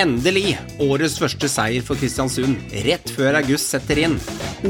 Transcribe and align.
Endelig 0.00 0.54
årets 0.80 1.18
første 1.20 1.48
seier 1.50 1.82
for 1.84 1.98
Kristiansund, 2.00 2.56
rett 2.86 3.10
før 3.12 3.36
august 3.36 3.74
setter 3.74 3.98
inn. 4.00 4.14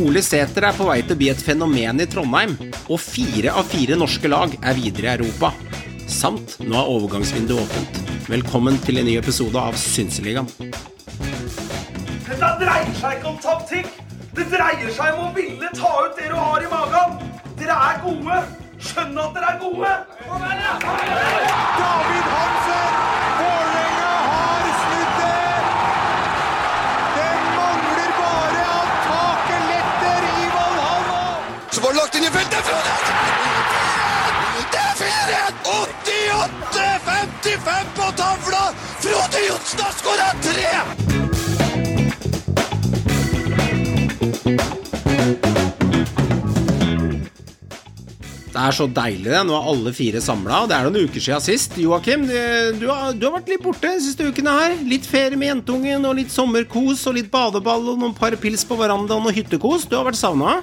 Ole 0.00 0.22
Sæter 0.26 0.64
er 0.66 0.74
på 0.74 0.88
vei 0.88 0.96
til 1.04 1.14
å 1.14 1.18
bli 1.20 1.28
et 1.30 1.42
fenomen 1.44 2.02
i 2.02 2.06
Trondheim, 2.10 2.56
og 2.90 2.98
fire 2.98 3.52
av 3.60 3.68
fire 3.70 3.98
norske 4.00 4.30
lag 4.32 4.56
er 4.58 4.74
videre 4.78 5.06
i 5.06 5.12
Europa. 5.20 5.52
Samt 6.10 6.56
nå 6.64 6.74
er 6.80 6.90
overgangsvinduet 6.96 7.62
åpent. 7.62 8.00
Velkommen 8.32 8.80
til 8.82 8.98
en 8.98 9.06
ny 9.06 9.14
episode 9.20 9.62
av 9.70 9.78
Synseligaen. 9.78 10.50
Dette 12.26 12.50
dreier 12.64 12.92
seg 12.98 13.20
ikke 13.20 13.30
om 13.30 13.38
taktikk. 13.44 13.94
Det 14.34 14.50
dreier 14.50 14.90
seg 14.98 15.14
om 15.14 15.28
å 15.28 15.32
ville 15.38 15.70
ta 15.78 15.94
ut 16.08 16.18
det 16.18 16.32
du 16.32 16.36
har 16.40 16.66
i 16.66 16.74
magen. 16.74 17.08
Dere 17.60 17.78
er 17.86 18.02
gode. 18.02 18.42
Skjønn 18.82 19.14
at 19.14 19.38
dere 19.38 19.54
er 19.54 19.62
gode. 19.62 19.94
David 21.78 22.30
Hansen! 22.34 22.79
Det 34.70 34.80
er 34.86 34.94
4-1! 35.00 35.54
88-55 35.70 37.90
på 37.98 38.06
tavla! 38.22 38.64
Frode 39.00 39.38
Johnsen 39.48 39.80
har 39.86 39.92
skåra 40.00 40.28
tre! 40.44 40.72
Det 48.50 48.58
er 48.58 48.74
så 48.74 48.88
deilig, 48.90 49.28
det. 49.30 49.40
Nå 49.46 49.54
er 49.54 49.66
alle 49.70 49.92
fire 49.94 50.18
samla. 50.24 50.64
Det 50.68 50.74
er 50.74 50.88
noen 50.88 51.06
uker 51.06 51.22
siden 51.22 51.42
sist. 51.44 51.76
Joakim, 51.78 52.24
du, 52.26 52.86
har- 52.90 53.12
du 53.14 53.26
har 53.28 53.36
vært 53.36 53.48
litt 53.52 53.62
borte 53.62 53.92
de 53.94 54.00
siste 54.02 54.26
ukene 54.26 54.50
her. 54.56 54.74
Litt 54.90 55.06
ferie 55.06 55.38
med 55.38 55.52
jentungen, 55.52 56.04
og 56.08 56.16
litt 56.18 56.34
sommerkos, 56.34 57.04
og 57.06 57.14
litt 57.14 57.30
badeball, 57.30 57.92
og 57.94 58.00
noen 58.02 58.14
par 58.16 58.34
pils 58.42 58.64
på 58.66 58.74
verandaen, 58.80 59.22
og 59.30 59.36
hyttekos. 59.38 59.86
Du 59.86 59.94
har 59.96 60.04
vært 60.08 60.18
savna? 60.18 60.56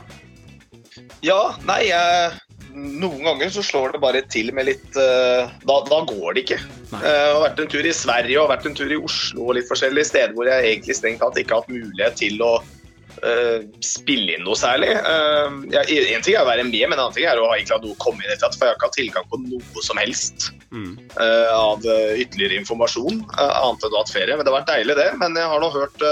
Ja, 1.25 1.55
nei, 1.65 1.87
jeg, 1.89 2.31
noen 2.77 3.23
ganger 3.25 3.49
så 3.53 3.63
slår 3.65 3.95
det 3.95 4.01
bare 4.03 4.21
til 4.29 4.51
med 4.53 4.67
litt 4.69 4.97
eh, 5.01 5.49
da, 5.65 5.77
da 5.89 6.01
går 6.05 6.37
det 6.37 6.45
ikke. 6.45 6.59
Nei. 6.93 7.01
Eh, 7.01 7.17
Jeg 7.17 7.33
har 7.33 7.43
vært 7.47 7.61
en 7.63 7.71
tur 7.73 7.89
i 7.89 7.93
Sverige 7.95 8.41
og 8.41 8.51
vært 8.51 8.67
en 8.69 8.77
tur 8.77 8.91
i 8.93 8.99
Oslo 9.01 9.47
og 9.49 9.57
litt 9.57 9.69
forskjellige 9.69 10.11
steder 10.11 10.35
hvor 10.37 10.49
jeg 10.49 10.65
egentlig 10.73 10.97
strengt 10.99 11.23
tatt 11.23 11.39
ikke 11.41 11.57
har 11.57 11.65
hatt 11.65 11.73
mulighet 11.73 12.19
til 12.21 12.43
å 12.45 12.51
uh, 12.61 13.65
spille 13.85 14.37
inn 14.37 14.45
noe 14.45 14.57
særlig. 14.59 14.91
Uh, 14.93 15.65
jeg, 15.73 16.05
en 16.13 16.25
ting 16.27 16.37
er 16.37 16.45
å 16.45 16.51
være 16.51 16.67
med, 16.69 16.77
men 16.85 16.97
en 16.99 17.07
annen 17.07 17.17
ting 17.17 17.25
er 17.25 17.41
å 17.41 17.49
ha 17.49 17.57
egentlig 17.57 17.79
ha 17.79 17.81
noe 17.81 17.97
å 17.97 18.01
komme 18.03 18.21
inn 18.21 18.35
etter, 18.35 18.53
for 18.53 18.67
jeg 18.67 18.75
har 18.75 18.77
ikke 18.77 18.91
hatt 18.91 18.99
tilgang 18.99 19.27
på 19.33 19.41
noe 19.47 19.85
som 19.87 20.01
helst 20.03 20.51
Mm. 20.67 20.97
av 21.15 21.79
ytterligere 22.19 22.57
informasjon, 22.59 23.21
annet 23.39 23.85
enn 23.85 23.93
å 23.93 23.95
ha 23.95 24.01
hatt 24.01 24.11
ferie. 24.11 24.35
Men 24.35 24.43
det 24.43 24.51
har 24.51 24.57
vært 24.57 24.73
deilig, 24.73 24.97
det. 24.99 25.05
Men 25.15 25.37
jeg 25.39 25.47
har 25.47 25.61
nå 25.63 25.69
hørt 25.71 26.03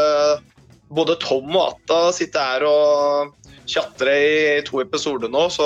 både 0.95 1.17
Tom 1.19 1.51
og 1.57 1.73
Atta 1.73 1.97
sitte 2.15 2.39
her 2.39 2.63
og 2.63 3.33
tjatre 3.69 4.13
i 4.15 4.61
to 4.65 4.79
episoder 4.83 5.31
nå, 5.31 5.45
så 5.53 5.65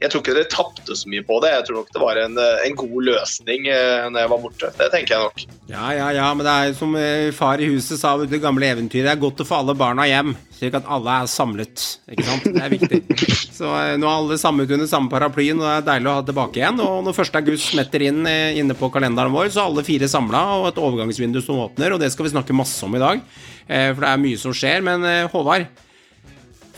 jeg 0.00 0.10
tror 0.10 0.22
ikke 0.22 0.34
dere 0.36 0.50
tapte 0.52 0.96
så 0.96 1.10
mye 1.10 1.24
på 1.26 1.38
det. 1.44 1.52
Jeg 1.54 1.66
tror 1.68 1.80
nok 1.80 1.92
det 1.94 2.02
var 2.02 2.20
en, 2.20 2.38
eh, 2.40 2.64
en 2.68 2.76
god 2.78 2.96
løsning 3.08 3.68
eh, 3.70 4.06
når 4.10 4.24
jeg 4.24 4.32
var 4.32 4.42
borte. 4.42 4.70
Det 4.78 4.88
tenker 4.92 5.14
jeg 5.14 5.24
nok. 5.24 5.44
Ja, 5.70 5.84
ja, 5.96 6.08
ja, 6.16 6.26
men 6.36 6.46
det 6.46 6.54
er 6.54 6.74
som 6.78 6.96
eh, 6.98 7.28
far 7.36 7.62
i 7.62 7.68
huset 7.70 8.00
sa 8.00 8.14
i 8.20 8.30
det 8.30 8.42
gamle 8.42 8.68
eventyret, 8.74 9.06
det 9.08 9.14
er 9.14 9.22
godt 9.22 9.44
å 9.44 9.48
få 9.48 9.60
alle 9.60 9.76
barna 9.78 10.06
hjem, 10.08 10.34
slik 10.56 10.76
at 10.78 10.88
alle 10.96 11.18
er 11.22 11.30
samlet. 11.30 11.86
Ikke 12.10 12.26
sant? 12.26 12.48
Det 12.48 12.64
er 12.64 12.74
viktig. 12.74 13.02
Så 13.58 13.68
nå 13.70 14.08
er 14.08 14.10
alle 14.10 14.40
samlet 14.40 14.74
under 14.76 14.90
samme 14.90 15.12
paraplyen, 15.12 15.60
og 15.60 15.68
det 15.68 15.76
er 15.76 15.88
deilig 15.92 16.10
å 16.10 16.18
ha 16.18 16.26
tilbake 16.26 16.60
igjen. 16.60 16.82
Og 16.84 17.04
når 17.06 17.22
1. 17.22 17.40
august 17.42 17.70
smetter 17.70 18.08
inn 18.08 18.24
inne 18.26 18.76
på 18.78 18.90
kalenderen 18.94 19.34
vår, 19.34 19.52
så 19.52 19.62
er 19.62 19.70
alle 19.70 19.86
fire 19.86 20.10
samla, 20.10 20.42
og 20.58 20.68
et 20.72 20.82
overgangsvindu 20.82 21.40
som 21.44 21.62
åpner, 21.62 21.94
og 21.94 22.02
det 22.02 22.10
skal 22.14 22.26
vi 22.26 22.34
snakke 22.34 22.56
masse 22.56 22.82
om 22.86 22.96
i 22.96 23.02
dag. 23.02 23.22
For 23.68 24.02
det 24.02 24.10
er 24.10 24.20
mye 24.20 24.40
som 24.40 24.52
skjer. 24.56 24.82
Men 24.84 25.06
Håvard, 25.32 25.68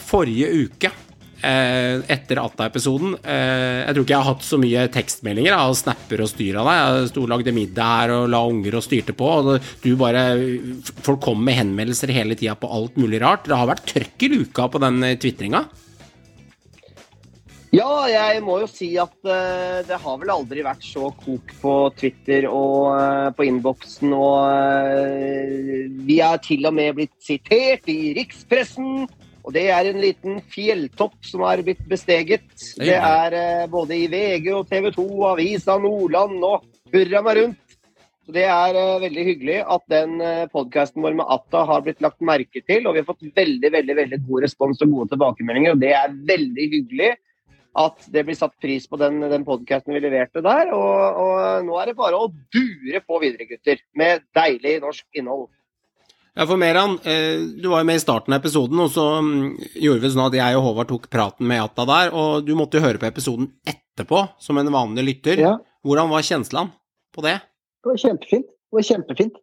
forrige 0.06 0.48
uke 0.66 0.92
eh, 1.42 2.02
etter 2.12 2.40
Atta-episoden 2.42 3.16
eh, 3.22 3.84
Jeg 3.84 3.94
tror 3.94 4.04
ikke 4.04 4.14
jeg 4.14 4.22
har 4.22 4.30
hatt 4.32 4.46
så 4.46 4.60
mye 4.60 4.84
tekstmeldinger 4.94 5.56
av 5.56 5.74
snapper 5.78 6.24
og 6.24 6.30
styr 6.32 6.60
av 6.60 6.70
deg. 6.70 6.82
Jeg 6.82 7.10
sto 7.12 7.24
og 7.24 7.32
lagde 7.32 7.56
middag 7.56 7.94
her 8.00 8.14
og 8.18 8.28
la 8.32 8.42
unger 8.48 8.78
og 8.78 8.86
styrte 8.86 9.16
på. 9.16 9.32
Og 9.40 9.72
du 9.84 9.90
bare 10.00 10.28
Folk 11.06 11.24
kom 11.26 11.42
med 11.44 11.58
henvendelser 11.60 12.14
hele 12.14 12.38
tida 12.38 12.56
på 12.58 12.70
alt 12.72 13.00
mulig 13.00 13.22
rart. 13.24 13.48
Det 13.48 13.58
har 13.58 13.68
vært 13.70 13.90
trøkk 13.90 14.28
i 14.28 14.32
luka 14.36 14.70
på 14.70 14.82
den 14.86 15.02
eh, 15.06 15.18
tvitringa. 15.20 15.66
Ja, 17.74 18.06
jeg 18.08 18.40
må 18.46 18.60
jo 18.62 18.68
si 18.70 18.86
at 18.96 19.26
det 19.26 19.96
har 20.00 20.20
vel 20.22 20.30
aldri 20.32 20.62
vært 20.64 20.84
så 20.86 21.10
kok 21.18 21.50
på 21.60 21.72
Twitter 21.98 22.46
og 22.48 23.34
på 23.36 23.44
innboksen. 23.44 24.14
Og 24.16 25.98
vi 26.06 26.16
er 26.24 26.40
til 26.46 26.64
og 26.70 26.76
med 26.78 26.94
blitt 26.96 27.12
sitert 27.26 27.90
i 27.92 28.14
rikspressen. 28.16 29.04
Og 29.46 29.54
det 29.54 29.68
er 29.70 29.86
en 29.86 30.00
liten 30.02 30.40
fjelltopp 30.50 31.20
som 31.24 31.44
er 31.46 31.62
blitt 31.66 31.84
besteget. 31.86 32.48
Det 32.80 32.96
er 32.96 33.36
eh, 33.38 33.68
både 33.70 33.94
i 33.94 34.08
VG 34.10 34.50
og 34.56 34.66
TV 34.66 34.90
2, 34.96 35.06
Avisa 35.28 35.76
Nordland 35.78 36.42
og 36.42 36.66
hurra 36.92 37.22
meg 37.22 37.38
rundt. 37.38 37.76
Så 38.26 38.34
Det 38.34 38.42
er 38.50 38.74
eh, 38.80 38.96
veldig 39.04 39.26
hyggelig 39.28 39.60
at 39.62 39.84
den 39.92 40.16
eh, 40.18 40.48
podkasten 40.50 41.04
vår 41.04 41.14
med 41.20 41.30
Atta 41.30 41.62
har 41.68 41.84
blitt 41.86 42.02
lagt 42.02 42.18
merke 42.26 42.64
til. 42.66 42.88
Og 42.88 42.96
vi 42.96 43.04
har 43.04 43.06
fått 43.06 43.22
veldig 43.38 43.70
veldig, 43.76 43.96
veldig 44.00 44.18
god 44.26 44.48
respons 44.48 44.82
og 44.82 44.96
gode 44.96 45.14
tilbakemeldinger. 45.14 45.76
Og 45.76 45.84
det 45.84 45.92
er 45.94 46.18
veldig 46.34 46.66
hyggelig 46.74 47.12
at 47.76 48.08
det 48.10 48.24
blir 48.26 48.38
satt 48.38 48.54
pris 48.62 48.88
på 48.88 48.98
den, 48.98 49.20
den 49.30 49.44
podkasten 49.46 49.94
vi 49.94 50.02
leverte 50.02 50.42
der. 50.42 50.72
Og, 50.74 51.22
og 51.22 51.68
nå 51.68 51.78
er 51.78 51.92
det 51.92 51.98
bare 52.00 52.18
å 52.18 52.32
dure 52.32 53.04
på 53.06 53.22
videre, 53.22 53.46
gutter, 53.52 53.78
med 53.94 54.26
deilig 54.34 54.80
norsk 54.82 55.06
innhold. 55.22 55.46
Ja, 56.38 56.44
for 56.46 56.60
Meran, 56.60 56.98
eh, 57.04 57.40
du 57.62 57.68
var 57.68 57.80
jo 57.80 57.88
med 57.88 57.96
i 57.96 58.00
starten 58.02 58.34
av 58.34 58.42
episoden, 58.42 58.80
og 58.84 58.90
så 58.92 59.04
mm, 59.24 59.44
gjorde 59.80 60.02
vi 60.02 60.08
sånn 60.12 60.26
at 60.26 60.34
jeg 60.36 60.58
og 60.58 60.66
Håvard 60.66 60.90
tok 60.90 61.06
praten 61.08 61.48
med 61.48 61.62
Atta 61.62 61.86
der, 61.88 62.10
og 62.12 62.44
du 62.44 62.52
måtte 62.58 62.76
jo 62.76 62.84
høre 62.84 63.00
på 63.00 63.08
episoden 63.08 63.46
etterpå, 63.64 64.20
som 64.44 64.60
en 64.60 64.68
vanlig 64.74 65.06
lytter. 65.06 65.40
Ja. 65.40 65.54
Hvordan 65.86 66.12
var 66.12 66.26
kjenslene 66.28 66.74
på 67.16 67.24
det? 67.24 67.38
Det 67.80 67.88
var 67.88 68.02
kjempefint. 68.02 68.50
Det 68.52 68.76
var 68.76 68.86
kjempefint. 68.90 69.40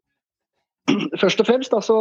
Først 1.23 1.41
og 1.41 1.49
fremst 1.49 1.73
da, 1.73 1.81
så 1.81 1.97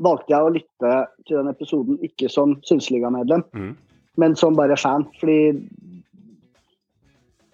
valgte 0.00 0.32
jeg 0.32 0.40
å 0.40 0.56
lytte 0.56 0.94
til 1.28 1.42
den 1.42 1.52
episoden 1.52 2.00
ikke 2.08 2.32
som 2.32 2.56
Synsliga-medlem, 2.64 3.44
mm. 3.52 3.70
men 4.24 4.40
som 4.40 4.56
bare 4.56 4.80
fan. 4.80 5.04
Fordi 5.20 5.38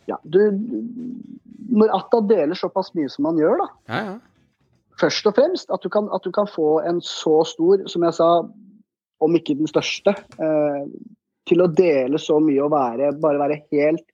ja, 0.07 0.23
du 0.23 0.39
Når 1.69 1.91
Atta 1.99 2.23
deler 2.31 2.57
såpass 2.57 2.95
mye 2.95 3.11
som 3.11 3.27
han 3.27 3.43
gjør, 3.43 3.65
da, 3.65 3.71
Ja, 3.91 4.03
ja. 4.13 4.19
Først 5.01 5.29
og 5.31 5.37
fremst 5.39 5.71
at 5.75 5.85
du 5.85 5.91
kan, 5.93 6.09
at 6.15 6.25
du 6.25 6.33
kan 6.35 6.49
få 6.51 6.81
en 6.89 7.01
så 7.05 7.41
stor, 7.47 7.85
som 7.91 8.05
jeg 8.07 8.17
sa, 8.19 8.31
om 9.25 9.35
ikke 9.35 9.57
den 9.59 9.71
største, 9.71 10.15
eh, 10.15 10.83
til 11.49 11.65
å 11.65 11.71
dele 11.73 12.21
så 12.21 12.39
mye 12.43 12.63
og 12.67 12.75
være, 12.75 13.13
bare 13.23 13.41
være 13.41 13.63
helt 13.73 14.05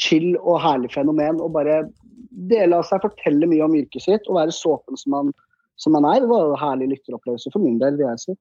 chill 0.00 0.32
og 0.38 0.60
herlig 0.64 0.92
fenomen. 0.94 1.40
Og 1.42 1.52
bare 1.56 1.82
dele 2.50 2.78
av 2.78 2.86
seg, 2.88 3.02
fortelle 3.04 3.48
mye 3.50 3.66
om 3.66 3.76
yrket 3.76 4.06
sitt 4.06 4.28
og 4.30 4.38
være 4.38 4.54
så 4.54 4.76
som 4.94 5.16
man, 5.16 5.32
som 5.80 5.96
man 5.96 6.06
er. 6.08 6.22
Det 6.22 6.30
var 6.30 6.46
en 6.46 6.62
herlig 6.62 6.92
lytteropplevelse 6.94 7.52
for 7.52 7.64
min 7.64 7.80
del, 7.82 7.98
vil 7.98 8.08
jeg 8.12 8.24
si. 8.24 8.38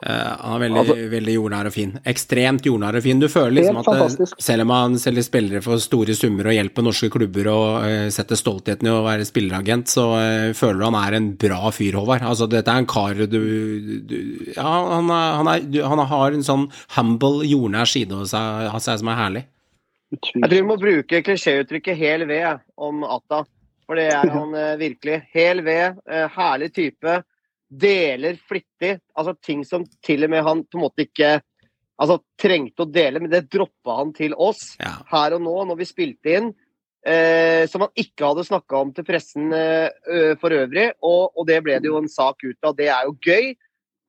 Eh, 0.00 0.28
han 0.40 0.54
er 0.56 0.62
veldig, 0.62 0.94
veldig 1.12 1.32
jordnær 1.34 1.68
og 1.68 1.74
fin. 1.74 1.90
Ekstremt 2.08 2.64
jordnær 2.64 2.96
og 2.96 3.04
fin. 3.04 3.20
Du 3.20 3.26
føler 3.28 3.58
liksom 3.58 3.80
at 3.82 3.90
eh, 3.90 3.98
fantastisk. 3.98 4.38
selv 4.40 4.64
om 4.64 4.72
han 4.72 4.96
selger 5.02 5.26
spillere 5.26 5.60
for 5.64 5.82
store 5.82 6.16
summer 6.16 6.48
og 6.48 6.56
hjelper 6.56 6.86
norske 6.86 7.10
klubber 7.12 7.50
og 7.52 7.66
uh, 7.84 8.06
setter 8.14 8.40
stoltheten 8.40 8.88
i 8.88 8.94
å 8.94 9.02
være 9.04 9.28
spilleragent, 9.28 9.92
så 9.92 10.06
uh, 10.16 10.48
føler 10.56 10.80
du 10.80 10.86
han 10.88 10.98
er 11.02 11.18
en 11.18 11.28
bra 11.44 11.72
fyr, 11.76 12.00
Håvard. 12.00 12.24
Altså, 12.32 12.48
dette 12.48 12.72
er 12.72 12.80
en 12.80 12.88
kar 12.88 13.20
du, 13.20 13.36
du 14.08 14.18
Ja, 14.54 14.64
han, 14.64 15.12
er, 15.12 15.26
han, 15.40 15.52
er, 15.52 15.68
du, 15.68 15.80
han 15.84 16.04
har 16.14 16.36
en 16.36 16.46
sånn 16.48 16.68
humble, 16.96 17.44
jordnær 17.50 17.90
side 17.90 18.16
av 18.16 18.28
seg, 18.32 18.68
av 18.72 18.80
seg 18.80 19.02
som 19.02 19.12
er 19.12 19.20
herlig. 19.20 19.46
Jeg 20.16 20.48
tror 20.48 20.56
vi 20.56 20.66
må 20.66 20.78
bruke 20.80 21.20
klisjéuttrykket 21.22 21.98
'hel 21.98 22.24
ved' 22.26 22.64
om 22.80 23.04
Atta. 23.04 23.44
For 23.84 24.00
det 24.00 24.08
er 24.14 24.32
han 24.38 24.56
uh, 24.56 24.78
virkelig. 24.80 25.20
Hel 25.36 25.60
ved, 25.66 26.00
herlig 26.08 26.72
type. 26.72 27.20
Deler 27.70 28.38
flittig. 28.48 28.96
Altså 29.14 29.36
ting 29.38 29.62
som 29.64 29.84
til 30.04 30.26
og 30.26 30.32
med 30.32 30.42
han 30.46 30.64
på 30.66 30.78
en 30.78 30.84
måte 30.88 31.06
ikke 31.06 31.36
altså, 32.00 32.18
trengte 32.40 32.82
å 32.86 32.90
dele, 32.90 33.20
men 33.22 33.30
det 33.30 33.46
droppa 33.52 34.00
han 34.00 34.12
til 34.16 34.34
oss 34.34 34.74
Ja. 34.80 34.96
her 35.12 35.36
og 35.38 35.44
nå, 35.46 35.54
når 35.70 35.80
vi 35.80 35.88
spilte 35.88 36.36
inn. 36.38 36.52
Eh, 37.06 37.64
som 37.70 37.80
han 37.86 37.94
ikke 37.96 38.26
hadde 38.28 38.44
snakka 38.44 38.76
om 38.76 38.90
til 38.92 39.06
pressen 39.08 39.52
eh, 39.56 40.34
for 40.40 40.52
øvrig. 40.52 40.90
Og, 41.00 41.30
og 41.38 41.46
det 41.48 41.62
ble 41.64 41.78
det 41.80 41.88
jo 41.88 41.96
en 42.00 42.10
sak 42.12 42.42
ut 42.44 42.58
av. 42.66 42.74
Det 42.76 42.90
er 42.92 43.06
jo 43.08 43.14
gøy. 43.24 43.54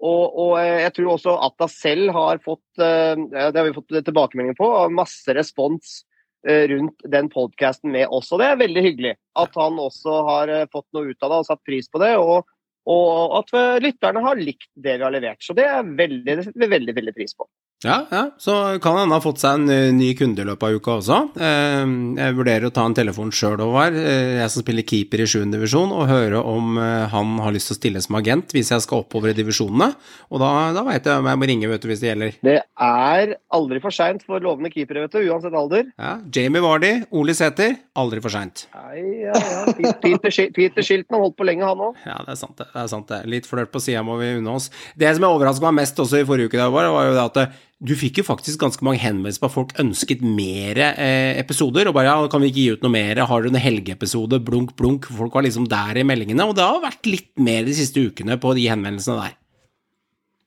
Og, 0.01 0.23
og 0.41 0.53
eh, 0.59 0.81
jeg 0.87 0.93
tror 0.97 1.11
også 1.13 1.35
Atta 1.45 1.67
selv 1.69 2.09
har 2.17 2.39
fått 2.43 2.81
eh, 2.81 3.13
Det 3.29 3.53
har 3.53 3.67
vi 3.67 3.75
fått 3.77 3.93
tilbakemeldinger 4.01 4.57
på. 4.57 4.71
Masse 4.97 5.35
respons 5.37 6.01
eh, 6.47 6.65
rundt 6.73 7.05
den 7.13 7.29
podkasten 7.31 7.93
med 7.93 8.09
oss. 8.11 8.31
Og 8.33 8.41
det 8.41 8.49
er 8.49 8.59
veldig 8.63 8.83
hyggelig 8.89 9.13
at 9.39 9.55
han 9.61 9.77
også 9.79 10.17
har 10.27 10.51
eh, 10.51 10.67
fått 10.73 10.89
noe 10.97 11.13
ut 11.13 11.23
av 11.23 11.31
det 11.35 11.39
og 11.43 11.47
satt 11.51 11.63
pris 11.67 11.87
på 11.91 12.01
det. 12.03 12.15
Og, 12.19 12.43
og 12.89 13.35
at 13.41 13.51
lytterne 13.83 14.23
har 14.25 14.39
likt 14.39 14.69
det 14.73 14.95
vi 14.97 15.05
har 15.05 15.13
levert. 15.13 15.41
Så 15.43 15.53
det 15.57 15.67
er 15.69 15.83
veldig, 15.85 16.23
det 16.25 16.45
setter 16.47 16.63
vi 16.63 16.71
veldig, 16.71 16.95
veldig 16.97 17.13
pris 17.17 17.35
på. 17.37 17.45
Ja, 17.83 17.95
ja, 18.13 18.27
så 18.37 18.77
kan 18.81 18.93
han 18.93 19.09
ha 19.09 19.17
fått 19.23 19.39
seg 19.41 19.55
en 19.57 19.69
eh, 19.73 19.87
ny 19.97 20.11
kunde 20.13 20.43
i 20.43 20.45
løpet 20.45 20.67
av 20.67 20.75
uka 20.77 20.91
også. 20.99 21.15
Eh, 21.33 21.93
Jeg 22.21 22.35
vurderer 22.37 22.67
å 22.67 22.73
ta 22.75 22.83
en 22.85 22.93
telefon 22.93 23.31
sjøl, 23.33 23.55
Håvard, 23.57 23.95
eh, 23.97 24.35
jeg 24.37 24.51
som 24.53 24.61
spiller 24.61 24.85
keeper 24.85 25.23
i 25.23 25.25
7. 25.25 25.47
divisjon, 25.49 25.89
og 25.97 26.05
høre 26.11 26.43
om 26.45 26.77
han 26.77 27.31
har 27.41 27.55
lyst 27.55 27.71
til 27.71 27.75
å 27.75 27.79
stille 27.79 28.03
som 28.05 28.19
agent 28.19 28.53
hvis 28.53 28.69
jeg 28.75 28.83
skal 28.85 29.01
oppover 29.01 29.31
i 29.31 29.37
divisjonene. 29.39 29.87
Og 30.29 30.43
da, 30.43 30.51
da 30.77 30.83
veit 30.85 31.09
jeg 31.09 31.23
om 31.23 31.29
jeg 31.31 31.39
må 31.41 31.49
ringe, 31.49 31.71
vet 31.71 31.81
du, 31.81 31.87
hvis 31.89 32.03
det 32.03 32.11
gjelder. 32.11 32.37
Det 32.45 32.55
er 32.85 33.33
aldri 33.57 33.81
for 33.81 33.97
seint 33.97 34.21
for 34.29 34.45
lovende 34.45 34.69
keepere, 34.75 35.07
vet 35.07 35.17
du, 35.17 35.25
uansett 35.33 35.57
alder. 35.57 35.89
Ja, 35.97 36.13
Jamie 36.37 36.61
Vardy, 36.61 36.93
Ole 37.17 37.33
Sæther, 37.37 37.73
aldri 37.97 38.21
for 38.21 38.29
seint. 38.37 38.67
Ja, 38.77 38.93
ja. 39.25 39.65
Peter, 40.05 40.29
Peter 40.53 40.85
Shilton 40.85 41.17
har 41.17 41.25
holdt 41.25 41.39
på 41.41 41.49
lenge, 41.49 41.65
han 41.65 41.81
òg. 41.89 41.97
Ja, 42.05 42.19
det 42.29 42.35
er 42.37 42.39
sant, 42.45 42.55
det. 42.61 42.69
det 42.75 42.85
er 42.85 42.93
sant 42.93 43.09
det. 43.09 43.23
Litt 43.33 43.49
flørt 43.49 43.73
på 43.73 43.81
sida 43.81 44.05
må 44.05 44.21
vi 44.21 44.35
unne 44.37 44.53
oss. 44.61 44.69
Det 44.93 45.09
som 45.17 45.25
jeg 45.25 45.33
overraska 45.41 45.65
meg 45.71 45.81
mest 45.81 46.05
også 46.05 46.21
i 46.21 46.29
forrige 46.29 46.51
uke, 46.53 46.61
der, 46.61 46.69
var, 46.77 46.93
var 46.93 47.09
jo 47.09 47.17
det 47.17 47.25
at 47.25 47.59
du 47.81 47.95
fikk 47.97 48.19
jo 48.21 48.25
faktisk 48.27 48.61
ganske 48.61 48.85
mange 48.85 49.01
henvendelser 49.01 49.41
på 49.41 49.49
at 49.49 49.55
folk 49.55 49.71
ønsket 49.81 50.21
mer 50.21 50.77
eh, 50.91 51.33
episoder. 51.41 51.89
Og 51.89 51.95
bare 51.97 52.11
ja, 52.11 52.29
kan 52.29 52.43
vi 52.43 52.51
ikke 52.51 52.61
gi 52.61 52.77
ut 52.77 52.83
noe 52.85 52.93
mer? 52.93 53.23
Har 53.25 53.41
du 53.41 53.49
en 53.49 53.57
helgeepisode? 53.57 54.37
Blunk, 54.45 54.75
blunk. 54.77 55.07
Folk 55.09 55.33
var 55.33 55.47
liksom 55.47 55.65
der 55.71 55.97
i 55.97 56.05
meldingene. 56.05 56.45
Og 56.45 56.53
det 56.57 56.67
har 56.67 56.83
vært 56.83 57.09
litt 57.09 57.31
mer 57.41 57.65
de 57.65 57.73
siste 57.77 58.03
ukene 58.05 58.37
på 58.41 58.53
de 58.57 58.67
henvendelsene 58.69 59.17
der. 59.23 59.37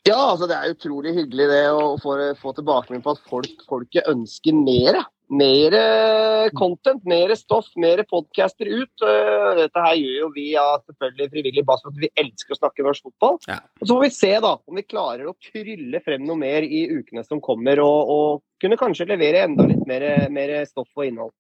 Ja, 0.04 0.20
altså 0.20 0.46
det 0.46 0.56
er 0.60 0.75
utrolig 0.75 1.14
hyggelig 1.16 1.48
det 1.48 1.62
å 1.72 1.94
få, 2.02 2.14
få 2.38 2.52
tilbakemelding 2.54 3.02
på 3.02 3.16
at 3.16 3.26
folk, 3.31 3.66
folket 3.70 4.10
ønsker 4.10 4.54
mer. 4.54 5.00
Mer 5.32 5.72
eh, 5.78 6.50
content, 6.52 7.00
mer 7.08 7.32
stoff, 7.38 7.70
mer 7.80 8.02
podcaster 8.04 8.68
ut. 8.68 8.92
Eh, 9.02 9.50
Dette 9.62 9.84
her 9.86 9.94
gjør 9.96 10.18
jo 10.20 10.28
vi 10.34 10.46
av 10.60 10.82
selvfølgelig 10.84 11.30
frivillig 11.32 11.64
for 11.64 11.88
at 11.88 12.00
vi 12.02 12.10
elsker 12.20 12.52
å 12.56 12.58
snakke 12.58 12.84
norsk 12.84 13.06
fotball. 13.08 13.38
Ja. 13.48 13.56
Og 13.80 13.86
Så 13.88 13.96
får 13.96 14.02
vi 14.04 14.10
se 14.18 14.32
da 14.44 14.52
om 14.60 14.76
vi 14.80 14.84
klarer 14.84 15.30
å 15.30 15.36
trylle 15.48 16.02
frem 16.04 16.26
noe 16.28 16.36
mer 16.36 16.66
i 16.68 16.84
ukene 16.92 17.24
som 17.24 17.40
kommer, 17.40 17.80
og, 17.80 18.12
og 18.16 18.44
kunne 18.60 18.78
kanskje 18.80 19.08
levere 19.08 19.46
enda 19.48 19.64
litt 19.70 19.86
mer, 19.88 20.04
mer 20.34 20.54
stoff 20.68 20.90
og 20.96 21.08
innhold. 21.08 21.32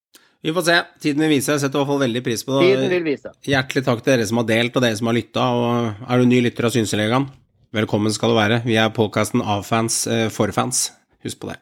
Vi 0.44 0.52
får 0.52 0.64
se. 0.66 0.80
Tiden 1.00 1.22
vil 1.24 1.36
vise. 1.36 1.52
Jeg 1.54 1.62
setter 1.62 1.78
i 1.78 1.80
hvert 1.80 1.92
fall 1.92 2.02
veldig 2.02 2.20
pris 2.24 2.42
på 2.44 2.58
Tiden 2.60 2.82
det. 2.84 2.90
vil 2.92 3.06
vise. 3.06 3.30
Hjertelig 3.48 3.84
takk 3.86 4.02
til 4.04 4.12
dere 4.12 4.26
som 4.28 4.40
har 4.42 4.48
delt, 4.50 4.74
og 4.76 4.84
dere 4.84 4.98
som 4.98 5.08
har 5.08 5.16
lytta. 5.16 5.46
Og 5.60 6.08
er 6.08 6.20
du 6.20 6.28
ny 6.28 6.40
lytter 6.44 6.68
av 6.68 6.74
Synselegaen, 6.74 7.28
velkommen 7.76 8.12
skal 8.16 8.32
du 8.32 8.36
være. 8.40 8.60
Vi 8.64 8.76
er 8.80 8.92
podkasten 8.96 9.40
av 9.44 9.64
fans 9.68 10.02
eh, 10.08 10.26
for 10.32 10.52
fans. 10.56 10.86
Husk 11.24 11.40
på 11.40 11.48
det. 11.52 11.56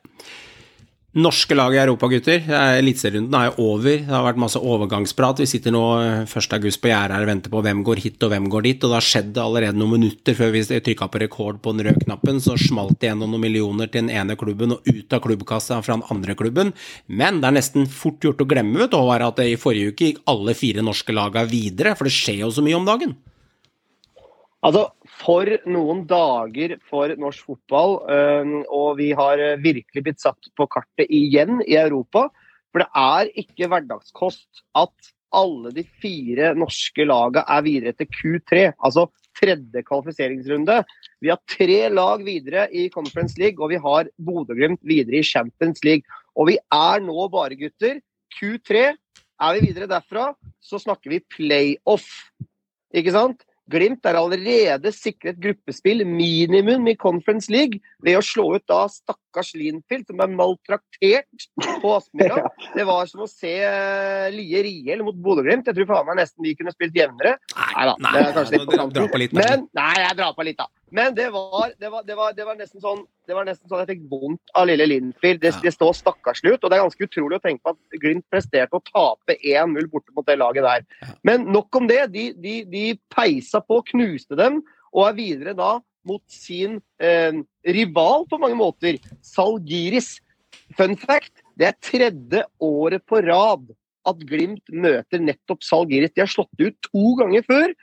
Norske 1.13 1.53
lag 1.53 1.75
i 1.75 1.77
Europa, 1.77 2.09
gutter. 2.09 2.39
Eh, 2.41 2.79
Eliteserierunden 2.81 3.35
er 3.37 3.59
over. 3.61 3.99
Det 4.01 4.09
har 4.09 4.23
vært 4.25 4.39
masse 4.41 4.57
overgangsprat. 4.57 5.43
Vi 5.43 5.49
sitter 5.51 5.75
nå 5.75 5.83
eh, 6.01 6.23
1. 6.25 6.55
august 6.57 6.81
på 6.81 6.89
gjerdet 6.89 7.13
her 7.13 7.27
og 7.27 7.29
venter 7.29 7.53
på 7.53 7.61
hvem 7.67 7.83
går 7.85 8.01
hit 8.01 8.25
og 8.25 8.33
hvem 8.33 8.47
går 8.49 8.65
dit. 8.65 8.79
Og 8.81 8.89
det 8.89 8.97
har 8.97 9.05
skjedd 9.05 9.41
allerede 9.43 9.77
noen 9.77 9.99
minutter 9.99 10.39
før 10.39 10.55
vi 10.55 10.63
trykka 10.65 11.11
på 11.13 11.21
rekord 11.21 11.59
på 11.61 11.75
den 11.77 11.85
røde 11.85 12.01
knappen. 12.07 12.41
Så 12.41 12.57
smalt 12.57 12.97
det 13.03 13.11
gjennom 13.11 13.29
noen 13.35 13.45
millioner 13.45 13.93
til 13.93 14.07
den 14.07 14.15
ene 14.15 14.39
klubben 14.41 14.73
og 14.73 14.89
ut 14.89 15.13
av 15.13 15.21
klubbkassa 15.27 15.83
fra 15.85 15.99
den 15.99 16.07
andre 16.17 16.39
klubben. 16.39 16.73
Men 17.13 17.43
det 17.43 17.51
er 17.51 17.59
nesten 17.59 17.85
fort 17.93 18.25
gjort 18.25 18.41
å 18.41 18.49
glemme 18.49 18.81
vet 18.81 18.95
du, 18.95 18.97
Håvard, 18.97 19.27
at 19.29 19.43
det 19.43 19.51
i 19.53 19.61
forrige 19.61 19.93
uke 19.93 20.09
gikk 20.09 20.25
alle 20.33 20.57
fire 20.57 20.87
norske 20.87 21.13
laga 21.13 21.45
videre. 21.45 21.93
For 21.99 22.09
det 22.09 22.17
skjer 22.17 22.41
jo 22.47 22.55
så 22.57 22.65
mye 22.65 22.81
om 22.81 22.89
dagen. 22.89 23.13
Altså, 24.65 24.89
for 25.21 25.49
noen 25.69 26.05
dager 26.09 26.79
for 26.89 27.13
norsk 27.21 27.51
fotball, 27.51 27.99
og 28.73 28.95
vi 28.99 29.11
har 29.17 29.39
øh, 29.39 29.59
virkelig 29.63 30.05
blitt 30.07 30.23
satt 30.23 30.49
på 30.57 30.67
kartet 30.73 31.11
igjen 31.13 31.61
i 31.67 31.77
Europa. 31.79 32.29
For 32.73 32.83
det 32.83 32.89
er 32.97 33.33
ikke 33.43 33.69
hverdagskost 33.69 34.65
at 34.81 35.13
alle 35.33 35.73
de 35.73 35.85
fire 36.03 36.53
norske 36.59 37.05
lagene 37.09 37.45
er 37.49 37.65
videre 37.65 37.95
til 37.97 38.09
Q3, 38.13 38.65
altså 38.85 39.07
tredje 39.39 39.83
kvalifiseringsrunde. 39.87 40.83
Vi 41.25 41.31
har 41.33 41.41
tre 41.49 41.79
lag 41.93 42.25
videre 42.25 42.67
i 42.69 42.89
Conference 42.93 43.39
League, 43.41 43.63
og 43.63 43.73
vi 43.73 43.81
har 43.81 44.11
Bodø-Glimt 44.21 44.83
videre 44.85 45.21
i 45.21 45.27
Champions 45.27 45.81
League. 45.87 46.05
Og 46.37 46.51
vi 46.53 46.59
er 46.73 47.05
nå 47.05 47.29
bare, 47.33 47.57
gutter, 47.57 48.01
Q3. 48.37 48.85
Er 49.43 49.57
vi 49.57 49.67
videre 49.69 49.89
derfra, 49.91 50.33
så 50.61 50.81
snakker 50.81 51.13
vi 51.13 51.25
playoff. 51.33 52.09
Ikke 52.95 53.15
sant? 53.15 53.43
Glimt 53.73 54.05
er 54.05 54.19
allerede 54.21 54.93
sikret 54.93 55.41
gruppespill 55.43 56.05
minimum 56.07 56.87
i 56.91 56.99
Conference 57.01 57.53
League 57.53 57.81
ved 58.05 58.19
å 58.19 58.25
slå 58.25 58.51
ut 58.59 58.67
da 58.69 58.85
stakkars 59.33 59.55
Linfield, 59.57 60.07
som 60.07 60.21
er 60.21 60.29
maltraktert 60.37 61.47
på 61.83 61.95
Aspmyra. 61.97 62.45
Det 62.77 62.85
var 62.89 63.07
som 63.09 63.25
å 63.25 63.29
se 63.31 63.53
eh, 63.65 64.29
Lie 64.35 64.63
Riel 64.65 65.03
mot 65.07 65.17
Bodø-Glimt. 65.17 65.67
Jeg 65.69 65.77
tror 65.77 65.89
faen 65.89 66.07
meg 66.11 66.21
nesten 66.21 66.45
vi 66.45 66.55
kunne 66.59 66.73
spilt 66.75 66.95
jevnere. 66.97 67.39
Nei, 67.57 67.87
det 67.89 68.23
er 68.23 68.37
kanskje 68.37 68.59
litt 68.59 68.69
på 68.69 68.77
kanten. 68.77 69.09
litt, 69.21 69.33
nei. 69.37 69.45
Men 69.49 69.67
Nei, 69.77 69.93
jeg 70.03 70.17
drar 70.19 70.35
på 70.37 70.45
litt, 70.47 70.59
da. 70.61 70.69
Men 70.93 71.15
det 71.17 71.31
var, 71.33 71.73
det 71.81 71.89
var, 71.89 72.03
det 72.05 72.17
var, 72.19 72.35
det 72.37 72.45
var 72.45 72.57
nesten 72.59 72.83
sånn 72.83 73.07
det 73.29 73.37
var 73.37 73.47
nesten 73.47 73.71
sånn 73.71 73.81
jeg 73.85 73.89
fikk 73.95 74.03
vondt 74.11 74.51
av 74.59 74.67
lille 74.69 74.85
Linfield. 74.91 75.41
Det, 75.41 75.53
Ja. 75.55 75.61
det 75.63 75.73
står 75.73 75.95
stakkarslig 75.97 76.57
ut. 76.57 76.65
Og 76.65 76.69
det 76.73 76.77
er 76.77 76.83
ganske 76.83 77.07
utrolig 77.07 77.39
å 77.39 77.45
tenke 77.45 77.63
på 77.65 77.73
at 77.73 78.01
Glimt 78.03 78.27
presterte 78.33 78.77
å 78.77 78.83
tape 78.85 79.39
1-0 79.39 79.89
borte 79.93 80.13
mot 80.17 80.27
det 80.27 80.37
laget 80.41 80.67
der. 80.67 81.15
Men 81.25 81.47
nok 81.55 81.73
om 81.79 81.87
det. 81.89 82.03
De, 82.13 82.27
de, 82.37 82.57
de 82.69 82.85
peisa 83.15 83.63
på, 83.65 83.81
knuste 83.95 84.37
dem, 84.37 84.61
og 84.93 85.07
er 85.09 85.17
videre 85.17 85.55
da 85.57 85.79
mot 86.09 86.23
sin 86.31 86.81
eh, 87.03 87.39
rival 87.67 88.27
på 88.31 88.39
mange 88.43 88.59
måter, 88.59 88.99
Salgiris. 89.25 90.17
Fun 90.79 90.97
fact, 90.97 91.43
det 91.59 91.69
er 91.69 91.79
tredje 91.85 92.45
året 92.63 93.05
på 93.09 93.21
rad 93.25 93.71
at 94.09 94.23
Glimt 94.27 94.65
møter 94.73 95.23
nettopp 95.23 95.63
Salgiris. 95.65 96.15
De 96.15 96.25
har 96.25 96.31
slått 96.31 96.63
ut 96.63 96.79
to 96.89 97.15
ganger 97.21 97.45
før, 97.47 97.75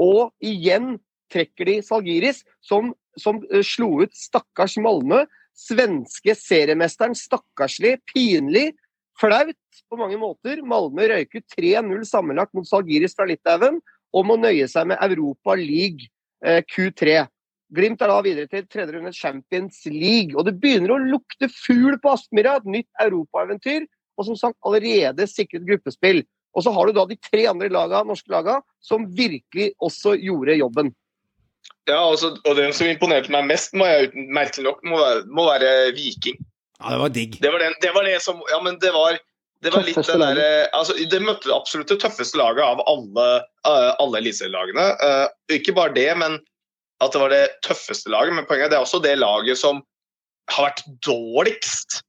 og 0.00 0.32
igjen 0.42 0.96
trekker 1.30 1.68
de 1.68 1.76
Salgiris, 1.86 2.42
som, 2.64 2.94
som 3.20 3.42
eh, 3.50 3.64
slo 3.66 4.00
ut 4.04 4.16
stakkars 4.16 4.78
Malmö. 4.82 5.24
Svenske 5.60 6.32
seriemesteren, 6.38 7.12
stakkarslig, 7.18 7.98
pinlig, 8.08 8.70
flaut 9.20 9.82
på 9.90 9.98
mange 10.00 10.16
måter. 10.20 10.62
Malmö 10.64 11.08
røyker 11.10 11.42
3-0 11.58 12.06
sammenlagt 12.08 12.54
mot 12.56 12.68
Salgiris 12.68 13.16
fra 13.18 13.28
Litauen, 13.28 13.80
og 14.10 14.26
må 14.26 14.38
nøye 14.40 14.66
seg 14.70 14.88
med 14.90 15.02
Europa 15.04 15.54
League 15.58 16.08
eh, 16.42 16.64
Q3. 16.66 17.26
Glimt 17.74 18.02
er 18.02 18.10
da 18.10 18.18
videre 18.26 18.50
til 18.50 18.66
tredje 18.66 18.96
runde 18.96 19.12
Champions 19.14 19.84
League. 19.86 20.34
Og 20.34 20.46
det 20.48 20.56
begynner 20.62 20.96
å 20.96 21.02
lukte 21.02 21.50
fugl 21.52 21.96
på 22.02 22.14
Aspmyra, 22.16 22.58
et 22.58 22.68
nytt 22.78 22.88
europaeventyr. 23.02 23.86
Og 24.18 24.26
som 24.26 24.38
sagt 24.38 24.58
allerede 24.66 25.26
sikret 25.30 25.66
gruppespill. 25.68 26.24
Og 26.58 26.66
så 26.66 26.72
har 26.74 26.88
du 26.88 26.96
da 26.96 27.06
de 27.06 27.18
tre 27.22 27.44
andre 27.46 27.70
laga, 27.70 28.02
norske 28.06 28.32
laga 28.32 28.58
som 28.82 29.06
virkelig 29.14 29.70
også 29.78 30.16
gjorde 30.18 30.58
jobben. 30.58 30.90
Ja, 31.88 32.02
altså, 32.02 32.34
og 32.46 32.56
den 32.58 32.74
som 32.76 32.90
imponerte 32.90 33.32
meg 33.32 33.46
mest, 33.48 33.74
må 33.76 33.86
jeg 33.86 34.10
uten 34.10 34.28
merkelig 34.34 34.66
nok, 34.66 34.82
må 34.86 34.98
være, 35.00 35.24
må 35.30 35.46
være 35.46 35.72
Viking. 35.96 36.38
Ja, 36.80 36.94
det 36.94 37.00
var 37.02 37.14
digg. 37.14 37.38
Det 37.42 37.52
var, 37.52 37.62
den, 37.62 37.74
det 37.82 37.90
var 37.94 38.06
det 38.08 38.20
som 38.24 38.40
Ja, 38.50 38.60
men 38.64 38.78
det 38.82 38.92
var 38.94 39.18
det 39.60 39.74
var 39.74 39.84
litt 39.84 39.98
den 39.98 40.06
det 40.08 40.20
derre 40.22 40.68
altså, 40.72 40.94
Det 41.12 41.18
møtte 41.20 41.52
absolutt 41.52 41.90
det 41.92 41.98
tøffeste 42.00 42.38
laget 42.40 42.64
av 42.64 42.80
alle, 42.88 43.26
uh, 43.68 43.90
alle 44.00 44.22
eliteserielagene. 44.22 44.86
Uh, 45.02 45.26
ikke 45.52 45.74
bare 45.76 45.92
det, 45.96 46.08
men 46.16 46.38
at 47.00 47.14
det 47.14 47.22
var 47.22 47.32
det 47.32 47.44
tøffeste 47.66 48.12
laget. 48.12 48.36
Men 48.36 48.46
poenget 48.48 48.68
er 48.68 48.74
det 48.74 48.80
er 48.80 48.86
også 48.86 49.02
det 49.04 49.16
laget 49.18 49.60
som 49.60 49.82
har 50.50 50.70
vært 50.70 50.82
dårligst 51.06 52.00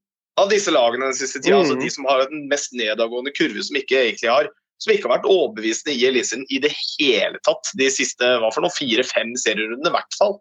av 0.42 0.50
disse 0.52 0.72
lagene 0.74 1.12
den 1.12 1.18
siste 1.18 1.42
tida. 1.42 1.60
Mm. 1.60 1.64
Altså 1.66 1.78
de 1.82 1.92
som 1.94 2.10
har 2.10 2.26
den 2.32 2.48
mest 2.52 2.76
nedadgående 2.78 3.34
kurve, 3.38 3.64
som 3.64 3.80
ikke 3.80 4.00
egentlig 4.00 4.32
har 4.32 4.52
som 4.82 4.94
ikke 4.94 5.06
har 5.06 5.20
vært 5.20 5.30
overbevisende 5.30 5.94
i 5.94 6.06
Eliteserien 6.10 6.48
i 6.50 6.58
det 6.64 6.72
hele 6.74 7.38
tatt 7.46 7.70
de 7.78 7.86
siste 7.94 8.26
hva 8.42 8.50
for 8.50 8.66
noe, 8.66 8.74
fire-fem 8.74 9.36
serierundene, 9.38 9.92
i 9.92 9.94
hvert 9.94 10.18
fall. 10.18 10.40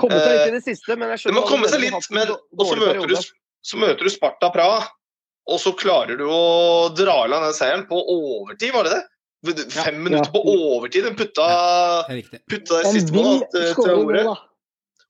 Komme 0.00 0.16
seg 0.16 0.30
litt 0.30 0.46
i 0.48 0.54
det 0.54 0.62
siste, 0.64 0.96
men 0.96 1.12
jeg 1.12 1.26
Det 1.28 1.34
må 1.36 1.42
komme 1.48 1.68
seg 1.68 1.82
litt, 1.82 2.08
men 2.14 2.32
og 2.32 2.62
så 2.64 2.78
møter, 2.80 3.10
du, 3.10 3.18
så 3.68 3.80
møter 3.82 4.08
du 4.08 4.12
Sparta 4.14 4.48
Praha, 4.54 4.86
og 5.52 5.60
så 5.60 5.74
klarer 5.76 6.16
du 6.16 6.24
å 6.24 6.44
dra 6.96 7.18
i 7.26 7.32
land 7.32 7.44
den 7.44 7.56
seieren 7.56 7.84
på 7.90 7.98
overtid, 8.00 8.72
var 8.72 8.88
det 8.88 8.96
det? 8.96 9.02
Fem 9.44 10.00
minutter 10.02 10.30
på 10.32 10.42
overtid. 10.48 11.04
Den 11.04 11.16
putta, 11.18 11.46
Det 12.08 12.42
putta 12.50 12.80
det 12.82 12.92
siste 12.96 13.14
målet 13.14 13.48
til 13.52 13.70
Traore. 13.78 14.24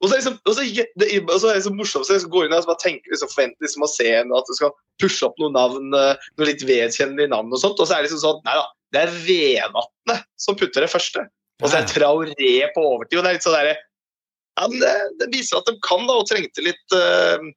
Og 0.02 0.10
så 0.10 0.16
er 0.16 0.20
liksom, 0.20 0.34
og 0.44 0.56
så, 0.56 0.64
det, 1.00 1.06
og 1.22 1.38
så 1.40 1.48
er 1.48 1.56
det 1.56 1.64
så 1.64 1.72
morsomt, 1.72 2.04
så 2.04 2.16
jeg 2.18 2.28
går 2.32 2.44
inn 2.44 2.54
og 2.56 2.66
bare 2.68 2.82
tenker 2.82 3.14
liksom, 3.14 3.30
forventer 3.32 3.64
liksom 3.64 3.86
å 3.86 3.88
se 3.88 4.10
at 4.20 4.50
du 4.50 4.56
skal 4.58 4.74
pushe 5.00 5.24
opp 5.24 5.38
noen 5.40 5.54
navn, 5.56 5.94
eh, 5.96 6.26
noen 6.36 6.50
litt 6.50 6.64
vedkjennelige 6.66 7.32
navn 7.32 7.54
og 7.54 7.62
sånt, 7.62 7.80
og 7.80 7.88
så 7.88 7.96
er 7.96 8.02
det 8.02 8.10
liksom 8.10 8.20
sånn, 8.20 8.42
nei 8.44 8.56
da, 8.58 8.66
det 8.92 9.04
er 9.06 9.14
Vevatnet 9.24 10.26
som 10.44 10.58
putter 10.60 10.84
det 10.84 10.90
første. 10.92 11.24
Og 11.62 11.70
så 11.70 11.78
er 11.78 11.88
Traoré 11.88 12.52
på 12.74 12.84
overtid, 12.84 13.16
og 13.16 13.24
det 13.24 13.30
er 13.30 13.38
litt 13.38 13.46
sånn 13.46 13.56
der, 13.56 13.70
ja, 14.58 14.66
men 14.66 14.76
det, 14.82 14.92
det 15.22 15.30
viser 15.32 15.62
at 15.62 15.70
de 15.70 15.78
kan, 15.86 16.04
da, 16.10 16.18
og 16.20 16.28
trengte 16.28 16.66
litt 16.66 16.98
altså, 16.98 17.54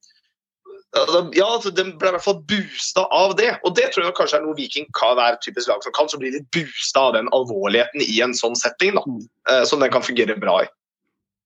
Ja, 0.96 1.48
Den 1.76 1.92
ble 2.00 2.10
i 2.10 2.16
hvert 2.16 2.24
fall 2.24 2.40
boosta 2.48 3.04
av 3.14 3.36
det. 3.38 3.52
Og 3.68 3.76
det 3.76 3.90
tror 3.94 4.08
jeg 4.08 4.16
kanskje 4.18 4.40
er 4.40 4.46
noe 4.46 4.58
Viking 4.58 4.88
kan 4.96 5.18
være 5.20 5.40
typisk 5.44 5.70
lag 5.72 5.84
som 5.84 5.94
kan, 5.96 6.10
som 6.10 6.22
blir 6.22 6.34
litt 6.34 6.48
boosta 6.56 7.10
av 7.10 7.18
den 7.18 7.30
alvorligheten 7.36 8.04
i 8.06 8.20
en 8.24 8.36
sånn 8.38 8.56
setting, 8.58 8.96
da. 8.96 9.04
eh, 9.52 9.64
som 9.68 9.84
den 9.84 9.92
kan 9.94 10.06
fungere 10.06 10.38
bra 10.40 10.62
i. 10.64 10.70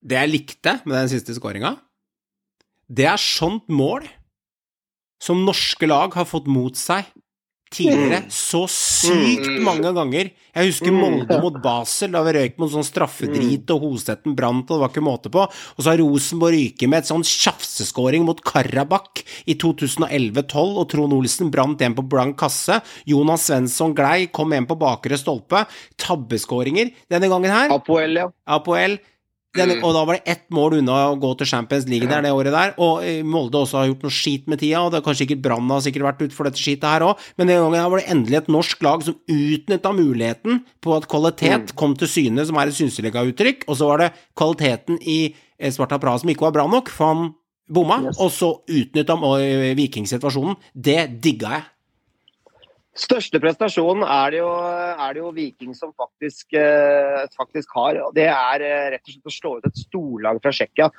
Det 0.01 0.17
jeg 0.17 0.31
likte 0.31 0.77
med 0.85 0.97
den 0.97 1.11
siste 1.11 1.35
skåringa, 1.37 1.75
det 2.91 3.07
er 3.09 3.21
sånt 3.21 3.67
mål 3.71 4.07
som 5.21 5.43
norske 5.45 5.87
lag 5.89 6.13
har 6.17 6.25
fått 6.25 6.47
mot 6.49 6.77
seg 6.77 7.05
tidligere 7.71 8.25
så 8.33 8.65
sykt 8.69 9.49
mange 9.63 9.91
ganger. 9.95 10.31
Jeg 10.51 10.67
husker 10.67 10.91
Molde 10.91 11.37
mot 11.39 11.55
Basel, 11.63 12.11
da 12.11 12.21
vi 12.25 12.33
røyk 12.35 12.57
mot 12.59 12.71
sånn 12.73 12.83
straffedrit, 12.83 13.69
og 13.71 13.85
Hostetten 13.85 14.35
brant, 14.35 14.65
og 14.67 14.75
det 14.75 14.81
var 14.83 14.91
ikke 14.91 15.03
måte 15.05 15.31
på. 15.31 15.45
Og 15.47 15.79
så 15.79 15.93
har 15.93 16.01
Rosenborg 16.01 16.57
ryket 16.57 16.91
med 16.91 17.03
et 17.03 17.11
sånn 17.11 17.23
tjafseskåring 17.27 18.25
mot 18.27 18.41
Karabakh 18.43 19.23
i 19.47 19.55
2011-12, 19.61 20.75
og 20.81 20.89
Trond 20.91 21.15
Olsen 21.15 21.53
brant 21.53 21.81
en 21.85 21.95
på 21.95 22.05
blank 22.11 22.35
kasse. 22.41 22.81
Jonas 23.07 23.47
Svensson 23.47 23.95
glei, 23.95 24.27
kom 24.35 24.51
en 24.57 24.67
på 24.67 24.79
bakre 24.81 25.19
stolpe. 25.19 25.63
Tabbeskåringer. 26.01 26.91
Denne 27.11 27.31
gangen 27.31 27.55
her 27.55 27.71
Apoel, 27.77 28.19
ja. 28.19 28.27
Apoel. 28.51 28.99
Den, 29.57 29.71
og 29.83 29.91
da 29.91 30.01
var 30.07 30.15
det 30.15 30.31
ett 30.31 30.45
mål 30.55 30.77
unna 30.77 30.97
å 31.09 31.15
gå 31.19 31.33
til 31.41 31.49
Champions 31.49 31.83
League 31.91 32.07
der 32.07 32.23
det 32.23 32.29
året 32.31 32.53
der. 32.55 32.69
Og 32.79 33.01
eh, 33.03 33.17
Molde 33.27 33.59
også 33.59 33.81
har 33.81 33.89
gjort 33.89 34.05
noe 34.05 34.13
skit 34.15 34.45
med 34.47 34.61
tida, 34.61 34.79
og 34.85 34.93
det 34.93 35.01
er 35.01 35.05
kanskje 35.09 35.25
ikke 35.27 35.41
Brann 35.43 35.67
har 35.73 35.83
sikkert 35.83 36.05
vært 36.07 36.23
utfor 36.29 36.47
dette 36.47 36.61
skitet 36.61 36.87
her 36.87 37.03
òg, 37.09 37.19
men 37.35 37.51
den 37.51 37.59
gangen 37.59 37.91
var 37.91 37.99
det 37.99 38.07
endelig 38.13 38.39
et 38.39 38.47
norsk 38.55 38.85
lag 38.87 39.03
som 39.03 39.17
utnytta 39.27 39.91
muligheten 39.97 40.61
på 40.79 40.95
at 40.95 41.09
kvalitet 41.11 41.75
kom 41.75 41.97
til 41.99 42.07
syne, 42.07 42.45
som 42.47 42.55
er 42.61 42.71
et 42.71 42.77
synseliga-uttrykk, 42.79 43.67
og 43.67 43.75
så 43.81 43.91
var 43.91 44.05
det 44.05 44.09
kvaliteten 44.39 45.01
i 45.03 45.19
eh, 45.59 45.71
Sparta 45.75 45.99
Praha 45.99 46.23
som 46.23 46.31
ikke 46.31 46.47
var 46.47 46.55
bra 46.61 46.67
nok, 46.71 46.87
for 46.95 47.11
han 47.11 47.27
bomma, 47.71 47.99
Yes. 48.07 48.17
og 48.23 48.31
så 48.31 48.53
utnytta 48.71 49.19
eh, 49.35 49.75
Viking-situasjonen. 49.79 50.55
Det 50.71 51.01
digga 51.27 51.57
jeg. 51.57 51.67
Største 53.01 53.39
prestasjonen 53.41 54.03
er 54.05 54.33
det 54.33 54.41
jo, 54.41 54.49
er 54.61 55.15
det 55.15 55.21
jo 55.23 55.31
Viking 55.33 55.73
som 55.77 55.93
faktisk, 55.97 56.53
eh, 56.53 57.23
faktisk 57.33 57.73
har. 57.73 57.97
og 58.05 58.13
Det 58.13 58.27
er 58.29 58.65
eh, 58.65 58.89
rett 58.93 59.07
og 59.07 59.13
slett 59.13 59.31
å 59.31 59.33
slå 59.33 59.53
ut 59.57 59.69
et 59.69 59.79
storlag 59.81 60.41
fra 60.43 60.53
Tsjekkia. 60.53 60.89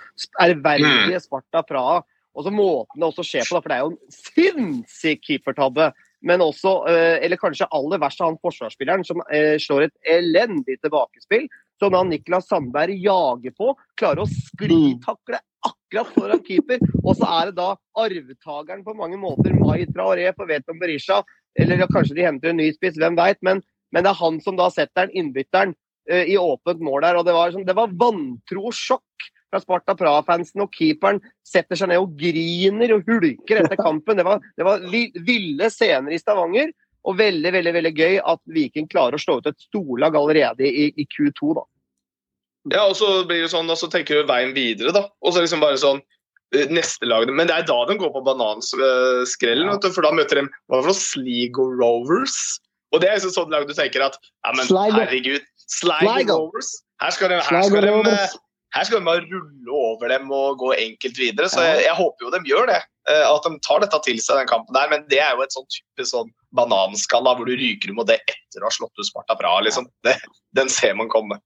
Ærverdige 0.42 1.20
Sparta 1.22 1.62
Praha. 1.66 2.00
Og 2.32 2.46
så 2.46 2.50
måten 2.54 2.98
det 2.98 3.10
også 3.10 3.26
skjer 3.28 3.44
på, 3.46 3.54
da, 3.54 3.60
for 3.60 3.70
det 3.70 3.76
er 3.76 3.84
jo 3.84 3.92
en 3.92 4.16
sinnssyk 4.16 5.22
keepertabbe. 5.28 5.92
Men 6.26 6.42
også, 6.42 6.72
eh, 6.90 7.18
eller 7.22 7.38
kanskje 7.38 7.70
aller 7.70 8.00
verst, 8.02 8.22
han 8.24 8.40
forsvarsspilleren 8.42 9.04
som 9.06 9.22
slår 9.62 9.86
et 9.86 10.12
elendig 10.16 10.80
tilbakespill. 10.82 11.46
Som 11.82 11.94
da 11.94 12.02
Niklas 12.06 12.48
Sandberg 12.50 12.98
jager 12.98 13.54
på. 13.58 13.76
Klarer 13.98 14.24
å 14.24 14.30
sklitakle 14.30 15.38
akkurat 15.66 16.10
foran 16.14 16.42
keeper. 16.46 16.82
Og 17.02 17.16
så 17.18 17.28
er 17.28 17.50
det 17.50 17.56
da 17.58 17.72
arvtakeren 17.98 18.84
på 18.86 18.94
mange 18.98 19.18
måter, 19.20 19.54
Mai 19.58 19.84
Traoré 19.90 20.30
på 20.34 20.46
Veton 20.48 20.80
Berisha. 20.80 21.22
Eller 21.60 21.86
kanskje 21.90 22.16
de 22.16 22.26
henter 22.26 22.52
en 22.52 22.60
ny 22.60 22.70
spiss, 22.72 22.96
hvem 23.00 23.16
veit. 23.18 23.40
Men, 23.44 23.60
men 23.92 24.04
det 24.04 24.12
er 24.12 24.20
han 24.22 24.40
som 24.44 24.56
da 24.56 24.70
setter 24.72 25.06
den 25.06 25.16
innbytteren 25.22 25.74
eh, 26.08 26.24
i 26.32 26.38
åpent 26.40 26.80
mål 26.84 27.02
der. 27.04 27.18
Og 27.20 27.26
det 27.28 27.34
var, 27.36 27.52
sånn, 27.52 27.66
det 27.68 27.76
var 27.76 27.92
vantro 28.00 28.68
og 28.70 28.76
sjokk 28.76 29.28
fra 29.52 29.60
Sparta 29.60 29.96
Praha-fansen. 29.98 30.64
Og 30.64 30.72
keeperen 30.72 31.20
setter 31.44 31.76
seg 31.78 31.92
ned 31.92 32.00
og 32.00 32.14
griner 32.20 32.96
og 32.96 33.04
hulker 33.10 33.60
etter 33.64 33.76
kampen. 33.80 34.16
Det 34.20 34.24
var, 34.28 34.40
det 34.56 34.64
var 34.68 34.86
vi- 34.92 35.12
ville 35.26 35.68
scener 35.72 36.14
i 36.14 36.20
Stavanger. 36.22 36.72
Og 37.02 37.16
veldig 37.18 37.50
veldig, 37.50 37.72
veldig 37.74 37.90
gøy 37.98 38.16
at 38.22 38.40
Viking 38.54 38.86
klarer 38.86 39.18
å 39.18 39.20
slå 39.20 39.40
ut 39.40 39.46
et 39.50 39.58
storlag 39.64 40.14
allerede 40.16 40.62
i, 40.68 40.86
i 40.94 41.06
Q2. 41.10 41.54
da. 41.58 41.64
Ja, 42.70 42.84
og 42.86 42.94
så 42.94 43.08
blir 43.26 43.42
det 43.42 43.50
sånn, 43.50 43.66
og 43.66 43.74
så 43.80 43.88
tenker 43.90 44.20
du 44.20 44.28
veien 44.28 44.52
videre, 44.54 44.92
da. 44.94 45.08
Og 45.18 45.34
så 45.34 45.42
liksom 45.42 45.64
bare 45.64 45.80
sånn 45.82 45.98
Neste 46.52 47.06
lag 47.08 47.24
Men 47.32 47.46
det 47.48 47.54
er 47.56 47.64
da 47.64 47.78
de 47.88 47.94
går 47.96 48.10
på 48.12 48.20
bananskrellen, 48.26 49.70
ja. 49.72 49.90
for 49.94 50.04
da 50.04 50.10
møter 50.12 50.42
de 50.42 50.46
hva 50.68 50.82
for? 50.84 50.92
Sligo 50.98 51.64
Rovers. 51.80 52.36
Og 52.92 53.00
det 53.00 53.08
er 53.08 53.16
jo 53.24 53.30
sånn 53.32 53.52
lag 53.54 53.64
du 53.68 53.72
tenker 53.72 54.04
at 54.04 54.18
ja, 54.20 54.52
men 54.52 54.66
Sligo. 54.68 54.98
herregud, 55.00 55.46
Sligo, 55.64 56.12
Sligo. 56.12 56.36
Rovers. 56.44 56.72
Her 57.00 57.14
skal 57.16 57.32
de, 57.32 57.38
her 57.40 57.48
Sligo 57.48 57.70
skal 57.70 57.86
de, 57.86 57.92
Rovers. 57.94 58.34
eh, 58.36 58.42
her 58.76 58.84
skal 58.88 59.00
de 59.00 59.06
bare 59.08 59.24
rulle 59.30 59.78
over 59.80 60.12
dem 60.12 60.30
og 60.32 60.58
gå 60.60 60.74
enkelt 60.76 61.16
videre. 61.20 61.48
Så 61.52 61.64
jeg, 61.64 61.82
jeg 61.86 61.96
håper 61.96 62.26
jo 62.28 62.34
de 62.36 62.42
gjør 62.52 62.68
det. 62.68 62.78
eh, 63.08 63.24
At 63.32 63.48
de 63.48 63.56
tar 63.64 63.80
dette 63.86 64.02
til 64.04 64.20
seg, 64.20 64.42
den 64.42 64.52
kampen 64.52 64.76
der. 64.76 64.92
Men 64.92 65.08
det 65.08 65.20
er 65.24 65.32
jo 65.36 65.42
et 65.44 65.56
sånn 65.56 65.66
type 65.72 66.04
sånn 66.08 66.30
bananskall 66.56 67.24
hvor 67.32 67.48
du 67.48 67.56
ryker 67.56 67.96
mot 67.96 68.08
det 68.12 68.20
etter 68.28 68.60
å 68.60 68.68
ha 68.68 68.76
slått 68.76 68.92
ut 69.00 69.08
Sparta 69.08 69.36
bra. 69.40 69.56
Liksom. 69.64 69.88
Det, 70.04 70.18
den 70.56 70.68
ser 70.72 70.92
man 71.00 71.08
komme. 71.12 71.40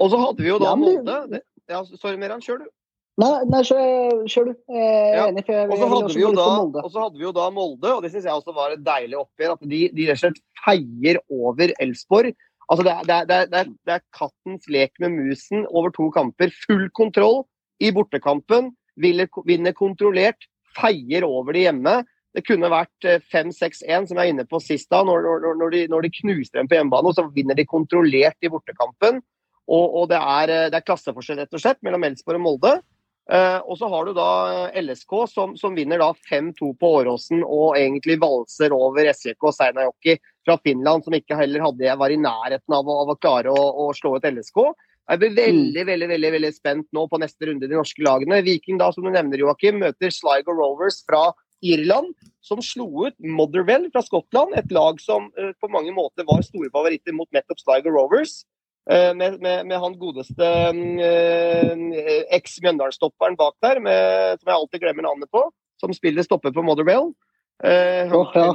Og 0.00 0.08
så 0.12 0.16
hadde 0.24 0.40
vi 0.40 0.48
jo 0.48 0.58
da 0.60 0.72
Ja, 0.72 0.76
men- 0.80 1.04
Molde. 1.04 1.40
Ja, 1.68 1.84
sorry, 2.00 2.16
Meran, 2.16 2.40
kjør 2.40 2.64
du. 2.64 2.70
Nei, 3.20 3.30
nei 3.52 3.60
er 3.60 5.16
Ja, 5.16 5.24
enig, 5.28 5.44
Og 5.50 5.74
så 5.76 5.88
hadde 5.92 6.14
vi 6.14 6.22
jo 6.22 6.30
da, 6.36 6.46
Molde. 6.56 6.82
og 6.86 6.92
så 6.94 7.02
hadde 7.04 7.18
vi 7.20 7.26
jo 7.26 7.32
da 7.36 7.48
Molde, 7.52 7.90
og 7.96 8.04
det 8.04 8.12
syns 8.14 8.24
jeg 8.28 8.32
også 8.38 8.54
var 8.56 8.72
et 8.76 8.84
deilig 8.86 9.18
oppgjør. 9.20 9.56
At 9.58 9.66
de, 9.72 9.80
de 9.96 10.06
rett 10.08 10.16
og 10.16 10.22
slett 10.22 10.40
feier 10.64 11.18
over 11.28 11.74
Elfsborg. 11.84 12.32
Altså 12.70 12.84
det, 12.86 12.92
er- 12.94 13.26
det, 13.28 13.36
er- 13.36 13.50
det, 13.50 13.92
er- 13.96 14.04
kattens 14.16 14.68
lek 14.70 14.92
med 15.02 15.12
musen 15.18 15.66
over 15.70 15.90
to 15.92 16.08
kamper. 16.14 16.52
Full 16.66 16.86
kontroll 16.96 17.42
i 17.82 17.90
bortekampen. 17.92 18.70
Vinner, 19.00 19.72
kontrollert. 19.76 20.46
Feier 20.78 21.24
over 21.26 21.52
de 21.56 21.66
hjemme. 21.66 21.98
Det 22.36 22.44
kunne 22.46 22.68
vært 22.70 23.08
eh, 23.10 23.18
5-6-1, 23.32 24.06
som 24.06 24.16
jeg 24.20 24.22
er 24.22 24.30
inne 24.30 24.44
på 24.46 24.60
sist 24.62 24.86
da, 24.92 25.00
når, 25.02 25.24
når, 25.42 25.56
når, 25.58 25.70
de, 25.74 25.80
når 25.90 26.06
de 26.06 26.10
knuser 26.20 26.60
dem 26.60 26.68
på 26.70 26.76
hjemmebane. 26.78 27.10
Og 27.10 27.16
så 27.18 27.24
vinner 27.34 27.58
de 27.58 27.64
kontrollert 27.66 28.38
i 28.46 28.52
bortekampen. 28.52 29.18
Og, 29.66 29.84
og 29.98 30.08
det, 30.12 30.20
er, 30.22 30.52
eh, 30.54 30.68
det 30.70 30.78
er 30.78 30.86
klasseforskjell 30.86 31.42
rett 31.42 31.58
og 31.58 31.62
slett 31.64 31.82
mellom 31.82 32.06
Elsborg 32.06 32.38
og 32.38 32.44
Molde. 32.46 32.74
Eh, 33.30 33.58
og 33.62 33.78
så 33.78 33.86
har 33.92 34.06
du 34.06 34.14
da 34.16 34.28
eh, 34.72 34.80
LSK 34.82 35.12
som, 35.30 35.52
som 35.58 35.74
vinner 35.76 36.00
da 36.02 36.08
5-2 36.30 36.72
på 36.80 36.92
Åråsen 37.00 37.44
og 37.44 37.76
egentlig 37.78 38.16
valser 38.22 38.74
over 38.74 39.06
SJK 39.12 39.50
Seinajoki 39.54 40.16
fra 40.46 40.56
Finland, 40.64 41.04
som 41.04 41.14
ikke 41.14 41.38
heller 41.38 41.62
hadde, 41.68 41.98
var 42.00 42.10
i 42.10 42.18
nærheten 42.18 42.74
av 42.74 42.88
å, 42.88 42.96
av 43.04 43.12
å 43.12 43.18
klare 43.20 43.52
å, 43.52 43.66
å 43.84 43.90
slå 43.94 44.16
ut 44.16 44.26
LSK. 44.26 44.64
Jeg 45.10 45.20
blir 45.22 45.36
veldig 45.36 45.84
veldig, 45.86 46.08
veldig, 46.10 46.32
veldig 46.36 46.50
spent 46.54 46.88
nå 46.94 47.06
på 47.10 47.18
neste 47.22 47.48
runde 47.48 47.66
i 47.66 47.70
de 47.70 47.78
norske 47.78 48.02
lagene. 48.06 48.42
Viking 48.46 48.78
da, 48.78 48.90
som 48.94 49.06
du 49.06 49.10
nevner, 49.10 49.42
Joakim, 49.42 49.80
møter 49.82 50.12
Sligo 50.14 50.54
Rovers 50.54 51.00
fra 51.06 51.28
Irland, 51.66 52.12
som 52.46 52.62
slo 52.64 53.08
ut 53.08 53.16
Motherwell 53.18 53.88
fra 53.92 54.02
Skottland. 54.06 54.54
Et 54.58 54.70
lag 54.74 55.00
som 55.02 55.26
uh, 55.34 55.50
på 55.60 55.70
mange 55.72 55.92
måter 55.96 56.26
var 56.28 56.44
store 56.46 56.70
favoritter 56.72 57.16
mot 57.16 57.28
nettopp 57.34 57.58
Sligo 57.62 57.92
Rovers. 57.94 58.40
Eh, 58.90 59.10
med, 59.14 59.40
med, 59.44 59.66
med 59.68 59.78
han 59.82 59.96
godeste 60.00 60.46
eh, 61.04 61.72
eks-Mjøndalen-stopperen 62.36 63.36
bak 63.38 63.58
der, 63.62 63.80
med, 63.84 64.40
som 64.40 64.50
jeg 64.50 64.56
alltid 64.56 64.84
glemmer 64.84 65.04
navnet 65.06 65.30
på, 65.30 65.42
som 65.80 65.92
spiller 65.94 66.24
stopper 66.26 66.54
på 66.54 66.64
Motherwell. 66.64 67.12
Eh, 67.60 68.08
oh, 68.16 68.30
ja. 68.34 68.46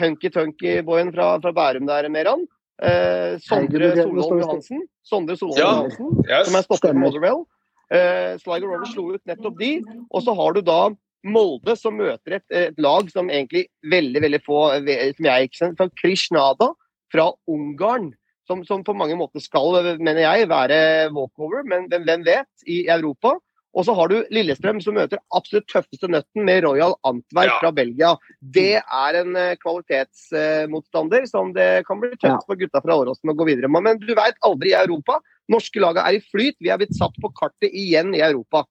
Hunky-Tunky-boyen 0.00 1.12
fra, 1.12 1.34
fra 1.42 1.52
Bærum 1.52 1.86
der, 1.88 2.08
Meran. 2.08 2.46
Eh, 2.82 3.36
Sondre 3.44 3.92
Solholm 3.96 4.40
Johansen. 4.40 4.86
Sondre 5.04 5.36
Solholm 5.36 5.60
Ja. 5.60 5.72
Johansen, 5.76 6.24
Yes. 6.24 6.48
som 6.48 6.56
er 6.56 6.66
stopper 6.66 6.92
på 6.92 7.02
Motherwell. 7.04 7.44
Eh, 7.92 8.36
Sligo 8.42 8.66
Rovers 8.66 8.92
slo 8.96 9.10
ut 9.14 9.22
nettopp 9.28 9.58
de. 9.60 9.72
Og 10.10 10.24
så 10.24 10.34
har 10.34 10.56
du 10.56 10.60
da 10.64 10.80
Molde, 11.26 11.74
som 11.76 11.96
møter 11.98 12.36
et, 12.38 12.44
et 12.54 12.76
lag 12.78 13.08
som 13.10 13.30
egentlig 13.30 13.66
veldig 13.90 14.20
veldig 14.22 14.40
få 14.46 14.60
som 14.78 15.26
jeg 15.26 15.48
ikke 15.48 15.58
kjenner, 15.58 15.76
fra 15.78 15.88
Krishnada 16.00 16.68
fra 17.12 17.30
Ungarn. 17.50 18.12
Som, 18.46 18.62
som 18.64 18.84
på 18.86 18.94
mange 18.94 19.16
måter 19.18 19.42
skal, 19.42 19.74
mener 19.98 20.22
jeg, 20.22 20.46
være 20.48 21.10
walkover, 21.14 21.64
men 21.66 21.88
hvem, 21.90 22.04
hvem 22.06 22.24
vet, 22.28 22.48
i 22.66 22.84
Europa. 22.88 23.32
Og 23.76 23.84
så 23.84 23.92
har 23.92 24.08
du 24.08 24.14
Lillestrøm, 24.32 24.78
som 24.80 24.94
møter 24.96 25.18
absolutt 25.36 25.66
tøffeste 25.68 26.08
nøtten 26.08 26.46
med 26.46 26.62
Royal 26.64 26.94
Antwerp 27.04 27.50
Ja. 27.50 27.58
fra 27.60 27.72
Belgia. 27.76 28.14
Det 28.40 28.78
er 28.80 29.18
en 29.20 29.34
eh, 29.36 29.56
kvalitetsmotstander 29.60 31.26
som 31.28 31.52
det 31.52 31.84
kan 31.86 32.00
bli 32.00 32.14
tøft 32.14 32.30
Ja. 32.30 32.38
for 32.46 32.56
gutta 32.56 32.80
fra 32.80 32.96
Åråsen 32.96 33.28
å 33.28 33.36
gå 33.36 33.44
videre 33.50 33.68
med. 33.68 33.82
Men 33.84 33.98
du 34.00 34.14
veit 34.14 34.38
aldri 34.42 34.70
i 34.72 34.78
Europa. 34.80 35.18
Norske 35.52 35.78
laget 35.82 36.06
er 36.06 36.16
i 36.16 36.24
flyt. 36.24 36.56
Vi 36.60 36.70
er 36.72 36.78
blitt 36.80 36.96
satt 36.96 37.12
på 37.20 37.28
kartet 37.36 37.68
igjen 37.74 38.14
i 38.16 38.20
Europa. 38.24 38.64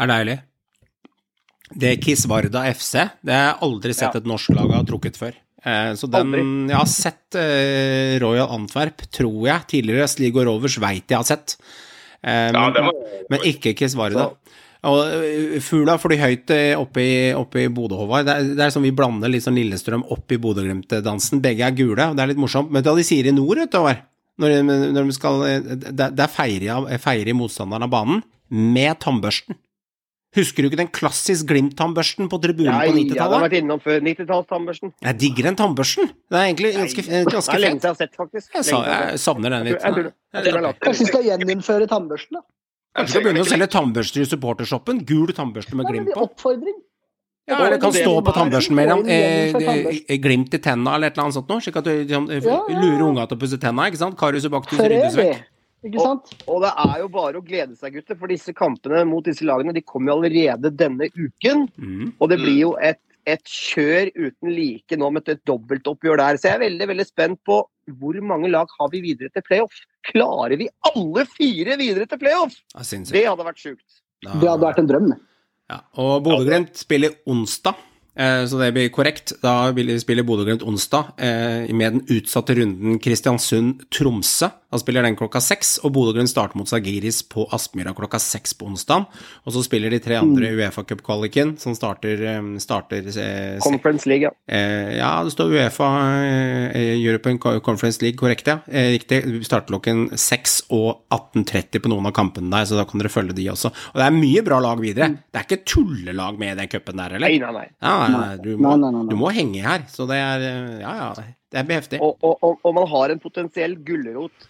er 0.00 0.06
deilig. 0.06 0.38
Det 1.76 1.88
er 1.92 2.00
Kisvarda 2.02 2.62
FC, 2.74 2.92
det 3.22 3.32
har 3.32 3.52
jeg 3.54 3.60
aldri 3.62 3.92
sett 3.94 4.14
Ja. 4.14 4.18
et 4.18 4.24
norsk 4.24 4.50
lag 4.50 4.70
ha 4.72 4.82
trukket 4.82 5.16
før. 5.16 5.34
Eh, 5.64 5.92
så 5.98 6.08
den 6.10 6.30
Aldri. 6.30 6.42
Jeg 6.70 6.78
har 6.78 6.88
sett 6.88 7.36
eh, 7.40 8.18
Royal 8.22 8.48
Antwerp, 8.56 9.04
tror 9.12 9.46
jeg. 9.48 9.66
Tidligere 9.74 10.08
Sligo 10.08 10.44
Rovers 10.48 10.78
veit 10.80 11.04
jeg 11.12 11.18
har 11.20 11.26
sett. 11.28 11.56
Men, 12.24 12.54
Ja, 12.54 12.64
men, 12.68 12.74
det 12.76 12.82
var 12.84 13.26
men 13.32 13.44
ikke 13.48 13.74
Kisvarda. 13.78 14.30
Og 14.88 14.98
eh, 15.12 15.58
Fugla 15.60 15.98
flyr 16.00 16.20
høyt 16.22 16.50
eh, 16.56 16.72
oppe 16.80 17.00
i, 17.04 17.14
oppe 17.36 17.66
i 17.66 17.68
Bodø, 17.72 17.98
Håvard. 18.00 18.24
Det, 18.28 18.34
er- 18.40 18.54
det 18.56 18.64
er 18.66 18.72
som 18.74 18.84
vi 18.84 18.92
blander 18.96 19.28
litt 19.32 19.44
sånn 19.44 19.56
Lillestrøm 19.60 20.06
opp 20.12 20.32
i 20.32 20.38
Bodø-Glimt-dansen. 20.40 21.42
Begge 21.44 21.66
er 21.68 21.76
gule, 21.76 22.10
og 22.12 22.16
det 22.16 22.24
er 22.24 22.32
litt 22.32 22.40
morsomt. 22.40 22.72
Men 22.72 22.84
da 22.86 22.94
de 22.96 23.04
sier 23.04 23.28
i 23.28 23.34
nord, 23.36 23.60
vet 23.60 23.72
du, 23.72 23.78
Håvard 23.82 24.06
når, 24.40 24.54
de- 24.56 24.92
når 24.96 25.04
de 25.10 25.12
skal 25.12 25.42
eh, 25.44 25.58
Det 25.92 26.06
det 26.16 26.24
er 26.24 26.32
feirer 26.32 26.70
feirer 27.04 27.36
motstanderen 27.36 27.84
av 27.84 27.92
banen 27.92 28.22
med 28.48 28.96
tannbørsten. 29.04 29.58
Husker 30.36 30.62
du 30.62 30.68
ikke 30.68 30.78
den 30.78 30.90
klassisk 30.94 31.48
Glimt-tannbørsten 31.50 32.28
på 32.30 32.38
tribunen 32.38 32.70
Ja, 32.70 32.84
på 32.86 33.00
ja, 33.00 33.14
Jeg 33.16 33.22
har 33.24 33.42
vært 33.42 33.56
innom 33.58 33.80
før. 33.82 33.96
90-tallstannbørsten. 34.06 34.92
Jeg 35.02 35.18
digger 35.18 35.48
den 35.48 35.56
tannbørsten. 35.58 36.12
Det 36.30 36.38
er 36.38 36.44
egentlig 36.52 36.70
ganske, 36.76 37.02
Det 37.02 37.16
er 37.18 37.24
lenge 37.26 37.42
siden 37.48 37.80
jeg 37.82 37.88
har 37.88 37.98
sett, 37.98 38.14
faktisk. 38.20 38.52
Jeg, 38.54 38.68
sa, 38.68 38.78
jeg 38.86 39.18
savner 39.18 39.56
den 39.56 39.66
litt. 39.66 39.82
jeg 39.82 40.04
jeg 40.06 40.44
jeg 40.44 40.54
den 40.54 40.68
Kanskje 40.86 41.02
vi 41.02 41.08
skal 41.10 41.26
gjeninnføre 41.26 41.90
tannbørsten, 41.90 42.38
da? 42.38 42.46
Kanskje 43.00 43.16
skal 43.16 43.26
begynne 43.26 43.42
å 43.42 43.50
selge 43.50 43.70
tannbørster 43.74 44.22
i 44.22 44.30
supportershoppen. 44.30 45.02
Gul 45.06 45.34
tannbørste 45.34 45.78
med 45.78 45.90
Glimt 45.90 46.14
på. 46.14 46.28
Oppfordring. 46.28 46.78
Ja, 47.50 47.56
eller 47.58 47.74
det 47.74 47.80
kan 47.82 47.94
stå 47.94 48.12
på 48.22 48.32
tannbørsten 48.36 48.76
med 48.78 48.92
eh, 49.10 49.54
eh, 50.06 50.18
glimt 50.22 50.54
i 50.54 50.60
tenna 50.62 50.94
eller 50.94 51.10
et 51.10 51.16
eller 51.16 51.26
annet 51.26 51.38
sånt 51.40 51.48
noe, 51.50 51.62
slik 51.64 51.80
at 51.80 51.88
du 51.88 51.90
Ja, 51.90 52.20
ja, 52.20 52.42
ja. 52.46 52.58
lurer 52.68 53.02
unga 53.08 53.24
til 53.26 53.38
å 53.38 53.40
pusse 53.40 53.58
tenna, 53.58 53.88
ikke 53.90 53.98
sant? 53.98 54.14
Karius 54.20 54.46
og 54.46 54.54
Baktus 54.54 54.78
ryddes 54.78 55.16
vekk. 55.18 55.40
Ikke 55.84 56.00
sant? 56.02 56.32
Og 56.46 56.60
det 56.62 56.72
er 56.76 56.96
jo 57.00 57.08
bare 57.08 57.38
å 57.40 57.44
glede 57.44 57.76
seg, 57.78 57.94
gutter, 57.94 58.18
for 58.20 58.28
disse 58.28 58.52
kampene 58.52 59.04
mot 59.08 59.24
disse 59.24 59.44
lagene 59.48 59.72
de 59.72 59.80
kommer 59.82 60.12
jo 60.12 60.18
allerede 60.20 60.70
denne 60.76 61.08
uken. 61.16 61.68
Mm. 61.80 62.10
Og 62.20 62.28
det 62.28 62.38
blir 62.42 62.58
jo 62.66 62.74
et 62.80 63.00
et 63.28 63.44
kjør 63.44 64.08
uten 64.16 64.48
like 64.56 64.96
nå 64.96 65.10
med 65.12 65.28
et 65.28 65.42
dobbeltoppgjør 65.46 66.16
der. 66.18 66.38
Så 66.40 66.48
jeg 66.48 66.54
er 66.56 66.62
veldig 66.64 66.86
veldig 66.88 67.04
spent 67.06 67.38
på 67.46 67.58
hvor 68.00 68.16
mange 68.24 68.48
lag 68.50 68.66
har 68.78 68.88
vi 68.90 69.02
videre 69.04 69.28
til 69.30 69.42
playoff. 69.44 69.76
Klarer 70.08 70.56
vi 70.58 70.66
alle 70.88 71.26
fire 71.28 71.76
videre 71.78 72.08
til 72.08 72.18
playoff? 72.18 72.56
Det. 72.72 73.04
Det 73.12 73.26
hadde 73.28 73.44
vært 73.44 73.60
sjukt. 73.60 74.00
Da- 74.24 74.38
Det 74.40 74.48
hadde 74.48 74.64
vært 74.64 74.78
en 74.80 74.88
drøm. 74.88 75.12
Ja, 75.70 75.78
og 76.00 76.24
Bodø-Glimt 76.24 76.74
spiller 76.80 77.12
onsdag, 77.28 77.76
eh, 78.16 78.46
så 78.48 78.58
det 78.58 78.72
blir 78.74 78.88
korrekt. 78.90 79.34
Da 79.44 79.70
vil 79.70 79.86
vi 79.92 79.98
spille 80.00 80.24
Bodø-Glimt 80.24 80.64
onsdag 80.66 81.12
eh, 81.20 81.68
med 81.72 81.92
den 81.92 82.02
utsatte 82.08 82.56
runden 82.56 82.98
Kristiansund-Tromsø. 82.98 84.50
Da 84.70 84.78
spiller 84.78 85.02
den 85.02 85.16
klokka 85.18 85.40
seks, 85.42 85.78
og 85.82 85.90
Bodø-Glimt 85.96 86.30
starter 86.30 86.58
mot 86.58 86.68
Sagiris 86.70 87.20
på 87.26 87.46
Aspmyra 87.50 87.90
klokka 87.96 88.20
seks 88.22 88.54
på 88.54 88.68
onsdag. 88.70 89.08
Og 89.42 89.54
så 89.54 89.64
spiller 89.66 89.90
de 89.90 89.98
tre 90.02 90.18
andre 90.20 90.52
Uefa 90.54 90.84
Cup-kvaliken, 90.86 91.56
som 91.58 91.74
starter, 91.74 92.22
eh, 92.22 92.50
starter 92.62 93.08
eh, 93.10 93.58
Conference 93.64 94.06
League, 94.08 94.28
ja. 94.28 94.32
Eh, 94.46 94.96
ja, 95.00 95.10
det 95.26 95.34
står 95.34 95.56
Uefa 95.56 95.88
eh, 96.22 96.94
European 97.00 97.38
Conference 97.38 97.98
League, 98.04 98.18
korrekt, 98.20 98.46
ja. 98.46 98.60
Eh, 98.70 98.92
riktig. 98.94 99.22
Starter 99.48 99.72
klokken 99.74 100.06
seks 100.14 100.60
og 100.70 101.02
18.30 101.10 101.82
på 101.82 101.90
noen 101.90 102.06
av 102.06 102.14
kampene 102.16 102.52
der, 102.54 102.70
så 102.70 102.78
da 102.78 102.86
kan 102.86 103.02
dere 103.02 103.10
følge 103.12 103.34
de 103.36 103.48
også. 103.50 103.72
Og 103.90 103.98
det 103.98 104.06
er 104.06 104.16
mye 104.20 104.46
bra 104.46 104.62
lag 104.62 104.78
videre. 104.82 105.10
Det 105.26 105.42
er 105.42 105.48
ikke 105.48 105.64
tullelag 105.74 106.38
med 106.38 106.54
i 106.54 106.60
den 106.62 106.70
cupen 106.70 107.02
der, 107.02 107.18
eller? 107.18 107.26
Nei, 107.26 107.42
nei, 107.42 107.52
nei. 107.58 107.66
Ja, 107.82 107.98
nei, 108.06 108.22
nei, 108.22 108.40
du, 108.46 108.54
må, 108.54 108.76
Nei, 108.76 108.86
nei, 108.86 108.94
nei, 109.00 109.10
du 109.10 109.18
må 109.18 109.34
henge 109.34 109.66
her, 109.66 109.84
så 109.90 110.06
det 110.10 110.22
er 110.22 110.46
eh, 110.46 110.80
Ja, 110.84 110.94
ja, 111.02 111.12
det 111.50 111.64
blir 111.66 111.80
heftig. 111.80 111.98
Og, 112.00 112.16
og, 112.22 112.38
og, 112.46 112.60
og 112.64 112.74
man 112.76 112.86
har 112.88 113.10
en 113.10 113.18
potensiell 113.22 113.74
gulrot 113.86 114.48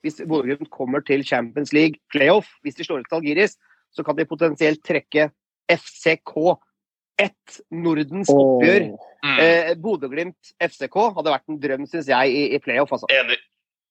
Hvis 0.00 0.22
Bodø-Glimt 0.24 0.70
kommer 0.72 1.02
til 1.04 1.20
Champions 1.26 1.72
League 1.76 2.00
playoff, 2.12 2.48
hvis 2.64 2.78
de 2.78 2.84
slår 2.86 3.02
ut 3.04 3.12
Algiris, 3.12 3.58
så 3.92 4.04
kan 4.06 4.16
de 4.16 4.24
potensielt 4.24 4.80
trekke 4.86 5.26
FCK. 5.68 6.32
Ett 7.20 7.58
Nordens 7.70 8.30
oppgjør. 8.32 8.86
Eh, 9.42 9.74
Bodø-Glimt 9.76 10.54
FCK 10.64 10.96
hadde 11.18 11.34
vært 11.34 11.52
en 11.52 11.58
drøm, 11.60 11.84
syns 11.90 12.08
jeg, 12.08 12.32
i, 12.32 12.46
i 12.56 12.60
playoff. 12.64 12.94
Altså. 12.96 13.10
Enig. 13.12 13.36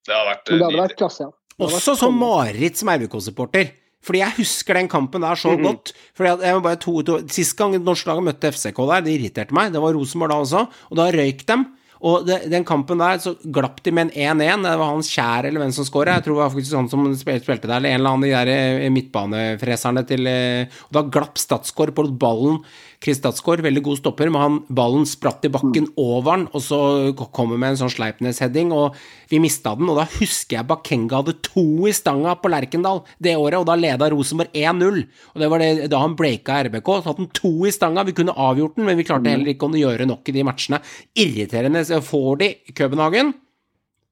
Det 0.07 0.15
hadde 0.15 0.31
vært 0.31 0.47
det 0.49 0.55
eh, 0.57 0.63
hadde 0.65 0.81
vært 0.81 0.97
klasse, 0.97 1.27
ja. 1.27 1.29
Det 1.53 1.67
hadde 1.67 1.77
Også 1.77 1.95
som 1.99 2.17
mareritt 2.17 2.79
som 2.81 2.89
RBK-supporter. 2.95 3.69
Fordi 4.01 4.21
jeg 4.23 4.37
husker 4.39 4.77
den 4.79 4.87
kampen 4.89 5.21
der 5.21 5.35
så 5.37 5.51
Mhm. 5.53 5.63
godt. 5.67 5.91
Fordi 6.15 6.29
jeg 6.47 6.55
var 6.55 6.61
bare 6.63 6.79
to, 6.79 7.01
to, 7.03 7.19
Sist 7.27 7.57
gang 7.59 7.75
norskelaget 7.83 8.23
møtte 8.23 8.51
FCK 8.55 8.79
der, 8.87 9.01
det 9.05 9.13
irriterte 9.19 9.53
meg. 9.53 9.73
Det 9.75 9.81
var 9.83 9.93
Rosenborg 9.93 10.31
da 10.31 10.37
også, 10.39 10.61
og 10.89 10.97
da 10.97 11.11
røyk 11.11 11.45
dem. 11.45 11.67
Og 11.99 12.23
det, 12.27 12.37
den 12.51 12.63
kampen 12.67 13.01
der 13.01 13.19
så 13.19 13.33
glapp 13.43 13.81
de 13.83 13.91
med 13.91 14.13
en 14.15 14.39
1-1. 14.39 14.63
Det 14.63 14.75
var 14.79 14.91
Hans 14.93 15.09
Kjær 15.11 15.49
eller 15.49 15.65
hvem 15.65 15.73
som 15.75 15.87
skåra. 15.87 16.15
Jeg 16.17 16.27
tror 16.27 16.37
det 16.37 16.43
var 16.45 16.53
faktisk 16.53 16.77
han 16.77 16.91
som 16.91 17.07
spilte 17.19 17.67
der, 17.67 17.75
eller 17.75 17.91
en 17.91 17.99
eller 17.99 18.13
annen 18.13 18.27
de 18.27 18.35
der 18.35 18.51
eh, 18.53 18.91
midtbanefreserne 18.93 20.05
til 20.07 20.29
eh, 20.31 20.79
Og 20.87 20.95
da 20.95 21.03
glapp 21.11 21.41
Statsgaard 21.41 21.91
på 21.97 22.07
ballen. 22.21 22.61
Chris 22.99 23.21
Datsgaard, 23.23 23.61
veldig 23.63 23.81
god 23.85 23.99
stopper, 24.01 24.27
men 24.27 24.41
han, 24.41 24.55
ballen 24.75 25.05
spratt 25.07 25.45
i 25.47 25.51
bakken 25.53 25.85
over 25.99 26.33
han, 26.33 26.41
og 26.51 26.63
så 26.65 26.79
kommer 27.15 27.55
med 27.55 27.73
en 27.73 27.79
sånn 27.79 27.93
Sleipnes-heading, 27.93 28.73
og 28.75 28.97
vi 29.31 29.39
mista 29.39 29.71
den. 29.79 29.87
Og 29.87 30.01
da 30.01 30.05
husker 30.17 30.57
jeg 30.57 30.67
Bakenga 30.67 31.21
hadde 31.21 31.37
to 31.45 31.63
i 31.87 31.95
stanga 31.95 32.35
på 32.41 32.51
Lerkendal 32.51 33.05
det 33.23 33.37
året, 33.39 33.61
og 33.61 33.69
da 33.69 33.77
leda 33.79 34.11
Rosenborg 34.11 34.51
1-0. 34.51 35.01
Og 35.31 35.43
det 35.43 35.51
var 35.53 35.63
det, 35.63 35.71
da 35.93 36.03
han 36.03 36.17
breaka 36.19 36.59
RBK, 36.67 36.91
så 36.97 37.07
hadde 37.07 37.23
han 37.23 37.33
to 37.39 37.53
i 37.63 37.75
stanga. 37.75 38.03
Vi 38.09 38.17
kunne 38.19 38.35
avgjort 38.35 38.75
den, 38.75 38.89
men 38.89 38.99
vi 38.99 39.07
klarte 39.07 39.31
heller 39.31 39.53
ikke 39.53 39.71
å 39.71 39.79
gjøre 39.79 40.09
nok 40.09 40.27
i 40.27 40.35
de 40.35 40.47
matchene. 40.47 40.83
Irriterende. 41.23 41.85
Så 41.87 42.03
får 42.03 42.41
de 42.43 42.51
Københagen, 42.75 43.31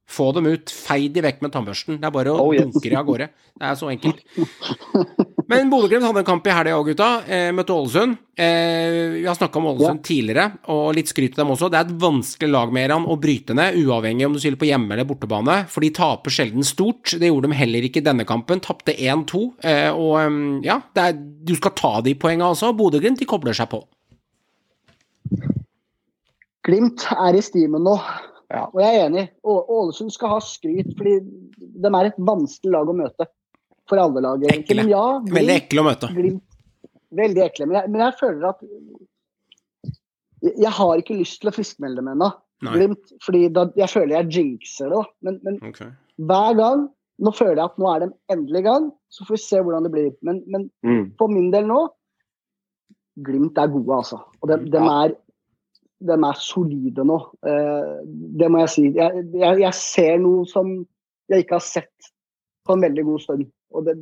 få 0.08 0.30
dem 0.36 0.46
ut, 0.48 0.72
fei 0.72 1.10
de 1.12 1.20
vekk 1.26 1.42
med 1.44 1.52
tannbørsten. 1.52 1.98
Det 2.00 2.08
er 2.08 2.14
bare 2.16 2.32
å 2.32 2.40
Oh, 2.46 2.54
yes. 2.56 2.70
dunke 2.72 2.88
de 2.90 2.96
av 2.96 3.06
gårde. 3.08 3.26
Det 3.58 3.66
er 3.68 3.76
så 3.76 3.90
enkelt. 3.92 4.22
Men 5.52 5.70
Bodø-Glimt 5.72 6.04
hadde 6.04 6.22
en 6.24 6.28
kamp 6.28 6.48
i 6.48 6.52
helga 6.52 6.76
òg, 6.76 6.90
gutta. 6.90 7.08
Eh, 7.28 7.50
møtte 7.56 7.72
Ålesund. 7.76 8.18
Eh, 8.36 8.96
vi 9.18 9.26
har 9.28 9.36
snakka 9.36 9.60
om 9.62 9.68
Ålesund 9.72 10.02
tidligere, 10.04 10.46
og 10.74 10.90
litt 10.98 11.08
skryt 11.12 11.32
til 11.36 11.42
dem 11.44 11.52
også. 11.54 11.70
Det 11.72 11.80
er 11.80 11.86
et 11.88 12.00
vanskelig 12.04 12.50
lag 12.52 12.72
med 12.76 12.84
Eran 12.90 13.06
å 13.08 13.16
bryte 13.20 13.56
ned, 13.56 13.78
uavhengig 13.84 14.28
om 14.28 14.36
du 14.36 14.40
spiller 14.44 14.60
på 14.60 14.68
hjemme- 14.68 14.92
eller 14.96 15.08
bortebane, 15.08 15.58
for 15.72 15.84
de 15.84 15.92
taper 15.96 16.36
sjelden 16.36 16.68
stort. 16.68 17.16
Det 17.20 17.30
gjorde 17.32 17.48
de 17.52 17.60
heller 17.60 17.88
ikke 17.88 18.04
i 18.04 18.08
denne 18.08 18.28
kampen. 18.28 18.60
Tapte 18.64 18.96
1-2. 18.96 19.44
Eh, 19.64 19.92
og 19.92 20.64
ja, 20.68 20.82
det 20.96 21.04
er, 21.10 21.20
du 21.48 21.56
skal 21.60 21.76
ta 21.80 21.94
de 22.04 22.16
poengene 22.20 22.52
også. 22.52 22.74
Bodø-Glimt 22.76 23.20
de 23.24 23.28
kobler 23.28 23.56
seg 23.56 23.72
på. 23.72 23.84
Glimt 26.68 27.06
er 27.16 27.38
i 27.40 27.44
stimen 27.44 27.84
nå. 27.88 27.96
Ja. 28.54 28.66
Og 28.72 28.80
jeg 28.80 28.96
er 28.96 29.08
enig. 29.10 29.26
Ålesund 29.44 30.14
skal 30.16 30.36
ha 30.36 30.40
skryt, 30.44 30.94
fordi 30.98 31.18
de 31.58 31.92
er 31.92 32.10
et 32.10 32.20
vanskelig 32.30 32.74
lag 32.74 32.92
å 32.92 32.96
møte. 32.96 33.28
For 33.88 34.00
alle 34.02 34.24
lag. 34.24 34.44
Ekle. 34.52 34.84
Ja, 34.92 35.06
glimt, 35.24 35.36
Veldig 35.36 35.56
ekle 35.62 35.84
å 35.84 35.88
møte. 35.88 36.12
Glimt 36.16 36.44
Veldig 37.18 37.44
ekle. 37.46 37.68
Men 37.70 37.78
jeg, 37.80 37.92
men 37.94 38.02
jeg 38.04 38.16
føler 38.20 38.50
at 38.50 38.66
jeg, 40.44 40.54
jeg 40.60 40.74
har 40.80 41.00
ikke 41.00 41.16
lyst 41.22 41.40
til 41.42 41.52
å 41.52 41.56
friskmelde 41.56 42.02
dem 42.02 42.12
ennå. 42.12 42.28
Glimt, 42.66 43.14
fordi 43.24 43.48
da, 43.54 43.68
jeg 43.78 43.92
føler 43.94 44.16
jeg 44.18 44.34
jinxer 44.36 44.92
det. 44.92 45.02
Men, 45.26 45.40
men 45.46 45.60
okay. 45.70 45.92
hver 46.30 46.56
gang 46.60 46.88
Nå 47.18 47.32
føler 47.34 47.58
jeg 47.58 47.66
at 47.72 47.80
nå 47.82 47.88
er 47.90 48.04
de 48.04 48.08
endelig 48.30 48.60
i 48.62 48.66
gang, 48.68 48.84
så 49.10 49.24
får 49.26 49.34
vi 49.34 49.40
se 49.42 49.62
hvordan 49.66 49.88
det 49.88 49.90
blir. 49.90 50.12
Men, 50.22 50.44
men 50.54 50.68
Mm. 50.86 51.08
for 51.18 51.34
min 51.34 51.48
del 51.50 51.66
nå 51.66 51.80
Glimt 53.26 53.58
er 53.58 53.72
gode, 53.74 53.96
altså. 53.96 54.20
Og 54.44 54.52
de, 54.52 54.58
de, 54.70 54.78
er, 54.78 55.16
de 56.00 56.14
er 56.14 56.38
solide 56.40 57.04
nå. 57.06 57.18
Eh, 57.46 57.94
det 58.38 58.52
må 58.52 58.60
jeg 58.60 58.70
si. 58.70 58.84
Jeg, 58.96 59.24
jeg, 59.34 59.60
jeg 59.64 59.74
ser 59.74 60.18
noe 60.22 60.46
som 60.46 60.86
jeg 61.30 61.44
ikke 61.44 61.58
har 61.58 61.66
sett 61.66 62.12
på 62.68 62.74
en 62.78 62.82
veldig 62.86 63.04
god 63.06 63.20
stund. 63.24 63.46
Og 63.74 63.86
det, 63.88 63.96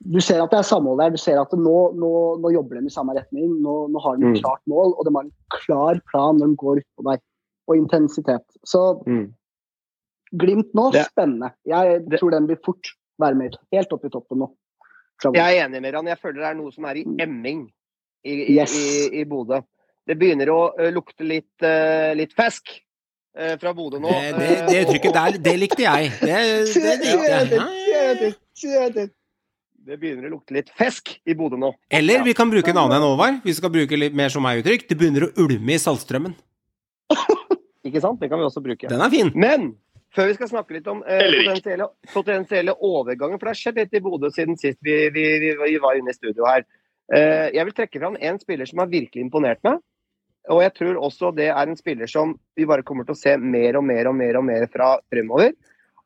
du 0.00 0.20
ser 0.24 0.40
at 0.42 0.50
det 0.50 0.58
er 0.62 0.66
samhold 0.66 0.98
der. 1.02 1.12
Du 1.12 1.20
ser 1.20 1.40
at 1.40 1.52
nå, 1.52 1.74
nå, 2.00 2.12
nå 2.40 2.52
jobber 2.54 2.80
de 2.80 2.88
i 2.88 2.94
samme 2.94 3.12
retning. 3.18 3.50
Nå, 3.62 3.74
nå 3.92 4.00
har 4.00 4.16
de 4.16 4.24
et 4.30 4.36
Mm. 4.38 4.40
klart 4.40 4.62
mål, 4.66 4.94
og 4.96 5.04
de 5.06 5.12
har 5.14 5.24
en 5.26 5.34
klar 5.52 6.00
plan 6.10 6.38
når 6.40 6.46
de 6.54 6.56
går 6.56 6.80
utpå 6.80 7.04
der. 7.10 7.20
Og 7.68 7.76
intensitet. 7.76 8.46
Så 8.64 9.02
Mm. 9.06 9.34
Glimt 10.32 10.72
nå, 10.74 10.92
Det- 10.92 11.06
spennende. 11.10 11.50
Jeg 11.66 12.04
det- 12.08 12.20
tror 12.20 12.30
den 12.30 12.46
vil 12.46 12.56
fort 12.64 12.86
være 13.18 13.34
med 13.34 13.56
helt 13.72 13.92
opp 13.92 14.04
i 14.04 14.08
toppen 14.08 14.38
nå. 14.38 14.46
Framover. 15.20 15.36
Jeg 15.42 15.58
er 15.58 15.66
enig 15.68 15.82
med 15.82 15.94
han. 15.94 16.06
Jeg 16.06 16.18
føler 16.18 16.40
det 16.40 16.44
er 16.50 16.54
noe 16.54 16.70
som 16.72 16.84
er 16.84 16.94
i 16.94 17.04
emming 17.20 17.68
i, 18.24 18.30
i, 18.30 18.56
Yes. 18.60 18.72
i, 19.10 19.20
i 19.20 19.24
Bodø. 19.24 19.60
Det 20.08 20.16
begynner 20.18 20.50
å 20.52 20.60
lukte 20.94 21.26
litt, 21.26 21.52
uh, 21.62 22.10
litt 22.16 22.32
fisk 22.36 22.72
eh, 23.36 23.56
fra 23.60 23.72
Bodø 23.76 24.00
nå. 24.02 24.10
Det, 24.10 24.32
det, 24.38 24.50
det 24.68 24.82
uttrykket 24.86 25.16
der, 25.16 25.40
det 25.44 25.56
likte 25.60 25.84
jeg. 25.84 26.12
Det, 26.20 26.38
det 26.74 28.14
likte 28.20 28.70
jeg. 28.72 29.10
Det 29.80 29.96
begynner 29.96 30.28
å 30.28 30.34
lukte 30.36 30.54
litt 30.56 30.70
fisk 30.76 31.14
i 31.24 31.36
Bodø 31.36 31.58
nå. 31.60 31.72
Eller 31.92 32.24
vi 32.26 32.34
kan 32.36 32.50
bruke 32.52 32.72
en 32.72 32.82
annen 32.82 32.98
enn 32.98 33.06
Håvard. 33.06 33.40
Vi 33.46 33.54
skal 33.56 33.72
bruke 33.72 33.98
litt 33.98 34.16
mer 34.16 34.32
som 34.32 34.44
meg 34.44 34.60
uttrykk. 34.62 34.88
Det 34.90 34.98
begynner 34.98 35.28
å 35.28 35.30
ulme 35.40 35.76
i 35.76 35.80
Saltstrømmen. 35.80 36.34
Ikke 37.88 38.02
sant? 38.02 38.20
Det 38.20 38.28
kan 38.30 38.40
vi 38.40 38.46
også 38.46 38.62
bruke. 38.64 38.90
Den 38.90 39.00
er 39.00 39.12
fin. 39.12 39.32
Men 39.32 39.72
før 40.14 40.28
vi 40.28 40.36
skal 40.36 40.50
snakke 40.50 40.76
litt 40.76 40.90
om 40.90 41.00
eh, 41.06 41.22
potensielle, 41.32 41.88
potensielle 42.12 42.74
overganger, 42.76 43.38
for 43.38 43.48
det 43.48 43.54
har 43.54 43.60
skjedd 43.62 43.80
litt 43.80 43.96
i 43.96 44.02
Bodø 44.04 44.30
siden 44.34 44.58
sist 44.60 44.78
vi, 44.84 44.96
vi, 45.14 45.24
vi, 45.42 45.54
vi 45.62 45.80
var 45.82 45.98
inne 45.98 46.12
i 46.12 46.18
studio 46.18 46.48
her. 46.50 46.66
Eh, 47.14 47.48
jeg 47.56 47.66
vil 47.66 47.76
trekke 47.76 48.02
fram 48.02 48.18
en 48.20 48.38
spiller 48.42 48.68
som 48.70 48.82
har 48.82 48.90
virkelig 48.92 49.24
imponert 49.24 49.62
meg. 49.66 49.80
Og 50.50 50.62
jeg 50.64 50.72
tror 50.78 51.00
også 51.04 51.32
det 51.36 51.50
er 51.52 51.62
en 51.62 51.78
spiller 51.78 52.08
som 52.10 52.32
vi 52.56 52.66
bare 52.68 52.84
kommer 52.86 53.06
til 53.06 53.16
å 53.16 53.20
se 53.20 53.36
mer 53.36 53.76
og 53.78 53.84
mer 53.86 54.08
og 54.08 54.16
mer 54.16 54.38
og 54.40 54.46
mer 54.46 54.66
fra 54.72 54.94
fremover. 55.12 55.52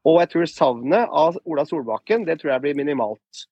Og 0.04 0.18
jeg 0.20 0.32
tror 0.32 0.50
savnet 0.50 1.12
av 1.24 1.38
Ola 1.48 1.64
Solbakken 1.68 2.26
det 2.28 2.40
tror 2.40 2.54
jeg 2.54 2.64
blir 2.64 2.80
minimalt. 2.80 3.44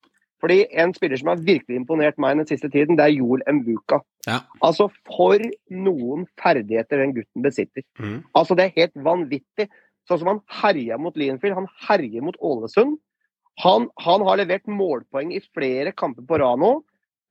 Fordi 0.42 0.64
en 0.82 0.90
spiller 0.94 1.20
som 1.20 1.30
har 1.30 1.44
virkelig 1.46 1.78
imponert 1.78 2.18
meg 2.20 2.40
den 2.40 2.48
siste 2.48 2.68
tiden, 2.72 2.98
det 2.98 3.04
er 3.06 3.14
Joel 3.14 3.44
Mbuka. 3.46 4.00
Ja. 4.26 4.40
Altså, 4.64 4.88
for 5.06 5.38
noen 5.70 6.26
ferdigheter 6.40 6.98
den 6.98 7.14
gutten 7.14 7.44
besitter. 7.46 7.84
Mm. 8.00 8.24
Altså, 8.34 8.56
det 8.58 8.66
er 8.66 8.80
helt 8.80 8.98
vanvittig. 9.06 9.68
Sånn 10.10 10.18
som 10.18 10.32
han 10.32 10.42
herja 10.62 10.98
mot 10.98 11.14
Lienfield, 11.18 11.54
han 11.60 11.70
herjer 11.86 12.26
mot 12.26 12.38
Ålesund. 12.42 12.98
Han, 13.62 13.86
han 14.02 14.24
har 14.26 14.40
levert 14.40 14.66
målpoeng 14.66 15.30
i 15.36 15.42
flere 15.54 15.94
kamper 15.94 16.26
på 16.26 16.40
rad 16.42 16.58
nå. 16.58 16.72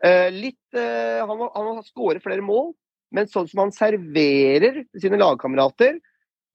Eh, 0.01 0.29
litt, 0.33 0.61
eh, 0.73 1.21
han, 1.21 1.37
må, 1.37 1.49
han 1.53 1.67
må 1.67 1.83
skåret 1.85 2.23
flere 2.23 2.41
mål, 2.45 2.71
men 3.13 3.27
sånn 3.29 3.49
som 3.49 3.65
han 3.65 3.73
serverer 3.75 4.81
sine 4.97 5.19
lagkamerater, 5.21 5.99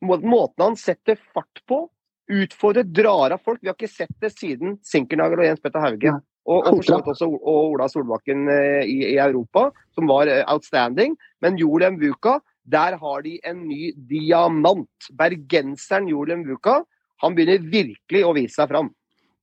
måten 0.03 0.65
han 0.65 0.79
setter 0.81 1.21
fart 1.35 1.63
på, 1.69 1.85
utfordrer, 2.27 2.83
drar 2.91 3.37
av 3.37 3.43
folk 3.45 3.61
Vi 3.63 3.69
har 3.71 3.77
ikke 3.77 3.87
sett 3.87 4.11
det 4.19 4.33
siden 4.35 4.75
Sinkernagel 4.85 5.45
og 5.45 5.47
Jens 5.47 5.63
Petter 5.63 5.85
Hauge. 5.85 6.17
Og, 6.47 6.67
og 6.67 6.81
også 6.83 7.27
og 7.27 7.71
Ola 7.73 7.87
Solbakken 7.91 8.49
eh, 8.51 8.83
i, 8.87 8.99
i 9.13 9.17
Europa, 9.23 9.69
som 9.95 10.11
var 10.11 10.31
outstanding. 10.51 11.15
Men 11.43 11.59
Jolem 11.59 12.01
Vuka, 12.03 12.41
der 12.67 12.99
har 12.99 13.23
de 13.23 13.37
en 13.47 13.63
ny 13.69 13.93
diamant. 14.11 15.11
Bergenseren 15.15 16.11
Jolem 16.11 16.43
Vuka. 16.49 16.81
han 17.23 17.35
begynner 17.35 17.63
virkelig 17.73 18.23
å 18.27 18.35
vise 18.37 18.59
seg 18.59 18.71
fram. 18.75 18.91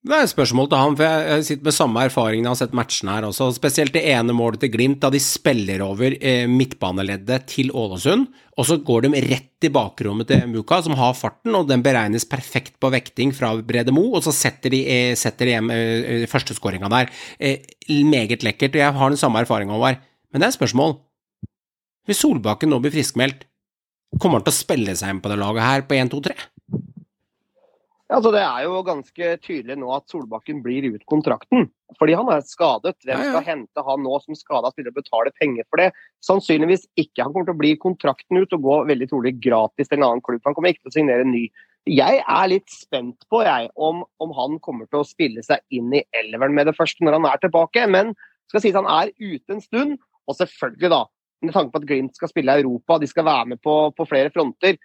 Det 0.04 0.12
er 0.12 0.26
et 0.26 0.32
spørsmål 0.34 0.66
til 0.68 0.82
han, 0.82 0.96
for 1.00 1.08
jeg 1.08 1.44
sitter 1.48 1.64
med 1.70 1.76
samme 1.78 2.02
erfaring 2.04 2.42
når 2.44 2.50
jeg 2.50 2.52
har 2.52 2.60
sett 2.60 2.74
matchene 2.76 3.14
her 3.16 3.24
også. 3.30 3.46
Spesielt 3.56 3.94
det 3.96 4.02
ene 4.12 4.34
målet 4.36 4.60
til 4.60 4.74
Glimt, 4.74 4.98
da 5.00 5.08
de 5.14 5.22
spiller 5.24 5.80
over 5.86 6.18
eh, 6.20 6.44
midtbaneleddet 6.52 7.46
til 7.54 7.72
Ålesund. 7.72 8.26
Og 8.60 8.68
så 8.68 8.76
går 8.84 9.06
de 9.06 9.22
rett 9.30 9.64
i 9.64 9.72
bakrommet 9.72 10.28
til 10.28 10.44
Muka, 10.52 10.82
som 10.84 10.98
har 11.00 11.16
farten, 11.16 11.56
og 11.56 11.70
den 11.72 11.86
beregnes 11.86 12.28
perfekt 12.28 12.76
på 12.84 12.92
vekting 12.92 13.32
fra 13.32 13.54
Brede 13.64 13.96
Mo, 13.96 14.10
og 14.12 14.28
så 14.28 14.36
setter 14.36 14.76
de, 14.76 14.84
eh, 14.92 15.14
setter 15.16 15.48
de 15.48 15.56
hjem 15.56 15.72
eh, 15.72 16.28
førsteskåringa 16.28 16.92
der. 16.92 17.16
Meget 18.12 18.44
lekkert. 18.44 18.76
og 18.76 18.84
Jeg 18.84 19.00
har 19.00 19.16
den 19.16 19.24
samme 19.24 19.40
erfaringa, 19.40 19.72
Håvard. 19.78 20.04
Men 20.34 20.44
det 20.44 20.50
er 20.50 20.52
et 20.52 20.60
spørsmål. 20.60 20.98
Hvis 22.04 22.20
Solbakken 22.20 22.76
nå 22.76 22.84
blir 22.84 22.92
friskmeldt, 22.92 23.48
kommer 24.20 24.42
han 24.42 24.50
til 24.50 24.52
å 24.52 24.60
spille 24.66 25.00
seg 25.00 25.16
inn 25.16 25.24
på 25.24 25.32
det 25.32 25.40
laget 25.40 25.64
her 25.64 25.88
på 25.88 25.96
1, 25.96 26.12
2, 26.12 26.26
3? 26.28 26.36
Ja, 28.14 28.20
altså 28.20 28.30
Det 28.30 28.42
er 28.46 28.66
jo 28.68 28.82
ganske 28.86 29.28
tydelig 29.42 29.76
nå 29.82 29.88
at 29.90 30.12
Solbakken 30.12 30.60
blir 30.62 30.86
ut 30.94 31.02
kontrakten. 31.10 31.64
Fordi 31.98 32.14
han 32.14 32.28
er 32.30 32.44
skadet. 32.46 33.00
Hvem 33.02 33.10
Ja, 33.10 33.24
ja. 33.26 33.32
skal 33.32 33.48
hente 33.48 33.84
han 33.88 34.04
nå 34.06 34.20
som 34.22 34.38
skada 34.38 34.70
spiller 34.70 34.94
og 34.94 35.00
betale 35.00 35.32
penger 35.42 35.66
for 35.66 35.82
det? 35.82 35.88
Sannsynligvis 36.22 36.86
ikke. 36.94 37.24
Han 37.24 37.34
kommer 37.34 37.48
til 37.50 37.56
å 37.56 37.62
bli 37.64 37.72
kontrakten 37.82 38.38
ut 38.38 38.54
og 38.54 38.62
gå 38.62 38.76
veldig 38.92 39.08
trolig 39.10 39.34
gratis 39.42 39.90
til 39.90 39.98
en 39.98 40.06
annen 40.06 40.22
klubb. 40.22 40.44
Han 40.46 40.54
kommer 40.54 40.70
ikke 40.70 40.86
til 40.86 40.94
å 40.94 40.98
signere 41.00 41.26
en 41.26 41.34
ny. 41.34 41.48
Jeg 41.90 42.22
er 42.22 42.52
litt 42.54 42.70
spent 42.70 43.26
på 43.34 43.42
jeg, 43.42 43.74
om, 43.74 44.06
om 44.22 44.38
han 44.38 44.62
kommer 44.62 44.86
til 44.86 45.02
å 45.02 45.10
spille 45.10 45.42
seg 45.42 45.66
inn 45.74 45.90
i 45.98 46.06
elveren 46.14 46.54
med 46.54 46.70
det 46.70 46.78
første 46.78 47.02
når 47.02 47.18
han 47.18 47.30
er 47.34 47.42
tilbake. 47.42 47.90
Men 47.90 48.14
skal 48.46 48.62
sies 48.62 48.78
han 48.78 48.94
er 48.94 49.10
ute 49.18 49.58
en 49.58 49.66
stund. 49.66 49.98
Og 50.30 50.38
selvfølgelig, 50.38 50.94
da, 50.94 51.02
med 51.42 51.58
tanke 51.58 51.74
på 51.74 51.82
at 51.82 51.90
Glimt 51.90 52.14
skal 52.22 52.30
spille 52.30 52.54
i 52.54 52.62
Europa, 52.62 53.02
de 53.02 53.10
skal 53.10 53.26
være 53.26 53.56
med 53.56 53.66
på, 53.66 53.90
på 53.98 54.06
flere 54.06 54.30
fronter, 54.30 54.78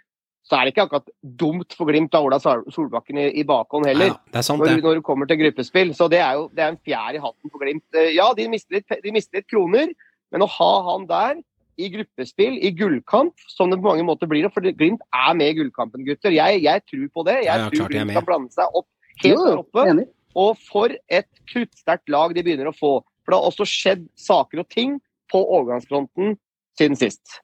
så 0.49 0.57
er 0.57 0.65
det 0.65 0.73
ikke 0.73 0.87
akkurat 0.87 1.11
dumt 1.43 1.75
for 1.77 1.91
Glimt 1.91 2.15
av 2.17 2.25
Ola 2.25 2.39
Solbakken 2.41 3.19
i, 3.21 3.27
i 3.41 3.45
bakhånd 3.45 3.85
heller. 3.91 4.15
Ja, 4.15 4.21
det 4.33 4.41
er 4.41 4.47
sant, 4.47 4.63
Når, 4.63 4.71
det. 4.79 4.85
når 4.87 4.95
du 5.01 5.03
kommer 5.05 5.29
til 5.29 5.37
gruppespill. 5.43 5.91
Så 5.97 6.07
det 6.09 6.23
er 6.25 6.39
jo 6.39 6.47
det 6.57 6.63
er 6.65 6.73
en 6.73 6.81
fjær 6.89 7.19
i 7.19 7.21
hatten 7.21 7.53
for 7.53 7.61
Glimt. 7.61 7.85
Eh, 7.93 8.15
Ja, 8.17 8.31
de 8.37 8.47
mister, 8.49 8.79
litt, 8.79 8.97
de 9.05 9.13
mister 9.13 9.41
litt 9.43 9.49
kroner, 9.53 9.93
men 10.33 10.45
å 10.45 10.49
ha 10.55 10.71
han 10.91 11.05
der 11.11 11.43
i 11.79 11.91
gruppespill, 11.93 12.57
i 12.65 12.73
gullkamp, 12.75 13.37
som 13.53 13.71
det 13.71 13.77
på 13.79 13.87
mange 13.91 14.07
måter 14.09 14.27
blir, 14.31 14.49
for 14.51 14.65
Glimt 14.65 15.05
er 15.15 15.35
med 15.39 15.53
i 15.53 15.59
gullkampen, 15.61 16.03
gutter. 16.09 16.33
Jeg, 16.35 16.63
jeg 16.65 16.83
tror 16.89 17.05
på 17.21 17.27
det. 17.29 17.37
Jeg 17.45 17.51
Ja, 17.53 17.59
ja, 17.67 17.69
tror 17.75 17.93
Glimt 17.93 18.17
kan 18.17 18.27
blande 18.27 18.57
seg 18.57 18.73
opp 18.81 18.89
helt 19.23 19.45
der 19.45 19.61
oppe. 19.61 19.85
Enig. 19.93 20.07
Og 20.39 20.57
for 20.65 20.93
et 21.11 21.29
kruttsterkt 21.53 22.09
lag 22.13 22.33
de 22.37 22.43
begynner 22.47 22.73
å 22.73 22.75
få. 22.77 22.95
For 23.25 23.35
det 23.35 23.39
har 23.39 23.51
også 23.53 23.67
skjedd 23.69 24.09
saker 24.17 24.65
og 24.65 24.69
ting 24.73 24.97
på 25.29 25.45
overgangsfronten 25.45 26.37
siden 26.79 26.97
sist. 26.97 27.41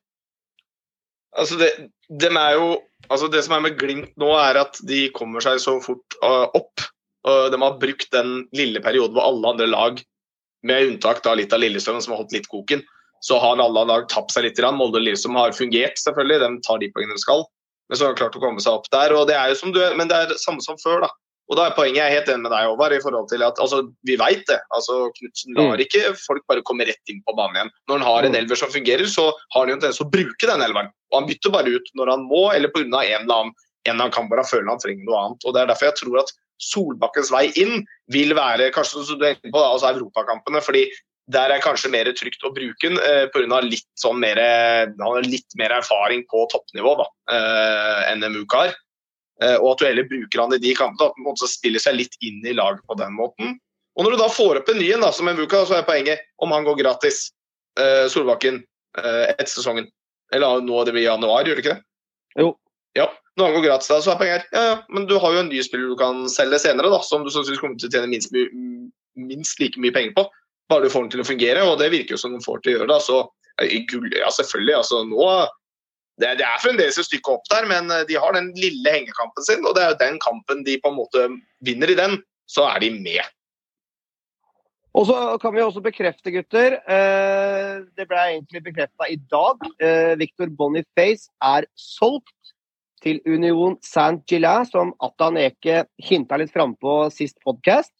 Altså 1.34 1.58
det, 1.58 1.68
dem 2.22 2.36
er 2.38 2.54
jo, 2.54 2.66
altså 3.08 3.28
det 3.32 3.44
som 3.46 3.56
er 3.56 3.64
med 3.66 3.78
Glimt 3.80 4.12
nå, 4.20 4.30
er 4.38 4.60
at 4.62 4.80
de 4.88 5.06
kommer 5.16 5.44
seg 5.44 5.60
så 5.62 5.76
fort 5.84 6.18
uh, 6.24 6.48
opp. 6.56 6.84
Og 7.24 7.52
de 7.52 7.60
har 7.60 7.78
brukt 7.80 8.10
den 8.12 8.42
lille 8.56 8.82
perioden 8.84 9.16
hvor 9.16 9.30
alle 9.30 9.54
andre 9.54 9.68
lag, 9.70 10.02
med 10.64 10.88
unntak 10.88 11.20
da 11.24 11.34
litt 11.36 11.52
av 11.52 11.60
Lillestrøm, 11.60 12.00
som 12.00 12.14
har 12.14 12.22
holdt 12.22 12.32
litt 12.36 12.48
koken, 12.48 12.80
så 13.24 13.36
har 13.40 13.60
alle 13.60 13.82
lag 13.88 14.06
tapt 14.12 14.32
seg 14.32 14.46
litt. 14.46 14.56
grann. 14.56 14.76
Molde 14.76 15.00
og 15.00 15.04
Lillestrøm 15.04 15.36
har 15.36 15.56
fungert, 15.56 16.00
selvfølgelig. 16.00 16.40
De 16.40 16.64
tar 16.64 16.80
de 16.80 16.90
poengene 16.92 17.16
de 17.16 17.24
skal. 17.24 17.44
Men 17.88 18.00
så 18.00 18.06
har 18.06 18.14
de 18.14 18.20
klart 18.20 18.36
å 18.36 18.42
komme 18.42 18.64
seg 18.64 18.78
opp 18.78 18.88
der. 18.92 19.12
og 19.16 19.28
det 19.28 19.36
er 19.36 19.52
jo 19.52 19.58
som 19.60 19.72
du, 19.72 19.80
Men 19.96 20.08
det 20.08 20.16
er 20.16 20.36
samme 20.40 20.64
som 20.64 20.80
før, 20.80 21.04
da. 21.04 21.10
Og 21.50 21.58
da 21.58 21.66
er 21.68 21.74
poenget 21.76 22.00
jeg 22.00 22.06
er 22.06 22.14
helt 22.18 22.30
enig 22.32 22.46
med 22.46 22.54
deg, 22.54 22.68
Håvard, 22.70 22.94
i 22.96 23.02
forhold 23.04 23.26
til 23.28 23.42
at 23.44 23.58
altså, 23.60 23.82
vi 24.08 24.16
veit 24.20 24.46
det. 24.48 24.56
altså 24.72 25.10
Knutsen 25.18 25.58
lar 25.58 25.82
ikke 25.82 26.14
folk 26.16 26.44
bare 26.48 26.64
komme 26.64 26.86
rett 26.88 27.12
inn 27.12 27.20
på 27.26 27.34
banen 27.36 27.58
igjen. 27.58 27.72
Når 27.90 28.00
han 28.00 28.08
har 28.08 28.28
en 28.28 28.38
elver 28.40 28.60
som 28.60 28.72
fungerer, 28.72 29.04
så 29.12 29.26
har 29.28 29.60
han 29.60 29.74
jo 29.74 29.76
en 29.76 29.82
tendens 29.82 30.00
til 30.00 30.06
å 30.06 30.14
bruke 30.14 30.48
den 30.48 30.64
elveren. 30.64 30.88
Og 31.12 31.18
han 31.20 31.28
bytter 31.28 31.52
bare 31.52 31.74
ut 31.76 31.92
når 32.00 32.14
han 32.14 32.24
må, 32.30 32.46
eller 32.54 32.72
pga. 32.72 32.86
en 32.86 32.96
eller 32.96 33.36
annen 33.36 33.54
en 33.84 33.92
eller 33.92 34.06
annen 34.06 34.14
kamp 34.16 34.32
føle 34.48 34.64
han 34.64 34.74
han 34.74 34.80
trenger 34.80 35.04
noe 35.04 35.20
annet. 35.20 35.44
Og 35.44 35.54
Det 35.54 35.60
er 35.60 35.68
derfor 35.68 35.90
jeg 35.90 35.98
tror 36.00 36.20
at 36.22 36.30
Solbakkens 36.64 37.32
vei 37.34 37.48
inn 37.60 37.82
vil 38.14 38.32
være 38.36 38.70
kanskje 38.72 39.02
som 39.04 39.18
du 39.18 39.26
er 39.26 39.34
inne 39.34 39.50
på, 39.50 39.58
da, 39.58 39.72
altså 39.74 39.90
europakampene. 39.90 40.62
fordi 40.64 40.86
der 41.32 41.50
er 41.50 41.62
kanskje 41.64 41.90
mer 41.92 42.08
trygt 42.12 42.44
å 42.44 42.52
bruke 42.52 42.84
den 42.84 42.98
eh, 43.00 43.26
pga. 43.32 43.60
litt 43.64 43.88
sånn 43.96 44.20
mer, 44.20 44.36
han 44.36 45.00
har 45.00 45.24
litt 45.24 45.56
mer 45.56 45.72
erfaring 45.72 46.24
på 46.28 46.44
toppnivå 46.52 46.96
da, 47.00 47.06
eh, 47.32 48.12
enn 48.12 48.24
Mukar. 48.32 48.74
Og 49.42 49.64
at 49.72 49.80
du 49.80 49.84
heller 49.88 50.06
bruker 50.06 50.40
han 50.40 50.52
i 50.54 50.60
de 50.62 50.74
kampene, 50.78 51.08
at 51.10 51.16
måte 51.18 51.48
spiller 51.50 51.82
seg 51.82 51.96
litt 51.98 52.12
inn 52.22 52.44
i 52.46 52.52
laget 52.54 52.84
på 52.86 52.94
den 53.00 53.16
måten. 53.16 53.56
Og 53.98 54.06
når 54.06 54.14
du 54.14 54.20
da 54.20 54.28
får 54.30 54.60
opp 54.60 54.70
en 54.70 54.78
ny 54.78 54.92
en, 54.94 55.06
som 55.14 55.28
en 55.30 55.38
Vuka, 55.38 55.64
så 55.66 55.78
er 55.78 55.86
poenget 55.86 56.22
om 56.42 56.54
han 56.54 56.66
går 56.66 56.78
gratis, 56.80 57.28
eh, 57.78 58.06
Solbakken, 58.10 58.62
eh, 58.98 59.24
etter 59.32 59.50
sesongen. 59.50 59.88
Eller 60.34 60.62
nå 60.62 60.84
det 60.86 60.94
blir 60.96 61.06
januar, 61.06 61.46
gjør 61.46 61.58
det 61.58 61.64
ikke 61.64 61.74
det? 61.76 61.84
Jo. 62.42 62.48
Ja, 62.94 63.08
når 63.38 63.50
han 63.50 63.56
går 63.56 63.66
gratis 63.68 63.90
da, 63.90 64.00
så 64.02 64.14
er 64.14 64.18
poenget. 64.22 64.46
Ja, 64.54 64.64
ja, 64.70 64.74
men 64.94 65.06
du 65.10 65.18
har 65.18 65.34
jo 65.34 65.42
en 65.42 65.50
ny 65.50 65.62
spiller 65.66 65.90
du 65.90 65.98
kan 65.98 66.24
selge 66.30 66.58
senere, 66.62 66.90
da, 66.90 67.02
som 67.02 67.26
du 67.26 67.30
sannsynligvis 67.30 67.62
kommer 67.62 67.78
til 67.78 67.90
å 67.90 67.94
tjene 67.94 68.10
minst, 68.10 68.34
minst 69.18 69.62
like 69.62 69.78
mye 69.82 69.94
penger 69.94 70.14
på. 70.18 70.26
Bare 70.70 70.86
du 70.86 70.92
får 70.94 71.06
den 71.06 71.14
til 71.14 71.22
å 71.22 71.28
fungere, 71.28 71.66
og 71.66 71.78
det 71.82 71.90
virker 71.92 72.14
jo 72.14 72.22
som 72.22 72.34
den 72.34 72.42
får 72.44 72.62
til 72.62 72.72
å 72.72 72.76
gjøre. 72.78 72.90
da, 72.94 72.98
så 73.02 73.20
eh, 73.62 73.78
gull, 73.90 74.10
Ja, 74.14 74.30
selvfølgelig. 74.30 74.76
altså 74.78 75.02
nå 75.06 75.28
det, 76.20 76.36
det 76.38 76.46
er 76.46 76.62
fremdeles 76.62 76.98
et 77.00 77.08
stykke 77.08 77.36
opp 77.36 77.48
der, 77.50 77.66
men 77.70 77.90
eh, 77.90 78.04
de 78.08 78.18
har 78.20 78.36
den 78.36 78.52
lille 78.58 78.96
hengekampen 78.96 79.46
sin, 79.46 79.64
og 79.66 79.74
det 79.76 79.84
er 79.84 79.94
jo 79.94 80.02
den 80.04 80.20
kampen 80.22 80.62
de 80.66 80.76
på 80.82 80.92
en 80.92 81.00
måte 81.00 81.24
vinner 81.66 81.90
i 81.90 81.98
den, 81.98 82.20
så 82.50 82.68
er 82.70 82.84
de 82.84 82.92
med. 82.94 83.22
Og 84.94 85.08
så 85.08 85.16
kan 85.42 85.54
vi 85.56 85.62
også 85.64 85.82
bekrefte, 85.82 86.30
gutter 86.30 86.76
eh, 86.78 87.82
Det 87.98 88.06
ble 88.06 88.20
egentlig 88.28 88.62
bekrefta 88.62 89.08
i 89.10 89.16
dag. 89.18 89.64
Eh, 89.82 90.14
Victor 90.20 90.52
Boniface 90.54 91.26
er 91.42 91.66
solgt 91.74 92.54
til 93.02 93.18
Union 93.26 93.74
Saint-Gilles, 93.84 94.70
som 94.70 94.94
Atan 95.02 95.36
Eke 95.40 95.82
hinta 95.98 96.38
litt 96.40 96.54
frampå 96.54 97.08
sist 97.12 97.36
podkast. 97.44 97.92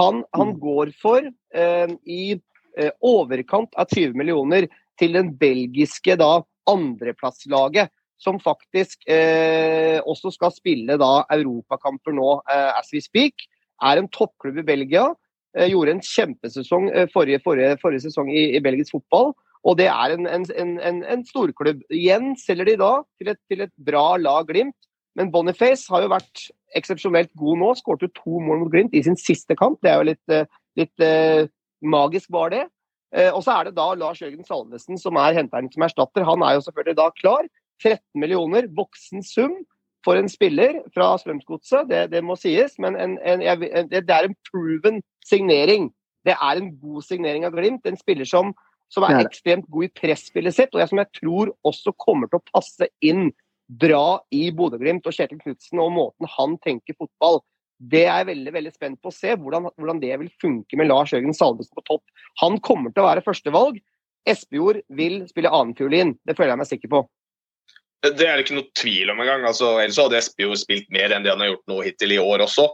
Han, 0.00 0.24
han 0.34 0.56
går 0.60 0.90
for 0.98 1.22
eh, 1.22 1.94
i 2.10 2.34
eh, 2.34 2.90
overkant 3.06 3.78
av 3.78 3.92
20 3.92 4.18
millioner 4.18 4.66
til 5.00 5.14
den 5.14 5.30
belgiske 5.38 6.18
da 6.20 6.40
andreplasslaget, 6.70 7.90
som 8.22 8.38
faktisk 8.42 9.02
eh, 9.10 9.98
også 10.06 10.30
skal 10.36 10.52
spille 10.54 10.98
da 11.00 11.24
europakamper 11.34 12.14
nå 12.14 12.36
eh, 12.46 12.70
as 12.78 12.92
we 12.94 13.02
speak. 13.02 13.48
Er 13.82 13.98
en 13.98 14.10
toppklubb 14.14 14.60
i 14.62 14.66
Belgia. 14.66 15.08
Eh, 15.56 15.72
gjorde 15.72 15.96
en 15.96 16.04
kjempesesong 16.06 16.90
eh, 16.92 17.08
forrige, 17.12 17.42
forrige, 17.44 17.74
forrige 17.82 18.06
sesong 18.06 18.30
i, 18.30 18.52
i 18.56 18.62
belgisk 18.62 18.94
fotball. 18.94 19.32
Og 19.68 19.76
det 19.78 19.88
er 19.90 20.14
en, 20.16 20.26
en, 20.26 20.46
en, 20.82 21.02
en, 21.06 21.24
storklubb. 21.26 21.82
Igjen 21.94 22.32
selger 22.40 22.72
de 22.72 22.78
da 22.80 22.92
til 23.18 23.30
et, 23.34 23.40
til 23.50 23.62
et 23.66 23.74
bra 23.86 24.16
lag 24.18 24.48
Glimt. 24.48 24.78
Men 25.18 25.30
Boniface 25.32 25.90
har 25.92 26.04
jo 26.04 26.12
vært 26.14 26.46
eksepsjonelt 26.78 27.30
god 27.38 27.60
nå. 27.60 27.72
Skåret 27.78 28.06
jo 28.06 28.14
to 28.16 28.42
mål 28.42 28.64
mot 28.64 28.72
Glimt 28.72 28.96
i 28.96 29.04
sin 29.06 29.18
siste 29.20 29.56
kamp. 29.58 29.78
Det 29.84 29.92
er 29.92 30.00
jo 30.00 30.08
litt, 30.08 30.22
eh, 30.32 30.48
litt 30.80 31.04
eh, 31.04 31.50
magisk, 31.84 32.30
var 32.34 32.54
det. 32.54 32.64
Eh, 33.12 33.30
og 33.32 33.42
så 33.44 33.58
er 33.58 33.68
det 33.68 33.76
da 33.76 33.90
Lars 33.98 34.22
Jørgen 34.22 34.46
Salvesen 34.46 35.00
som 35.00 35.18
er 35.20 35.36
henteren 35.36 35.68
som 35.72 35.84
erstatter. 35.84 36.24
Han 36.28 36.44
er 36.46 36.56
jo 36.56 36.64
selvfølgelig 36.68 36.98
da 37.00 37.10
klar. 37.18 37.50
13 37.82 38.00
millioner, 38.22 38.68
voksen 38.76 39.24
sum 39.26 39.56
for 40.06 40.18
en 40.18 40.28
spiller 40.30 40.80
fra 40.94 41.12
Strømsgodset, 41.18 41.88
det, 41.90 42.02
det 42.12 42.22
må 42.26 42.36
sies. 42.38 42.74
Men 42.82 42.96
en, 42.98 43.16
en, 43.22 43.42
en, 43.42 43.90
det 43.90 44.02
er 44.02 44.28
en 44.28 44.36
proven 44.50 45.00
signering. 45.26 45.90
Det 46.26 46.34
er 46.34 46.58
en 46.58 46.72
god 46.78 47.02
signering 47.06 47.46
av 47.46 47.54
Glimt. 47.54 47.86
En 47.86 47.98
spiller 47.98 48.28
som, 48.28 48.52
som 48.90 49.06
er 49.06 49.18
er 49.18 49.28
ekstremt 49.28 49.68
god 49.70 49.88
i 49.88 49.92
presspillet 50.00 50.54
sitt, 50.54 50.74
og 50.74 50.82
jeg, 50.82 50.90
som 50.90 51.02
jeg 51.02 51.10
tror 51.20 51.54
også 51.66 51.94
kommer 51.98 52.30
til 52.30 52.40
å 52.40 52.50
passe 52.52 52.90
inn 53.02 53.30
bra 53.72 54.20
i 54.34 54.50
Bodø-Glimt 54.52 55.06
og 55.08 55.14
Kjetil 55.16 55.40
Knutsen 55.40 55.80
og 55.80 55.94
måten 55.94 56.28
han 56.36 56.58
tenker 56.64 56.98
fotball. 56.98 57.40
Det 57.82 58.04
er 58.04 58.20
jeg 58.22 58.28
veldig 58.28 58.52
veldig 58.54 58.72
spent 58.74 59.00
på 59.02 59.10
å 59.10 59.14
se, 59.14 59.32
hvordan, 59.38 59.66
hvordan 59.74 60.02
det 60.02 60.12
vil 60.20 60.30
funke 60.42 60.78
med 60.78 60.86
Lars 60.90 61.10
Jørgen 61.14 61.34
Salvesen 61.34 61.74
på 61.74 61.84
topp. 61.88 62.04
Han 62.42 62.60
kommer 62.62 62.92
til 62.92 63.02
å 63.02 63.08
være 63.08 63.24
førstevalg. 63.26 63.80
Espejord 64.28 64.78
vil 64.94 65.24
spille 65.26 65.50
annenfiolin, 65.50 66.14
det 66.28 66.36
føler 66.38 66.54
jeg 66.54 66.62
meg 66.62 66.70
sikker 66.70 66.92
på. 66.92 67.02
Det 68.02 68.26
er 68.26 68.38
det 68.38 68.44
ikke 68.44 68.58
noe 68.58 68.70
tvil 68.78 69.10
om 69.12 69.20
engang. 69.22 69.44
Altså, 69.46 69.76
ellers 69.82 69.98
hadde 69.98 70.18
Espejord 70.18 70.58
spilt 70.58 70.88
mer 70.94 71.14
enn 71.14 71.26
det 71.26 71.30
han 71.30 71.42
har 71.42 71.52
gjort 71.52 71.68
nå 71.70 71.82
hittil 71.86 72.14
i 72.14 72.22
år 72.22 72.42
også. 72.46 72.68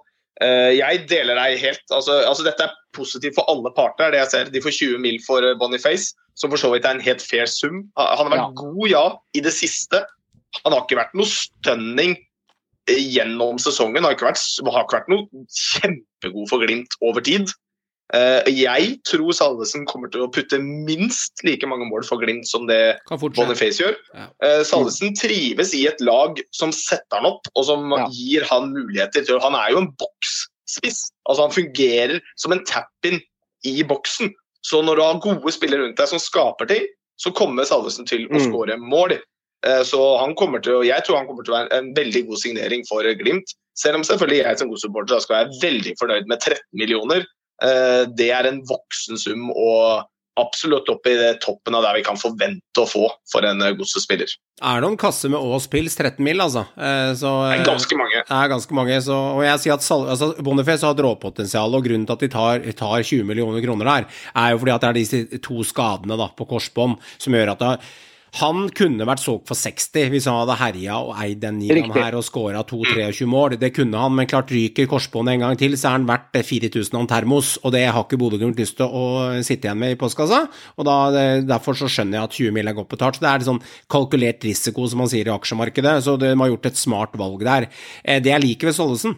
Eh, 0.44 0.76
jeg 0.78 1.02
deler 1.10 1.36
deg 1.38 1.58
helt. 1.60 1.82
Altså, 1.90 2.20
altså 2.28 2.46
Dette 2.46 2.68
er 2.68 2.76
positivt 2.96 3.36
for 3.36 3.48
alle 3.50 3.72
parter. 3.76 4.12
det 4.14 4.22
jeg 4.22 4.32
ser. 4.32 4.52
De 4.54 4.62
får 4.62 4.76
20 4.76 5.02
mil 5.04 5.18
for 5.26 5.44
eh, 5.44 5.56
Boniface, 5.58 6.14
som 6.38 6.52
for 6.52 6.60
så 6.60 6.70
vidt 6.72 6.86
er 6.86 6.96
en 6.96 7.04
helt 7.04 7.24
fair 7.24 7.48
sum. 7.50 7.82
Han 7.98 8.28
har 8.28 8.34
vært 8.36 8.56
god, 8.60 8.86
ja, 8.88 9.04
i 9.36 9.44
det 9.44 9.52
siste. 9.56 10.04
Han 10.62 10.72
har 10.72 10.84
ikke 10.84 11.00
vært 11.00 11.16
noe 11.18 11.28
stønning 11.28 12.16
eh, 12.16 12.27
gjennom 12.88 13.58
sesongen. 13.60 14.04
Har 14.04 14.14
ikke 14.16 14.28
vært, 14.30 14.42
har 14.64 14.84
ikke 14.84 14.98
vært 14.98 15.08
noe 15.12 15.46
kjempegod 15.52 16.48
for 16.50 16.64
Glimt 16.64 16.96
over 17.04 17.20
tid. 17.24 17.50
Eh, 18.16 18.46
jeg 18.48 18.94
tror 19.04 19.34
Salvesen 19.36 19.84
kommer 19.84 20.08
til 20.08 20.22
å 20.24 20.30
putte 20.32 20.56
minst 20.64 21.42
like 21.44 21.66
mange 21.68 21.84
mål 21.90 22.06
for 22.08 22.16
Glimt 22.22 22.48
som 22.48 22.64
det. 22.66 22.96
Boniface 23.10 23.82
gjør. 23.82 23.96
Ja. 24.14 24.28
Eh, 24.42 24.62
Salvesen 24.64 25.12
trives 25.18 25.74
i 25.76 25.82
et 25.90 26.00
lag 26.00 26.40
som 26.56 26.72
setter 26.72 27.20
han 27.20 27.26
opp, 27.28 27.50
og 27.54 27.66
som 27.68 27.90
Ja. 27.92 28.06
gir 28.08 28.44
han 28.48 28.72
muligheter 28.72 29.26
til 29.26 29.38
Han 29.40 29.54
er 29.54 29.70
jo 29.72 29.78
en 29.84 29.92
boksspiss. 30.00 31.10
Altså, 31.28 31.42
han 31.44 31.50
fungerer 31.52 32.20
som 32.36 32.52
en 32.52 32.64
tap-in 32.64 33.20
i 33.64 33.82
boksen. 33.82 34.32
Så 34.64 34.82
når 34.82 34.96
du 34.96 35.02
har 35.02 35.20
gode 35.20 35.52
spillere 35.52 35.84
rundt 35.84 35.96
deg 36.00 36.08
som 36.08 36.18
skaper 36.18 36.66
ting, 36.66 36.86
så 37.20 37.32
kommer 37.34 37.64
Salvesen 37.66 38.06
til 38.06 38.26
å 38.28 38.38
Mm. 38.38 38.48
skåre 38.52 38.78
mål. 38.78 39.18
Eh, 39.66 39.82
Så 39.82 40.00
han 40.20 40.34
kommer 40.38 40.62
til 40.62 40.84
jeg 40.86 41.04
tror 41.06 41.20
han 41.20 41.26
kommer 41.30 41.46
til 41.46 41.54
å 41.54 41.58
være 41.62 41.80
en 41.80 41.94
veldig 41.96 42.26
god 42.28 42.42
signering 42.44 42.84
for 42.88 43.06
Glimt. 43.18 43.56
Selv 43.78 44.00
om 44.00 44.06
selvfølgelig 44.06 44.42
jeg 44.42 44.60
som 44.60 44.70
god 44.70 44.82
supporter 44.82 45.24
skal 45.24 45.40
være 45.40 45.58
veldig 45.62 45.96
fornøyd 46.00 46.30
med 46.30 46.38
13 46.38 46.62
millioner. 46.78 47.26
Eh, 47.62 48.04
Det 48.06 48.30
er 48.30 48.46
en 48.50 48.62
voksen 48.66 49.18
sum 49.18 49.50
og 49.50 50.06
absolutt 50.38 50.86
opp 50.86 51.06
i 51.10 51.16
toppen 51.42 51.74
av 51.74 51.82
der 51.82 51.96
vi 51.96 52.04
kan 52.06 52.14
forvente 52.14 52.78
å 52.78 52.86
få 52.86 53.08
for 53.32 53.42
en 53.42 53.58
eh, 53.60 53.74
godsespiller. 53.74 54.30
Er 54.62 54.82
noen 54.82 54.94
kasse 54.98 55.26
med 55.26 55.42
Ås 55.42 55.66
Pils 55.66 55.96
13 55.98 56.22
mil, 56.22 56.38
altså? 56.38 56.62
Så, 57.18 57.32
Det 57.50 57.58
er 57.58 57.66
ganske 57.66 57.98
mange. 57.98 58.22
Det 58.22 58.36
er 58.38 58.50
ganske 58.50 58.74
mange, 58.74 59.00
så, 59.02 59.18
og 59.34 59.42
jeg 59.42 59.58
sier 59.64 59.74
at 59.74 59.90
altså, 60.14 60.30
Boniface 60.42 60.86
har 60.86 60.94
et 60.94 61.02
råpotensial, 61.02 61.74
og 61.74 61.82
grunnen 61.86 62.06
til 62.06 62.14
at 62.14 62.22
de 62.22 62.30
tar, 62.30 62.62
tar 62.78 63.02
20 63.02 63.26
millioner 63.26 63.62
kroner 63.62 63.90
der, 63.90 64.06
er 64.34 64.54
jo 64.54 64.58
fordi 64.62 64.74
at 64.74 64.82
det 64.86 64.88
er 64.88 64.98
disse 64.98 65.42
to 65.42 65.62
skadene 65.66 66.18
da, 66.18 66.30
på 66.34 66.46
korsbånd 66.46 66.98
som 67.18 67.34
gjør 67.34 67.54
at 67.54 67.62
det, 67.62 67.74
Han 68.36 68.68
kunne 68.76 69.06
vært 69.08 69.22
solgt 69.22 69.48
for 69.48 69.56
60 69.56 70.10
hvis 70.12 70.26
han 70.28 70.36
hadde 70.42 70.56
herja 70.60 70.98
og 71.00 71.14
eid 71.16 71.40
den 71.40 71.58
nieren 71.62 71.92
her 71.94 72.16
og 72.18 72.24
scora 72.26 72.60
2-23 72.68 73.26
mål. 73.30 73.56
Det 73.60 73.72
kunne 73.76 73.98
han, 73.98 74.14
men 74.14 74.28
klart 74.28 74.52
ryker 74.52 74.88
korsbåndet 74.90 75.34
en 75.38 75.44
gang 75.46 75.60
til, 75.60 75.76
så 75.80 75.88
er 75.88 75.96
han 75.96 76.08
verdt 76.08 76.36
eh, 76.36 76.44
4000 76.44 76.98
om 77.00 77.08
termos, 77.08 77.54
og 77.62 77.72
det 77.72 77.86
har 77.88 78.04
ikke 78.04 78.20
Bodø-Glimt 78.20 78.60
lyst 78.60 78.76
til 78.80 78.86
å 78.88 79.04
sitte 79.46 79.68
igjen 79.70 79.80
med 79.80 79.96
i 79.96 80.00
postkassa. 80.00 80.42
Og 80.76 80.88
da, 80.88 80.98
eh, 81.16 81.46
Derfor 81.48 81.78
så 81.78 81.88
skjønner 81.88 82.18
jeg 82.18 82.28
at 82.28 82.36
20 82.36 82.56
mil 82.58 82.68
er 82.68 82.76
godt 82.76 82.92
betalt. 82.92 83.16
Så 83.16 83.24
det 83.24 83.30
er 83.30 83.46
sånn 83.46 83.62
kalkulert 83.90 84.44
risiko, 84.44 84.84
som 84.88 85.00
man 85.02 85.08
sier 85.10 85.30
i 85.30 85.32
aksjemarkedet, 85.32 85.96
så 86.04 86.18
de 86.20 86.34
har 86.34 86.52
gjort 86.52 86.68
et 86.68 86.76
smart 86.76 87.16
valg 87.16 87.42
der. 87.48 87.68
Eh, 88.04 88.20
Det 88.20 88.30
jeg 88.34 88.44
liker 88.44 88.68
ved 88.68 88.76
Sollesen, 88.76 89.16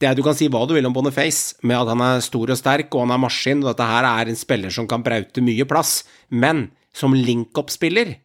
det 0.00 0.08
er 0.08 0.14
Du 0.16 0.22
kan 0.24 0.34
si 0.34 0.48
hva 0.48 0.66
du 0.66 0.72
vil 0.72 0.86
om 0.88 0.94
Boniface, 0.96 1.54
med 1.62 1.76
at 1.76 1.88
han 1.92 2.00
er 2.00 2.24
stor 2.24 2.48
og 2.48 2.56
sterk 2.56 2.94
og 2.94 3.04
han 3.04 3.12
er 3.12 3.24
maskin, 3.28 3.60
og 3.62 3.76
dette 3.76 3.84
her 3.84 4.04
er 4.08 4.30
en 4.30 4.36
spiller 4.36 4.72
som 4.72 4.88
kan 4.88 5.02
braute 5.04 5.44
mye 5.44 5.66
plass, 5.68 6.04
men 6.30 6.70
som 6.96 7.14
link-up-spiller 7.14 8.16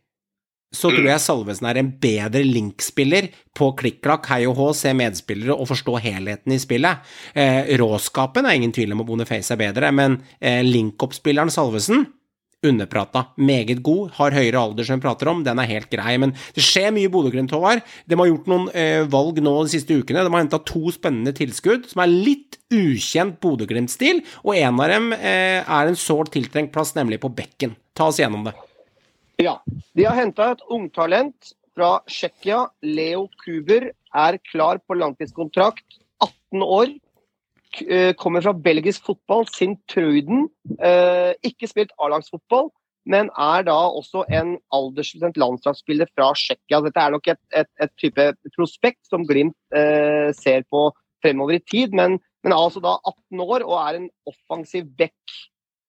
så 0.75 0.91
tror 0.91 1.07
jeg 1.07 1.23
Salvesen 1.23 1.67
er 1.69 1.79
en 1.79 1.91
bedre 2.01 2.41
link-spiller 2.43 3.29
på 3.55 3.69
klikk-klakk, 3.79 4.27
hei 4.31 4.41
og 4.49 4.57
hå, 4.59 4.69
se 4.75 4.91
medspillere 4.97 5.55
og 5.55 5.69
forstå 5.69 5.95
helheten 6.03 6.55
i 6.55 6.59
spillet. 6.61 7.05
Eh, 7.37 7.71
råskapen 7.79 8.47
er 8.47 8.57
ingen 8.59 8.73
tvil 8.75 8.95
om 8.95 9.03
at 9.03 9.09
Boniface 9.09 9.53
er 9.55 9.61
bedre, 9.61 9.91
men 9.95 10.19
eh, 10.41 10.61
link-up-spilleren 10.65 11.53
Salvesen 11.53 12.07
underprata. 12.69 13.25
Meget 13.37 13.81
god, 13.85 14.13
har 14.17 14.35
høyere 14.35 14.61
alder 14.61 14.87
som 14.87 14.99
vi 14.99 15.05
prater 15.05 15.29
om, 15.31 15.43
den 15.45 15.61
er 15.61 15.69
helt 15.69 15.89
grei. 15.91 16.15
Men 16.21 16.35
det 16.55 16.63
skjer 16.65 16.93
mye 16.95 17.09
i 17.09 17.11
Bodø-Glimt, 17.13 17.53
Håvard. 17.55 17.83
De 18.09 18.19
har 18.19 18.29
gjort 18.31 18.49
noen 18.51 18.69
eh, 18.73 19.03
valg 19.11 19.41
nå 19.43 19.55
de 19.65 19.73
siste 19.75 19.97
ukene. 19.97 20.23
De 20.25 20.33
har 20.33 20.43
henta 20.43 20.61
to 20.65 20.83
spennende 20.95 21.35
tilskudd 21.37 21.89
som 21.91 22.03
er 22.03 22.13
litt 22.13 22.59
ukjent 22.73 23.37
Bodø-Glimt-stil, 23.43 24.23
og 24.43 24.55
en 24.57 24.81
av 24.81 24.91
dem 24.91 25.11
eh, 25.17 25.61
er 25.61 25.91
en 25.91 25.99
sårt 25.99 26.33
tiltrengt 26.35 26.73
plass, 26.75 26.95
nemlig 26.97 27.21
på 27.23 27.31
bekken. 27.33 27.75
Ta 27.95 28.09
oss 28.11 28.19
gjennom 28.19 28.47
det. 28.47 28.55
Ja. 29.41 29.59
De 29.95 30.07
har 30.07 30.17
henta 30.17 30.53
et 30.53 30.63
ungtalent 30.71 31.55
fra 31.75 31.99
Tsjekkia. 32.07 32.65
Leo 32.87 33.27
Kuber 33.43 33.91
er 34.15 34.39
klar 34.51 34.79
på 34.87 34.97
langtidskontrakt. 34.97 35.85
18 36.23 36.63
år. 36.63 36.93
Eh, 37.83 38.13
kommer 38.15 38.41
fra 38.41 38.53
belgisk 38.53 39.05
fotball, 39.05 39.47
Sint 39.51 39.81
Truiden. 39.91 40.47
Eh, 40.79 41.33
ikke 41.43 41.67
spilt 41.67 41.93
A-lagsfotball, 41.99 42.69
men 43.05 43.29
er 43.37 43.65
da 43.67 43.75
også 43.91 44.23
en 44.33 44.55
aldersbestemt 44.73 45.37
landslagsspiller 45.37 46.09
fra 46.15 46.31
Tsjekkia. 46.37 46.81
Dette 46.85 47.01
er 47.01 47.15
nok 47.15 47.27
et, 47.33 47.41
et, 47.53 47.71
et 47.83 47.91
type 48.01 48.29
prospekt 48.55 49.03
som 49.09 49.25
Glimt 49.27 49.57
eh, 49.75 50.31
ser 50.37 50.63
på 50.71 50.87
fremover 51.25 51.59
i 51.59 51.65
tid, 51.65 51.93
men, 51.97 52.19
men 52.43 52.53
er 52.53 52.61
altså 52.61 52.81
da 52.83 52.95
18 53.03 53.43
år 53.43 53.65
og 53.65 53.75
er 53.81 53.99
en 53.99 54.09
offensiv 54.29 54.87
back 54.97 55.35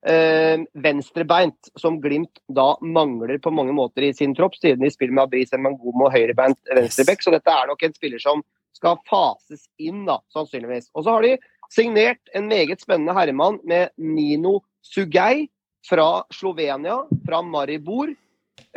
eh, 0.09 0.59
venstrebeint, 0.83 1.71
som 1.79 2.01
Glimt 2.03 2.43
da 2.49 2.73
mangler 2.83 3.39
på 3.43 3.55
mange 3.55 3.75
måter 3.77 4.09
i 4.09 4.15
sin 4.17 4.35
tropp, 4.37 4.59
siden 4.59 4.85
de 4.85 4.93
spiller 4.93 5.17
med 5.17 5.29
Abris 5.29 5.55
Mangomo 5.57 6.11
høyrebeint 6.13 6.61
venstreback. 6.75 7.23
Så 7.23 7.35
dette 7.35 7.53
er 7.53 7.71
nok 7.71 7.87
en 7.87 7.97
spiller 7.97 8.23
som 8.23 8.45
skal 8.77 8.99
fases 9.09 9.67
inn, 9.81 10.05
da, 10.09 10.19
sannsynligvis. 10.35 10.91
Og 10.95 11.07
så 11.07 11.17
har 11.17 11.25
de 11.25 11.37
signert 11.73 12.33
en 12.35 12.49
meget 12.51 12.83
spennende 12.83 13.15
herremann 13.17 13.61
med 13.65 13.93
Nino 13.99 14.61
Sugei 14.85 15.49
fra 15.87 16.25
Slovenia, 16.35 17.03
fra 17.27 17.43
Maribor. 17.43 18.13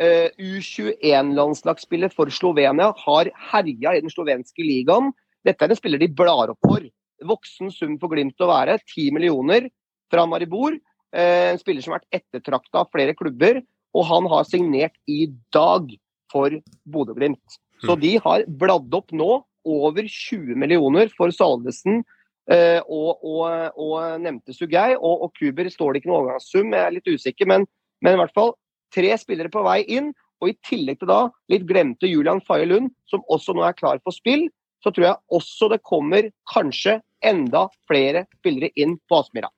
Eh, 0.00 0.28
U21-landslagsspiller 0.38 2.12
for 2.12 2.30
Slovenia, 2.32 2.90
har 3.04 3.30
herja 3.52 3.96
i 3.96 4.02
den 4.04 4.12
slovenske 4.12 4.64
ligaen. 4.64 5.10
Dette 5.44 5.64
er 5.64 5.72
en 5.72 5.78
spiller 5.78 6.00
de 6.00 6.08
blar 6.12 6.52
opp 6.52 6.60
for. 6.66 6.84
Voksen 7.26 7.72
sum 7.72 7.98
for 8.00 8.12
Glimt 8.12 8.40
å 8.40 8.48
være, 8.48 8.78
10 8.84 9.10
millioner 9.16 9.68
fra 10.12 10.26
Maribor. 10.28 10.76
Eh, 11.12 11.50
en 11.52 11.60
spiller 11.60 11.84
som 11.84 11.94
har 11.94 12.00
vært 12.00 12.22
ettertrakta 12.22 12.84
av 12.84 12.92
flere 12.92 13.16
klubber, 13.18 13.62
og 13.96 14.06
han 14.06 14.28
har 14.30 14.46
signert 14.48 14.96
i 15.10 15.26
dag 15.52 15.90
for 16.30 16.54
Bodø-Glimt. 16.86 17.60
Så 17.82 17.96
de 17.98 18.14
har 18.22 18.44
bladd 18.46 18.92
opp 18.94 19.12
nå 19.16 19.40
over 19.64 20.06
20 20.06 20.56
millioner 20.56 21.10
for 21.16 21.32
Salvesen 21.34 22.04
og, 22.48 23.20
og, 23.26 23.76
og 23.78 24.22
nevnte 24.22 24.54
Sugei. 24.56 24.94
Og, 24.96 25.26
og 25.26 25.34
Kuber 25.36 25.68
står 25.70 25.92
det 25.92 26.00
ikke 26.00 26.10
noen 26.10 26.22
overgangssum, 26.24 26.72
jeg 26.74 26.86
er 26.86 26.96
litt 26.96 27.10
usikker, 27.10 27.50
men, 27.50 27.66
men 28.02 28.16
i 28.16 28.20
hvert 28.22 28.34
fall 28.34 28.54
tre 28.94 29.12
spillere 29.20 29.52
på 29.52 29.62
vei 29.66 29.82
inn. 29.86 30.10
Og 30.40 30.52
i 30.52 30.56
tillegg 30.64 31.02
til 31.02 31.10
da 31.10 31.20
litt 31.52 31.66
glemte 31.68 32.08
Julian 32.08 32.40
Faye 32.46 32.66
Lund, 32.68 32.90
som 33.10 33.24
også 33.28 33.54
nå 33.56 33.64
er 33.66 33.76
klar 33.76 34.00
for 34.02 34.16
spill, 34.16 34.48
så 34.80 34.92
tror 34.92 35.06
jeg 35.06 35.36
også 35.36 35.68
det 35.72 35.82
kommer 35.84 36.30
kanskje 36.48 37.00
enda 37.20 37.66
flere 37.88 38.24
spillere 38.38 38.72
inn 38.80 38.96
på 39.08 39.20
Aspmyra. 39.20 39.50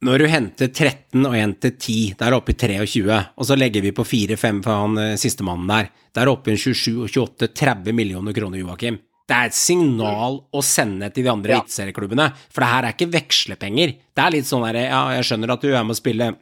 Når 0.00 0.22
du 0.22 0.26
henter 0.32 0.70
13 0.72 1.26
og 1.28 1.34
1 1.36 1.58
til 1.60 1.72
10, 1.76 1.96
der 2.22 2.34
oppe 2.34 2.54
i 2.54 2.56
23, 2.56 3.18
og 3.36 3.46
så 3.46 3.56
legger 3.58 3.84
vi 3.84 3.92
på 3.92 4.06
4-5 4.08 4.62
for 4.64 4.72
han 4.72 4.96
eh, 4.98 5.16
sistemannen 5.20 5.68
der, 5.68 5.90
der 6.16 6.30
oppe 6.32 6.54
i 6.54 6.56
27 6.56 7.02
og 7.04 7.10
28, 7.12 7.50
30 7.52 7.96
millioner 7.98 8.34
kroner, 8.34 8.62
Joakim. 8.62 8.96
Det 9.30 9.36
er 9.38 9.46
et 9.52 9.54
signal 9.54 10.40
å 10.50 10.60
sende 10.66 11.06
til 11.14 11.22
de 11.28 11.30
andre 11.30 11.52
Ja. 11.54 11.60
eliteserieklubbene, 11.62 12.32
for 12.50 12.64
det 12.64 12.70
her 12.72 12.84
er 12.88 12.94
ikke 12.96 13.12
vekslepenger. 13.14 13.92
Det 14.16 14.24
er 14.24 14.30
litt 14.34 14.48
sånn 14.48 14.64
derre, 14.66 14.88
ja, 14.90 15.02
jeg 15.14 15.28
skjønner 15.28 15.52
at 15.54 15.60
du 15.62 15.68
er 15.70 15.84
med 15.86 15.94
å 15.94 16.00
spille 16.00 16.32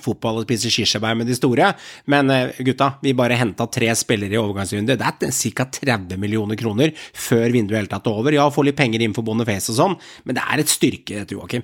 fotball 0.00 0.38
og 0.40 0.46
spise 0.46 0.70
kirsebær 0.72 1.14
med 1.18 1.26
de 1.28 1.34
store, 1.36 1.74
men 2.08 2.30
eh, 2.32 2.52
gutta, 2.64 2.94
vi 3.04 3.12
bare 3.12 3.36
henta 3.36 3.66
tre 3.70 3.90
spillere 3.92 4.32
i 4.32 4.40
overgangsrunde. 4.40 4.96
Det 4.96 5.04
er 5.28 5.52
ca. 5.52 5.66
30 5.68 6.16
millioner 6.16 6.56
kroner 6.56 6.94
før 7.12 7.52
vinduet 7.52 7.82
helt 7.82 7.90
tatt 7.92 8.06
er 8.08 8.16
over. 8.16 8.32
Ja, 8.32 8.48
få 8.48 8.64
litt 8.64 8.76
penger 8.80 9.02
inn 9.04 9.12
for 9.12 9.20
Boniface 9.22 9.68
og 9.68 9.76
sånn, 9.76 9.98
men 10.24 10.34
det 10.40 10.42
er 10.48 10.64
et 10.64 10.72
styrke, 10.72 11.20
dette, 11.20 11.36
Joakim. 11.36 11.62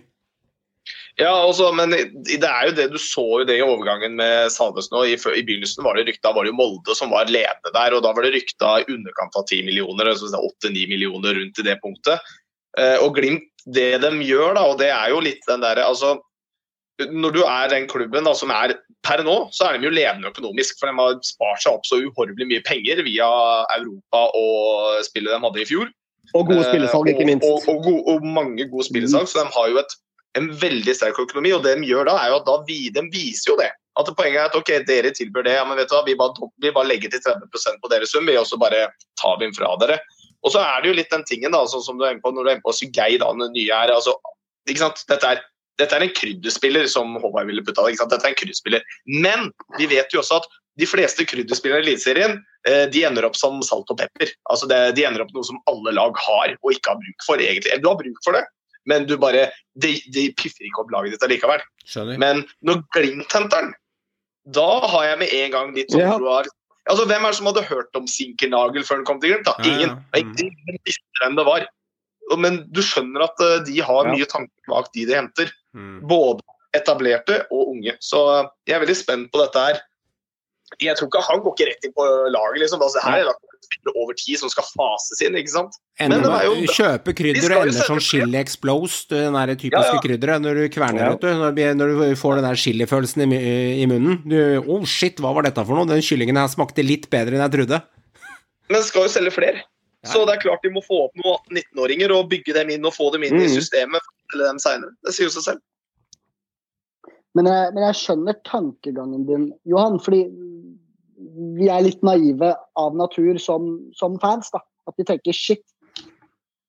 Ja, 1.19 1.33
også, 1.43 1.73
men 1.75 1.91
det 1.91 2.47
er 2.47 2.69
jo 2.69 2.75
det 2.77 2.85
du 2.93 2.99
så 3.03 3.25
jo 3.41 3.47
det 3.47 3.57
i 3.59 3.65
overgangen 3.65 4.15
med 4.21 4.53
Salvesen. 4.55 4.95
I, 5.03 5.17
I 5.19 5.43
begynnelsen 5.43 5.83
var 5.83 5.99
det 5.99 6.07
rykta 6.07 6.31
var 6.31 6.47
det 6.47 6.53
jo 6.53 6.59
Molde 6.61 6.95
som 6.95 7.11
var 7.11 7.27
ledende 7.27 7.73
der, 7.75 7.97
og 7.97 8.05
da 8.05 8.13
var 8.15 8.23
det 8.23 8.37
rykta 8.37 8.77
i 8.85 8.87
underkant 8.95 9.35
av 9.35 9.49
10 9.49 9.65
millioner, 9.67 10.13
altså 10.13 10.31
8-9 10.31 10.87
millioner 10.93 11.35
rundt 11.41 11.59
i 11.59 11.67
det 11.67 11.75
punktet. 11.83 12.23
Eh, 12.79 12.95
og 13.03 13.19
Glimt, 13.19 13.51
det 13.67 13.91
de 14.05 14.13
gjør 14.23 14.55
da, 14.55 14.65
og 14.71 14.79
det 14.79 14.93
er 14.95 15.11
jo 15.11 15.19
litt 15.25 15.43
den 15.49 15.65
derre 15.65 15.83
altså 15.85 16.15
Når 16.99 17.35
du 17.35 17.43
er 17.43 17.69
den 17.71 17.87
klubben 17.91 18.27
da, 18.27 18.33
som 18.35 18.51
er 18.55 18.77
per 19.07 19.21
nå, 19.27 19.37
så 19.55 19.69
er 19.69 19.79
de 19.79 19.87
jo 19.87 19.95
ledende 19.95 20.31
økonomisk, 20.31 20.79
for 20.79 20.91
de 20.91 20.99
har 20.99 21.19
spart 21.27 21.63
seg 21.63 21.77
opp 21.77 21.87
så 21.87 21.99
uhorvelig 22.03 22.47
mye 22.51 22.65
penger 22.67 23.03
via 23.07 23.29
Europa 23.77 24.25
og 24.39 25.03
spillet 25.07 25.35
de 25.35 25.43
hadde 25.45 25.63
i 25.63 25.69
fjor. 25.69 25.91
Og 26.35 26.51
gode 26.51 26.65
spillesalg, 26.67 27.11
ikke 27.11 27.27
minst. 27.29 27.47
Eh, 27.47 27.71
Og, 27.71 27.71
og, 27.71 27.87
og, 27.87 28.11
og 28.15 28.27
mange 28.27 28.67
gode 28.71 28.87
spillesalg. 28.89 29.31
Så 29.31 29.43
de 29.43 29.55
har 29.55 29.71
jo 29.71 29.79
et, 29.81 29.95
en 30.39 30.49
veldig 30.61 30.95
sterk 30.97 31.19
økonomi. 31.23 31.53
Og 31.57 31.65
det 31.67 31.77
de 31.81 31.91
gjør 31.91 32.09
da, 32.11 32.17
er 32.23 32.33
jo 32.33 32.41
at 32.41 32.49
da 32.49 32.57
vi, 32.69 32.79
de 32.95 33.05
viser 33.13 33.53
jo 33.53 33.59
det. 33.61 33.71
At 33.99 34.11
Poenget 34.15 34.39
er 34.39 34.47
at 34.47 34.57
ok, 34.57 34.71
dere 34.87 35.11
tilbyr 35.15 35.47
det, 35.47 35.57
ja, 35.59 35.65
men 35.67 35.79
vet 35.81 35.91
du 35.91 35.97
hva, 35.97 36.05
vi 36.07 36.15
bare, 36.19 36.49
vi 36.63 36.71
bare 36.75 36.87
legger 36.87 37.11
til 37.11 37.23
30% 37.25 37.81
på 37.83 37.91
deres 37.91 38.15
sum, 38.15 38.29
vi, 38.31 38.37
og 38.39 38.47
så 38.47 38.59
bare 38.61 38.87
tar 39.19 39.41
den 39.43 39.55
fra 39.57 39.73
dere. 39.83 39.99
Og 40.47 40.55
så 40.55 40.63
er 40.63 40.83
det 40.83 40.93
jo 40.93 40.99
litt 41.01 41.11
den 41.11 41.25
tingen 41.27 41.55
da, 41.55 41.65
sånn 41.67 41.83
som 41.83 41.99
du 41.99 42.07
er 42.07 42.15
inne 42.15 42.23
på 42.23 42.31
når 42.31 42.45
du 42.45 42.51
er 42.51 42.59
inne 42.59 42.67
på 42.67 42.77
Sugei, 42.79 43.17
da, 43.19 43.33
den 43.35 43.55
nye 43.57 43.81
her. 43.81 43.91
altså, 43.95 44.15
ikke 44.69 44.85
sant, 44.85 45.03
Dette 45.11 45.33
er, 45.35 45.43
dette 45.81 45.99
er 45.99 46.05
en 46.07 46.15
krydderspiller, 46.15 46.87
som 46.91 47.17
Håvard 47.23 47.51
ville 47.51 47.65
putta 47.67 47.87
det. 47.87 47.99
Dette 47.99 48.23
er 48.23 48.33
en 48.33 48.39
krydderspiller. 48.39 48.87
Men 49.25 49.51
vi 49.79 49.89
vet 49.91 50.15
jo 50.15 50.23
også 50.23 50.41
at 50.43 50.49
de 50.79 50.87
fleste 50.87 51.27
krydderspillere 51.27 51.83
i 51.83 51.87
Eliteserien 51.89 52.37
eh, 52.69 52.85
de 52.91 53.03
ender 53.07 53.27
opp 53.27 53.39
som 53.39 53.59
salt 53.67 53.91
og 53.91 53.99
pepper. 53.99 54.31
Altså 54.53 54.69
det, 54.71 54.79
de 54.99 55.07
ender 55.09 55.25
opp 55.25 55.33
noe 55.35 55.47
som 55.47 55.59
alle 55.71 55.95
lag 55.97 56.19
har 56.23 56.55
og 56.55 56.75
ikke 56.75 56.95
har 56.95 57.01
bruk 57.01 57.27
for. 57.27 57.43
egentlig. 57.43 57.73
Eller 57.73 57.83
Du 57.83 57.91
har 57.91 57.99
bruk 57.99 58.21
for 58.27 58.39
det, 58.39 58.45
men 58.89 59.05
du 59.09 59.17
bare, 59.21 59.49
de, 59.79 59.95
de 60.15 60.29
piffer 60.39 60.67
ikke 60.69 60.83
opp 60.85 60.93
laget 60.95 61.15
ditt 61.17 61.27
allikevel. 61.27 61.63
Skjønner? 61.89 62.19
Men 62.21 62.43
når 62.65 62.83
Glimt 62.97 63.33
henter 63.37 63.67
den, 63.69 63.75
da 64.57 64.69
har 64.89 65.05
jeg 65.11 65.19
med 65.23 65.35
en 65.43 65.51
gang 65.55 65.75
litt 65.77 65.93
sånn 65.93 66.07
Ja. 66.07 66.17
Har, 66.17 66.49
Altså, 66.89 67.05
Hvem 67.05 67.21
er 67.27 67.35
det 67.35 67.37
som 67.37 67.49
hadde 67.51 67.63
hørt 67.69 67.97
om 68.01 68.07
Sinkernagel 68.09 68.85
før 68.89 68.97
han 69.03 69.05
kom 69.05 69.19
til 69.21 69.35
Glimt? 69.35 69.45
da? 69.45 69.53
Ja, 69.61 69.69
ja. 69.69 69.73
Ingen. 69.77 69.91
Ingen 70.17 70.55
ingen 70.57 70.79
visste 70.89 71.21
hvem 71.21 71.35
det 71.37 71.45
var. 71.45 71.67
Men 72.41 72.57
du 72.73 72.81
skjønner 72.85 73.27
at 73.27 73.41
eh, 73.45 73.59
de 73.67 73.75
har 73.85 74.07
Ja. 74.09 74.15
mye 74.15 74.29
tanker 74.29 74.73
bak 74.73 74.89
de 74.95 75.05
de 75.05 75.13
henter. 75.19 75.53
Mm. 75.77 75.99
Både 76.09 76.41
etablerte 76.77 77.43
og 77.53 77.75
unge. 77.75 77.93
Så 78.01 78.23
eh, 78.39 78.49
jeg 78.71 78.77
er 78.79 78.85
veldig 78.87 78.97
spent 78.97 79.29
på 79.33 79.43
dette 79.45 79.67
her. 79.67 79.83
Jeg 80.81 80.97
tror 80.99 81.09
ikke 81.09 81.23
Han 81.29 81.41
går 81.45 81.55
ikke 81.57 81.67
rett 81.71 81.85
inn 81.89 81.93
på 81.97 82.05
laget. 82.31 82.59
liksom. 82.63 82.83
Altså, 82.83 83.01
her 83.03 83.19
er 83.23 83.25
det 83.29 83.93
over 83.97 84.15
tid 84.15 84.39
som 84.39 84.49
skal 84.53 84.65
fases 84.65 85.21
inn. 85.27 85.35
ikke 85.37 85.49
sant? 85.51 85.73
Ender 86.01 86.21
Men 86.21 86.45
jo- 86.45 86.73
kjøpe 86.73 87.15
krydder 87.17 87.57
og 87.57 87.67
ender 87.67 87.85
som 87.85 87.99
chili 88.01 88.39
explosed, 88.39 89.09
den 89.11 89.33
der 89.35 89.55
typiske 89.57 89.85
Ja, 89.89 89.95
ja. 89.95 90.01
krydderet 90.01 90.41
når 90.43 90.55
du 90.55 90.69
kverner, 90.69 90.99
Ja. 91.01 91.11
vet 91.11 91.21
du. 91.21 91.29
Når, 91.75 91.89
du 92.11 92.15
får 92.17 92.35
den 92.37 92.45
der 92.45 92.55
chilifølelsen 92.57 93.33
i, 93.33 93.83
i 93.83 93.87
munnen. 93.87 94.23
Du, 94.29 94.65
oh 94.69 94.85
shit, 94.85 95.17
hva 95.19 95.35
var 95.35 95.43
dette 95.43 95.65
for 95.67 95.75
noe? 95.75 95.87
Den 95.87 96.01
kyllingen 96.01 96.37
her 96.37 96.47
smakte 96.49 96.85
litt 96.85 97.09
bedre 97.11 97.35
enn 97.37 97.45
jeg 97.51 97.53
trodde. 97.59 97.83
Men 98.71 98.83
skal 98.83 99.03
jo 99.03 99.09
selge 99.09 99.33
flere. 99.33 99.63
Så 100.07 100.25
det 100.27 100.37
er 100.37 100.41
klart 100.49 100.63
de 100.63 100.71
må 100.71 100.81
få 100.85 101.07
opp 101.09 101.17
noen 101.19 101.39
18-19-åringer 101.51 102.13
og 102.15 102.29
bygge 102.31 102.55
dem 102.55 102.71
inn 102.71 102.85
og 102.87 102.95
få 102.95 103.11
dem 103.13 103.25
inn 103.25 103.35
i 103.41 103.47
Mm. 103.49 103.57
systemet. 103.59 104.01
Eller 104.33 104.45
dem 104.53 104.59
senere. 104.59 104.93
Det 105.05 105.13
sier 105.15 105.27
jo 105.27 105.31
seg 105.35 105.43
selv. 105.43 105.61
Men 107.39 107.47
jeg, 107.51 107.73
men 107.75 107.85
jeg 107.87 107.99
skjønner 108.01 108.39
tankegangen 108.49 109.27
din, 109.29 109.49
Johan. 109.69 109.99
Fordi 110.03 110.25
vi 111.59 111.69
er 111.71 111.85
litt 111.87 112.03
naive 112.07 112.53
av 112.79 112.97
natur 112.99 113.39
som, 113.43 113.77
som 113.95 114.19
fans. 114.23 114.51
da. 114.55 114.63
At 114.91 114.99
vi 114.99 115.07
tenker 115.07 115.37
shit, 115.37 115.63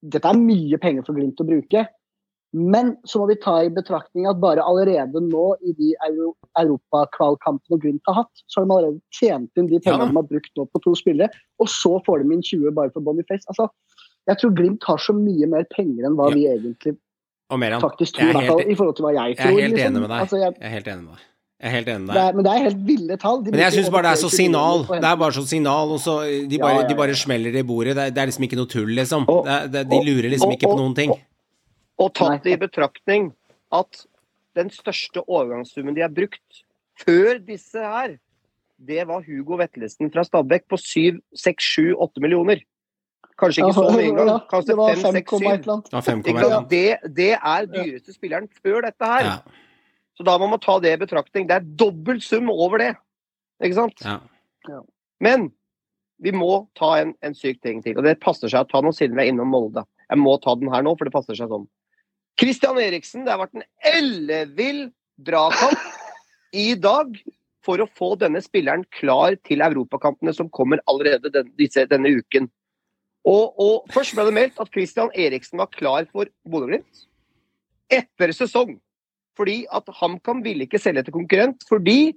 dette 0.05 0.29
er 0.29 0.38
mye 0.38 0.77
penger 0.82 1.08
for 1.08 1.17
Glimt 1.17 1.41
å 1.41 1.47
bruke. 1.47 1.88
Men 2.55 2.95
så 3.05 3.19
må 3.21 3.27
vi 3.29 3.38
ta 3.41 3.60
i 3.62 3.69
betraktning 3.69 4.25
at 4.25 4.39
bare 4.41 4.63
allerede 4.65 5.21
nå 5.21 5.51
i 5.62 5.73
de 5.77 5.91
euro 6.08 6.32
europakvalkampene 6.58 7.77
Glimt 7.84 8.10
har 8.10 8.23
hatt, 8.23 8.41
så 8.49 8.60
har 8.62 8.65
de 8.65 8.73
allerede 8.73 9.01
tjent 9.13 9.60
inn 9.60 9.67
de 9.69 9.77
Ja 9.86 9.97
de 10.01 10.08
har 10.15 10.29
brukt 10.32 10.49
nå 10.58 10.65
på 10.65 10.82
to 10.82 10.95
spillere, 10.97 11.29
og 11.62 11.69
så 11.69 11.99
får 12.08 12.23
de 12.23 12.34
inn 12.34 12.41
20 12.41 12.73
bare 12.73 12.89
for 12.95 13.05
Boniface. 13.05 13.45
Altså, 13.53 13.69
jeg 14.29 14.41
tror 14.41 14.55
Glimt 14.58 14.88
har 14.89 14.97
så 14.97 15.13
mye 15.13 15.49
mer 15.51 15.67
penger 15.75 16.10
enn 16.10 16.17
hva 16.17 16.32
Ja. 16.32 16.36
vi 16.36 16.47
egentlig 16.49 16.97
Meran, 17.57 17.81
faktisk 17.81 18.13
tror, 18.15 18.23
i 18.23 18.29
er 18.29 18.33
hvert 18.33 18.47
fall 18.47 18.59
helt, 18.59 18.69
i 18.69 18.75
forhold 18.75 18.95
til 18.95 19.05
hva 19.05 19.13
jeg 19.15 19.38
jeg 19.38 19.45
er 19.45 19.49
helt 19.49 19.73
liksom. 19.73 19.89
enig 19.89 20.01
med 20.01 20.09
deg. 20.09 20.19
Altså, 20.21 20.38
jeg, 20.38 20.53
Jeg 20.59 20.65
er 20.69 20.73
helt 20.75 20.88
enig 20.88 21.03
med 21.03 21.13
deg. 21.15 21.25
Jeg 21.59 21.67
er 21.67 21.73
helt 21.75 21.88
enig 21.89 21.99
med 21.99 22.07
det 22.07 22.15
deg. 22.15 22.27
er, 22.29 22.33
men 22.35 22.43
det 22.45 22.51
er 22.53 22.59
helt 22.63 22.77
ville 22.88 23.17
tall. 23.17 23.41
De 23.43 23.51
Men 23.51 23.59
jeg 23.59 23.73
syns 23.73 23.89
bare 23.89 24.03
det 24.03 24.12
er 24.12 24.21
så 24.21 24.29
signal. 24.31 24.85
Det 24.88 25.03
er 25.09 25.15
bare 25.23 25.33
så 25.33 25.43
signal, 25.49 25.89
og 25.91 25.99
så 25.99 26.13
de 26.47 26.59
bare, 26.59 26.75
ja, 26.75 26.81
ja. 26.81 26.88
de 26.88 26.95
bare 26.95 27.15
smeller 27.15 27.55
i 27.59 27.63
bordet. 27.63 27.95
Det 27.97 28.03
er, 28.05 28.09
det 28.15 28.21
er 28.23 28.29
liksom 28.31 28.43
ikke 28.47 28.55
noe 28.62 28.65
tull, 28.71 28.93
liksom. 28.95 29.25
Og- 29.27 29.43
Det 29.45 29.51
er, 29.57 29.67
det, 29.67 29.89
de 29.89 29.97
og- 29.97 30.05
lurer 30.05 30.29
liksom 30.29 30.47
og- 30.49 30.55
ikke 30.55 30.69
på 30.71 30.77
noen 30.77 30.95
ting. 30.95 31.12
Og 31.99 32.13
tatt 32.13 32.45
Nei. 32.45 32.53
i 32.53 32.55
betraktning 32.55 33.33
at 33.73 34.05
den 34.55 34.69
største 34.69 35.19
overgangssummen 35.27 35.93
de 35.95 36.01
har 36.01 36.09
brukt 36.09 36.63
før 36.99 37.39
disse 37.45 37.75
her, 37.75 38.17
det 38.79 39.05
var 39.07 39.21
Hugo 39.21 39.57
Vettelsen 39.57 40.09
fra 40.13 40.23
Stabæk 40.23 40.63
på 40.69 40.77
7, 40.79 41.19
6, 41.35 41.63
7, 41.75 41.95
8 41.99 42.21
millioner. 42.21 42.62
Kanskje 43.39 43.63
ikke 43.63 43.75
så 43.78 43.86
mye 43.93 44.08
engang. 44.10 44.32
Ja, 44.34 44.38
Kanskje 44.52 44.75
5, 44.75 45.04
5, 45.04 45.13
6, 45.15 45.19
et 45.19 45.30
7. 45.30 45.45
Det. 45.65 45.78
Ja, 45.93 46.02
5,1. 46.06 46.67
Det, 46.71 47.13
det 47.15 47.32
er 47.38 47.69
dyreste 47.71 48.15
spilleren 48.15 48.49
før 48.60 48.84
dette 48.88 49.12
her. 49.13 49.30
Ja, 49.30 49.38
Så 50.19 50.25
da 50.28 50.36
må 50.41 50.49
man 50.52 50.60
ta 50.63 50.75
det 50.84 50.95
i 50.97 50.99
betraktning. 50.99 51.47
Det 51.47 51.56
er 51.60 51.69
dobbelt 51.80 52.25
sum 52.25 52.52
over 52.52 52.84
det. 52.84 52.91
Ikke 53.63 53.80
sant? 53.80 54.04
ja. 54.04 54.19
Men 55.23 55.49
vi 56.23 56.32
må 56.36 56.67
ta 56.75 56.93
en, 56.99 57.13
en 57.23 57.36
syk 57.36 57.62
ting 57.63 57.82
til, 57.84 57.97
og 57.99 58.06
det 58.08 58.19
passer 58.23 58.52
seg 58.52 58.65
å 58.65 58.69
ta 58.69 58.82
nå 58.84 58.91
siden 58.95 59.15
vi 59.15 59.25
er 59.25 59.32
innom 59.34 59.52
Molde. 59.52 59.86
Jeg 60.10 60.19
må 60.19 60.36
ta 60.43 60.56
den 60.60 60.71
her 60.71 60.84
nå, 60.84 60.95
for 60.99 61.08
det 61.08 61.15
passer 61.15 61.38
seg 61.38 61.52
sånn. 61.52 61.67
Christian 62.39 62.80
Eriksen, 62.80 63.25
det 63.25 63.34
har 63.34 63.41
vært 63.41 63.60
en 63.60 63.67
ellevill 63.88 64.86
dragkamp 65.28 66.56
i 66.56 66.73
dag 66.80 67.15
for 67.65 67.84
å 67.84 67.89
få 67.99 68.13
denne 68.19 68.41
spilleren 68.43 68.86
klar 68.95 69.36
til 69.47 69.63
europakampene 69.63 70.34
som 70.36 70.49
kommer 70.52 70.82
allerede 70.91 71.32
den, 71.34 71.52
disse, 71.60 71.84
denne 71.91 72.12
uken. 72.19 72.47
Og, 73.27 73.60
og 73.60 73.89
Først 73.93 74.15
ble 74.15 74.25
det 74.29 74.36
meldt 74.36 74.62
at 74.62 74.71
Christian 74.71 75.12
Eriksen 75.12 75.60
var 75.60 75.71
klar 75.73 76.08
for 76.12 76.29
Bodø-Glimt 76.47 77.05
etter 77.89 78.32
sesong. 78.36 78.77
Fordi 79.39 79.63
at 79.71 79.88
HamKam 80.01 80.43
ville 80.45 80.67
ikke 80.67 80.82
selge 80.82 81.05
til 81.08 81.15
konkurrent, 81.15 81.63
fordi 81.67 82.13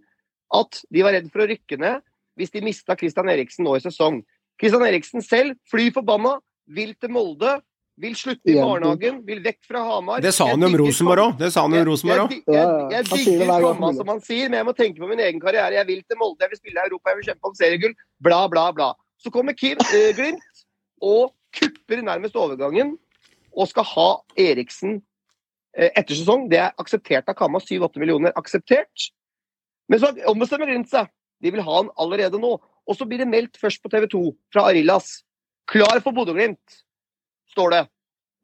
at 0.53 0.83
de 0.93 1.05
var 1.05 1.17
redd 1.17 1.29
for 1.33 1.45
å 1.45 1.51
rykke 1.51 1.79
ned 1.81 2.03
hvis 2.38 2.53
de 2.55 2.62
mista 2.65 2.97
Christian 2.99 3.29
Eriksen 3.29 3.67
nå 3.67 3.77
i 3.77 3.85
sesong. 3.85 4.23
Christian 4.61 4.85
Eriksen 4.87 5.25
selv, 5.25 5.59
fly 5.71 5.91
forbanna, 5.95 6.38
vil 6.73 6.95
til 7.01 7.12
Molde, 7.12 7.59
vil 8.01 8.15
slutte 8.17 8.49
i 8.49 8.57
barnehagen, 8.57 9.21
vil 9.27 9.43
vekk 9.45 9.61
fra 9.69 9.83
Hamar. 9.85 10.23
Det 10.25 10.33
sa 10.35 10.49
han 10.49 10.65
jo 10.65 10.71
om 10.71 10.77
Rosenborg 10.81 11.25
òg. 11.27 11.35
Det 11.41 11.51
sa 11.53 11.65
han 11.67 11.77
om 11.77 11.87
Rosenborg 11.91 12.25
òg. 12.25 12.33
jeg, 12.33 12.45
jeg, 12.49 12.69
jeg, 12.95 13.09
jeg 13.11 13.37
digger 13.37 13.67
han 13.69 13.99
som 13.99 14.12
han 14.15 14.23
sier, 14.25 14.49
men 14.49 14.61
jeg 14.62 14.69
må 14.69 14.75
tenke 14.79 15.03
på 15.03 15.11
min 15.11 15.23
egen 15.27 15.43
karriere. 15.43 15.77
Jeg 15.77 15.88
vil 15.91 16.01
til 16.07 16.21
Molde, 16.21 16.41
jeg 16.47 16.55
vil 16.55 16.62
spille 16.62 16.81
i 16.81 16.88
Europa, 16.88 17.12
jeg 17.12 17.21
vil 17.21 17.29
kjempe 17.31 17.51
om 17.51 17.59
seriegull. 17.59 17.97
Bla, 18.25 18.41
bla, 18.53 18.67
bla. 18.77 18.91
Så 19.23 19.31
kommer 19.31 19.55
Kim 19.55 19.79
eh, 19.93 20.11
Glimt 20.17 20.43
og 21.03 21.33
kupper 21.53 22.03
nærmest 22.05 22.37
overgangen 22.38 22.95
og 23.53 23.69
skal 23.69 23.87
ha 23.91 24.09
Eriksen 24.41 25.01
eh, 25.77 25.91
etter 25.91 26.17
sesong. 26.17 26.47
Det 26.49 26.61
er 26.62 26.79
akseptert 26.81 27.29
av 27.29 27.37
Kamma. 27.38 27.61
7-8 27.61 28.01
millioner 28.01 28.33
akseptert. 28.38 29.11
Men 29.91 30.01
så 30.01 30.12
ombestemmer 30.31 30.71
Glimt 30.71 30.91
seg. 30.93 31.11
De 31.43 31.51
vil 31.53 31.65
ha 31.67 31.81
han 31.81 31.91
allerede 32.01 32.41
nå. 32.41 32.55
Og 32.88 32.99
så 32.99 33.07
blir 33.07 33.21
det 33.23 33.31
meldt 33.31 33.59
først 33.61 33.83
på 33.83 33.91
TV 33.93 34.07
2 34.11 34.23
fra 34.55 34.69
Arillas. 34.71 35.21
Klar 35.71 36.01
for 36.03 36.15
Bodø-Glimt, 36.17 36.83
står 37.53 37.75
det. 37.75 37.83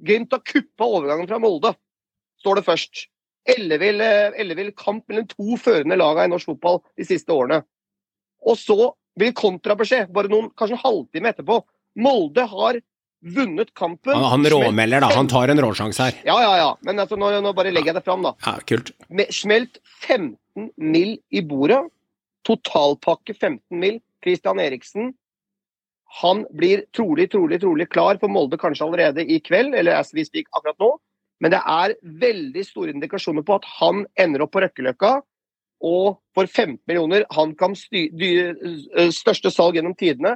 Glimt 0.06 0.34
har 0.34 0.44
kuppa 0.46 0.86
overgangen 0.86 1.26
fra 1.30 1.40
Molde, 1.42 1.72
står 2.38 2.60
det 2.60 2.66
først. 2.68 3.08
Ellevill 3.48 4.02
ellevill 4.04 4.70
kamp 4.76 5.08
mellom 5.08 5.26
to 5.30 5.56
førende 5.58 5.98
laga 5.98 6.26
i 6.26 6.30
norsk 6.30 6.52
fotball 6.52 6.82
de 7.00 7.06
siste 7.08 7.32
årene. 7.34 7.62
Og 8.46 8.58
så 8.60 8.92
blir 9.18 9.34
kontrabeskjed, 9.34 10.12
bare 10.14 10.30
noen, 10.30 10.52
kanskje 10.54 10.76
en 10.76 10.84
halvtime 10.84 11.32
etterpå. 11.32 11.58
Molde 11.98 12.44
har 12.48 12.80
vunnet 13.18 13.72
kampen. 13.74 14.14
Han, 14.14 14.24
han 14.24 14.46
råmelder, 14.52 15.02
da. 15.02 15.10
Han 15.16 15.28
tar 15.30 15.50
en 15.50 15.60
råsjanse 15.62 16.08
her. 16.08 16.18
Ja, 16.28 16.36
ja, 16.42 16.52
ja. 16.60 16.68
Men 16.86 17.02
altså, 17.02 17.18
nå, 17.18 17.30
nå 17.42 17.52
bare 17.56 17.72
legger 17.74 17.92
jeg 17.92 17.98
det 18.00 18.04
fram, 18.06 18.26
da. 18.26 18.34
Ja, 18.46 18.58
kult. 18.68 18.92
Smelt 19.34 19.80
15 20.06 20.70
mill. 20.76 21.16
i 21.30 21.42
bordet. 21.42 21.80
Totalpakke 22.46 23.34
15 23.34 23.62
mill. 23.78 23.98
Christian 24.24 24.60
Eriksen. 24.62 25.12
Han 26.22 26.46
blir 26.56 26.86
trolig, 26.96 27.28
trolig, 27.30 27.60
trolig 27.62 27.88
klar 27.92 28.18
for 28.20 28.32
Molde 28.32 28.58
kanskje 28.58 28.86
allerede 28.86 29.26
i 29.26 29.38
kveld, 29.44 29.74
eller 29.76 29.98
as 29.98 30.14
we 30.16 30.24
speak 30.24 30.48
akkurat 30.56 30.78
nå. 30.80 30.94
Men 31.42 31.52
det 31.54 31.60
er 31.60 31.94
veldig 32.22 32.64
store 32.66 32.94
indikasjoner 32.96 33.44
på 33.46 33.58
at 33.60 33.66
han 33.78 34.06
ender 34.18 34.42
opp 34.42 34.56
på 34.56 34.62
Røkkeløkka. 34.64 35.18
Og 35.86 36.16
for 36.34 36.48
15 36.48 36.80
millioner, 36.90 37.26
han 37.30 37.52
kan 37.58 37.76
styre 37.78 38.56
største 39.14 39.52
salg 39.54 39.78
gjennom 39.78 39.94
tidene. 39.98 40.34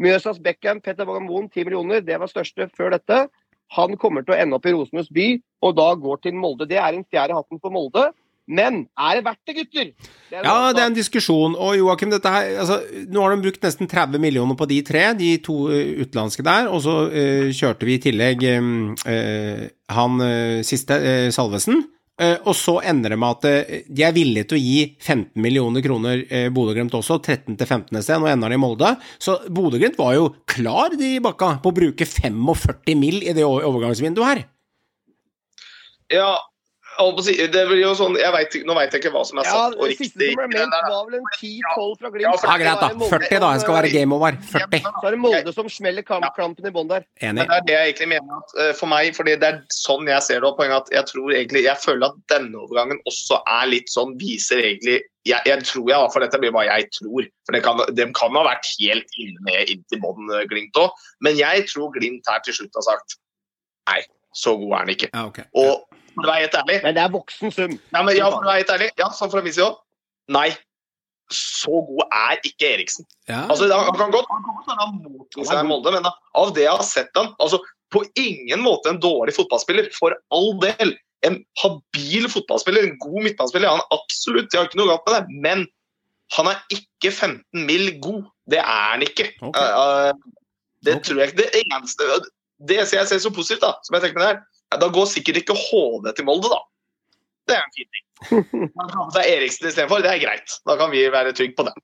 Mjøsas 0.00 0.40
Beckham, 0.42 0.80
Petter 0.80 1.06
Wagamon, 1.08 1.50
10 1.50 1.66
millioner, 1.68 2.00
det 2.04 2.16
var 2.20 2.30
største 2.30 2.70
før 2.76 2.94
dette. 2.96 3.26
Han 3.76 3.94
kommer 4.00 4.24
til 4.24 4.34
å 4.34 4.40
ende 4.40 4.56
opp 4.56 4.66
i 4.66 4.72
Rosenhus 4.74 5.10
by, 5.14 5.28
og 5.62 5.76
da 5.78 5.92
går 6.00 6.24
til 6.24 6.34
Molde. 6.40 6.66
Det 6.70 6.80
er 6.80 6.96
en 6.96 7.06
fjerde 7.06 7.36
hatten 7.36 7.60
for 7.62 7.74
Molde. 7.74 8.08
Men 8.50 8.80
er 8.98 9.18
det 9.18 9.24
verdt 9.28 9.46
det, 9.46 9.54
gutter? 9.60 9.90
Det 10.30 10.40
Ja, 10.40 10.54
annen 10.56 10.74
det 10.74 10.82
er 10.82 10.88
en 10.90 10.96
diskusjon. 10.96 11.54
Og 11.54 11.76
Joakim, 11.78 12.10
dette 12.10 12.32
her 12.32 12.48
altså, 12.64 12.80
Nå 13.06 13.22
har 13.22 13.34
de 13.34 13.44
brukt 13.44 13.62
nesten 13.62 13.90
30 13.90 14.22
millioner 14.22 14.58
på 14.58 14.66
de 14.70 14.80
tre, 14.86 15.04
de 15.14 15.36
to 15.44 15.68
eh, 15.70 16.00
utenlandske 16.02 16.42
der. 16.46 16.66
Og 16.72 16.82
så 16.82 16.96
uh, 17.12 17.46
kjørte 17.54 17.86
vi 17.86 17.94
i 17.94 18.02
tillegg 18.08 18.42
eh, 18.50 19.62
han 19.94 20.24
uh, 20.24 20.62
siste, 20.66 20.98
Salvesen. 21.36 21.84
Eh, 22.20 22.36
og 22.44 22.52
så 22.56 22.76
ender 22.84 23.14
det 23.14 23.18
med 23.20 23.38
at 23.38 23.46
eh, 23.48 23.84
de 23.88 24.04
er 24.04 24.12
villige 24.12 24.50
til 24.50 24.58
å 24.58 24.60
gi 24.60 24.80
15 25.00 25.40
millioner 25.40 25.84
kroner 25.84 26.24
eh, 26.28 26.48
Bodø-Glimt 26.52 26.92
også, 26.98 27.16
13 27.22 27.56
til 27.56 27.64
15. 27.66 27.96
sted. 28.02 28.20
Nå 28.20 28.28
ender 28.28 28.52
de 28.52 28.58
i 28.58 28.60
Molde. 28.60 28.92
Så 29.22 29.38
Bodø-Glimt 29.48 29.96
var 30.00 30.18
jo 30.18 30.26
klar 30.50 30.92
de 31.00 31.14
bakka 31.24 31.54
på 31.64 31.72
å 31.72 31.78
bruke 31.80 32.04
45 32.04 32.98
mill. 33.00 33.22
i 33.24 33.32
det 33.36 33.46
overgangsvinduet 33.46 34.28
her. 34.28 34.44
Ja, 36.10 36.34
si, 37.24 37.34
det 37.52 37.62
blir 37.68 37.80
jo 37.80 37.92
sånn, 37.98 38.16
jeg 38.20 38.32
vet, 38.34 38.56
Nå 38.68 38.74
veit 38.76 38.92
jeg 38.94 39.00
ikke 39.02 39.12
hva 39.14 39.22
som 39.26 39.38
er 39.40 39.46
Ja, 39.48 39.52
sant 39.56 39.76
og 39.80 39.88
det 39.88 39.96
siste 39.98 40.18
riktig. 40.20 40.34
som 40.36 40.50
ble 40.50 40.58
i 40.58 40.64
meldt, 40.64 40.88
var 40.90 41.04
vel 41.08 41.16
en 41.20 41.28
10-12 41.36 41.98
fra 42.00 42.10
Glimt. 42.14 42.22
Ja, 42.26 42.32
for- 42.36 42.48
Ja, 42.50 42.56
greit, 42.62 42.80
da. 42.80 42.88
40, 43.10 43.40
da. 43.44 43.52
Det 43.54 43.60
skal 43.64 43.74
være 43.78 43.92
game 43.92 44.12
over. 44.14 44.32
40. 44.52 44.80
Så 44.84 45.04
er 45.06 45.10
det 45.16 45.20
Molde 45.24 45.52
som 45.54 45.68
smeller 45.68 46.02
klampen 46.02 46.66
i 46.66 46.74
bånn 46.74 46.88
der. 46.88 47.04
Enig. 47.20 47.34
Men 47.40 47.48
det 47.48 47.56
er 47.56 47.64
det 47.66 47.74
jeg 47.76 47.86
egentlig 47.94 48.08
mener 48.14 48.36
at, 48.40 48.50
eh, 48.60 48.72
for 48.78 48.86
meg, 48.86 49.14
fordi 49.16 49.36
det 49.40 49.48
er 49.50 49.62
sånn 49.72 50.06
jeg 50.06 50.22
ser 50.22 50.40
det. 50.40 50.44
og 50.50 50.56
Poenget 50.58 50.76
at 50.76 50.90
jeg 50.92 51.04
tror 51.12 51.28
egentlig, 51.32 51.62
jeg 51.64 51.76
føler 51.78 52.06
at 52.10 52.16
denne 52.28 52.54
overgangen 52.60 52.98
også 53.08 53.40
er 53.46 53.66
litt 53.66 53.88
sånn, 53.88 54.16
viser 54.18 54.58
egentlig 54.58 55.02
Jeg, 55.26 55.42
jeg 55.44 55.60
tror 55.68 55.84
jeg, 55.84 55.96
i 55.96 56.00
hvert 56.00 56.12
fall 56.14 56.22
dette 56.22 56.38
blir 56.40 56.50
bare 56.50 56.64
jeg 56.80 56.88
tror. 56.96 57.26
For 57.44 57.52
det 57.52 57.62
kan, 57.62 57.76
De 57.94 58.04
kan 58.16 58.32
ha 58.32 58.42
vært 58.46 58.64
helt 58.80 59.04
inne 59.20 59.36
med 59.44 59.68
inntil 59.68 60.00
bånn 60.00 60.30
eh, 60.32 60.46
Glimt 60.48 60.72
òg. 60.80 60.90
Men 61.20 61.36
jeg 61.36 61.66
tror 61.68 61.92
Glimt 61.92 62.24
her 62.26 62.40
til 62.40 62.54
slutt 62.54 62.72
har 62.74 62.82
sagt 62.88 63.16
nei, 63.90 64.00
så 64.32 64.56
god 64.56 64.72
er 64.72 64.76
han 64.78 64.88
ikke. 64.88 65.10
Ja, 65.12 65.26
okay. 65.26 65.44
Og 65.54 65.84
for 66.14 66.26
å 66.26 66.30
være 66.30 66.44
helt 66.44 66.56
ærlig 66.62 66.80
Men 66.84 66.96
det 66.96 67.02
er 67.04 67.14
voksen 67.14 67.54
sum. 67.54 67.76
Nei, 67.94 68.02
men 68.06 68.18
ja, 68.18 68.28
for 68.30 68.42
å 68.42 68.50
være 68.50 68.62
helt 68.62 68.74
ærlig, 68.76 68.90
ja, 69.00 69.08
sånn 69.16 69.32
fra 69.32 69.42
min 69.44 69.54
side 69.56 69.68
òg. 69.68 69.80
Nei, 70.30 70.48
så 71.34 71.82
god 71.86 72.06
er 72.06 72.40
ikke 72.46 72.72
Eriksen. 72.74 73.06
Ja. 73.30 73.44
Altså, 73.46 73.68
han 73.70 73.94
kan 73.98 74.14
godt 74.14 74.30
han 74.30 74.42
kan 74.46 74.56
være 74.66 74.80
han 74.80 75.46
seg 75.46 75.60
i 75.60 75.68
Molde, 75.68 75.92
men 75.94 76.06
da, 76.06 76.14
av 76.38 76.54
det 76.56 76.66
jeg 76.66 76.74
har 76.74 76.86
sett 76.86 77.18
han, 77.18 77.30
altså 77.42 77.60
på 77.94 78.02
ingen 78.18 78.62
måte 78.62 78.90
en 78.90 79.00
dårlig 79.02 79.34
fotballspiller, 79.36 79.90
for 79.96 80.14
all 80.34 80.52
del. 80.62 80.94
En 81.26 81.40
habil 81.62 82.28
fotballspiller, 82.32 82.86
en 82.86 82.98
god 83.02 83.26
midtbanespiller, 83.26 83.68
ja, 83.68 83.78
han 83.78 83.94
absolutt, 83.94 84.50
jeg 84.52 84.62
har 84.62 84.70
ikke 84.70 84.80
noe 84.80 84.92
galt 84.92 85.06
med 85.08 85.16
det, 85.16 85.40
men 85.46 85.64
han 86.36 86.50
er 86.52 86.60
ikke 86.74 87.10
15 87.10 87.66
mill. 87.66 87.90
god. 88.02 88.22
Det 88.50 88.60
er 88.62 88.84
han 88.92 89.02
ikke. 89.02 89.32
Okay. 89.42 89.66
Uh, 89.66 90.10
uh, 90.10 90.70
det 90.86 90.96
okay. 90.96 91.04
tror 91.06 91.20
jeg 91.20 91.30
ikke. 91.30 91.42
Det 91.42 91.64
eneste 91.64 92.06
Det 92.68 92.76
jeg 92.76 93.06
ser 93.08 93.18
så 93.18 93.32
positivt, 93.34 93.62
da, 93.64 93.74
som 93.84 93.96
jeg 93.96 94.04
tenker 94.04 94.18
med 94.18 94.26
det 94.26 94.32
her, 94.32 94.40
ja, 94.70 94.78
da 94.80 94.88
går 94.94 95.06
sikkert 95.10 95.42
ikke 95.42 95.56
HD 95.58 96.10
til 96.16 96.26
Molde, 96.28 96.50
da. 96.52 96.60
Det 97.48 97.56
er 97.56 97.62
en 97.64 97.74
fin 97.74 97.90
ting. 97.90 98.06
Man 98.78 98.90
kan 98.90 98.98
ha 98.98 99.06
med 99.08 99.16
seg 99.16 99.30
Eriksen 99.34 99.70
istedenfor, 99.70 100.04
det 100.04 100.12
er 100.12 100.22
greit. 100.22 100.58
Da 100.68 100.76
kan 100.78 100.92
vi 100.92 101.02
være 101.10 101.34
trygge 101.34 101.56
på 101.58 101.66
det. 101.66 101.74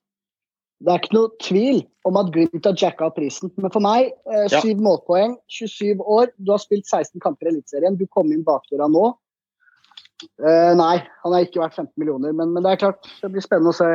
Det 0.84 0.92
er 0.92 1.00
ikke 1.00 1.16
noe 1.16 1.30
tvil 1.40 1.78
om 2.06 2.18
at 2.20 2.28
Glimt 2.34 2.66
har 2.68 2.76
jacka 2.76 3.06
opp 3.08 3.16
prisen. 3.16 3.50
Men 3.56 3.72
for 3.72 3.80
meg, 3.82 4.10
eh, 4.28 4.46
Ja. 4.52 4.60
syv 4.60 4.82
målpoeng, 4.84 5.38
27 5.48 6.02
år, 6.04 6.28
du 6.36 6.52
har 6.52 6.60
spilt 6.60 6.84
16 6.86 7.18
kamper 7.24 7.48
i 7.48 7.54
Eliteserien, 7.54 7.96
du 7.96 8.06
kom 8.06 8.30
inn 8.30 8.44
bakdøra 8.44 8.86
nå. 8.92 9.14
Eh, 10.40 10.74
nei, 10.76 10.96
han 11.24 11.32
har 11.32 11.44
ikke 11.44 11.60
vært 11.60 11.74
15 11.76 11.92
millioner, 12.00 12.32
men, 12.32 12.52
men 12.52 12.62
det 12.64 12.72
er 12.72 12.82
klart, 12.84 13.08
det 13.22 13.32
blir 13.32 13.44
spennende 13.44 13.72
å 13.72 13.76
se 13.76 13.88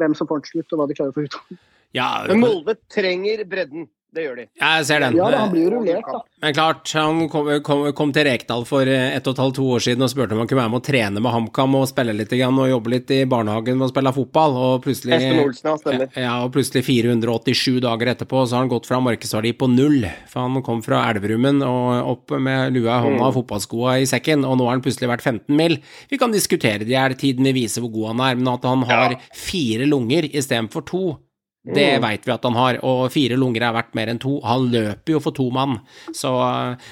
hvem 0.00 0.14
som 0.16 0.28
får 0.28 0.40
den 0.42 0.50
slutt, 0.52 0.72
og 0.72 0.78
hva 0.80 0.86
de 0.88 0.96
klarer 0.96 1.12
å 1.12 1.16
få 1.16 1.24
ut. 1.24 1.58
ja, 1.96 2.24
Men 2.28 2.40
Molde 2.44 2.76
trenger 2.92 3.44
bredden. 3.48 3.88
Det 4.16 4.24
gjør 4.24 4.38
de. 4.40 4.44
Jeg 4.62 4.84
ser 4.88 5.02
den. 5.04 5.16
Ja, 5.18 5.26
han 5.36 5.50
blir 5.52 5.66
jo 5.66 5.74
rullert, 5.74 6.06
da. 6.08 6.22
Men 6.40 6.54
klart, 6.56 6.88
han 6.96 7.18
kom, 7.32 7.48
kom, 7.64 7.82
kom 7.96 8.12
til 8.16 8.24
Rekdal 8.28 8.64
for 8.68 8.88
eh, 8.88 9.16
ett 9.16 9.26
og 9.28 9.34
et 9.34 9.40
halvt, 9.42 9.56
to 9.58 9.66
år 9.76 9.82
siden 9.84 10.04
og 10.04 10.10
spurte 10.12 10.36
om 10.36 10.40
han 10.40 10.48
kunne 10.48 10.62
være 10.62 10.72
med 10.72 10.80
å 10.80 10.84
trene 10.86 11.22
med 11.24 11.32
HamKam 11.34 11.76
og 11.78 11.84
spille 11.90 12.14
litt 12.16 12.32
igjen 12.32 12.60
og 12.60 12.70
jobbe 12.70 12.92
litt 12.92 13.12
i 13.12 13.18
barnehagen 13.28 13.76
med 13.76 13.88
å 13.88 13.90
spille 13.90 14.12
fotball, 14.16 14.56
og 14.56 14.86
plutselig 14.86 15.18
Olsen, 15.42 16.06
ja, 16.16 16.34
og 16.44 16.54
plutselig 16.54 16.84
487 16.86 17.80
dager 17.84 18.12
etterpå, 18.14 18.44
så 18.44 18.56
har 18.56 18.64
han 18.64 18.72
gått 18.72 18.88
fra 18.88 19.02
markedsverdi 19.04 19.52
på 19.60 19.68
null. 19.72 20.08
For 20.32 20.46
han 20.46 20.64
kom 20.64 20.80
fra 20.84 21.02
Elverummen 21.10 21.60
og 21.66 22.12
opp 22.14 22.36
med 22.40 22.76
lua 22.76 22.96
i 22.96 23.04
hånda 23.08 23.28
og 23.28 23.36
fotballskoa 23.40 23.98
i 24.00 24.08
sekken, 24.08 24.48
og 24.48 24.56
nå 24.60 24.68
har 24.68 24.78
han 24.78 24.84
plutselig 24.84 25.12
vært 25.12 25.24
15 25.28 25.52
mil. 25.60 25.76
Vi 26.08 26.20
kan 26.20 26.32
diskutere 26.32 26.84
det, 26.84 26.96
er 26.96 27.16
tiden 27.20 27.48
vil 27.48 27.58
vise 27.60 27.84
hvor 27.84 27.92
god 27.92 28.14
han 28.14 28.26
er, 28.30 28.40
men 28.40 28.52
at 28.54 28.64
han 28.68 28.84
har 28.88 29.18
fire 29.36 29.88
lunger 29.88 30.28
istedenfor 30.32 30.88
to, 30.88 31.04
det 31.74 31.88
veit 32.02 32.26
vi 32.26 32.34
at 32.34 32.44
han 32.46 32.56
har, 32.56 32.78
og 32.86 33.08
fire 33.14 33.38
lunger 33.38 33.64
er 33.66 33.74
verdt 33.74 33.96
mer 33.98 34.12
enn 34.12 34.20
to. 34.22 34.36
Han 34.46 34.68
løper 34.70 35.16
jo 35.16 35.20
for 35.22 35.34
to 35.36 35.48
mann. 35.54 35.78
Så, 36.14 36.30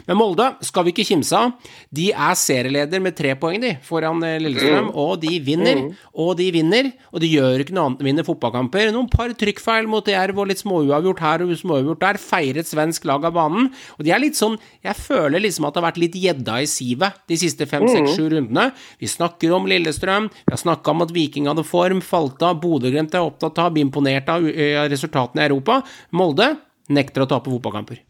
men 0.09 0.19
Molde 0.19 0.49
skal 0.67 0.87
vi 0.87 0.95
ikke 0.95 1.07
kimse 1.07 1.39
av. 1.39 1.55
De 1.95 2.09
er 2.11 2.39
serieleder 2.39 3.03
med 3.03 3.17
tre 3.19 3.37
poeng, 3.39 3.61
de, 3.63 3.75
foran 3.87 4.19
Lillestrøm, 4.19 4.43
Lillestrøm, 4.49 4.91
og 4.99 5.13
de 5.23 5.39
vinner. 5.45 5.83
Og 6.25 6.33
de 6.39 6.49
vinner, 6.55 6.91
og 7.13 7.23
de 7.23 7.31
gjør 7.31 7.63
ikke 7.63 7.77
noe 7.77 7.89
annet 7.91 8.03
enn 8.03 8.11
vinner 8.11 8.27
fotballkamper. 8.27 8.91
Noen 8.95 9.11
par 9.13 9.33
trykkfeil 9.39 9.89
mot 9.91 10.11
Jerv 10.11 10.43
og 10.43 10.51
litt 10.51 10.63
småuavgjort 10.63 11.23
her 11.25 11.47
og 11.47 11.55
småuavgjort 11.61 12.03
der. 12.03 12.21
Feiret 12.23 12.71
svensk 12.71 13.07
lag 13.11 13.29
av 13.29 13.37
banen. 13.39 13.71
Og 13.99 14.07
de 14.07 14.15
er 14.15 14.23
litt 14.23 14.39
sånn 14.39 14.59
Jeg 14.85 14.97
føler 14.99 15.43
liksom 15.43 15.67
at 15.69 15.75
det 15.75 15.81
har 15.81 15.89
vært 15.89 16.01
litt 16.03 16.19
gjedda 16.19 16.59
i 16.63 16.69
sivet 16.71 17.23
de 17.31 17.39
siste 17.41 17.67
fem, 17.71 17.87
seks, 17.89 18.17
sju 18.17 18.27
rundene. 18.33 18.69
Vi 19.01 19.09
snakker 19.11 19.55
om 19.57 19.69
Lillestrøm, 19.71 20.29
vi 20.45 20.53
har 20.53 20.61
snakka 20.61 20.93
om 20.93 21.05
at 21.05 21.15
Viking 21.15 21.49
hadde 21.51 21.65
form, 21.67 22.03
falt 22.05 22.43
av, 22.45 22.59
Bodø-Glimt 22.63 23.15
er 23.17 23.25
opptatt 23.25 23.59
av, 23.63 23.79
imponert 23.81 24.29
av 24.33 24.47
eh, 24.49 24.64
resultatene 24.93 25.45
i 25.45 25.49
Europa. 25.51 25.81
Molde 26.17 26.51
nekter 26.95 27.25
å 27.25 27.29
tape 27.31 27.53
fotballkamper. 27.53 28.01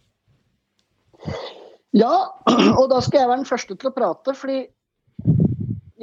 Ja, 1.95 2.15
og 2.81 2.89
da 2.91 3.01
skal 3.05 3.23
jeg 3.23 3.31
være 3.31 3.43
den 3.43 3.51
første 3.51 3.77
til 3.79 3.91
å 3.91 3.95
prate, 3.95 4.35
fordi 4.39 4.65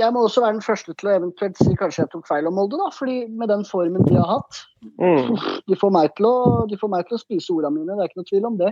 jeg 0.01 0.13
må 0.15 0.23
også 0.25 0.41
være 0.41 0.55
den 0.55 0.65
første 0.65 0.93
til 0.97 1.09
å 1.09 1.15
eventuelt 1.19 1.59
si 1.59 1.73
kanskje 1.77 2.05
jeg 2.05 2.11
tok 2.13 2.27
feil 2.29 2.47
om 2.47 2.55
Molde, 2.57 2.79
da. 2.79 2.87
fordi 2.95 3.25
med 3.27 3.51
den 3.51 3.65
formen 3.67 4.05
de 4.07 4.17
har 4.17 4.29
hatt 4.37 4.65
Mm. 4.81 5.35
de 5.69 5.75
får, 5.77 5.91
meg 5.93 6.15
til 6.17 6.25
å, 6.25 6.65
de 6.65 6.77
får 6.77 6.89
meg 6.89 7.05
til 7.05 7.17
å 7.17 7.21
spise 7.21 7.53
ordene 7.53 7.75
mine, 7.75 7.93
det 7.93 8.01
er 8.01 8.09
ikke 8.09 8.21
noe 8.21 8.29
tvil 8.31 8.47
om 8.49 8.55
det. 8.57 8.71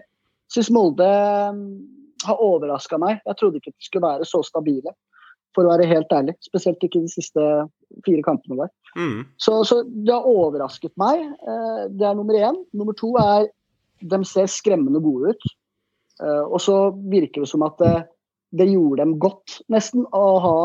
Syns 0.49 0.71
Molde 0.73 1.05
mm, 1.53 1.67
har 2.25 2.41
overraska 2.41 2.97
meg. 2.97 3.19
Jeg 3.27 3.37
trodde 3.37 3.59
ikke 3.59 3.73
de 3.75 3.85
skulle 3.85 4.07
være 4.07 4.25
så 4.25 4.41
stabile, 4.45 4.95
for 5.55 5.65
å 5.65 5.71
være 5.73 5.87
helt 5.89 6.11
ærlig. 6.13 6.35
Spesielt 6.45 6.83
ikke 6.85 7.01
de 7.03 7.11
siste 7.11 7.45
fire 8.05 8.23
kampene 8.25 8.59
der. 8.61 8.73
Mm. 8.97 9.23
Så, 9.41 9.59
så 9.65 9.81
det 9.87 10.13
har 10.13 10.27
overrasket 10.29 10.93
meg. 10.99 11.23
Eh, 11.25 11.81
Det 11.93 12.05
er 12.05 12.17
nummer 12.17 12.37
én. 12.37 12.59
Nummer 12.73 12.97
to 12.97 13.15
er 13.21 13.49
de 13.99 14.21
ser 14.27 14.47
skremmende 14.51 15.01
gode 15.03 15.33
ut. 15.33 15.49
Eh, 16.21 16.43
Og 16.45 16.59
så 16.63 16.77
virker 17.11 17.43
det 17.43 17.51
som 17.51 17.65
at 17.67 17.77
det, 17.81 17.95
det 18.55 18.69
gjorde 18.71 19.01
dem 19.03 19.17
godt, 19.19 19.59
nesten, 19.69 20.05
å 20.13 20.39
ha 20.43 20.57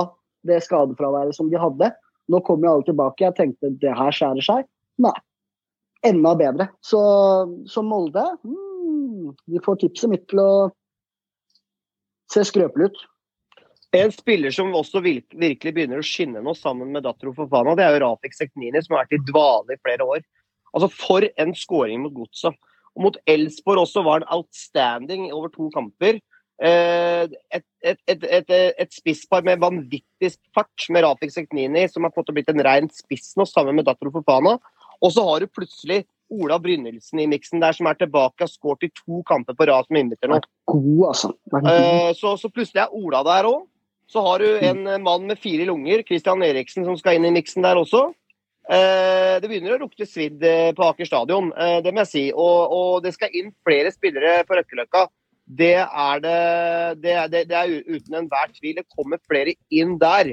det 0.45 0.61
skadefraværet 0.67 1.37
som 1.37 1.49
de 1.51 1.61
hadde. 1.61 1.91
Nå 2.29 2.41
kommer 2.45 2.69
jo 2.69 2.75
alle 2.77 2.89
tilbake. 2.89 3.25
Jeg 3.25 3.37
tenkte 3.41 3.73
det 3.81 3.97
her 3.97 4.13
skjærer 4.15 4.45
seg. 4.45 4.69
Nei. 5.03 5.17
Enda 6.05 6.35
bedre. 6.37 6.69
Så, 6.85 7.01
så 7.69 7.81
Molde 7.85 8.23
mm, 8.45 9.33
De 9.49 9.61
får 9.65 9.81
tipset 9.81 10.13
mitt 10.13 10.27
til 10.29 10.41
å 10.43 10.51
se 12.33 12.45
skrøpelig 12.45 12.91
ut. 12.91 13.03
En 13.95 14.13
spiller 14.13 14.51
som 14.55 14.75
også 14.75 15.01
virkelig 15.05 15.73
begynner 15.73 16.01
å 16.01 16.07
skinne 16.07 16.43
nå, 16.43 16.55
sammen 16.59 16.91
med 16.95 17.05
Datro 17.07 17.31
Fofana, 17.37 17.77
det 17.79 17.85
er 17.87 17.95
jo 17.95 18.05
Rafik 18.09 18.35
Seknini, 18.35 18.83
som 18.83 18.97
har 18.97 19.05
vært 19.05 19.19
i 19.19 19.25
dvale 19.29 19.77
i 19.77 19.83
flere 19.83 20.07
år. 20.17 20.25
Altså, 20.75 20.89
For 20.91 21.27
en 21.39 21.55
skåring 21.55 22.03
mot 22.03 22.15
Godset. 22.15 22.57
Og 22.95 23.09
mot 23.09 23.19
Elsborg 23.31 23.85
også 23.85 24.03
var 24.07 24.21
han 24.21 24.31
outstanding 24.35 25.29
over 25.35 25.51
to 25.55 25.69
kamper. 25.75 26.19
Eh, 26.63 27.27
Et, 27.51 27.65
et, 27.85 28.25
et, 28.25 28.51
et, 28.51 28.93
spisspar 28.95 29.43
med 29.45 29.61
vanvittig 29.61 30.31
fart 30.55 30.87
med 30.91 31.05
Rafik 31.05 31.31
Seknini, 31.35 31.87
som 31.91 32.07
har 32.07 32.15
fått 32.15 32.33
blitt 32.35 32.49
en 32.49 32.63
rein 32.65 32.89
spiss 32.91 33.35
nå, 33.37 33.47
sammen 33.47 33.77
med 33.77 33.87
Datro 33.87 34.11
Fofana. 34.15 34.57
Og 35.03 35.13
så 35.13 35.25
har 35.27 35.43
du 35.43 35.51
plutselig 35.51 36.05
Ola 36.33 36.59
Brynildsen 36.59 37.21
i 37.21 37.29
miksen 37.29 37.61
der, 37.61 37.75
som 37.77 37.87
er 37.91 37.99
tilbake 38.01 38.41
og 38.41 38.47
har 38.47 38.51
skåret 38.51 38.87
i 38.87 38.93
to 38.97 39.21
kamper 39.29 39.55
på 39.59 39.67
rad 39.69 39.87
som 39.87 39.99
innbytter 40.01 40.33
nå. 40.33 40.41
God, 40.71 41.05
altså. 41.11 41.33
God. 41.53 41.69
Eh, 41.69 42.11
Så, 42.17 42.37
så 42.41 42.51
plutselig 42.51 42.83
er 42.87 42.95
Ola 42.97 43.23
der 43.27 43.51
òg. 43.51 43.67
Så 44.11 44.23
har 44.25 44.43
du 44.43 44.59
en 44.59 44.87
eh, 44.87 45.01
mann 45.03 45.27
med 45.29 45.41
fire 45.41 45.67
lunger, 45.69 46.05
Christian 46.07 46.43
Eriksen, 46.45 46.85
som 46.87 46.99
skal 47.01 47.19
inn 47.19 47.29
i 47.29 47.35
miksen 47.35 47.65
der 47.65 47.81
også. 47.81 48.07
Eh, 48.65 49.41
Det 49.43 49.51
begynner 49.51 49.77
å 49.77 49.83
lukte 49.85 50.07
svidd 50.09 50.45
eh, 50.45 50.73
på 50.77 50.87
Aker 50.87 51.09
stadion, 51.09 51.51
det 51.85 51.93
må 51.93 52.05
jeg 52.05 52.13
si. 52.13 52.25
Og, 52.33 52.73
og 52.73 53.05
det 53.05 53.15
skal 53.17 53.35
inn 53.35 53.53
flere 53.67 53.93
spillere 53.95 54.43
på 54.49 54.59
Røkkeløkka. 54.59 55.07
Det 55.45 55.77
er 55.77 56.21
det, 56.25 56.39
det, 57.03 57.13
er, 57.13 57.29
det, 57.29 57.53
er 57.53 57.73
uten 57.85 58.17
enhver 58.17 58.53
tvil. 58.55 58.79
Det 58.79 58.89
kommer 58.89 59.21
flere 59.29 59.53
inn 59.69 59.99
der. 60.01 60.33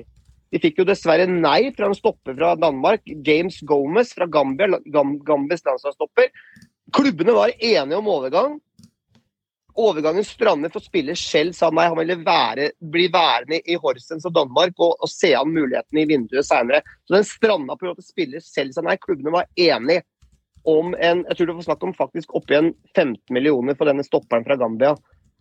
De 0.51 0.59
fikk 0.59 0.79
jo 0.81 0.87
dessverre 0.87 1.27
nei 1.27 1.71
fra 1.75 1.87
en 1.87 1.95
stopper 1.95 2.35
fra 2.35 2.53
Danmark, 2.59 3.03
James 3.27 3.59
Gomez 3.67 4.11
fra 4.15 4.27
Gambia, 4.27 4.79
Gam, 4.91 5.17
Gambias 5.27 5.63
landslagsstopper. 5.67 6.31
Klubbene 6.95 7.35
var 7.35 7.53
enige 7.55 7.99
om 7.99 8.09
overgang. 8.11 8.57
Overgangen 9.81 10.25
strandet, 10.27 10.73
for 10.73 10.83
spiller 10.83 11.17
selv 11.17 11.55
sa 11.57 11.71
nei, 11.73 11.87
han 11.89 11.97
ville 11.97 12.19
være, 12.25 12.71
bli 12.93 13.07
værende 13.13 13.61
i 13.65 13.77
Horsens 13.81 14.27
og 14.29 14.35
Danmark 14.35 14.77
og, 14.77 14.95
og 15.01 15.09
se 15.09 15.33
an 15.37 15.53
mulighetene 15.53 16.03
i 16.03 16.09
vinduet 16.09 16.47
senere. 16.47 16.83
Så 17.07 17.17
den 17.17 17.27
stranda 17.27 17.77
på 17.79 17.91
at 17.93 18.05
spiller 18.05 18.43
selv 18.45 18.75
sa 18.75 18.83
nei. 18.85 18.97
Klubbene 19.01 19.33
var 19.33 19.49
enige 19.55 20.05
om 20.69 20.93
en 20.93 21.23
Jeg 21.25 21.37
tror 21.37 21.49
det 21.49 21.57
var 21.57 21.65
snakk 21.65 21.83
om 21.87 21.95
faktisk 21.97 22.35
oppi 22.37 22.57
en 22.59 22.73
15 22.95 23.17
millioner 23.33 23.77
for 23.77 23.89
denne 23.89 24.05
stopperen 24.05 24.45
fra 24.45 24.59
Gambia. 24.61 24.93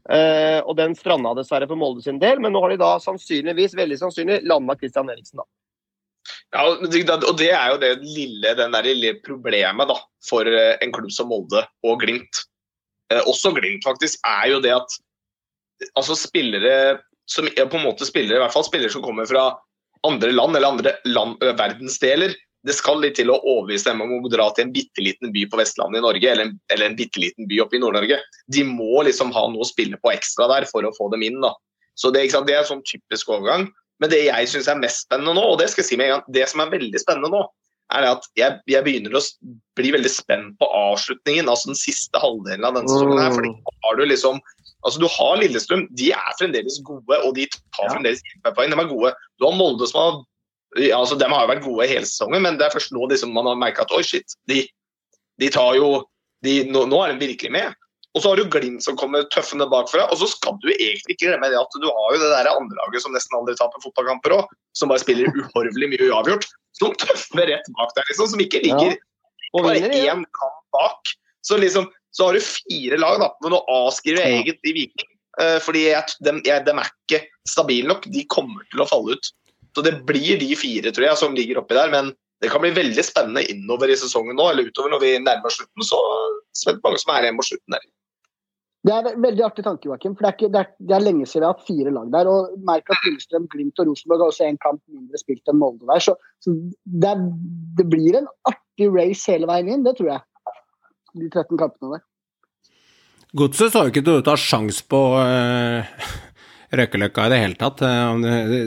Uh, 0.08 0.64
og 0.64 0.72
den 0.78 0.94
stranda 0.96 1.34
dessverre 1.36 1.68
for 1.68 1.76
Molde 1.76 2.00
sin 2.02 2.18
del, 2.18 2.40
men 2.40 2.54
nå 2.56 2.62
har 2.64 2.72
de 2.72 2.78
da 2.80 2.94
sannsynligvis, 3.04 3.76
veldig 3.76 3.98
sannsynlig, 4.00 4.38
landa 4.48 4.74
Christian 4.80 5.12
Eriksen, 5.12 5.42
da. 5.42 5.46
Ja, 6.50 6.64
og 6.66 6.88
det- 6.90 7.50
er 7.52 7.68
jo 7.70 7.78
det 7.78 7.98
lille, 8.02 8.54
den 8.56 8.72
der 8.72 8.82
lille 8.82 9.14
problemet 9.22 9.88
da, 9.88 9.96
for 10.28 10.46
eh, 10.46 10.76
en 10.80 10.92
klubb 10.92 11.12
som 11.12 11.28
Molde 11.28 11.66
og 11.84 12.00
Glimt. 12.00 12.44
Eh, 13.10 13.22
også 13.26 13.54
Glimt, 13.56 13.86
faktisk, 13.86 14.20
er 14.26 14.50
jo 14.52 14.60
det 14.64 14.74
at 14.76 14.98
altså 15.96 16.16
spillere 16.18 17.00
som 17.30 17.46
på 17.46 17.78
en 17.78 17.86
måte 17.86 18.06
spillere, 18.08 18.40
i 18.40 18.42
hvert 18.42 18.54
fall 18.54 18.66
spillere 18.66 18.92
som 18.92 19.04
kommer 19.04 19.28
fra 19.30 19.52
andre 20.06 20.32
land 20.34 20.56
eller 20.56 20.72
andre 20.74 20.94
land, 21.06 21.42
verdensdeler, 21.58 22.34
det 22.66 22.74
skal 22.76 22.98
litt 23.00 23.16
til 23.16 23.30
å 23.32 23.38
overbevise 23.38 23.88
dem 23.88 24.02
om 24.04 24.26
å 24.26 24.30
dra 24.32 24.50
til 24.52 24.66
en 24.66 24.72
bitte 24.74 25.00
liten 25.00 25.30
by 25.32 25.46
på 25.48 25.60
Vestlandet 25.60 26.02
i 26.02 26.04
Norge, 26.04 26.28
eller 26.28 26.48
en, 26.48 26.56
eller 26.72 26.90
en 26.90 26.96
bitte 26.98 27.22
liten 27.22 27.48
by 27.48 27.60
oppe 27.64 27.78
i 27.78 27.80
Nord-Norge. 27.80 28.18
De 28.52 28.64
må 28.68 29.04
liksom 29.06 29.32
ha 29.32 29.46
noe 29.48 29.64
å 29.64 29.68
spille 29.68 29.96
på 30.00 30.12
ekstra 30.12 30.48
der 30.50 30.66
for 30.68 30.84
å 30.84 30.92
få 30.96 31.08
dem 31.14 31.24
inn. 31.24 31.38
da. 31.40 31.54
Så 31.96 32.12
Det, 32.12 32.26
sant? 32.32 32.48
det 32.48 32.58
er 32.58 32.64
en 32.64 32.72
sånn 32.74 32.84
typisk 32.84 33.32
overgang. 33.32 33.70
Men 34.00 34.12
det 34.12 34.26
jeg 34.26 34.50
syns 34.52 34.68
er 34.68 34.80
mest 34.80 35.06
spennende 35.06 35.36
nå, 35.36 35.46
og 35.54 35.58
det 35.60 35.70
skal 35.72 35.84
jeg 35.84 35.88
si 35.88 36.00
med 36.00 36.08
en 36.10 36.14
gang, 36.18 36.26
det 36.36 36.46
som 36.52 36.60
er 36.60 36.72
veldig 36.72 37.00
spennende 37.00 37.32
nå, 37.32 37.42
er 37.90 38.04
det 38.04 38.10
at 38.14 38.26
jeg, 38.38 38.56
jeg 38.70 38.86
begynner 38.86 39.16
å 39.18 39.22
bli 39.78 39.92
veldig 39.94 40.10
spent 40.12 40.56
på 40.60 40.68
avslutningen, 40.76 41.48
altså 41.50 41.72
den 41.72 41.78
siste 41.78 42.20
halvdelen 42.22 42.66
av 42.66 42.76
denne 42.78 42.90
sesongen. 42.90 43.18
her, 43.22 43.34
fordi 43.36 43.52
har 43.86 44.00
du 44.00 44.06
liksom 44.06 44.42
Altså, 44.80 44.96
Du 44.96 45.08
har 45.12 45.36
Lillestrøm, 45.36 45.82
de 45.92 46.06
er 46.16 46.36
fremdeles 46.38 46.78
gode, 46.88 47.16
og 47.20 47.34
de 47.36 47.44
tar 47.76 47.84
Ja. 47.84 47.90
fremdeles 47.92 48.22
poeng. 48.56 48.70
De 48.72 48.78
er 48.80 48.88
gode. 48.88 49.10
Du 49.38 49.44
har 49.44 49.52
Molde 49.52 49.86
som 49.86 50.00
har 50.00 50.14
ja, 50.80 50.96
altså, 50.96 51.18
De 51.18 51.26
har 51.28 51.42
jo 51.44 51.50
vært 51.52 51.64
gode 51.66 51.88
hele 51.90 52.06
sesongen, 52.08 52.40
men 52.40 52.56
det 52.56 52.64
er 52.64 52.72
først 52.72 52.90
nå 52.90 53.04
liksom, 53.10 53.34
man 53.34 53.44
har 53.44 53.56
merka 53.60 53.82
at 53.82 53.92
oi, 53.92 54.00
shit, 54.02 54.24
de, 54.48 54.62
de 55.38 55.50
tar 55.50 55.74
jo 55.76 56.06
de, 56.42 56.64
nå, 56.64 56.86
nå 56.88 57.02
er 57.04 57.12
de 57.12 57.26
virkelig 57.26 57.52
med. 57.52 57.74
Og 58.16 58.22
så 58.22 58.32
har 58.32 58.40
du 58.40 58.48
Glimt 58.50 58.82
som 58.82 58.96
kommer 58.98 59.26
tøffende 59.30 59.68
bakfra. 59.70 60.08
Og 60.10 60.18
så 60.18 60.26
skal 60.32 60.56
du 60.62 60.70
egentlig 60.72 61.14
ikke 61.14 61.28
glemme 61.28 61.50
det 61.52 61.60
at 61.60 61.76
du 61.78 61.86
har 61.86 62.16
jo 62.16 62.22
det 62.22 62.30
der 62.32 62.50
andre 62.50 62.78
laget 62.80 63.04
som 63.04 63.14
nesten 63.14 63.36
aldri 63.38 63.54
taper 63.58 63.82
fotballkamper 63.84 64.34
òg, 64.40 64.50
som 64.74 64.90
bare 64.90 65.02
spiller 65.02 65.30
uhorvelig 65.30 65.92
mye 65.92 66.08
uavgjort. 66.10 66.48
Som 66.78 66.94
tøffer 66.98 67.46
rett 67.50 67.70
bak 67.78 67.94
der, 67.94 68.08
liksom. 68.10 68.32
Som 68.32 68.42
ikke 68.42 68.62
ligger 68.64 68.96
ja. 68.96 68.98
bare 69.54 69.78
én 69.78 70.24
kamp 70.38 70.60
bak. 70.74 71.14
Så 71.46 71.58
liksom, 71.60 71.86
så 72.10 72.26
har 72.26 72.38
du 72.38 72.42
fire 72.42 72.98
lag, 72.98 73.20
da. 73.22 73.30
Men 73.44 73.54
nå 73.54 73.62
avskriver 73.70 74.24
jeg 74.24 74.40
egentlig 74.40 74.74
Viking. 74.80 75.12
eh, 75.42 75.58
fordi 75.62 75.84
jeg, 75.86 76.16
de, 76.26 76.34
jeg, 76.48 76.64
dem 76.66 76.82
er 76.82 76.90
ikke 76.90 77.22
stabile 77.48 77.92
nok. 77.92 78.10
De 78.10 78.26
kommer 78.32 78.66
til 78.72 78.82
å 78.82 78.88
falle 78.90 79.14
ut. 79.14 79.30
Så 79.76 79.86
det 79.86 80.00
blir 80.08 80.34
de 80.40 80.50
fire, 80.58 80.90
tror 80.90 81.06
jeg, 81.06 81.20
som 81.20 81.38
ligger 81.38 81.62
oppi 81.62 81.78
der. 81.78 81.94
Men 81.94 82.10
det 82.42 82.50
kan 82.50 82.62
bli 82.64 82.74
veldig 82.74 83.06
spennende 83.06 83.46
innover 83.52 83.92
i 83.92 83.98
sesongen 84.00 84.34
nå, 84.38 84.50
eller 84.50 84.66
utover 84.66 84.90
når 84.96 85.04
vi 85.04 85.14
nærmer 85.22 85.46
oss 85.46 85.60
slutten. 85.60 85.86
Så 85.86 86.02
spent 86.58 86.82
mange 86.82 86.98
som 86.98 87.14
er 87.14 87.28
igjen 87.28 87.38
mot 87.38 87.46
slutten 87.46 87.78
der. 87.78 87.86
Det 88.80 88.92
er 88.94 89.08
en 89.10 89.20
veldig 89.20 89.42
artig 89.44 89.64
tanke, 89.66 89.88
Joakim. 89.90 90.14
For 90.16 90.24
det 90.24 90.30
er, 90.30 90.36
ikke, 90.38 90.52
det, 90.54 90.60
er, 90.62 90.68
det 90.88 90.94
er 90.96 91.02
lenge 91.04 91.26
siden 91.28 91.42
vi 91.42 91.46
har 91.46 91.56
hatt 91.56 91.66
fire 91.68 91.92
lag 91.92 92.12
der. 92.14 92.30
Og 92.32 92.54
merk 92.68 92.92
at 92.92 93.02
Lillestrøm, 93.04 93.48
Glimt 93.52 93.82
og 93.82 93.90
Rosenborg 93.90 94.24
har 94.24 94.32
også 94.32 94.46
en 94.46 94.60
kamp 94.62 94.80
mindre 94.88 95.20
spilt 95.20 95.52
enn 95.52 95.60
Molde 95.60 95.84
der. 95.90 96.04
Så, 96.06 96.16
så 96.40 96.54
det, 96.54 97.10
er, 97.10 97.26
det 97.76 97.86
blir 97.92 98.22
en 98.22 98.30
artig 98.48 98.88
race 98.94 99.28
hele 99.28 99.50
veien 99.50 99.68
inn, 99.74 99.84
det 99.84 99.98
tror 99.98 100.14
jeg. 100.14 100.24
De 101.20 101.28
13 101.28 101.60
kampene 101.60 101.98
der. 101.98 102.06
Godset 103.36 103.70
så 103.70 103.84
jo 103.84 103.92
ikke 103.92 104.02
ut 104.02 104.08
til 104.08 104.18
å 104.18 104.26
ta 104.26 104.34
sjans 104.40 104.80
på 104.90 105.00
eh, 105.20 105.90
røykeløkka 106.70 107.24
i 107.26 107.30
det 107.32 107.38
hele 107.42 107.58
tatt. 107.58 107.82
Eh, 107.82 108.18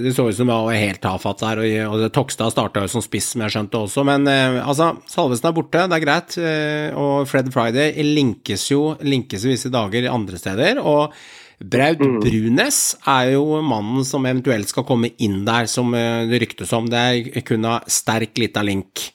Det, 0.03 0.13
så 0.15 0.27
ut 0.29 0.35
som 0.35 0.49
det 0.49 0.57
var 0.57 0.73
helt 0.77 1.01
tafatt 1.03 1.43
der, 1.43 1.61
og, 1.87 2.03
Tokstad 2.13 2.51
starta 2.51 2.83
jo 2.83 2.91
som 2.91 3.03
spiss, 3.05 3.31
som 3.33 3.43
jeg 3.45 3.53
skjønte 3.55 3.79
også. 3.79 4.03
Men 4.07 4.27
eh, 4.27 4.59
altså, 4.63 4.91
Salvesen 5.07 5.49
er 5.49 5.55
borte, 5.55 5.85
det 5.87 5.99
er 5.99 6.03
greit. 6.05 6.37
eh, 6.37 6.89
Og 6.99 7.27
Fred 7.29 7.51
Friday 7.53 7.95
linkes 8.03 8.67
jo 8.71 8.95
linkes 9.01 9.45
visse 9.47 9.71
dager 9.73 10.09
andre 10.11 10.37
steder. 10.41 10.81
og 10.83 11.13
Braut 11.63 11.99
Brunes 11.99 12.97
er 13.07 13.29
jo 13.37 13.61
mannen 13.63 14.03
som 14.03 14.25
eventuelt 14.27 14.67
skal 14.67 14.83
komme 14.83 15.13
inn 15.23 15.45
der, 15.47 15.65
som 15.71 15.93
det 15.93 16.41
ryktes 16.41 16.73
om. 16.75 16.89
Det 16.91 16.99
er 16.99 17.45
kun 17.47 17.63
av 17.69 17.85
sterk 17.87 18.35
lita 18.41 18.61
link. 18.65 19.13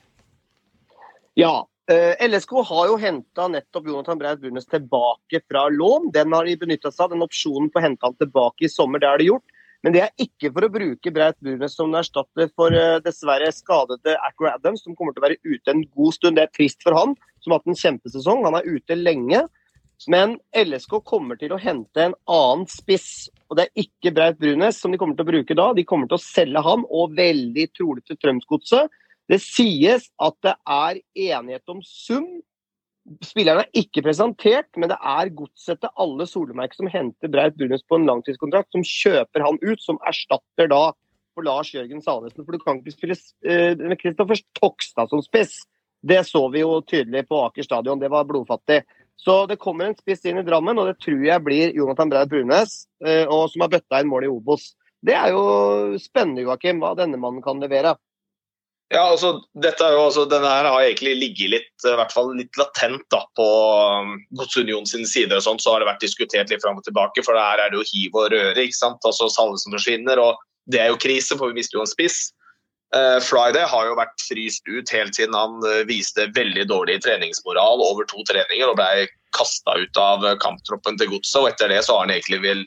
Ja. 1.36 1.66
Eh, 1.92 2.26
LSK 2.28 2.52
har 2.70 2.88
jo 2.90 2.96
henta 3.00 3.48
nettopp 3.52 3.86
Jonathan 3.90 4.18
Braut 4.20 4.40
Burnes 4.42 4.68
tilbake 4.70 5.42
fra 5.44 5.68
lån. 5.72 6.10
Den 6.14 6.34
har 6.36 6.48
de 6.48 6.56
benytta 6.60 6.92
seg 6.92 7.06
av, 7.06 7.14
den 7.14 7.24
opsjonen 7.26 7.70
på 7.72 7.80
å 7.80 7.84
hente 7.84 8.06
han 8.06 8.18
tilbake 8.18 8.66
i 8.66 8.72
sommer. 8.72 9.02
Det 9.02 9.10
har 9.10 9.22
de 9.22 9.30
gjort. 9.30 9.46
Men 9.86 9.94
det 9.94 10.00
er 10.02 10.24
ikke 10.24 10.50
for 10.50 10.66
å 10.66 10.72
bruke 10.74 11.12
Braut 11.14 11.36
Burnes 11.44 11.76
som 11.78 11.94
erstatter 11.94 12.50
for 12.58 12.74
eh, 12.74 12.98
dessverre 13.04 13.50
skadede 13.54 14.16
Acker 14.26 14.50
Adams, 14.50 14.82
som 14.84 14.96
kommer 14.98 15.14
til 15.14 15.22
å 15.22 15.28
være 15.28 15.40
ute 15.46 15.74
en 15.74 15.84
god 15.86 16.16
stund. 16.16 16.38
Det 16.38 16.48
er 16.48 16.54
trist 16.56 16.82
for 16.82 16.98
han, 16.98 17.14
som 17.38 17.54
har 17.54 17.62
hatt 17.62 17.70
en 17.70 17.82
kjempesesong. 17.82 18.42
Han 18.48 18.58
er 18.58 18.68
ute 18.68 18.98
lenge. 18.98 19.44
Men 20.06 20.36
LSK 20.54 21.00
kommer 21.06 21.38
til 21.38 21.50
å 21.54 21.58
hente 21.58 22.04
en 22.04 22.14
annen 22.30 22.68
spiss, 22.70 23.26
og 23.50 23.58
det 23.58 23.66
er 23.66 23.82
ikke 23.82 24.12
Braut 24.14 24.38
Brunes 24.38 24.78
som 24.78 24.92
de 24.94 24.98
kommer 25.00 25.18
til 25.18 25.26
å 25.26 25.30
bruke 25.32 25.56
da. 25.58 25.72
De 25.74 25.86
kommer 25.86 26.10
til 26.10 26.18
å 26.18 26.22
selge 26.22 26.62
han, 26.62 26.84
og 26.86 27.16
veldig 27.18 27.64
trolig 27.74 28.04
til 28.06 28.18
Strømsgodset. 28.20 28.94
Det 29.28 29.40
sies 29.44 30.08
at 30.24 30.36
det 30.44 30.54
er 30.64 31.00
enighet 31.28 31.72
om 31.72 31.82
sum. 31.84 32.28
Spillerne 33.24 33.64
er 33.64 33.80
ikke 33.82 34.04
presentert, 34.04 34.68
men 34.76 34.90
det 34.92 34.98
er 35.00 35.32
godset 35.36 35.80
til 35.80 35.92
alle 36.00 36.26
Solmerk 36.28 36.76
som 36.76 36.88
henter 36.92 37.30
Braut 37.32 37.56
Brunes 37.56 37.84
på 37.88 37.98
en 37.98 38.08
langtidskontrakt, 38.08 38.70
som 38.72 38.84
kjøper 38.84 39.44
han 39.44 39.60
ut, 39.64 39.80
som 39.84 40.00
erstatter 40.08 40.68
da 40.72 40.82
for 41.36 41.46
Lars 41.46 41.72
Jørgen 41.72 42.02
Salvesen. 42.04 42.44
For 42.44 42.56
du 42.56 42.62
kan 42.62 42.80
ikke 42.80 42.96
spille 42.96 43.16
eh, 43.46 43.76
med 43.78 44.00
Kristoffer 44.00 44.40
Tokstad 44.58 45.12
som 45.12 45.24
spiss. 45.24 45.60
Det 46.04 46.20
så 46.26 46.44
vi 46.52 46.62
jo 46.62 46.80
tydelig 46.86 47.24
på 47.28 47.40
Aker 47.46 47.66
stadion, 47.66 48.00
det 48.00 48.10
var 48.12 48.26
blodfattig. 48.28 48.82
Så 49.18 49.46
det 49.50 49.58
kommer 49.58 49.88
en 49.88 49.96
spiss 49.98 50.22
inn 50.30 50.38
i 50.38 50.46
Drammen, 50.46 50.78
og 50.78 50.90
det 50.90 51.00
tror 51.02 51.24
jeg 51.26 51.42
blir 51.44 51.74
Jonathan 51.74 52.10
Braut 52.12 52.30
Brunes, 52.30 52.84
uh, 53.02 53.24
og 53.26 53.48
som 53.50 53.64
har 53.64 53.72
bøtta 53.72 53.98
inn 53.98 54.10
mål 54.10 54.28
i 54.28 54.30
Obos. 54.30 54.70
Det 55.02 55.14
er 55.14 55.32
jo 55.34 55.98
spennende, 55.98 56.44
Joakim, 56.46 56.78
hva 56.82 56.92
denne 56.98 57.18
mannen 57.18 57.42
kan 57.42 57.58
levere. 57.62 57.96
Ja, 58.88 59.02
altså, 59.04 59.34
dette 59.60 59.84
er 59.84 59.92
jo, 59.92 60.06
altså, 60.06 60.24
Denne 60.30 60.48
her 60.48 60.64
har 60.64 60.80
egentlig 60.80 61.12
ligget 61.20 61.52
litt, 61.52 61.72
i 61.84 61.92
hvert 61.98 62.12
fall 62.14 62.30
litt 62.38 62.56
latent 62.56 63.04
da, 63.12 63.20
på 63.36 63.48
um, 64.00 64.14
sin 64.88 65.04
side. 65.04 65.34
og 65.36 65.44
sånt, 65.44 65.60
Så 65.60 65.74
har 65.74 65.82
det 65.82 65.90
vært 65.90 66.04
diskutert 66.04 66.48
litt 66.48 66.64
fram 66.64 66.80
og 66.80 66.86
tilbake, 66.86 67.24
for 67.26 67.36
her 67.36 67.60
er 67.60 67.70
det 67.70 67.82
jo 67.82 67.88
hiv 67.92 68.16
og 68.16 68.32
røre. 68.32 68.56
ikke 68.56 68.78
sant? 68.78 69.04
Altså 69.04 69.28
Salvesen 69.28 69.76
forsvinner, 69.76 70.18
og 70.22 70.40
det 70.72 70.80
er 70.80 70.88
jo 70.92 71.00
krise, 71.00 71.36
for 71.36 71.52
vi 71.52 71.60
mister 71.60 71.76
jo 71.76 71.84
en 71.84 71.92
spiss. 71.92 72.30
Uh, 72.96 73.20
Friday 73.20 73.68
har 73.68 73.90
jo 73.90 73.98
vært 73.98 74.24
fryst 74.24 74.64
ut 74.64 74.88
helt 74.96 75.12
siden 75.12 75.36
han 75.36 75.58
eh, 75.68 75.82
viste 75.84 76.24
veldig 76.32 76.64
dårlig 76.70 77.02
treningsmoral 77.04 77.82
over 77.84 78.06
to 78.08 78.22
treninger 78.24 78.70
og 78.70 78.78
ble 78.80 79.04
kasta 79.36 79.74
ut 79.78 80.00
av 80.00 80.24
kamptroppen 80.42 80.98
til 81.00 81.10
Godset. 81.12 81.40
og 81.42 81.48
Etter 81.50 81.72
det 81.72 81.82
så 81.86 81.96
har 81.96 82.06
han 82.06 82.14
egentlig 82.16 82.40
vel 82.44 82.64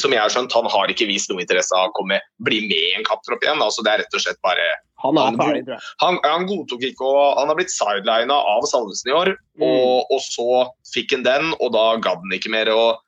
Som 0.00 0.14
jeg 0.14 0.22
har 0.22 0.32
skjønt, 0.32 0.54
han 0.56 0.66
har 0.72 0.88
ikke 0.88 1.06
vist 1.06 1.28
noe 1.30 1.42
interesse 1.44 1.74
av 1.76 1.90
å 1.90 1.94
komme, 1.98 2.16
bli 2.42 2.62
med 2.64 2.78
i 2.80 2.94
en 2.98 3.04
kamptropp 3.04 3.44
igjen. 3.44 3.60
altså 3.62 3.84
Det 3.84 3.92
er 3.92 4.02
rett 4.02 4.16
og 4.16 4.24
slett 4.24 4.40
bare 4.42 4.66
Han 5.04 5.16
Han- 5.20 5.38
jeg. 5.38 5.78
han, 6.00 6.18
han 6.24 6.46
godtok 6.48 6.82
ikke 6.88 7.04
å 7.04 7.38
Han 7.38 7.48
har 7.48 7.58
blitt 7.58 7.70
sidelina 7.74 8.34
av 8.34 8.64
Salvesen 8.70 9.10
i 9.10 9.14
år, 9.14 9.34
og, 9.60 10.06
og 10.10 10.20
så 10.24 10.68
fikk 10.94 11.12
han 11.12 11.26
den, 11.26 11.54
og 11.60 11.72
da 11.76 11.96
gadd 11.96 12.22
han 12.24 12.32
ikke 12.32 12.50
mer. 12.50 12.70
og 12.72 12.98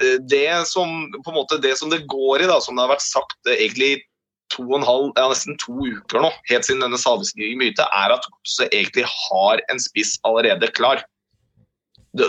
eh, 0.00 0.18
det 0.22 0.66
som, 0.68 1.10
på 1.24 1.32
en 1.32 1.40
måte, 1.40 1.58
det 1.60 1.76
som 1.78 1.90
det 1.90 2.06
går 2.06 2.44
i, 2.44 2.46
da, 2.46 2.60
som 2.60 2.76
det 2.76 2.86
har 2.86 2.94
vært 2.94 3.02
sagt 3.08 3.36
eh, 3.50 3.58
egentlig 3.58 4.04
to 4.54 4.62
og 4.62 4.78
en 4.80 4.86
halv, 4.86 5.10
ja, 5.16 5.26
nesten 5.30 5.56
to 5.58 5.74
uker 5.74 6.22
nå, 6.22 6.30
helt 6.50 6.66
siden 6.66 6.84
denne 6.84 6.98
Salvesen-krigen 7.00 7.58
begynte, 7.58 7.86
er 7.90 8.14
at 8.14 8.26
Godset 8.30 8.70
egentlig 8.70 9.06
har 9.10 9.62
en 9.72 9.82
spiss 9.82 10.16
allerede 10.28 10.70
klar. 10.76 11.02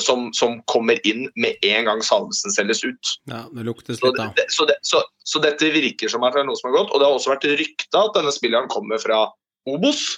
Som, 0.04 0.34
som 0.36 0.58
kommer 0.68 1.00
inn 1.08 1.30
med 1.40 1.62
en 1.64 1.86
gang 1.88 2.02
Salvesen 2.04 2.52
selges 2.52 2.82
ut. 2.84 3.12
Ja, 3.32 3.46
det 3.56 3.64
luktes 3.64 4.02
Så, 4.02 4.10
litt 4.10 4.20
av. 4.20 4.34
det, 4.36 4.44
så, 4.52 4.66
det, 4.68 4.76
så, 4.84 5.00
så 5.24 5.40
dette 5.40 5.70
virker 5.72 6.12
som 6.12 6.26
at 6.28 6.36
det 6.36 6.42
er 6.42 6.50
noe 6.50 6.60
som 6.60 6.68
har 6.72 6.82
gått. 6.82 6.92
Og 6.92 7.00
det 7.00 7.08
har 7.08 7.16
også 7.16 7.32
vært 7.32 7.48
rykta 7.62 8.02
at 8.02 8.18
denne 8.18 8.34
spilleren 8.36 8.68
kommer 8.74 9.00
fra 9.00 9.22
Obos 9.70 10.18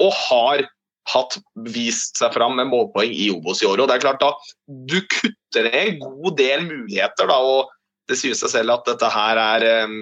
og 0.00 0.14
har 0.28 0.62
hatt 1.10 1.36
vist 1.74 2.20
seg 2.20 2.34
fram 2.36 2.56
med 2.60 2.70
målpoeng 2.70 3.10
i 3.10 3.30
Obos 3.34 3.64
i 3.64 3.68
år. 3.68 3.82
Og 3.82 3.90
det 3.90 3.98
er 3.98 4.04
klart 4.04 4.22
da, 4.22 4.30
Du 4.68 5.00
kutter 5.10 5.66
ned 5.66 5.80
en 5.80 6.00
god 6.04 6.36
del 6.38 6.64
muligheter, 6.68 7.26
da, 7.30 7.38
og 7.40 7.70
det 8.10 8.18
sier 8.20 8.36
seg 8.38 8.52
selv 8.52 8.74
at 8.74 8.86
dette 8.88 9.10
her 9.10 9.40
er 9.40 9.66
um, 9.86 10.00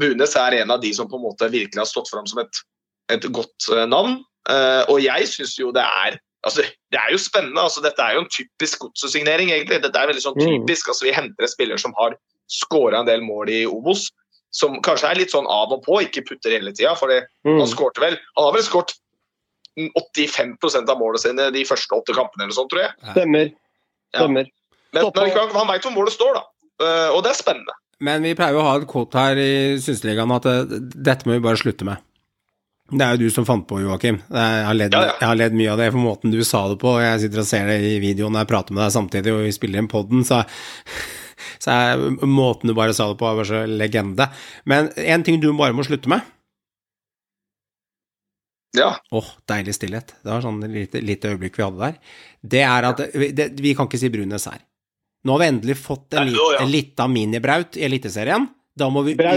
Bunes 0.00 0.34
er 0.38 0.58
en 0.60 0.72
av 0.74 0.80
de 0.82 0.90
som 0.96 1.08
på 1.08 1.18
en 1.18 1.26
måte 1.28 1.48
virkelig 1.52 1.78
har 1.78 1.88
stått 1.88 2.10
fram 2.10 2.26
som 2.26 2.40
et, 2.42 2.62
et 3.14 3.26
godt 3.32 3.68
uh, 3.70 3.84
navn. 3.88 4.18
Uh, 4.50 4.82
og 4.90 5.00
jeg 5.02 5.28
syns 5.30 5.56
jo 5.58 5.72
det 5.74 5.84
er 5.84 6.18
altså, 6.46 6.62
Det 6.92 6.98
er 7.00 7.10
jo 7.12 7.18
spennende. 7.18 7.60
altså 7.66 7.82
Dette 7.84 8.02
er 8.06 8.14
jo 8.16 8.22
en 8.24 8.30
typisk 8.32 8.78
godssignering, 8.86 9.50
egentlig. 9.50 9.80
Dette 9.82 9.98
er 10.00 10.06
veldig 10.12 10.22
sånn 10.24 10.38
Mm. 10.38 10.46
typisk. 10.66 10.88
altså 10.88 11.04
Vi 11.08 11.12
henter 11.16 11.42
en 11.48 11.52
spiller 11.52 11.76
som 11.82 11.92
har 11.98 12.14
skåra 12.48 13.00
en 13.02 13.06
del 13.10 13.20
mål 13.26 13.50
i 13.50 13.64
Obos, 13.66 14.06
som 14.54 14.78
kanskje 14.80 15.10
er 15.10 15.18
litt 15.18 15.30
sånn 15.34 15.46
av 15.50 15.72
og 15.74 15.82
på, 15.84 15.98
ikke 16.06 16.22
putter 16.28 16.54
hele 16.54 16.72
tida. 16.72 16.94
For 16.96 17.08
Mm. 17.10 17.58
han 17.58 17.66
skårte 17.68 18.00
vel 18.00 18.16
Han 18.36 18.44
har 18.46 18.52
vel 18.52 18.62
skåret 18.62 18.94
85% 19.76 20.88
av 20.88 20.98
målene 21.00 21.20
sine 21.20 21.50
de 21.52 21.64
første 21.68 21.92
åtte 21.96 22.14
kampene, 22.16 22.46
eller 22.46 22.56
sånn, 22.56 22.68
tror 22.72 22.82
jeg. 22.86 22.92
Stemmer. 23.12 23.50
Ja. 24.14 24.20
Stemmer. 24.22 24.46
Men, 24.94 25.10
men 25.12 25.30
han, 25.36 25.50
han 25.52 25.68
veit 25.68 25.82
hvor 25.84 25.92
målet 25.96 26.14
står, 26.16 26.38
da. 26.38 26.44
Uh, 26.80 27.10
og 27.16 27.22
det 27.24 27.32
er 27.34 27.38
spennende. 27.42 27.74
Men 28.00 28.22
vi 28.24 28.34
pleier 28.36 28.56
jo 28.56 28.60
å 28.62 28.66
ha 28.68 28.74
et 28.80 28.86
kvote 28.88 29.16
her 29.20 29.38
i 29.40 29.76
Synseligaen 29.80 30.32
at 30.36 30.46
uh, 30.48 30.64
dette 30.68 31.28
må 31.28 31.36
vi 31.36 31.44
bare 31.44 31.60
slutte 31.60 31.84
med. 31.88 32.00
Det 32.86 33.02
er 33.02 33.16
jo 33.16 33.24
du 33.26 33.30
som 33.34 33.44
fant 33.48 33.64
på, 33.66 33.80
Joakim. 33.82 34.20
Jeg 34.30 34.64
har, 34.66 34.74
ledd, 34.78 34.92
Ja, 34.94 35.00
ja. 35.08 35.14
jeg 35.18 35.26
har 35.26 35.38
ledd 35.40 35.56
mye 35.58 35.72
av 35.72 35.78
det 35.80 35.88
for 35.90 35.98
måten 36.04 36.30
du 36.30 36.38
sa 36.46 36.68
det 36.70 36.76
på. 36.78 36.92
Jeg 37.02 37.24
sitter 37.24 37.40
og 37.42 37.48
ser 37.48 37.66
det 37.66 37.80
i 37.82 37.96
videoen 37.98 38.30
når 38.36 38.44
jeg 38.44 38.50
prater 38.52 38.76
med 38.76 38.84
deg 38.84 38.92
samtidig, 38.94 39.32
og 39.34 39.42
vi 39.42 39.54
spiller 39.56 39.82
inn 39.82 39.88
podden, 39.90 40.22
så, 40.28 40.44
så 41.64 41.74
er 41.74 42.04
måten 42.22 42.70
du 42.70 42.74
bare 42.78 42.94
sa 42.94 43.08
det 43.10 43.18
på, 43.18 43.26
er 43.26 43.40
bare 43.40 43.50
så 43.50 43.64
legende. 43.66 44.28
Men 44.70 44.92
en 45.02 45.26
ting 45.26 45.40
du 45.42 45.48
bare 45.58 45.74
må 45.74 45.82
slutte 45.88 46.08
med 46.14 46.22
Ja. 48.76 48.90
Åh, 49.10 49.28
deilig 49.48 49.72
stillhet. 49.78 50.10
Det 50.22 50.28
var 50.30 50.42
sånn 50.44 50.58
lite, 50.68 51.00
lite 51.00 51.30
øyeblikk 51.32 51.56
vi 51.56 51.64
hadde 51.64 51.80
der. 51.80 51.94
Det 52.44 52.60
er 52.66 52.84
at 52.90 52.98
vi- 53.14 53.32
det, 53.32 53.46
vi 53.64 53.74
kan 53.74 53.88
ikke 53.88 53.98
si 54.02 54.10
Brunes 54.12 54.44
her. 54.50 54.60
Nå 55.24 55.32
har 55.32 55.38
vi 55.40 55.46
endelig 55.48 55.76
fått 55.80 56.12
en, 56.14 56.28
lit, 56.30 56.60
en 56.60 56.70
lita 56.70 57.06
minibraut 57.08 57.74
i 57.80 57.86
Eliteserien. 57.88 58.46
Da 58.76 58.90
må 58.92 59.00
vi, 59.06 59.14
ja. 59.16 59.32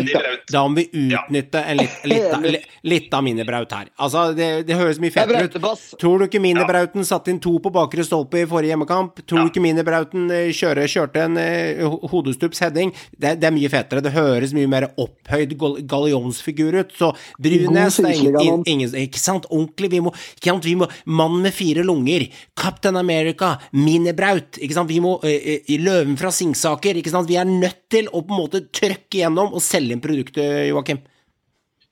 da 0.52 0.62
må 0.68 0.82
vi 0.82 0.84
utnytte 0.92 1.62
en 1.64 1.78
litt, 1.80 1.94
litt, 2.12 2.66
litt 2.84 3.14
av 3.16 3.22
minibraut 3.24 3.72
her. 3.72 3.88
Altså, 3.96 4.26
det, 4.36 4.48
det 4.68 4.76
høres 4.76 4.98
mye 5.00 5.14
er 5.14 5.16
fetere 5.16 5.46
ut. 5.48 5.94
Tror 6.02 6.20
du 6.20 6.26
ikke 6.26 6.42
minibrauten 6.44 7.06
satte 7.08 7.32
inn 7.32 7.40
to 7.40 7.54
på 7.64 7.72
bakre 7.72 8.04
stolpe 8.04 8.42
i 8.42 8.48
forrige 8.50 8.74
hjemmekamp? 8.74 9.22
Tror 9.24 9.46
du 9.46 9.52
ikke 9.54 9.64
minibrauten 9.64 10.26
eh, 10.36 10.50
kjøre, 10.52 10.84
kjørte 10.92 11.24
en 11.24 11.40
eh, 11.40 11.80
hodestups 12.12 12.60
heading? 12.66 12.92
Det, 13.16 13.38
det 13.40 13.48
er 13.48 13.56
mye 13.56 13.70
fetere. 13.72 14.04
Det 14.04 14.12
høres 14.18 14.52
mye 14.58 14.68
mer 14.74 14.90
opphøyd 15.00 15.56
gal- 15.62 15.80
gallionsfigur 15.88 16.76
ut. 16.82 16.92
Så 17.00 17.14
Brunes 17.40 18.02
det 18.04 18.12
er 18.12 18.20
ingen, 18.20 18.68
ingen, 18.68 18.92
Ikke 19.06 19.24
sant? 19.24 19.48
Ordentlig. 19.48 19.94
Vi 19.96 20.04
må, 20.04 20.12
ikke 20.36 20.52
sant? 20.52 20.68
Vi 20.68 20.76
må 20.84 20.90
Mann 21.08 21.40
med 21.46 21.56
fire 21.56 21.88
lunger. 21.88 22.28
Captain 22.60 23.00
America. 23.00 23.54
Minibraut. 23.72 24.60
Ikke 24.60 24.82
sant? 24.82 24.92
Vi 24.92 25.00
må 25.08 25.16
eh, 25.24 25.64
Løven 25.80 26.20
fra 26.20 26.36
Singsaker. 26.36 27.00
Ikke 27.00 27.16
sant? 27.16 27.32
Vi 27.32 27.40
er 27.40 27.48
nødt 27.48 27.86
til 27.90 28.12
å 28.12 28.20
på 28.20 28.36
en 28.36 28.44
måte 28.44 28.66
trøkke 28.76 29.28
gjennom 29.30 29.55
og 29.55 29.63
selge 29.63 29.95
inn 29.95 30.03
produktet, 30.03 30.67
Joakim. 30.69 30.99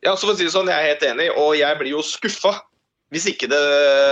Ja, 0.06 0.14
så 0.14 0.28
for 0.28 0.36
å 0.36 0.38
si 0.38 0.46
det 0.46 0.54
sånn, 0.54 0.70
Jeg 0.70 0.78
er 0.78 0.92
helt 0.94 1.06
enig, 1.08 1.30
og 1.38 1.56
jeg 1.58 1.80
blir 1.80 1.96
jo 1.96 2.04
skuffa 2.06 2.58
hvis 3.14 3.24
ikke 3.32 3.48
det, 3.48 3.60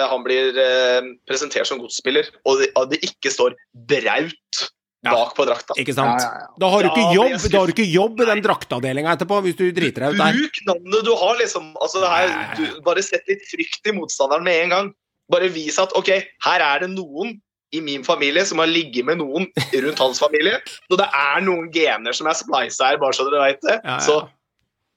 han 0.08 0.24
blir 0.24 0.56
eh, 0.56 1.08
presentert 1.28 1.68
som 1.68 1.82
godsspiller, 1.82 2.30
og 2.48 2.62
det, 2.62 2.70
og 2.80 2.94
det 2.94 3.02
ikke 3.04 3.28
står 3.34 3.58
Braut 3.92 4.62
bak 5.06 5.34
på 5.38 5.46
drakta. 5.46 5.76
Ikke 5.82 5.94
sant? 5.94 6.22
Ja, 6.24 6.30
ja, 6.32 6.46
ja. 6.46 6.52
Da 6.64 6.70
har 6.72 6.86
du 6.86 6.90
ikke 6.90 7.14
jobb, 7.14 7.34
da 7.44 7.60
har 7.60 7.70
du 7.70 7.74
ikke 7.76 7.88
jobb 7.92 8.22
i 8.24 8.30
den 8.32 8.44
drakteavdelinga 8.46 9.16
etterpå, 9.18 9.42
hvis 9.46 9.58
du 9.60 9.66
driter 9.76 10.08
deg 10.08 10.16
ut 10.16 10.22
der. 10.22 10.40
Bruk 10.40 10.62
navnet 10.70 11.08
du 11.08 11.12
har, 11.20 11.36
liksom. 11.42 11.68
Altså, 11.84 12.02
det 12.02 12.14
her, 12.14 12.36
du, 12.58 12.64
bare 12.88 13.04
sett 13.06 13.28
litt 13.30 13.44
frykt 13.52 13.92
i 13.92 13.96
motstanderen 14.00 14.48
med 14.48 14.64
en 14.64 14.76
gang. 14.76 14.94
Bare 15.34 15.50
vis 15.54 15.78
at 15.82 15.94
OK, 15.98 16.12
her 16.48 16.64
er 16.64 16.86
det 16.86 16.92
noen 16.94 17.36
i 17.76 17.82
min 17.84 18.06
familie 18.08 18.46
som 18.48 18.62
har 18.64 18.72
ligget 18.72 19.08
med 19.08 19.20
noen 19.22 19.48
rundt 19.74 20.02
hans 20.02 20.22
familie. 20.24 20.58
Så 20.90 21.00
det 21.00 21.08
er 21.08 21.46
noen 21.46 21.70
gener 21.74 22.16
som 22.16 22.32
er 22.32 22.40
splisa 22.40 22.92
her, 22.92 23.00
bare 23.02 23.18
så 23.18 23.28
dere 23.28 23.44
veit 23.44 23.64
det. 23.66 23.78
Ja, 23.84 23.98
ja. 23.98 24.02
Så 24.04 24.20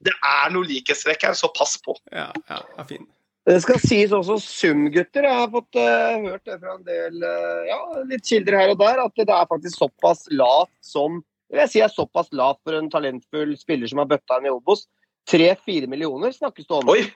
det 0.06 0.14
er 0.14 0.50
noe 0.54 0.66
likhetstrekk 0.68 1.26
her, 1.26 1.38
så 1.38 1.50
pass 1.56 1.76
på. 1.82 1.96
Ja, 2.14 2.30
ja, 2.50 2.60
er 2.78 2.88
fin. 2.88 3.06
Det 3.48 3.56
skal 3.64 3.80
sies 3.80 4.12
også 4.12 4.36
Sum-gutter. 4.44 5.24
Jeg 5.24 5.40
har 5.40 5.48
fått 5.50 5.78
uh, 5.80 6.18
hørt 6.26 6.44
det 6.44 6.58
fra 6.60 6.74
en 6.76 6.84
del 6.84 7.22
uh, 7.24 7.62
ja, 7.64 7.78
litt 8.10 8.26
kilder 8.28 8.58
her 8.60 8.74
og 8.74 8.82
der, 8.82 9.00
at 9.06 9.16
det 9.16 9.32
er 9.32 9.48
faktisk 9.48 9.80
såpass 9.80 10.26
lavt 10.36 10.74
som 10.84 11.22
vil 11.48 11.62
jeg 11.62 11.72
si 11.72 11.80
er 11.80 11.92
såpass 11.92 12.28
lavt 12.36 12.60
for 12.66 12.76
en 12.76 12.90
talentfull 12.92 13.54
spiller 13.56 13.88
som 13.88 14.02
har 14.02 14.10
bøtta 14.10 14.36
inn 14.36 14.50
i 14.50 14.52
Obos. 14.52 14.84
Tre-fire 15.28 15.88
millioner 15.88 16.34
snakkes 16.34 16.68
det 16.68 16.76
om. 16.76 16.92
Oi! 16.92 17.06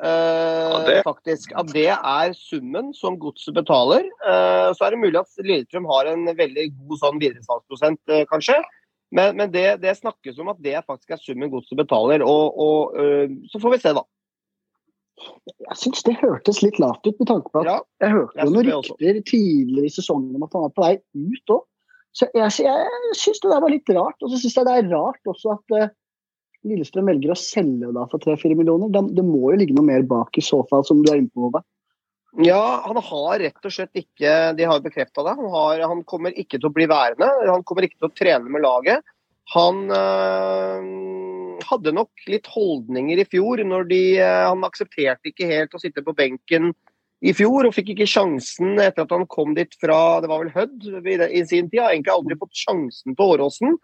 Eh, 0.00 0.84
det- 0.86 1.02
faktisk, 1.04 1.52
At 1.56 1.66
det 1.72 1.88
er 1.88 2.32
summen 2.32 2.94
som 2.94 3.18
godset 3.18 3.54
betaler. 3.54 4.04
Uh, 4.24 4.72
så 4.72 4.86
er 4.86 4.90
det 4.90 4.98
mulig 4.98 5.20
at 5.20 5.44
Lillestrøm 5.44 5.84
har 5.84 6.06
en 6.08 6.24
veldig 6.24 6.70
god 6.88 6.98
sånn 7.02 7.20
videresalgsprosent, 7.20 8.00
uh, 8.08 8.24
kanskje. 8.30 8.56
Men, 9.12 9.36
men 9.36 9.50
det, 9.52 9.82
det 9.82 9.98
snakkes 9.98 10.38
om 10.38 10.48
at 10.48 10.62
det 10.62 10.80
faktisk 10.86 11.10
er 11.10 11.20
summen 11.20 11.50
godset 11.50 11.76
betaler. 11.76 12.22
Og, 12.22 12.54
og 12.56 12.94
så 13.50 13.58
får 13.58 13.74
vi 13.74 13.78
se, 13.82 13.92
da. 13.92 14.04
Jeg 15.66 15.76
syns 15.76 16.04
det 16.06 16.14
hørtes 16.22 16.62
litt 16.62 16.78
lavt 16.78 17.04
ut, 17.04 17.18
med 17.18 17.26
tanke 17.28 17.50
på 17.50 17.60
at 17.60 17.66
Ja, 17.66 17.78
jeg 18.00 18.14
hørte 18.14 18.38
jeg 18.38 18.52
noen 18.54 18.68
rykter 18.70 19.18
tidligere 19.26 19.90
i 19.90 19.92
sesongen 19.92 20.38
om 20.38 20.46
at 20.46 20.54
han 20.54 20.62
var 20.62 20.76
på 20.76 20.84
vei 20.86 20.94
ut 20.96 21.52
òg. 21.56 21.66
Så 22.16 22.30
jeg, 22.34 22.54
jeg 22.62 23.18
syns 23.18 23.42
det 23.42 23.50
der 23.50 23.60
var 23.60 23.74
litt 23.74 23.90
rart. 23.90 24.16
Og 24.22 24.30
så 24.30 24.38
syns 24.38 24.56
jeg 24.56 24.68
det 24.70 24.78
er 24.78 24.88
rart 24.94 25.34
også 25.34 25.58
at 25.58 25.90
Lillestrøm 26.68 27.08
velger 27.08 27.32
å 27.32 27.38
selge 27.38 27.90
da 27.96 28.06
for 28.10 28.22
3-4 28.22 28.56
millioner. 28.58 28.90
Det 28.92 29.24
må 29.24 29.52
jo 29.52 29.60
ligge 29.60 29.76
noe 29.76 29.86
mer 29.86 30.02
bak 30.08 30.36
i 30.36 30.44
så 30.44 30.60
fall, 30.68 30.84
som 30.86 31.00
du 31.00 31.10
er 31.12 31.22
inne 31.22 31.32
på. 31.32 31.48
Ove. 31.48 31.62
Ja, 32.44 32.82
han 32.84 32.98
har 33.02 33.40
rett 33.42 33.64
og 33.66 33.72
slett 33.74 33.96
ikke 33.98 34.52
De 34.54 34.66
har 34.68 34.82
bekrefta 34.84 35.24
det. 35.26 35.32
Han, 35.40 35.48
har, 35.50 35.80
han 35.90 36.04
kommer 36.06 36.36
ikke 36.36 36.60
til 36.60 36.68
å 36.68 36.74
bli 36.74 36.86
værende. 36.90 37.30
Han 37.48 37.64
kommer 37.66 37.86
ikke 37.86 37.98
til 37.98 38.10
å 38.10 38.14
trene 38.14 38.52
med 38.52 38.62
laget. 38.62 39.02
Han 39.54 39.88
øh, 39.90 41.64
hadde 41.66 41.96
nok 41.96 42.28
litt 42.30 42.46
holdninger 42.52 43.18
i 43.18 43.26
fjor 43.26 43.64
når 43.66 43.88
de 43.90 44.02
øh, 44.20 44.44
Han 44.52 44.62
aksepterte 44.68 45.32
ikke 45.32 45.48
helt 45.50 45.74
å 45.74 45.82
sitte 45.82 46.04
på 46.06 46.14
benken 46.14 46.70
i 47.20 47.34
fjor 47.36 47.66
og 47.68 47.74
fikk 47.76 47.90
ikke 47.92 48.08
sjansen 48.08 48.78
etter 48.80 49.04
at 49.04 49.10
han 49.12 49.26
kom 49.28 49.52
dit 49.56 49.74
fra 49.82 50.20
det 50.22 50.30
var 50.30 50.40
vel 50.40 50.54
Hødd 50.54 50.86
i, 51.02 51.16
i 51.40 51.42
sin 51.44 51.66
tid. 51.68 51.82
Har 51.82 51.92
egentlig 51.92 52.14
aldri 52.14 52.38
fått 52.40 52.62
sjansen 52.62 53.16
på 53.18 53.26
Åråsen. 53.34 53.74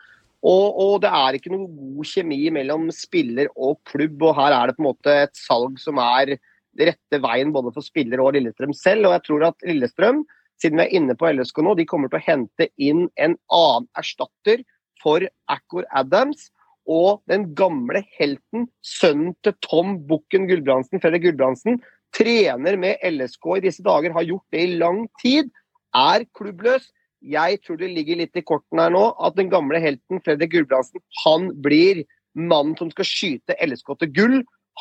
Og, 0.44 0.76
og 0.76 0.94
det 1.02 1.10
er 1.10 1.38
ikke 1.38 1.52
noe 1.52 1.68
god 1.70 2.10
kjemi 2.10 2.42
mellom 2.54 2.90
spiller 2.94 3.48
og 3.56 3.80
klubb, 3.88 4.20
og 4.28 4.36
her 4.38 4.54
er 4.56 4.68
det 4.68 4.76
på 4.76 4.84
en 4.84 4.90
måte 4.90 5.14
et 5.24 5.34
salg 5.38 5.78
som 5.82 6.00
er 6.02 6.36
rette 6.76 7.20
veien 7.24 7.52
både 7.54 7.72
for 7.74 7.84
spiller 7.84 8.20
og 8.22 8.34
Lillestrøm 8.36 8.74
selv. 8.76 9.08
Og 9.08 9.16
jeg 9.16 9.24
tror 9.28 9.46
at 9.48 9.66
Lillestrøm, 9.66 10.24
siden 10.60 10.80
vi 10.80 10.86
er 10.86 10.96
inne 10.98 11.16
på 11.18 11.30
LSK 11.32 11.62
nå, 11.64 11.74
de 11.78 11.88
kommer 11.88 12.12
til 12.12 12.20
å 12.20 12.26
hente 12.26 12.68
inn 12.76 13.06
en 13.16 13.38
annen 13.52 13.88
erstatter 13.98 14.62
for 15.02 15.24
Accor 15.52 15.88
Adams. 15.96 16.50
Og 16.86 17.24
den 17.26 17.48
gamle 17.58 18.04
helten, 18.14 18.68
sønnen 18.86 19.34
til 19.42 19.56
Tom 19.64 19.96
Bukken 20.06 20.46
Gulbrandsen, 20.46 21.00
Fredrik 21.02 21.24
Gulbrandsen, 21.24 21.80
trener 22.14 22.78
med 22.78 23.02
LSK 23.04 23.56
i 23.56 23.64
disse 23.64 23.82
dager, 23.84 24.14
har 24.14 24.26
gjort 24.28 24.54
det 24.54 24.62
i 24.62 24.76
lang 24.78 25.02
tid, 25.22 25.50
er 25.96 26.22
klubbløs. 26.36 26.86
Jeg 27.26 27.60
tror 27.66 27.78
det 27.80 27.88
ligger 27.94 28.20
litt 28.22 28.36
i 28.38 28.44
korten 28.46 28.78
her 28.78 28.92
nå 28.94 29.08
at 29.26 29.34
den 29.38 29.50
gamle 29.52 29.80
helten 29.82 30.20
Fredrik 30.24 30.52
Gulbrandsen, 30.52 31.02
han 31.24 31.48
blir 31.64 32.04
mannen 32.36 32.76
som 32.78 32.90
skal 32.92 33.08
skyte 33.08 33.56
LSK 33.64 33.96
til 34.02 34.12
gull. 34.14 34.36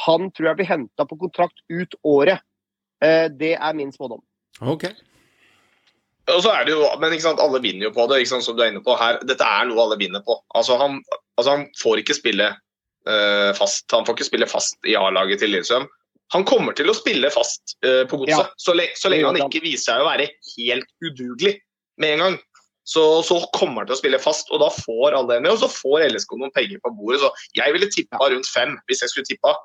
Han 0.05 0.29
tror 0.35 0.51
jeg 0.51 0.59
blir 0.59 0.69
henta 0.69 1.05
på 1.07 1.17
kontrakt 1.21 1.61
ut 1.71 1.95
året. 2.03 2.43
Eh, 3.03 3.27
Det 3.31 3.55
er 3.55 3.73
min 3.73 3.91
spådom. 3.95 4.21
Ok. 4.61 4.85
Og 6.33 6.41
så 6.41 6.51
er 6.55 6.65
det 6.65 6.73
jo, 6.73 6.85
men 6.99 7.13
ikke 7.13 7.27
sant, 7.27 7.39
Alle 7.43 7.59
vinner 7.61 7.85
jo 7.87 7.91
på 7.93 8.07
det, 8.09 8.21
ikke 8.23 8.33
sant, 8.33 8.45
som 8.47 8.55
du 8.57 8.63
er 8.65 8.71
inne 8.73 8.81
på 8.83 8.95
her. 8.97 9.19
Dette 9.29 9.45
er 9.45 9.67
noe 9.69 9.83
alle 9.83 9.97
vinner 9.99 10.23
på. 10.25 10.39
Altså 10.57 10.77
Han, 10.81 11.01
altså, 11.37 11.51
han 11.57 11.67
får 11.81 12.01
ikke 12.01 12.15
spille 12.17 12.47
uh, 12.49 13.51
fast 13.57 13.85
Han 13.93 14.05
får 14.07 14.17
ikke 14.17 14.29
spille 14.31 14.47
fast 14.49 14.77
i 14.89 14.95
A-laget 14.97 15.39
til 15.43 15.53
Lillestrøm. 15.53 15.85
Han 16.33 16.43
kommer 16.49 16.73
til 16.73 16.89
å 16.89 16.95
spille 16.97 17.29
fast 17.29 17.75
uh, 17.85 18.03
på 18.09 18.17
godset, 18.23 18.41
Ja. 18.41 18.47
så, 18.57 18.73
le 18.73 18.87
så 18.97 19.11
lenge 19.13 19.27
han 19.29 19.37
han. 19.37 19.51
ikke 19.51 19.61
viser 19.63 19.91
seg 19.93 20.01
å 20.01 20.09
være 20.09 20.25
helt 20.57 20.89
udugelig 21.05 21.59
med 22.01 22.15
en 22.15 22.23
gang. 22.25 22.37
Så, 22.85 23.01
så 23.25 23.39
kommer 23.55 23.81
han 23.81 23.89
til 23.89 23.95
å 23.95 24.01
spille 24.01 24.19
fast, 24.21 24.51
og 24.53 24.61
da 24.61 24.67
får 24.69 25.15
alle 25.17 25.33
det 25.33 25.41
med. 25.41 25.55
Og 25.55 25.63
så 25.63 25.69
får 25.71 26.05
LSK 26.11 26.35
noen 26.37 26.53
penger 26.53 26.81
på 26.83 26.91
bordet. 26.93 27.23
Så 27.23 27.31
jeg 27.57 27.73
ville 27.73 27.89
tippa 27.89 28.29
rundt 28.29 28.49
fem 28.51 28.75
hvis 28.85 29.01
jeg 29.01 29.13
skulle 29.13 29.29
tippa. 29.31 29.55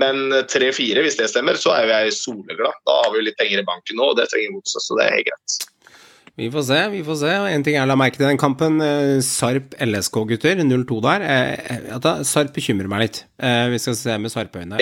Men 0.00 0.30
tre-fire, 0.48 1.02
hvis 1.02 1.18
det 1.18 1.26
stemmer, 1.32 1.58
så 1.58 1.74
er 1.74 1.84
jo 1.84 1.96
jeg 1.96 2.14
soleglad. 2.14 2.78
Da 2.86 3.00
har 3.02 3.10
vi 3.12 3.20
jo 3.20 3.26
litt 3.26 3.36
penger 3.40 3.60
i 3.60 3.66
banken 3.66 3.98
nå, 3.98 4.12
og 4.12 4.16
det 4.20 4.30
trenger 4.30 4.54
godset, 4.56 4.86
så 4.86 4.96
det 4.96 5.08
er 5.08 5.16
helt 5.18 5.28
greit. 5.32 5.66
Vi 6.40 6.46
får 6.48 6.62
se, 6.70 6.78
vi 6.92 7.00
får 7.04 7.16
se. 7.20 7.32
En 7.52 7.64
ting 7.66 7.74
jeg 7.76 7.88
la 7.90 7.96
merke 7.98 8.16
til 8.16 8.24
i 8.24 8.30
den 8.30 8.38
kampen, 8.40 8.78
eh, 8.80 9.18
Sarp 9.26 9.74
LSK, 9.82 10.22
gutter, 10.30 10.62
0-2 10.62 11.00
der. 11.04 11.24
eh, 11.26 11.98
da, 12.00 12.12
Sarp 12.24 12.54
bekymrer 12.56 12.88
meg 12.88 13.02
litt. 13.02 13.18
Eh, 13.42 13.66
vi 13.74 13.80
skal 13.82 13.98
se 13.98 14.16
med 14.16 14.32
Sarp-øyne. 14.32 14.78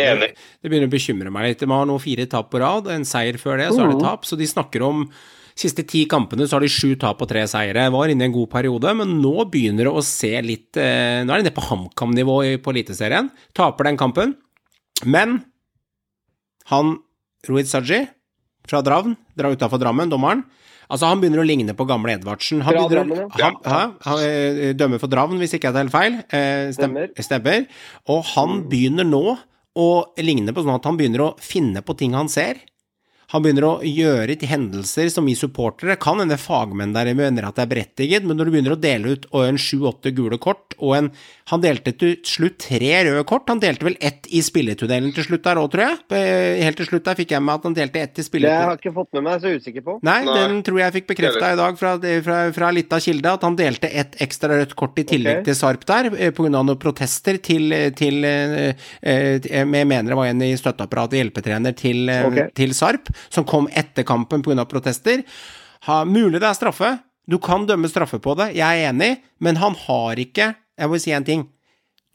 Det 0.62 0.70
begynner 0.70 0.86
å 0.86 0.92
bekymre 0.92 1.32
meg 1.34 1.48
litt. 1.48 1.64
De 1.64 1.70
har 1.72 1.88
nå 1.88 1.96
fire 2.04 2.28
tap 2.30 2.52
på 2.52 2.60
rad, 2.62 2.86
en 2.94 3.08
seier 3.08 3.40
før 3.40 3.58
det, 3.58 3.72
så 3.74 3.82
er 3.82 3.90
det 3.94 4.04
tap. 4.04 4.28
Så 4.28 4.38
de 4.38 4.46
snakker 4.46 4.84
om 4.86 5.08
siste 5.58 5.82
ti 5.88 6.04
kampene 6.10 6.46
så 6.46 6.56
har 6.56 6.64
de 6.64 6.70
sju 6.70 6.92
tap 7.00 7.20
og 7.24 7.28
tre 7.30 7.42
seire. 7.50 7.88
Var 7.90 8.12
inne 8.12 8.26
i 8.26 8.28
en 8.30 8.34
god 8.36 8.48
periode, 8.52 8.92
men 8.96 9.16
nå 9.22 9.32
begynner 9.50 9.88
det 9.88 9.94
å 9.98 10.04
se 10.06 10.30
litt 10.44 10.78
eh, 10.78 11.24
Nå 11.26 11.34
er 11.34 11.42
de 11.42 11.48
nede 11.48 11.54
på 11.56 11.64
HamKam-nivå 11.68 12.36
i- 12.46 12.58
på 12.62 12.70
Eliteserien. 12.74 13.30
Taper 13.58 13.90
den 13.90 13.98
kampen. 14.00 14.36
Men 15.04 15.40
han 16.70 16.96
Rohit 17.48 17.68
Saji 17.70 18.04
fra 18.68 18.82
Dravn, 18.84 19.14
drar 19.38 19.54
utafor 19.54 19.80
Drammen, 19.80 20.10
dommeren. 20.12 20.42
Altså, 20.88 21.06
han 21.08 21.20
begynner 21.20 21.42
å 21.42 21.46
ligne 21.46 21.74
på 21.76 21.84
gamle 21.88 22.14
Edvardsen. 22.16 22.62
Han 22.64 22.74
begynner 22.88 23.28
han, 23.36 23.56
han, 23.64 23.94
han 24.04 24.22
eh, 24.24 24.72
dømmer 24.76 25.00
for 25.00 25.08
Dravn, 25.12 25.36
hvis 25.40 25.54
ikke 25.56 25.68
jeg 25.68 25.76
tar 25.76 25.84
helt 25.84 25.94
feil. 25.94 26.16
Eh, 26.32 26.70
Stemmer. 26.76 27.10
stemmer. 27.20 27.66
Og 28.08 28.24
han 28.34 28.62
begynner 28.70 29.04
nå 29.08 29.22
å 29.78 29.88
ligne 30.24 30.52
på 30.56 30.64
sånn 30.64 30.74
at 30.78 30.88
han 30.88 30.96
begynner 30.98 31.26
å 31.26 31.30
finne 31.44 31.82
på 31.84 31.96
ting 32.00 32.16
han 32.16 32.28
ser. 32.32 32.60
Han 33.32 33.44
begynner 33.44 33.66
å 33.68 33.72
gjøre 33.84 34.38
til 34.40 34.48
hendelser 34.48 35.10
som 35.12 35.26
vi 35.28 35.34
supportere. 35.36 35.98
Kan 36.00 36.22
hende 36.22 36.38
fagmenn 36.40 36.94
der 36.96 37.10
mener 37.16 37.44
at 37.44 37.58
det 37.58 37.66
er 37.66 37.72
berettiget, 37.74 38.24
men 38.24 38.38
når 38.40 38.48
du 38.48 38.54
begynner 38.54 38.76
å 38.76 38.80
dele 38.80 39.16
ut 39.16 39.28
sju-åtte 39.60 40.14
gule 40.16 40.38
kort 40.40 40.67
og 40.78 40.94
en 40.96 41.10
Han 41.48 41.62
delte 41.64 41.94
til 41.96 42.18
slutt 42.28 42.58
tre 42.60 42.90
røde 43.06 43.22
kort. 43.24 43.46
Han 43.48 43.60
delte 43.62 43.86
vel 43.86 43.94
ett 44.04 44.26
i 44.36 44.42
spilletunnelen 44.44 45.14
til 45.16 45.24
slutt 45.24 45.46
der 45.46 45.56
òg, 45.56 45.70
tror 45.72 45.84
jeg. 45.86 45.96
Eh, 46.12 46.58
Helt 46.60 46.76
til 46.76 46.88
slutt 46.90 47.06
der 47.06 47.16
fikk 47.16 47.32
jeg 47.32 47.40
med 47.40 47.54
at 47.54 47.64
han 47.64 47.76
delte 47.78 48.02
ett 48.04 48.20
i 48.20 48.26
Det 48.28 48.50
har 48.52 48.74
jeg 48.74 48.80
ikke 48.82 48.92
fått 48.98 49.16
med 49.16 49.24
meg, 49.24 49.40
så 49.40 49.48
jeg 49.48 49.56
er 49.56 49.62
usikker 49.62 49.86
på. 49.86 49.94
Nei, 50.04 50.18
Nei. 50.26 50.34
den 50.36 50.60
tror 50.66 50.80
jeg 50.82 50.94
fikk 50.98 51.08
bekrefta 51.14 51.54
i 51.54 51.56
dag 51.56 51.80
fra, 51.80 51.94
fra, 52.26 52.36
fra 52.52 52.70
Lita 52.76 53.00
Kilde, 53.00 53.32
at 53.32 53.48
han 53.48 53.56
delte 53.56 53.88
ett 53.88 54.20
ekstra 54.20 54.60
rødt 54.60 54.76
kort 54.76 55.00
i 55.00 55.06
tillegg 55.08 55.40
okay. 55.40 55.48
til 55.48 55.56
Sarp 55.56 55.88
der, 55.88 56.10
pga. 56.12 56.30
på 56.36 56.44
grunn 56.44 56.60
av 56.60 56.68
noen 56.68 56.82
protester 56.84 57.40
til, 57.40 57.72
til 57.96 58.28
eh, 58.28 58.86
eh, 59.00 59.40
Jeg 59.40 59.64
mener 59.72 60.12
det 60.12 60.20
var 60.20 60.28
en 60.28 60.44
i 60.44 60.52
støtteapparatet, 60.60 61.22
hjelpetrener 61.22 61.72
til, 61.80 62.04
okay. 62.12 62.52
Til 62.60 62.76
Sarp, 62.76 63.08
som 63.32 63.48
kom 63.48 63.72
etter 63.72 64.04
kampen 64.04 64.44
av 64.58 64.68
protester. 64.68 65.24
Ha, 65.88 66.02
mulig 66.04 66.42
det 66.42 66.48
er 66.52 66.56
straffe. 66.60 66.98
Du 67.28 67.36
kan 67.42 67.66
dømme 67.68 67.90
straffe 67.92 68.20
på 68.24 68.32
det, 68.38 68.54
jeg 68.56 68.64
er 68.84 68.88
enig, 68.88 69.18
men 69.44 69.58
han 69.60 69.76
har 69.86 70.20
ikke 70.20 70.54
Jeg 70.78 70.92
vil 70.92 71.02
si 71.02 71.14
en 71.14 71.26
ting. 71.26 71.46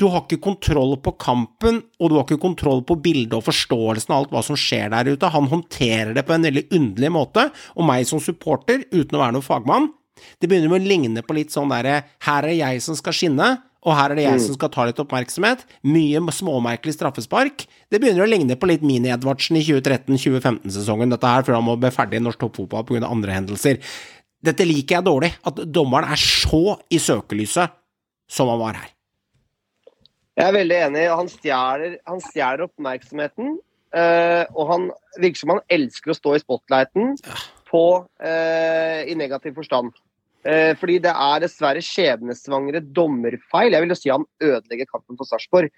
Du 0.01 0.07
har 0.09 0.23
ikke 0.23 0.41
kontroll 0.41 0.95
på 1.05 1.13
kampen, 1.21 1.83
og 2.01 2.09
du 2.09 2.15
har 2.17 2.25
ikke 2.25 2.41
kontroll 2.41 2.81
på 2.87 2.97
bildet 3.03 3.35
og 3.37 3.45
forståelsen 3.45 4.13
av 4.13 4.23
alt 4.23 4.31
hva 4.33 4.41
som 4.45 4.57
skjer 4.57 4.89
der 4.93 5.11
ute. 5.13 5.29
Han 5.35 5.51
håndterer 5.51 6.15
det 6.17 6.23
på 6.25 6.33
en 6.33 6.47
veldig 6.47 6.65
underlig 6.73 7.11
måte, 7.13 7.49
og 7.77 7.85
meg 7.87 8.07
som 8.09 8.23
supporter, 8.23 8.87
uten 8.89 9.19
å 9.19 9.21
være 9.21 9.35
noen 9.35 9.45
fagmann, 9.45 9.91
det 10.39 10.49
begynner 10.49 10.71
med 10.71 10.83
å 10.83 10.89
ligne 10.89 11.23
på 11.25 11.35
litt 11.35 11.53
sånn 11.53 11.71
derre 11.73 12.03
Her 12.23 12.45
er 12.45 12.51
det 12.51 12.57
jeg 12.59 12.81
som 12.85 12.97
skal 12.97 13.15
skinne, 13.17 13.49
og 13.83 13.97
her 13.97 14.13
er 14.13 14.19
det 14.19 14.25
jeg 14.25 14.41
som 14.45 14.55
skal 14.55 14.71
ta 14.71 14.85
litt 14.87 14.99
oppmerksomhet. 15.03 15.65
Mye 15.91 16.21
småmerkelig 16.31 16.95
straffespark. 16.95 17.65
Det 17.91 17.99
begynner 17.99 18.23
å 18.23 18.29
ligne 18.29 18.55
på 18.55 18.69
litt 18.69 18.85
Mini-Edvardsen 18.85 19.59
i 19.59 19.63
2013-2015-sesongen, 19.67 21.11
dette 21.11 21.31
her, 21.33 21.43
før 21.43 21.59
han 21.59 21.67
må 21.67 21.75
bli 21.81 21.91
ferdig 21.91 22.21
i 22.21 22.23
norsk 22.23 22.39
toppfotball 22.45 22.85
pga. 22.87 23.03
andre 23.09 23.35
hendelser. 23.35 23.81
Dette 24.43 24.67
liker 24.67 24.99
jeg 24.99 25.07
dårlig, 25.07 25.33
at 25.43 25.59
dommeren 25.67 26.15
er 26.15 26.19
så 26.19 26.77
i 26.91 26.99
søkelyset 27.01 27.75
som 28.29 28.51
han 28.51 28.61
var 28.61 28.79
her. 28.81 28.91
Jeg 30.33 30.49
er 30.49 30.55
veldig 30.55 30.79
enig. 30.87 31.03
Han 31.13 31.29
stjeler, 31.29 31.97
han 32.09 32.21
stjeler 32.23 32.65
oppmerksomheten. 32.65 33.57
Uh, 33.93 34.45
og 34.57 34.69
han 34.71 34.85
virker 35.21 35.43
som 35.43 35.51
han 35.53 35.61
elsker 35.73 36.09
å 36.09 36.17
stå 36.17 36.31
i 36.33 36.41
spotlighten 36.41 37.11
på, 37.69 37.85
uh, 38.01 39.01
i 39.05 39.13
negativ 39.17 39.53
forstand. 39.59 39.93
Uh, 40.43 40.73
fordi 40.79 40.97
det 41.03 41.13
er 41.13 41.43
dessverre 41.43 41.83
skjebnesvangre 41.85 42.81
dommerfeil. 42.95 43.75
Jeg 43.75 43.85
vil 43.85 43.93
jo 43.93 43.99
si 43.99 44.13
han 44.13 44.25
ødelegger 44.41 44.89
kampen 44.89 45.19
for 45.19 45.29
Sarpsborg. 45.29 45.73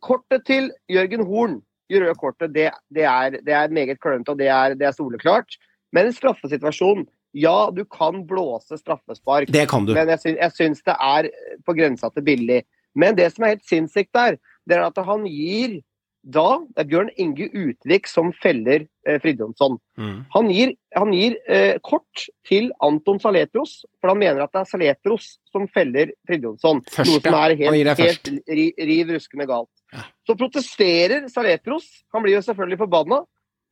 Kortet 0.00 0.46
til 0.48 0.70
Jørgen 0.88 1.26
Horn, 1.28 1.58
det 1.92 1.98
røde 2.00 2.16
kortet, 2.16 2.54
det, 2.54 2.70
det, 2.88 3.02
er, 3.04 3.34
det 3.44 3.52
er 3.52 3.74
meget 3.76 3.98
klønete 4.00 4.32
og 4.32 4.38
det 4.40 4.48
er, 4.48 4.72
det 4.80 4.86
er 4.88 4.94
soleklart. 4.96 5.58
Men 5.92 6.08
straffesituasjonen 6.14 7.04
straffesituasjon 7.04 7.08
Ja, 7.36 7.70
du 7.74 7.84
kan 7.84 8.24
blåse 8.26 8.78
straffespark. 8.78 9.50
Det 9.52 9.68
kan 9.70 9.86
du. 9.86 9.94
Men 9.94 10.10
jeg 10.14 10.22
sy 10.22 10.32
jeg 10.34 10.56
syns 10.56 10.82
det 10.86 10.96
er 10.96 11.30
på 11.66 11.76
grensa 11.78 12.10
til 12.14 12.26
billig. 12.26 12.64
Men 12.98 13.18
det 13.18 13.30
som 13.34 13.46
er 13.46 13.54
helt 13.54 13.68
sinnssykt 13.68 14.10
der, 14.16 14.40
det 14.66 14.78
er 14.78 14.88
at 14.88 14.98
han 15.06 15.28
gir 15.30 15.80
da 16.20 16.60
Det 16.68 16.82
er 16.82 16.88
Bjørn 16.90 17.10
Inge 17.16 17.46
Utvik 17.56 18.08
som 18.10 18.28
feller 18.42 18.82
eh, 19.08 19.16
Fridtjonsson. 19.22 19.78
Mm. 19.96 20.18
Han 20.34 20.50
gir, 20.52 20.74
han 20.92 21.14
gir 21.16 21.36
eh, 21.48 21.78
kort 21.80 22.26
til 22.44 22.68
Anton 22.84 23.20
Saletros, 23.22 23.86
for 24.00 24.12
han 24.12 24.20
mener 24.20 24.44
at 24.44 24.52
det 24.52 24.60
er 24.60 24.68
Saletros 24.68 25.30
som 25.48 25.64
feller 25.72 26.12
Fridtjonsson. 26.28 26.82
Noe 26.84 27.22
som 27.24 27.38
er 27.38 27.56
helt, 27.62 28.02
helt 28.02 28.30
ri, 28.52 28.66
riv 28.76 29.14
ruskende 29.14 29.48
galt. 29.48 29.72
Ja. 29.94 30.04
Så 30.28 30.36
protesterer 30.36 31.24
Saletros. 31.32 31.88
Han 32.12 32.26
blir 32.26 32.36
jo 32.36 32.44
selvfølgelig 32.44 32.82
forbanna. 32.84 33.22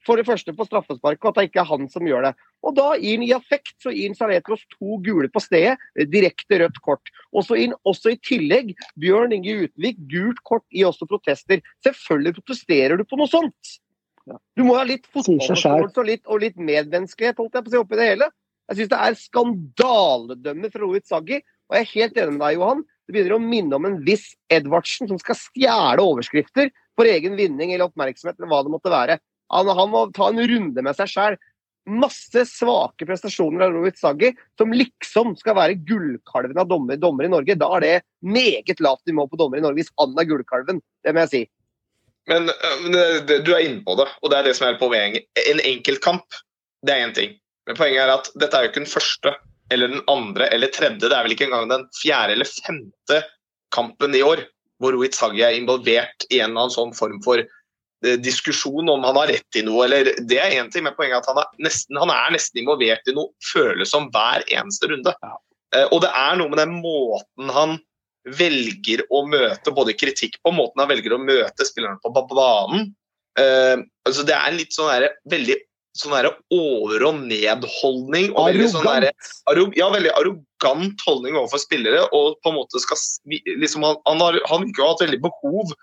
For 0.09 0.17
det 0.17 0.25
første 0.25 0.55
på 0.57 0.65
straffesparket, 0.65 1.21
og 1.21 1.35
at 1.35 1.41
det 1.41 1.49
ikke 1.51 1.61
er 1.61 1.69
han 1.69 1.89
som 1.93 2.07
gjør 2.09 2.31
det. 2.31 2.31
Og 2.65 2.77
da 2.79 2.87
han 2.95 3.25
i 3.27 3.35
affekt 3.37 3.75
så 3.83 3.93
han 3.93 4.17
Saletros 4.17 4.63
to 4.73 4.97
gule 5.05 5.29
på 5.33 5.43
stedet, 5.45 5.77
direkte 6.09 6.63
rødt 6.63 6.79
kort. 6.85 7.13
Og 7.37 7.45
så 7.45 7.59
han 7.59 7.77
også 7.89 8.15
i 8.15 8.21
tillegg 8.25 8.73
Bjørn 9.01 9.37
Inge 9.37 9.59
Utvik 9.67 10.01
gult 10.09 10.41
kort 10.49 10.65
i 10.73 10.87
også 10.89 11.09
protester. 11.11 11.61
Selvfølgelig 11.85 12.39
protesterer 12.41 12.97
du 12.97 13.05
på 13.05 13.21
noe 13.21 13.29
sånt. 13.29 13.77
Du 14.57 14.65
må 14.65 14.77
ha 14.77 14.85
litt 14.89 15.07
fotballforståelse 15.09 16.09
og 16.09 16.33
og 16.35 16.43
litt 16.43 16.59
medmenneskelighet 16.61 17.39
holdt 17.41 17.55
jeg 17.57 17.65
på 17.65 17.71
å 17.71 17.75
si, 17.75 17.81
oppi 17.81 18.01
det 18.01 18.09
hele. 18.11 18.29
Jeg 18.69 18.81
syns 18.81 18.91
det 18.93 18.99
er 19.05 19.23
skandaledømme 19.23 20.69
fra 20.73 20.83
Rohit 20.83 21.07
Saggi 21.09 21.39
Og 21.41 21.77
jeg 21.77 21.85
er 21.85 21.93
helt 21.95 22.19
enig 22.21 22.35
med 22.35 22.43
deg, 22.45 22.59
Johan. 22.59 22.83
Det 23.09 23.15
begynner 23.15 23.37
å 23.39 23.41
minne 23.45 23.77
om 23.77 23.87
en 23.89 23.99
viss 24.05 24.31
Edvardsen 24.53 25.09
som 25.09 25.21
skal 25.21 25.37
stjele 25.37 26.05
overskrifter 26.05 26.69
for 26.97 27.09
egen 27.09 27.37
vinning 27.39 27.73
eller 27.73 27.89
oppmerksomhet 27.89 28.37
eller 28.37 28.51
hva 28.51 28.61
det 28.65 28.73
måtte 28.73 28.93
være. 28.93 29.17
Han, 29.55 29.71
han 29.79 29.93
må 29.93 30.07
ta 30.17 30.31
en 30.31 30.43
runde 30.51 30.85
med 30.85 30.97
seg 30.99 31.11
sjøl. 31.13 31.39
Masse 31.89 32.43
svake 32.51 33.07
prestasjoner 33.09 33.65
av 33.65 33.73
Rohit 33.73 33.97
Saggi, 33.97 34.35
som 34.61 34.75
liksom 34.77 35.33
skal 35.41 35.57
være 35.57 35.79
gullkalven 35.89 36.61
av 36.61 36.69
dommer, 36.69 36.99
dommer 37.01 37.25
i 37.25 37.33
Norge. 37.33 37.57
Da 37.57 37.71
er 37.79 37.85
det 37.85 37.95
meget 38.21 38.83
lavt 38.85 39.09
nivå 39.09 39.25
på 39.31 39.41
dommer 39.41 39.61
i 39.61 39.65
Norge, 39.65 39.81
hvis 39.81 39.95
han 40.01 40.13
er 40.21 40.29
gullkalven. 40.29 40.83
Det 41.05 41.15
må 41.17 41.25
jeg 41.25 41.33
si. 41.33 41.43
Men 42.29 42.51
det- 42.93 43.45
du 43.45 43.55
er 43.55 43.65
inne 43.65 43.85
på 43.85 43.97
det, 43.97 44.09
og 44.23 44.31
det 44.31 44.39
er 44.39 44.43
det 44.43 44.57
som 44.57 44.69
er 44.69 44.79
poenget. 44.79 45.25
En 45.49 45.61
enkeltkamp, 45.65 46.27
det 46.85 46.93
er 46.93 47.07
én 47.07 47.15
ting. 47.15 47.41
Men 47.67 47.77
poenget 47.77 48.05
er 48.05 48.13
at 48.13 48.29
dette 48.37 48.55
er 48.55 48.63
jo 48.65 48.69
ikke 48.69 48.85
den 48.85 48.93
første 48.93 49.35
eller 49.71 49.89
den 49.89 50.05
andre 50.09 50.49
eller 50.53 50.69
tredje. 50.69 51.01
Det 51.01 51.13
er 51.13 51.23
vel 51.23 51.33
ikke 51.33 51.49
engang 51.49 51.69
den 51.69 51.89
fjerde 51.97 52.33
eller 52.33 52.45
femte 52.45 53.25
kampen 53.73 54.15
i 54.15 54.23
år 54.25 54.45
hvor 54.79 54.95
Rohit 54.95 55.15
Saggi 55.15 55.43
er 55.43 55.57
involvert 55.59 56.25
i 56.31 56.39
en 56.39 56.51
eller 56.51 56.69
annen 56.69 56.75
sånn 56.75 56.95
form 56.97 57.21
for 57.23 57.43
diskusjon 58.23 58.89
om 58.89 59.05
han 59.05 59.17
har 59.19 59.27
rett 59.33 59.59
i 59.59 59.65
noe, 59.67 59.85
eller 59.89 60.13
Det 60.29 60.39
er 60.39 60.55
én 60.61 60.71
ting, 60.71 60.85
men 60.87 60.95
poenget 60.95 61.19
er 61.19 61.25
at 61.25 61.31
han 61.33 61.41
er 61.43 61.67
nesten, 61.67 61.99
han 61.99 62.13
er 62.15 62.31
nesten 62.37 62.63
involvert 62.63 63.11
i 63.11 63.15
noe 63.17 63.33
føles 63.43 63.91
som 63.91 64.11
hver 64.15 64.45
eneste 64.47 64.91
runde. 64.93 65.15
Ja. 65.23 65.37
og 65.93 66.01
det 66.05 66.11
er 66.17 66.37
noe 66.39 66.49
med 66.49 66.63
den 66.63 66.79
måten 66.81 67.51
han 67.53 67.79
velger 68.39 69.03
å 69.15 69.25
møte 69.29 69.73
både 69.75 69.97
kritikk 69.97 70.39
på, 70.43 70.53
måten 70.55 70.83
han 70.83 70.91
velger 70.91 71.17
å 71.17 71.23
møte 71.23 71.67
spillerne 71.67 72.01
på 72.03 72.13
ba- 72.15 72.27
banen. 72.31 72.93
Uh, 73.39 73.85
altså 74.09 74.25
det 74.27 74.35
er 74.35 74.57
litt 74.57 74.75
sånn 74.75 74.91
der, 74.91 75.13
veldig 75.31 75.57
sånn 75.99 76.15
der 76.15 76.31
over- 76.55 77.05
og 77.09 77.21
nedholdning. 77.27 78.33
Og 78.35 78.51
veldig 78.51 78.69
sånn 78.73 78.87
der, 78.87 79.09
ja, 79.79 79.89
veldig 79.91 80.15
arrogant 80.15 81.05
holdning 81.07 81.39
overfor 81.39 81.63
spillere. 81.63 82.07
og 82.13 82.39
på 82.43 82.53
en 82.53 82.59
måte 82.61 82.83
skal 82.83 82.99
liksom 83.59 83.87
Han, 83.87 83.97
han 84.07 84.21
har 84.23 84.41
han 84.51 84.67
virker 84.67 84.83
å 84.83 84.87
ha 84.87 84.95
hatt 84.95 85.07
veldig 85.07 85.23
behov 85.25 85.75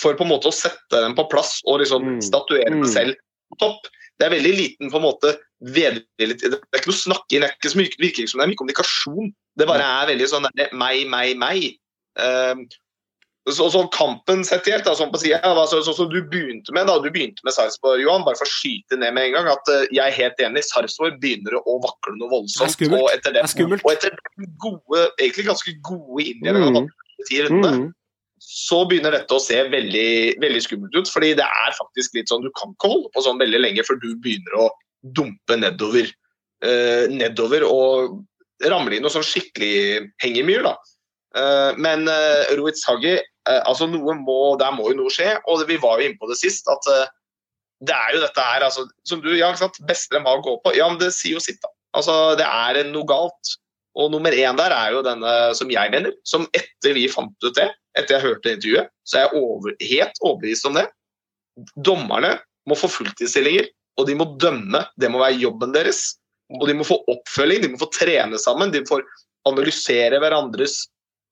for 0.00 0.16
på 0.18 0.24
en 0.26 0.32
måte 0.32 0.48
å 0.50 0.54
sette 0.56 1.00
dem 1.04 1.14
på 1.18 1.28
plass 1.30 1.58
og 1.68 1.80
liksom 1.82 2.04
Mm. 2.16 2.20
statuere 2.24 2.70
Mm. 2.74 2.84
seg 2.86 2.92
selv 2.94 3.16
topp. 3.60 3.86
Det 4.18 4.26
er 4.28 4.34
veldig 4.36 4.52
liten 4.56 4.90
på 4.92 4.96
en 5.00 5.06
måte 5.08 5.36
vedvillig 5.64 6.36
Det 6.40 6.52
er 6.52 6.80
ikke 6.80 6.92
noe 6.92 7.04
snakking, 7.04 7.40
det 7.40 7.48
er 7.50 7.56
ikke 7.56 7.72
så 7.72 7.78
mye, 7.80 7.96
virker 8.00 8.28
som 8.28 8.38
det 8.40 8.44
er 8.44 8.50
mye 8.52 8.60
kommunikasjon. 8.60 9.32
Det 9.56 9.66
bare 9.68 9.84
er 9.84 10.06
veldig 10.14 10.28
sånn 10.28 10.46
der, 10.56 10.68
meg, 10.72 11.06
meg, 11.08 11.36
meg. 11.36 11.76
Eh, 12.18 12.54
så, 13.48 13.66
så 13.72 13.80
kampen 13.90 14.44
sett 14.44 14.66
helt, 14.68 14.84
da, 14.84 14.92
sånn 14.94 15.10
på 15.10 15.18
siden, 15.18 15.40
da, 15.42 15.64
så, 15.66 15.80
så, 15.82 15.94
så 15.96 16.04
du 16.10 16.20
begynte 16.22 16.70
med 16.76 16.86
da, 16.86 16.98
du 17.00 17.08
begynte 17.10 17.40
med 17.42 17.54
Sarpsborg, 17.56 18.02
Johan, 18.04 18.22
bare 18.24 18.36
for 18.36 18.44
å 18.46 18.52
skyte 18.52 18.98
ned 19.00 19.14
med 19.16 19.30
en 19.30 19.32
gang, 19.32 19.48
at 19.48 19.68
uh, 19.72 19.86
jeg 19.90 20.04
er 20.04 20.12
helt 20.12 20.42
enig, 20.44 20.62
Sarpsborg 20.68 21.16
begynner 21.22 21.56
å 21.58 21.78
vakle 21.82 22.14
noe 22.20 22.28
voldsomt. 22.30 22.68
Det 22.76 22.86
er 22.86 22.86
skummelt. 22.86 23.00
Og 23.02 23.10
etter 23.10 23.32
Det 23.32 23.42
den. 24.20 24.44
Og 24.44 24.58
gode, 24.60 25.06
egentlig 25.18 25.46
ganske 25.48 25.74
gode 25.82 26.24
innledningen 26.28 26.88
Mm. 27.20 27.64
av 27.64 27.80
Mm. 27.80 27.94
Så 28.40 28.80
begynner 28.88 29.14
dette 29.14 29.36
å 29.36 29.42
se 29.42 29.58
veldig, 29.68 30.40
veldig 30.40 30.62
skummelt 30.64 30.96
ut. 30.96 31.10
fordi 31.12 31.34
det 31.38 31.44
er 31.44 31.76
faktisk 31.76 32.16
litt 32.16 32.32
sånn, 32.32 32.42
du 32.42 32.50
kan 32.56 32.72
ikke 32.72 32.88
holde 32.88 33.10
på 33.14 33.24
sånn 33.24 33.40
veldig 33.40 33.60
lenge 33.60 33.84
før 33.86 34.00
du 34.00 34.14
begynner 34.16 34.56
å 34.64 34.70
dumpe 35.16 35.58
nedover, 35.60 36.08
eh, 36.64 37.06
nedover 37.12 37.66
og 37.68 38.20
ramle 38.68 38.96
i 38.96 39.02
noe 39.02 39.12
sånn 39.12 39.26
skikkelig 39.26 40.08
hengemyr. 40.24 40.64
da. 40.64 40.74
Eh, 41.36 41.72
men 41.78 42.08
uh, 42.08 42.50
Ruiz 42.58 42.82
Hagi, 42.88 43.14
eh, 43.20 43.62
altså 43.68 43.86
noe 43.86 44.16
må, 44.18 44.56
der 44.60 44.74
må 44.74 44.90
jo 44.90 44.98
noe 44.98 45.14
skje. 45.14 45.34
Og 45.50 45.64
vi 45.68 45.78
var 45.80 46.00
jo 46.00 46.08
inne 46.08 46.20
på 46.20 46.28
det 46.30 46.38
sist, 46.40 46.68
at 46.70 46.90
eh, 46.90 47.08
det 47.86 47.96
er 47.96 48.16
jo 48.16 48.24
dette 48.24 48.44
her 48.44 48.66
altså, 48.66 48.86
som 49.08 49.22
du, 49.24 49.30
ja, 49.36 49.50
ikke 49.52 49.64
sant, 49.64 49.80
Beste 49.88 50.16
de 50.16 50.24
har 50.24 50.40
å 50.40 50.44
gå 50.44 50.56
på. 50.64 50.74
Ja, 50.76 50.90
men 50.90 51.00
det 51.00 51.12
sier 51.16 51.38
jo 51.38 51.44
sitt, 51.44 51.60
da. 51.62 51.72
Altså, 51.96 52.36
Det 52.40 52.46
er 52.46 52.82
noe 52.90 53.08
galt. 53.08 53.56
Og 53.98 54.10
nummer 54.12 54.34
én 54.34 54.58
der 54.58 54.72
er 54.74 54.94
jo 54.94 55.02
denne 55.02 55.32
som 55.58 55.70
jeg 55.72 55.90
mener, 55.90 56.14
som 56.28 56.46
etter 56.54 56.94
vi 56.94 57.08
fant 57.10 57.34
ut 57.42 57.56
det, 57.56 57.66
etter 57.98 58.16
jeg 58.16 58.26
hørte 58.28 58.54
intervjuet, 58.54 58.90
så 59.02 59.18
er 59.18 59.26
jeg 59.26 59.42
over, 59.42 59.74
helt 59.82 60.20
overbevist 60.22 60.68
om 60.68 60.78
det. 60.78 60.86
Dommerne 61.74 62.36
må 62.70 62.76
få 62.78 62.90
fulltidsstillinger, 62.92 63.66
og 63.98 64.06
de 64.06 64.14
må 64.16 64.28
dømme. 64.40 64.84
Det 65.00 65.10
må 65.10 65.20
være 65.22 65.40
jobben 65.40 65.74
deres. 65.74 66.04
Og 66.58 66.68
de 66.70 66.76
må 66.78 66.86
få 66.86 67.00
oppfølging, 67.10 67.64
de 67.64 67.72
må 67.72 67.80
få 67.80 67.90
trene 67.94 68.38
sammen, 68.40 68.72
de 68.74 68.84
får 68.86 69.02
analysere 69.48 70.18
hverandres, 70.22 70.84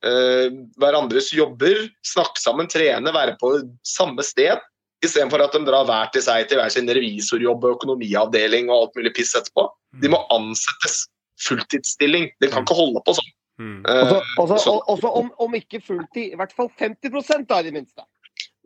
uh, 0.07 0.49
hverandres 0.81 1.31
jobber, 1.35 1.85
snakke 2.07 2.43
sammen, 2.43 2.71
trene, 2.71 3.15
være 3.15 3.37
på 3.41 3.55
samme 3.87 4.25
sted. 4.27 4.59
Istedenfor 5.05 5.45
at 5.45 5.55
de 5.55 5.63
drar 5.67 5.87
hver 5.87 6.11
til 6.15 6.25
seg 6.27 6.49
til 6.51 6.59
hver 6.59 6.73
sin 6.75 6.91
revisorjobb 6.91 7.67
og 7.69 7.77
økonomiavdeling 7.77 8.67
og 8.71 8.81
alt 8.81 8.99
mulig 8.99 9.15
piss 9.15 9.37
etterpå. 9.39 9.69
De 10.03 10.11
må 10.11 10.25
ansettes 10.35 11.05
fulltidsstilling. 11.47 12.31
Det 12.43 12.53
kan 12.53 12.67
ikke 12.67 12.79
holde 12.79 13.03
på 13.07 13.17
sånn. 13.19 13.33
Mm. 13.59 13.81
Eh, 13.91 14.13
Også, 14.39 14.55
også, 14.55 14.73
også 14.95 15.11
om, 15.19 15.33
om 15.43 15.55
ikke 15.59 15.81
fulltid, 15.83 16.31
i 16.31 16.39
hvert 16.39 16.55
fall 16.55 16.71
50 16.79 17.47
da, 17.49 17.59
i 17.59 17.67
det 17.67 17.75
minste. 17.75 18.07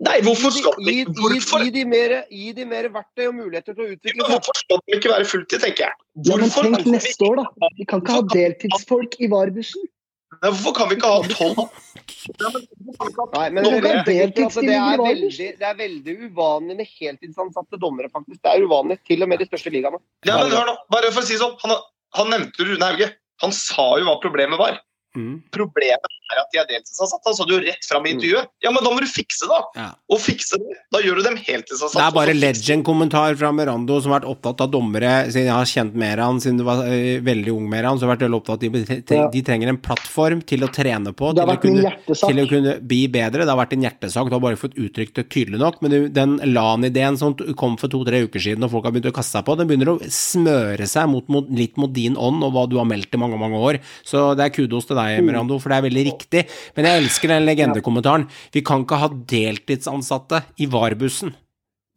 Nei, 0.02 0.18
hvorfor 0.26 0.50
skal 0.50 0.74
de, 0.80 0.84
Gi, 0.90 1.04
gi, 1.04 1.14
hvorfor, 1.14 1.62
gi, 1.62 1.70
de 1.76 1.84
mer, 1.86 2.14
gi 2.32 2.50
de 2.56 2.64
mer 2.66 2.88
verktøy 2.92 3.28
og 3.28 3.36
muligheter 3.38 3.76
til 3.76 3.84
å 3.84 3.94
utvikle 3.94 4.18
seg. 4.18 4.32
hvorfor 4.34 4.58
skal 4.58 4.80
de 4.82 4.96
ikke 4.98 5.12
være 5.12 5.28
fulltid, 5.30 5.62
tenker 5.62 5.86
jeg. 5.86 5.98
Hvorfor? 6.18 6.32
Ja, 6.32 6.38
men 6.40 6.50
Hvorfor, 6.50 6.68
tenk 6.68 6.92
neste 6.96 7.28
år, 7.28 7.42
da. 7.42 7.70
Vi 7.78 7.86
kan 7.88 8.02
ikke 8.02 8.16
ha 8.18 8.24
deltidsfolk 8.32 9.18
i 9.22 9.30
varebussen. 9.32 9.88
Nei, 10.32 10.50
hvorfor 10.50 10.74
kan 10.74 10.90
vi 10.90 10.96
ikke 10.98 11.12
ha 11.12 11.20
tolv? 11.30 11.62
Nei, 13.36 13.46
men 13.54 13.68
det, 13.68 13.92
vet 14.08 14.32
ikke 14.32 14.48
at 14.48 14.58
det 14.58 14.74
er, 14.74 15.02
veldig, 15.04 15.48
det 15.60 15.68
er 15.68 15.78
veldig 15.78 16.14
uvanlig 16.26 16.76
med 16.80 16.92
heltidsansatte 16.98 17.78
dommere, 17.78 18.10
faktisk. 18.10 18.40
Det 18.42 18.50
er 18.50 18.66
uvanlig, 18.66 18.98
til 19.06 19.22
og 19.22 19.30
med 19.30 19.44
de 19.44 19.46
største 19.52 19.70
ligaene. 19.74 20.02
Ja, 20.26 20.40
men 20.40 20.50
hør 20.50 20.66
nå, 20.72 20.76
bare 20.92 21.12
for 21.14 21.22
å 21.22 21.28
si 21.28 21.38
sånn. 21.38 21.54
Han, 21.62 21.76
han 22.16 22.32
nevnte 22.32 22.64
Rune 22.66 22.88
Hauge. 22.88 23.10
Han 23.42 23.54
sa 23.56 23.86
jo 23.98 24.06
hva 24.06 24.18
problemet 24.22 24.60
var. 24.60 24.78
Mm. 25.12 25.42
Problemet 25.52 26.14
er 26.32 26.40
at 26.40 26.52
de 26.52 26.60
er 26.62 26.68
deltidsansatte. 26.70 27.26
Han 27.28 27.36
sa 27.36 27.44
det 27.48 27.52
jo 27.52 27.60
rett 27.66 27.84
fram 27.88 28.06
i 28.08 28.12
intervjuet. 28.14 28.48
Ja, 28.64 28.70
men 28.72 28.84
da 28.84 28.92
må 28.94 29.02
du 29.04 29.08
fikse 29.10 29.44
det, 29.44 29.52
da. 29.52 29.82
Ja. 29.82 29.88
Og 30.14 30.20
fikse 30.24 30.58
det. 30.60 30.76
Da 30.94 31.02
gjør 31.04 31.20
du 31.20 31.26
dem 31.26 31.36
heltidsansatte. 31.36 31.98
Det 32.00 32.06
er 32.06 32.16
bare 32.16 32.36
legend-kommentar 32.36 33.36
fra 33.40 33.50
Merando 33.52 33.98
som 34.00 34.14
har 34.14 34.22
vært 34.22 34.30
opptatt 34.32 34.64
av 34.64 34.70
dommere 34.72 35.12
siden 35.28 35.50
jeg 35.50 35.56
har 35.56 35.70
kjent 35.72 35.98
mer 36.02 36.22
han 36.22 36.40
siden 36.42 36.60
du 36.60 36.64
var 36.66 36.84
eh, 36.88 37.20
veldig 37.24 37.52
ung 37.54 37.68
med 37.72 37.84
han. 37.88 38.00
Så 38.00 38.06
har 38.06 38.14
vært 38.14 38.24
veldig 38.26 38.40
opptatt 38.40 38.64
av 38.68 38.78
at 38.80 38.88
de, 39.12 39.20
de, 39.36 39.44
trenger 39.44 39.72
en 39.72 39.80
plattform 39.84 40.42
til 40.48 40.64
å 40.64 40.70
trene 40.72 41.12
på. 41.16 41.32
Det 41.36 41.42
til 41.42 41.52
har 41.52 41.60
å 41.60 41.64
kunne- 41.66 41.84
hjertesak. 41.86 42.32
til 42.32 42.42
å 42.44 42.48
kunne 42.54 42.74
bli 42.92 43.02
bedre. 43.12 43.44
Det 43.44 43.52
har 43.52 43.60
vært 43.60 43.76
en 43.76 43.86
hjertesak, 43.88 44.32
du 44.32 44.36
har 44.38 44.44
bare 44.46 44.60
fått 44.60 44.78
uttrykt 44.80 45.20
det 45.20 45.28
tydelig 45.32 45.60
nok. 45.60 45.80
Men 45.84 46.08
den 46.12 46.38
LAN-ideen 46.54 47.18
som 47.20 47.36
kom 47.58 47.76
for 47.80 47.92
to-tre 47.92 48.24
uker 48.24 48.40
siden, 48.40 48.64
og 48.64 48.72
folk 48.72 48.88
har 48.88 48.94
begynt 48.96 49.10
å 49.12 49.16
kaste 49.16 49.36
seg 49.36 49.46
på, 49.48 49.56
den 49.58 49.68
begynner 49.68 49.94
å 49.94 49.98
smøre 50.08 50.88
seg 50.88 51.08
mot, 51.12 51.28
mot, 51.32 51.48
litt 51.52 51.76
mot 51.80 51.92
din 51.92 52.16
ånd 52.16 52.44
og 52.44 52.52
hva 52.54 52.66
du 52.70 52.78
har 52.80 52.88
meldt 52.88 53.12
i 53.12 53.20
mange, 53.20 53.38
mange 53.40 53.60
år. 53.60 53.80
Så 54.06 54.32
det 54.38 54.46
er 54.46 54.54
kudos 54.54 54.86
til 54.88 54.96
deg, 54.98 55.01
Mirando, 55.24 55.58
for 55.62 55.72
det 55.72 55.78
er 55.78 55.86
veldig 55.88 56.04
riktig. 56.08 56.42
Men 56.76 56.88
jeg 56.88 57.02
elsker 57.02 57.32
den 57.34 57.46
legendekommentaren. 57.48 58.26
Vi 58.54 58.62
kan 58.66 58.84
ikke 58.86 58.98
ha 59.02 59.08
deltidsansatte 59.08 60.42
i 60.62 60.68
VAR-bussen. 60.70 61.34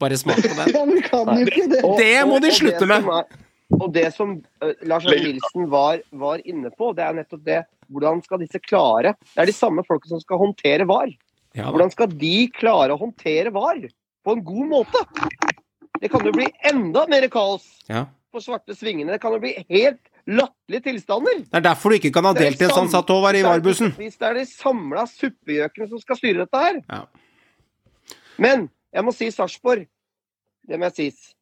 Bare 0.02 0.18
smak 0.20 0.42
på 0.44 0.54
den. 0.60 1.46
Det. 1.72 1.82
Det 1.98 2.16
må 2.28 2.40
de 2.44 2.52
slutte 2.52 2.88
med. 2.90 3.06
Og 3.76 3.88
det 3.96 4.10
som 4.14 4.36
Lars 4.86 5.06
Arne 5.10 5.22
Nilsen 5.24 5.70
var, 5.72 6.02
var 6.12 6.42
inne 6.46 6.70
på, 6.76 6.92
det 6.98 7.06
er 7.06 7.16
nettopp 7.18 7.46
det. 7.48 7.62
Hvordan 7.90 8.22
skal 8.26 8.42
disse 8.42 8.60
klare 8.62 9.14
Det 9.22 9.44
er 9.44 9.50
de 9.50 9.54
samme 9.56 9.84
folka 9.86 10.10
som 10.10 10.22
skal 10.22 10.42
håndtere 10.42 10.88
VAR. 10.90 11.12
Ja. 11.56 11.70
Hvordan 11.72 11.92
skal 11.94 12.12
de 12.12 12.48
klare 12.54 12.94
å 12.96 13.00
håndtere 13.00 13.54
VAR 13.56 13.80
på 14.26 14.36
en 14.36 14.44
god 14.46 14.68
måte? 14.74 15.02
Det 16.02 16.10
kan 16.12 16.26
jo 16.28 16.34
bli 16.36 16.48
enda 16.68 17.06
mer 17.10 17.28
kaos 17.32 17.64
Ja. 17.88 18.06
på 18.34 18.42
svarte 18.44 18.76
svingene. 18.76 19.14
Det 19.16 19.22
kan 19.24 19.34
jo 19.34 19.40
bli 19.40 19.54
helt 19.70 20.02
latterlige 20.28 20.84
tilstander. 20.88 21.40
Det 21.46 21.60
er 21.60 21.66
derfor 21.68 21.90
du 21.94 21.96
ikke 22.00 22.12
kan 22.14 22.26
ha 22.26 22.34
Det 22.34 22.42
sånn 22.42 22.56
deltidsansatte 22.58 23.14
over 23.14 23.38
i 23.38 23.44
VAR-bussen. 23.46 23.92
Hvis 23.98 24.18
det 24.18 24.28
er 24.30 24.34
de 24.40 24.46
samla 24.50 25.06
suppegjøkene 25.12 25.90
som 25.92 26.00
skal 26.02 26.18
styre 26.18 26.46
dette 26.46 26.62
her. 26.64 26.80
Ja. 26.90 27.04
Men 28.42 28.70
jeg 28.94 29.06
må 29.06 29.14
si 29.16 29.30
Sarpsborg. 29.32 29.86
Det 30.68 30.80
må 30.82 30.90
jeg 30.90 30.96
sies. 31.00 31.34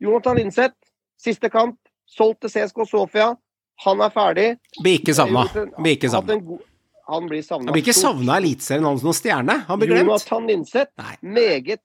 Jonathan 0.00 0.36
Linseth, 0.36 0.76
siste 1.18 1.50
kamp. 1.50 1.78
Solgt 2.08 2.40
til 2.44 2.50
CSK 2.52 2.84
Sofia. 2.88 3.32
Han 3.84 4.00
er 4.00 4.10
ferdig. 4.10 4.46
Blir 4.82 4.98
ikke 5.00 5.14
savna. 5.14 5.44
En- 5.54 5.72
Blir 5.82 5.96
ikke 5.96 6.10
savna. 6.10 6.38
Han 7.08 7.28
blir 7.28 7.42
savna. 7.42 7.66
Han 7.68 7.72
blir 7.72 7.82
ikke 7.86 7.94
savna 7.96 8.34
i 8.36 8.42
Eliteserien 8.42 8.84
hans 8.84 9.02
noen 9.02 9.14
stjerne. 9.16 9.64
Han 9.68 9.78
blir 9.80 9.88
glemt. 9.88 10.08
Jonathan 10.08 10.46
Linseth, 10.46 10.92
meget 11.22 11.80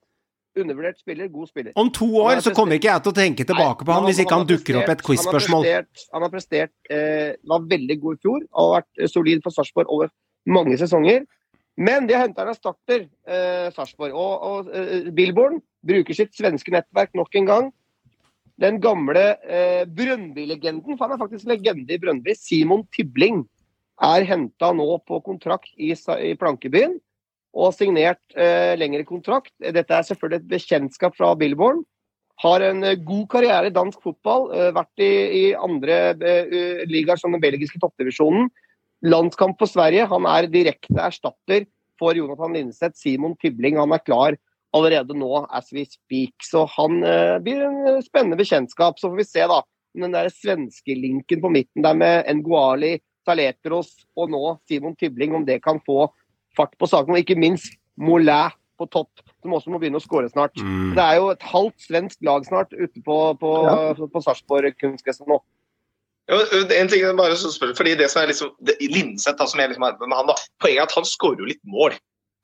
undervurdert 0.59 0.99
spiller. 0.99 1.27
God 1.33 1.49
spiller. 1.49 1.73
Om 1.79 1.91
to 1.93 2.07
år 2.21 2.41
så 2.45 2.53
kommer 2.55 2.77
ikke 2.77 2.89
jeg 2.91 3.03
til 3.05 3.13
å 3.13 3.17
tenke 3.17 3.45
tilbake 3.49 3.85
på 3.85 3.95
han 3.95 4.07
hvis 4.07 4.21
ikke 4.23 4.35
han 4.35 4.43
han 4.43 4.49
dukker 4.49 4.79
opp 4.79 4.89
et 4.89 5.03
prestert- 5.03 5.05
quiz-spørsmål. 5.07 5.65
Han 5.65 5.73
har 5.73 5.85
prestert, 5.85 6.09
han 6.13 6.25
har 6.25 6.33
prestert 6.33 6.91
eh, 6.91 7.29
var 7.53 7.69
veldig 7.75 7.97
god 8.01 8.17
i 8.17 8.21
fjor 8.25 8.43
har 8.59 8.73
vært 8.77 9.01
eh, 9.01 9.11
solid 9.11 9.45
for 9.45 9.55
Sarpsborg 9.55 9.93
over 9.93 10.11
mange 10.45 10.77
sesonger. 10.81 11.23
Men 11.77 12.05
de 12.05 12.13
har 12.13 12.27
henta 12.27 12.43
en 12.43 12.51
erstatter, 12.51 13.07
eh, 13.25 13.69
Sarpsborg. 13.73 14.13
Og, 14.13 14.33
og 14.49 14.75
eh, 14.75 15.09
Billborn 15.15 15.61
bruker 15.85 16.17
sitt 16.17 16.35
svenske 16.37 16.73
nettverk 16.73 17.15
nok 17.17 17.33
en 17.39 17.49
gang. 17.49 17.71
Den 18.61 18.77
gamle 18.81 19.23
eh, 19.41 19.81
Brøndby-legenden, 19.89 20.97
for 20.97 21.07
han 21.07 21.15
er 21.15 21.23
faktisk 21.23 21.49
legende 21.49 21.95
i 21.95 21.97
Brøndby, 21.97 22.35
Simon 22.37 22.85
Tibling, 22.93 23.41
er 24.03 24.25
henta 24.27 24.71
nå 24.75 24.85
på 25.07 25.19
kontrakt 25.25 25.71
i, 25.77 25.93
i 25.93 26.33
Plankebyen 26.37 26.99
og 27.53 27.73
signert 27.77 28.21
eh, 28.35 28.73
lengre 28.79 29.05
kontrakt. 29.05 29.53
Dette 29.61 29.93
er 29.93 30.05
selvfølgelig 30.07 30.41
et 30.41 30.53
bekjentskap 30.55 31.17
fra 31.17 31.33
Billborn. 31.37 31.83
Har 32.41 32.65
en 32.65 32.81
eh, 32.83 32.97
god 32.97 33.27
karriere 33.29 33.69
i 33.69 33.75
dansk 33.75 34.01
fotball. 34.01 34.49
eh, 34.57 34.71
vært 34.73 35.03
i, 35.05 35.11
i 35.37 35.43
andre 35.53 35.99
eh, 36.17 36.85
ligaer 36.89 37.21
som 37.21 37.35
den 37.35 37.43
belgiske 37.43 37.81
toppdivisjonen. 37.83 38.49
landskamp 39.03 39.59
for 39.59 39.67
Sverige. 39.67 40.07
Han 40.07 40.25
er 40.25 40.47
direkte 40.47 40.95
erstatter 40.95 41.65
for 41.99 42.15
Jonathan 42.15 42.53
Linseth. 42.55 42.95
Simon 42.95 43.35
Tybling 43.35 43.77
han 43.77 43.91
er 43.91 43.99
klar 43.99 44.37
allerede 44.73 45.13
nå 45.13 45.45
as 45.51 45.69
we 45.75 45.85
speak. 45.85 46.33
Så 46.41 46.65
han 46.77 47.03
eh, 47.03 47.37
blir 47.43 47.61
en 47.67 48.01
spennende 48.01 48.39
bekjentskap. 48.39 48.97
Så 48.97 49.11
får 49.11 49.19
vi 49.19 49.29
se 49.29 49.45
da 49.45 49.61
om 49.61 50.07
den 50.07 50.15
der 50.15 50.31
svenske 50.33 50.95
linken 50.97 51.43
på 51.43 51.51
midten 51.53 51.85
der 51.85 51.93
med 51.93 52.25
Nguali, 52.39 52.95
Saletros 53.27 53.93
og 54.17 54.31
nå 54.33 54.57
Simon 54.67 54.95
Tybling, 54.97 55.35
om 55.35 55.45
det 55.45 55.61
kan 55.63 55.77
få 55.85 56.07
fart 56.57 56.75
på 56.79 56.89
saken. 56.89 57.15
Og 57.15 57.23
ikke 57.23 57.39
minst 57.39 57.73
Molin 57.99 58.53
på 58.79 58.87
topp, 58.89 59.21
som 59.43 59.53
også 59.53 59.71
må 59.71 59.79
begynne 59.81 59.99
å 60.01 60.03
skåre 60.03 60.29
snart. 60.31 60.55
Mm. 60.57 60.93
Det 60.97 61.03
er 61.03 61.19
jo 61.19 61.27
et 61.33 61.43
halvt 61.45 61.87
svensk 61.87 62.23
lag 62.25 62.45
snart 62.47 62.73
ute 62.73 63.03
på, 63.05 63.17
på, 63.39 63.51
på 64.01 64.23
Sarpsborg 64.25 64.73
kunstgresset 64.81 65.29
nå. 65.29 65.39
Jo, 66.31 66.39
en 66.71 66.87
ting 66.87 67.03
er 67.03 67.17
bare 67.19 67.35
så 67.35 67.51
spør, 67.51 67.73
fordi 67.75 67.97
det 67.99 68.07
som 68.11 68.21
er 68.21 68.29
liksom 68.31 68.53
det, 68.63 68.77
Linseth, 68.79 69.35
da, 69.39 69.47
som 69.49 69.59
jeg 69.59 69.73
liksom 69.73 69.83
er 69.83 69.97
med 69.99 70.15
han 70.15 70.29
da, 70.29 70.37
Poenget 70.63 70.79
er 70.79 70.87
at 70.87 70.95
han 70.95 71.07
skårer 71.07 71.43
jo 71.43 71.49
litt 71.49 71.61
mål. 71.67 71.97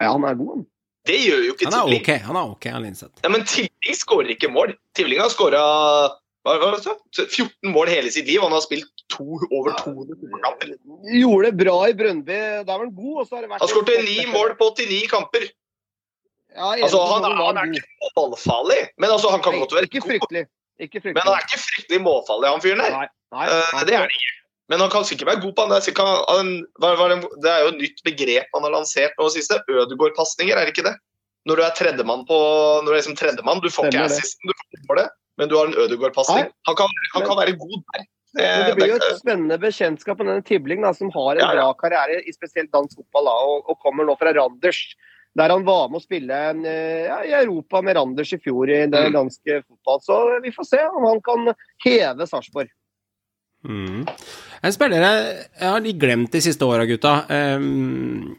Ja, 0.04 0.12
han 0.12 0.28
er 0.28 0.36
god. 0.40 0.52
han. 0.58 0.66
Det 1.08 1.16
gjør 1.24 1.46
jo 1.46 1.54
ikke 1.56 1.70
Han 1.70 1.78
er 1.80 1.94
ok, 1.96 2.10
han 2.26 2.38
er 2.38 2.50
ok, 2.54 2.66
han 2.76 2.84
Linseth. 2.86 3.22
Ja, 3.24 3.32
men 3.32 3.46
Tivling 3.48 3.98
skårer 3.98 4.34
ikke 4.36 4.52
mål. 4.52 4.76
Tivling 5.00 5.24
har 5.24 5.32
skåra 5.32 5.62
14 6.44 7.72
mål 7.72 7.92
hele 7.92 8.12
sitt 8.12 8.28
liv. 8.28 8.44
Han 8.44 8.56
har 8.56 8.64
spilt 8.66 8.99
to, 9.14 9.26
over 9.52 9.74
200 9.84 10.42
kamper. 10.46 10.74
Gjorde 11.22 11.50
det 11.50 11.56
bra 11.64 11.78
i 11.90 11.96
Brøndby. 12.02 12.40
Da 12.68 12.76
er 12.76 12.84
han 12.86 12.94
god. 12.96 13.16
og 13.22 13.28
så 13.28 13.38
har 13.38 13.46
det 13.46 13.52
vært 13.54 13.64
Han 13.66 13.72
skåret 13.72 14.06
ni 14.08 14.18
mål 14.34 14.56
på 14.60 14.70
89 14.78 15.10
kamper. 15.14 15.48
Ja, 16.56 16.72
Altså, 16.74 17.00
han, 17.06 17.26
er, 17.28 17.38
han 17.38 17.60
er 17.62 17.76
ikke 17.78 18.12
målfarlig, 18.18 18.80
men 18.98 19.12
altså, 19.14 19.30
han 19.30 19.42
kan 19.46 19.54
Nei, 19.54 19.62
godt 19.62 19.76
være 19.78 19.88
Ikke 19.90 20.02
god. 20.02 20.10
fryktelig. 20.10 20.44
Ikke 20.80 21.02
Men 21.04 21.22
han 21.22 21.36
er 21.36 21.46
ikke 21.46 21.62
fryktelig 21.62 22.00
målfarlig, 22.02 22.50
han 22.50 22.64
fyren 22.64 22.82
der. 22.84 22.96
Nei, 22.96 23.08
nei, 23.36 23.46
Eh, 23.54 23.82
det 23.86 23.96
er 23.98 24.08
det 24.08 24.18
ikke. 24.18 24.36
Men 24.70 24.84
han 24.84 24.92
kan 24.94 25.06
sikkert 25.06 25.30
være 25.32 25.44
god 25.44 25.54
på 25.58 25.62
han. 25.66 25.72
Han, 26.30 26.50
det, 27.42 27.52
er 27.52 27.62
jo 27.66 27.70
et 27.74 27.80
nytt 27.82 28.02
begrep 28.06 28.50
han 28.56 28.66
har 28.66 28.74
lansert 28.74 29.14
nå 29.18 29.30
siste. 29.34 29.58
Ødegård-pasninger, 29.70 30.56
er 30.58 30.66
det 30.70 30.74
ikke 30.78 30.86
det? 30.90 30.96
Når 31.50 31.58
du 31.58 31.64
er 31.66 31.74
tredjemann 31.78 32.26
på 32.30 32.38
Når 32.84 32.90
du 32.90 32.94
er 32.94 33.00
liksom 33.02 33.18
tredjemann, 33.18 33.62
du 33.64 33.70
får 33.70 33.88
Stemmer 33.90 34.06
ikke 34.06 34.14
assisten, 34.14 34.54
du 34.54 34.86
får 34.90 35.00
det, 35.02 35.08
men 35.42 35.50
du 35.50 35.56
har 35.58 35.70
en 35.70 35.78
Ødegård-pasning. 35.86 36.50
Han, 36.70 36.76
han 37.16 37.26
kan 37.26 37.38
være 37.42 37.58
god 37.58 37.78
der. 37.94 38.06
Det, 38.36 38.48
det 38.68 38.76
blir 38.78 38.92
jo 38.92 38.98
et 39.00 39.18
spennende 39.18 39.58
bekjentskap 39.62 40.20
med 40.22 40.28
denne 40.30 40.44
Tibling, 40.46 40.84
da, 40.86 40.92
som 40.94 41.10
har 41.16 41.32
en 41.36 41.42
Ja, 41.42 41.48
ja. 41.50 41.54
bra 41.58 41.70
karriere 41.80 42.20
i 42.22 42.34
spesielt 42.36 42.70
dansk 42.72 43.00
fotball, 43.00 43.26
da, 43.26 43.38
og, 43.54 43.70
og 43.74 43.80
kommer 43.82 44.06
nå 44.06 44.14
fra 44.20 44.34
Randers. 44.38 44.84
Der 45.38 45.50
han 45.54 45.64
var 45.66 45.90
med 45.90 46.00
å 46.02 46.04
spille 46.04 46.36
eh, 46.66 47.06
ja, 47.08 47.20
i 47.26 47.34
Europa 47.38 47.82
med 47.86 47.96
Randers 47.98 48.34
i 48.34 48.40
fjor 48.42 48.70
i 48.70 48.80
det 48.90 49.02
Mm. 49.08 49.14
danske 49.14 49.60
fotball. 49.68 50.00
Så 50.02 50.18
vi 50.44 50.52
får 50.52 50.66
se 50.70 50.80
om 50.90 51.06
han 51.06 51.22
kan 51.22 51.54
heve 51.86 52.28
Sarpsborg. 52.28 52.70
Mm. 53.66 54.06
En 54.64 54.74
spiller 54.74 55.04
jeg, 55.04 55.46
har 55.62 55.82
litt 55.84 56.00
glemt 56.02 56.32
de 56.32 56.42
siste 56.42 56.66
åra, 56.66 56.86
gutta. 56.90 57.26
Um, 57.30 58.36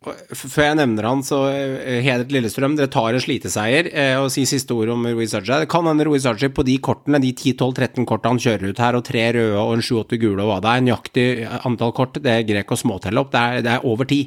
før 0.00 0.64
jeg 0.64 0.76
nevner 0.78 1.04
han, 1.04 1.20
så 1.26 1.42
uh, 1.52 1.98
Hedret 2.00 2.32
Lillestrøm, 2.32 2.72
dere 2.78 2.88
tar 2.92 3.12
en 3.12 3.20
sliteseier. 3.20 3.90
Uh, 3.92 4.22
og 4.22 4.30
sier 4.32 4.48
siste 4.48 4.72
ord 4.72 4.94
om 4.94 5.04
Ruiz 5.10 5.34
Arja. 5.36 5.60
Det 5.60 5.68
kan 5.72 5.84
hende 5.88 6.06
Ruiz 6.08 6.24
Arja 6.28 6.48
på 6.56 6.64
de 6.64 6.78
kortene, 6.80 7.20
de 7.20 7.34
10-12-13 7.34 8.08
kortene 8.08 8.34
han 8.34 8.42
kjører 8.46 8.72
ut 8.72 8.80
her, 8.80 8.96
og 8.96 9.04
tre 9.04 9.26
røde 9.36 9.60
og 9.60 9.76
en 9.76 9.84
7-8 9.84 10.20
gule 10.22 10.40
og 10.40 10.54
hva 10.54 10.58
det 10.64 10.72
er, 10.72 10.86
nøyaktig 10.88 11.28
antall 11.68 11.92
kort, 11.96 12.16
det 12.24 12.32
er 12.32 12.48
grek 12.48 12.72
å 12.72 12.80
småtelle 12.80 13.20
opp, 13.20 13.32
det 13.34 13.44
er, 13.44 13.64
det 13.66 13.76
er 13.76 13.88
over 13.92 14.08
ti. 14.08 14.22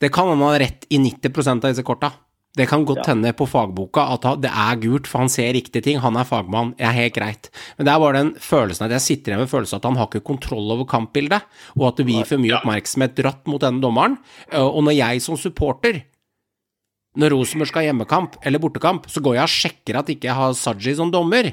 Det 0.00 0.12
kan 0.14 0.30
hende 0.30 0.46
han 0.46 0.54
har 0.54 0.62
rett 0.62 0.86
i 0.94 1.02
90% 1.02 1.58
av 1.58 1.74
disse 1.74 1.86
korta. 1.86 2.14
Det 2.58 2.66
kan 2.66 2.82
godt 2.84 3.06
hende 3.06 3.30
på 3.38 3.46
fagboka 3.46 4.08
at 4.16 4.24
det 4.42 4.50
er 4.50 4.78
gult, 4.82 5.06
for 5.06 5.22
han 5.22 5.30
ser 5.30 5.52
riktige 5.54 5.84
ting. 5.86 6.00
Han 6.02 6.16
er 6.18 6.26
fagmann, 6.26 6.72
det 6.74 6.82
er 6.88 6.96
helt 6.96 7.14
greit. 7.14 7.50
Men 7.78 7.86
det 7.86 7.92
er 7.92 8.02
bare 8.02 8.18
den 8.18 8.32
følelsen 8.42 8.88
at 8.88 8.94
jeg 8.96 9.04
sitter 9.04 9.32
igjen 9.32 9.44
med 9.44 9.52
følelsen 9.52 9.78
at 9.78 9.86
han 9.86 9.98
har 10.00 10.08
ikke 10.10 10.24
kontroll 10.26 10.72
over 10.74 10.88
kampbildet, 10.90 11.46
og 11.78 11.84
at 11.92 12.00
det 12.00 12.08
blir 12.10 12.26
for 12.26 12.42
mye 12.42 12.56
oppmerksomhet 12.58 13.14
dratt 13.20 13.46
mot 13.46 13.62
denne 13.62 13.82
dommeren. 13.84 14.18
Eh, 14.50 14.58
Og 14.60 14.82
når 14.82 14.98
jeg 14.98 15.22
som 15.22 15.38
supporter 15.38 16.02
når 17.18 17.32
Rosenborg 17.34 17.66
skal 17.70 17.82
ha 17.82 17.88
hjemmekamp 17.90 18.36
eller 18.46 18.62
bortekamp, 18.62 19.08
så 19.10 19.22
går 19.22 19.34
jeg 19.38 19.42
og 19.42 19.54
sjekker 19.54 19.98
at 19.98 20.10
ikke 20.12 20.28
jeg 20.28 20.38
har 20.38 20.52
Saji 20.54 20.94
som 20.94 21.10
dommer. 21.10 21.48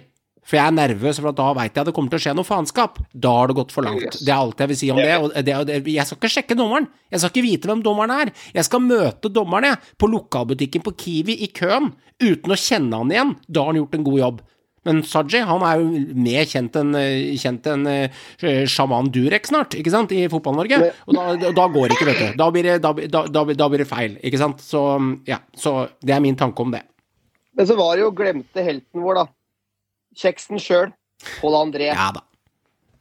For 0.48 0.56
jeg 0.56 0.64
er 0.64 0.76
nervøs, 0.78 1.20
for 1.20 1.34
at 1.34 1.38
da 1.38 1.50
veit 1.58 1.76
jeg 1.76 1.90
det 1.90 1.94
kommer 1.96 2.12
til 2.14 2.22
å 2.22 2.24
skje 2.24 2.34
noe 2.38 2.48
faenskap. 2.48 3.02
Da 3.12 3.34
har 3.36 3.52
det 3.52 3.58
gått 3.58 3.74
for 3.76 3.84
langt. 3.84 4.16
Det 4.16 4.32
er 4.32 4.38
alt 4.38 4.62
jeg 4.64 4.72
vil 4.72 4.80
si 4.80 4.92
om 4.94 5.02
det. 5.02 5.16
Og 5.20 5.34
det, 5.36 5.56
og 5.60 5.68
det 5.68 5.80
jeg 5.92 6.08
skal 6.08 6.20
ikke 6.22 6.32
sjekke 6.32 6.56
dommeren. 6.60 6.88
Jeg 7.12 7.20
skal 7.20 7.34
ikke 7.34 7.48
vite 7.50 7.72
hvem 7.72 7.82
dommeren 7.84 8.14
er. 8.16 8.32
Jeg 8.56 8.68
skal 8.68 8.86
møte 8.86 9.32
dommeren, 9.34 9.74
jeg, 9.74 9.96
på 10.00 10.08
lokalbutikken 10.12 10.86
på 10.86 10.96
Kiwi 11.04 11.36
i 11.44 11.52
køen, 11.52 11.92
uten 12.24 12.56
å 12.56 12.60
kjenne 12.62 13.02
han 13.04 13.12
igjen. 13.12 13.36
Da 13.44 13.66
har 13.66 13.74
han 13.74 13.82
gjort 13.82 14.00
en 14.00 14.08
god 14.08 14.22
jobb. 14.24 14.42
Men 14.88 15.02
Saji 15.04 15.44
han 15.44 15.64
er 15.68 15.82
jo 15.82 16.02
mer 16.16 16.46
kjent 16.48 16.78
enn 16.80 16.96
eh, 16.96 17.36
kjent 17.42 17.66
enn, 17.68 17.88
eh, 17.92 18.62
sjaman 18.72 19.10
Durek 19.12 19.50
snart, 19.50 19.76
ikke 19.76 19.92
sant, 19.92 20.14
i 20.16 20.30
Fotball-Norge. 20.32 20.80
Og 21.10 21.18
da, 21.18 21.26
da, 21.44 21.66
går 21.74 21.90
det 21.90 21.98
ikke, 21.98 22.08
vet 22.14 22.22
du. 22.22 22.38
Da 22.40 22.48
blir 22.56 22.70
det, 22.70 22.78
da, 22.86 23.26
da 23.28 23.68
blir 23.68 23.84
det 23.84 23.90
feil, 23.90 24.16
ikke 24.24 24.40
sant. 24.40 24.64
Så 24.64 24.86
ja, 25.28 25.42
så 25.60 25.82
det 26.00 26.16
er 26.16 26.24
min 26.24 26.40
tanke 26.40 26.64
om 26.64 26.72
det. 26.72 26.86
Men 27.58 27.68
så 27.68 27.76
var 27.76 27.98
det 27.98 28.06
jo 28.06 28.14
glemte 28.16 28.64
helten 28.64 29.04
vår, 29.04 29.20
da. 29.20 29.28
Kjeksen 30.18 30.60
sjøl. 30.62 30.94
Pål 31.42 31.54
André. 31.60 31.92
Ja 31.94 32.12
da. 32.16 32.22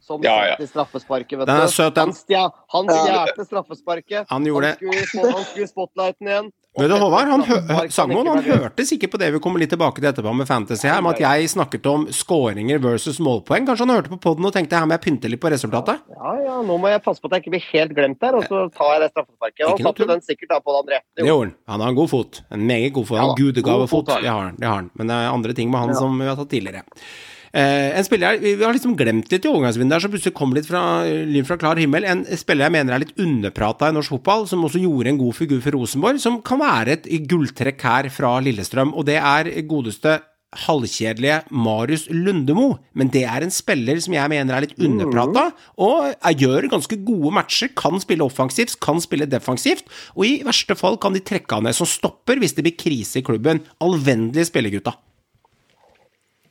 Som 0.07 0.21
Ja, 0.23 0.37
ja. 0.45 0.55
satte 0.55 0.67
straffesparket, 0.71 1.37
vet 1.39 1.47
Den 1.49 1.57
er 1.59 1.65
du. 1.67 1.71
søt, 1.73 1.95
den. 1.95 2.09
Han 2.09 2.13
stja- 2.15 2.51
Han 2.71 2.85
stjal 2.87 3.45
straffesparket. 3.45 4.25
Han 4.29 4.45
gjorde 4.45 4.67
Han 4.67 4.75
skulle, 4.77 5.07
få- 5.11 5.31
han 5.35 5.43
skulle 5.49 5.63
i 5.63 5.67
spotlighten 5.67 6.27
igjen. 6.27 6.51
Vet 6.77 6.91
du, 6.91 6.95
Håvard, 7.01 7.29
han, 7.31 7.41
hø 7.41 7.55
Straffespark 7.89 8.27
han 8.29 8.43
hørtes 8.45 8.91
ikke 8.93 9.07
på 9.09 9.17
det 9.17 9.31
vi 9.33 9.39
kommer 9.41 9.61
litt 9.61 9.71
tilbake 9.73 9.97
til 9.97 10.09
etterpå 10.11 10.33
med 10.37 10.45
Fantasy 10.45 10.85
her, 10.85 10.99
med 11.01 11.15
at 11.17 11.23
jeg 11.23 11.49
snakket 11.55 11.87
om 11.89 12.03
skåringer 12.13 12.77
versus 12.83 13.17
målpoeng. 13.23 13.65
Kanskje 13.65 13.87
han 13.87 13.95
hørte 13.95 14.11
på 14.11 14.19
poden 14.27 14.45
og 14.45 14.53
tenkte 14.53 14.77
her 14.77 14.85
må 14.85 14.93
jeg 14.93 15.03
pynte 15.07 15.31
litt 15.31 15.41
på 15.41 15.49
resultatet? 15.49 16.03
Ja, 16.13 16.33
ja, 16.43 16.59
nå 16.67 16.77
må 16.77 16.91
jeg 16.93 17.01
passe 17.05 17.23
på 17.23 17.31
at 17.31 17.37
jeg 17.39 17.45
ikke 17.47 17.55
blir 17.55 17.65
helt 17.71 17.95
glemt 17.97 18.21
der, 18.21 18.37
og 18.37 18.45
så 18.45 18.67
tar 18.77 18.93
jeg 18.93 19.05
det 19.07 19.09
straffesparket. 19.15 19.63
Han 19.71 19.87
satte 19.89 20.09
den 20.13 20.21
sikkert 20.27 20.53
da, 20.53 20.59
Pål 20.61 20.81
André. 20.83 21.01
Det 21.17 21.25
gjorde 21.25 21.47
han. 21.47 21.55
Han 21.73 21.85
har 21.85 21.95
en 21.95 21.97
god 22.03 22.11
fot. 22.13 22.41
En 22.53 22.67
meget 22.69 22.93
god 22.99 23.09
fot. 23.09 23.17
En 23.17 23.31
Ja 23.31 23.39
gudegavefot. 23.41 24.13
Det 24.13 24.29
har 24.29 24.43
han. 24.51 24.61
Det 24.61 24.69
har 24.69 24.77
han. 24.83 24.91
Men 24.93 25.09
det 25.09 25.17
er 25.17 25.33
andre 25.33 25.57
ting 25.57 25.73
med 25.73 25.87
han 25.87 25.97
som 25.97 26.21
vi 26.21 26.29
har 26.29 26.37
tatt 26.37 26.53
tidligere. 26.53 26.85
Eh, 27.57 27.97
en 27.97 28.05
spiller 28.05 28.37
vi 28.37 28.53
har 28.61 28.75
liksom 28.75 28.93
glemt 28.99 29.31
litt 29.33 29.45
i 29.47 29.49
overgangsvinduet 29.49 29.95
her, 29.95 30.03
som 30.03 30.13
plutselig 30.13 30.37
kom 30.37 30.53
litt 30.53 30.67
fra, 30.69 30.81
lyn 31.07 31.47
fra 31.47 31.57
klar 31.57 31.79
himmel. 31.81 32.05
En 32.05 32.21
spiller 32.37 32.67
jeg 32.67 32.75
mener 32.75 32.93
er 32.93 33.01
litt 33.01 33.17
underprata 33.23 33.89
i 33.89 33.95
norsk 33.97 34.13
fotball, 34.13 34.45
som 34.49 34.65
også 34.67 34.83
gjorde 34.83 35.13
en 35.13 35.21
god 35.23 35.37
figur 35.39 35.61
for 35.63 35.79
Rosenborg, 35.79 36.21
som 36.21 36.41
kan 36.45 36.61
være 36.61 36.99
et 36.99 37.07
gulltrekk 37.29 37.85
her 37.87 38.09
fra 38.13 38.37
Lillestrøm, 38.45 38.93
og 38.93 39.07
det 39.09 39.17
er 39.17 39.49
godeste 39.67 40.19
halvkjedelige 40.57 41.41
Marius 41.51 42.05
Lundemo, 42.13 42.77
men 42.95 43.09
det 43.11 43.25
er 43.27 43.43
en 43.43 43.51
spiller 43.51 43.99
som 44.03 44.15
jeg 44.15 44.31
mener 44.31 44.55
er 44.55 44.63
litt 44.63 44.77
underprata, 44.79 45.49
og 45.83 46.13
gjør 46.39 46.69
ganske 46.71 46.99
gode 47.09 47.33
matcher, 47.35 47.73
kan 47.77 47.99
spille 48.03 48.25
offensivt, 48.25 48.77
kan 48.83 49.01
spille 49.03 49.27
defensivt, 49.29 49.89
og 50.15 50.29
i 50.29 50.37
verste 50.47 50.77
fall 50.79 51.01
kan 51.01 51.17
de 51.17 51.25
trekke 51.25 51.57
han 51.59 51.67
ned 51.67 51.77
som 51.77 51.89
stopper 51.89 52.39
hvis 52.39 52.55
det 52.57 52.69
blir 52.69 52.79
krise 52.79 53.19
i 53.19 53.27
klubben. 53.27 53.65
Alvendelige 53.83 54.51
spillergutta. 54.53 54.95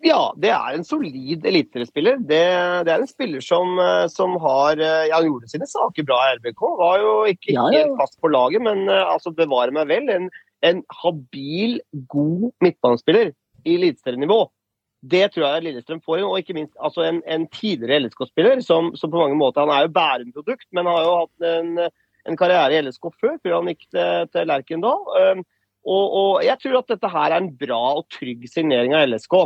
Ja, 0.07 0.21
det 0.39 0.51
er 0.55 0.77
en 0.77 0.85
solid 0.87 1.47
eliteseriespiller. 1.49 2.21
Det, 2.23 2.43
det 2.87 2.93
er 2.93 3.03
en 3.03 3.11
spiller 3.11 3.43
som, 3.43 3.79
eh, 3.83 4.07
som 4.13 4.37
har 4.43 4.79
eh, 4.79 5.09
Ja, 5.11 5.19
han 5.19 5.29
gjorde 5.29 5.51
sine 5.51 5.67
saker 5.71 6.07
bra 6.07 6.21
i 6.27 6.37
RBK. 6.37 6.63
Var 6.81 7.01
jo 7.03 7.15
ikke 7.33 7.55
Ja, 7.57 7.65
ja. 7.73 7.81
helt 7.81 7.97
fast 7.99 8.21
på 8.23 8.31
laget, 8.31 8.63
men 8.63 8.85
eh, 8.93 9.03
altså 9.03 9.35
bevare 9.35 9.75
meg 9.75 9.89
vel. 9.91 10.13
En, 10.13 10.29
en 10.67 10.85
habil, 11.03 11.81
god 12.13 12.53
midtbanespiller 12.65 13.33
i 13.67 13.75
eliteserienivå. 13.81 14.45
Det 15.07 15.27
tror 15.33 15.47
jeg 15.47 15.67
Lillestrøm 15.67 16.01
får 16.03 16.21
inn, 16.21 16.29
og 16.29 16.39
ikke 16.41 16.57
minst 16.57 16.73
altså 16.83 17.05
en, 17.07 17.21
en 17.31 17.45
tidligere 17.53 18.07
LSK-spiller 18.07 18.63
som, 18.65 18.95
som 18.99 19.13
på 19.13 19.21
mange 19.21 19.37
måter 19.39 19.63
Han 19.63 19.75
er 19.75 19.85
jo 19.87 19.93
Bærum-produkt, 19.95 20.67
men 20.75 20.89
har 20.91 21.05
jo 21.05 21.19
hatt 21.21 21.47
en, 21.51 21.85
en 22.27 22.39
karriere 22.39 22.75
i 22.75 22.81
LSK 22.87 23.13
før, 23.21 23.37
før 23.43 23.59
han 23.59 23.71
gikk 23.71 23.85
til, 23.93 24.31
til 24.33 24.51
Lerkendal. 24.51 25.05
Um, 25.21 25.45
og, 25.87 26.17
og 26.19 26.33
jeg 26.43 26.59
tror 26.63 26.81
at 26.81 26.91
dette 26.91 27.13
her 27.13 27.29
er 27.29 27.39
en 27.39 27.53
bra 27.61 27.83
og 28.01 28.09
trygg 28.11 28.49
signering 28.51 28.97
av 28.97 29.07
LSK. 29.07 29.37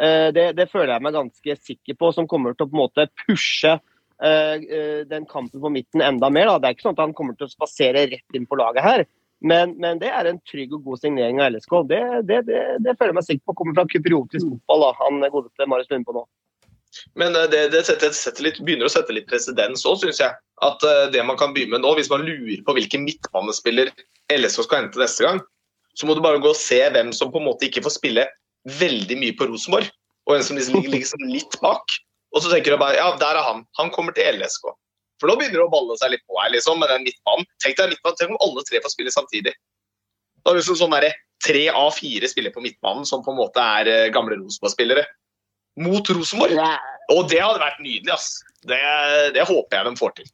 Eh, 0.00 0.28
det, 0.32 0.52
det 0.56 0.68
føler 0.72 0.94
jeg 0.94 1.04
meg 1.04 1.16
ganske 1.16 1.56
sikker 1.60 1.96
på, 2.00 2.12
som 2.16 2.28
kommer 2.30 2.56
til 2.56 2.66
å 2.66 2.70
på 2.70 2.76
en 2.76 2.82
måte 2.84 3.08
pushe 3.24 3.72
eh, 3.74 4.54
eh, 4.56 5.00
den 5.08 5.26
kampen 5.28 5.60
på 5.60 5.72
midten 5.72 6.04
enda 6.04 6.30
mer. 6.32 6.48
Da. 6.48 6.60
Det 6.60 6.70
er 6.70 6.76
ikke 6.76 6.88
sånn 6.88 6.96
at 6.96 7.04
han 7.04 7.16
kommer 7.16 7.36
til 7.36 7.48
å 7.48 7.52
spasere 7.52 8.06
rett 8.12 8.38
inn 8.38 8.48
på 8.48 8.58
laget 8.60 8.86
her. 8.86 9.04
Men, 9.42 9.74
men 9.82 9.98
det 9.98 10.12
er 10.14 10.28
en 10.30 10.38
trygg 10.46 10.76
og 10.76 10.84
god 10.86 11.02
signering 11.02 11.42
av 11.42 11.50
LSK. 11.56 11.74
Det, 11.90 12.02
det, 12.28 12.44
det, 12.46 12.60
det 12.84 12.94
føler 12.94 13.10
jeg 13.10 13.18
meg 13.18 13.26
sikker 13.26 13.50
på 13.50 13.56
kommer 13.58 13.76
fra 13.80 13.88
kypriotisk 13.90 14.46
fotball. 14.46 14.86
Da. 14.86 14.92
Han 15.02 15.26
godeste 15.26 15.68
Marius 15.68 15.90
Lundbo 15.90 16.16
nå. 16.20 16.24
Men 17.18 17.32
det, 17.48 17.62
det 17.72 17.80
setter, 17.88 18.12
setter 18.12 18.44
litt, 18.44 18.60
begynner 18.60 18.86
å 18.86 18.92
sette 18.92 19.14
litt 19.16 19.26
presedens 19.26 19.82
òg, 19.88 19.96
syns 20.02 20.20
jeg. 20.20 20.36
At 20.62 20.84
det 21.10 21.22
man 21.24 21.38
kan 21.40 21.54
begynne 21.56 21.78
med 21.78 21.82
nå, 21.82 21.94
hvis 21.96 22.10
man 22.12 22.22
lurer 22.22 22.60
på 22.66 22.74
hvilken 22.76 23.06
midtbanespiller 23.06 23.88
LSK 24.30 24.66
skal 24.66 24.82
hente 24.82 25.00
neste 25.00 25.24
gang, 25.24 25.40
så 25.96 26.06
må 26.06 26.14
du 26.14 26.20
bare 26.24 26.40
gå 26.40 26.52
og 26.52 26.60
se 26.60 26.78
hvem 26.92 27.10
som 27.16 27.32
på 27.32 27.40
en 27.40 27.48
måte 27.48 27.66
ikke 27.66 27.82
får 27.82 27.96
spille 27.96 28.26
veldig 28.68 29.18
mye 29.18 29.34
på 29.38 29.48
Rosenborg, 29.50 29.90
og 30.28 30.36
en 30.36 30.46
som 30.46 30.58
liksom 30.58 30.78
ligger 30.78 30.94
liksom 31.00 31.26
litt 31.30 31.58
bak. 31.62 31.96
Og 32.32 32.44
så 32.44 32.52
tenker 32.52 32.74
du 32.74 32.80
bare 32.80 32.96
ja, 32.96 33.10
der 33.20 33.38
er 33.38 33.44
han. 33.44 33.64
Han 33.78 33.90
kommer 33.94 34.14
til 34.16 34.38
LSK. 34.38 34.70
For 35.20 35.30
nå 35.30 35.36
begynner 35.38 35.60
det 35.60 35.66
å 35.66 35.72
balle 35.72 35.96
seg 36.00 36.14
litt 36.14 36.24
på 36.26 36.38
her, 36.40 36.50
liksom, 36.54 36.80
med 36.82 36.90
den 36.90 37.04
midtbanen. 37.06 37.46
Tenk 37.62 37.76
deg 37.78 37.92
midtbanen, 37.92 38.18
tenk 38.18 38.32
om 38.34 38.40
alle 38.42 38.64
tre 38.66 38.80
får 38.82 38.94
spille 38.94 39.12
samtidig. 39.14 39.52
Da 40.42 40.50
er 40.50 40.56
det 40.56 40.62
liksom 40.64 40.78
sånn 40.80 40.94
derre 40.96 41.12
tre 41.42 41.66
av 41.70 41.90
fire 41.94 42.30
spillere 42.30 42.54
på 42.54 42.62
midtbanen 42.64 43.06
som 43.06 43.22
på 43.22 43.30
en 43.34 43.38
måte 43.38 43.62
er 43.62 43.90
eh, 43.90 44.08
gamle 44.14 44.38
Rosenborg-spillere. 44.40 45.04
Mot 45.82 46.10
Rosenborg. 46.10 46.58
Og 47.12 47.22
det 47.30 47.40
hadde 47.42 47.62
vært 47.62 47.82
nydelig, 47.82 48.12
ass. 48.14 48.40
Det, 48.66 48.78
det 49.36 49.46
håper 49.46 49.78
jeg 49.78 49.88
de 49.88 50.00
får 50.00 50.16
til. 50.18 50.32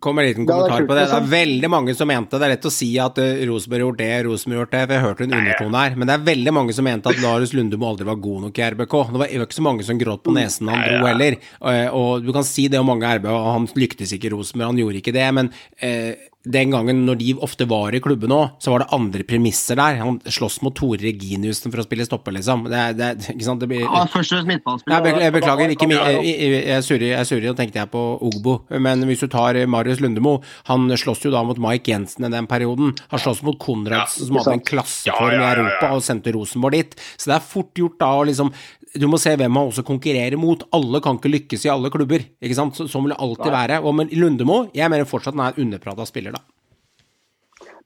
Kom 0.00 0.18
en 0.18 0.26
liten 0.26 0.44
Det 0.46 0.52
kommentar 0.52 0.78
kult, 0.78 0.88
på 0.88 0.94
det. 0.94 1.00
Det 1.00 1.06
er 1.06 1.20
liksom. 1.20 1.30
veldig 1.30 1.68
mange 1.70 1.94
som 1.94 2.08
mente 2.10 2.38
Det 2.40 2.46
er 2.48 2.52
lett 2.56 2.66
å 2.66 2.72
si 2.74 2.88
at 2.98 3.18
eh, 3.22 3.44
Rosenborg 3.48 3.84
gjort 3.84 4.00
det, 4.00 4.08
Rosenborg 4.26 4.58
gjort 4.64 4.72
det, 4.74 4.80
for 4.88 4.94
jeg 4.96 5.04
hørte 5.04 5.24
en 5.28 5.36
undertone 5.38 5.82
her. 5.84 5.94
Men 5.96 6.10
det 6.10 6.16
er 6.16 6.26
veldig 6.28 6.54
mange 6.58 6.74
som 6.76 6.88
mente 6.88 7.12
at 7.12 7.22
Larius 7.22 7.54
Lundemo 7.54 7.88
aldri 7.92 8.08
var 8.10 8.20
god 8.26 8.42
nok 8.48 8.58
i 8.58 8.66
RBK. 8.74 8.96
Det 9.14 9.22
var 9.22 9.32
det 9.32 9.46
ikke 9.48 9.60
så 9.60 9.66
mange 9.68 9.86
som 9.86 10.00
gråt 10.02 10.24
på 10.26 10.34
nesen 10.34 10.68
han 10.72 10.82
dro 10.88 11.06
heller. 11.08 11.38
Eh, 11.62 11.88
Og 11.94 12.26
du 12.26 12.32
kan 12.34 12.44
si 12.44 12.66
det 12.68 12.82
om 12.82 12.90
mange 12.90 13.06
RB, 13.20 13.30
og 13.30 13.50
han 13.54 13.68
lyktes 13.78 14.12
ikke 14.18 14.32
i 14.32 14.34
Rosenborg, 14.34 14.74
han 14.74 14.82
gjorde 14.82 15.00
ikke 15.00 15.14
det. 15.14 15.28
Men 15.38 15.52
eh, 15.78 16.14
den 16.44 16.70
gangen 16.74 17.06
når 17.06 17.16
de 17.22 17.30
ofte 17.40 17.64
var 17.70 17.94
i 17.96 18.00
klubben 18.04 18.32
òg, 18.36 18.50
så 18.60 18.72
var 18.74 18.82
det 18.84 18.88
andre 18.92 19.24
premisser 19.24 19.78
der. 19.80 19.96
Han 20.02 20.18
slåss 20.28 20.58
mot 20.62 20.74
Tore 20.76 20.98
Reginiussen 21.00 21.72
for 21.72 21.80
å 21.80 21.86
spille 21.86 22.04
stopper, 22.04 22.34
liksom. 22.36 22.66
Det, 22.68 22.76
er- 22.76 22.92
det, 22.98 23.06
er- 23.14 23.32
ikke 23.32 23.46
sant? 23.46 23.62
Det 23.64 23.68
blir, 23.70 23.80
ja, 23.86 24.02
først 24.12 24.34
og 24.36 24.44
fremst 24.44 24.84
jeg, 24.84 25.32
beklager, 25.32 25.72
ikke 25.72 25.88
jeg, 25.88 26.84
surrer, 26.84 27.48
nå 27.48 27.56
tenkte 27.58 27.80
jeg 27.80 27.90
på 27.94 28.02
Ogbo. 28.28 28.58
Men 28.76 29.04
hvis 29.08 29.24
du 29.24 29.28
tar 29.32 29.56
eh, 29.56 29.66
Marius 29.70 30.02
Lundemo, 30.04 30.36
han 30.68 30.84
slåss 31.00 31.24
jo 31.24 31.32
da 31.34 31.42
mot 31.48 31.58
Mike 31.62 31.90
Jensen 31.90 32.28
i 32.28 32.32
den 32.34 32.48
perioden. 32.50 32.92
Han 33.12 33.22
slåss 33.24 33.42
mot 33.46 33.58
Konradsen, 33.62 34.28
som 34.28 34.36
hadde 34.42 34.58
en 34.58 34.64
klasseform 34.68 35.32
Ja, 35.32 35.40
ja, 35.40 35.42
ja, 35.42 35.50
i. 35.50 35.64
Europa, 35.64 35.92
og 35.96 36.04
sendte 36.04 36.34
Rosenborg 36.36 36.76
dit. 36.78 36.96
Så 37.16 37.30
det 37.32 37.38
er 37.40 37.48
fort 37.54 37.72
gjort 37.80 37.98
da 38.02 38.12
å 38.20 38.24
liksom 38.28 38.52
Du 38.94 39.06
må 39.10 39.18
se 39.18 39.32
hvem 39.34 39.56
han 39.58 39.68
også 39.70 39.82
konkurrerer 39.86 40.36
mot. 40.38 40.62
Alle 40.76 41.00
kan 41.02 41.16
ikke 41.18 41.30
lykkes 41.32 41.64
i 41.66 41.70
alle 41.72 41.90
klubber, 41.90 42.22
ikke 42.40 42.54
sant. 42.54 42.76
Så, 42.78 42.86
sånn 42.90 43.02
vil 43.08 43.14
det 43.14 43.20
alltid 43.24 43.50
være. 43.54 43.80
Og 43.82 43.94
men 43.98 44.08
Lundemo, 44.14 44.68
jeg 44.76 44.90
mener 44.92 45.08
fortsatt 45.08 45.34
han 45.34 45.46
er 45.48 45.56
en 45.56 45.64
underprata 45.66 46.06
spiller, 46.06 46.36
da. 46.36 46.42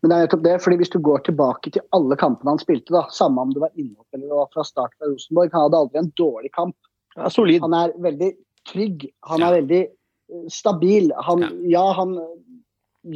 Men 0.02 0.10
det 0.12 0.16
er 0.16 0.26
nettopp 0.26 0.42
det, 0.44 0.56
fordi 0.62 0.76
hvis 0.78 0.92
du 0.92 0.98
går 1.02 1.24
tilbake 1.26 1.72
til 1.74 1.82
alle 1.96 2.14
kampene 2.20 2.52
han 2.52 2.60
spilte, 2.62 2.92
da, 2.94 3.06
samme 3.10 3.42
om 3.42 3.50
det 3.54 3.62
var 3.64 3.72
innhopp 3.74 4.14
eller 4.14 4.30
var 4.30 4.50
fra 4.54 4.62
start 4.68 4.92
fra 4.94 5.08
Rosenborg, 5.10 5.50
han 5.56 5.64
hadde 5.64 5.80
aldri 5.80 5.98
en 6.04 6.12
dårlig 6.20 6.52
kamp. 6.54 6.76
Ja, 7.16 7.30
solid. 7.34 7.64
Han 7.64 7.74
er 7.74 7.94
veldig 8.04 8.28
trygg, 8.68 9.08
han 9.26 9.40
Ja. 9.42 9.48
er 9.48 9.56
veldig 9.62 9.80
eh, 9.88 10.44
stabil. 10.54 11.10
Han, 11.26 11.40
Ja. 11.42 11.50
ja. 11.80 11.92
han 11.98 12.14
eh, 12.18 12.36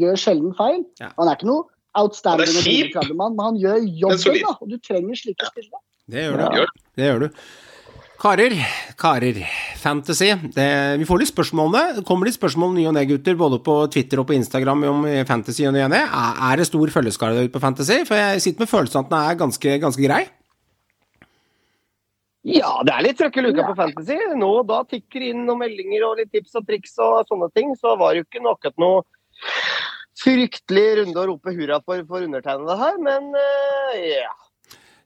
gjør 0.00 0.16
sjelden 0.24 0.56
feil. 0.58 0.82
Ja. 0.98 1.12
Han 1.18 1.28
er 1.28 1.36
ikke 1.38 1.50
noe 1.52 1.68
outstanding 1.94 2.48
Han 2.48 2.56
og 2.56 2.66
kjip. 2.66 3.14
men 3.20 3.38
han 3.46 3.60
gjør 3.62 3.78
jobben, 4.02 4.40
da. 4.42 4.56
Og 4.60 4.68
du 4.72 4.78
trenger 4.78 5.14
slike 5.22 5.46
spillere. 5.52 5.82
Det 6.08 6.24
gjør 6.24 6.40
Ja. 6.40 6.48
du. 6.56 6.66
Det 6.96 7.04
gjør 7.12 7.20
du. 7.20 7.28
Karer, 8.22 8.52
karer, 8.94 9.38
fantasy. 9.82 10.28
Det, 10.54 10.66
vi 11.00 11.06
får 11.08 11.18
litt 11.18 11.30
spørsmål 11.32 11.66
om 11.66 11.72
det. 11.74 11.86
Det 11.96 12.04
kommer 12.06 12.28
litt 12.28 12.36
spørsmål 12.36 12.76
ny 12.76 12.84
og 12.86 12.92
ne, 12.94 13.02
gutter, 13.08 13.34
både 13.38 13.58
på 13.66 13.74
Twitter 13.90 14.20
og 14.22 14.28
på 14.28 14.36
Instagram 14.36 14.84
om 14.86 15.08
fantasy 15.26 15.64
og 15.66 15.74
ny 15.74 15.80
og 15.82 15.90
ne. 15.90 16.04
Er, 16.06 16.36
er 16.52 16.60
det 16.60 16.68
stor 16.68 16.92
følgeskare 16.94 17.34
der 17.34 17.48
ute 17.48 17.54
på 17.56 17.62
fantasy? 17.64 17.96
For 18.06 18.20
jeg 18.20 18.44
sitter 18.44 18.62
med 18.62 18.70
følelsen 18.70 19.00
at 19.00 19.10
den 19.10 19.18
er 19.18 19.40
ganske, 19.40 19.74
ganske 19.82 20.04
grei. 20.06 20.20
Ja, 22.46 22.70
det 22.86 22.94
er 22.94 23.06
litt 23.08 23.18
trøkk 23.18 23.40
i 23.40 23.44
luka 23.48 23.66
på 23.66 23.74
Fantasy. 23.78 24.20
Nå 24.38 24.52
da 24.70 24.80
tikker 24.90 25.26
inn 25.28 25.42
noen 25.46 25.64
meldinger 25.64 26.06
og 26.08 26.16
litt 26.18 26.30
tips 26.34 26.54
og 26.58 26.66
triks 26.70 26.94
og 27.02 27.26
sånne 27.26 27.50
ting, 27.54 27.74
så 27.78 27.96
var 27.98 28.14
det 28.14 28.22
jo 28.22 28.28
ikke 28.28 28.42
nok 28.46 28.70
at 28.70 28.78
noe 28.82 29.02
fryktelig 30.22 30.86
runde 31.00 31.22
å 31.22 31.28
rope 31.30 31.54
hurra 31.54 31.78
for, 31.82 32.06
for 32.06 32.22
undertegnede 32.26 32.78
her, 32.78 32.98
men 33.02 33.30
eh, 33.38 34.00
ja. 34.12 34.30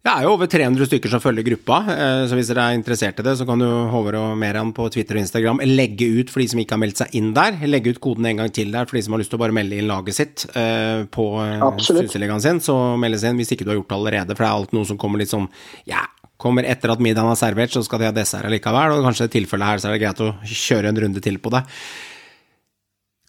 Det 0.07 0.13
er 0.13 0.23
jo 0.23 0.37
over 0.37 0.47
300 0.47 0.87
stykker 0.87 1.11
som 1.11 1.19
følger 1.19 1.43
gruppa, 1.49 1.81
eh, 1.91 2.21
så 2.31 2.37
hvis 2.39 2.47
dere 2.53 2.69
er 2.69 2.77
interessert 2.79 3.19
i 3.19 3.25
det, 3.27 3.33
så 3.41 3.47
kan 3.49 3.59
du 3.59 3.67
Håvard 3.67 4.15
og 4.21 4.37
Meran 4.39 4.69
på 4.77 4.85
Twitter 4.95 5.19
og 5.19 5.25
Instagram 5.25 5.59
legge 5.65 6.07
ut 6.21 6.31
for 6.31 6.39
de 6.39 6.47
som 6.53 6.61
ikke 6.63 6.77
har 6.77 6.81
meldt 6.85 7.01
seg 7.01 7.17
inn 7.19 7.33
der. 7.35 7.57
Legge 7.67 7.91
ut 7.91 7.99
koden 8.05 8.29
en 8.31 8.39
gang 8.39 8.53
til 8.55 8.71
der 8.71 8.87
for 8.87 8.95
de 8.95 9.03
som 9.03 9.17
har 9.17 9.25
lyst 9.25 9.35
til 9.35 9.41
å 9.41 9.43
bare 9.43 9.57
melde 9.57 9.81
inn 9.81 9.91
laget 9.91 10.15
sitt 10.15 10.45
eh, 10.55 11.03
på 11.11 11.25
eh. 11.43 11.65
Synseligaen 11.83 12.45
sin. 12.45 12.63
Så 12.63 12.77
meldes 13.03 13.25
inn 13.27 13.41
hvis 13.41 13.51
ikke 13.57 13.67
du 13.67 13.73
har 13.73 13.81
gjort 13.81 13.91
det 13.91 13.99
allerede, 13.99 14.37
for 14.37 14.45
det 14.47 14.51
er 14.53 14.61
alltid 14.61 14.79
noe 14.79 14.91
som 14.93 15.01
kommer 15.03 15.25
litt 15.25 15.33
sånn 15.35 15.49
ja, 15.91 16.05
kommer 16.39 16.71
etter 16.71 16.95
at 16.95 17.03
middagen 17.03 17.33
er 17.35 17.43
servert, 17.43 17.75
så 17.75 17.83
skal 17.83 18.05
de 18.05 18.11
ha 18.13 18.15
dessert 18.15 18.47
allikevel, 18.47 18.95
og 18.95 19.09
kanskje 19.09 19.27
i 19.27 19.35
tilfellet 19.41 19.73
her 19.73 19.83
så 19.83 19.91
er 19.91 19.97
det 19.97 20.05
greit 20.05 20.23
å 20.23 20.31
kjøre 20.47 20.95
en 20.95 21.03
runde 21.03 21.25
til 21.25 21.43
på 21.43 21.51
det. 21.57 21.65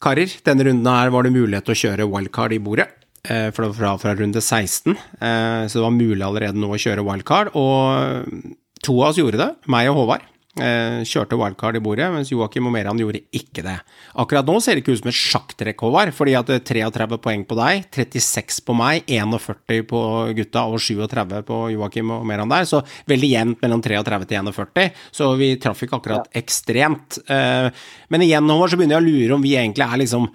Karer, 0.05 0.37
denne 0.45 0.69
runden 0.69 0.93
her 0.93 1.09
var 1.09 1.25
det 1.25 1.33
mulighet 1.33 1.65
til 1.65 1.73
å 1.73 1.81
kjøre 1.81 2.09
wildcard 2.13 2.53
i 2.53 2.61
bordet. 2.61 2.91
Eh, 3.29 3.49
For 3.51 3.63
det 3.63 3.73
var 3.73 3.77
fra, 3.81 3.91
fra 4.01 4.15
runde 4.19 4.41
16, 4.41 4.95
eh, 5.19 5.67
så 5.67 5.79
det 5.79 5.85
var 5.85 5.95
mulig 5.95 6.23
allerede 6.25 6.57
nå 6.59 6.71
å 6.73 6.79
kjøre 6.81 7.05
wildcard. 7.05 7.53
Og 7.55 8.57
to 8.83 8.97
av 9.01 9.11
oss 9.11 9.21
gjorde 9.21 9.39
det, 9.43 9.51
meg 9.67 9.89
og 9.91 10.01
Håvard. 10.03 10.25
eh, 10.57 11.03
Kjørte 11.05 11.37
wildcard 11.37 11.77
i 11.77 11.81
bordet, 11.85 12.07
mens 12.13 12.31
Joakim 12.31 12.65
og 12.65 12.71
Meran 12.73 12.97
gjorde 12.97 13.19
ikke 13.35 13.61
det. 13.61 13.75
Akkurat 14.17 14.47
nå 14.47 14.55
ser 14.63 14.73
det 14.73 14.81
ikke 14.81 14.95
ut 14.95 15.01
som 15.03 15.11
et 15.11 15.17
sjakktrekk, 15.17 15.83
Håvard, 15.85 16.09
fordi 16.17 16.33
at 16.39 16.49
det 16.49 16.55
er 16.57 16.89
33 16.89 17.19
poeng 17.21 17.43
på 17.45 17.57
deg, 17.59 17.85
36 17.93 18.63
på 18.65 18.73
meg, 18.77 19.03
41 19.05 19.83
på 19.91 20.01
gutta 20.39 20.63
og 20.71 20.79
37 20.81 21.43
på 21.45 21.59
Joakim 21.75 22.09
og 22.15 22.25
Meran 22.25 22.49
der, 22.49 22.65
så 22.65 22.81
veldig 23.09 23.29
jevnt 23.35 23.61
mellom 23.61 23.83
33 23.85 24.21
til 24.31 24.41
41, 24.49 24.89
så 25.13 25.29
vi 25.37 25.51
traff 25.61 25.85
ikke 25.85 25.99
akkurat 26.01 26.29
ekstremt. 26.41 27.19
Eh, 27.29 27.69
Men 28.09 28.25
igjen, 28.25 28.49
Håvard, 28.49 28.73
så 28.73 28.77
begynner 28.81 28.97
jeg 28.97 29.05
å 29.05 29.11
lure 29.13 29.35
om 29.37 29.45
vi 29.45 29.53
egentlig 29.61 29.85
er 29.85 30.01
liksom 30.01 30.31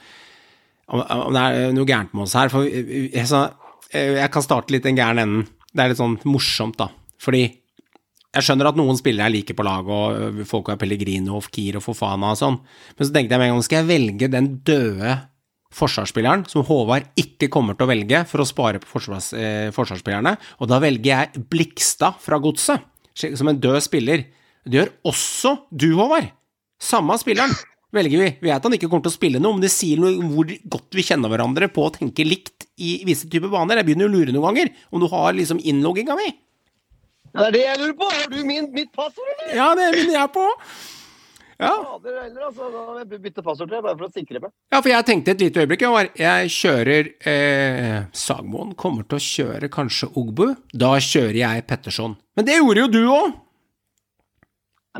om 0.93 1.33
det 1.33 1.43
er 1.43 1.75
noe 1.75 1.89
gærent 1.89 2.13
med 2.13 2.27
oss 2.27 2.37
her. 2.37 2.53
For 2.53 2.69
jeg, 2.69 3.25
så, 3.29 3.47
jeg 3.93 4.31
kan 4.35 4.45
starte 4.45 4.75
litt 4.75 4.85
den 4.87 4.99
gærne 4.99 5.25
enden. 5.25 5.49
Det 5.73 5.85
er 5.85 5.93
litt 5.93 6.01
sånn 6.01 6.19
morsomt, 6.29 6.77
da. 6.81 6.91
Fordi 7.23 7.47
jeg 8.33 8.47
skjønner 8.47 8.71
at 8.71 8.79
noen 8.81 8.97
spillere 8.97 9.29
jeg 9.29 9.39
liker 9.39 9.57
på 9.57 9.65
lag, 9.67 9.89
og 9.89 10.41
folk 10.49 10.71
har 10.73 10.79
Pellegrino 10.81 11.37
og 11.37 11.49
og 11.49 11.85
Fofana 11.85 12.33
og 12.33 12.41
sånn, 12.41 12.57
men 12.97 13.07
så 13.07 13.13
tenkte 13.13 13.35
jeg 13.35 13.43
med 13.43 13.51
en 13.51 13.59
gang 13.59 13.67
skal 13.67 13.83
jeg 13.83 13.91
velge 13.91 14.29
den 14.33 14.49
døde 14.65 15.19
forsvarsspilleren 15.73 16.47
som 16.49 16.65
Håvard 16.69 17.11
ikke 17.21 17.49
kommer 17.53 17.77
til 17.77 17.87
å 17.87 17.91
velge 17.93 18.23
for 18.29 18.45
å 18.45 18.49
spare 18.49 18.81
på 18.81 18.89
forsvars, 18.89 19.33
eh, 19.37 19.69
forsvarsspillerne, 19.73 20.37
og 20.61 20.69
da 20.69 20.81
velger 20.81 21.11
jeg 21.13 21.45
Blikstad 21.53 22.21
fra 22.21 22.41
Godset 22.41 22.81
som 23.13 23.49
en 23.49 23.61
død 23.61 23.81
spiller. 23.85 24.25
Det 24.65 24.81
gjør 24.81 24.93
også 25.13 25.57
du, 25.69 25.93
Håvard. 25.99 26.33
Samme 26.81 27.19
spilleren 27.21 27.53
velger 27.95 28.23
vi. 28.25 28.31
Vi 28.41 28.51
vet 28.51 28.69
han 28.69 28.77
ikke 28.77 28.89
kommer 28.91 29.07
til 29.07 29.13
å 29.13 29.19
spille 29.19 29.43
noe, 29.43 29.57
men 29.57 29.65
det 29.65 29.73
sier 29.75 30.01
noe 30.01 30.15
om 30.17 30.31
hvor 30.35 30.49
godt 30.77 30.97
vi 30.97 31.05
kjenner 31.07 31.33
hverandre 31.33 31.69
på 31.73 31.85
å 31.87 31.93
tenke 31.95 32.27
likt 32.27 32.67
i 32.83 33.03
visse 33.09 33.29
typer 33.31 33.53
baner. 33.53 33.81
Jeg 33.81 33.91
begynner 33.91 34.09
å 34.09 34.15
lure 34.15 34.33
noen 34.35 34.49
ganger 34.51 34.73
om 34.91 35.03
du 35.03 35.11
har 35.13 35.37
liksom 35.37 35.61
innlogginga 35.61 36.17
mi. 36.19 36.31
Det 37.33 37.47
er 37.49 37.55
det 37.55 37.63
jeg 37.65 37.79
lurer 37.81 37.95
på! 37.97 38.09
Har 38.13 38.27
du 38.33 38.43
min, 38.45 38.67
mitt 38.75 38.91
passord, 38.93 39.29
eller? 39.39 39.55
Ja, 39.57 39.71
det 39.79 39.87
minner 39.95 40.19
jeg 40.19 40.33
på. 40.35 40.49
Ja. 41.63 41.71
Fader 41.79 42.17
heller, 42.25 42.49
altså. 42.49 42.69
Da 42.73 42.83
må 42.89 42.97
jeg 42.99 43.21
bytte 43.23 43.45
passord 43.47 43.71
til, 43.71 43.83
bare 43.85 43.95
for 44.01 44.09
å 44.09 44.13
sikre 44.13 44.41
meg. 44.43 44.51
ja, 44.73 44.81
for 44.81 44.91
jeg 44.91 45.07
tenkte 45.09 45.35
et 45.37 45.45
lite 45.45 45.63
øyeblikk, 45.63 45.85
Håvard. 45.87 46.11
Jeg 46.19 46.51
kjører 46.57 47.11
eh, 47.33 47.99
Sagmoen 48.19 48.75
kommer 48.75 49.07
til 49.07 49.21
å 49.21 49.25
kjøre 49.29 49.71
kanskje 49.73 50.11
Ogbu. 50.19 50.45
Da 50.75 50.97
kjører 50.99 51.39
jeg 51.39 51.65
Petterson. 51.71 52.19
Men 52.37 52.49
det 52.49 52.59
gjorde 52.59 52.85
jo 52.85 52.91
du 52.93 53.01
òg! 53.15 53.39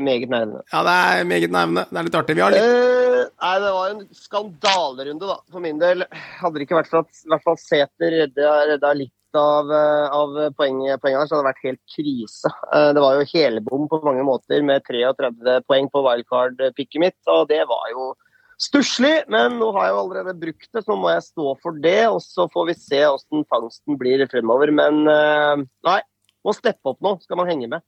Meget 0.01 0.29
nervende. 0.29 0.63
Ja, 0.73 0.81
det 0.85 0.93
er 0.93 1.27
meget 1.29 1.51
nervende. 1.53 1.83
Det 1.89 1.99
er 1.99 2.07
litt 2.07 2.15
artig. 2.17 2.35
Vi 2.35 2.41
har 2.41 2.53
litt 2.53 2.63
Eh, 2.63 3.27
nei, 3.29 3.57
det 3.61 3.73
var 3.75 3.91
en 3.91 4.07
skandalerunde, 4.17 5.27
da, 5.29 5.35
for 5.51 5.63
min 5.63 5.77
del. 5.79 6.05
Hadde 6.39 6.57
det 6.57 6.65
ikke 6.65 6.79
vært 6.79 6.89
for 6.89 7.03
at 7.03 7.21
i 7.21 7.29
hvert 7.29 7.45
fall 7.45 7.59
Sæter 7.61 8.15
redda, 8.17 8.93
litt 8.97 9.37
av, 9.37 9.69
eh, 9.71 10.07
av 10.13 10.35
poengene 10.57 10.97
poeng 11.01 11.17
her, 11.17 11.27
så 11.29 11.37
hadde 11.37 11.45
det 11.45 11.51
vært 11.51 11.67
helt 11.67 11.81
krise. 11.95 12.51
Eh, 12.73 12.89
det 12.93 13.03
var 13.05 13.19
jo 13.19 13.29
helbom 13.33 13.87
på 13.89 14.01
mange 14.03 14.25
måter 14.25 14.65
med 14.65 14.83
33 14.89 15.61
poeng 15.69 15.89
på 15.93 16.03
wildcard-picket 16.05 16.99
mitt, 16.99 17.19
og 17.27 17.47
det 17.49 17.61
var 17.69 17.85
jo 17.93 18.13
stusslig. 18.61 19.23
Men 19.29 19.59
nå 19.59 19.71
har 19.73 19.87
jeg 19.87 19.93
jo 19.93 20.01
allerede 20.03 20.39
brukt 20.39 20.69
det, 20.71 20.83
så 20.83 20.93
nå 20.93 20.99
må 21.01 21.13
jeg 21.13 21.27
stå 21.29 21.55
for 21.61 21.79
det. 21.85 22.01
Og 22.09 22.21
så 22.21 22.49
får 22.51 22.69
vi 22.69 22.79
se 22.79 23.01
hvordan 23.05 23.45
fangsten 23.49 23.97
blir 23.99 24.25
fremover. 24.31 24.73
Men 24.73 25.05
eh, 25.07 25.65
nei, 25.85 25.99
må 26.45 26.53
steppe 26.55 26.93
opp 26.93 27.01
nå, 27.03 27.17
skal 27.23 27.39
man 27.39 27.51
henge 27.51 27.69
med. 27.71 27.85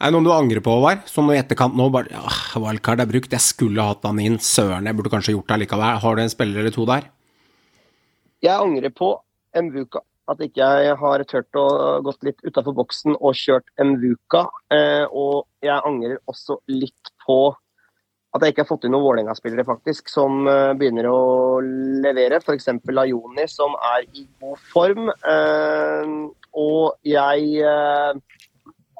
Er 0.00 0.08
det 0.08 0.16
noen 0.16 0.24
du 0.24 0.30
angrer 0.32 0.62
på, 0.64 0.72
Håvard? 0.78 1.02
Som 1.12 1.26
i 1.28 1.36
etterkant 1.36 1.74
nå 1.76 1.90
bare 1.92 2.08
ja, 2.08 2.22
Wildcard 2.56 3.02
er 3.02 3.08
brukt, 3.10 3.34
jeg 3.36 3.44
skulle 3.44 3.84
hatt 3.84 4.06
han 4.08 4.20
inn. 4.22 4.38
Søren, 4.40 4.86
jeg 4.88 4.96
burde 4.96 5.12
kanskje 5.12 5.34
gjort 5.34 5.52
det 5.52 5.58
likevel. 5.60 5.98
Har 6.00 6.16
du 6.16 6.22
en 6.22 6.32
spiller 6.32 6.62
eller 6.62 6.72
to 6.72 6.86
der? 6.88 7.10
Jeg 8.40 8.56
angrer 8.56 8.94
på 8.96 9.10
Mvuka. 9.60 10.00
At 10.30 10.40
ikke 10.46 10.70
jeg 10.86 10.96
har 11.02 11.24
turt 11.28 11.58
å 11.58 11.66
gått 12.06 12.24
litt 12.24 12.40
utafor 12.46 12.78
boksen 12.78 13.18
og 13.18 13.36
kjørt 13.36 13.68
Mvuka. 13.76 14.46
Eh, 14.72 15.04
og 15.04 15.44
jeg 15.60 15.76
angrer 15.76 16.16
også 16.30 16.56
litt 16.72 17.12
på 17.26 17.42
at 18.30 18.44
jeg 18.46 18.54
ikke 18.54 18.62
har 18.62 18.70
fått 18.70 18.86
inn 18.86 18.94
noen 18.94 19.04
Vålerenga-spillere 19.04 19.66
faktisk, 19.66 20.08
som 20.08 20.46
eh, 20.48 20.72
begynner 20.80 21.10
å 21.10 21.20
levere. 21.60 22.38
F.eks. 22.40 22.70
Ajoni, 22.72 23.46
som 23.50 23.76
er 23.90 24.06
i 24.14 24.24
god 24.40 24.60
form. 24.72 25.10
Eh, 25.10 26.12
og 26.56 26.94
jeg 27.04 27.66
eh, 27.68 28.39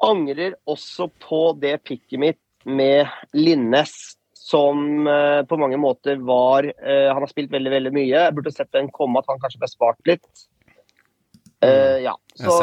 angrer 0.05 0.55
også 0.69 1.09
på 1.21 1.43
det 1.61 1.77
pikket 1.87 2.19
mitt 2.19 2.41
med 2.65 3.07
Linnes, 3.33 3.93
som 4.33 5.07
eh, 5.07 5.41
på 5.47 5.57
mange 5.57 5.77
måter 5.77 6.17
var 6.25 6.65
eh, 6.65 7.09
Han 7.13 7.21
har 7.21 7.29
spilt 7.29 7.51
veldig, 7.53 7.71
veldig 7.71 7.91
mye. 7.95 8.09
Jeg 8.09 8.35
burde 8.37 8.53
sett 8.53 8.71
den 8.73 8.89
komme, 8.93 9.21
at 9.21 9.29
han 9.29 9.41
kanskje 9.41 9.61
ble 9.61 9.69
spart 9.71 10.09
litt. 10.09 10.47
Uh, 11.61 12.01
ja. 12.01 12.15
Så 12.33 12.55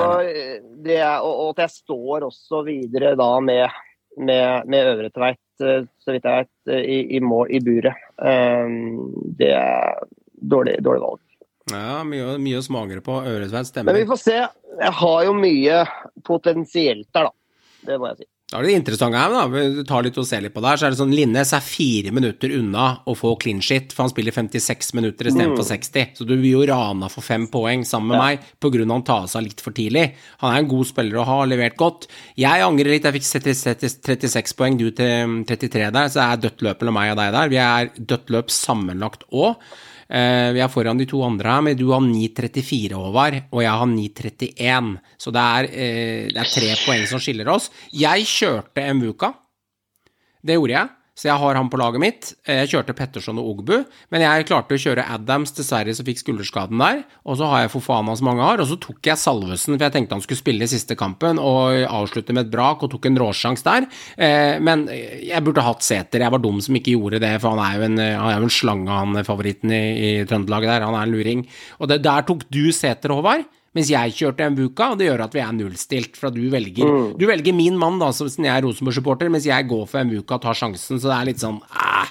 det 0.82 0.96
er, 0.98 1.20
og, 1.22 1.30
og 1.30 1.50
at 1.52 1.68
jeg 1.68 1.76
står 1.84 2.24
også 2.26 2.64
videre 2.66 3.12
da 3.18 3.28
med, 3.38 3.76
med, 4.18 4.66
med 4.66 4.90
Øvre 4.90 5.12
Tveit, 5.14 5.38
så 5.62 6.10
vidt 6.10 6.26
jeg 6.26 6.48
vet, 6.48 6.72
i, 6.82 6.98
i 7.14 7.20
mål 7.22 7.52
i 7.54 7.62
buret. 7.62 8.02
Uh, 8.18 8.66
det 9.38 9.52
er 9.54 10.02
dårlig, 10.34 10.80
dårlig 10.82 11.04
valg. 11.04 11.22
Ja, 11.74 12.00
mye, 12.04 12.38
mye 12.42 12.58
å 12.60 12.64
smagre 12.64 13.02
på. 13.04 13.18
Øresveit 13.24 13.70
stemmer. 13.70 13.92
Men 13.92 14.02
vi 14.02 14.08
får 14.10 14.22
se. 14.24 14.38
Jeg 14.78 14.92
har 15.02 15.22
jo 15.26 15.32
mye 15.34 15.84
potensielt 16.26 17.08
der, 17.14 17.28
da. 17.30 17.32
Det 17.88 17.96
må 18.00 18.10
jeg 18.12 18.22
si. 18.24 18.28
Da 18.48 18.62
er 18.62 18.64
det 18.64 18.76
interessant 18.78 19.12
her, 19.12 19.28
da. 19.28 19.42
Vi 19.52 19.82
tar 19.84 20.06
litt 20.06 20.16
og 20.16 20.24
ser 20.24 20.40
litt 20.40 20.54
på 20.54 20.62
det 20.64 20.70
her. 20.70 20.78
Så 20.80 20.86
er 20.88 20.94
det 20.94 20.98
sånn 21.02 21.10
Linnes 21.12 21.50
er 21.52 21.60
fire 21.60 22.12
minutter 22.16 22.54
unna 22.56 22.84
å 23.04 23.12
få 23.18 23.34
clean 23.42 23.58
shit, 23.60 23.92
for 23.92 24.06
han 24.06 24.12
spiller 24.14 24.32
56 24.32 24.94
minutter 24.96 25.28
istedenfor 25.28 25.66
Mm. 25.66 25.68
60. 25.68 26.06
Så 26.16 26.24
du 26.24 26.32
blir 26.32 26.54
jo 26.54 26.62
rana 26.70 27.10
for 27.12 27.20
fem 27.26 27.44
poeng 27.52 27.84
sammen 27.84 28.14
med 28.14 28.22
meg 28.22 28.46
på 28.58 28.70
grunn 28.72 28.88
av 28.88 28.96
han 29.02 29.04
tar 29.10 29.26
seg 29.28 29.44
litt 29.50 29.60
for 29.60 29.76
tidlig. 29.76 30.14
Han 30.40 30.54
er 30.54 30.62
en 30.62 30.70
god 30.72 30.86
spiller 30.88 31.20
å 31.20 31.26
ha, 31.28 31.36
levert 31.44 31.76
godt. 31.76 32.06
Jeg 32.40 32.64
angrer 32.64 32.88
litt. 32.94 33.04
Jeg 33.04 33.18
fikk 33.18 33.28
36 33.28 34.56
poeng, 34.56 34.78
du 34.80 34.88
til 34.96 35.44
33 35.44 35.92
der, 35.92 36.08
så 36.08 36.22
det 36.22 36.24
er 36.32 36.42
dødt 36.48 36.64
løp 36.64 36.80
mellom 36.80 36.94
meg 37.02 37.12
og 37.12 37.20
deg 37.20 37.36
der. 37.36 37.52
Vi 37.52 37.60
er 37.68 37.92
dødt 38.00 38.30
løp 38.32 38.48
sammenlagt 38.48 39.28
òg. 39.30 39.56
Eh, 40.08 40.50
vi 40.56 40.60
er 40.64 40.70
foran 40.72 40.96
de 40.96 41.04
to 41.08 41.20
andre 41.24 41.52
her, 41.52 41.64
men 41.66 41.76
du 41.76 41.90
har 41.92 42.00
9,34, 42.00 42.96
Håvard, 42.96 43.42
og 43.52 43.60
jeg 43.60 43.80
har 43.80 43.90
9,31. 43.92 44.94
Så 45.20 45.32
det 45.36 45.42
er, 45.44 45.68
eh, 45.68 46.28
det 46.32 46.40
er 46.40 46.52
tre 46.54 46.70
poeng 46.86 47.04
som 47.06 47.20
skiller 47.20 47.48
oss. 47.52 47.70
Jeg 47.92 48.24
kjørte 48.24 48.86
Mvuka. 48.96 49.34
Det 50.40 50.56
gjorde 50.56 50.76
jeg, 50.76 50.88
så 51.18 51.26
jeg 51.26 51.40
har 51.42 51.56
han 51.58 51.66
på 51.72 51.78
laget 51.80 51.98
mitt. 52.02 52.28
Eh, 52.46 52.60
Jeg 52.62 52.68
kjørte 52.70 52.94
Petterson 52.94 53.40
og 53.42 53.48
Ogbu, 53.56 53.80
men 54.14 54.22
jeg 54.22 54.46
klarte 54.46 54.76
å 54.76 54.78
kjøre 54.78 55.02
Adams, 55.10 55.50
dessverre, 55.56 55.90
som 55.98 56.06
fikk 56.06 56.20
skulderskaden 56.22 56.78
der. 56.78 57.00
Og 57.26 57.40
så 57.40 57.48
har 57.50 57.64
jeg 57.64 57.72
Fofana, 57.72 58.14
som 58.16 58.28
mange 58.30 58.44
har, 58.46 58.62
og 58.62 58.68
så 58.70 58.78
tok 58.78 59.02
jeg 59.10 59.18
Salvesen, 59.18 59.74
for 59.74 59.82
jeg 59.88 59.96
tenkte 59.96 60.14
han 60.14 60.22
skulle 60.22 60.38
spille 60.38 60.62
i 60.62 60.70
siste 60.70 60.94
kampen, 61.00 61.40
og 61.42 61.74
avslutte 61.90 62.32
med 62.36 62.46
et 62.46 62.52
brak, 62.54 62.84
og 62.86 62.92
tok 62.94 63.10
en 63.10 63.18
råsjanse 63.18 63.66
der. 63.66 63.88
Eh, 64.16 64.60
Men 64.62 64.86
jeg 64.88 65.42
burde 65.44 65.66
hatt 65.66 65.82
Sæter. 65.82 66.20
Jeg 66.22 66.30
var 66.30 66.38
dum 66.38 66.60
som 66.62 66.78
ikke 66.78 66.94
gjorde 66.94 67.18
det, 67.20 67.34
for 67.42 67.56
han 67.56 67.64
er 67.66 67.76
jo 67.80 67.86
en, 67.90 67.98
han 67.98 68.30
er 68.30 68.38
jo 68.38 68.46
en 68.46 68.56
slange, 68.60 68.88
han 68.88 69.24
favoritten 69.26 69.74
i, 69.74 69.82
i 70.22 70.24
Trøndelag 70.24 70.62
der. 70.70 70.86
Han 70.86 70.94
er 70.94 71.02
en 71.08 71.12
luring. 71.18 71.46
Og 71.80 71.88
det, 71.90 72.02
der 72.06 72.22
tok 72.22 72.46
du 72.48 72.68
Sæter, 72.70 73.10
Håvard. 73.10 73.42
Mens 73.78 73.90
jeg 73.92 74.14
kjørte 74.18 74.42
en 74.42 74.56
buka, 74.58 74.90
og 74.92 74.98
det 74.98 75.06
gjør 75.06 75.20
at 75.28 75.34
vi 75.36 75.42
er 75.44 75.54
nullstilt. 75.54 76.16
For 76.18 76.32
at 76.32 76.34
du 76.34 76.48
velger 76.50 77.14
Du 77.18 77.26
velger 77.30 77.54
min 77.54 77.78
mann, 77.78 78.00
da, 78.02 78.10
som 78.16 78.26
jeg 78.26 78.50
er 78.50 78.64
Rosenborg-supporter, 78.66 79.30
mens 79.30 79.46
jeg 79.46 79.68
går 79.70 79.84
for 79.86 80.02
en 80.02 80.10
buka 80.10 80.38
og 80.38 80.46
tar 80.48 80.58
sjansen, 80.58 80.98
så 80.98 81.12
det 81.12 81.14
er 81.14 81.28
litt 81.30 81.42
sånn 81.44 81.60
æh, 81.70 82.10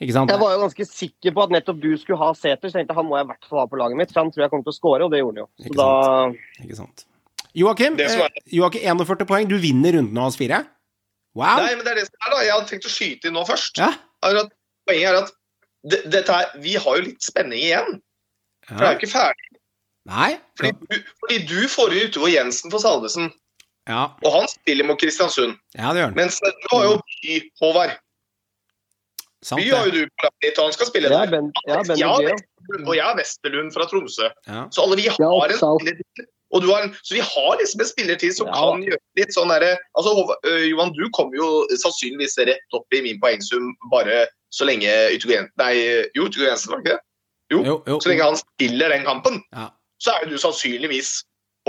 Ikke 0.00 0.16
sant? 0.16 0.32
Jeg 0.32 0.40
var 0.40 0.54
jo 0.56 0.62
ganske 0.64 0.88
sikker 0.88 1.36
på 1.36 1.44
at 1.44 1.52
nettopp 1.58 1.80
du 1.82 1.90
skulle 2.00 2.20
ha 2.22 2.32
Sæter, 2.38 2.72
så 2.72 2.78
jeg 2.78 2.86
tenkte 2.86 2.96
han 2.96 3.08
må 3.10 3.18
jeg 3.20 3.28
i 3.28 3.30
hvert 3.34 3.50
fall 3.50 3.60
ha 3.62 3.66
på 3.70 3.80
laget 3.80 4.00
mitt. 4.00 4.14
For 4.14 4.24
han 4.24 4.32
tror 4.32 4.46
jeg 4.46 4.54
kommer 4.54 4.66
til 4.66 4.74
å 4.74 4.78
score, 4.78 5.04
og 5.04 5.12
det 5.12 5.20
gjorde 5.20 5.36
han 5.36 5.42
jo. 5.44 5.48
Så 5.60 5.68
Ikke 5.68 5.80
da 5.82 6.64
Ikke 6.64 6.78
sant. 6.80 7.04
Joakim, 7.52 7.98
eh, 8.00 8.40
Joakim, 8.56 8.86
41 8.96 9.28
poeng. 9.28 9.50
Du 9.50 9.58
vinner 9.60 9.98
runden 9.98 10.16
av 10.16 10.30
oss 10.32 10.38
fire. 10.40 10.62
Wow. 11.36 11.60
Nei, 11.60 11.74
men 11.76 11.84
det 11.84 11.92
er 11.92 12.00
det 12.00 12.06
som 12.08 12.16
er, 12.24 12.32
da. 12.32 12.40
Jeg 12.46 12.54
hadde 12.56 12.70
tenkt 12.70 12.88
å 12.88 12.92
skyte 12.92 13.28
inn 13.28 13.36
nå 13.36 13.44
først. 13.48 13.80
Ja. 13.80 13.92
Poenget 14.88 15.10
er 15.10 15.18
at 15.20 15.32
dette 16.08 16.32
her, 16.32 16.50
vi 16.64 16.74
har 16.80 16.98
jo 16.98 17.04
litt 17.04 17.24
spenning 17.24 17.60
igjen. 17.60 18.00
For 18.68 18.78
det 18.78 18.88
er 18.88 18.94
jo 18.94 19.00
ikke 19.02 19.12
ferdig. 19.12 19.51
Nei. 20.10 20.38
Fordi 20.58 20.72
du, 20.90 20.96
fordi 21.22 21.38
du 21.46 21.68
får 21.70 21.92
ute 21.94 22.06
Utover 22.10 22.32
Jensen 22.34 22.70
for 22.72 22.82
Salvesen, 22.82 23.28
Ja. 23.88 24.08
og 24.24 24.32
han 24.34 24.48
spiller 24.50 24.84
mot 24.86 24.98
Kristiansund. 25.00 25.56
ja, 25.78 25.92
det 25.92 26.00
gjør 26.02 26.10
han. 26.10 26.14
Mens 26.18 26.40
du 26.42 26.66
har 26.72 26.84
jo 26.88 26.96
By, 27.22 27.36
Håvard. 27.62 27.94
Sant, 29.42 29.58
By 29.62 29.70
har 29.74 29.86
jo 29.86 29.90
du 29.90 30.02
på 30.06 30.28
laget 30.28 30.58
og 30.58 30.64
han 30.68 30.72
skal 30.76 30.86
spille 30.86 31.08
der. 31.10 31.30
Ben, 31.30 31.48
ja, 31.66 31.80
ben 31.82 31.98
Ja, 31.98 32.12
Og 32.86 32.94
jeg 32.94 33.02
er 33.10 33.16
Westerlund 33.18 33.72
fra 33.74 33.86
Tromsø. 33.90 34.28
Ja. 34.46 34.68
Så 34.70 34.84
alle 34.84 34.96
vi 35.00 35.08
har 35.10 35.18
Ja, 35.18 35.32
en 35.48 35.56
spiller. 35.58 36.28
Og 36.52 36.60
du 36.62 36.68
har 36.70 36.82
en, 36.84 36.92
så 37.02 37.14
vi 37.16 37.20
har 37.24 37.56
liksom 37.58 37.80
en 37.80 37.86
spillertid 37.88 38.34
som 38.36 38.46
Ja. 38.46 38.52
kan 38.54 38.82
gjøre 38.84 39.00
litt 39.16 39.32
sånn 39.34 39.48
derre 39.48 39.78
altså, 39.96 40.12
øh, 40.46 40.68
Johan, 40.70 40.92
du 40.92 41.08
kommer 41.16 41.34
jo 41.36 41.66
sannsynligvis 41.80 42.36
rett 42.38 42.74
opp 42.76 42.86
i 42.92 43.00
min 43.02 43.18
poengsum 43.20 43.72
bare 43.90 44.26
så 44.52 44.66
lenge 44.68 44.86
Yttergård 45.16 45.48
Nei, 45.58 45.72
jo, 46.14 46.28
Jensen, 46.28 46.70
var 46.70 46.82
det 46.82 46.84
ikke 46.86 46.92
det? 46.92 47.00
Jo. 47.50 47.64
Jo, 47.64 47.82
jo. 47.86 47.98
Så 48.00 48.08
lenge 48.12 48.22
han 48.28 48.36
spiller 48.36 48.88
den 48.90 49.04
kampen, 49.04 49.42
Ja. 49.52 49.70
Så 50.02 50.14
er 50.16 50.24
jo 50.26 50.32
du 50.34 50.40
sannsynligvis 50.42 51.20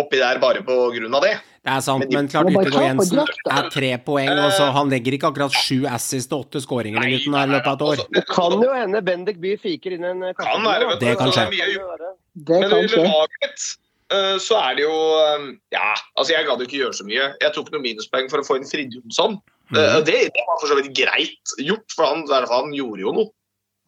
oppi 0.01 0.17
der 0.17 0.39
bare 0.41 0.63
på 0.65 0.75
grunn 0.95 1.13
av 1.13 1.21
det. 1.21 1.35
Det 1.63 1.71
er 1.71 1.83
sant, 1.85 2.01
Men 2.01 2.09
de- 2.09 2.15
men 2.17 2.27
klart 2.27 2.49
Yttergård 2.49 2.83
Jensen 2.83 3.19
er 3.53 3.67
tre 3.71 3.91
poeng, 4.03 4.31
og 4.41 4.49
så 4.51 4.65
han 4.75 4.89
legger 4.91 5.13
ikke 5.15 5.29
akkurat 5.29 5.53
sju 5.53 5.85
assist 5.87 6.33
og 6.33 6.47
åtte 6.47 6.59
skåringer 6.65 7.05
i 7.05 7.13
gutten 7.13 7.37
her 7.37 7.45
i 7.47 7.53
løpet 7.53 7.69
av 7.71 7.75
et 7.77 7.85
år. 7.87 7.95
Altså, 8.01 8.07
Det 8.17 8.25
kan 8.27 8.51
jo 8.65 8.73
hende 8.73 9.01
Bendik 9.05 9.39
Bye 9.39 9.55
fiker 9.61 9.93
inn 9.95 10.03
en 10.09 10.25
Kan 10.33 10.65
være. 10.65 10.97
Det 10.99 11.13
kan 11.21 11.31
skje. 11.31 11.45
mye 11.53 11.69
gjort. 11.75 12.03
Det 12.35 12.59
Men 12.59 12.69
kan 12.73 12.89
skje. 12.89 13.05
laget 13.05 13.63
eh, 14.11 14.35
så 14.43 14.57
er 14.59 14.75
det 14.75 14.83
jo 14.83 14.97
eh, 15.21 15.45
Ja, 15.77 15.93
altså 16.17 16.33
jeg 16.35 16.45
gadd 16.49 16.65
ikke 16.65 16.81
gjøre 16.83 16.97
så 16.99 17.05
mye. 17.07 17.29
Jeg 17.39 17.53
tok 17.53 17.71
noen 17.71 17.85
minuspoeng 17.85 18.29
for 18.33 18.41
å 18.41 18.45
få 18.49 18.57
inn 18.59 18.67
Fridtjonsson. 18.67 19.39
Eh, 19.77 20.01
det, 20.03 20.19
det 20.35 20.43
var 20.49 20.57
for 20.59 20.67
så 20.67 20.75
vidt 20.81 20.91
greit 20.97 21.55
gjort, 21.63 21.87
for 21.95 22.05
han, 22.09 22.25
i 22.25 22.27
hvert 22.33 22.47
fall, 22.49 22.65
han 22.65 22.73
gjorde 22.75 22.99
jo 23.05 23.13
noe. 23.13 23.29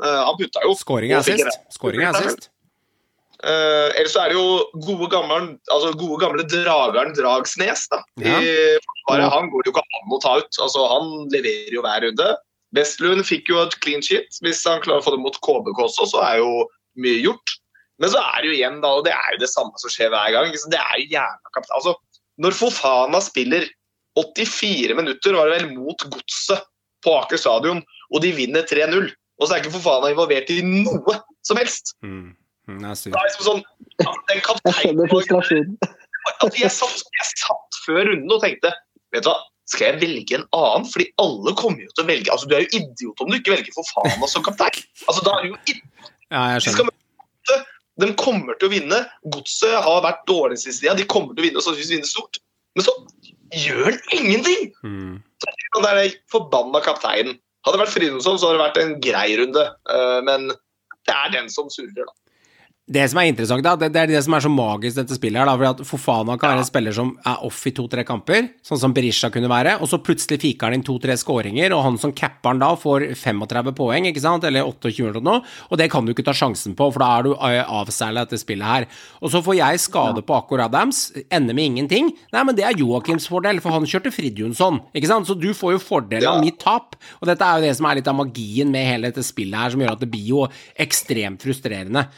Eh, 0.06 0.22
han 0.30 0.36
putta 0.40 0.64
jo. 0.64 0.72
Skåring 0.80 1.12
er 1.12 1.18
Og 1.20 1.26
fikk 1.28 1.44
sist. 1.44 1.60
Skåring 1.76 2.02
er 2.08 2.14
sist. 2.24 2.50
Eh, 3.46 3.90
ellers 4.00 4.16
så 4.16 4.24
er 4.24 4.32
det 4.32 4.40
jo 4.40 4.82
gode 4.88 5.10
gamle, 5.12 5.58
altså 5.70 5.92
gode 6.00 6.18
gamle 6.24 6.46
drageren 6.50 7.14
Dragsnes. 7.18 7.86
da. 7.92 8.02
Ja. 8.24 8.40
I 8.42 9.20
Han 9.22 9.52
går 9.52 9.64
det 9.64 9.70
jo 9.70 9.76
ikke 9.76 9.84
an 9.86 10.16
å 10.16 10.22
ta 10.24 10.38
ut. 10.42 10.62
altså 10.62 10.88
Han 10.90 11.28
leverer 11.34 11.76
jo 11.78 11.84
hver 11.86 12.02
runde. 12.08 12.32
Vestlund 12.76 13.24
fikk 13.28 13.52
jo 13.52 13.62
et 13.62 13.78
clean 13.84 14.02
shit. 14.02 14.40
Hvis 14.42 14.64
han 14.66 14.82
klarer 14.82 15.04
å 15.04 15.06
få 15.06 15.14
det 15.14 15.22
mot 15.22 15.38
KBK 15.46 15.84
også, 15.86 16.10
så 16.12 16.24
er 16.26 16.42
jo 16.42 16.66
mye 16.98 17.22
gjort. 17.22 17.58
Men 18.02 18.12
så 18.12 18.20
er 18.20 18.42
det 18.42 18.50
jo 18.50 18.56
igjen, 18.58 18.80
da, 18.84 18.92
og 18.98 19.06
det 19.06 19.14
er 19.16 19.36
jo 19.36 19.44
det 19.46 19.52
samme 19.52 19.78
som 19.80 19.94
skjer 19.94 20.10
hver 20.12 20.34
gang. 20.34 20.50
så 20.58 20.72
Det 20.74 20.82
er 20.82 20.96
jo 21.00 21.12
jævla 21.14 21.54
kapital. 21.54 21.78
Altså, 21.80 21.94
når 22.42 22.58
Fofana 22.58 23.22
spiller 23.24 23.68
84 24.20 24.98
minutter, 24.98 25.36
var 25.36 25.52
det 25.52 25.60
vel 25.60 25.78
mot 25.78 26.08
Godset 26.12 26.66
på 27.06 27.14
Aker 27.22 27.40
stadion, 27.40 27.84
og 28.12 28.24
de 28.24 28.34
vinner 28.36 28.66
3-0, 28.68 29.12
og 29.40 29.46
så 29.46 29.56
er 29.56 29.62
ikke 29.62 29.76
Fofana 29.78 30.10
involvert 30.12 30.50
i 30.52 30.60
noe 30.66 31.20
som 31.46 31.60
helst. 31.62 31.94
Mm. 32.04 32.34
Mm, 32.68 32.80
Det 32.82 32.90
er. 32.90 32.96
Det 33.12 33.20
er 33.20 33.28
liksom 33.30 33.46
sånn 33.46 33.64
den 34.02 34.40
Jeg 34.40 34.44
kapteinen 34.46 35.10
frustrasjonen. 35.12 35.76
jeg, 36.58 36.72
satt, 36.74 37.04
jeg 37.20 37.28
satt 37.38 37.78
før 37.86 38.02
runden 38.10 38.32
og 38.34 38.42
tenkte 38.42 38.72
Vet 39.14 39.24
du 39.24 39.30
hva, 39.30 39.36
skal 39.70 39.86
jeg 39.92 40.02
velge 40.02 40.40
en 40.40 40.48
annen? 40.58 40.88
Fordi 40.90 41.06
alle 41.22 41.54
kommer 41.60 41.86
jo 41.86 41.94
til 41.94 42.04
å 42.06 42.10
velge 42.10 42.34
altså 42.34 42.50
Du 42.50 42.56
er 42.58 42.66
jo 42.66 42.82
idiot 42.82 43.22
om 43.22 43.30
du 43.32 43.38
ikke 43.38 43.54
velger 43.54 43.76
for 43.78 43.88
faen 43.94 44.26
som 44.32 44.44
kaptein. 44.46 44.82
Altså, 45.06 45.22
da 45.26 45.38
er 45.38 45.46
du 45.46 45.54
jo 45.54 45.60
idiot. 45.70 46.12
Ja, 46.34 46.42
jeg 46.56 46.66
De 46.66 46.74
skjønner. 46.74 47.66
De 48.02 48.10
kommer 48.20 48.58
til 48.60 48.68
å 48.68 48.74
vinne. 48.74 48.98
Godset 49.32 49.78
har 49.86 50.02
vært 50.04 50.26
dårlig 50.28 50.58
siste 50.60 50.84
tida. 50.84 50.98
De 51.00 51.06
kommer 51.08 51.32
til 51.36 51.46
å 51.46 51.48
vinne 51.48 51.62
og 51.62 51.64
sannsynligvis 51.64 51.94
vinne 51.94 52.10
stort. 52.10 52.42
Men 52.76 52.84
så 52.84 52.94
gjør 53.56 53.86
han 53.88 54.02
ingenting! 54.18 54.66
Mm. 54.84 55.14
er 55.80 55.96
det 56.02 56.18
forbanna 56.34 56.82
kapteinen. 56.84 57.38
Hadde 57.66 57.78
det 57.78 57.84
vært 57.86 57.94
Fridtjonsson, 57.96 58.38
så 58.42 58.50
hadde 58.50 58.58
det 58.60 58.66
vært 58.66 58.82
en 58.82 58.94
grei 59.06 59.30
runde. 59.40 59.64
Eh, 59.90 60.20
Men 60.28 60.50
det 60.52 61.16
er 61.16 61.32
den 61.38 61.48
som 61.50 61.70
surrer, 61.72 62.04
da. 62.04 62.14
Det 62.86 63.02
som 63.10 63.18
er 63.18 63.32
interessant, 63.32 63.64
da, 63.66 63.72
det, 63.82 63.88
det 63.96 63.98
er 64.04 64.12
det 64.12 64.20
som 64.22 64.36
er 64.38 64.44
så 64.46 64.50
magisk 64.54 65.00
dette 65.00 65.16
spillet 65.18 65.42
her, 65.42 65.48
da, 65.50 65.56
fordi 65.58 65.70
at 65.72 65.88
Fofana 65.90 66.36
kan 66.38 66.52
være 66.52 66.62
en 66.62 66.68
spiller 66.68 66.94
som 66.94 67.08
er 67.18 67.40
off 67.48 67.64
i 67.66 67.72
to-tre 67.74 68.04
kamper, 68.06 68.52
sånn 68.62 68.78
som 68.78 68.94
Berisha 68.94 69.32
kunne 69.34 69.50
være, 69.50 69.80
og 69.82 69.90
så 69.90 69.98
plutselig 70.06 70.38
fiker 70.44 70.70
han 70.70 70.78
inn 70.78 70.84
to-tre 70.86 71.16
skåringer, 71.18 71.74
og 71.74 71.82
han 71.82 71.98
som 71.98 72.14
capper 72.14 72.54
han 72.54 72.62
da 72.62 72.70
får 72.78 73.08
35 73.18 73.74
poeng, 73.80 74.06
ikke 74.12 74.22
sant, 74.22 74.46
eller 74.46 74.70
28 74.70 75.08
eller 75.08 75.26
noe, 75.26 75.42
og 75.72 75.82
det 75.82 75.88
kan 75.90 76.06
du 76.06 76.14
ikke 76.14 76.28
ta 76.28 76.36
sjansen 76.38 76.78
på, 76.78 76.92
for 76.94 77.02
da 77.02 77.10
er 77.16 77.26
du 77.26 77.32
eh, 77.34 77.74
avseilet 77.80 78.30
dette 78.30 78.44
spillet 78.44 78.70
her. 78.70 78.88
Og 79.26 79.34
så 79.34 79.42
får 79.50 79.58
jeg 79.64 79.84
skade 79.88 80.22
på 80.30 80.38
Akor 80.38 80.62
Adams, 80.68 81.08
ender 81.34 81.58
med 81.58 81.72
ingenting. 81.72 82.14
Nei, 82.38 82.46
men 82.46 82.54
det 82.54 82.70
er 82.70 82.78
Joakims 82.78 83.26
fordel, 83.34 83.66
for 83.66 83.74
han 83.74 83.90
kjørte 83.90 84.14
Fridjonsson, 84.14 84.84
ikke 84.94 85.10
sant, 85.10 85.26
så 85.26 85.34
du 85.34 85.50
får 85.58 85.80
jo 85.80 85.84
fordel 85.88 86.30
av 86.30 86.38
mitt 86.46 86.62
tap, 86.62 87.02
og 87.18 87.34
dette 87.34 87.50
er 87.50 87.58
jo 87.58 87.66
det 87.66 87.76
som 87.82 87.90
er 87.90 88.04
litt 88.04 88.14
av 88.14 88.22
magien 88.22 88.70
med 88.70 88.92
hele 88.94 89.10
dette 89.10 89.26
spillet 89.26 89.58
her, 89.58 89.74
som 89.74 89.82
gjør 89.82 89.98
at 89.98 90.06
det 90.06 90.14
blir 90.14 90.34
jo 90.36 90.46
ekstremt 90.86 91.50
frustrerende. 91.50 92.12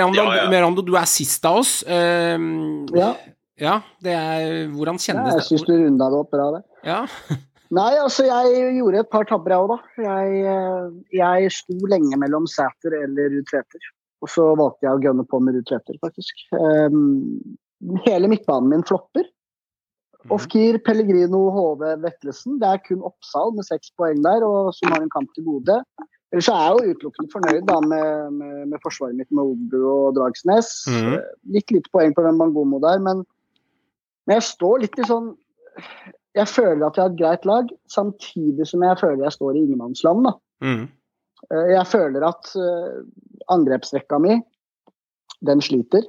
Merando, 0.00 0.24
Ja, 0.24 0.40
ja. 0.40 0.48
Merando, 0.50 0.82
du 0.86 0.96
er 0.96 1.06
sist 1.10 1.44
av 1.48 1.60
oss. 1.60 1.84
Ehm, 1.86 2.86
Ja, 2.96 3.14
ja, 3.60 3.76
det 4.00 4.16
er 4.16 4.68
Hvordan 4.72 4.96
ja, 4.96 5.14
det? 5.28 5.36
jeg 5.38 5.46
syns 5.50 5.64
du 5.68 5.72
runda 5.76 6.08
det 6.10 6.18
opp 6.24 6.30
bra, 6.32 6.50
det. 6.56 6.62
Ja. 6.88 7.04
Nei, 7.70 7.92
altså 8.02 8.24
jeg 8.26 8.78
gjorde 8.80 9.04
et 9.04 9.10
par 9.12 9.26
tabber 9.30 9.52
jeg 9.54 9.62
òg, 9.62 9.70
da. 9.70 9.78
Jeg, 10.02 10.38
eh, 10.50 10.86
jeg 11.14 11.50
sto 11.54 11.76
lenge 11.92 12.16
mellom 12.18 12.48
Sæter 12.50 12.96
eller 13.04 13.30
Ruud 13.30 13.46
Tveter. 13.46 13.90
Og 14.24 14.32
så 14.32 14.46
valgte 14.58 14.88
jeg 14.88 14.96
å 14.96 15.02
gønne 15.04 15.24
på 15.28 15.38
med 15.44 15.54
Ruud 15.54 15.68
Tveter, 15.68 16.00
faktisk. 16.02 16.42
Um, 16.50 17.38
hele 18.08 18.28
midtbanen 18.32 18.72
min 18.74 18.82
flopper. 18.88 19.28
Mm. 20.24 20.34
Ofkir, 20.36 20.80
Pellegrino, 20.84 21.46
HV, 21.54 21.84
Vetlesen. 22.02 22.58
Det 22.60 22.68
er 22.68 22.82
kun 22.88 23.06
Oppsal 23.06 23.54
med 23.56 23.68
seks 23.68 23.94
poeng 23.96 24.18
der, 24.26 24.44
og 24.44 24.74
som 24.76 24.92
har 24.92 25.04
en 25.04 25.14
kamp 25.14 25.30
til 25.36 25.46
gode. 25.46 25.78
Ellers 26.30 26.46
så 26.46 26.54
er 26.54 26.62
jeg 26.62 26.74
jo 26.90 26.94
utelukkende 26.94 27.32
fornøyd 27.32 27.64
da, 27.66 27.76
med, 27.90 28.36
med, 28.38 28.58
med 28.70 28.82
forsvaret 28.84 29.18
mitt 29.18 29.30
med 29.34 29.50
Ogbu 29.50 29.78
og 29.82 30.14
Dragsnes. 30.18 30.68
Mm. 30.86 31.16
Eh, 31.16 31.32
Litt 31.56 31.74
lite 31.74 31.90
poeng 31.90 32.14
på 32.14 32.22
hvem 32.22 32.38
Bangomo 32.38 32.78
der, 32.84 33.02
men, 33.02 33.24
men 34.26 34.38
jeg 34.38 34.46
står 34.46 34.84
litt 34.84 34.98
i 35.02 35.08
sånn 35.08 35.32
Jeg 36.38 36.46
føler 36.46 36.84
at 36.86 36.94
jeg 36.94 37.02
har 37.02 37.10
et 37.10 37.18
greit 37.18 37.48
lag, 37.50 37.72
samtidig 37.90 38.68
som 38.70 38.84
jeg 38.86 39.00
føler 39.00 39.24
jeg 39.26 39.34
står 39.34 39.56
i 39.58 39.64
ingenmannsland. 39.64 40.30
Mm. 40.62 40.86
Eh, 41.50 41.68
Jeg 41.74 41.86
føler 41.90 42.28
at 42.28 42.54
eh, 42.54 43.02
angrepsrekka 43.50 44.20
mi, 44.22 44.38
den 45.50 45.62
sliter. 45.64 46.06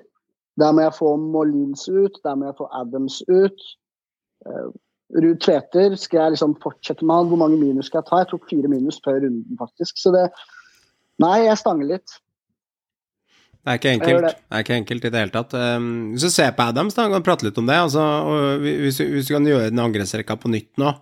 Der 0.61 0.75
må 0.75 0.83
jeg 0.85 0.93
få 0.99 1.15
Molins 1.17 1.87
ut, 1.89 2.19
der 2.21 2.37
må 2.37 2.51
jeg 2.51 2.59
få 2.59 2.69
Adams 2.77 3.21
ut. 3.31 3.69
Ruud 5.13 5.39
Tveter, 5.43 5.95
skal 5.99 6.19
jeg 6.21 6.31
liksom 6.37 6.55
fortsette 6.63 7.03
med 7.03 7.15
han? 7.15 7.27
Hvor 7.31 7.37
mange 7.41 7.59
minus 7.59 7.87
skal 7.91 7.99
jeg 8.01 8.09
ta? 8.09 8.19
Jeg 8.23 8.29
tok 8.31 8.49
fire 8.49 8.69
minus 8.71 8.99
før 9.03 9.19
runden, 9.25 9.57
faktisk. 9.59 9.97
Så 9.99 10.13
det 10.15 10.29
Nei, 11.21 11.43
jeg 11.45 11.57
stanger 11.59 11.85
litt. 11.85 12.13
Det 13.61 13.69
er 13.69 13.77
ikke 13.77 13.91
enkelt. 13.93 14.21
det. 14.25 14.33
Det 14.49 14.57
er 14.57 14.63
ikke 14.65 14.77
enkelt 14.79 15.03
i 15.05 15.09
det 15.13 15.19
hele 15.21 15.33
tatt. 15.35 15.51
Hvis 16.15 16.23
du 16.25 16.29
ser 16.33 16.51
på 16.57 16.65
Adams, 16.71 16.95
da, 16.97 17.05
kan 17.13 17.21
prate 17.21 17.45
litt 17.45 17.57
om 17.61 17.67
det. 17.69 17.75
Altså, 17.77 18.01
hvis, 18.63 18.97
vi- 19.03 19.11
hvis 19.13 19.27
du 19.27 19.35
kan 19.35 19.45
gjøre 19.45 19.69
den 19.69 19.79
angrepsrekka 19.85 20.39
på 20.39 20.49
nytt 20.49 20.77
nå 20.81 20.95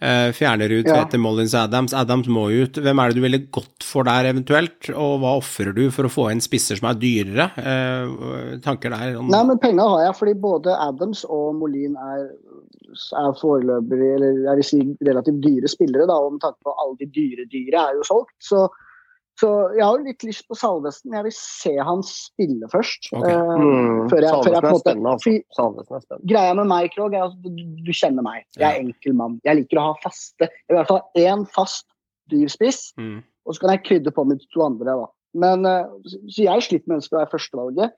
Eh, 0.00 0.30
fjerner 0.30 0.70
ut 0.70 0.86
Ja. 0.86 0.94
Tveter 1.02 1.18
Mollins 1.18 1.54
Adams. 1.58 1.92
Adams 1.92 2.28
må 2.28 2.44
ut. 2.54 2.70
Hvem 2.78 3.00
er 3.02 3.08
det 3.08 3.16
du 3.16 3.20
ville 3.20 3.38
gått 3.50 3.82
for 3.82 4.04
der 4.04 4.26
eventuelt, 4.32 4.88
og 4.94 5.18
hva 5.18 5.32
ofrer 5.40 5.74
du 5.74 5.90
for 5.90 6.04
å 6.04 6.08
få 6.08 6.30
inn 6.30 6.38
spisser 6.38 6.78
som 6.78 6.86
er 6.88 6.94
dyrere? 6.94 7.50
Eh, 7.58 8.58
tanker 8.62 8.90
der? 8.90 9.16
om- 9.18 9.26
Nei, 9.26 9.42
men 9.42 9.58
penga 9.58 9.82
har 9.82 10.04
jeg, 10.04 10.14
fordi 10.14 10.34
både 10.40 10.66
Adams 10.78 11.24
og 11.28 11.56
Molin 11.56 11.96
er, 11.96 12.30
er 13.14 13.32
foreløpig, 13.40 13.98
eller 14.16 14.42
jeg 14.48 14.56
vil 14.60 14.64
si 14.64 14.80
relativt 15.06 15.40
dyre 15.44 15.68
spillere, 15.70 16.06
da, 16.10 16.16
og 16.18 16.32
med 16.36 16.40
tanke 16.44 16.58
på 16.66 16.74
alle 16.82 16.96
de 17.00 17.06
dyre 17.14 17.46
dyre 17.52 17.78
er 17.88 17.96
jo 17.98 18.02
solgt. 18.08 18.34
Så, 18.42 18.64
så 19.38 19.50
jeg 19.76 19.84
har 19.86 19.98
jo 19.98 20.04
litt 20.08 20.24
lyst 20.26 20.48
på 20.50 20.56
Salvesen. 20.58 21.12
Jeg 21.14 21.24
vil 21.28 21.34
se 21.36 21.72
han 21.90 22.02
spille 22.02 22.66
først. 22.72 23.10
Ok. 23.14 23.26
eh, 23.28 23.52
Mm. 23.58 24.08
før 24.10 24.22
jeg, 24.26 24.32
før 24.44 24.52
jeg 24.56 24.62
er 24.64 24.78
spennende, 24.82 25.12
altså. 25.14 25.34
Salvesen 25.54 25.94
er 25.96 26.00
spennende. 26.02 26.28
Greia 26.32 26.54
med 26.58 26.66
meg, 26.66 26.90
Krog, 26.96 27.14
er 27.14 27.24
at 27.28 27.36
du, 27.44 27.50
du 27.86 27.92
kjenner 27.92 28.22
meg. 28.26 28.44
Jeg 28.58 28.66
er 28.66 28.80
enkel 28.82 29.14
mann. 29.14 29.38
Jeg 29.44 29.56
liker 29.62 29.78
å 29.78 29.86
ha 29.92 29.94
faste 30.02 30.48
I 30.68 30.74
hvert 30.74 30.88
fall 30.90 31.02
én 31.16 31.46
fast 31.54 31.86
dyr 32.30 32.48
spiss, 32.50 32.92
Mm. 32.98 33.22
og 33.46 33.54
så 33.54 33.60
kan 33.62 33.70
jeg 33.76 33.84
krydre 33.86 34.12
på 34.12 34.26
med 34.26 34.38
de 34.42 34.46
to 34.52 34.60
andre. 34.66 34.84
da. 34.98 35.06
Men, 35.34 35.64
eh, 35.66 35.86
så 36.04 36.18
så 36.34 36.42
jeg 36.44 36.62
sliter 36.66 36.88
med 36.88 36.96
ønsket 36.98 37.14
å 37.14 37.20
være 37.22 37.32
førstevalget. 37.36 37.92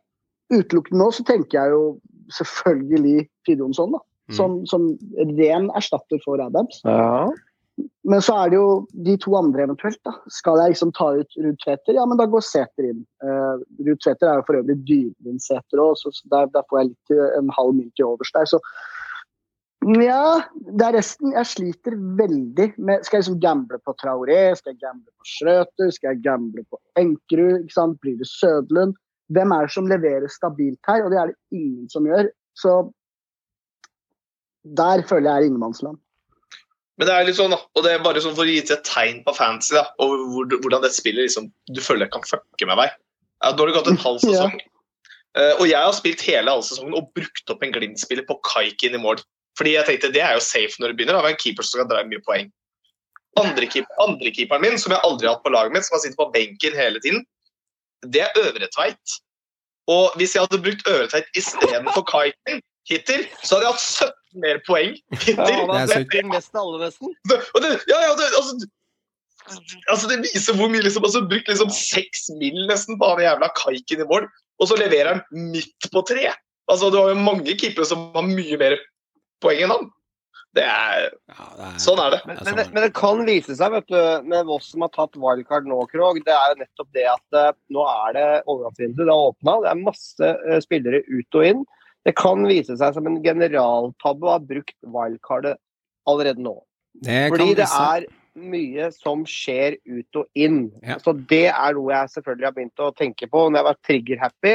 Utelukkende 0.52 0.98
nå 0.98 1.08
så 1.14 1.24
tenker 1.24 1.56
jeg 1.62 1.70
jo 1.70 2.00
selvfølgelig 2.34 3.28
Fridtjonsson, 3.46 3.92
da. 3.92 3.98
Mm. 4.30 4.34
Som, 4.36 4.58
som 4.70 4.90
ren 5.36 5.70
erstatter 5.74 6.20
for 6.24 6.42
Adams. 6.42 6.82
Ja. 6.86 7.26
Men 8.08 8.22
så 8.22 8.34
er 8.36 8.52
det 8.52 8.58
jo 8.58 8.68
de 9.06 9.16
to 9.20 9.34
andre 9.38 9.64
eventuelt. 9.66 9.98
da. 10.06 10.12
Skal 10.32 10.60
jeg 10.60 10.74
liksom 10.74 10.92
ta 10.96 11.10
ut 11.18 11.36
Ruud 11.40 11.58
Tveter, 11.64 11.96
ja, 11.96 12.06
men 12.06 12.20
da 12.20 12.28
går 12.30 12.44
Sæter 12.44 12.90
inn. 12.92 13.02
Uh, 13.24 13.60
Ruud 13.86 14.00
Tveter 14.04 14.30
er 14.30 14.40
jo 14.40 14.46
for 14.48 14.60
øvrig 14.60 14.78
dyrere 14.88 15.32
enn 15.32 15.42
Sæter 15.42 15.82
òg, 15.82 15.96
så 16.00 16.12
så 16.14 16.32
der, 16.32 16.50
der 16.54 16.66
får 16.70 16.80
jeg 16.80 16.90
litt 16.92 17.14
en 17.40 17.52
halv 17.56 17.76
mynt 17.78 17.94
til 17.98 18.10
overs 18.12 18.32
der. 18.36 18.48
Så 18.50 18.60
ja, 19.96 20.42
det 20.76 20.84
er 20.84 20.98
resten. 20.98 21.32
Jeg 21.32 21.48
sliter 21.48 21.94
veldig 21.96 22.66
med 22.76 23.04
Skal 23.06 23.16
jeg 23.16 23.22
liksom 23.22 23.38
gamble 23.40 23.78
på 23.80 23.94
Traoré? 23.96 24.52
Skal 24.58 24.74
jeg 24.74 24.82
gamble 24.82 25.08
på 25.08 25.28
Schrøter? 25.28 25.92
Skal 25.96 26.12
jeg 26.12 26.24
gamble 26.26 26.64
på 26.68 26.76
Enkerud? 27.00 27.62
ikke 27.62 27.78
sant? 27.78 28.00
Blir 28.04 28.18
det 28.20 28.28
Sødlund? 28.28 28.92
Hvem 29.32 29.54
er 29.56 29.64
det 29.64 29.72
som 29.72 29.88
leverer 29.88 30.28
stabilt 30.28 30.90
her? 30.90 31.04
Og 31.04 31.14
det 31.14 31.20
er 31.20 31.32
det 31.32 31.56
ingen 31.56 31.88
som 31.88 32.04
gjør. 32.04 32.28
Så 32.60 32.74
der 34.64 35.02
føler 35.08 35.30
jeg 35.30 35.36
er 35.36 35.50
ingenmannsland. 35.50 35.98
Men 37.00 37.08
det 37.08 37.14
er 37.16 37.24
litt 37.24 37.38
sånn, 37.38 37.54
da, 37.54 37.56
og 37.56 37.84
det 37.86 37.94
er 37.94 38.02
bare 38.04 38.20
sånn 38.20 38.34
for 38.36 38.44
å 38.44 38.52
gi 38.52 38.60
til 38.60 38.76
et 38.76 38.84
tegn 38.84 39.22
på 39.24 39.32
fantasy, 39.32 39.72
da, 39.78 39.86
og 40.04 40.52
hvordan 40.60 40.82
dette 40.84 40.98
spillet 40.98 41.30
liksom, 41.30 41.48
du 41.72 41.80
føler 41.80 42.10
kan 42.12 42.26
fucke 42.28 42.68
med 42.68 42.76
deg. 42.76 42.92
Ja, 43.40 43.54
nå 43.54 43.62
har 43.62 43.70
det 43.70 43.76
gått 43.78 43.88
en 43.94 44.02
halv 44.02 44.20
sesong, 44.26 44.58
ja. 44.60 45.46
og 45.54 45.64
jeg 45.64 45.80
har 45.80 45.96
spilt 45.96 46.24
hele 46.28 46.52
halv 46.52 46.66
sesongen 46.68 46.98
og 46.98 47.08
brukt 47.16 47.54
opp 47.54 47.64
en 47.64 47.72
Glimt-spiller 47.72 48.26
på 48.28 48.36
Kaikin 48.44 48.98
i 48.98 49.00
mål. 49.00 49.22
Fordi 49.56 49.74
jeg 49.78 49.88
tenkte 49.88 50.12
det 50.12 50.22
er 50.24 50.36
jo 50.36 50.44
safe 50.44 50.76
når 50.80 50.92
det 50.92 50.98
begynner. 50.98 51.16
Da 51.16 51.24
vi 51.24 51.32
en 51.34 51.40
keeper 51.40 51.66
som 51.66 51.80
skal 51.80 51.88
dra 51.90 52.04
mye 52.08 52.22
poeng. 52.28 52.52
Andre, 53.40 53.66
keep, 53.70 53.88
andre 54.02 54.30
keeperen 54.34 54.64
min, 54.64 54.78
som 54.80 54.92
jeg 54.92 55.04
aldri 55.06 55.28
har 55.28 55.36
hatt 55.36 55.44
på 55.44 55.52
laget 55.54 55.74
mitt, 55.74 55.86
som 55.86 55.96
har 55.96 56.04
sittet 56.04 56.18
på 56.20 56.30
benken 56.34 56.76
hele 56.76 57.00
tiden, 57.02 57.24
det 58.12 58.24
er 58.26 58.40
Øvre 58.40 58.68
Tveit. 58.76 59.18
Og 59.90 60.16
hvis 60.20 60.34
jeg 60.36 60.44
hadde 60.44 60.62
brukt 60.64 60.88
Øvre 60.88 61.08
Tveit 61.12 61.36
istedenfor 61.38 62.04
Kaikin 62.08 62.60
hittil, 62.90 63.26
så 63.42 63.56
hadde 63.56 63.68
jeg 63.68 63.76
hatt 63.76 63.86
17 64.10 64.19
mer 64.38 64.60
poeng 64.66 64.92
hittil. 65.14 65.38
Ja, 65.38 65.64
han 65.66 65.72
har 65.74 66.04
Det 66.10 66.26
mest 66.28 66.54
av 66.54 66.66
alle, 66.66 66.86
nesten. 66.86 67.14
Og 67.54 67.64
det, 67.64 67.72
ja, 67.90 67.98
ja, 68.06 68.12
det, 68.18 68.28
altså, 68.38 68.68
altså, 69.88 70.10
det 70.10 70.20
viser 70.28 70.58
hvor 70.58 70.70
mye 70.72 70.84
liksom, 70.84 71.06
altså, 71.06 71.24
Brukt 71.30 71.50
liksom 71.50 71.72
seks 71.74 72.28
mil 72.40 72.66
nesten 72.70 73.00
på 73.00 73.12
han 73.12 73.24
jævla 73.24 73.50
kaiken 73.58 74.04
i 74.04 74.08
mål, 74.10 74.28
og 74.60 74.70
så 74.70 74.78
leverer 74.80 75.14
han 75.14 75.48
midt 75.52 75.90
på 75.92 76.04
tre. 76.08 76.28
Altså, 76.70 76.90
Du 76.92 77.00
har 77.00 77.14
jo 77.14 77.22
mange 77.22 77.56
keepere 77.58 77.88
som 77.88 78.10
har 78.14 78.26
mye 78.26 78.60
mer 78.60 78.78
poeng 79.42 79.64
enn 79.64 79.74
han. 79.74 79.90
Det 80.56 80.64
er, 80.66 81.10
Ja, 81.30 81.44
det 81.56 81.66
er, 81.68 81.74
sånn 81.78 82.00
er 82.02 82.14
det. 82.16 82.20
Men, 82.26 82.38
men, 82.40 82.46
sånn 82.48 82.58
det, 82.58 82.64
men 82.74 82.84
det 82.84 82.94
kan 82.98 83.20
vise 83.26 83.54
seg, 83.54 83.74
vet 83.74 83.92
du, 83.92 84.00
med 84.26 84.48
Voss 84.48 84.72
som 84.72 84.82
har 84.82 84.90
tatt 84.94 85.18
wildcard 85.20 85.68
nå, 85.70 85.78
Krog, 85.92 86.18
det 86.26 86.34
er 86.34 86.54
jo 86.54 86.62
nettopp 86.64 86.88
det 86.96 87.06
at 87.06 87.38
eh, 87.38 87.52
nå 87.74 87.84
er 87.86 88.16
det 88.16 88.24
overgangsvinduet. 88.50 89.04
Det 89.04 89.14
har 89.14 89.28
åpna. 89.30 89.54
Det 89.62 89.70
er 89.70 89.84
masse 89.84 90.32
eh, 90.32 90.62
spillere 90.64 91.04
ut 91.06 91.38
og 91.38 91.46
inn. 91.52 91.62
Det 92.06 92.14
kan 92.16 92.46
vise 92.48 92.76
seg 92.80 92.96
som 92.96 93.06
en 93.10 93.18
generaltabbe 93.24 94.26
å 94.26 94.34
ha 94.36 94.40
brukt 94.40 94.76
wildcardet 94.80 95.58
allerede 96.08 96.42
nå. 96.42 96.56
det 97.04 97.26
Fordi 97.32 97.54
det 97.58 97.68
er 97.68 98.06
mye 98.40 98.88
som 98.94 99.24
skjer 99.28 99.76
ut 99.84 100.20
og 100.22 100.28
inn. 100.38 100.70
Ja. 100.86 100.96
Så 101.02 101.12
det 101.12 101.48
er 101.50 101.76
noe 101.76 101.92
jeg 101.92 102.12
selvfølgelig 102.14 102.48
har 102.48 102.56
begynt 102.56 102.84
å 102.84 102.92
tenke 102.96 103.28
på 103.30 103.46
når 103.48 103.60
jeg 103.60 103.68
var 103.68 103.80
trigger-happy 103.88 104.54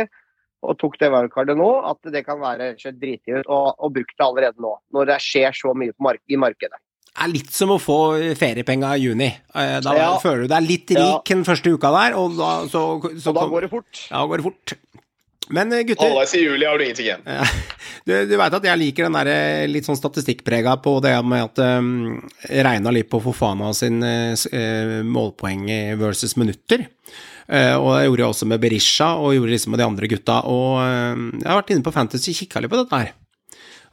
og 0.65 0.79
tok 0.81 0.97
det 0.97 1.11
wildcardet 1.13 1.57
nå, 1.59 1.69
at 1.85 2.11
det 2.13 2.23
kan 2.25 2.39
være 2.41 2.71
slett 2.81 3.03
ut 3.05 3.45
og, 3.45 3.75
og 3.77 3.93
brukt 3.93 4.15
det 4.17 4.25
allerede 4.25 4.63
nå. 4.63 4.73
Når 4.95 5.11
det 5.11 5.21
skjer 5.21 5.53
så 5.53 5.75
mye 5.77 5.93
på 5.93 6.07
mark 6.07 6.23
i 6.25 6.39
markedet. 6.41 6.79
Det 7.15 7.23
er 7.23 7.31
litt 7.31 7.51
som 7.55 7.71
å 7.71 7.77
få 7.79 7.97
feriepenga 8.35 8.89
i 8.97 9.05
juni. 9.05 9.29
Eh, 9.55 9.77
Da 9.85 9.93
Ja. 9.95 10.09
føler 10.19 10.43
du 10.43 10.47
deg 10.51 10.65
litt 10.67 10.89
rik 10.97 11.29
den 11.29 11.45
første 11.47 11.71
uka 11.71 11.91
der, 11.93 12.17
og 12.19 12.35
da, 12.35 12.49
så, 12.67 12.81
så 13.21 13.29
Og 13.31 13.37
da 13.37 13.45
går 13.53 13.61
det 13.61 13.69
fort. 13.71 14.01
Ja, 14.09 14.25
går 14.27 14.41
det 14.41 14.47
fort. 14.49 14.73
Men 15.53 15.73
eh, 15.73 15.83
gutter, 15.85 16.07
Halvveis 16.07 16.35
i 16.37 16.43
juli 16.43 16.65
har 16.65 16.77
du 16.77 16.85
ingenting 16.85 17.09
igjen. 17.09 17.25
Ja. 17.25 17.45
Du, 18.05 18.13
du 18.29 18.35
veit 18.37 18.53
at 18.53 18.65
jeg 18.69 18.81
liker 18.81 19.07
den 19.07 19.17
der 19.17 19.29
eh, 19.31 19.67
litt 19.69 19.87
sånn 19.87 19.97
statistikkprega 19.97 20.75
på 20.83 20.97
det 21.01 21.13
med 21.25 21.47
at 21.47 21.61
um, 21.81 22.19
regna 22.45 22.93
litt 22.93 23.09
på 23.09 23.21
Fofana 23.23 23.71
sin 23.77 23.97
uh, 24.05 24.33
eh, 24.33 24.99
målpoeng 25.05 25.67
versus 26.01 26.37
minutter. 26.37 26.87
Uh, 27.45 27.77
og 27.77 27.91
det 27.93 28.07
gjorde 28.07 28.23
jeg 28.23 28.31
også 28.35 28.49
med 28.49 28.61
Berisha 28.61 29.11
og 29.21 29.35
gjorde 29.35 29.53
liksom 29.53 29.73
med 29.73 29.81
de 29.81 29.89
andre 29.89 30.09
gutta. 30.11 30.39
Og 30.49 30.79
uh, 30.81 31.27
jeg 31.39 31.49
har 31.49 31.61
vært 31.61 31.75
inne 31.75 31.85
på 31.85 31.93
Fantasy 31.97 32.33
og 32.33 32.41
kikka 32.43 32.61
litt 32.61 32.73
på 32.73 32.81
dette 32.83 33.03
her. 33.03 33.13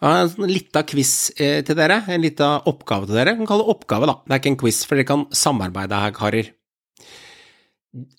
Jeg 0.02 0.10
har 0.10 0.24
en 0.24 0.30
sånn 0.32 0.50
lita 0.50 0.80
quiz 0.82 1.10
eh, 1.38 1.60
til 1.62 1.76
dere, 1.78 2.00
en 2.10 2.24
lita 2.24 2.56
oppgave 2.66 3.06
til 3.06 3.14
dere. 3.14 3.36
Jeg 3.36 3.38
kan 3.38 3.48
kalle 3.52 3.62
det 3.62 3.74
oppgave, 3.76 4.08
da. 4.10 4.16
Det 4.24 4.34
er 4.34 4.40
ikke 4.40 4.50
en 4.50 4.56
quiz, 4.58 4.80
for 4.82 4.98
dere 4.98 5.06
kan 5.06 5.22
samarbeide 5.30 6.00
her, 6.02 6.14
karer. 6.16 6.48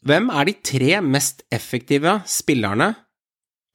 Hvem 0.07 0.29
er 0.31 0.47
de 0.47 0.53
tre 0.63 1.01
mest 1.03 1.43
effektive 1.51 2.21
spillerne 2.29 2.93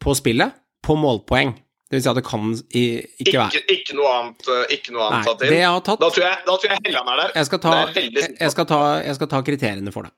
på 0.01 0.15
spillet 0.17 0.53
på 0.85 0.97
målpoeng? 0.97 1.55
Det 1.89 1.97
vil 1.97 2.03
si 2.05 2.09
at 2.11 2.17
det 2.21 2.25
kan 2.29 2.51
i, 2.77 2.83
ikke 3.25 3.39
være 3.39 3.49
Ikke, 3.63 3.77
ikke 3.79 3.95
noe 3.97 4.09
annet, 4.19 4.49
eh, 4.53 4.75
ikke 4.77 4.93
noe 4.93 5.07
annet 5.09 5.19
Nei, 5.19 5.25
tatt 5.25 5.39
det 5.41 5.53
inn. 5.57 5.83
tatt 5.87 6.01
Da 6.03 6.11
tror 6.13 6.25
jeg, 6.27 6.39
da 6.45 6.57
tror 6.61 6.71
jeg 6.75 6.81
Helland 6.85 7.09
er 7.09 7.17
der. 7.23 7.31
jeg 7.35 7.47
skal, 7.49 7.59
ta, 7.65 7.71
jeg, 7.95 8.13
jeg, 8.41 8.51
skal 8.53 8.67
ta, 8.69 8.81
jeg 9.07 9.15
skal 9.17 9.27
ta 9.33 9.41
kriteriene 9.43 9.93
for 9.95 10.03
det. 10.05 10.13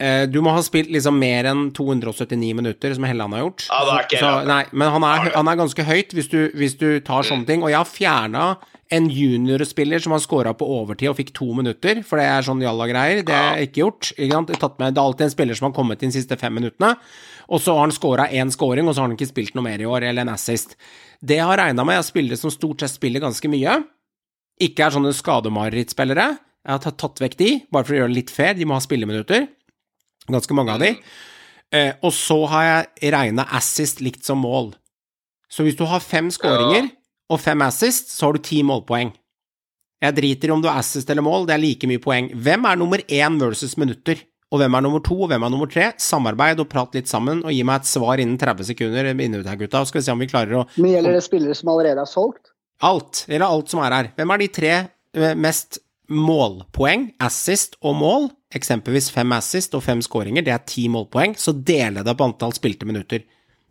Eh, 0.00 0.26
Du 0.30 0.38
må 0.40 0.52
ha 0.54 0.62
spilt 0.62 0.88
liksom 0.88 1.18
mer 1.18 1.44
enn 1.50 1.72
279 1.76 2.54
minutter, 2.54 2.94
som 2.94 3.04
Helland 3.04 3.34
har 3.34 3.42
gjort. 3.42 3.66
Ja, 3.68 3.80
det 3.84 3.92
er 3.98 4.06
ikke 4.06 4.20
Så- 4.22 4.46
nei, 4.46 4.64
men 4.72 4.90
han 4.94 5.02
er, 5.04 5.30
han 5.34 5.48
er 5.48 5.56
ganske 5.56 5.84
høyt 5.84 6.14
hvis 6.14 6.30
du, 6.30 6.48
hvis 6.54 6.78
du 6.78 7.00
tar 7.00 7.22
Mm. 7.24 7.28
sånne 7.28 7.46
ting. 7.46 7.62
Og 7.64 7.68
jeg 7.70 7.76
har 7.76 7.84
fjerna 7.84 8.56
en 8.92 9.08
juniorspiller 9.10 10.00
som 10.02 10.12
har 10.12 10.18
scora 10.20 10.54
på 10.54 10.66
overtid 10.66 11.08
og 11.10 11.16
fikk 11.16 11.32
to 11.34 11.52
minutter, 11.54 12.02
for 12.02 12.18
det 12.18 12.26
er 12.26 12.42
sånn 12.42 12.62
jalla-greier. 12.62 13.24
Det 13.24 13.34
har 13.34 13.56
jeg 13.56 13.68
ikke 13.72 13.82
gjort. 13.84 14.12
Ikke 14.18 14.58
tatt 14.58 14.78
med, 14.78 14.94
det 14.94 14.98
er 15.00 15.04
alltid 15.04 15.20
en 15.26 15.30
spiller 15.30 15.54
som 15.58 15.70
har 15.72 15.76
kommet 15.76 16.02
inn 16.02 16.10
de 16.10 16.18
siste 16.20 16.36
fem 16.38 16.54
minuttene, 16.54 16.96
og 17.50 17.62
så 17.62 17.74
har 17.74 17.86
han 17.88 17.94
scora 17.94 18.28
én 18.30 18.52
scoring, 18.54 18.86
og 18.86 18.94
så 18.94 19.02
har 19.02 19.10
han 19.10 19.16
ikke 19.16 19.32
spilt 19.32 19.56
noe 19.58 19.66
mer 19.66 19.82
i 19.82 19.88
år, 19.88 20.06
eller 20.06 20.22
en 20.22 20.34
assist. 20.34 20.76
Det 21.18 21.40
jeg 21.40 21.48
har 21.48 21.58
regna 21.58 21.84
med, 21.86 21.98
er 21.98 22.06
spillere 22.06 22.38
som 22.38 22.52
stort 22.54 22.84
sett 22.84 22.94
spiller 22.94 23.22
ganske 23.24 23.50
mye, 23.50 23.80
ikke 24.60 24.86
er 24.86 24.94
sånne 24.94 25.12
skademarittspillere. 25.16 26.28
Jeg 26.60 26.76
har 26.76 26.82
tatt, 26.84 27.22
vekk 27.22 27.36
de, 27.40 27.50
bare 27.72 27.88
for 27.88 27.96
å 27.96 28.02
gjøre 28.02 28.12
det 28.12 28.18
litt 28.18 28.32
fair. 28.32 28.54
De 28.58 28.66
må 28.68 28.76
ha 28.76 28.84
spilleminutter. 28.84 29.46
Ganske 30.30 30.56
mange 30.56 30.74
av 30.76 30.84
de. 30.84 30.90
Eh, 31.72 31.94
og 32.04 32.12
så 32.14 32.36
har 32.52 32.66
jeg 32.66 33.12
regna 33.14 33.46
assist 33.56 34.02
likt 34.04 34.26
som 34.26 34.42
mål. 34.44 34.74
Så 35.50 35.64
hvis 35.66 35.78
du 35.78 35.86
har 35.88 36.04
fem 36.04 36.28
skåringer 36.30 36.90
og 37.32 37.40
fem 37.42 37.64
assist, 37.64 38.12
så 38.12 38.28
har 38.28 38.36
du 38.36 38.44
ti 38.44 38.60
målpoeng. 38.66 39.14
Jeg 40.00 40.16
driter 40.16 40.50
i 40.50 40.54
om 40.54 40.62
du 40.62 40.68
har 40.70 40.80
assist 40.80 41.10
eller 41.12 41.24
mål, 41.24 41.48
det 41.48 41.56
er 41.56 41.62
like 41.64 41.88
mye 41.88 42.02
poeng. 42.02 42.30
Hvem 42.36 42.68
er 42.68 42.78
nummer 42.80 43.02
én 43.04 43.40
versus 43.40 43.76
minutter? 43.80 44.20
Og 44.50 44.58
hvem 44.58 44.74
er 44.74 44.82
nummer 44.82 44.98
to, 45.06 45.14
og 45.22 45.28
hvem 45.30 45.44
er 45.46 45.50
nummer 45.52 45.68
tre? 45.70 45.92
Samarbeid 46.02 46.58
og 46.58 46.68
prat 46.72 46.94
litt 46.98 47.06
sammen, 47.06 47.44
og 47.46 47.52
gi 47.54 47.62
meg 47.62 47.82
et 47.84 47.90
svar 47.90 48.18
innen 48.18 48.38
30 48.40 48.64
sekunder. 48.72 49.10
Inne 49.14 49.44
her, 49.46 49.56
gutta. 49.60 49.84
Skal 49.86 50.00
vi 50.00 50.04
se 50.08 50.10
om 50.12 50.18
vi 50.18 50.26
klarer 50.26 50.56
å 50.58 50.64
Men 50.76 50.90
gjelder 50.96 51.12
det 51.14 51.22
spillere 51.22 51.54
som 51.54 51.70
allerede 51.70 52.02
er 52.02 52.10
solgt? 52.10 52.50
Alt, 52.82 53.26
eller 53.28 53.46
alt 53.46 53.68
som 53.70 53.82
er 53.84 53.94
her. 53.94 54.08
Hvem 54.16 54.32
er 54.34 54.38
de 54.42 54.48
tre 54.48 54.72
eh, 55.14 55.34
mest 55.38 55.78
målpoeng, 56.10 57.12
assist 57.22 57.76
og 57.86 57.94
mål? 58.00 58.30
Eksempelvis 58.58 59.12
fem 59.14 59.30
assist 59.36 59.76
og 59.78 59.84
fem 59.86 60.00
skåringer, 60.02 60.42
det 60.42 60.50
er 60.56 60.64
ti 60.66 60.88
målpoeng. 60.90 61.36
Så 61.38 61.54
deler 61.54 62.02
det 62.02 62.16
på 62.18 62.26
antall 62.26 62.54
spilte 62.56 62.88
minutter. 62.88 63.22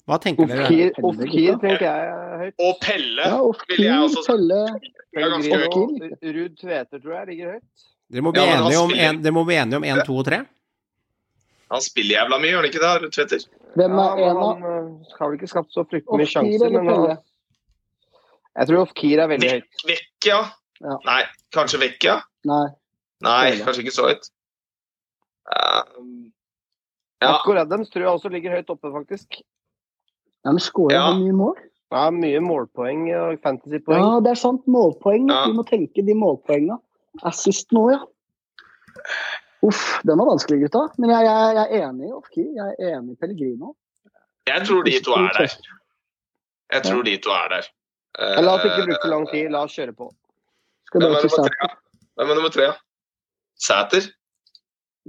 Hva 0.08 0.18
tenker 0.24 0.48
dere? 0.50 0.64
Ofkir, 0.64 0.94
Pelle, 0.96 1.58
tenker 1.60 1.84
jeg 1.84 2.40
høyt. 2.46 2.54
Og 2.64 2.80
Pelle 2.82 3.26
Ja, 3.28 3.42
vil 3.68 3.84
jeg 3.84 4.06
også 4.08 4.24
si. 4.24 4.32
Pelle 4.32 4.62
er 5.60 6.34
Ruud 6.40 6.56
Tveter 6.62 7.02
tror 7.04 7.18
jeg 7.20 7.28
ligger 7.34 7.52
høyt. 7.58 7.68
Dere 8.10 8.24
må 8.26 8.32
bli 8.34 8.42
Ja, 8.48 8.56
enige 8.56 8.80
om 8.80 8.90
spiller- 8.90 9.10
en- 9.10 9.22
dere 9.22 9.34
må 9.36 9.44
bli 9.46 9.56
enige 9.60 9.78
om 9.78 9.84
én, 9.84 10.02
to 10.08 10.16
og 10.18 10.26
tre. 10.26 10.40
Han 11.70 11.82
spiller 11.86 12.16
jævla 12.18 12.40
mye, 12.42 12.50
gjør 12.52 12.64
han 12.64 12.70
ikke 12.72 12.82
det, 12.84 13.10
Tveter? 13.14 13.44
Hvem 13.78 14.00
er 14.02 14.22
ja, 14.24 14.30
en 14.32 14.38
av 14.42 14.48
han 14.50 14.64
har 15.20 15.28
vel 15.30 15.36
ikke 15.38 15.50
skapt 15.52 15.76
så 15.76 15.84
fryktelig 15.86 16.24
mye 16.24 16.30
sjanser. 16.32 16.72
Men 16.74 16.88
Pelle? 16.90 17.14
han, 17.14 17.22
jeg 18.60 18.70
tror 18.72 18.82
Ofkir 18.88 19.22
er 19.22 19.30
veldig 19.30 19.52
høyt. 19.54 19.68
Vekk, 19.70 19.86
Vekkia? 19.92 20.40
Ja. 20.82 20.98
Nei, 21.06 21.20
kanskje 21.56 21.82
Vekkia? 21.84 22.16
Nei. 22.50 22.66
Nei, 23.28 23.46
kanskje 23.62 23.84
ikke 23.86 23.94
så 23.94 24.08
høyt. 24.10 24.30
Um, 25.50 26.30
ja, 27.22 27.34
Akkurat 27.36 27.66
Adams 27.68 27.90
tror 27.94 28.06
jeg 28.06 28.12
også 28.16 28.32
ligger 28.34 28.58
høyt 28.58 28.70
oppe, 28.74 28.92
faktisk. 28.96 29.42
Ja, 30.46 30.54
men 30.54 30.62
skårer 30.64 30.96
Ja. 30.96 31.02
han 31.12 31.22
mye 31.24 31.36
mål? 31.36 31.58
Ja, 31.92 32.06
mye 32.14 32.40
målpoeng 32.46 33.08
og 33.18 33.40
fantasypoeng. 33.44 34.00
Ja, 34.02 34.20
det 34.26 34.32
er 34.36 34.40
sant. 34.40 34.66
Målpoeng. 34.70 35.28
Ja. 35.30 35.46
Vi 35.50 35.56
må 35.58 35.66
tenke 35.68 36.06
de 36.06 36.14
målpoengene. 36.16 36.78
Assist 37.26 37.74
nå, 37.76 37.88
ja. 37.92 38.02
Uff, 39.68 40.00
den 40.08 40.18
var 40.18 40.30
vanskelig, 40.30 40.62
gutta. 40.64 40.86
Men 40.98 41.12
jeg, 41.12 41.26
jeg, 41.28 41.56
jeg 41.58 41.66
er 41.66 41.88
enig 41.90 42.08
i 42.08 42.14
Ofki. 42.16 42.46
Jeg 42.56 42.76
er 42.78 42.94
enig 42.98 43.16
i 43.16 43.20
Pellegrino. 43.20 43.74
Jeg 44.48 44.66
tror 44.68 44.86
de 44.88 44.94
to 45.04 45.18
er 45.18 45.36
der. 45.36 45.58
Jeg 46.74 46.86
tror 46.86 47.04
de 47.04 47.18
to 47.26 47.34
er 47.36 47.52
der. 47.56 47.68
Ja, 48.20 48.42
La 48.42 48.56
oss 48.56 48.66
ikke 48.66 48.86
bruke 48.88 49.02
for 49.04 49.12
lang 49.14 49.28
tid. 49.34 49.50
La 49.54 49.66
oss 49.68 49.76
kjøre 49.76 49.96
på. 49.96 50.10
Skal 50.90 51.04
Hvem 51.04 51.12
er 51.12 51.22
nummer 51.28 51.52
tre? 51.52 51.70
Hvem 52.20 52.32
er 52.32 52.40
nummer 52.40 52.54
tre? 52.56 52.70
Sæter? 53.60 54.10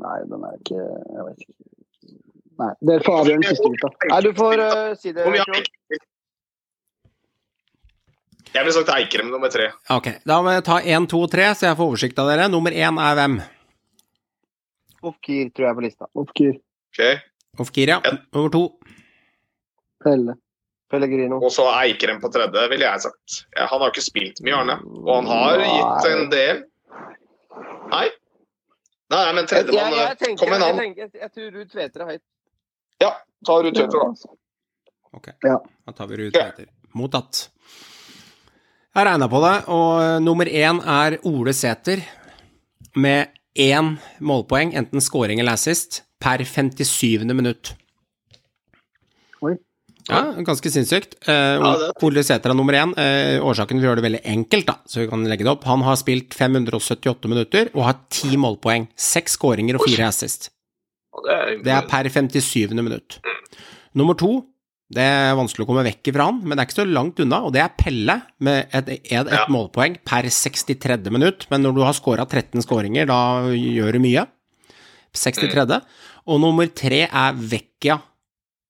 Nei, 0.01 0.19
den 0.31 0.47
er 0.49 0.59
ikke 0.59 0.81
Jeg 0.81 1.27
vet 1.29 1.45
ikke. 1.45 1.55
Nei, 2.61 2.71
dere 2.91 3.05
får 3.07 3.19
avgjøre 3.23 3.41
den 3.41 3.49
siste, 3.49 3.71
gutta. 3.73 4.09
Nei, 4.11 4.21
du 4.27 4.31
får 4.37 4.61
uh, 4.61 4.81
si 5.01 5.15
det. 5.17 5.25
Eikrem? 5.25 5.63
Jeg 8.51 8.67
ville 8.67 8.75
sagt 8.75 8.93
Eikrem 8.93 9.31
nummer 9.33 9.53
tre. 9.53 9.71
Ok, 9.95 10.11
da 10.27 10.41
må 10.45 10.53
jeg 10.57 10.67
ta 10.67 10.81
én, 10.83 11.07
to, 11.09 11.23
tre, 11.31 11.47
så 11.57 11.71
jeg 11.71 11.79
får 11.79 11.93
oversikt 11.95 12.21
av 12.21 12.29
dere. 12.33 12.51
Nummer 12.53 12.75
én 12.75 13.01
er 13.01 13.17
hvem? 13.17 13.39
Ofkir 15.03 15.51
tror 15.55 15.65
jeg 15.67 15.71
er 15.73 15.79
på 15.79 15.85
lista. 15.87 16.07
Ofkir. 16.21 16.57
Okay. 16.93 17.19
Ofkir, 17.59 17.89
ja. 17.95 18.01
Over 18.37 18.51
to. 18.55 18.63
Pelle. 20.05 20.35
Pellegrino. 20.91 21.39
Og 21.45 21.53
så 21.55 21.65
Eikrem 21.85 22.19
på 22.21 22.29
tredje, 22.35 22.65
ville 22.73 22.85
jeg 22.89 23.01
sagt. 23.05 23.37
Han 23.57 23.81
har 23.81 23.93
ikke 23.93 24.03
spilt 24.05 24.41
mye, 24.45 24.57
Arne. 24.59 24.77
Og 25.05 25.11
han 25.21 25.29
har 25.31 25.63
gitt 25.63 26.09
en 26.11 26.25
del. 26.33 26.63
Nei? 27.93 28.09
Nei, 29.11 29.23
men 29.35 29.43
Jeg, 29.43 29.47
jeg, 29.47 29.49
tredjemann 29.51 29.97
jeg, 29.99 30.19
tenker, 30.21 30.39
Kom 30.45 30.53
igjen, 30.53 30.61
jeg, 30.63 30.75
han. 30.75 30.83
tenker, 30.85 31.09
jeg 31.25 31.33
tror 31.35 31.49
Ruud 31.57 31.71
Tveter 31.73 32.03
er 32.05 32.11
høyt. 32.13 32.23
Ja, 33.03 33.11
ta 33.47 33.57
Ruud 33.65 33.75
Tveter, 33.75 34.05
da. 34.05 34.35
Ok, 35.19 35.29
Ja. 35.47 35.57
da 35.87 35.93
tar 35.99 36.07
vi 36.11 36.19
Ruud 36.21 36.35
Tveter. 36.37 36.69
Mottatt. 36.95 37.41
Jeg 38.95 39.07
regna 39.07 39.29
på 39.31 39.41
det, 39.47 39.55
og 39.71 39.91
eh, 40.03 40.17
nummer 40.23 40.47
én 40.51 40.79
er 40.83 41.17
Ole 41.31 41.53
Sæter 41.55 42.03
med 42.99 43.31
én 43.59 43.97
målpoeng, 44.21 44.75
enten 44.75 45.01
scoring 45.01 45.41
eller 45.41 45.53
assist, 45.53 46.03
per 46.21 46.39
57. 46.45 47.25
minutt. 47.35 47.75
Oi. 49.43 49.55
Ja, 50.09 50.23
ganske 50.43 50.71
sinnssykt. 50.73 51.15
Eh, 51.29 51.33
er- 51.61 51.93
Ole 52.03 52.23
Sæter 52.25 52.51
er 52.51 52.55
nummer 52.55 52.73
én. 52.75 52.93
Eh, 52.99 53.39
årsaken 53.45 53.79
vi 53.81 53.87
gjør 53.87 53.97
det 54.01 54.05
veldig 54.05 54.23
enkelt, 54.25 54.67
da, 54.67 54.75
så 54.87 55.01
vi 55.01 55.09
kan 55.09 55.25
legge 55.25 55.45
det 55.45 55.49
opp. 55.53 55.65
Han 55.65 55.83
har 55.83 55.97
spilt 55.97 56.31
578 56.35 57.29
minutter 57.29 57.71
og 57.75 57.85
har 57.85 57.97
ti 58.11 58.37
målpoeng. 58.37 58.89
Seks 58.97 59.37
skåringer 59.39 59.75
og 59.79 59.87
fire 59.87 60.09
assist. 60.09 60.51
Det 61.25 61.33
er, 61.33 61.63
Det 61.63 61.73
er 61.73 61.87
per 61.89 62.09
57. 62.09 62.75
minutt. 62.83 63.19
Nummer 63.95 64.15
to, 64.15 64.47
det 64.91 65.05
er 65.07 65.37
vanskelig 65.39 65.63
å 65.65 65.69
komme 65.69 65.85
vekk 65.87 66.09
ifra 66.11 66.25
han, 66.27 66.41
men 66.43 66.57
det 66.59 66.65
er 66.65 66.67
ikke 66.69 66.79
så 66.81 66.87
langt 66.91 67.21
unna, 67.23 67.39
og 67.47 67.53
det 67.55 67.61
er 67.63 67.71
Pelle 67.79 68.17
med 68.43 68.67
et, 68.75 68.89
et, 68.89 69.11
et 69.13 69.31
Ja. 69.31 69.45
målpoeng 69.49 69.99
per 70.05 70.27
63. 70.27 71.11
minutt. 71.15 71.47
Men 71.51 71.63
når 71.63 71.77
du 71.77 71.83
har 71.87 71.95
scora 71.95 72.27
13 72.27 72.63
scoringer, 72.67 73.07
da 73.07 73.21
gjør 73.55 73.93
du 73.95 74.01
mye. 74.03 74.27
63. 75.15 75.81
Og 76.31 76.41
nummer 76.43 76.67
tre 76.75 77.05
er 77.07 77.33
Vecchia 77.39 77.97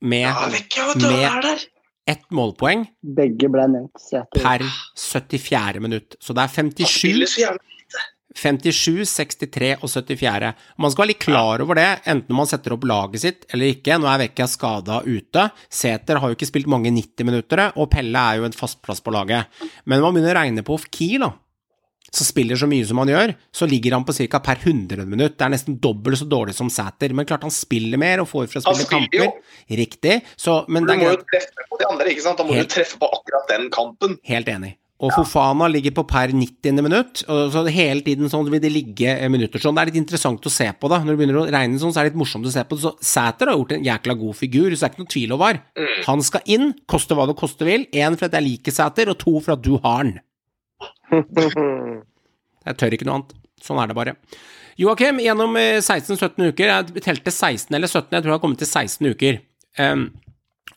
med 0.02 0.22
ja, 0.28 0.46
Vecchia, 0.52 0.92
du, 0.96 1.06
med- 1.08 1.66
ett 2.10 2.24
målpoeng 2.34 2.86
Begge 3.04 3.48
ble 3.52 3.66
nevnt. 3.70 4.06
Per 4.34 4.64
74. 4.96 5.80
minutt. 5.84 6.16
Så 6.20 6.34
det 6.34 6.42
er 6.46 6.54
57 6.54 6.86
spiller 6.88 7.28
så 7.30 7.44
jævlig 7.44 7.79
57, 8.36 9.02
63 9.10 9.72
og 9.80 9.90
74. 9.90 10.52
Man 10.78 10.92
skal 10.92 11.02
være 11.02 11.12
litt 11.12 11.24
klar 11.24 11.64
over 11.64 11.78
det, 11.80 11.88
enten 12.10 12.36
man 12.38 12.48
setter 12.48 12.76
opp 12.76 12.86
laget 12.86 13.24
sitt 13.24 13.46
eller 13.50 13.74
ikke. 13.74 13.98
Nå 13.98 14.08
er 14.10 14.22
Vekka 14.26 14.46
skada 14.50 15.00
ute. 15.06 15.48
Sæter 15.66 16.22
har 16.22 16.30
jo 16.30 16.38
ikke 16.38 16.48
spilt 16.48 16.70
mange 16.70 16.92
90 16.94 17.26
minutter, 17.26 17.66
og 17.76 17.90
Pelle 17.92 18.22
er 18.30 18.40
jo 18.40 18.48
en 18.48 18.56
fast 18.56 18.80
plass 18.86 19.02
på 19.02 19.14
laget. 19.14 19.50
Men 19.84 19.98
når 19.98 20.06
man 20.06 20.18
begynner 20.18 20.36
å 20.36 20.40
regne 20.40 20.66
på 20.66 20.78
Kiel, 20.94 21.26
da, 21.26 21.32
som 22.10 22.26
spiller 22.26 22.58
så 22.58 22.66
mye 22.66 22.86
som 22.86 22.98
han 22.98 23.10
gjør, 23.12 23.32
så 23.54 23.68
ligger 23.70 23.94
han 23.94 24.04
på 24.06 24.14
ca. 24.16 24.40
per 24.42 24.58
100 24.64 25.06
minutt. 25.06 25.36
Det 25.38 25.46
er 25.46 25.52
nesten 25.54 25.76
dobbelt 25.82 26.18
så 26.18 26.26
dårlig 26.26 26.56
som 26.58 26.70
Sæter. 26.72 27.14
Men 27.14 27.26
klart 27.28 27.46
han 27.46 27.54
spiller 27.54 28.00
mer 28.02 28.22
og 28.24 28.30
får 28.30 28.48
for 28.50 28.58
å 28.58 28.74
spille 28.74 28.86
spiller 28.88 29.26
jo. 29.26 29.30
Riktig. 29.78 30.16
Så, 30.34 30.64
men 30.68 30.88
Du 30.88 30.94
må 30.96 31.12
jo 31.12 31.20
treffe 31.22 31.68
på 31.70 31.78
de 31.78 31.86
andre, 31.86 32.10
ikke 32.10 32.26
sant? 32.26 32.40
Da 32.40 32.46
må 32.48 32.56
Helt. 32.58 32.70
du 32.70 32.74
treffe 32.80 32.98
på 32.98 33.10
akkurat 33.14 33.46
den 33.52 33.70
kampen. 33.74 34.18
Helt 34.26 34.50
enig. 34.50 34.74
Og 35.00 35.12
Fofana 35.14 35.64
ligger 35.72 35.94
på 35.96 36.04
per 36.04 36.32
90. 36.36 36.82
minutt, 36.84 37.22
og 37.32 37.54
så 37.54 37.62
hele 37.72 38.04
tiden 38.04 38.28
sånn 38.28 38.50
vil 38.52 38.60
det 38.60 38.72
ligge 38.74 39.14
eh, 39.14 39.30
minutter 39.32 39.62
sånn. 39.62 39.72
Det 39.78 39.82
er 39.82 39.90
litt 39.90 40.00
interessant 40.02 40.44
å 40.44 40.52
se 40.52 40.66
på, 40.76 40.90
da. 40.92 40.98
Når 41.00 41.16
du 41.16 41.20
begynner 41.22 41.38
å 41.40 41.44
regne 41.48 41.80
sånn, 41.80 41.94
så 41.94 42.02
er 42.02 42.08
det 42.08 42.12
litt 42.12 42.20
morsomt 42.20 42.44
å 42.44 42.52
se 42.52 42.64
på. 42.68 42.76
Så 42.82 42.92
Sæter 43.00 43.48
har 43.48 43.56
gjort 43.56 43.72
en 43.78 43.86
jækla 43.86 44.16
god 44.20 44.36
figur, 44.36 44.68
så 44.74 44.82
det 44.82 44.88
er 44.90 44.92
ikke 44.92 45.04
noe 45.06 45.14
tvil 45.16 45.34
over. 45.38 45.60
Han 46.04 46.24
skal 46.26 46.52
inn, 46.52 46.74
koste 46.90 47.16
hva 47.16 47.24
det 47.30 47.38
koste 47.40 47.68
vil. 47.68 47.88
Én 47.96 48.18
for 48.20 48.28
at 48.28 48.36
jeg 48.36 48.48
liker 48.50 48.76
Sæter, 48.76 49.14
og 49.14 49.20
to 49.24 49.38
for 49.40 49.56
at 49.56 49.64
du 49.64 49.72
har 49.80 50.04
den. 50.04 50.18
Jeg 52.60 52.76
tør 52.76 52.92
ikke 52.92 53.06
noe 53.08 53.14
annet. 53.22 53.30
Sånn 53.64 53.78
er 53.80 53.88
det 53.88 53.96
bare. 53.96 54.12
Joakim, 54.80 55.18
gjennom 55.24 55.56
eh, 55.60 55.78
16-17 55.80 56.52
uker, 56.52 56.70
jeg 56.70 57.02
telte 57.04 57.32
16 57.32 57.74
eller 57.76 57.88
17, 57.90 58.14
jeg 58.14 58.22
tror 58.22 58.30
jeg 58.30 58.36
har 58.36 58.42
kommet 58.42 58.60
til 58.62 58.68
16 58.68 59.08
uker. 59.12 59.40
Em, 59.80 60.04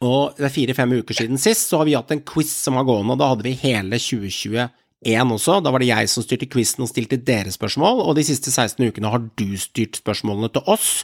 og 0.02 0.40
det 0.40 0.48
er 0.48 0.56
fire-fem 0.56 0.96
uker 1.02 1.18
siden 1.18 1.42
sist, 1.42 1.70
så 1.70 1.82
har 1.82 1.90
vi 1.90 1.98
hatt 1.98 2.14
en 2.14 2.24
quiz 2.26 2.52
som 2.66 2.80
har 2.80 2.88
gående, 2.88 3.16
og 3.16 3.22
da 3.22 3.30
hadde 3.34 3.46
vi 3.46 3.58
hele 3.62 4.00
2021 4.00 5.36
også. 5.36 5.60
Da 5.64 5.72
var 5.74 5.84
det 5.84 5.92
jeg 5.92 6.10
som 6.12 6.26
styrte 6.26 6.50
quizen 6.52 6.86
og 6.86 6.92
stilte 6.92 7.20
dere 7.20 7.54
spørsmål, 7.54 8.02
og 8.04 8.18
de 8.18 8.26
siste 8.28 8.52
16 8.52 8.84
ukene 8.90 9.12
har 9.14 9.24
du 9.24 9.50
styrt 9.60 10.00
spørsmålene 10.00 10.52
til 10.54 10.64
oss. 10.72 11.04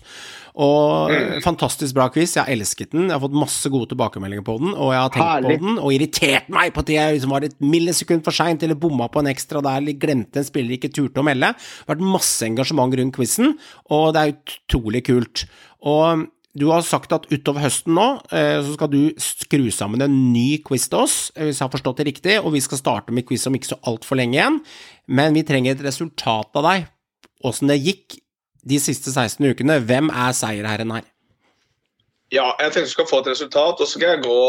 Og 0.59 1.13
eh, 1.13 1.37
Fantastisk 1.43 1.95
bra 1.95 2.09
quiz, 2.11 2.33
jeg 2.35 2.43
har 2.43 2.51
elsket 2.51 2.91
den. 2.91 3.07
Jeg 3.07 3.15
har 3.15 3.21
fått 3.23 3.37
masse 3.37 3.69
gode 3.71 3.91
tilbakemeldinger 3.93 4.43
på 4.47 4.57
den, 4.59 4.73
og 4.73 4.91
jeg 4.95 5.03
har 5.03 5.13
tenkt 5.13 5.29
Herlig. 5.29 5.59
på 5.59 5.67
den 5.67 5.77
og 5.77 5.93
irritert 5.95 6.49
meg 6.51 6.73
på 6.75 6.83
at 6.83 6.91
jeg 6.95 7.15
liksom 7.15 7.35
var 7.35 7.47
et 7.47 7.55
millisekund 7.63 8.25
for 8.25 8.35
seint 8.35 8.65
eller 8.65 8.79
bomma 8.79 9.07
på 9.11 9.23
en 9.23 9.31
ekstra 9.31 9.61
der 9.63 9.79
eller 9.79 9.99
glemte 10.01 10.41
en 10.41 10.47
spiller 10.47 10.75
ikke 10.75 10.91
turte 10.95 11.21
å 11.21 11.27
melde. 11.27 11.53
Det 11.53 11.87
har 11.87 11.95
vært 11.95 12.11
masse 12.17 12.43
engasjement 12.47 12.99
rundt 12.99 13.15
quizen, 13.15 13.55
og 13.93 14.11
det 14.15 14.25
er 14.25 14.35
utrolig 14.35 15.05
kult. 15.07 15.45
Og 15.87 16.27
du 16.57 16.65
har 16.71 16.81
sagt 16.85 17.13
at 17.13 17.27
utover 17.29 17.61
høsten 17.61 17.93
nå, 17.93 18.07
eh, 18.33 18.57
så 18.65 18.73
skal 18.73 18.89
du 18.89 19.01
skru 19.21 19.67
sammen 19.73 20.01
en 20.01 20.15
ny 20.33 20.61
quiz 20.65 20.87
til 20.89 21.03
oss, 21.03 21.17
eh, 21.35 21.45
hvis 21.45 21.59
jeg 21.59 21.67
har 21.67 21.75
forstått 21.75 22.01
det 22.01 22.07
riktig, 22.09 22.39
og 22.41 22.53
vi 22.55 22.63
skal 22.65 22.81
starte 22.81 23.13
med 23.13 23.27
quiz 23.29 23.45
om 23.47 23.55
ikke 23.57 23.73
så 23.73 23.79
altfor 23.89 24.17
lenge 24.17 24.39
igjen. 24.39 24.57
Men 25.07 25.37
vi 25.37 25.45
trenger 25.45 25.77
et 25.77 25.85
resultat 25.85 26.49
av 26.57 26.65
deg, 26.65 26.89
åssen 27.45 27.69
det 27.69 27.79
gikk 27.83 28.17
de 28.65 28.81
siste 28.81 29.13
16 29.13 29.45
ukene. 29.45 29.79
Hvem 29.85 30.09
er 30.09 30.35
seierherren 30.35 30.97
her? 30.97 31.05
Ja, 32.33 32.51
jeg 32.61 32.73
tenkte 32.73 32.89
du 32.89 32.93
skal 32.93 33.07
få 33.09 33.19
et 33.23 33.31
resultat, 33.31 33.79
og 33.81 33.87
så 33.87 33.95
skal 33.95 34.11
jeg 34.11 34.21
gå 34.21 34.41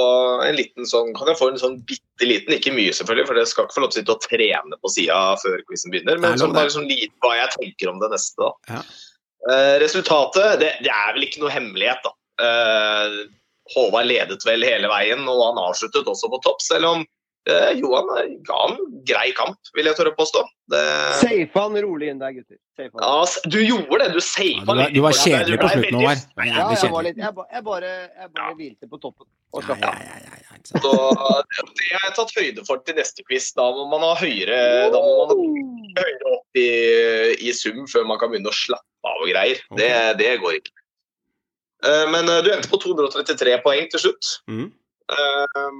en 0.44 0.56
liten 0.58 0.84
sånn 0.84 1.14
Kan 1.16 1.30
jeg 1.30 1.38
få 1.40 1.46
en 1.48 1.60
sånn 1.62 1.78
bitte 1.88 2.26
liten, 2.28 2.52
ikke 2.52 2.74
mye 2.76 2.92
selvfølgelig, 2.92 3.28
for 3.30 3.40
jeg 3.40 3.48
skal 3.48 3.64
ikke 3.64 3.76
få 3.78 3.84
lov 3.84 3.92
til 3.92 3.96
å 3.96 4.02
sitte 4.02 4.16
og 4.16 4.26
trene 4.26 4.80
på 4.84 4.92
sida 4.92 5.20
før 5.40 5.62
quizen 5.68 5.94
begynner, 5.94 6.18
Nei, 6.20 6.26
men 6.26 6.42
sånn, 6.42 6.52
det. 6.52 6.60
bare 6.60 6.74
sånn 6.74 6.90
lite 6.90 7.24
hva 7.24 7.32
jeg 7.38 7.54
tenker 7.54 7.92
om 7.92 8.02
det 8.02 8.10
neste, 8.12 8.36
da. 8.42 8.50
Ja. 8.74 8.82
Eh, 9.48 9.76
resultatet, 9.80 10.58
det, 10.60 10.72
det 10.84 10.90
er 10.92 11.14
vel 11.16 11.24
ikke 11.24 11.40
noe 11.40 11.52
hemmelighet, 11.54 12.02
da. 12.04 12.12
Eh, 12.44 13.14
Håvard 13.70 14.08
ledet 14.10 14.42
vel 14.44 14.64
hele 14.66 14.88
veien, 14.90 15.22
og 15.30 15.40
han 15.46 15.60
avsluttet 15.62 16.08
også 16.10 16.28
på 16.32 16.40
topp, 16.44 16.60
selv 16.64 16.88
om 16.90 17.04
eh, 17.48 17.70
Johan 17.78 18.08
ga 18.44 18.58
en 18.66 18.76
grei 19.06 19.30
kamp, 19.38 19.56
vil 19.78 19.86
jeg 19.88 19.96
tørre 19.96 20.12
å 20.12 20.18
påstå. 20.18 20.42
Det, 20.74 20.80
Safe 21.22 21.54
han 21.62 21.78
rolig 21.86 22.10
inn 22.12 22.20
der, 22.20 22.34
gutter. 22.36 22.58
Safe 22.76 22.90
ja, 22.90 23.50
du 23.54 23.58
gjorde 23.62 24.00
det, 24.02 24.10
du 24.16 24.18
Ja, 24.18 24.26
safa 24.26 24.66
du, 24.66 24.82
var, 24.82 24.92
du 24.96 25.00
var 25.06 25.16
kjedelig 25.20 25.60
på 25.62 25.70
slutten, 25.70 25.86
veldig- 25.86 26.02
Håvard. 26.02 26.26
Du 26.34 26.42
Ja, 26.50 26.66
jeg, 26.74 26.92
var 26.96 27.06
litt, 27.06 27.22
jeg, 27.24 27.34
ba- 27.38 27.48
jeg 27.54 27.64
bare, 27.70 27.94
jeg 28.20 28.32
bare 28.36 28.54
hvilte 28.58 28.90
på 28.92 29.00
toppen. 29.06 29.30
Og 29.54 29.64
Ja, 29.66 29.78
ja, 29.80 29.94
ja, 30.04 30.20
ja, 30.26 30.36
ja. 30.44 30.60
Så 30.68 30.90
det 30.92 31.86
har 31.96 32.04
jeg 32.04 32.14
tatt 32.18 32.34
høyde 32.36 32.62
for 32.68 32.82
til 32.84 32.94
neste 32.98 33.24
quiz. 33.26 33.48
Da 33.56 33.64
må 33.74 33.86
man 33.90 34.04
ha 34.04 34.12
høyere, 34.20 34.58
da 34.92 35.00
må 35.00 35.14
man 35.24 35.32
ha 35.32 36.04
høyere 36.04 36.34
opp 36.36 36.60
i, 36.60 36.68
i 37.48 37.54
sum 37.56 37.86
før 37.90 38.04
man 38.10 38.20
kan 38.20 38.30
begynne 38.34 38.52
å 38.52 38.54
slappe 38.58 38.84
av 39.06 39.22
og 39.24 39.28
greier. 39.30 39.60
Det, 39.78 39.90
det 40.20 40.34
går 40.42 40.58
ikke. 40.60 40.72
Eh, 41.86 42.06
Men 42.12 42.28
eh, 42.28 42.42
du 42.44 42.50
endte 42.52 42.68
på 42.72 42.80
233 42.82 43.58
poeng 43.64 43.86
til 43.92 44.02
slutt. 44.06 44.34
Mm. 44.50 44.66
Eh, 45.10 45.70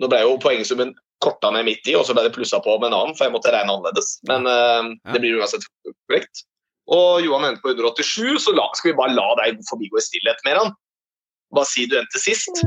Nå 0.00 0.08
ble 0.12 0.18
jo 0.26 0.34
poengsummen 0.42 0.90
korta 1.24 1.48
ned 1.54 1.64
midt 1.64 1.88
i, 1.88 1.94
og 1.96 2.04
så 2.04 2.12
ble 2.12 2.26
det 2.26 2.34
plussa 2.34 2.58
på 2.60 2.74
med 2.78 2.90
en 2.90 2.96
annen, 2.98 3.14
for 3.16 3.24
jeg 3.24 3.32
måtte 3.32 3.52
regne 3.54 3.72
annerledes. 3.72 4.18
Men 4.28 4.44
eh, 4.50 4.90
Ja. 5.06 5.12
det 5.14 5.22
blir 5.24 5.38
uansett 5.40 5.64
korrekt. 6.08 6.44
Og 6.92 7.22
Johan 7.24 7.48
endte 7.48 7.64
på 7.64 7.72
187, 7.74 8.36
så 8.44 8.52
la, 8.54 8.68
skal 8.78 8.92
vi 8.92 8.98
bare 9.00 9.14
la 9.16 9.24
deg 9.40 9.62
forbigå 9.68 9.98
i 9.98 10.04
stillhet 10.04 10.44
med 10.46 10.60
han. 10.60 10.74
Bare 11.56 11.66
si 11.66 11.86
du 11.90 11.96
endte 11.98 12.20
sist. 12.22 12.60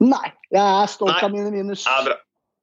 Nei, 0.00 0.28
jeg 0.54 0.62
er 0.62 0.86
stolt 0.90 1.10
Nei. 1.16 1.24
av 1.26 1.32
mine 1.34 1.50
minus. 1.52 1.82
Ja, 1.88 1.98
bra. 2.06 2.14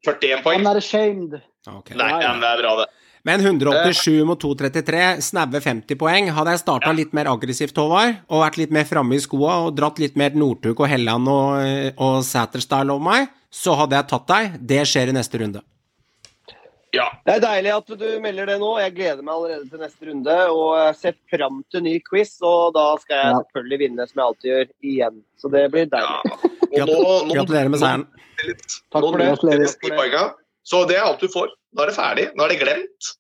41 0.07 0.43
poeng. 0.45 0.59
I'm 0.61 0.63
not 0.65 0.77
ashamed. 0.80 1.35
Okay. 1.67 1.97
Nei, 1.99 2.09
ja, 2.23 2.31
men 2.31 2.41
det 2.45 2.49
er 2.55 2.61
bra, 2.63 2.73
det. 2.84 2.88
Men 3.26 3.41
187 3.41 4.19
mot 4.30 4.38
233, 4.38 5.22
snaue 5.26 5.61
50 5.61 5.97
poeng. 5.97 6.27
Hadde 6.35 6.53
jeg 6.53 6.61
starta 6.61 6.91
litt 6.93 7.14
mer 7.18 7.26
aggressivt, 7.31 7.77
Håvard, 7.81 8.19
og 8.30 8.43
vært 8.43 8.60
litt 8.61 8.73
mer 8.76 8.85
framme 8.85 9.18
i 9.18 9.23
skoa 9.23 9.64
og 9.65 9.72
dratt 9.77 9.97
litt 10.02 10.18
mer 10.19 10.38
Northug 10.38 10.77
og 10.85 10.91
Helland 10.91 11.31
og, 11.31 11.95
og 11.97 12.19
Sæter-style 12.27 12.93
over 12.93 13.02
meg, 13.07 13.31
så 13.49 13.73
hadde 13.80 13.97
jeg 13.97 14.07
tatt 14.11 14.27
deg. 14.30 14.60
Det 14.73 14.84
skjer 14.91 15.10
i 15.10 15.18
neste 15.18 15.41
runde. 15.41 15.64
Ja. 16.95 17.10
Det 17.26 17.34
er 17.34 17.41
deilig 17.43 17.72
at 17.76 17.89
du 17.99 18.06
melder 18.23 18.53
det 18.53 18.60
nå. 18.61 18.69
Jeg 18.80 18.93
gleder 18.95 19.26
meg 19.26 19.34
allerede 19.34 19.65
til 19.73 19.81
neste 19.81 20.07
runde 20.07 20.38
og 20.53 20.95
ser 20.95 21.18
fram 21.34 21.60
til 21.73 21.84
ny 21.84 21.97
quiz. 22.06 22.38
Og 22.45 22.72
da 22.77 22.85
skal 23.02 23.18
jeg 23.18 23.34
Ja. 23.34 23.41
selvfølgelig 23.41 23.80
vinne, 23.81 24.07
som 24.07 24.22
jeg 24.22 24.27
alltid 24.30 24.49
gjør, 24.52 24.69
igjen. 24.93 25.18
Så 25.41 25.52
det 25.52 25.65
blir 25.73 25.89
deilig. 25.91 26.31
Nå, 26.85 27.34
Gratulerer 27.34 27.69
med 27.73 27.80
seieren. 27.81 28.07
Takk 28.93 29.02
for 29.02 29.18
det. 29.18 30.44
Så 30.66 30.84
det 30.90 30.98
er 30.98 31.06
alt 31.06 31.22
du 31.22 31.30
får. 31.30 31.52
Nå 31.76 31.84
er 31.86 31.92
det 31.92 31.96
ferdig. 31.98 32.26
Nå 32.36 32.44
er 32.46 32.54
det 32.56 32.60
glemt. 32.64 33.12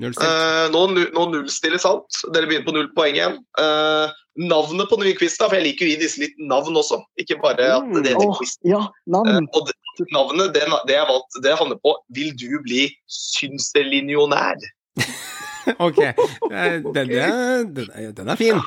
Nullstilt. 0.00 0.24
Eh, 0.28 0.66
nå, 0.72 0.80
nu- 0.94 1.10
nå 1.12 1.22
nullstilles 1.32 1.84
alt. 1.88 2.20
Dere 2.32 2.46
begynner 2.48 2.64
på 2.68 2.72
null 2.76 2.88
poeng 2.96 3.16
igjen. 3.18 3.34
Eh, 3.60 4.12
navnet 4.40 4.88
på 4.88 4.96
den 4.96 5.08
nye 5.10 5.16
quizen, 5.18 5.44
for 5.48 5.56
jeg 5.58 5.64
liker 5.66 5.84
jo 5.84 5.90
å 5.90 5.92
gi 5.94 6.00
disse 6.00 6.20
litt 6.22 6.38
navn 6.38 6.76
også. 6.80 7.00
Ikke 7.20 7.36
bare 7.42 7.66
at 7.76 7.82
Mm. 7.84 8.02
det 8.02 8.12
heter 8.14 8.32
quiz. 8.38 8.54
ja, 8.64 8.78
Eh, 8.80 9.12
navn. 9.12 9.48
og 9.52 9.66
det, 9.68 9.74
navnet 10.12 10.52
det, 10.54 10.62
det 10.88 10.94
jeg 10.96 11.06
valgte, 11.10 11.42
det 11.42 11.58
handler 11.58 11.76
på 11.84 11.94
Vil 12.16 12.32
du 12.36 12.58
bli 12.62 12.88
synselinjonær? 13.08 14.56
Ok. 15.78 15.98
Eh, 15.98 16.80
Den, 16.94 17.10
er, 17.10 17.64
den, 18.12 18.28
er 18.28 18.36
fin. 18.36 18.60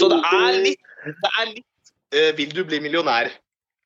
Så 0.00 0.08
det 0.08 0.20
er 0.32 0.52
litt, 0.62 0.80
det 1.04 1.30
er 1.40 1.46
litt 1.52 1.92
eh, 2.12 2.32
Vil 2.38 2.50
du 2.54 2.64
bli 2.64 2.78
millionær 2.80 3.28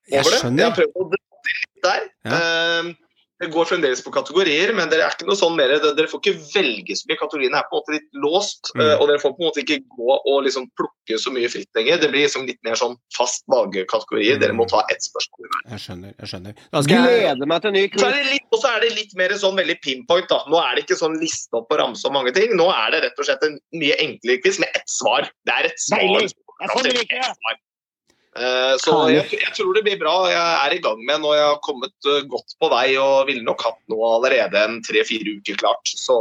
Jeg 0.09 0.21
over 0.23 0.31
det? 0.31 0.53
Jeg 0.61 0.67
har 0.69 0.77
prøvd 0.77 0.95
å 0.95 1.07
dra 1.11 1.21
det 1.49 1.57
litt 1.59 1.83
der. 1.83 2.07
Eh, 2.31 2.95
det 3.41 3.49
går 3.55 3.65
fremdeles 3.71 4.03
på 4.05 4.13
kategorier, 4.13 4.73
men 4.77 4.91
dere 4.93 5.07
er 5.07 5.15
ikke 5.15 5.27
noe 5.29 5.39
sånn 5.39 5.55
mer, 5.57 5.69
dere 5.81 6.09
får 6.11 6.21
ikke 6.21 6.35
velge 6.55 6.93
så 6.99 7.09
mye. 7.09 7.17
Kategoriene 7.23 7.57
er 7.57 7.65
på 7.71 7.79
en 7.79 7.81
måte 7.81 7.95
litt 7.97 8.09
låst, 8.21 8.71
Mm. 8.77 8.81
eh, 8.85 8.95
og 9.01 9.09
dere 9.09 9.19
får 9.23 9.33
på 9.33 9.41
en 9.41 9.49
måte 9.49 9.63
ikke 9.65 9.79
gå 9.97 10.11
og 10.29 10.45
liksom 10.45 10.67
plukke 10.77 11.17
så 11.19 11.33
mye 11.33 11.49
fritt 11.49 11.69
lenger. 11.75 11.99
Det 12.01 12.11
blir 12.13 12.27
liksom 12.29 12.47
litt 12.47 12.61
mer 12.63 12.75
sånn 12.77 12.97
fast 13.17 13.43
vage 13.49 13.87
kategorier. 13.89 14.39
Dere 14.39 14.53
må 14.53 14.69
ta 14.69 14.83
ett 14.91 15.01
spørsmål. 15.01 15.49
Jeg 15.71 15.81
skjønner. 15.81 16.13
jeg 16.21 16.29
skjønner. 16.29 16.55
Da 16.71 16.83
skal 16.83 16.97
jeg 17.09 17.21
Gleder 17.25 17.47
meg 17.47 17.63
til 17.63 17.73
ny 17.73 17.85
Så 17.89 18.07
er 18.07 18.13
quiz. 18.13 18.41
og 18.53 18.59
så 18.61 18.77
er 18.77 18.81
det 18.81 18.93
litt 18.95 19.17
mer 19.17 19.29
sånn 19.31 19.57
veldig 19.57 19.79
pinpoint. 19.83 20.29
da. 20.29 20.45
Nå 20.49 20.61
er 20.61 20.75
det 20.77 20.85
ikke 20.87 20.99
sånn 21.01 21.17
liste 21.19 21.55
opp 21.57 21.73
og 21.73 21.79
ramse 21.79 22.05
om 22.07 22.13
mange 22.13 22.33
ting. 22.35 22.53
Nå 22.57 22.69
er 22.71 22.91
det 22.93 23.03
rett 23.05 23.19
og 23.19 23.25
slett 23.25 23.43
en 23.43 23.59
mye 23.73 23.97
enklere 23.99 24.43
quiz 24.43 24.59
med 24.61 24.69
ett 24.75 24.87
svar. 24.87 25.23
Det 25.47 25.53
er 25.57 25.65
et 25.73 25.79
svar. 25.81 25.99
Deilig. 25.99 26.33
Er 26.61 26.69
sånn 26.69 26.85
liker 26.93 27.17
det. 27.25 27.57
Eh, 28.39 28.77
Så 28.79 28.93
jeg, 29.11 29.27
jeg 29.35 29.53
tror 29.57 29.75
det 29.75 29.81
blir 29.83 29.97
bra. 29.99 30.13
Jeg 30.31 30.39
er 30.39 30.75
i 30.77 30.81
gang 30.85 31.01
med 31.03 31.19
når 31.25 31.33
jeg 31.35 31.47
har 31.49 31.57
kommet 31.67 32.07
eh, 32.07 32.21
godt 32.31 32.55
på 32.63 32.69
vei 32.71 32.93
og 33.03 33.27
ville 33.27 33.43
nok 33.43 33.65
hatt 33.67 33.81
noe 33.91 34.11
allerede 34.21 34.61
en 34.69 34.77
tre-fire 34.87 35.33
uker 35.41 35.59
klart. 35.59 35.91
Så 35.99 36.15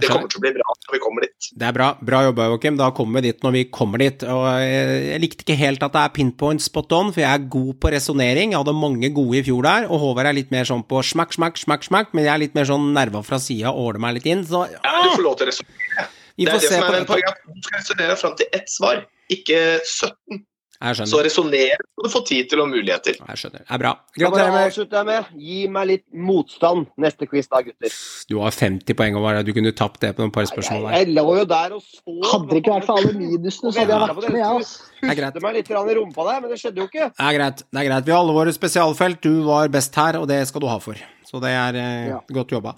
det 0.00 0.08
kommer 0.08 0.30
til 0.32 0.40
å 0.40 0.44
bli 0.46 0.54
bra 0.56 0.64
når 0.72 0.94
vi 0.96 1.00
kommer 1.04 1.26
dit. 1.26 1.50
Det 1.52 1.68
er 1.68 1.76
bra. 1.76 1.90
Bra 2.00 2.22
jobba, 2.30 2.46
Joakim. 2.54 2.78
Da 2.80 2.88
kommer 2.96 3.20
vi 3.20 3.28
dit 3.28 3.44
når 3.44 3.56
vi 3.58 3.64
kommer 3.68 4.00
dit. 4.00 4.24
Og 4.24 4.46
jeg, 4.56 5.04
jeg 5.10 5.20
likte 5.26 5.44
ikke 5.44 5.58
helt 5.60 5.84
at 5.84 5.92
det 5.98 6.04
er 6.06 6.14
pinpoint 6.16 6.64
spot 6.64 6.96
on, 6.96 7.12
for 7.12 7.20
jeg 7.26 7.28
er 7.28 7.44
god 7.52 7.74
på 7.84 7.92
resonnering. 7.92 8.54
Jeg 8.56 8.62
hadde 8.64 8.76
mange 8.80 9.12
gode 9.20 9.42
i 9.42 9.44
fjor 9.50 9.68
der, 9.68 9.88
og 9.92 10.00
Håvard 10.06 10.32
er 10.32 10.38
litt 10.40 10.50
mer 10.54 10.64
sånn 10.68 10.86
på 10.88 11.04
smakk, 11.04 11.36
smakk, 11.36 11.60
smakk, 11.60 11.84
smakk, 11.90 12.14
men 12.16 12.24
jeg 12.24 12.32
er 12.38 12.42
litt 12.46 12.56
mer 12.56 12.68
sånn 12.72 12.88
nerva 12.96 13.20
fra 13.26 13.36
sida 13.42 13.74
og 13.74 13.90
åler 13.92 14.00
meg 14.06 14.16
litt 14.16 14.30
inn, 14.32 14.46
så 14.48 14.64
Ja, 14.72 14.96
du 15.04 15.12
får 15.12 15.24
lov 15.28 15.36
til 15.36 15.50
å 15.50 15.52
resonnere. 15.52 16.08
Det 16.40 16.48
er 16.48 16.56
det 16.56 16.68
som 16.72 16.86
på 16.88 16.94
er 16.96 17.04
poenget. 17.04 17.34
at 17.36 17.52
Du 17.52 17.66
skal 17.66 17.78
resonnere 17.82 18.16
fram 18.16 18.36
til 18.40 18.48
ett 18.56 18.70
svar, 18.72 19.02
ikke 19.28 19.58
17. 19.84 20.40
Jeg 20.80 21.08
Så 21.10 21.18
resonner 21.20 21.74
skal 21.76 22.06
du 22.06 22.08
få 22.08 22.20
tid 22.24 22.46
til 22.48 22.62
og 22.62 22.70
muligheter. 22.70 23.18
Jeg 23.20 23.40
skjønner. 23.42 23.64
Det 23.66 23.74
er 23.76 23.80
bra. 23.82 23.90
Gratulerer 24.16 24.54
med 24.54 24.62
avslutter 24.70 24.96
jeg 24.96 25.08
med 25.10 25.42
Gi 25.44 25.58
meg 25.68 25.88
litt 25.90 26.04
motstand 26.16 26.86
neste 27.04 27.28
quiz 27.28 27.50
da, 27.52 27.60
gutter. 27.66 27.96
Du 28.30 28.38
har 28.40 28.56
50 28.56 28.96
poeng 28.96 29.18
over 29.20 29.42
Du 29.44 29.52
kunne 29.56 29.74
tapt 29.76 30.00
det 30.00 30.14
på 30.16 30.24
noen 30.24 30.32
par 30.32 30.48
spørsmål 30.48 30.86
der. 30.86 30.96
Jeg, 30.96 31.10
jeg 31.10 31.16
lå 31.18 31.26
jo 31.36 31.44
der 31.52 31.76
og 31.76 31.84
så 31.84 32.16
Hadde 32.30 32.48
det 32.48 32.62
ikke 32.62 32.74
vært 32.78 32.88
for 32.88 33.02
alle 33.02 33.12
minusene, 33.18 33.74
så 33.74 33.82
hadde 33.82 33.92
jeg 33.92 34.16
vært 34.16 34.30
med, 34.30 34.40
jeg, 34.40 34.48
altså. 34.48 34.88
Er. 35.00 35.20
Puste 35.20 35.44
meg 35.44 35.58
litt 35.58 35.70
i 35.70 35.98
rumpa 36.00 36.26
der, 36.30 36.40
men 36.40 36.54
det 36.54 36.58
skjedde 36.62 36.82
jo 36.82 36.88
ikke. 36.88 37.10
Det 37.12 37.28
er 37.28 37.36
greit. 37.38 37.62
det 37.68 37.82
er 37.82 37.88
greit. 37.90 38.08
Vi 38.08 38.16
har 38.16 38.24
alle 38.24 38.38
våre 38.40 38.56
spesialfelt. 38.56 39.20
Du 39.24 39.44
var 39.44 39.68
best 39.72 40.00
her, 40.00 40.20
og 40.20 40.28
det 40.32 40.40
skal 40.48 40.64
du 40.64 40.68
ha 40.72 40.80
for. 40.80 41.00
Så 41.28 41.40
det 41.44 41.52
er 41.54 41.76
eh, 41.78 42.08
Ja. 42.14 42.18
godt 42.32 42.56
jobba. 42.56 42.74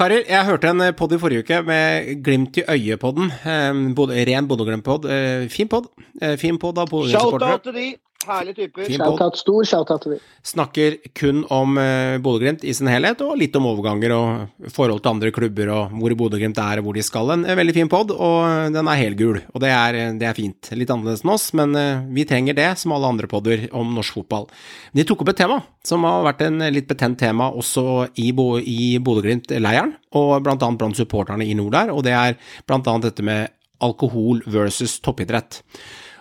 Karer, 0.00 0.22
jeg 0.24 0.46
hørte 0.48 0.70
en 0.72 0.80
pod 0.96 1.12
i 1.12 1.16
forrige 1.20 1.44
uke 1.44 1.56
med 1.68 2.22
glimt 2.24 2.56
i 2.56 2.62
øyet-podden. 2.64 3.26
Eh, 3.44 4.22
ren 4.30 4.46
Bodø-Glimt-pod. 4.48 5.04
Eh, 5.04 5.48
fin 5.52 5.68
pod. 5.68 5.90
Eh, 6.22 6.38
fin 6.40 6.56
pod 6.56 6.78
av 6.80 6.88
Bodø-supportere. 6.88 7.58
Shout-out 7.60 7.66
til 7.68 7.74
de. 7.76 7.84
Herlige 8.28 8.66
typer. 8.66 8.84
Shoutout, 8.92 9.38
stor 9.40 9.64
shoutout 9.64 10.02
til. 10.04 10.18
Snakker 10.44 10.96
kun 11.16 11.38
om 11.48 11.78
uh, 11.80 12.18
Bodø-Glimt 12.20 12.66
i 12.68 12.74
sin 12.76 12.90
helhet, 12.92 13.22
og 13.24 13.38
litt 13.40 13.54
om 13.56 13.68
overganger 13.70 14.12
og 14.12 14.66
forhold 14.74 15.00
til 15.00 15.12
andre 15.14 15.30
klubber 15.32 15.70
og 15.72 15.94
hvor 15.96 16.14
Bodø-Glimt 16.20 16.60
er 16.60 16.82
og 16.82 16.88
hvor 16.88 16.98
de 16.98 17.04
skal. 17.06 17.32
En, 17.32 17.46
en 17.48 17.56
veldig 17.56 17.76
fin 17.78 17.88
pod, 17.88 18.12
og 18.12 18.74
den 18.74 18.90
er 18.92 19.00
helgul, 19.00 19.38
og 19.54 19.64
det 19.64 19.70
er, 19.72 19.98
det 20.20 20.28
er 20.28 20.36
fint. 20.36 20.68
Litt 20.76 20.92
annerledes 20.92 21.24
enn 21.24 21.32
oss, 21.32 21.46
men 21.56 21.72
uh, 21.78 22.02
vi 22.12 22.26
trenger 22.28 22.58
det, 22.58 22.68
som 22.82 22.92
alle 22.96 23.08
andre 23.08 23.30
podder 23.30 23.64
om 23.80 23.96
norsk 23.96 24.20
fotball. 24.20 24.50
De 24.92 25.06
tok 25.08 25.24
opp 25.24 25.32
et 25.32 25.40
tema 25.40 25.56
som 25.86 26.04
har 26.04 26.26
vært 26.28 26.44
en 26.44 26.60
litt 26.76 26.90
betent 26.90 27.16
tema 27.22 27.48
også 27.56 28.10
i, 28.20 28.34
Bo, 28.36 28.50
i 28.60 28.98
Bodø-Glimt-leiren, 29.00 29.96
og 30.20 30.36
blant 30.44 30.60
annet 30.66 30.82
blant 30.84 31.00
supporterne 31.00 31.48
i 31.48 31.56
nord 31.56 31.72
der, 31.78 31.96
og 31.96 32.04
det 32.04 32.12
er 32.18 32.36
blant 32.68 32.84
annet 32.90 33.08
dette 33.08 33.24
med 33.24 33.48
alkohol 33.80 34.44
versus 34.44 34.98
toppidrett. 35.00 35.62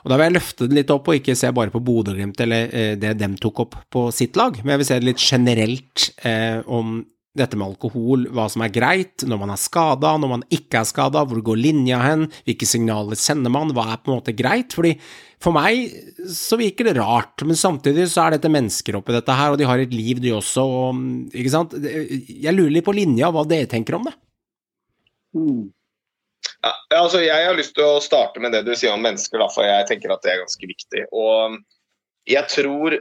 Og 0.03 0.11
Da 0.11 0.17
vil 0.17 0.29
jeg 0.29 0.37
løfte 0.37 0.67
det 0.69 0.79
litt 0.79 0.91
opp 0.93 1.09
og 1.11 1.19
ikke 1.19 1.37
se 1.37 1.51
bare 1.55 1.73
på 1.73 1.83
Bodø-Glimt 1.83 2.41
eller 2.45 2.73
eh, 2.73 2.95
det 2.99 3.17
dem 3.19 3.37
tok 3.41 3.63
opp 3.65 3.79
på 3.91 4.09
sitt 4.15 4.39
lag, 4.39 4.59
men 4.63 4.75
jeg 4.75 4.81
vil 4.81 4.89
se 4.89 4.99
det 4.99 5.09
litt 5.09 5.23
generelt 5.23 6.09
eh, 6.27 6.59
om 6.67 6.99
dette 7.37 7.57
med 7.59 7.67
alkohol, 7.69 8.25
hva 8.33 8.47
som 8.51 8.63
er 8.65 8.71
greit 8.73 9.23
når 9.27 9.39
man 9.41 9.53
er 9.53 9.61
skada, 9.61 10.15
når 10.19 10.31
man 10.31 10.45
ikke 10.53 10.81
er 10.81 10.87
skada, 10.89 11.23
hvor 11.27 11.41
går 11.45 11.59
linja 11.61 11.99
hen, 12.01 12.25
hvilke 12.47 12.67
signaler 12.67 13.19
sender 13.19 13.53
man, 13.53 13.73
hva 13.75 13.85
er 13.93 14.01
på 14.01 14.11
en 14.11 14.17
måte 14.17 14.35
greit? 14.37 14.73
Fordi 14.75 14.95
for 15.39 15.55
meg 15.55 15.93
så 16.27 16.57
virker 16.59 16.89
det 16.89 16.97
rart, 16.97 17.45
men 17.47 17.59
samtidig 17.59 18.09
så 18.11 18.25
er 18.25 18.35
dette 18.35 18.51
mennesker 18.51 18.97
oppi 18.99 19.15
dette 19.15 19.37
her, 19.39 19.53
og 19.53 19.61
de 19.61 19.67
har 19.69 19.83
et 19.83 19.93
liv 19.95 20.21
de 20.23 20.33
også, 20.35 20.65
og 20.65 21.03
ikke 21.31 21.53
sant? 21.53 21.77
Jeg 21.79 22.55
lurer 22.55 22.73
litt 22.79 22.87
på 22.87 22.97
linja, 22.97 23.31
hva 23.33 23.45
dere 23.47 23.69
tenker 23.71 23.99
om 23.99 24.09
det? 24.09 24.15
Mm. 25.37 25.67
Ja, 26.59 26.73
altså 26.97 27.21
jeg 27.23 27.47
har 27.47 27.55
lyst 27.55 27.75
til 27.77 27.87
å 27.87 28.01
starte 28.03 28.41
med 28.43 28.51
det 28.51 28.65
du 28.67 28.73
sier 28.75 28.91
om 28.91 29.03
mennesker, 29.03 29.43
for 29.53 29.63
jeg 29.63 29.87
tenker 29.87 30.11
at 30.11 30.25
det 30.25 30.33
er 30.33 30.41
ganske 30.41 30.67
viktig. 30.67 31.05
Og 31.15 31.55
jeg 32.27 32.51
tror 32.51 32.97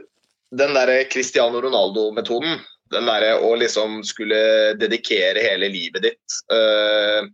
den 0.59 0.75
derre 0.77 1.03
Cristiano 1.11 1.59
Ronaldo-metoden, 1.61 2.61
den 2.93 3.09
derre 3.09 3.35
å 3.45 3.51
liksom 3.59 3.99
skulle 4.07 4.39
dedikere 4.79 5.43
hele 5.43 5.69
livet 5.69 6.07
ditt 6.07 6.37
uh, 6.53 7.27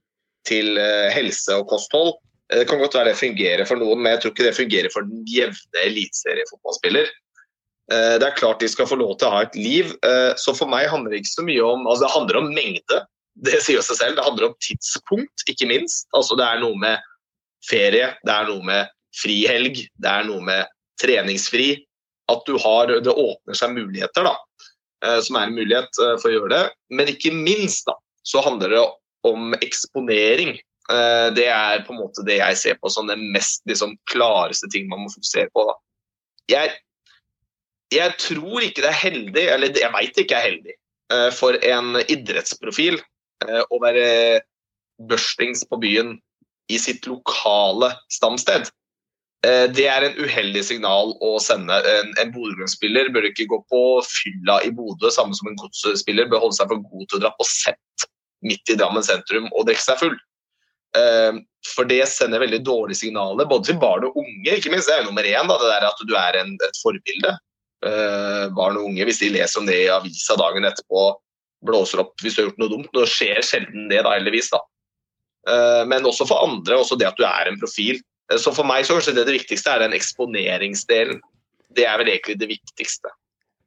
til 0.45 0.75
øh, 0.77 1.07
helse 1.09 1.55
og 1.57 1.69
kosthold, 1.71 2.11
eh, 2.51 2.59
det 2.59 2.67
kan 2.69 2.77
godt 2.77 2.93
være 2.93 3.09
det 3.09 3.17
fungerer 3.17 3.65
for 3.65 3.81
noen, 3.81 4.03
men 4.03 4.13
jeg 4.13 4.19
tror 4.21 4.33
ikke 4.35 4.45
det 4.45 4.57
fungerer 4.59 4.93
for 4.93 5.07
den 5.07 5.23
jevne 5.25 5.85
eliteseriefotballspiller. 5.87 7.07
Uh, 7.89 8.17
Det 8.21 8.27
er 8.27 8.37
klart 8.37 8.61
de 8.61 8.69
skal 8.69 8.89
få 8.89 8.97
lov 8.99 9.15
til 9.17 9.29
å 9.29 9.33
ha 9.37 9.45
et 9.45 9.57
liv, 9.57 9.95
uh, 10.05 10.33
så 10.37 10.53
for 10.57 10.69
meg 10.69 10.89
handler 10.91 11.15
det 11.15 11.23
ikke 11.23 11.37
så 11.37 11.47
mye 11.47 11.65
om 11.65 11.87
altså 11.87 12.05
Det 12.05 12.13
handler 12.17 12.41
om 12.41 12.53
mengde, 12.53 13.01
det 13.35 13.59
sier 13.63 13.83
seg 13.83 13.97
selv. 13.99 14.15
Det 14.17 14.25
handler 14.25 14.49
om 14.49 14.57
tidspunkt, 14.63 15.43
ikke 15.49 15.67
minst. 15.69 16.07
Altså 16.15 16.37
Det 16.39 16.45
er 16.47 16.61
noe 16.63 16.77
med 16.79 17.03
ferie, 17.65 18.13
det 18.23 18.33
er 18.33 18.47
noe 18.49 18.63
med 18.63 18.91
frihelg, 19.15 19.81
det 19.95 20.11
er 20.11 20.27
noe 20.27 20.43
med 20.43 20.71
treningsfri. 21.01 21.73
At 22.31 22.45
du 22.47 22.57
har 22.57 22.87
Det 22.87 23.11
åpner 23.11 23.57
seg 23.57 23.75
muligheter, 23.75 24.23
da. 24.25 24.35
eh, 25.05 25.19
Som 25.21 25.35
er 25.37 25.49
en 25.49 25.57
mulighet 25.57 25.99
eh, 26.01 26.15
for 26.21 26.29
å 26.29 26.37
gjøre 26.37 26.53
det. 26.53 26.63
Men 26.89 27.11
ikke 27.11 27.33
minst 27.33 27.85
da, 27.85 27.97
så 28.23 28.41
handler 28.41 28.69
det 28.69 28.85
om 29.27 29.53
eksponering. 29.59 30.55
Eh, 30.89 31.27
Det 31.35 31.47
er 31.51 31.83
på 31.85 31.93
en 31.93 32.01
måte 32.01 32.25
det 32.25 32.39
jeg 32.39 32.57
ser 32.57 32.79
på 32.79 32.89
som 32.89 33.07
den 33.07 33.31
mest 33.33 33.61
liksom, 33.67 33.97
klareste 34.09 34.69
ting 34.71 34.87
man 34.89 35.03
må 35.03 35.11
fokusere 35.13 35.51
på. 35.53 35.67
da. 35.67 35.75
Jeg, 36.49 36.71
jeg 37.91 38.17
tror 38.21 38.61
ikke 38.61 38.81
det 38.81 38.91
er 38.93 39.03
heldig, 39.03 39.45
eller 39.49 39.77
jeg 39.77 39.93
veit 39.93 40.17
ikke 40.17 40.37
er 40.37 40.49
heldig, 40.49 40.75
for 41.37 41.53
en 41.61 41.95
idrettsprofil 42.09 42.97
å 43.43 43.79
være 43.83 44.41
børstings 45.09 45.65
på 45.67 45.79
byen 45.81 46.15
i 46.71 46.79
sitt 46.81 47.05
lokale 47.09 47.91
stamsted. 48.11 48.69
Eh, 49.45 49.67
Det 49.71 49.87
er 49.87 50.05
en 50.07 50.17
uheldig 50.17 50.63
signal 50.65 51.13
å 51.21 51.35
sende. 51.43 51.77
En, 51.85 52.13
en 52.21 52.31
Bodø-Glimt-spiller 52.33 53.11
bør 53.13 53.29
ikke 53.29 53.47
gå 53.51 53.59
på 53.71 53.81
fylla 54.07 54.61
i 54.65 54.71
Bodø, 54.73 55.11
samme 55.13 55.35
som 55.37 55.51
en 55.51 55.59
Godset-spiller 55.59 56.29
bør 56.31 56.45
holde 56.45 56.57
seg 56.59 56.71
for 56.71 56.81
god 56.81 57.09
til 57.09 57.19
å 57.19 57.25
dra 57.25 57.33
på 57.37 57.47
sett 57.49 58.07
midt 58.45 58.71
i 58.71 58.77
Drammen 58.77 59.05
sentrum 59.05 59.49
og 59.51 59.67
drikke 59.67 59.85
seg 59.85 60.01
full. 60.01 60.15
Eh, 60.97 61.41
For 61.65 61.89
det 61.89 62.03
sender 62.09 62.43
veldig 62.43 62.61
dårlige 62.65 63.03
signaler, 63.03 63.47
både 63.49 63.71
til 63.71 63.79
barn 63.81 64.05
og 64.05 64.17
unge. 64.21 64.57
ikke 64.57 64.71
minst, 64.71 64.87
Det 64.87 64.95
er 64.95 65.03
jo 65.03 65.09
nummer 65.11 65.25
én, 65.25 65.47
da, 65.49 65.57
det 65.57 65.73
der 65.73 65.87
at 65.89 66.01
du 66.07 66.15
er 66.15 66.39
en, 66.41 66.55
et 66.61 66.81
forbilde. 66.81 67.37
Eh, 67.85 68.47
barn 68.57 68.77
og 68.77 68.89
unge, 68.89 69.05
hvis 69.05 69.19
de 69.21 69.29
leser 69.33 69.59
om 69.59 69.65
det 69.65 69.77
i 69.83 69.93
avisa 69.93 70.37
dagen 70.37 70.65
etterpå, 70.65 71.11
blåser 71.65 72.01
opp 72.03 72.19
hvis 72.23 72.35
du 72.35 72.41
har 72.41 72.49
gjort 72.49 72.63
noe 72.63 72.73
dumt. 72.73 72.89
Det 72.93 73.07
skjer 73.11 73.43
sjelden 73.45 73.89
det, 73.91 74.01
da, 74.05 74.15
heldigvis. 74.17 74.51
da. 74.53 74.61
Eh, 75.49 75.83
Men 75.89 76.07
også 76.07 76.27
for 76.27 76.43
andre, 76.45 76.79
også 76.81 76.97
det 76.99 77.07
at 77.11 77.19
du 77.19 77.25
er 77.27 77.51
en 77.51 77.59
profil. 77.59 78.01
Eh, 78.31 78.37
Så 78.37 78.53
for 78.55 78.67
meg 78.67 78.85
så 78.85 78.97
kanskje 78.97 79.15
det, 79.15 79.27
det 79.29 79.37
viktigste 79.39 79.71
er 79.71 79.85
den 79.85 79.97
eksponeringsdelen. 79.97 81.21
Det 81.75 81.85
er 81.85 81.97
vel 82.01 82.13
egentlig 82.13 82.39
det 82.39 82.49
viktigste. 82.49 83.11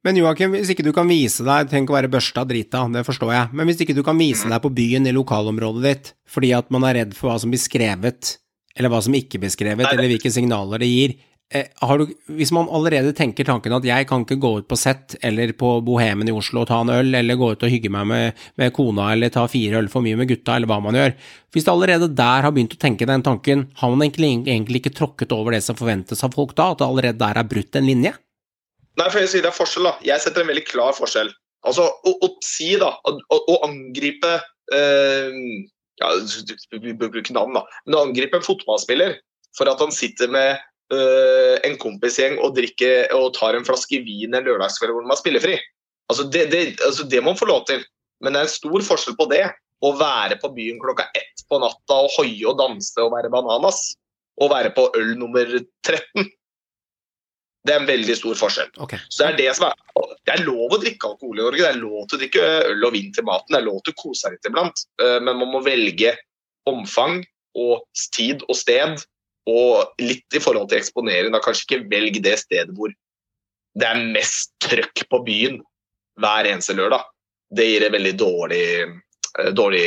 Men 0.03 0.15
Joakim, 0.15 0.53
hvis 0.55 0.69
ikke 0.71 0.85
du 0.85 0.93
kan 0.95 1.09
vise 1.11 1.43
deg, 1.43 1.67
tenk 1.67 1.89
å 1.91 1.97
være 1.97 2.11
børsta 2.11 2.45
drita, 2.47 2.85
det 2.93 3.03
forstår 3.03 3.33
jeg, 3.35 3.49
men 3.51 3.67
hvis 3.67 3.81
ikke 3.83 3.97
du 3.97 4.03
kan 4.07 4.15
vise 4.17 4.47
deg 4.47 4.61
på 4.63 4.71
byen 4.71 5.09
i 5.09 5.11
lokalområdet 5.11 5.83
ditt 5.83 6.13
fordi 6.23 6.53
at 6.55 6.69
man 6.71 6.85
er 6.87 7.01
redd 7.01 7.17
for 7.17 7.27
hva 7.27 7.35
som 7.41 7.51
blir 7.51 7.59
skrevet, 7.59 8.37
eller 8.79 8.93
hva 8.93 9.01
som 9.03 9.17
ikke 9.17 9.41
blir 9.41 9.51
skrevet, 9.51 9.89
eller 9.91 10.07
hvilke 10.07 10.31
signaler 10.31 10.79
det 10.79 10.87
gir 10.87 11.17
du, 11.49 12.05
Hvis 12.37 12.51
man 12.53 12.69
allerede 12.69 13.13
tenker 13.17 13.47
tanken 13.47 13.73
at 13.73 13.85
jeg 13.87 14.05
kan 14.09 14.21
ikke 14.21 14.37
gå 14.37 14.51
ut 14.59 14.67
på 14.69 14.77
sett 14.77 15.15
eller 15.25 15.53
på 15.57 15.71
Bohemen 15.81 16.29
i 16.29 16.35
Oslo 16.35 16.61
og 16.61 16.69
ta 16.69 16.77
en 16.83 16.91
øl, 16.93 17.09
eller 17.15 17.39
gå 17.39 17.51
ut 17.55 17.65
og 17.65 17.73
hygge 17.73 17.89
meg 17.89 18.05
med, 18.09 18.43
med 18.61 18.73
kona 18.75 19.07
eller 19.15 19.33
ta 19.33 19.47
fire 19.49 19.81
øl 19.81 19.89
for 19.89 20.05
mye 20.05 20.19
med 20.19 20.29
gutta, 20.29 20.55
eller 20.55 20.69
hva 20.69 20.77
man 20.83 20.97
gjør 20.99 21.15
Hvis 21.55 21.65
du 21.65 21.71
allerede 21.73 22.11
der 22.13 22.45
har 22.45 22.53
begynt 22.53 22.77
å 22.77 22.81
tenke 22.81 23.09
den 23.09 23.25
tanken, 23.25 23.65
har 23.81 23.89
man 23.89 24.05
egentlig, 24.05 24.31
egentlig 24.45 24.83
ikke 24.83 24.93
tråkket 25.01 25.33
over 25.33 25.57
det 25.57 25.63
som 25.65 25.77
forventes 25.79 26.21
av 26.25 26.37
folk 26.37 26.53
da? 26.53 26.71
At 26.73 26.83
det 26.83 26.89
allerede 26.89 27.21
der 27.23 27.41
er 27.41 27.49
brutt 27.49 27.79
en 27.79 27.89
linje? 27.89 28.13
Nei, 28.99 29.07
for 29.09 29.21
jeg 29.23 29.31
sier 29.31 29.45
det 29.45 29.53
er 29.53 29.57
forskjell, 29.57 29.87
da. 29.87 29.95
Jeg 30.05 30.21
setter 30.21 30.43
en 30.43 30.51
veldig 30.51 30.65
klar 30.67 30.93
forskjell. 30.97 31.29
Altså, 31.67 31.85
å, 31.87 32.13
å 32.25 32.29
si, 32.45 32.73
da, 32.79 32.91
å, 33.07 33.37
å 33.39 33.55
angripe 33.67 34.37
eh, 34.75 35.39
ja, 35.99 36.11
Vi 36.77 36.93
bruker 36.93 37.33
navn, 37.35 37.57
da. 37.57 37.65
Men 37.87 37.97
å 37.97 38.03
angripe 38.07 38.37
en 38.37 38.45
fotballspiller 38.45 39.17
for 39.57 39.71
at 39.71 39.81
han 39.81 39.93
sitter 39.95 40.29
med 40.31 40.59
øh, 40.95 41.55
en 41.67 41.77
kompisgjeng 41.81 42.39
og, 42.39 42.55
drikker, 42.57 43.11
og 43.17 43.33
tar 43.37 43.57
en 43.57 43.67
flaske 43.67 44.01
vin 44.05 44.35
en 44.35 44.45
lørdagskveld 44.45 44.95
hvor 44.95 45.07
man 45.07 45.19
spiller 45.19 45.43
spillefri. 45.43 45.59
Altså 46.09 46.25
det, 46.33 46.47
det, 46.51 46.61
altså 46.85 47.05
det 47.05 47.21
må 47.23 47.33
man 47.33 47.39
få 47.39 47.49
lov 47.49 47.65
til. 47.69 47.83
Men 48.23 48.33
det 48.33 48.41
er 48.41 48.49
en 48.49 48.57
stor 48.57 48.85
forskjell 48.85 49.17
på 49.19 49.29
det. 49.31 49.45
Å 49.79 49.93
være 49.95 50.35
på 50.41 50.51
byen 50.55 50.79
klokka 50.81 51.05
ett 51.15 51.45
på 51.47 51.59
natta 51.61 52.01
og 52.03 52.11
hoie 52.17 52.43
og 52.49 52.57
danse 52.59 52.99
og 52.99 53.13
være 53.13 53.31
bananas. 53.31 53.93
Og 54.39 54.51
være 54.51 54.73
på 54.75 54.87
øl 54.97 55.15
nummer 55.19 55.47
13. 55.85 56.29
Det 57.67 57.75
er 57.75 57.81
en 57.81 57.89
veldig 57.89 58.15
stor 58.15 58.37
forskjell. 58.39 58.69
Okay. 58.81 58.99
Så 59.11 59.25
Det 59.25 59.29
er 59.33 59.37
det 59.37 59.55
som 59.57 59.67
er 59.67 59.75
Det 60.25 60.33
er 60.33 60.45
lov 60.45 60.73
å 60.73 60.79
drikke 60.79 61.09
alkohol 61.09 61.39
i 61.39 61.43
Norge. 61.43 61.63
Det 61.63 61.69
er 61.69 61.81
lov 61.81 62.07
til 62.07 62.17
å 62.17 62.21
drikke 62.23 62.45
øl 62.71 62.87
og 62.87 62.93
vin 62.95 63.13
til 63.13 63.25
maten. 63.27 63.53
Det 63.53 63.59
er 63.59 63.67
lov 63.67 63.79
til 63.83 63.93
å 63.95 63.99
kose 63.99 64.21
seg 64.23 64.35
litt 64.35 64.49
iblant. 64.49 64.83
Eh, 65.01 65.19
Men 65.19 65.39
man 65.41 65.51
må 65.53 65.61
velge 65.65 66.15
omfang 66.69 67.23
og 67.57 67.83
tid 68.15 68.45
og 68.47 68.55
sted. 68.55 69.03
Og 69.47 70.01
litt 70.03 70.35
i 70.35 70.41
forhold 70.43 70.69
til 70.69 70.81
eksponering. 70.81 71.31
Da 71.33 71.41
kanskje 71.43 71.65
ikke 71.65 71.89
velg 71.91 72.19
det 72.25 72.35
stedet 72.41 72.75
hvor 72.77 72.91
det 73.79 73.87
er 73.87 74.09
mest 74.13 74.51
trøkk 74.63 75.05
på 75.09 75.21
byen 75.25 75.59
hver 76.19 76.49
eneste 76.49 76.75
lørdag. 76.77 77.05
Det 77.55 77.65
gir 77.65 77.85
et 77.85 77.93
veldig 77.93 78.15
dårlig, 78.19 78.65
eh, 79.39 79.51
dårlig 79.55 79.85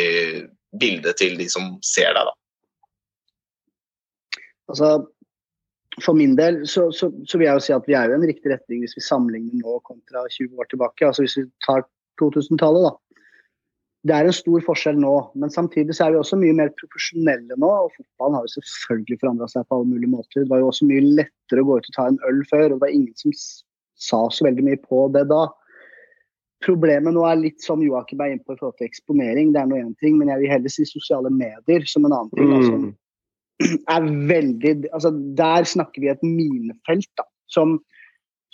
bilde 0.80 1.12
til 1.18 1.36
de 1.38 1.48
som 1.52 1.76
ser 1.84 2.14
deg, 2.16 2.30
da. 2.30 2.36
Altså, 4.72 4.88
for 6.00 6.16
min 6.16 6.34
del 6.38 6.62
så, 6.68 6.86
så, 6.96 7.10
så 7.28 7.38
vil 7.38 7.46
jeg 7.50 7.58
jo 7.58 7.64
si 7.66 7.74
at 7.76 7.88
vi 7.88 7.96
er 7.98 8.08
jo 8.08 8.16
i 8.16 8.20
en 8.20 8.28
riktig 8.30 8.52
retning 8.54 8.80
hvis 8.80 8.96
vi 8.96 9.04
sammenligner 9.04 9.60
nå 9.60 9.76
kontra 9.84 10.24
20 10.24 10.62
år 10.62 10.70
tilbake. 10.70 11.06
Altså 11.06 11.26
hvis 11.26 11.36
vi 11.36 11.44
tar 11.66 11.84
2000-tallet, 12.22 12.86
da. 12.88 13.11
Det 14.02 14.14
er 14.16 14.26
en 14.26 14.34
stor 14.34 14.62
forskjell 14.66 14.96
nå, 14.98 15.12
men 15.38 15.52
samtidig 15.54 15.94
så 15.94 16.08
er 16.08 16.14
vi 16.14 16.18
også 16.18 16.36
mye 16.40 16.54
mer 16.58 16.72
profesjonelle 16.74 17.54
nå. 17.54 17.68
og 17.70 17.92
Fotballen 17.94 18.34
har 18.34 18.46
jo 18.48 18.54
selvfølgelig 18.56 19.18
forandra 19.20 19.46
seg 19.50 19.66
på 19.68 19.78
alle 19.78 19.92
mulige 19.92 20.10
måter. 20.10 20.42
Det 20.42 20.50
var 20.50 20.62
jo 20.62 20.70
også 20.72 20.88
mye 20.88 21.04
lettere 21.20 21.62
å 21.62 21.68
gå 21.68 21.76
ut 21.78 21.90
og 21.90 21.96
ta 21.96 22.06
en 22.10 22.18
øl 22.26 22.40
før, 22.50 22.64
og 22.64 22.74
det 22.74 22.82
var 22.82 22.96
ingen 22.96 23.14
som 23.20 23.36
sa 24.02 24.24
så 24.34 24.48
veldig 24.48 24.64
mye 24.66 24.80
på 24.82 25.04
det 25.14 25.22
da. 25.30 25.44
Problemet 26.66 27.14
nå 27.14 27.22
er 27.26 27.38
litt 27.38 27.62
som 27.62 27.82
Joakim 27.82 28.22
er 28.22 28.34
inne 28.34 28.42
på 28.46 28.56
i 28.56 28.58
forhold 28.58 28.76
til 28.80 28.90
eksponering. 28.90 29.54
Det 29.54 29.62
er 29.62 29.70
noe 29.70 29.84
én 29.84 29.94
ting, 30.02 30.18
men 30.18 30.30
jeg 30.30 30.42
vil 30.42 30.52
heller 30.56 30.74
si 30.74 30.86
sosiale 30.88 31.30
medier 31.30 31.86
som 31.90 32.06
en 32.06 32.16
annen 32.18 32.34
ting. 32.34 32.52
Altså, 32.58 33.78
er 33.94 34.12
veldig 34.30 34.76
altså 34.90 35.14
Der 35.38 35.66
snakker 35.68 36.02
vi 36.02 36.10
et 36.10 36.22
minefelt 36.26 37.10
da, 37.18 37.26
som, 37.50 37.78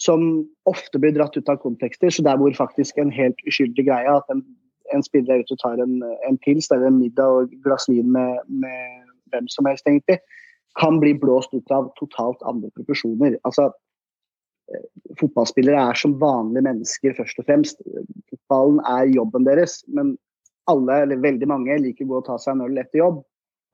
som 0.01 0.25
ofte 0.69 1.01
blir 1.01 1.17
dratt 1.17 1.37
ut 1.37 1.53
av 1.53 1.61
kontekster. 1.65 2.13
Så 2.13 2.25
der 2.27 2.41
hvor 2.41 2.53
faktisk 2.57 3.01
en 3.01 3.13
helt 3.15 3.41
uskyldig 3.49 3.89
greie 3.89 4.17
at 4.17 4.35
en, 4.35 4.45
en 4.95 5.05
spiller 5.05 5.35
er 5.35 5.45
ute 5.45 5.57
og 5.57 5.63
tar 5.63 5.83
en, 5.83 5.99
en 6.29 6.39
pils 6.45 6.71
eller 6.73 6.91
en 6.91 7.01
middag 7.01 7.35
og 7.35 7.49
et 7.49 7.63
glass 7.65 7.89
vin 7.91 8.11
med, 8.15 8.41
med 8.49 9.09
hvem 9.33 9.49
som 9.53 9.69
helst, 9.69 9.87
egentlig, 9.89 10.19
kan 10.79 11.01
bli 11.03 11.15
blåst 11.19 11.55
ut 11.55 11.75
av 11.75 11.91
totalt 11.99 12.43
andre 12.49 12.71
proporsjoner. 12.77 13.39
Altså, 13.49 13.71
eh, 14.73 14.85
fotballspillere 15.21 15.89
er 15.91 15.99
som 15.99 16.17
vanlige 16.21 16.67
mennesker 16.69 17.17
først 17.19 17.41
og 17.43 17.49
fremst. 17.49 17.83
Fotballen 18.31 18.81
er 18.87 19.11
jobben 19.15 19.49
deres, 19.49 19.81
men 19.89 20.15
alle, 20.69 21.03
eller 21.05 21.25
veldig 21.25 21.49
mange, 21.51 21.81
liker 21.83 22.07
å 22.07 22.13
gå 22.13 22.21
og 22.21 22.29
ta 22.29 22.39
seg 22.41 22.57
en 22.57 22.67
øl 22.69 22.81
etter 22.81 23.03
jobb. 23.03 23.23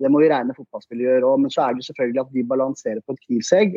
Det 0.02 0.10
må 0.10 0.22
vi 0.22 0.30
regne 0.32 0.56
fotballspillere 0.56 1.18
gjør 1.18 1.28
òg, 1.30 1.42
men 1.44 1.52
så 1.54 1.66
er 1.66 1.76
det 1.76 1.86
selvfølgelig 1.86 2.22
at 2.24 2.32
de 2.34 2.48
balanserer 2.50 3.02
på 3.04 3.14
et 3.14 3.26
knivsegg 3.28 3.76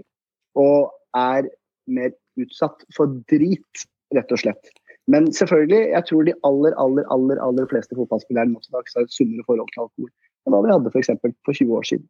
og 0.57 0.89
er 1.17 1.49
mer 1.87 2.13
utsatt 2.41 2.83
for 2.95 3.11
drit, 3.29 3.85
rett 4.15 4.33
og 4.33 4.41
slett. 4.41 4.71
Men 5.07 5.29
selvfølgelig, 5.31 5.81
jeg 5.93 6.05
tror 6.09 6.23
de 6.27 6.35
aller, 6.49 6.73
aller, 6.83 7.05
aller, 7.15 7.41
aller 7.43 7.67
fleste 7.71 7.95
fotballspillere 7.95 8.51
nå 8.51 8.59
til 8.63 8.75
dags 8.75 8.97
har 8.97 9.07
et 9.07 9.15
sunnere 9.15 9.45
forhold 9.47 9.69
til 9.71 9.85
alkohol 9.85 10.11
enn 10.47 10.55
hva 10.55 10.63
vi 10.63 10.71
hadde 10.71 10.91
f.eks. 10.93 11.11
For, 11.21 11.35
for 11.47 11.59
20 11.59 11.75
år 11.79 11.87
siden. 11.87 12.07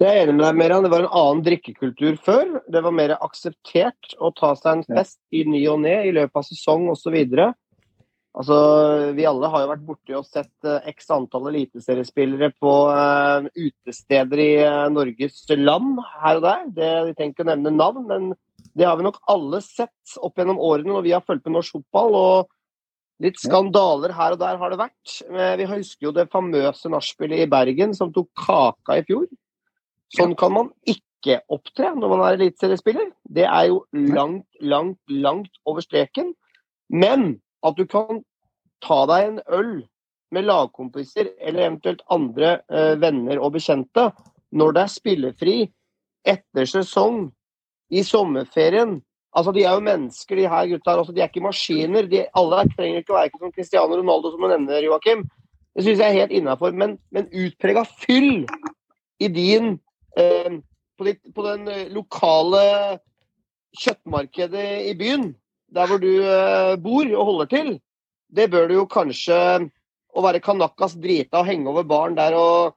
Det 0.00 0.06
er 0.08 0.16
jeg 0.16 0.26
enig 0.26 0.38
med 0.38 0.44
deg, 0.46 0.56
Meran. 0.58 0.84
Det 0.84 0.90
var 0.90 1.04
en 1.04 1.16
annen 1.20 1.42
drikkekultur 1.46 2.16
før. 2.24 2.56
Det 2.72 2.80
var 2.82 2.94
mer 2.96 3.14
akseptert 3.14 4.16
å 4.18 4.32
ta 4.34 4.54
seg 4.58 4.80
en 4.80 4.96
fest 4.96 5.20
i 5.30 5.44
ny 5.46 5.60
og 5.70 5.84
ne 5.84 6.00
i 6.08 6.14
løpet 6.16 6.40
av 6.40 6.46
sesong 6.48 6.88
osv. 6.90 7.14
Altså, 8.34 8.56
vi 9.14 9.26
alle 9.30 9.50
har 9.52 9.62
jo 9.62 9.70
vært 9.70 9.84
borti 9.86 10.16
og 10.18 10.26
sett 10.26 10.66
eh, 10.66 10.88
x 10.90 11.06
antall 11.14 11.46
eliteseriespillere 11.52 12.48
på 12.58 12.72
uh, 12.90 13.46
utesteder 13.54 14.42
i 14.42 14.50
uh, 14.66 14.88
Norges 14.90 15.44
land 15.54 16.00
her 16.24 16.40
og 16.40 16.48
der. 16.48 16.64
Det, 16.74 16.90
vi 17.06 17.14
trenger 17.14 17.36
ikke 17.36 17.46
å 17.46 17.50
nevne 17.52 17.74
navn, 17.76 18.08
men 18.10 18.32
det 18.74 18.86
har 18.88 18.98
vi 18.98 19.06
nok 19.06 19.20
alle 19.30 19.60
sett 19.62 20.16
opp 20.18 20.38
gjennom 20.38 20.58
årene 20.58 20.90
når 20.90 21.06
vi 21.06 21.14
har 21.14 21.24
fulgt 21.24 21.44
med 21.46 21.56
norsk 21.56 21.78
fotball. 21.78 22.18
og 22.18 22.52
Litt 23.22 23.38
skandaler 23.38 24.10
her 24.16 24.34
og 24.34 24.40
der 24.40 24.58
har 24.58 24.72
det 24.72 24.80
vært. 24.80 25.12
Vi 25.30 25.66
husker 25.70 26.08
jo 26.08 26.14
det 26.16 26.26
famøse 26.32 26.90
nachspielet 26.90 27.44
i 27.44 27.50
Bergen 27.50 27.94
som 27.94 28.10
tok 28.12 28.32
kaka 28.34 28.98
i 28.98 29.04
fjor. 29.06 29.28
Sånn 30.14 30.34
kan 30.38 30.52
man 30.56 30.72
ikke 30.90 31.38
opptre 31.54 31.92
når 31.94 32.10
man 32.10 32.24
er 32.26 32.38
eliteseriespiller. 32.40 33.12
Det 33.22 33.46
er 33.46 33.70
jo 33.70 33.84
langt, 33.94 34.48
langt, 34.60 34.98
langt 35.08 35.62
over 35.64 35.86
streken. 35.86 36.34
Men 36.90 37.36
at 37.64 37.78
du 37.78 37.86
kan 37.88 38.24
ta 38.84 39.04
deg 39.08 39.28
en 39.28 39.40
øl 39.54 39.72
med 40.34 40.48
lagkompiser 40.50 41.30
eller 41.38 41.68
eventuelt 41.68 42.02
andre 42.12 42.58
eh, 42.66 42.94
venner 43.00 43.38
og 43.38 43.54
bekjente 43.54 44.10
når 44.54 44.74
det 44.74 44.82
er 44.82 44.92
spillefri 44.92 45.56
etter 46.26 46.68
sesong, 46.68 47.28
i 47.94 48.02
sommerferien 48.06 48.98
Altså, 49.34 49.52
De 49.52 49.64
er 49.64 49.72
jo 49.74 49.82
mennesker, 49.82 50.36
de 50.36 50.48
her 50.48 50.66
gutta. 50.70 50.92
også. 50.94 51.12
De 51.12 51.20
er 51.20 51.26
ikke 51.26 51.42
maskiner. 51.42 52.06
De, 52.06 52.20
alle 52.38 52.60
her 52.60 52.68
trenger 52.70 53.00
ikke 53.02 53.14
å 53.14 53.16
være 53.18 53.40
som 53.40 53.54
Cristiano 53.54 53.96
Ronaldo, 53.98 54.30
som 54.30 54.44
du 54.44 54.46
nevner, 54.46 54.86
Joakim. 54.86 55.24
Det 55.74 55.82
syns 55.82 55.98
jeg 55.98 56.06
er 56.06 56.20
helt 56.20 56.34
innafor. 56.38 56.70
Men, 56.70 56.98
men 57.10 57.26
utprega 57.34 57.82
fyll 58.04 58.44
i 59.18 59.30
din 59.34 59.72
eh, 60.18 60.60
på, 60.98 61.08
ditt, 61.08 61.22
på 61.34 61.46
den 61.48 61.66
eh, 61.66 61.88
lokale 61.90 62.62
kjøttmarkedet 63.82 64.68
i 64.92 64.94
byen, 64.98 65.32
der 65.74 65.90
hvor 65.90 65.98
du 65.98 66.12
eh, 66.22 66.76
bor 66.78 67.10
og 67.10 67.30
holder 67.32 67.50
til, 67.50 67.72
det 68.34 68.50
bør 68.52 68.68
du 68.70 68.78
jo 68.80 68.90
kanskje 68.90 69.38
Å 70.14 70.22
være 70.22 70.38
kanakas 70.38 70.92
drita 70.94 71.40
og 71.40 71.48
henge 71.48 71.66
over 71.66 71.82
baren 71.90 72.14
der 72.14 72.36
og 72.38 72.76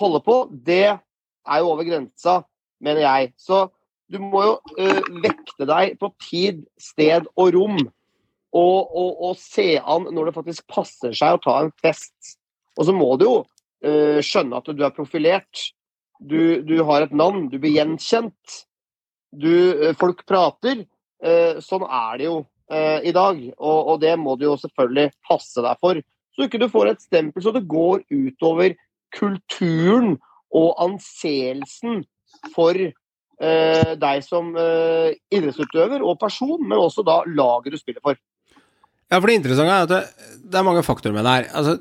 holde 0.00 0.22
på, 0.24 0.36
det 0.48 0.86
er 0.88 1.58
jo 1.60 1.74
over 1.74 1.84
grensa, 1.84 2.38
mener 2.80 3.02
jeg. 3.02 3.34
Så 3.36 3.66
du 4.08 4.18
må 4.22 4.42
jo 4.44 4.54
uh, 4.80 5.00
vekte 5.22 5.68
deg 5.68 5.96
på 6.00 6.10
tid, 6.24 6.64
sted 6.80 7.28
og 7.36 7.52
rom. 7.56 7.78
Og, 8.56 8.78
og, 8.96 9.10
og 9.28 9.34
se 9.36 9.74
an 9.76 10.06
når 10.16 10.30
det 10.30 10.36
faktisk 10.38 10.64
passer 10.72 11.12
seg 11.16 11.36
å 11.36 11.42
ta 11.44 11.58
en 11.60 11.72
fest. 11.84 12.38
Og 12.78 12.88
så 12.88 12.94
må 12.96 13.10
du 13.20 13.26
jo 13.26 13.34
uh, 13.42 14.20
skjønne 14.24 14.60
at 14.60 14.70
du 14.72 14.84
er 14.84 14.94
profilert. 14.96 15.68
Du, 16.18 16.64
du 16.66 16.78
har 16.88 17.04
et 17.04 17.12
navn, 17.14 17.46
du 17.52 17.58
blir 17.60 17.76
gjenkjent. 17.76 18.62
Du, 19.36 19.52
uh, 19.76 19.92
folk 20.00 20.24
prater. 20.28 20.86
Sånn 21.18 21.82
er 21.82 22.12
det 22.20 22.26
jo 22.28 22.34
i 22.70 23.10
dag, 23.10 23.40
og, 23.56 23.78
og 23.90 23.96
det 24.04 24.12
må 24.22 24.36
du 24.38 24.44
jo 24.44 24.52
selvfølgelig 24.60 25.10
passe 25.26 25.64
deg 25.64 25.80
for. 25.82 25.98
Så 26.30 26.46
ikke 26.46 26.60
du 26.62 26.68
får 26.70 26.92
et 26.92 27.02
stempel 27.02 27.42
så 27.42 27.50
det 27.56 27.64
går 27.66 28.04
utover 28.06 28.76
kulturen 29.16 30.14
og 30.54 30.78
anseelsen 30.84 32.04
for 32.54 32.78
deg 33.38 34.24
som 34.26 34.50
eh, 34.58 35.12
idrettsutøver 35.30 36.02
og 36.02 36.18
person, 36.20 36.58
men 36.62 36.78
også 36.78 37.04
da 37.06 37.20
laget 37.26 37.74
du 37.74 37.78
spiller 37.80 38.02
for. 38.04 38.18
Ja, 39.08 39.20
for 39.20 39.30
det 39.30 39.38
interessante 39.38 39.76
er 39.76 39.86
at 39.86 39.92
det, 40.42 40.58
er 40.58 40.66
mange 40.66 40.84
faktorer 40.84 41.16
med 41.16 41.24
det 41.24 41.36
her. 41.36 41.46
Altså, 41.56 41.78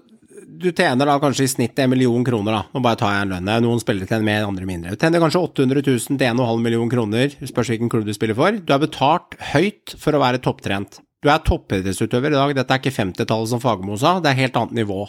du 0.48 0.70
tjener 0.72 1.10
da 1.10 1.18
kanskje 1.22 1.44
i 1.46 1.52
snitt 1.52 1.80
en 1.82 1.92
million 1.92 2.24
kroner, 2.26 2.56
da. 2.56 2.62
Nå 2.72 2.82
bare 2.86 2.98
tar 3.00 3.14
jeg 3.14 3.26
en 3.26 3.34
lønn. 3.36 3.52
Noen 3.66 3.82
spillere 3.84 4.08
tjener 4.10 4.26
mer, 4.26 4.48
andre 4.48 4.70
mindre. 4.70 4.94
Du 4.96 5.02
tjener 5.02 5.22
kanskje 5.22 5.44
800 5.44 5.84
000 5.84 6.22
til 6.22 6.30
1,5 6.30 6.64
million 6.64 6.90
kroner, 6.92 7.36
spørs 7.52 7.74
hvilken 7.74 7.92
klubb 7.92 8.08
du 8.08 8.14
spiller 8.16 8.38
for. 8.38 8.56
Du 8.58 8.74
er 8.74 8.82
betalt 8.82 9.38
høyt 9.52 9.98
for 10.00 10.16
å 10.16 10.24
være 10.24 10.42
topptrent. 10.46 11.02
Du 11.26 11.30
er 11.34 11.44
toppidrettsutøver 11.44 12.32
i 12.32 12.38
dag, 12.38 12.56
dette 12.56 12.76
er 12.76 12.82
ikke 12.82 12.96
50-tallet 12.96 13.52
som 13.52 13.62
Fagermo 13.62 13.98
sa, 14.00 14.20
det 14.22 14.32
er 14.32 14.44
helt 14.46 14.60
annet 14.62 14.84
nivå. 14.84 15.08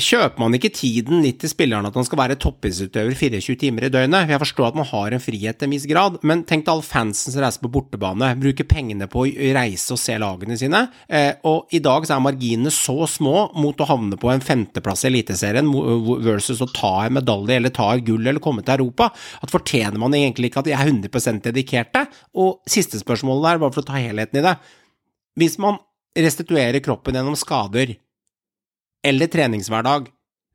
Kjøper 0.00 0.40
man 0.40 0.54
ikke 0.56 0.70
tiden 0.72 1.20
litt 1.20 1.42
til 1.42 1.50
spilleren 1.52 1.84
at 1.84 1.96
han 1.98 2.06
skal 2.06 2.16
være 2.16 2.38
toppidrettsutøver 2.40 3.12
24 3.12 3.56
timer 3.60 3.84
i 3.84 3.90
døgnet? 3.92 4.30
Jeg 4.32 4.40
forstår 4.40 4.70
at 4.70 4.76
man 4.78 4.86
har 4.88 5.12
en 5.12 5.20
frihet 5.20 5.58
til 5.60 5.68
en 5.68 5.74
viss 5.74 5.84
grad, 5.90 6.14
men 6.24 6.46
tenk 6.48 6.62
deg 6.64 6.70
all 6.72 6.84
fansen 6.86 7.34
som 7.34 7.42
reiser 7.44 7.60
på 7.60 7.68
bortebane, 7.74 8.30
bruker 8.40 8.64
pengene 8.64 9.04
på 9.12 9.26
å 9.26 9.50
reise 9.52 9.92
og 9.92 10.00
se 10.00 10.14
lagene 10.16 10.56
sine, 10.56 10.80
eh, 11.12 11.34
og 11.44 11.74
i 11.76 11.82
dag 11.84 12.06
så 12.08 12.16
er 12.16 12.24
marginene 12.24 12.72
så 12.72 13.04
små 13.04 13.50
mot 13.52 13.84
å 13.84 13.88
havne 13.90 14.16
på 14.16 14.30
en 14.32 14.40
femteplass 14.40 15.04
i 15.04 15.10
Eliteserien 15.10 15.68
versus 16.24 16.62
å 16.64 16.70
ta 16.72 16.94
en 17.02 17.18
medalje 17.18 17.58
eller 17.60 17.74
ta 17.76 17.90
et 17.92 18.06
gull 18.06 18.24
eller 18.24 18.40
komme 18.40 18.64
til 18.64 18.78
Europa, 18.78 19.10
at 19.44 19.52
fortjener 19.52 20.00
man 20.00 20.16
egentlig 20.16 20.48
ikke 20.48 20.62
at 20.62 20.70
de 20.70 20.72
er 20.72 20.86
100% 20.86 21.50
dedikerte? 21.50 22.06
Og 22.32 22.64
siste 22.64 22.96
spørsmålet 23.02 23.44
der, 23.44 23.60
bare 23.60 23.76
for 23.76 23.84
å 23.84 23.90
ta 23.92 24.00
helheten 24.00 24.40
i 24.40 24.46
det. 24.48 24.56
Hvis 25.36 25.60
man 25.60 25.76
restituerer 26.16 26.80
kroppen 26.80 27.20
gjennom 27.20 27.36
skader, 27.36 27.92
eller 29.04 29.30
treningshverdag. 29.32 30.08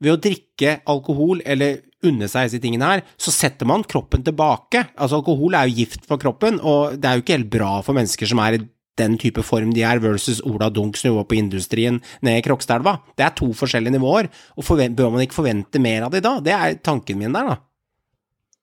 Ved 0.04 0.14
å 0.14 0.22
drikke 0.22 0.80
alkohol 0.90 1.42
eller 1.46 1.82
unne 2.06 2.30
seg 2.30 2.48
disse 2.48 2.62
tingene 2.62 2.90
her, 2.92 3.04
så 3.18 3.34
setter 3.34 3.68
man 3.70 3.86
kroppen 3.88 4.24
tilbake. 4.26 4.84
Altså, 4.96 5.20
alkohol 5.20 5.58
er 5.58 5.70
jo 5.70 5.80
gift 5.82 6.06
for 6.10 6.22
kroppen, 6.22 6.60
og 6.62 7.00
det 7.02 7.10
er 7.10 7.18
jo 7.18 7.26
ikke 7.26 7.38
helt 7.40 7.54
bra 7.54 7.72
for 7.86 7.98
mennesker 7.98 8.30
som 8.30 8.42
er 8.44 8.60
i 8.60 8.66
den 8.98 9.18
type 9.22 9.44
form 9.46 9.74
de 9.76 9.84
er, 9.86 10.02
versus 10.02 10.40
Ola 10.46 10.70
Dunk 10.74 10.98
som 10.98 11.12
jobber 11.12 11.28
på 11.30 11.38
industrien 11.38 12.00
nede 12.26 12.42
i 12.42 12.46
Krokstadelva. 12.46 12.98
Det 13.18 13.26
er 13.26 13.36
to 13.38 13.50
forskjellige 13.58 13.98
nivåer, 13.98 14.30
og 14.58 14.70
bør 14.98 15.12
man 15.14 15.26
ikke 15.26 15.38
forvente 15.38 15.82
mer 15.82 16.08
av 16.08 16.16
de 16.16 16.22
da? 16.24 16.38
Det 16.42 16.56
er 16.56 16.80
tanken 16.86 17.20
min 17.22 17.36
der, 17.36 17.54
da. 17.54 17.60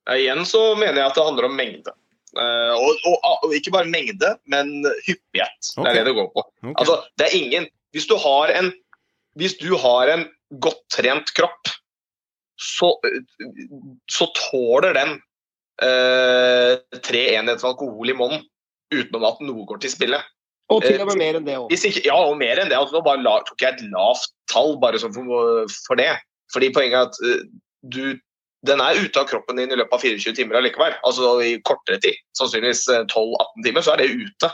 Ja, 0.04 0.16
igjen 0.20 0.42
så 0.48 0.74
mener 0.76 1.00
jeg 1.00 1.06
at 1.06 1.16
det 1.16 1.26
handler 1.26 1.48
om 1.48 1.54
mengde. 1.56 1.94
Uh, 2.34 2.74
og, 2.74 3.04
og, 3.06 3.44
og 3.46 3.54
ikke 3.54 3.72
bare 3.76 3.88
mengde, 3.88 4.34
men 4.50 4.82
hyppighet. 5.06 5.70
Det 5.70 5.86
er 5.86 6.00
det 6.00 6.08
det 6.10 6.16
går 6.18 6.32
på. 6.34 6.42
Okay. 6.64 6.74
Altså, 6.74 6.98
det 7.18 7.28
er 7.28 7.36
ingen 7.38 7.68
Hvis 7.94 8.08
du 8.10 8.16
har 8.18 8.50
en, 8.50 8.72
hvis 9.38 9.56
du 9.60 9.72
har 9.80 10.10
en 10.12 10.26
godt 10.62 10.82
trent 10.94 11.32
kropp, 11.36 11.72
så, 12.60 12.92
så 14.10 14.28
tåler 14.38 14.94
den 14.94 15.16
eh, 15.82 16.76
tre 17.02 17.22
enheter 17.34 17.66
alkohol 17.66 18.12
i 18.12 18.16
måneden 18.16 18.44
utenom 18.94 19.26
at 19.26 19.42
noe 19.42 19.66
går 19.66 19.82
til 19.82 19.92
spille. 19.94 20.20
Og 20.72 20.84
til 20.84 21.02
og 21.02 21.10
med 21.10 21.20
mer 21.20 21.38
enn 21.38 21.48
det 21.48 21.56
òg. 21.60 21.72
Ja, 22.06 22.16
og 22.16 22.38
mer 22.40 22.60
enn 22.60 22.70
det. 22.70 22.78
Altså, 22.78 22.96
nå 22.96 23.02
bare 23.04 23.40
tok 23.48 23.64
jeg 23.64 23.74
et 23.74 23.82
lavt 23.92 24.30
tall 24.52 24.78
bare 24.80 25.00
for, 25.02 25.66
for 25.88 26.00
det. 26.00 26.12
Fordi 26.54 26.70
poenget 26.72 27.00
er 27.00 27.10
at 27.10 27.18
eh, 27.26 27.42
du, 27.94 28.16
den 28.68 28.80
er 28.80 29.00
ute 29.02 29.20
av 29.20 29.28
kroppen 29.28 29.60
din 29.60 29.74
i 29.74 29.78
løpet 29.80 29.96
av 29.96 30.06
24 30.06 30.36
timer 30.38 30.60
allikevel. 30.60 30.94
Altså 31.04 31.34
i 31.44 31.56
kortere 31.66 32.00
tid, 32.04 32.16
sannsynligvis 32.38 32.86
eh, 32.94 33.04
12-18 33.10 33.66
timer, 33.66 33.84
så 33.84 33.94
er 33.94 34.02
det 34.02 34.14
ute. 34.14 34.52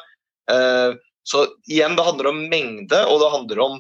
Eh, 0.55 0.99
så 1.31 1.45
igjen, 1.69 1.95
det 1.99 2.09
handler 2.09 2.33
om 2.33 2.43
mengde, 2.51 3.05
og 3.07 3.23
det 3.23 3.33
handler 3.37 3.65
om 3.67 3.79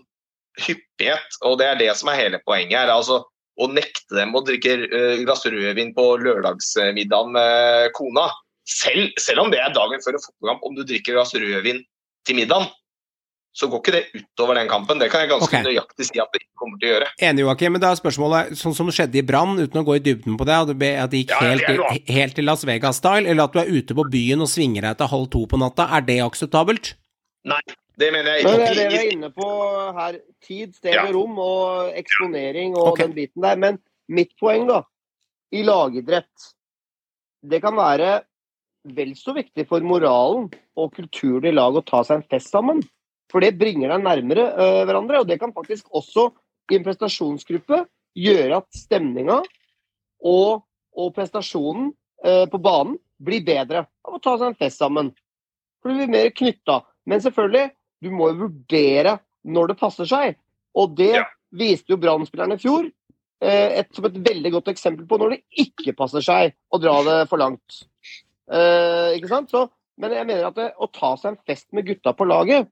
hyppighet. 0.67 1.39
Og 1.47 1.59
det 1.61 1.69
er 1.69 1.81
det 1.81 1.93
som 1.99 2.13
er 2.13 2.21
hele 2.21 2.43
poenget 2.47 2.83
her. 2.83 2.95
altså 2.95 3.23
å 3.61 3.69
nekte 3.69 4.17
dem 4.17 4.35
å 4.37 4.43
drikke 4.47 4.77
eh, 4.89 5.23
glass 5.25 5.45
rødvin 5.45 5.93
på 5.97 6.05
lørdagsmiddagen 6.25 7.35
med 7.37 7.91
kona. 7.97 8.31
Selv, 8.71 9.11
selv 9.21 9.45
om 9.45 9.51
det 9.53 9.61
er 9.61 9.73
dagen 9.75 10.03
før 10.05 10.17
en 10.17 10.25
fotballkamp, 10.25 10.69
om 10.69 10.77
du 10.79 10.85
drikker 10.87 11.19
glass 11.19 11.35
rødvin 11.37 11.83
til 12.29 12.39
middagen, 12.39 12.71
så 13.57 13.67
går 13.67 13.81
ikke 13.83 13.93
det 13.97 14.03
utover 14.15 14.61
den 14.61 14.69
kampen. 14.71 15.01
Det 15.01 15.09
kan 15.11 15.25
jeg 15.25 15.33
ganske 15.33 15.49
okay. 15.49 15.65
nøyaktig 15.67 16.07
si 16.07 16.21
at 16.23 16.31
det 16.31 16.45
ikke 16.45 16.61
kommer 16.63 16.79
til 16.79 16.87
å 16.87 16.93
gjøre. 16.93 17.09
Enig, 17.27 17.43
Joakim, 17.43 17.75
men 17.75 17.83
da 17.83 17.91
er 17.91 17.99
spørsmålet, 17.99 18.55
sånn 18.61 18.77
som 18.79 18.93
skjedde 18.95 19.19
i 19.19 19.25
Brann, 19.27 19.59
uten 19.59 19.83
å 19.83 19.85
gå 19.89 19.97
i 19.99 20.05
dybden 20.05 20.39
på 20.39 20.47
det, 20.47 20.61
at 20.63 21.11
det 21.11 21.25
gikk 21.25 21.35
Ja, 21.35 21.41
helt, 21.49 21.67
det 21.67 22.15
helt 22.15 22.39
til 22.39 22.47
Las 22.47 22.63
Vegas-style, 22.69 23.27
eller 23.27 23.51
at 23.51 23.57
du 23.57 23.61
er 23.65 23.73
ute 23.75 23.97
på 23.99 24.07
byen 24.13 24.47
og 24.47 24.53
svinger 24.53 24.87
deg 24.87 25.01
til 25.01 25.11
halv 25.11 25.29
to 25.35 25.43
på 25.51 25.61
natta, 25.61 25.89
er 25.99 26.07
det 26.07 26.21
akseptabelt? 26.29 26.95
Nei, 27.51 27.61
det 28.01 28.09
mener 28.15 28.39
jeg 28.39 28.47
Men 28.47 28.55
ikke. 28.55 28.69
det 28.69 28.79
det 28.79 28.87
vi 28.91 28.99
er 29.01 29.13
inne 29.15 29.31
på 29.35 29.49
her. 29.99 30.19
Tid, 30.45 30.75
sted 30.77 30.95
Ja. 30.97 31.07
og 31.09 31.15
rom 31.15 31.39
og 31.39 31.93
eksponering 31.99 32.77
og 32.77 32.95
okay. 32.95 33.07
den 33.07 33.15
biten 33.19 33.45
der. 33.45 33.57
Men 33.61 33.79
mitt 34.09 34.33
poeng, 34.41 34.67
da, 34.69 34.83
i 35.53 35.63
lagidrett 35.67 36.51
Det 37.43 37.63
kan 37.63 37.75
være 37.77 38.23
vel 38.85 39.15
så 39.17 39.33
viktig 39.33 39.67
for 39.69 39.81
moralen 39.81 40.51
og 40.77 40.93
kulturen 40.93 41.47
i 41.49 41.55
laget 41.55 41.81
å 41.81 41.89
ta 41.89 42.03
seg 42.05 42.21
en 42.21 42.29
fest 42.29 42.53
sammen. 42.53 42.83
For 43.33 43.41
det 43.41 43.57
bringer 43.57 43.89
deg 43.93 44.05
nærmere 44.05 44.45
uh, 44.57 44.83
hverandre. 44.85 45.23
Og 45.23 45.29
det 45.29 45.39
kan 45.41 45.53
faktisk 45.57 45.89
også 45.97 46.31
i 46.71 46.77
en 46.77 46.85
prestasjonsgruppe 46.85 47.85
gjøre 48.19 48.61
at 48.61 48.69
stemninga 48.77 49.41
og, 50.21 50.63
og 50.93 51.13
prestasjonen 51.17 51.93
uh, 52.27 52.45
på 52.51 52.61
banen 52.61 52.99
blir 53.21 53.45
bedre 53.45 53.87
av 54.05 54.17
å 54.17 54.21
ta 54.23 54.37
seg 54.37 54.51
en 54.51 54.61
fest 54.61 54.81
sammen. 54.81 55.13
For 55.81 55.93
du 55.93 56.01
blir 56.01 56.13
mer 56.13 56.29
knytta. 56.37 56.83
Men 57.09 57.23
selvfølgelig, 57.25 57.71
du 58.03 58.11
må 58.11 58.31
jo 58.33 58.47
vurdere 58.47 59.19
når 59.45 59.73
det 59.73 59.79
passer 59.81 60.09
seg. 60.09 60.37
Og 60.79 60.95
det 60.97 61.13
Ja. 61.17 61.25
viste 61.53 61.91
jo 61.93 61.97
Brann-spillerne 62.01 62.55
i 62.55 62.63
fjor. 62.63 62.91
eh, 63.43 63.79
Et, 63.81 63.89
som 63.95 64.05
et 64.05 64.13
veldig 64.21 64.51
godt 64.53 64.69
eksempel 64.69 65.07
på 65.09 65.19
når 65.19 65.31
det 65.31 65.43
ikke 65.59 65.95
passer 65.97 66.21
seg 66.21 66.53
å 66.73 66.79
dra 66.81 67.03
det 67.07 67.29
for 67.31 67.39
langt. 67.41 67.85
Eh, 68.51 69.17
ikke 69.17 69.29
sant? 69.29 69.51
Så, 69.51 69.63
men 69.99 70.13
jeg 70.13 70.27
mener 70.27 70.45
at 70.51 70.55
det, 70.59 70.73
å 70.79 70.87
ta 70.93 71.15
seg 71.17 71.33
en 71.33 71.39
fest 71.47 71.67
med 71.73 71.87
gutta 71.87 72.13
på 72.13 72.27
laget, 72.29 72.69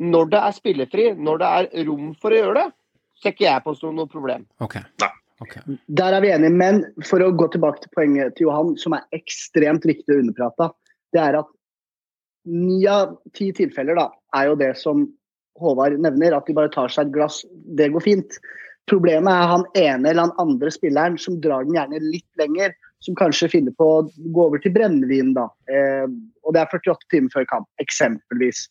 når 0.00 0.30
det 0.30 0.38
er 0.42 0.52
spillefri, 0.56 1.06
når 1.16 1.38
det 1.38 1.48
er 1.48 1.86
rom 1.86 2.14
for 2.20 2.30
å 2.30 2.40
gjøre 2.42 2.54
det, 2.60 2.72
ser 3.22 3.32
ikke 3.32 3.46
jeg 3.46 3.64
på 3.64 3.74
som 3.78 3.94
noe 3.96 4.06
problem. 4.10 4.46
Okay. 4.60 4.82
Nei. 5.00 5.10
Ok. 5.42 5.56
Der 5.88 6.12
er 6.14 6.20
vi 6.20 6.28
enige, 6.30 6.52
men 6.54 6.84
for 7.08 7.18
å 7.24 7.32
gå 7.34 7.48
tilbake 7.50 7.80
til 7.82 7.90
poenget 7.96 8.36
til 8.36 8.46
Johan, 8.46 8.76
som 8.78 8.92
er 8.94 9.02
ekstremt 9.16 9.82
viktig 9.88 10.12
å 10.14 10.20
underprate, 10.22 10.68
det 11.12 11.20
er 11.22 11.38
at 11.40 11.48
ni 12.46 12.84
av 12.86 13.16
ti 13.34 13.48
tilfeller 13.56 13.96
da, 13.98 14.08
er 14.36 14.50
jo 14.50 14.58
det 14.60 14.72
som 14.80 15.06
Håvard 15.60 15.98
nevner, 16.00 16.34
at 16.36 16.48
de 16.48 16.56
bare 16.56 16.72
tar 16.72 16.92
seg 16.92 17.08
et 17.08 17.16
glass. 17.16 17.42
Det 17.76 17.90
går 17.92 18.04
fint. 18.04 18.38
Problemet 18.90 19.30
er 19.30 19.50
han 19.50 19.66
ene 19.78 20.10
eller 20.10 20.26
han 20.26 20.38
andre 20.42 20.72
spilleren 20.72 21.18
som 21.20 21.38
drar 21.44 21.66
den 21.66 21.76
gjerne 21.76 22.00
litt 22.02 22.40
lenger, 22.40 22.72
som 23.04 23.16
kanskje 23.18 23.50
finner 23.52 23.74
på 23.78 23.88
å 23.88 24.04
gå 24.06 24.46
over 24.46 24.62
til 24.62 24.74
brennevin, 24.74 25.34
da. 25.36 25.48
Eh, 25.70 26.06
og 26.42 26.54
det 26.54 26.62
er 26.62 26.72
48 26.72 27.10
timer 27.12 27.34
før 27.34 27.46
kamp, 27.50 27.68
eksempelvis. 27.82 28.64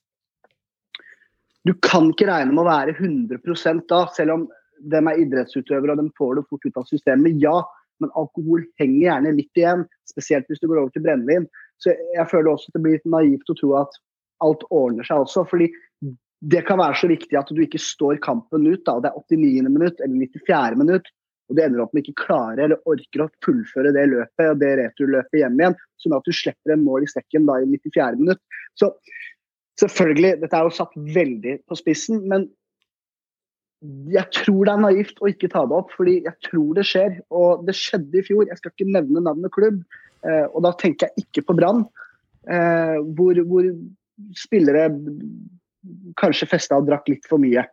Du 1.67 1.75
kan 1.85 2.09
ikke 2.09 2.27
regne 2.31 2.55
med 2.55 2.63
å 2.63 2.69
være 2.69 2.95
100 2.97 3.85
da, 3.91 4.05
selv 4.15 4.35
om 4.35 4.47
de 4.81 4.97
er 4.97 5.21
idrettsutøvere 5.21 5.93
og 5.93 6.01
de 6.01 6.13
får 6.17 6.39
det 6.39 6.47
fort 6.49 6.65
ut 6.65 6.79
av 6.81 6.87
systemet. 6.89 7.37
Ja, 7.43 7.59
men 8.01 8.13
alkohol 8.17 8.63
henger 8.81 9.01
gjerne 9.05 9.35
litt 9.37 9.59
igjen, 9.59 9.85
spesielt 10.09 10.47
hvis 10.49 10.61
du 10.63 10.67
går 10.67 10.81
over 10.81 10.95
til 10.95 11.05
brennevin. 11.05 11.45
Så 11.81 11.93
jeg 11.93 12.29
føler 12.31 12.51
også 12.51 12.71
at 12.71 12.77
det 12.77 12.83
blir 12.83 12.97
litt 12.97 13.13
naivt 13.13 13.53
å 13.53 13.57
tro 13.59 13.75
at 13.79 13.99
alt 14.45 14.65
ordner 14.69 15.07
seg 15.07 15.23
også. 15.23 15.45
fordi 15.49 15.71
det 16.41 16.63
kan 16.65 16.79
være 16.81 16.97
så 16.97 17.09
viktig 17.11 17.37
at 17.37 17.49
du 17.53 17.61
ikke 17.61 17.81
står 17.81 18.21
kampen 18.25 18.65
ut. 18.65 18.83
da, 18.85 18.99
Det 18.99 19.11
er 19.11 19.19
89. 19.29 19.69
minutt 19.69 19.99
eller 20.01 20.15
94. 20.25 20.77
minutt, 20.77 21.11
og 21.49 21.57
du 21.57 21.61
ender 21.61 21.83
opp 21.83 21.93
med 21.93 22.07
ikke 22.07 22.25
klarer 22.25 22.63
eller 22.65 22.81
orker 22.89 23.25
å 23.25 23.29
fullføre 23.45 23.91
det 23.93 24.07
løpet 24.09 24.47
og 24.47 24.61
det 24.61 24.71
returløpet 24.79 25.41
hjem 25.41 25.59
igjen, 25.59 25.75
som 26.01 26.15
at 26.17 26.25
du 26.25 26.33
slipper 26.33 26.73
en 26.73 26.85
mål 26.85 27.05
i 27.05 27.11
sekken 27.11 27.45
da 27.45 27.59
i 27.61 27.67
94. 27.69 28.17
minutt. 28.17 28.41
Så 28.79 28.89
selvfølgelig, 29.81 30.39
dette 30.41 30.57
er 30.57 30.65
jo 30.65 30.73
satt 30.73 30.97
veldig 30.97 31.59
på 31.69 31.77
spissen, 31.77 32.25
men 32.31 32.49
jeg 34.13 34.27
tror 34.35 34.67
det 34.67 34.73
er 34.73 34.83
naivt 34.83 35.21
å 35.21 35.29
ikke 35.29 35.49
ta 35.49 35.63
det 35.65 35.77
opp, 35.77 35.93
fordi 35.97 36.19
jeg 36.25 36.37
tror 36.45 36.75
det 36.77 36.85
skjer. 36.85 37.15
Og 37.33 37.63
det 37.65 37.73
skjedde 37.77 38.19
i 38.19 38.25
fjor. 38.25 38.45
Jeg 38.49 38.59
skal 38.59 38.73
ikke 38.73 38.91
nevne 38.93 39.23
navnet 39.25 39.53
klubb, 39.53 39.79
eh, 40.25 40.45
og 40.51 40.61
da 40.67 40.73
tenker 40.77 41.09
jeg 41.09 41.25
ikke 41.25 41.47
på 41.47 41.57
Brann. 41.57 41.87
Eh, 42.49 42.97
hvor, 43.17 43.37
hvor 43.49 43.65
spillere 44.37 44.89
kanskje 46.19 46.47
festa 46.49 46.77
og 46.77 46.87
drakk 46.89 47.09
litt 47.11 47.27
for 47.29 47.41
mye. 47.41 47.63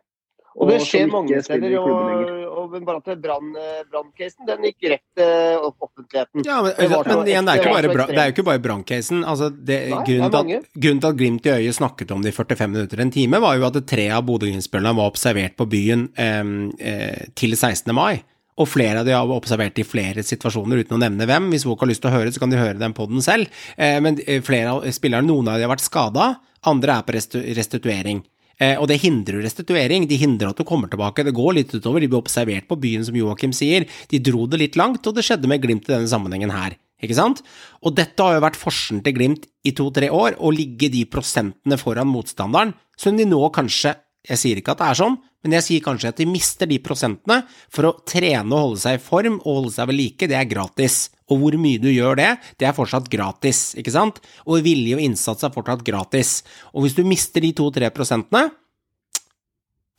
Og 0.59 0.67
det 0.67 0.79
skjer 0.83 1.05
ikke 1.05 1.13
mange 1.13 1.39
steder. 1.45 1.75
Og, 1.79 2.71
og, 2.73 2.73
bare 2.83 2.99
at 2.99 3.21
brann- 3.21 3.53
eh, 3.55 3.83
branncasen 3.87 4.47
den 4.49 4.65
gikk 4.67 4.87
rett 4.91 5.03
til 5.15 5.61
opp- 5.69 5.85
offentligheten. 5.85 6.43
Ja, 6.43 6.57
men, 6.65 6.73
Det 6.75 6.89
men 6.89 7.29
igjen, 7.29 7.45
det 7.45 7.53
er, 7.53 7.61
ikke 7.61 7.75
bare, 7.77 7.93
bra- 7.93 8.07
det 8.09 8.17
er 8.17 8.25
jo 8.25 8.33
ekstremt. 8.33 8.33
ikke 8.33 8.45
bare 8.49 8.63
branncasen. 8.65 9.21
Altså, 9.23 9.49
grunnen, 9.53 10.31
til 10.33 10.81
grunnen 10.81 10.99
til 11.05 11.07
at 11.13 11.19
Glimt 11.21 11.45
i 11.45 11.53
øyet 11.53 11.75
snakket 11.77 12.11
om 12.11 12.21
det 12.25 12.33
i 12.33 12.35
45 12.35 12.67
minutter, 12.73 12.99
en 12.99 13.11
time, 13.11 13.39
var 13.39 13.55
jo 13.55 13.65
at 13.69 13.79
tre 13.87 14.09
av 14.11 14.25
Bodø-Glimt-spillerne 14.25 14.97
var 14.97 15.07
observert 15.13 15.55
på 15.55 15.69
byen 15.69 16.09
eh, 16.17 16.43
eh, 16.81 17.25
til 17.35 17.55
16. 17.55 17.93
mai. 17.95 18.23
Og 18.59 18.67
flere 18.67 19.01
av 19.01 19.07
de 19.07 19.15
har 19.15 19.31
observert 19.31 19.79
i 19.79 19.87
flere 19.87 20.23
situasjoner, 20.25 20.83
uten 20.83 20.97
å 20.97 21.01
nevne 21.01 21.27
hvem. 21.29 21.47
Hvis 21.53 21.65
folk 21.67 21.85
har 21.85 21.91
lyst 21.91 22.03
til 22.03 22.11
å 22.11 22.17
høre, 22.17 22.33
så 22.33 22.43
kan 22.43 22.51
de 22.51 22.59
høre 22.59 22.79
den 22.79 22.95
poden 22.97 23.23
selv. 23.23 23.47
Eh, 23.77 23.99
men 24.03 24.19
eh, 24.25 24.43
flere 24.45 24.75
av 24.75 24.89
spillerne, 24.95 25.29
noen 25.29 25.47
av 25.47 25.59
de 25.59 25.67
har 25.67 25.71
vært 25.71 25.85
skada, 25.85 26.33
andre 26.67 26.99
er 26.99 27.07
på 27.07 27.15
restituering. 27.15 28.19
Eh, 28.59 28.75
og 28.75 28.89
det 28.91 28.99
hindrer 28.99 29.39
restituering, 29.45 30.09
de 30.09 30.19
hindrer 30.19 30.51
at 30.51 30.59
du 30.59 30.67
kommer 30.67 30.91
tilbake. 30.91 31.23
Det 31.23 31.35
går 31.35 31.55
litt 31.55 31.71
utover, 31.71 32.03
de 32.03 32.11
blir 32.11 32.19
observert 32.19 32.67
på 32.67 32.79
byen, 32.83 33.05
som 33.07 33.15
Joakim 33.15 33.55
sier. 33.55 33.87
De 34.11 34.19
dro 34.19 34.43
det 34.51 34.59
litt 34.59 34.79
langt, 34.79 35.07
og 35.07 35.15
det 35.15 35.23
skjedde 35.27 35.47
med 35.47 35.63
Glimt 35.63 35.87
i 35.87 35.95
denne 35.95 36.11
sammenhengen 36.11 36.51
her. 36.51 36.75
Ikke 36.99 37.15
sant? 37.15 37.39
Og 37.87 37.95
dette 37.95 38.19
har 38.19 38.35
jo 38.35 38.43
vært 38.43 38.59
forskjellen 38.59 39.05
til 39.05 39.15
Glimt 39.15 39.47
i 39.63 39.71
to-tre 39.75 40.11
år, 40.11 40.35
å 40.43 40.51
ligge 40.51 40.91
de 40.91 41.05
prosentene 41.07 41.79
foran 41.79 42.11
motstanderen, 42.11 42.75
som 42.99 43.15
de 43.15 43.23
nå 43.23 43.39
kanskje 43.55 43.95
Jeg 44.27 44.39
sier 44.41 44.59
ikke 44.59 44.73
at 44.75 44.81
det 44.81 44.87
er 44.91 44.97
sånn, 44.99 45.15
men 45.45 45.55
jeg 45.55 45.63
sier 45.63 45.83
kanskje 45.83 46.09
at 46.11 46.17
de 46.19 46.25
mister 46.27 46.67
de 46.67 46.79
prosentene 46.83 47.39
for 47.71 47.87
å 47.87 47.93
trene 48.03 48.51
og 48.51 48.65
holde 48.65 48.81
seg 48.81 48.97
i 48.97 49.01
form 49.03 49.37
og 49.39 49.47
holde 49.47 49.75
seg 49.77 49.87
ved 49.87 49.95
like, 49.95 50.27
det 50.27 50.35
er 50.35 50.49
gratis. 50.49 50.97
Og 51.31 51.39
hvor 51.39 51.55
mye 51.61 51.79
du 51.79 51.87
gjør 51.93 52.19
det, 52.19 52.29
det 52.59 52.67
er 52.67 52.75
fortsatt 52.75 53.07
gratis, 53.11 53.69
ikke 53.79 53.93
sant? 53.95 54.19
Og 54.43 54.65
vilje 54.65 54.97
og 54.97 55.03
innsats 55.05 55.45
er 55.47 55.53
fortsatt 55.55 55.85
gratis. 55.87 56.41
Og 56.73 56.83
hvis 56.83 56.97
du 56.97 57.05
mister 57.07 57.45
de 57.45 57.53
to-tre 57.55 57.91
prosentene, 57.95 58.49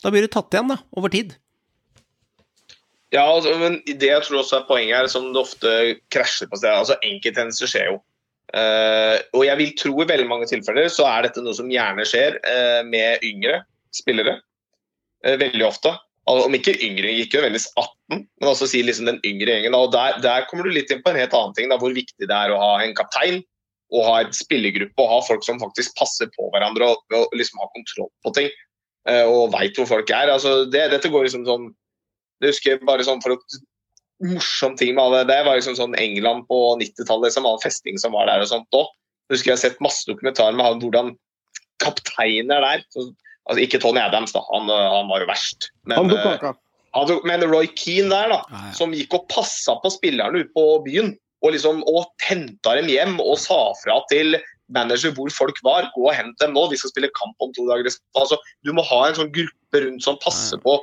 da 0.01 0.13
blir 0.13 0.27
du 0.27 0.33
tatt 0.33 0.53
igjen, 0.53 0.75
da, 0.75 0.81
over 0.97 1.13
tid. 1.13 1.33
Ja, 3.11 3.25
altså, 3.25 3.57
men 3.59 3.81
det 3.89 4.07
jeg 4.07 4.23
tror 4.27 4.43
også 4.43 4.61
er 4.61 4.69
poenget 4.69 4.99
her, 4.99 5.11
som 5.11 5.33
det 5.33 5.41
ofte 5.41 5.75
krasjer 6.13 6.51
på 6.51 6.61
stedet, 6.61 6.77
altså 6.77 7.01
enkelthendelser 7.01 7.73
skjer 7.73 7.91
jo. 7.95 7.99
Uh, 8.51 9.17
og 9.39 9.45
jeg 9.47 9.59
vil 9.61 9.75
tro 9.79 9.93
i 10.03 10.09
veldig 10.11 10.27
mange 10.27 10.47
tilfeller 10.51 10.89
så 10.91 11.05
er 11.07 11.29
dette 11.29 11.43
noe 11.45 11.55
som 11.55 11.69
gjerne 11.71 12.03
skjer 12.09 12.35
uh, 12.43 12.81
med 12.83 13.23
yngre 13.23 13.61
spillere. 13.97 14.39
Eh, 15.25 15.37
veldig 15.41 15.67
ofte. 15.67 15.95
Om 16.31 16.55
ikke 16.55 16.77
yngre, 16.85 17.11
gikk 17.17 17.35
jo 17.35 17.43
veldig 17.43 17.61
18, 17.81 18.21
men 18.23 18.49
også 18.49 18.69
si 18.71 18.83
liksom 18.85 19.09
den 19.09 19.19
yngre 19.27 19.57
gjengen. 19.57 19.75
Og 19.75 19.91
der, 19.95 20.21
der 20.23 20.47
kommer 20.51 20.69
du 20.69 20.75
litt 20.75 20.93
inn 20.93 21.03
på 21.03 21.11
en 21.11 21.19
helt 21.19 21.35
annen 21.35 21.57
ting, 21.57 21.71
da, 21.73 21.79
hvor 21.81 21.95
viktig 21.97 22.29
det 22.29 22.37
er 22.37 22.53
å 22.55 22.61
ha 22.61 22.75
en 22.85 22.95
kaptein 22.99 23.41
og 23.91 24.07
ha 24.07 24.19
en 24.23 24.35
spillergruppe 24.35 25.03
og 25.03 25.11
ha 25.11 25.19
folk 25.27 25.43
som 25.43 25.59
faktisk 25.59 25.97
passer 25.99 26.29
på 26.37 26.47
hverandre 26.55 26.93
og, 26.93 27.01
og 27.17 27.33
liksom 27.35 27.59
ha 27.59 27.67
kontroll 27.75 28.11
på 28.23 28.35
ting. 28.37 28.51
eh, 29.09 29.25
og 29.27 29.51
veit 29.55 29.79
hvor 29.79 29.89
folk 29.89 30.12
er. 30.15 30.31
altså 30.31 30.65
det, 30.71 30.91
Dette 30.93 31.11
går 31.11 31.27
liksom 31.27 31.47
sånn 31.49 31.71
det 32.41 32.55
husker 32.55 32.75
jeg 32.75 32.87
bare 32.89 33.05
sånn 33.05 33.21
for 33.25 33.35
å 33.35 33.41
morsom 34.21 34.77
ting 34.77 34.95
med 34.95 35.03
alle 35.03 35.25
det 35.29 35.41
var 35.47 35.57
liksom 35.59 35.77
sånn 35.79 35.97
England 36.01 36.47
på 36.49 36.59
90-tallet, 36.81 37.31
liksom, 37.31 37.49
all 37.49 37.61
festing 37.62 38.01
som 38.01 38.15
var 38.17 38.29
der 38.29 38.45
og 38.45 38.51
sånt 38.51 38.77
òg. 38.77 38.89
Husker 39.33 39.53
jeg 39.53 39.57
har 39.57 39.62
sett 39.62 39.83
masse 39.85 40.05
dokumentarer 40.09 40.57
med 40.57 40.67
han, 40.67 40.81
hvordan 40.83 41.12
kapteiner 41.81 42.65
der 42.65 42.85
så, 42.93 43.07
altså 43.49 43.62
Ikke 43.65 43.81
Tony 43.83 44.03
Adams, 44.03 44.35
da. 44.37 44.43
Han, 44.53 44.69
øh, 44.71 44.91
han 44.97 45.09
var 45.11 45.25
jo 45.25 45.31
verst. 45.31 45.71
Men, 45.85 45.99
Han 45.99 46.12
tok 46.12 46.23
kaka. 46.27 46.53
han 46.95 47.09
tok- 47.09 47.27
men 47.29 47.45
Roy 47.51 47.67
Keane 47.79 48.11
der, 48.12 48.29
da, 48.35 48.41
ah, 48.51 48.69
ja. 48.69 48.77
som 48.77 48.95
gikk 48.97 49.17
og 49.17 49.29
passa 49.33 49.77
på 49.83 49.93
spillerne 49.95 50.45
ute 50.45 50.53
på 50.57 50.67
byen. 50.87 51.15
Og 51.41 51.55
liksom 51.55 51.81
og 51.89 52.11
henta 52.21 52.77
dem 52.77 52.91
hjem 52.93 53.21
og 53.25 53.39
sa 53.41 53.73
fra 53.81 54.03
til 54.11 54.37
manager 54.69 55.15
hvor 55.17 55.31
folk 55.33 55.57
var. 55.65 55.89
Gå 55.97 56.07
og 56.07 56.15
hent 56.15 56.37
dem 56.43 56.53
nå, 56.55 56.67
vi 56.71 56.77
skal 56.77 56.93
spille 56.93 57.11
kamp 57.17 57.35
om 57.41 57.53
to 57.57 57.65
dager. 57.69 57.89
Altså, 58.19 58.37
du 58.67 58.75
må 58.77 58.85
ha 58.87 59.07
en 59.09 59.17
sånn 59.17 59.33
gruppe 59.33 59.85
rundt 59.87 60.05
som 60.05 60.19
passer 60.23 60.61
på 60.62 60.77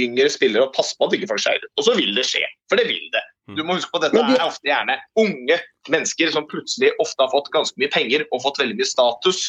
yngre 0.00 0.28
spillere 0.32 0.66
og 0.66 0.74
passer 0.74 0.96
på 0.98 1.06
at 1.06 1.14
ikke 1.16 1.30
folk 1.30 1.42
skeier 1.44 1.62
ut. 1.62 1.72
Og 1.78 1.86
så 1.86 1.94
vil 1.98 2.12
det 2.16 2.26
skje, 2.26 2.42
for 2.70 2.80
det 2.80 2.88
vil 2.90 3.06
det. 3.14 3.22
Du 3.58 3.64
må 3.66 3.74
huske 3.74 3.90
på 3.90 3.98
at 3.98 4.12
dette 4.12 4.22
er 4.36 4.44
ofte 4.46 4.68
gjerne 4.68 4.94
unge 5.18 5.56
mennesker 5.90 6.30
som 6.30 6.46
plutselig 6.46 6.92
ofte 7.02 7.24
har 7.24 7.32
fått 7.32 7.50
ganske 7.54 7.74
mye 7.82 7.90
penger 7.90 8.22
og 8.30 8.44
fått 8.44 8.60
veldig 8.62 8.76
mye 8.78 8.86
status. 8.86 9.48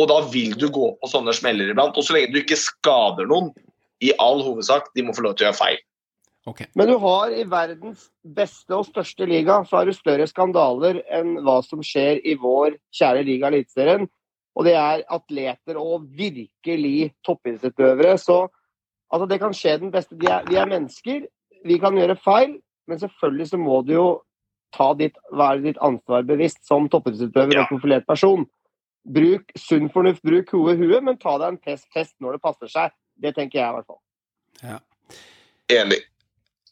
Og 0.00 0.08
da 0.08 0.20
vil 0.32 0.54
du 0.56 0.70
gå 0.72 0.86
på 0.96 1.10
sånne 1.10 1.34
smeller 1.36 1.72
iblant. 1.72 1.98
Og 1.98 2.06
så 2.06 2.16
lenge 2.16 2.32
du 2.32 2.40
ikke 2.40 2.58
skader 2.58 3.28
noen, 3.28 3.52
i 4.00 4.14
all 4.16 4.40
hovedsak, 4.40 4.86
de 4.96 5.04
må 5.04 5.12
få 5.12 5.26
lov 5.26 5.34
til 5.36 5.44
å 5.44 5.50
gjøre 5.50 5.58
feil. 5.60 5.80
Okay. 6.48 6.70
Men 6.78 6.88
du 6.88 6.94
har 7.02 7.34
i 7.36 7.42
verdens 7.44 8.06
beste 8.24 8.72
og 8.72 8.86
største 8.88 9.26
liga, 9.28 9.58
så 9.68 9.76
har 9.76 9.90
du 9.90 9.92
større 9.92 10.24
skandaler 10.28 11.02
enn 11.12 11.34
hva 11.44 11.58
som 11.66 11.82
skjer 11.84 12.22
i 12.24 12.32
vår 12.40 12.78
kjære 12.96 13.26
liga 13.28 13.50
Eliteserien. 13.50 14.08
Og 14.56 14.64
det 14.66 14.72
er 14.80 15.04
atleter 15.12 15.76
og 15.78 16.08
virkelig 16.16 17.10
toppidrettsutøvere. 17.26 18.16
Så 18.18 18.38
altså, 19.12 19.28
det 19.28 19.38
kan 19.42 19.54
skje 19.56 19.76
den 19.84 19.92
beste. 19.92 20.16
Vi 20.16 20.32
er, 20.32 20.48
vi 20.48 20.56
er 20.56 20.70
mennesker, 20.70 21.28
vi 21.68 21.78
kan 21.82 22.00
gjøre 22.00 22.16
feil, 22.24 22.56
men 22.88 23.02
selvfølgelig 23.02 23.50
så 23.52 23.60
må 23.60 23.82
du 23.84 23.94
jo 23.98 24.08
ta 24.74 24.94
ditt, 24.96 25.20
være 25.34 25.60
ditt 25.66 25.78
ansvar 25.84 26.24
bevisst 26.26 26.64
som 26.66 26.88
toppidrettsutøver 26.88 27.58
Ja. 27.58 27.66
og 27.66 27.74
profilert 27.74 28.08
person. 28.08 28.48
Bruk 29.04 29.52
sunn 29.58 29.88
fornuft, 29.92 30.22
bruk 30.26 30.52
hodet 30.52 30.78
huet, 30.80 31.00
men 31.04 31.18
ta 31.20 31.38
deg 31.40 31.54
en 31.54 31.60
test, 31.64 31.88
test 31.94 32.14
når 32.20 32.36
det 32.36 32.44
passer 32.44 32.70
seg. 32.72 32.94
Det 33.20 33.34
tenker 33.36 33.60
jeg 33.60 33.68
i 33.68 33.76
hvert 33.78 33.88
fall. 33.88 34.00
Enig. 35.70 36.02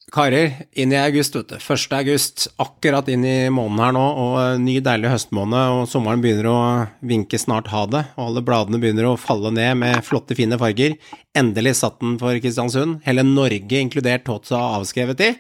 Karer, 0.09 0.55
inn 0.73 0.93
i 0.95 0.97
august, 0.97 1.35
vet 1.37 1.51
du. 1.51 1.57
1. 1.61 1.91
august, 1.99 2.47
akkurat 2.57 3.11
inn 3.13 3.27
i 3.29 3.51
måneden 3.53 3.83
her 3.83 3.93
nå, 3.93 4.05
og 4.23 4.37
eh, 4.41 4.61
ny 4.63 4.79
deilig 4.85 5.11
høstmåned, 5.13 5.59
og 5.75 5.91
sommeren 5.91 6.23
begynner 6.25 6.49
å 6.49 6.61
vinke 7.05 7.37
snart 7.41 7.69
ha 7.75 7.83
det, 7.93 8.03
og 8.17 8.31
alle 8.31 8.43
bladene 8.47 8.81
begynner 8.81 9.11
å 9.11 9.19
falle 9.21 9.53
ned 9.53 9.77
med 9.83 10.01
flotte, 10.07 10.37
fine 10.39 10.57
farger. 10.61 10.97
Endelig 11.37 11.77
satt 11.83 12.01
den 12.01 12.17
for 12.21 12.41
Kristiansund. 12.41 13.03
Hele 13.05 13.27
Norge, 13.27 13.83
inkludert 13.83 14.25
Totsa, 14.29 14.63
avskrevet 14.79 15.27
i. 15.27 15.31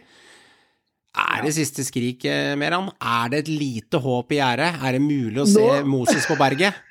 Er 1.16 1.42
det 1.42 1.54
siste 1.56 1.84
skrik, 1.86 2.24
eh, 2.28 2.52
Meran? 2.60 2.90
Er 3.00 3.30
det 3.32 3.38
et 3.44 3.48
lite 3.48 3.98
håp 4.02 4.32
i 4.34 4.38
gjerdet? 4.40 4.74
Er 4.84 4.92
det 4.98 5.02
mulig 5.02 5.40
å 5.42 5.46
se 5.48 5.62
Nå- 5.64 5.86
Moses 5.88 6.26
på 6.28 6.36
berget? 6.38 6.74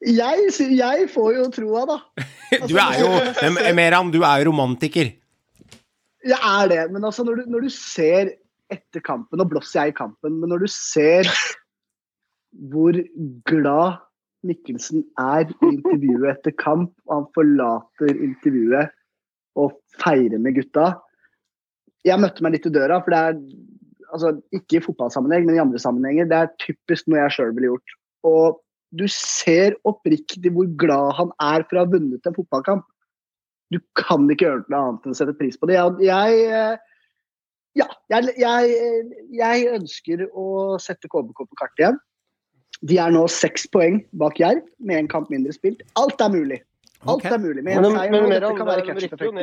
Jeg, 0.00 0.46
jeg 0.72 1.08
får 1.12 1.34
jo 1.36 1.42
troa, 1.52 1.82
da. 1.86 1.96
Du 2.70 2.76
er 2.80 3.00
jo, 3.02 3.08
Meran, 3.76 4.08
du 4.10 4.22
er 4.24 4.40
jo 4.40 4.48
romantiker. 4.48 5.10
Jeg 6.24 6.38
er 6.40 6.70
det, 6.70 6.78
men 6.94 7.04
altså 7.04 7.24
når 7.26 7.42
du, 7.42 7.50
når 7.52 7.66
du 7.66 7.70
ser 7.74 8.30
etter 8.72 9.02
kampen, 9.04 9.38
nå 9.40 9.44
blåser 9.50 9.82
jeg 9.84 9.92
i 9.92 9.98
kampen, 9.98 10.38
men 10.40 10.52
når 10.52 10.64
du 10.64 10.70
ser 10.72 11.28
hvor 12.70 12.96
glad 13.50 14.00
Mikkelsen 14.46 15.02
er 15.20 15.50
i 15.50 15.68
intervjuet 15.68 16.30
etter 16.32 16.54
kamp, 16.56 16.94
og 17.06 17.12
han 17.18 17.28
forlater 17.36 18.14
intervjuet 18.24 18.94
og 19.60 19.74
feirer 20.00 20.40
med 20.40 20.56
gutta 20.56 20.94
Jeg 22.08 22.20
møtte 22.22 22.44
meg 22.44 22.56
litt 22.56 22.68
i 22.68 22.72
døra, 22.72 23.00
for 23.04 23.12
det 23.12 23.20
er 23.20 23.38
altså, 24.14 24.34
ikke 24.56 24.78
i 24.78 24.84
fotballsammenheng, 24.84 25.46
men 25.46 25.58
i 25.58 25.62
andre 25.62 25.80
sammenhenger. 25.82 26.28
Det 26.30 26.38
er 26.38 26.54
typisk 26.62 27.10
noe 27.10 27.20
jeg 27.24 27.36
sjøl 27.36 27.52
ville 27.56 27.74
gjort. 27.74 27.96
Og 28.30 28.60
du 28.96 29.04
ser 29.12 29.76
oppriktig 29.86 30.50
hvor 30.54 30.70
glad 30.80 31.14
han 31.18 31.34
er 31.44 31.66
for 31.68 31.78
å 31.78 31.84
ha 31.84 31.92
vunnet 31.92 32.26
en 32.26 32.36
fotballkamp 32.36 32.88
du 33.70 33.78
kan 33.98 34.26
ikke 34.30 34.46
gjøre 34.46 34.64
noe 34.66 34.86
annet 34.88 35.04
enn 35.06 35.14
å 35.14 35.18
sette 35.18 35.34
pris 35.38 35.58
på 35.58 35.68
det. 35.70 35.76
Jeg, 35.78 36.08
jeg, 36.08 36.40
eh, 36.50 37.04
ja, 37.78 37.86
jeg, 38.10 38.32
jeg, 38.40 39.20
jeg 39.38 39.68
ønsker 39.76 40.24
å 40.28 40.46
sette 40.82 41.10
KBK 41.10 41.44
på 41.44 41.60
kartet 41.60 41.84
igjen. 41.84 42.00
De 42.90 42.96
er 43.02 43.14
nå 43.14 43.26
seks 43.30 43.68
poeng 43.70 44.00
bak 44.18 44.40
Jerv, 44.40 44.64
med 44.82 45.04
en 45.04 45.10
kamp 45.12 45.30
mindre 45.30 45.54
spilt. 45.54 45.84
Alt 46.00 46.22
er 46.24 46.32
mulig. 46.34 46.60
Alt 47.06 47.20
okay. 47.20 47.36
er 47.36 47.42
mulig. 47.42 47.62
Men, 47.62 47.78
Men, 47.78 47.92
men, 47.92 47.94
men, 47.94 48.10
men, 48.10 48.26
men 48.26 48.32
mer 48.32 48.40
dette 48.40 48.50
om 48.50 48.58
kan 48.58 48.66
det 48.66 48.74
være 48.74 48.86
rykker 49.06 49.24
jo 49.28 49.34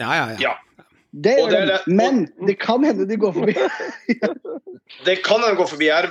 Ja, 0.00 0.12
ja, 0.20 0.28
ja. 0.46 0.56
selv 0.78 0.91
Det 1.12 1.34
gjør 1.36 1.52
det 1.52 1.62
de. 1.68 1.92
Men 1.92 2.24
det 2.48 2.56
kan 2.62 2.84
hende 2.84 3.06
de 3.08 3.18
går 3.20 3.34
forbi. 3.36 3.54
Det 5.06 5.22
kan 5.24 5.40
hende 5.40 5.54
de 5.54 5.58
går 5.58 5.68
forbi 5.70 5.86
Jerv, 5.88 6.10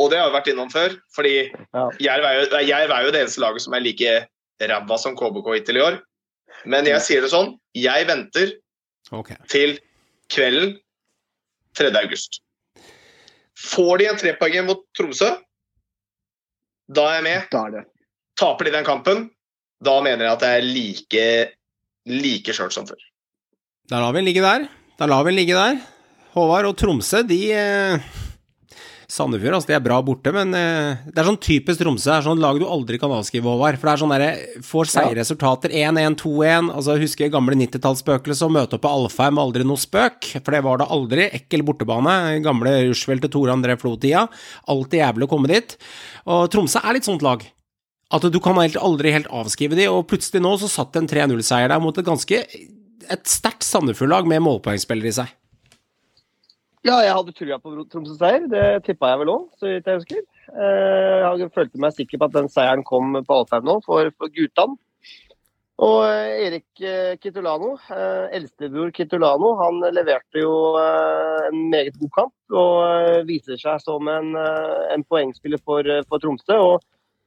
og 0.00 0.08
det 0.10 0.18
har 0.18 0.30
vi 0.30 0.36
vært 0.38 0.48
innom 0.52 0.70
før. 0.72 0.94
fordi 1.14 1.34
Ja. 1.50 1.82
Jerv 2.00 2.24
er, 2.24 2.36
jo, 2.38 2.60
Jerv 2.64 2.94
er 2.96 3.04
jo 3.04 3.10
det 3.12 3.20
eneste 3.20 3.42
laget 3.42 3.62
som 3.62 3.74
er 3.76 3.84
like 3.84 4.14
ræva 4.60 4.98
som 4.98 5.16
KBK 5.16 5.50
hittil 5.54 5.76
i 5.76 5.84
år. 5.84 5.98
Men 6.64 6.88
jeg 6.88 7.00
sier 7.04 7.24
det 7.24 7.30
sånn, 7.32 7.54
jeg 7.76 8.06
venter 8.08 8.54
okay. 9.12 9.36
til 9.48 9.78
kvelden 10.32 10.78
3. 11.76 11.92
august. 12.00 12.40
Får 13.60 14.00
de 14.00 14.08
en 14.08 14.18
trepoenger 14.20 14.64
mot 14.66 14.82
Tromsø, 14.96 15.28
da 16.90 17.06
er 17.10 17.20
jeg 17.20 17.26
med. 17.28 17.46
Da 17.52 17.66
er 17.68 17.76
det. 17.76 17.84
Taper 18.40 18.66
de 18.66 18.74
den 18.74 18.88
kampen, 18.88 19.28
da 19.84 20.00
mener 20.04 20.26
jeg 20.26 20.32
at 20.32 20.42
det 20.42 20.50
er 20.56 20.66
like, 20.66 21.26
like 22.10 22.56
skjørt 22.56 22.74
som 22.74 22.88
før. 22.88 23.09
Da 23.90 23.98
lar 23.98 24.12
vi 24.14 24.20
den 24.20 24.28
ligge 24.28 24.42
der. 24.44 24.68
Da 25.00 25.06
lar 25.10 25.24
vi 25.26 25.32
den 25.32 25.40
ligge 25.40 25.54
der. 25.58 25.80
Håvard 26.30 26.68
og 26.68 26.76
Tromsø, 26.78 27.24
de 27.26 27.38
eh, 27.50 28.04
Sandefjord, 29.10 29.56
altså, 29.56 29.66
de 29.72 29.74
er 29.74 29.82
bra 29.82 29.96
borte, 30.06 30.30
men 30.30 30.54
eh, 30.54 31.00
det 31.08 31.18
er 31.18 31.26
sånn 31.26 31.40
typisk 31.42 31.82
Tromsø. 31.82 32.12
Er 32.14 32.22
sånn 32.22 32.38
lag 32.38 32.60
du 32.62 32.68
aldri 32.70 33.00
kan 33.02 33.10
avskrive, 33.16 33.50
Håvard. 33.50 33.80
For 33.82 33.90
det 33.90 33.96
er 33.96 34.02
sånn 34.04 34.14
derre 34.14 34.62
Får 34.68 34.92
seige 34.92 35.18
resultater. 35.18 35.74
1-1, 35.74 36.20
2-1. 36.22 36.70
Altså, 36.70 36.96
husker 37.02 37.34
gamle 37.34 37.58
90-tallsspøkelset 37.64 38.46
å 38.46 38.52
møte 38.60 38.78
opp 38.78 38.86
på 38.86 38.94
Alfheim, 38.94 39.42
aldri 39.42 39.66
noe 39.66 39.82
spøk. 39.82 40.36
For 40.38 40.54
det 40.54 40.64
var 40.70 40.84
det 40.84 40.90
aldri. 40.94 41.26
Ekkel 41.42 41.66
bortebane. 41.66 42.16
Gamle 42.46 42.78
Rushfeldt 42.92 43.26
til 43.26 43.34
Tore 43.40 43.58
André 43.58 43.74
Flo-tida. 43.80 44.28
Alltid 44.70 45.02
jævlig 45.02 45.26
å 45.26 45.34
komme 45.34 45.50
dit. 45.50 45.80
Og 46.30 46.46
Tromsø 46.54 46.84
er 46.84 46.94
litt 46.94 47.10
sånt 47.10 47.26
lag. 47.26 47.42
At 48.14 48.22
du 48.22 48.38
kan 48.42 48.58
helt, 48.62 48.78
aldri 48.78 49.18
helt 49.18 49.34
avskrive 49.34 49.74
de, 49.78 49.90
og 49.90 50.06
plutselig 50.10 50.46
nå 50.46 50.60
så 50.62 50.70
satt 50.70 50.94
en 50.98 51.10
3-0-seier 51.10 51.74
der 51.74 51.82
mot 51.82 51.98
et 51.98 52.06
ganske 52.06 52.46
et 53.08 53.30
sterkt 53.30 53.64
Sandefjord-lag 53.66 54.28
med 54.28 54.42
målpoengspillere 54.44 55.12
i 55.12 55.16
seg. 55.22 55.32
Ja, 56.86 56.98
jeg 57.04 57.12
hadde 57.12 57.34
trua 57.36 57.58
på 57.60 57.74
Tromsø-seier. 57.92 58.46
Det 58.48 58.66
tippa 58.86 59.10
jeg 59.12 59.20
vel 59.20 59.32
òg, 59.34 59.48
så 59.60 59.68
vidt 59.68 59.88
jeg 59.88 60.00
husker. 60.00 60.22
Eh, 60.50 61.40
Jeg 61.40 61.52
følte 61.54 61.80
meg 61.80 61.92
sikker 61.96 62.18
på 62.18 62.28
at 62.30 62.36
den 62.38 62.48
seieren 62.48 62.84
kom 62.84 63.18
på 63.20 63.36
Alfheim 63.36 63.66
nå, 63.68 63.80
for, 63.84 64.08
for 64.16 64.32
guttene. 64.32 64.78
Og 65.80 66.02
eh, 66.04 66.46
Erik 66.46 66.82
eh, 66.84 67.14
Kitolano, 67.20 67.74
eh, 67.88 68.26
eldstebror 68.36 68.90
Kitolano, 68.96 69.54
han 69.60 69.80
leverte 69.96 70.42
jo 70.42 70.52
en 70.80 71.70
meget 71.72 71.96
god 72.00 72.12
kamp. 72.16 72.34
Og 72.52 73.28
viser 73.28 73.60
seg 73.60 73.80
som 73.84 74.08
en, 74.10 74.34
en 74.36 75.04
poengspiller 75.08 75.60
for, 75.64 75.86
for 76.08 76.20
Tromsø. 76.20 76.58
Og 76.60 76.80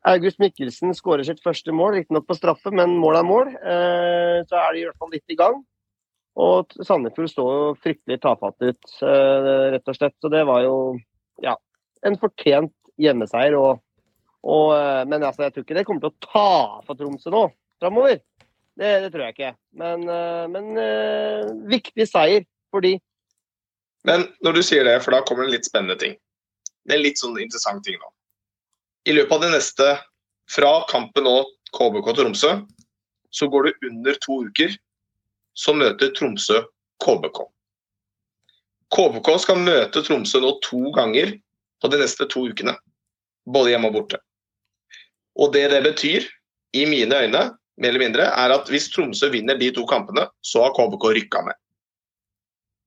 August 0.03 0.39
Mikkelsen 0.41 0.91
skårer 0.97 1.23
sitt 1.23 1.39
første 1.43 1.71
mål, 1.75 1.95
riktignok 1.95 2.25
på 2.27 2.35
straffe, 2.35 2.71
men 2.75 2.97
mål 2.99 3.21
er 3.21 3.27
mål. 3.27 3.53
Eh, 3.55 4.39
Så 4.49 4.57
er 4.59 4.73
de 4.73 4.81
i 4.81 4.85
hvert 4.87 4.99
fall 4.99 5.13
litt 5.13 5.31
i 5.31 5.37
gang. 5.39 5.61
Og 6.35 6.73
Sandefjord 6.83 7.29
står 7.29 7.77
fryktelig 7.79 8.19
tafatt 8.19 8.57
ut, 8.59 8.83
eh, 9.01 9.71
rett 9.71 9.87
og 9.87 9.95
slett. 9.95 10.15
Så 10.19 10.29
det 10.33 10.43
var 10.49 10.63
jo 10.63 10.99
ja, 11.41 11.55
en 12.03 12.17
fortjent 12.17 12.73
hjemmeseier. 12.99 13.55
Og, 13.55 13.79
og, 14.43 14.73
eh, 14.75 15.05
men 15.05 15.23
altså, 15.23 15.45
jeg 15.45 15.53
tror 15.53 15.63
ikke 15.63 15.77
det 15.77 15.85
kommer 15.87 16.01
til 16.01 16.11
å 16.11 16.27
ta 16.27 16.81
for 16.87 16.99
Tromsø 16.99 17.31
nå 17.31 17.45
framover. 17.79 18.19
Det, 18.75 18.89
det 19.05 19.11
tror 19.13 19.27
jeg 19.27 19.35
ikke. 19.37 19.55
Men, 19.77 20.03
men 20.49 21.67
viktig 21.69 22.07
seier 22.09 22.41
for 22.73 22.81
de. 22.81 22.95
Men 24.03 24.25
når 24.41 24.57
du 24.57 24.61
sier 24.65 24.83
det, 24.83 24.97
for 25.05 25.13
da 25.13 25.21
kommer 25.21 25.45
det 25.45 25.51
en 25.51 25.55
litt 25.59 25.69
spennende 25.69 25.95
ting. 26.01 26.17
Det 26.83 26.97
er 26.97 27.03
litt 27.03 27.21
sånn 27.21 27.37
interessant 27.37 27.85
ting 27.85 27.99
nå. 28.01 28.09
I 29.03 29.13
løpet 29.13 29.35
av 29.35 29.41
det 29.43 29.51
neste, 29.55 29.87
fra 30.51 30.71
kampen 30.89 31.25
nå 31.27 31.35
KBK 31.75 32.13
Tromsø, 32.17 32.51
så 33.33 33.47
går 33.51 33.67
det 33.67 33.89
under 33.89 34.19
to 34.23 34.43
uker, 34.47 34.75
så 35.57 35.73
møter 35.75 36.13
Tromsø 36.15 36.61
KBK. 37.03 37.41
KBK 38.93 39.29
skal 39.41 39.59
møte 39.63 40.03
Tromsø 40.05 40.39
nå 40.43 40.53
to 40.63 40.91
ganger 40.95 41.33
på 41.81 41.91
de 41.91 41.99
neste 41.99 42.27
to 42.31 42.45
ukene. 42.51 42.75
Både 43.49 43.73
hjemme 43.73 43.89
og 43.89 43.97
borte. 43.97 44.21
Og 45.35 45.51
det 45.55 45.65
det 45.73 45.81
betyr, 45.83 46.29
i 46.73 46.85
mine 46.89 47.17
øyne, 47.25 47.43
mer 47.77 47.89
eller 47.89 48.01
mindre, 48.01 48.29
er 48.29 48.53
at 48.53 48.69
hvis 48.71 48.87
Tromsø 48.93 49.31
vinner 49.33 49.57
de 49.59 49.71
to 49.73 49.83
kampene, 49.89 50.27
så 50.45 50.63
har 50.63 50.75
KBK 50.77 51.09
rykka 51.17 51.43
med. 51.49 51.57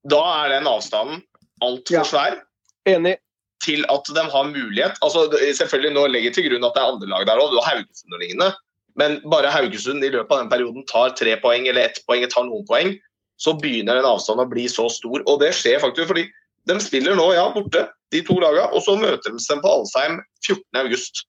Da 0.06 0.22
er 0.44 0.54
den 0.54 0.70
avstanden 0.70 1.22
altfor 1.62 1.98
Ja. 1.98 2.04
svær 2.04 2.42
Enig. 2.86 3.18
Til 3.64 3.84
at 3.92 4.08
de 4.14 4.24
har 4.32 4.48
mulighet. 4.50 4.98
Altså, 5.04 5.26
selvfølgelig 5.58 5.92
Nå 5.94 6.06
legger 6.12 6.30
jeg 6.30 6.36
til 6.36 6.48
grunn 6.50 6.66
at 6.68 6.76
det 6.76 6.82
er 6.82 6.92
andre 6.92 7.10
lag 7.12 7.26
der 7.28 7.42
òg, 7.42 7.52
du 7.52 7.60
har 7.60 7.76
Haugesund 7.76 8.16
og 8.16 8.22
lignende. 8.22 8.50
Men 8.96 9.18
bare 9.30 9.52
Haugesund 9.52 10.04
i 10.04 10.12
løpet 10.12 10.32
av 10.32 10.42
den 10.42 10.50
perioden 10.52 10.86
tar 10.88 11.14
tre 11.18 11.36
poeng 11.40 11.68
eller 11.68 11.90
ett 11.90 12.00
poeng, 12.08 12.24
tar 12.32 12.46
noen 12.48 12.64
poeng, 12.68 12.94
så 13.40 13.52
begynner 13.60 13.98
den 13.98 14.08
avstanden 14.08 14.46
å 14.46 14.50
bli 14.50 14.64
så 14.72 14.88
stor. 14.92 15.24
Og 15.28 15.40
det 15.42 15.52
skjer 15.56 15.82
faktisk 15.82 16.12
fordi 16.12 16.26
de 16.66 16.76
spiller 16.82 17.16
nå, 17.18 17.30
ja, 17.36 17.46
borte, 17.54 17.84
de 18.14 18.22
to 18.26 18.38
lagene, 18.42 18.68
og 18.72 18.82
så 18.82 18.96
møter 18.98 19.34
de 19.34 19.40
dem 19.42 19.62
på 19.62 19.72
Alsheim 19.72 20.20
14.8. 20.42 21.26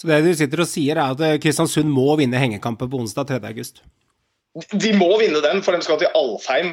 Så 0.00 0.08
det 0.08 0.20
du 0.24 0.30
sitter 0.32 0.62
og 0.62 0.68
sier, 0.70 0.96
er 0.96 1.12
at 1.12 1.20
eh, 1.24 1.38
Kristiansund 1.42 1.90
må 1.92 2.14
vinne 2.16 2.40
hengekampen 2.40 2.88
på 2.88 3.02
onsdag 3.02 3.34
3. 3.34 3.40
august. 3.50 3.82
De 4.72 4.94
må 4.96 5.10
vinne 5.20 5.42
den, 5.44 5.60
for 5.62 5.76
de 5.76 5.84
skal 5.84 6.00
til 6.00 6.08
Alfheim 6.16 6.72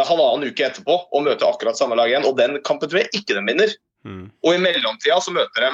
halvannen 0.00 0.48
uke 0.48 0.66
etterpå 0.66 0.96
og 1.12 1.24
møter 1.26 1.48
akkurat 1.48 1.78
samme 1.78 1.96
lag 1.98 2.10
igjen. 2.10 2.26
Og 2.28 2.36
den 2.38 2.58
kampen 2.66 2.90
tror 2.90 3.02
jeg 3.02 3.12
ikke 3.18 3.36
de 3.36 3.44
vinner. 3.46 3.74
Mm. 4.08 4.26
Og 4.42 4.54
i 4.56 4.60
mellomtida 4.62 5.18
så 5.22 5.34
møter 5.34 5.66
de, 5.66 5.72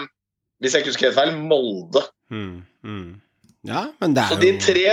hvis 0.62 0.74
jeg 0.74 0.85
ikke 0.85 0.93
husker 0.93 1.09
helt 1.09 1.19
feil, 1.20 1.36
Molde. 1.51 2.05
Mm. 2.32 2.65
Mm. 2.85 3.12
Ja, 3.69 3.89
men 4.03 4.16
det 4.16 4.27
Så 4.28 4.39
er 4.39 4.43
de 4.43 4.51
jo 4.53 4.61
tre, 4.65 4.86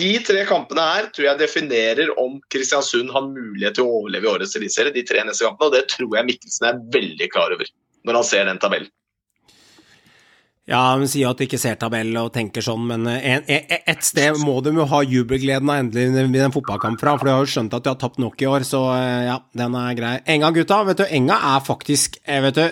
de 0.00 0.10
tre 0.26 0.44
kampene 0.48 0.86
her 0.92 1.10
tror 1.14 1.26
jeg 1.30 1.40
definerer 1.40 2.12
om 2.20 2.38
Kristiansund 2.52 3.12
har 3.14 3.26
mulighet 3.26 3.78
til 3.78 3.86
å 3.88 4.00
overleve 4.00 4.28
i 4.28 4.32
årets 4.34 4.56
eliteserie. 4.58 4.94
De 4.94 5.04
tre 5.06 5.24
neste 5.26 5.46
kampene, 5.46 5.70
og 5.70 5.76
det 5.76 5.86
tror 5.94 6.18
jeg 6.18 6.28
Mikkelsen 6.28 6.68
er 6.68 6.82
veldig 6.94 7.30
klar 7.32 7.54
over 7.56 7.70
når 8.08 8.16
han 8.16 8.26
ser 8.26 8.46
den 8.48 8.60
tabellen. 8.60 8.92
Ja, 10.68 10.82
hun 10.94 11.08
sier 11.08 11.32
at 11.32 11.40
du 11.40 11.46
ikke 11.46 11.58
ser 11.58 11.78
tabell 11.80 12.12
og 12.20 12.32
tenker 12.34 12.62
sånn, 12.62 12.84
men 12.90 13.06
eh, 13.08 13.24
en, 13.32 13.46
en, 13.48 13.80
et 13.90 14.04
sted 14.06 14.36
må 14.44 14.58
de 14.62 14.74
jo 14.76 14.86
ha 14.90 15.00
jubelgleden 15.02 15.72
av 15.72 15.80
endelig 15.82 16.28
i 16.36 16.42
en 16.44 16.54
fotballkamp 16.54 17.00
fra, 17.00 17.16
for 17.16 17.26
de 17.26 17.34
har 17.34 17.42
jo 17.46 17.52
skjønt 17.54 17.74
at 17.78 17.86
de 17.86 17.90
har 17.94 17.98
tapt 17.98 18.20
nok 18.22 18.44
i 18.44 18.48
år, 18.50 18.66
så 18.68 18.84
eh, 18.94 19.24
ja, 19.30 19.40
den 19.56 19.78
er 19.80 19.96
grei. 19.98 20.14
Enga, 20.36 20.52
gutta, 20.54 20.82
vet 20.86 21.00
du, 21.00 21.06
Enga 21.08 21.40
er 21.54 21.64
faktisk 21.66 22.20
eh, 22.26 22.42
Vet 22.44 22.60
du 22.60 22.66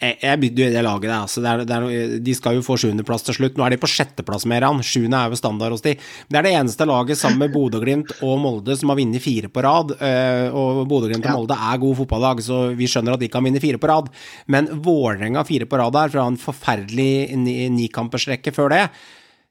jeg, 0.00 0.16
jeg 0.22 0.40
bygde 0.40 0.62
jo 0.64 0.68
det 0.72 0.82
laget 0.86 1.02
der, 1.06 1.14
altså. 1.18 1.42
Det 1.44 1.50
er, 1.50 1.62
det 1.68 1.76
er, 1.76 2.12
de 2.24 2.34
skal 2.36 2.56
jo 2.56 2.62
få 2.64 2.76
sjuendeplass 2.80 3.24
til 3.26 3.36
slutt. 3.36 3.58
Nå 3.60 3.64
er 3.66 3.74
de 3.74 3.78
på 3.82 3.90
sjetteplass 3.90 4.46
med 4.48 4.62
Ran. 4.64 4.80
Sjuende 4.86 5.18
er 5.20 5.32
jo 5.34 5.38
standard 5.40 5.74
hos 5.76 5.84
de. 5.84 5.92
Det 6.30 6.38
er 6.40 6.46
det 6.46 6.52
eneste 6.56 6.86
laget 6.88 7.20
sammen 7.20 7.42
med 7.44 7.52
Bodø-Glimt 7.54 8.14
og 8.24 8.38
Molde 8.42 8.76
som 8.80 8.92
har 8.92 8.98
vunnet 9.00 9.22
fire 9.24 9.50
på 9.52 9.64
rad. 9.66 9.92
eh, 10.00 10.48
Og 10.54 10.84
Bodø-Glimt 10.88 11.26
og. 11.28 11.36
Molde 11.42 11.58
er 11.58 11.82
gode 11.82 11.98
fotballag, 12.00 12.40
så 12.46 12.62
vi 12.78 12.88
skjønner 12.90 13.18
at 13.18 13.20
de 13.24 13.28
kan 13.32 13.44
vinne 13.44 13.60
fire 13.62 13.78
på 13.82 13.90
rad. 13.92 14.08
Men 14.48 14.70
Vålerenga 14.84 15.44
fire 15.44 15.66
på 15.68 15.78
rad 15.82 15.92
der, 15.92 16.08
fra 16.16 16.26
en 16.30 16.40
forferdelig 16.40 17.36
ni- 17.36 17.68
nikampersrekke 17.68 18.52
før 18.56 18.72
det. 18.72 18.84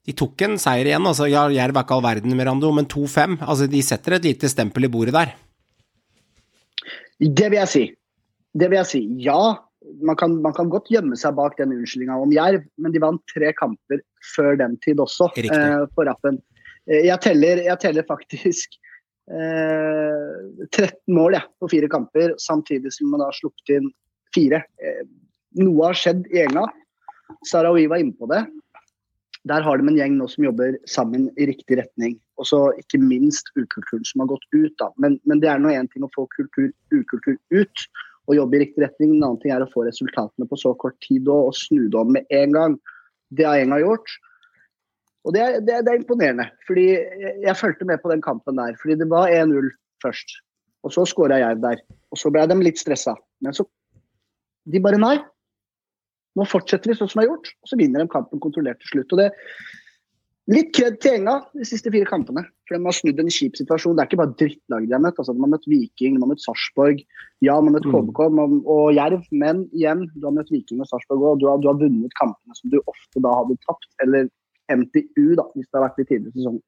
De 0.04 0.12
tok 0.20 0.42
en 0.44 0.58
seier 0.60 0.90
igjen, 0.90 1.06
altså. 1.08 1.30
Ja, 1.32 1.46
Jerv 1.54 1.78
er 1.78 1.86
ikke 1.86 1.96
all 1.96 2.04
verden, 2.04 2.34
Mirando, 2.36 2.74
men 2.76 2.90
2-5. 2.92 3.38
Altså, 3.46 3.70
de 3.72 3.82
setter 3.86 4.18
et 4.18 4.26
lite 4.28 4.50
stempel 4.52 4.84
i 4.84 4.92
bordet 4.92 5.14
der. 5.16 5.36
Det 7.20 7.48
vil 7.52 7.60
jeg 7.62 7.70
si. 7.72 7.84
Det 8.54 8.68
vil 8.70 8.78
jeg 8.82 8.90
si. 8.90 9.02
Ja, 9.24 9.38
man 10.02 10.16
kan, 10.16 10.42
man 10.42 10.54
kan 10.56 10.70
godt 10.72 10.90
gjemme 10.92 11.18
seg 11.20 11.36
bak 11.38 11.58
den 11.60 11.74
unnskyldninga 11.76 12.18
om 12.26 12.34
Jerv, 12.34 12.64
men 12.82 12.94
de 12.94 13.02
vant 13.04 13.22
tre 13.32 13.52
kamper 13.58 14.02
før 14.36 14.58
den 14.60 14.78
tid 14.86 15.02
også, 15.04 15.30
eh, 15.44 15.84
på 15.96 16.08
rappen. 16.08 16.40
Eh, 16.88 17.06
Jeg 17.06 17.20
teller, 17.22 17.64
jeg 17.64 17.80
teller 17.80 18.08
faktisk 18.08 18.78
eh, 19.32 20.68
13 20.72 21.14
mål 21.14 21.38
jeg, 21.38 21.48
på 21.60 21.72
fire 21.76 21.92
kamper, 21.92 22.36
samtidig 22.38 22.94
som 22.96 23.12
man 23.14 23.24
har 23.26 23.36
sluppet 23.38 23.78
inn 23.78 23.92
fire. 24.36 24.64
Eh, 24.82 25.06
noe 25.62 25.90
har 25.92 25.98
skjedd 25.98 26.28
i 26.34 26.44
Enga. 26.48 26.68
Sarawi 27.48 27.88
var 27.88 28.02
inne 28.04 28.16
på 28.18 28.30
det. 28.32 28.44
Der 29.50 29.62
har 29.62 29.78
de 29.78 29.88
en 29.90 29.98
gjeng 30.00 30.16
nå 30.16 30.28
som 30.32 30.46
jobber 30.46 30.78
sammen 30.88 31.28
i 31.36 31.48
riktig 31.50 31.78
retning. 31.82 32.16
Og 32.40 32.48
så 32.48 32.60
ikke 32.80 33.02
minst 33.02 33.52
ukulturen 33.60 34.06
som 34.08 34.24
har 34.24 34.32
gått 34.32 34.46
ut. 34.56 34.74
Da. 34.80 34.88
Men, 34.98 35.20
men 35.28 35.44
det 35.44 35.52
er 35.52 35.60
nå 35.60 35.74
én 35.74 35.90
ting 35.92 36.06
å 36.06 36.12
få 36.16 36.26
kultur, 36.32 36.72
ukultur 36.96 37.36
ut 37.52 37.88
og 38.30 38.38
jobbe 38.38 38.58
i 38.58 38.62
riktig 38.64 38.84
retning. 38.86 39.16
En 39.18 39.24
annen 39.26 39.40
ting 39.42 39.52
er 39.56 39.64
å 39.66 39.72
få 39.72 39.84
resultatene 39.88 40.48
på 40.48 40.60
så 40.60 40.74
kort 40.80 40.96
tid 41.04 41.28
og, 41.28 41.50
og 41.52 41.58
snu 41.58 41.88
det 41.92 42.00
om 42.00 42.14
med 42.16 42.30
en 42.32 42.56
gang. 42.56 42.78
Det 43.34 43.48
har 43.48 43.60
Enga 43.60 43.82
gjort. 43.82 44.08
Og 45.24 45.36
det 45.36 45.42
er, 45.44 45.60
det, 45.64 45.76
er- 45.76 45.88
er 45.88 46.00
imponerende. 46.00 46.50
fordi 46.68 46.88
jeg 47.44 47.58
fulgte 47.60 47.88
med 47.88 48.02
på 48.04 48.12
den 48.12 48.22
kampen 48.22 48.60
der. 48.60 48.76
fordi 48.82 48.96
det 49.00 49.10
var 49.10 49.32
1-0 49.32 49.70
først. 50.04 50.38
Og 50.84 50.92
så 50.92 51.06
skåra 51.08 51.40
jeg 51.40 51.62
der. 51.64 51.80
Og 52.12 52.20
så 52.20 52.32
ble 52.32 52.44
de 52.48 52.60
litt 52.60 52.80
stressa. 52.80 53.16
Men 53.42 53.54
så 53.56 53.66
De 54.66 54.80
bare 54.80 54.96
nei. 55.00 55.18
Nå 56.40 56.46
fortsetter 56.48 56.90
vi 56.90 56.96
sånn 56.96 57.10
som 57.12 57.20
vi 57.20 57.26
har 57.28 57.34
gjort, 57.36 57.50
og 57.62 57.68
så 57.70 57.78
vinner 57.78 58.00
de 58.02 58.10
kampen 58.10 58.40
kontrollert 58.40 58.80
til 58.80 58.94
slutt. 58.94 59.12
og 59.12 59.20
det 59.20 59.28
Litt 60.52 60.74
kred 60.76 60.98
til 61.00 61.14
Enga 61.22 61.38
de 61.56 61.64
siste 61.64 61.88
fire 61.94 62.04
kampene. 62.10 62.42
For 62.68 62.76
de 62.76 62.84
har 62.84 62.96
snudd 62.98 63.20
en 63.22 63.30
kjip 63.32 63.56
situasjon. 63.56 63.96
Det 63.96 64.04
er 64.04 64.10
ikke 64.10 64.20
bare 64.20 64.36
drittlag 64.42 64.88
de 64.90 64.96
har 64.98 65.00
møtt. 65.06 65.22
Altså, 65.22 65.32
de 65.38 65.40
har 65.46 65.52
møtt 65.54 65.68
Viking, 65.72 66.18
de 66.18 66.24
har 66.26 66.32
møtt 66.34 66.44
Sarpsborg, 66.44 67.00
ja, 67.40 67.54
de 67.56 67.70
har 67.70 67.76
møtt 67.78 67.88
Mm. 67.88 67.94
KBK 67.96 68.20
og, 68.28 68.58
og 68.68 68.92
Jerv. 68.98 69.24
Men 69.32 69.64
igjen, 69.72 70.04
du 70.20 70.28
har 70.28 70.36
møtt 70.36 70.52
Viking 70.52 70.82
og 70.84 70.90
Sarpsborg 70.92 71.24
òg. 71.32 71.40
Du, 71.40 71.48
har- 71.48 71.62
du 71.64 71.70
har 71.72 71.80
vunnet 71.80 72.12
kampene 72.20 72.58
som 72.60 72.70
du 72.74 72.82
ofte 72.84 73.24
da 73.24 73.32
hadde 73.40 73.56
tapt, 73.64 73.88
eller 74.04 74.28
MTU, 74.68 75.36
da, 75.40 75.48
hvis 75.56 75.68
det 75.72 75.80
har 75.80 75.88
vært 75.88 76.00
i 76.04 76.08
tidligere 76.12 76.36
i 76.36 76.40
sesongen. 76.42 76.62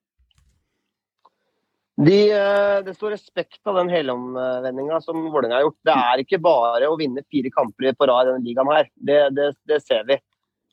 De, 1.96 2.16
eh, 2.36 2.82
det 2.84 2.92
står 2.98 3.14
respekt 3.16 3.60
av 3.72 3.76
den 3.80 3.88
helomvendinga 3.92 4.98
som 5.04 5.16
Vålerenga 5.32 5.56
har 5.62 5.64
gjort. 5.68 5.78
Det 5.88 5.96
er 5.96 6.24
ikke 6.26 6.42
bare 6.44 6.88
å 6.92 6.98
vinne 7.00 7.24
fire 7.32 7.52
kamper 7.56 7.94
på 7.96 8.08
rad 8.10 8.28
i 8.28 8.32
denne 8.34 8.44
ligaen 8.48 8.72
her. 8.72 8.90
Det, 9.00 9.20
det, 9.36 9.46
det 9.68 9.82
ser 9.84 10.04
vi. 10.10 10.18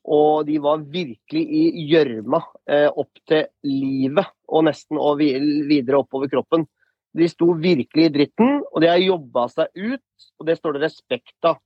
Og 0.03 0.47
de 0.49 0.57
var 0.63 0.83
virkelig 0.91 1.43
i 1.43 1.87
gjørma 1.87 2.41
eh, 2.67 2.89
opp 2.89 3.21
til 3.29 3.45
livet 3.67 4.33
og 4.51 4.65
nesten 4.67 4.99
og 4.99 5.21
videre 5.21 6.01
oppover 6.03 6.31
kroppen. 6.33 6.67
De 7.15 7.29
sto 7.29 7.53
virkelig 7.61 8.09
i 8.09 8.15
dritten, 8.15 8.63
og 8.73 8.83
de 8.83 8.91
har 8.91 9.03
jobba 9.03 9.47
seg 9.53 9.71
ut, 9.77 10.27
og 10.41 10.49
det 10.49 10.57
står 10.59 10.75
det 10.75 10.85
respekt 10.87 11.49
av. 11.49 11.61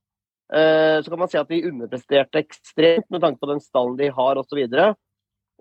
Eh, 0.53 0.99
så 1.01 1.11
kan 1.11 1.23
man 1.23 1.31
si 1.31 1.39
at 1.39 1.49
de 1.49 1.63
underpresterte 1.71 2.43
ekstremt 2.43 3.09
med 3.09 3.23
tanke 3.23 3.41
på 3.41 3.49
den 3.49 3.63
stallen 3.63 3.97
de 3.99 4.11
har 4.13 4.39
osv. 4.39 4.67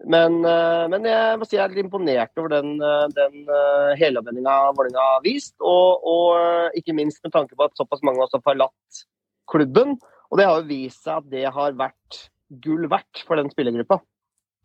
Men, 0.05 0.43
eh, 0.45 0.85
men 0.93 1.07
jeg 1.09 1.39
må 1.41 1.47
si 1.49 1.57
jeg 1.57 1.65
er 1.65 1.73
litt 1.73 1.87
imponert 1.87 2.37
over 2.37 2.53
den, 2.53 2.75
eh, 2.85 3.07
den 3.17 3.47
uh, 3.49 3.95
helomvendinga 3.97 4.57
Vålerenga 4.77 5.07
har 5.15 5.23
vist. 5.25 5.55
Og, 5.65 6.05
og 6.05 6.37
eh, 6.37 6.81
ikke 6.83 6.97
minst 6.99 7.23
med 7.25 7.33
tanke 7.33 7.57
på 7.57 7.65
at 7.65 7.77
såpass 7.81 8.05
mange 8.05 8.21
også 8.21 8.41
har 8.41 8.47
forlatt 8.51 9.03
klubben. 9.49 9.97
Og 10.29 10.39
det 10.39 10.49
har 10.49 10.61
jo 10.61 10.69
vist 10.69 11.07
seg 11.07 11.23
at 11.23 11.31
det 11.33 11.47
har 11.55 11.79
vært 11.79 12.27
gull 12.49 12.87
verdt 12.91 13.25
for 13.27 13.41
den 13.41 13.51
spillergruppa. 13.53 14.01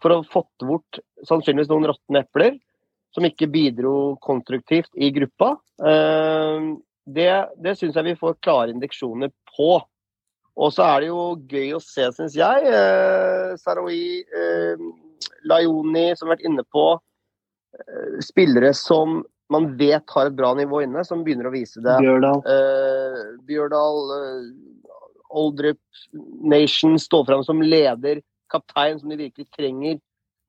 For 0.01 0.13
å 0.13 0.21
ha 0.21 0.27
fått 0.33 0.65
bort 0.65 1.01
sannsynligvis 1.27 1.69
noen 1.71 1.89
råtne 1.91 2.23
epler 2.23 2.57
som 3.13 3.27
ikke 3.27 3.49
bidro 3.51 4.15
konstruktivt 4.23 4.91
i 4.95 5.11
gruppa. 5.13 5.55
Eh, 5.83 6.71
det 7.11 7.31
det 7.61 7.77
syns 7.77 7.97
jeg 7.97 8.11
vi 8.11 8.19
får 8.19 8.39
klare 8.45 8.73
indeksjoner 8.73 9.33
på. 9.55 9.73
Og 10.61 10.73
så 10.75 10.85
er 10.85 11.01
det 11.01 11.11
jo 11.11 11.21
gøy 11.49 11.75
å 11.77 11.83
se, 11.83 12.07
syns 12.15 12.35
jeg. 12.37 12.73
Saroui, 13.61 13.61
Sarawi, 13.61 14.01
eh, 14.41 14.83
Laioni, 15.47 16.11
som 16.15 16.27
har 16.27 16.37
vært 16.37 16.47
inne 16.49 16.65
på. 16.71 16.85
Eh, 17.79 18.19
spillere 18.23 18.73
som 18.73 19.21
man 19.51 19.77
vet 19.77 20.09
har 20.15 20.29
et 20.29 20.35
bra 20.35 20.53
nivå 20.55 20.81
inne, 20.85 21.03
som 21.07 21.23
begynner 21.23 21.49
å 21.49 21.53
vise 21.53 21.81
det. 21.83 21.97
Bjørdal. 22.03 22.43
Eh, 22.47 23.21
Bjørdal, 23.47 23.99
eh, 24.17 24.45
Oldrup, 25.37 25.79
Nation 26.43 26.97
står 26.99 27.25
fram 27.29 27.43
som 27.47 27.61
leder, 27.63 28.21
kaptein, 28.51 28.99
som 28.99 29.11
de 29.11 29.19
virkelig 29.19 29.47
trenger 29.55 29.99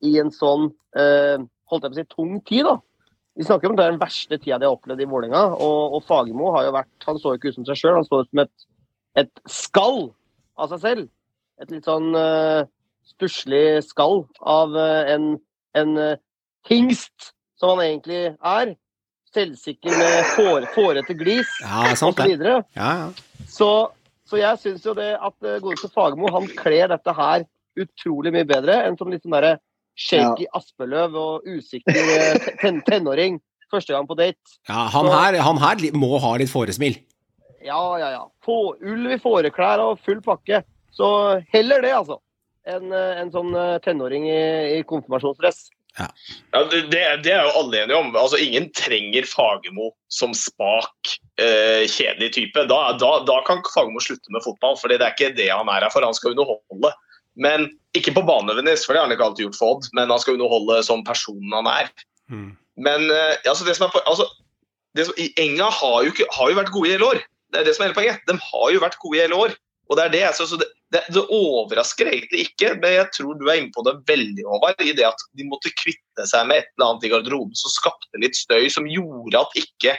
i 0.03 0.17
en 0.19 0.33
sånn 0.35 0.71
eh, 0.99 1.39
holdt 1.71 1.87
jeg 1.87 1.93
på 1.93 1.97
å 1.97 2.01
si, 2.01 2.09
tung 2.11 2.35
tid. 2.49 2.67
da. 2.67 2.77
Vi 3.39 3.47
snakker 3.47 3.71
om 3.71 3.79
det 3.79 3.87
er 3.87 3.95
den 3.95 4.03
verste 4.03 4.37
tida 4.37 4.59
de 4.61 4.69
har 4.69 4.77
opplevd 4.77 5.05
i 5.05 5.09
Vålerenga. 5.09 5.45
Og, 5.57 5.97
og 5.97 6.05
Fagermo 6.05 6.51
har 6.57 6.67
jo 6.67 6.75
vært 6.77 7.07
Han 7.09 7.21
så 7.23 7.37
ikke 7.37 7.53
ut 7.53 7.61
som 7.61 7.69
seg 7.69 7.81
sjøl, 7.81 7.97
han 8.01 8.09
så 8.09 8.23
ut 8.23 8.31
som 8.31 8.43
et, 8.45 8.67
et 9.23 9.43
skall 9.49 10.01
av 10.61 10.75
seg 10.75 10.83
selv. 10.83 11.09
Et 11.63 11.73
litt 11.73 11.87
sånn 11.89 12.11
uh, 12.17 12.67
stusslig 13.07 13.83
skall 13.87 14.23
av 14.41 14.77
eh, 14.79 15.13
en, 15.15 15.35
en 15.79 15.97
eh, 15.99 16.21
hingst, 16.69 17.33
som 17.59 17.75
han 17.75 17.85
egentlig 17.87 18.23
er. 18.37 18.75
Selvsikker 19.33 19.95
med 19.97 20.27
får, 20.37 20.67
fårete 20.75 21.15
glis 21.17 21.49
Ja, 21.63 21.87
osv. 21.95 22.19
Ja, 22.29 22.59
ja. 22.77 22.95
Så, 23.49 23.69
så 24.33 24.41
jeg 24.41 24.61
syns 24.63 24.87
jo 24.89 24.95
det 24.97 25.11
at 25.13 25.37
uh, 25.45 25.59
godeste 25.61 25.91
Fagermo 25.93 26.31
han 26.33 26.49
kler 26.57 26.89
dette 26.89 27.13
her 27.19 27.45
utrolig 27.77 28.33
mye 28.33 28.49
bedre 28.49 28.79
enn 28.87 28.97
som 28.97 29.13
litt 29.13 29.25
sånn 29.25 29.37
derre 29.37 29.59
shaky 29.99 30.47
Aspeløv 30.57 31.17
og 31.21 31.49
usikker 31.49 32.13
eh, 32.17 32.47
ten 32.63 32.81
tenåring 32.87 33.39
første 33.73 33.93
gang 33.93 34.09
på 34.09 34.17
date. 34.17 34.41
ja 34.69 34.87
han, 34.93 35.09
her, 35.13 35.39
han 35.45 35.61
her 35.61 35.85
må 35.97 36.17
ha 36.21 36.35
litt 36.41 36.53
fåresmil. 36.53 36.97
Ja, 37.63 37.81
ja, 38.01 38.09
ja. 38.13 38.23
Få, 38.45 38.75
ulv 38.81 39.15
i 39.15 39.21
fåreklær 39.23 39.81
og 39.85 40.01
full 40.05 40.21
pakke. 40.25 40.63
Så 40.93 41.07
heller 41.53 41.85
det, 41.85 41.93
altså. 41.97 42.19
Enn 42.69 42.93
eh, 42.93 43.21
en 43.23 43.31
sånn 43.35 43.55
eh, 43.57 43.79
tenåring 43.85 44.27
i, 44.29 44.43
i 44.79 44.83
konfirmasjonsdress. 44.89 45.65
Ja, 45.99 46.61
det, 46.73 46.87
det 46.93 47.01
det 47.27 47.33
er 47.35 47.45
jo 47.45 47.53
alle 47.61 47.83
enige 47.83 47.99
om. 47.99 48.15
Altså, 48.17 48.39
ingen 48.41 48.71
trenger 48.73 49.27
Fagermo 49.29 49.91
som 50.09 50.33
spak, 50.37 51.13
eh, 51.43 51.85
kjedelig 51.91 52.31
type. 52.39 52.65
Da, 52.71 52.81
da, 53.01 53.11
da 53.29 53.39
kan 53.49 53.61
Fagermo 53.75 54.01
slutte 54.01 54.33
med 54.33 54.45
fotball, 54.47 54.79
for 54.81 54.89
det 54.89 55.01
er 55.03 55.13
ikke 55.13 55.35
det 55.37 55.51
han 55.53 55.69
er 55.69 55.85
her 55.85 55.93
for. 55.93 56.05
Han 56.07 56.17
skal 56.17 56.33
underholde. 56.33 56.93
Men 57.37 57.69
ikke 57.97 58.13
på 58.17 58.25
banen 58.29 58.53
for 58.53 58.93
det 58.93 59.01
har 59.01 59.07
han 59.07 59.13
ikke 59.15 59.25
alltid 59.25 59.47
gjort 59.47 59.59
for 59.61 59.77
Odd. 59.77 59.91
Men 59.97 60.11
han 60.13 60.21
skal 60.21 60.37
underholde 60.39 60.81
som 60.85 61.05
personen 61.05 61.53
han 61.57 61.69
er. 61.71 61.93
Mm. 62.33 62.51
Men 62.81 63.11
eh, 63.13 63.37
altså, 63.49 63.65
det 63.69 63.77
som 63.77 63.89
er, 63.89 63.93
på- 63.93 64.05
altså, 64.09 64.27
det 64.97 65.07
som, 65.09 65.15
Enga 65.41 65.69
har 65.73 66.03
jo, 66.05 66.13
ikke, 66.13 66.29
har 66.37 66.51
jo 66.53 66.59
vært 66.61 66.73
gode 66.73 66.89
i 66.89 66.97
hele 66.97 67.09
år. 67.13 67.21
Det 67.53 67.61
er 67.61 67.69
det 67.69 67.77
som 67.77 67.85
er 67.85 67.91
hele 67.91 67.99
poenget. 68.01 68.25
De 68.29 68.37
har 68.41 68.73
jo 68.73 68.81
vært 68.81 68.97
gode 69.05 69.19
i 69.19 69.23
hele 69.27 69.37
år. 69.45 69.57
Og 69.91 69.99
det 69.99 70.05
er 70.05 70.13
det, 70.15 70.23
synes, 70.39 70.55
det, 70.61 70.69
det, 70.95 71.03
det 71.13 71.25
overrasker 71.27 72.09
egentlig 72.09 72.47
ikke, 72.47 72.73
men 72.81 72.97
jeg 72.97 73.11
tror 73.17 73.37
du 73.37 73.45
er 73.49 73.61
inne 73.61 73.75
på 73.75 73.85
det 73.87 73.97
veldig, 74.09 74.47
Håvard. 74.49 74.81
I 74.81 74.95
det 74.97 75.09
at 75.09 75.27
de 75.39 75.49
måtte 75.49 75.73
kvitte 75.81 76.27
seg 76.29 76.47
med 76.49 76.63
et 76.63 76.71
eller 76.77 76.89
annet 76.93 77.07
i 77.09 77.13
garderoben 77.13 77.59
som 77.59 77.75
skapte 77.75 78.23
litt 78.23 78.39
støy, 78.39 78.69
som 78.73 78.89
gjorde 78.89 79.43
at 79.43 79.59
ikke 79.59 79.97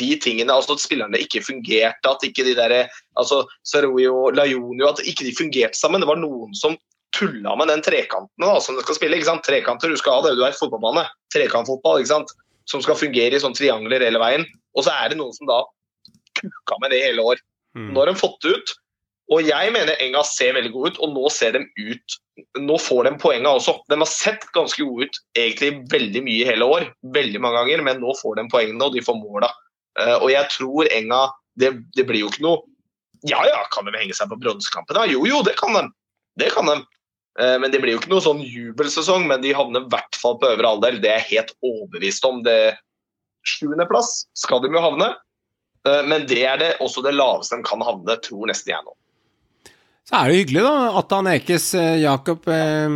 de 0.00 0.10
tingene, 0.22 0.52
altså 0.54 0.76
at 0.76 0.82
spillerne 0.82 1.20
ikke 1.20 1.42
fungerte, 1.44 2.08
at 2.08 2.22
ikke 2.24 2.44
de 2.46 2.54
der, 2.56 2.76
altså 3.20 3.42
Saroui 3.68 4.06
og 4.08 4.36
Laioni, 4.38 4.84
at 4.86 5.02
ikke 5.04 5.26
de 5.26 5.34
fungerte 5.36 5.78
sammen. 5.78 6.00
Det 6.02 6.08
var 6.08 6.20
noen 6.20 6.54
som 6.56 6.76
tulla 7.16 7.56
med 7.58 7.68
den 7.72 7.82
trekanten 7.84 8.44
da, 8.44 8.54
som 8.62 8.78
de 8.78 8.84
skal 8.86 8.96
spille. 8.96 9.18
ikke 9.18 9.28
sant? 9.28 9.44
Trekanter, 9.44 9.90
du 9.90 10.00
skal 10.00 10.18
ha 10.18 10.28
det, 10.28 10.36
du 10.38 10.44
er 10.46 10.56
fotballbane. 10.56 11.04
Trekantfotball 11.34 12.00
ikke 12.00 12.14
sant? 12.14 12.32
som 12.70 12.82
skal 12.84 12.98
fungere 12.98 13.36
i 13.36 13.42
sånn 13.42 13.56
triangler 13.56 14.04
hele 14.04 14.20
veien. 14.22 14.44
Og 14.78 14.86
så 14.86 14.94
er 14.94 15.10
det 15.10 15.18
noen 15.18 15.34
som 15.34 15.48
da 15.48 15.62
kuka 16.38 16.78
med 16.82 16.94
det 16.94 17.02
hele 17.02 17.24
år. 17.32 17.40
Mm. 17.76 17.90
Nå 17.92 18.02
har 18.02 18.10
de 18.10 18.20
fått 18.20 18.38
det 18.44 18.54
ut. 18.54 18.74
Og 19.30 19.46
jeg 19.46 19.70
mener 19.74 19.98
Enga 20.02 20.22
ser 20.26 20.56
veldig 20.56 20.72
god 20.74 20.90
ut, 20.90 21.00
og 21.04 21.14
nå 21.14 21.30
ser 21.32 21.54
de 21.56 21.64
ut 21.78 22.18
Nå 22.56 22.78
får 22.80 23.04
de 23.04 23.10
poengene 23.20 23.50
også. 23.52 23.74
De 23.92 23.98
har 24.00 24.08
sett 24.08 24.46
ganske 24.54 24.80
gode 24.80 25.10
ut 25.10 25.18
egentlig 25.36 25.74
veldig 25.92 26.22
mye 26.24 26.46
hele 26.48 26.64
år, 26.64 26.86
veldig 27.14 27.42
mange 27.44 27.58
ganger, 27.60 27.82
men 27.84 28.00
nå 28.00 28.14
får 28.16 28.38
de 28.38 28.46
poengene, 28.48 28.86
og 28.86 28.96
de 28.96 29.02
får 29.04 29.18
måla. 29.20 29.50
Eh, 30.00 30.16
og 30.16 30.30
jeg 30.32 30.48
tror 30.54 30.88
Enga 30.88 31.20
det, 31.60 31.74
det 31.98 32.06
blir 32.08 32.24
jo 32.24 32.30
ikke 32.30 32.46
noe 32.46 32.62
Ja 33.28 33.42
ja, 33.44 33.58
kan 33.74 33.84
de 33.84 33.92
henge 33.98 34.16
seg 34.16 34.30
på 34.30 34.38
bronsekampen? 34.40 34.96
Jo 35.12 35.26
jo, 35.28 35.42
det 35.44 35.58
kan 35.60 35.76
de. 35.76 35.84
Det 36.40 36.48
kan 36.54 36.70
de. 36.70 36.78
Eh, 37.42 37.56
Men 37.60 37.74
det 37.74 37.82
blir 37.84 37.94
jo 37.94 38.00
ikke 38.00 38.14
noe 38.14 38.24
sånn 38.24 38.40
jubelsesong, 38.40 39.28
men 39.28 39.44
de 39.44 39.52
havner 39.54 39.84
i 39.84 39.92
hvert 39.92 40.16
fall 40.16 40.38
på 40.40 40.48
øvre 40.54 40.74
halvdel. 40.74 41.02
Det 41.02 41.12
er 41.12 41.20
jeg 41.20 41.32
helt 41.34 41.56
overbevist 41.60 42.24
om. 42.24 42.40
Det 42.46 42.78
Sjuendeplass 43.46 44.24
skal 44.36 44.64
de 44.64 44.72
jo 44.72 44.80
havne, 44.82 45.14
Eh, 45.88 46.02
men 46.06 46.26
det 46.28 46.42
er 46.44 46.58
det 46.60 46.70
også 46.84 47.02
det 47.04 47.14
laveste 47.16 47.56
de 47.56 47.66
kan 47.66 47.82
havne, 47.84 48.16
tror 48.24 48.50
nesten 48.50 48.74
jeg 48.74 48.84
nå. 48.84 48.94
Så 50.08 50.16
er 50.18 50.30
det 50.32 50.38
hyggelig, 50.40 50.62
da. 50.66 50.74
Attan 50.98 51.28
Ekes, 51.30 51.68
eh, 51.78 52.00
Jakob 52.02 52.48
eh, 52.50 52.94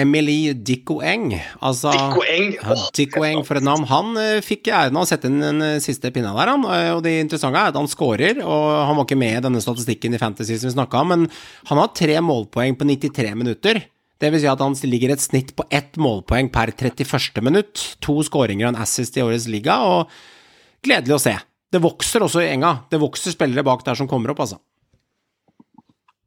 Emily 0.00 0.52
Dickoeng. 0.54 1.32
Altså 1.66 1.90
Dicko 1.92 2.22
Eng. 2.30 2.52
Ja, 2.56 2.76
Dicko 2.96 3.22
for 3.46 3.58
et 3.60 3.66
navn. 3.66 3.84
Han 3.90 4.16
eh, 4.18 4.40
fikk 4.42 4.70
æren 4.70 4.96
av 4.96 5.04
å 5.06 5.10
sette 5.10 5.28
inn 5.30 5.40
den 5.42 5.62
eh, 5.66 5.76
siste 5.82 6.10
pinna 6.14 6.32
der, 6.36 6.52
han. 6.54 6.64
Eh, 6.66 6.90
Og 6.96 7.02
det 7.06 7.16
interessante 7.20 7.58
er 7.60 7.72
at 7.72 7.78
han 7.78 7.90
scorer, 7.90 8.40
og 8.42 8.66
han 8.88 8.98
var 8.98 9.06
ikke 9.06 9.18
med 9.20 9.36
i 9.38 9.44
denne 9.46 9.62
statistikken 9.62 10.14
i 10.16 10.20
Fantasy 10.22 10.56
som 10.58 10.70
vi 10.70 10.76
snakka 10.78 11.02
om, 11.04 11.12
men 11.14 11.26
han 11.70 11.82
har 11.82 11.92
tre 11.94 12.18
målpoeng 12.24 12.78
på 12.80 12.86
93 12.88 13.34
minutter. 13.38 13.82
Det 14.20 14.28
vil 14.34 14.42
si 14.42 14.48
at 14.52 14.60
han 14.60 14.74
ligger 14.84 15.14
et 15.14 15.22
snitt 15.24 15.54
på 15.56 15.64
ett 15.72 15.94
målpoeng 16.00 16.50
per 16.52 16.74
31. 16.76 17.38
minutt. 17.46 17.86
To 18.04 18.18
skåringer 18.26 18.66
og 18.68 18.74
en 18.74 18.82
assist 18.82 19.16
i 19.16 19.22
årets 19.24 19.46
liga, 19.48 19.78
og 19.86 20.10
gledelig 20.84 21.16
å 21.16 21.22
se. 21.22 21.36
Det 21.70 21.80
vokser 21.82 22.24
også 22.26 22.42
i 22.44 22.50
enga. 22.50 22.74
Det 22.90 22.98
vokser 23.00 23.32
spillere 23.32 23.64
bak 23.64 23.82
der 23.86 23.96
som 23.98 24.08
kommer 24.10 24.32
opp, 24.34 24.42
altså. 24.44 24.58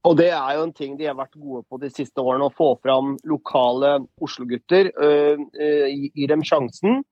Og 0.04 0.18
det 0.20 0.30
er 0.36 0.58
jo 0.58 0.64
en 0.68 0.74
ting 0.76 0.98
de 1.00 1.06
har 1.08 1.16
vært 1.16 1.38
gode 1.40 1.64
på 1.72 1.78
de 1.80 1.88
siste 1.94 2.20
årene, 2.20 2.50
å 2.50 2.56
få 2.56 2.74
fram 2.84 3.14
lokale 3.24 4.02
Oslo-gutter. 4.22 4.92
øh, 5.00 5.40
øh, 5.40 5.88
gi- 5.88 6.12
Gi 6.16 6.28
dem 6.28 6.42
sjansen. 6.44 7.04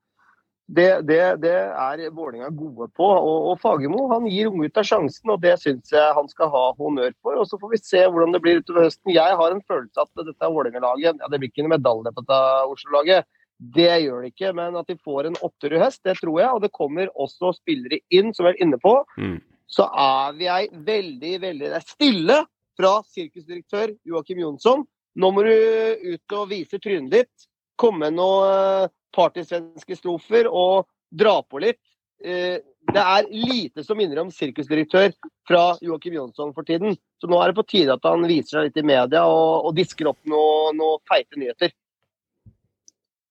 Det, 0.72 1.02
det, 1.08 1.20
det 1.44 1.52
er 1.52 2.02
Vålerenga 2.16 2.50
gode 2.56 2.88
på. 2.96 3.04
Og, 3.04 3.48
og 3.52 3.60
Fagermo 3.60 4.06
han 4.12 4.28
gir 4.32 4.48
unggutta 4.52 4.84
sjansen, 4.88 5.32
og 5.34 5.42
det 5.44 5.58
syns 5.60 5.92
jeg 5.92 6.14
han 6.16 6.28
skal 6.32 6.52
ha 6.54 6.62
honnør 6.80 7.12
for. 7.22 7.36
Og 7.42 7.48
Så 7.48 7.60
får 7.60 7.74
vi 7.74 7.80
se 7.84 8.04
hvordan 8.08 8.32
det 8.36 8.42
blir 8.44 8.60
utover 8.62 8.86
høsten. 8.88 9.12
Jeg 9.16 9.36
har 9.40 9.52
en 9.56 9.64
følelse 9.68 10.04
at 10.06 10.26
dette 10.28 10.52
Vålerenga-laget 10.54 11.20
ja, 11.20 11.28
Det 11.32 11.40
blir 11.42 11.52
ikke 11.52 11.66
noen 11.66 11.76
medalje 11.76 12.14
på 12.16 12.24
dette 12.24 12.40
Oslo-laget. 12.72 13.28
Det 13.76 13.90
gjør 14.04 14.24
det 14.24 14.32
ikke, 14.34 14.54
men 14.58 14.76
at 14.80 14.88
de 14.90 14.96
får 15.06 15.28
en 15.30 15.36
opptur 15.44 15.76
i 15.76 15.80
høst, 15.84 16.02
det 16.08 16.16
tror 16.20 16.40
jeg. 16.40 16.50
Og 16.56 16.62
det 16.64 16.72
kommer 16.76 17.12
også 17.20 17.52
spillere 17.60 18.00
inn, 18.10 18.32
som 18.34 18.48
vi 18.48 18.54
er 18.56 18.64
inne 18.64 18.80
på. 18.82 18.96
Mm. 19.20 19.38
Så 19.72 19.86
er 19.92 20.34
vi 20.40 20.48
ei 20.52 20.66
veldig, 20.72 21.36
veldig 21.44 21.68
Det 21.72 21.78
er 21.78 21.86
stille 21.86 22.40
fra 22.80 23.00
sirkusdirektør 23.12 23.96
Joakim 24.08 24.42
Jonsson. 24.44 24.86
Nå 25.20 25.32
må 25.36 25.44
du 25.44 25.52
ut 25.52 26.36
og 26.38 26.50
vise 26.52 26.80
trynet 26.80 27.12
ditt. 27.12 27.48
Komme 27.80 28.08
med 28.08 28.20
noen 28.20 28.92
partysvenske 29.16 29.98
strofer 29.98 30.48
og 30.48 30.88
dra 31.12 31.42
på 31.44 31.64
litt. 31.64 31.82
Eh, 32.24 32.60
Det 32.92 32.98
er 32.98 33.28
lite 33.30 33.84
som 33.86 33.98
minner 33.98 34.18
om 34.24 34.32
sirkusdirektør 34.34 35.12
fra 35.48 35.78
Joakim 35.86 36.16
Jonsson 36.16 36.54
for 36.54 36.66
tiden. 36.66 36.96
Så 37.22 37.30
nå 37.30 37.38
er 37.38 37.52
det 37.52 37.60
på 37.60 37.68
tide 37.70 37.94
at 37.94 38.08
han 38.08 38.26
viser 38.26 38.58
seg 38.58 38.64
litt 38.66 38.80
i 38.82 38.84
media 38.90 39.22
og, 39.30 39.68
og 39.68 39.76
disker 39.78 40.10
opp 40.10 40.18
noen 40.26 40.80
noe 40.80 40.98
feite 41.08 41.38
nyheter. 41.38 41.70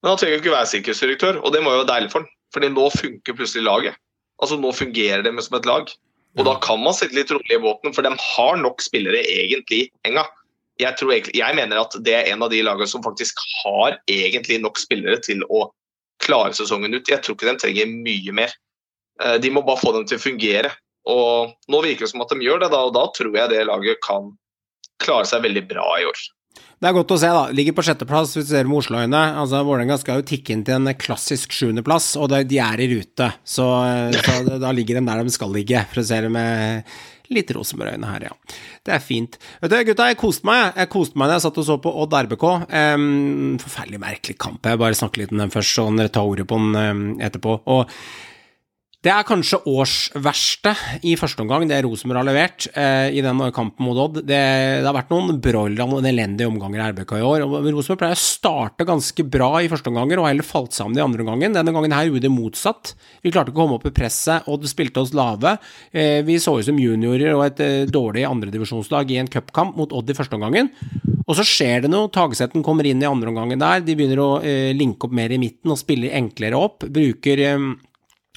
Men 0.01 0.13
han 0.13 0.21
trenger 0.21 0.37
jo 0.37 0.43
ikke 0.45 0.55
være 0.55 0.71
sirkusdirektør, 0.71 1.41
og 1.43 1.53
det 1.53 1.65
må 1.65 1.75
jo 1.75 1.81
være 1.83 1.91
deilig 1.91 2.13
for 2.13 2.23
han. 2.23 2.31
Fordi 2.55 2.71
nå 2.73 2.87
funker 2.95 3.37
plutselig 3.37 3.67
laget. 3.67 3.99
Altså 4.41 4.57
Nå 4.57 4.71
fungerer 4.73 5.27
det 5.27 5.35
som 5.45 5.59
et 5.59 5.69
lag. 5.69 5.91
Og 6.39 6.47
da 6.47 6.55
kan 6.63 6.79
man 6.83 6.95
sitte 6.95 7.17
litt 7.17 7.33
rolig 7.35 7.57
i 7.57 7.63
båten, 7.63 7.95
for 7.95 8.07
de 8.07 8.13
har 8.15 8.61
nok 8.61 8.83
spillere 8.85 9.23
egentlig 9.27 9.89
enga. 10.07 10.27
Jeg, 10.81 10.97
tror 10.97 11.13
jeg 11.13 11.57
mener 11.59 11.81
at 11.83 11.97
det 12.07 12.15
er 12.17 12.31
en 12.33 12.45
av 12.47 12.53
de 12.53 12.63
lagene 12.65 12.89
som 12.89 13.03
faktisk 13.05 13.41
har 13.61 13.99
egentlig 14.09 14.61
nok 14.63 14.79
spillere 14.81 15.19
til 15.25 15.43
å 15.51 15.67
klare 16.25 16.55
sesongen 16.57 16.95
ut. 16.95 17.09
Jeg 17.11 17.25
tror 17.25 17.37
ikke 17.37 17.51
de 17.51 17.63
trenger 17.65 17.91
mye 17.91 18.37
mer. 18.37 18.55
Eh, 19.23 19.37
De 19.43 19.51
må 19.53 19.65
bare 19.67 19.83
få 19.83 19.93
dem 19.97 20.07
til 20.09 20.21
å 20.21 20.25
fungere. 20.25 20.73
Og 21.11 21.53
nå 21.73 21.83
virker 21.85 22.07
det 22.07 22.13
som 22.13 22.23
at 22.25 22.33
de 22.33 22.45
gjør 22.45 22.63
det, 22.63 22.71
da, 22.73 22.85
og 22.87 22.95
da 22.97 23.07
tror 23.17 23.37
jeg 23.37 23.53
det 23.53 23.67
laget 23.69 24.01
kan 24.05 24.31
klare 25.03 25.29
seg 25.29 25.45
veldig 25.45 25.65
bra 25.69 25.87
i 25.99 26.07
år. 26.09 26.25
Det 26.81 26.89
er 26.89 26.95
godt 26.97 27.13
å 27.13 27.17
se, 27.21 27.29
da. 27.29 27.41
Ligger 27.53 27.75
på 27.77 27.83
sjetteplass, 27.85 28.31
hvis 28.39 28.47
du 28.49 28.55
ser 28.55 28.69
med 28.69 28.79
Oslo-øyne. 28.79 29.21
Altså, 29.43 29.59
Vålerenga 29.69 29.99
skal 30.01 30.23
jo 30.23 30.29
tikke 30.31 30.55
inn 30.55 30.63
til 30.65 30.79
en 30.79 30.89
klassisk 30.97 31.53
sjuendeplass, 31.53 32.15
og 32.17 32.31
det, 32.33 32.47
de 32.49 32.57
er 32.65 32.81
i 32.81 32.87
rute. 32.95 33.27
Så, 33.45 33.67
så 34.17 34.37
da 34.63 34.71
ligger 34.73 34.97
de 34.97 35.03
der 35.05 35.21
de 35.21 35.35
skal 35.35 35.53
ligge, 35.53 35.83
for 35.91 36.01
å 36.01 36.07
se 36.09 36.23
det 36.25 36.31
med 36.33 36.89
litt 37.37 37.53
Rosenborg-øyne 37.53 38.15
her, 38.15 38.25
ja. 38.31 38.57
Det 38.89 38.97
er 38.97 39.05
fint. 39.05 39.37
Vet 39.61 39.75
du, 39.75 39.77
gutta, 39.91 40.09
jeg 40.09 40.19
koste 40.25 40.49
meg. 40.49 40.73
Jeg 40.81 40.93
koste 40.97 41.21
meg 41.21 41.29
da 41.29 41.37
jeg 41.37 41.45
satt 41.45 41.61
og 41.61 41.69
så 41.69 41.77
på 41.85 41.93
Odd 42.01 42.17
RBK. 42.17 42.49
Um, 42.73 43.05
forferdelig 43.61 44.01
merkelig 44.01 44.39
kamp. 44.41 44.65
Jeg 44.65 44.81
bare 44.81 44.97
snakker 44.97 45.27
litt 45.27 45.37
om 45.37 45.45
den 45.45 45.53
først, 45.53 45.85
dere 46.01 46.17
ta 46.17 46.25
ordet 46.25 46.49
på 46.49 46.59
den 46.65 46.81
um, 46.81 47.07
etterpå. 47.21 47.61
Og 47.77 47.93
det 49.01 49.09
er 49.09 49.25
kanskje 49.25 49.63
årsverste 49.65 50.75
i 51.09 51.15
første 51.17 51.41
omgang, 51.41 51.63
det 51.65 51.79
Rosenborg 51.87 52.21
har 52.21 52.27
levert 52.29 52.67
eh, 52.77 53.07
i 53.17 53.23
den 53.25 53.39
kampen 53.57 53.87
mot 53.87 53.97
Odd. 53.97 54.19
Det, 54.29 54.37
det 54.37 54.85
har 54.85 54.93
vært 54.93 55.15
noen 55.15 55.39
broilere 55.41 55.87
og 55.87 55.95
noen 55.95 56.09
elendige 56.11 56.51
omganger 56.51 56.83
i 56.83 56.89
RBK 56.93 57.15
i 57.17 57.23
år. 57.25 57.47
og 57.47 57.65
Rosenborg 57.65 58.03
pleier 58.03 58.19
å 58.19 58.21
starte 58.21 58.85
ganske 58.85 59.25
bra 59.25 59.49
i 59.65 59.71
første 59.73 59.89
omganger 59.89 60.21
og 60.21 60.29
heller 60.29 60.45
falt 60.45 60.77
sammen 60.77 61.01
i 61.01 61.05
andre 61.05 61.25
omgangen. 61.25 61.57
Denne 61.57 61.73
gangen 61.73 61.97
her 61.97 62.11
gjorde 62.11 62.27
det 62.27 62.35
motsatt. 62.35 62.93
Vi 63.25 63.33
klarte 63.33 63.55
ikke 63.55 63.63
å 63.63 63.65
komme 63.65 63.81
opp 63.81 63.89
i 63.89 63.97
presset, 64.03 64.45
Odd 64.53 64.69
spilte 64.69 65.01
oss 65.01 65.17
lave. 65.17 65.57
Eh, 65.97 66.21
vi 66.29 66.37
så 66.37 66.59
ut 66.61 66.69
som 66.69 66.85
juniorer 66.85 67.33
og 67.33 67.47
et 67.49 67.65
eh, 67.65 67.89
dårlig 67.89 68.29
andredivisjonslag 68.29 69.17
i 69.17 69.23
en 69.25 69.33
cupkamp 69.33 69.81
mot 69.81 69.97
Odd 69.97 70.13
i 70.13 70.21
første 70.21 70.37
omgangen. 70.37 70.75
Og 71.25 71.39
så 71.39 71.47
skjer 71.47 71.87
det 71.87 71.97
noe. 71.97 72.13
Tagesetten 72.13 72.61
kommer 72.67 72.85
inn 72.85 73.01
i 73.01 73.09
andre 73.09 73.33
omgangen 73.33 73.65
der. 73.65 73.81
De 73.81 73.97
begynner 73.97 74.21
å 74.21 74.33
eh, 74.45 74.75
linke 74.77 75.09
opp 75.09 75.17
mer 75.17 75.33
i 75.33 75.41
midten 75.41 75.73
og 75.73 75.81
spiller 75.81 76.21
enklere 76.21 76.61
opp. 76.61 76.85
Bruker 76.91 77.49
eh, 77.49 77.71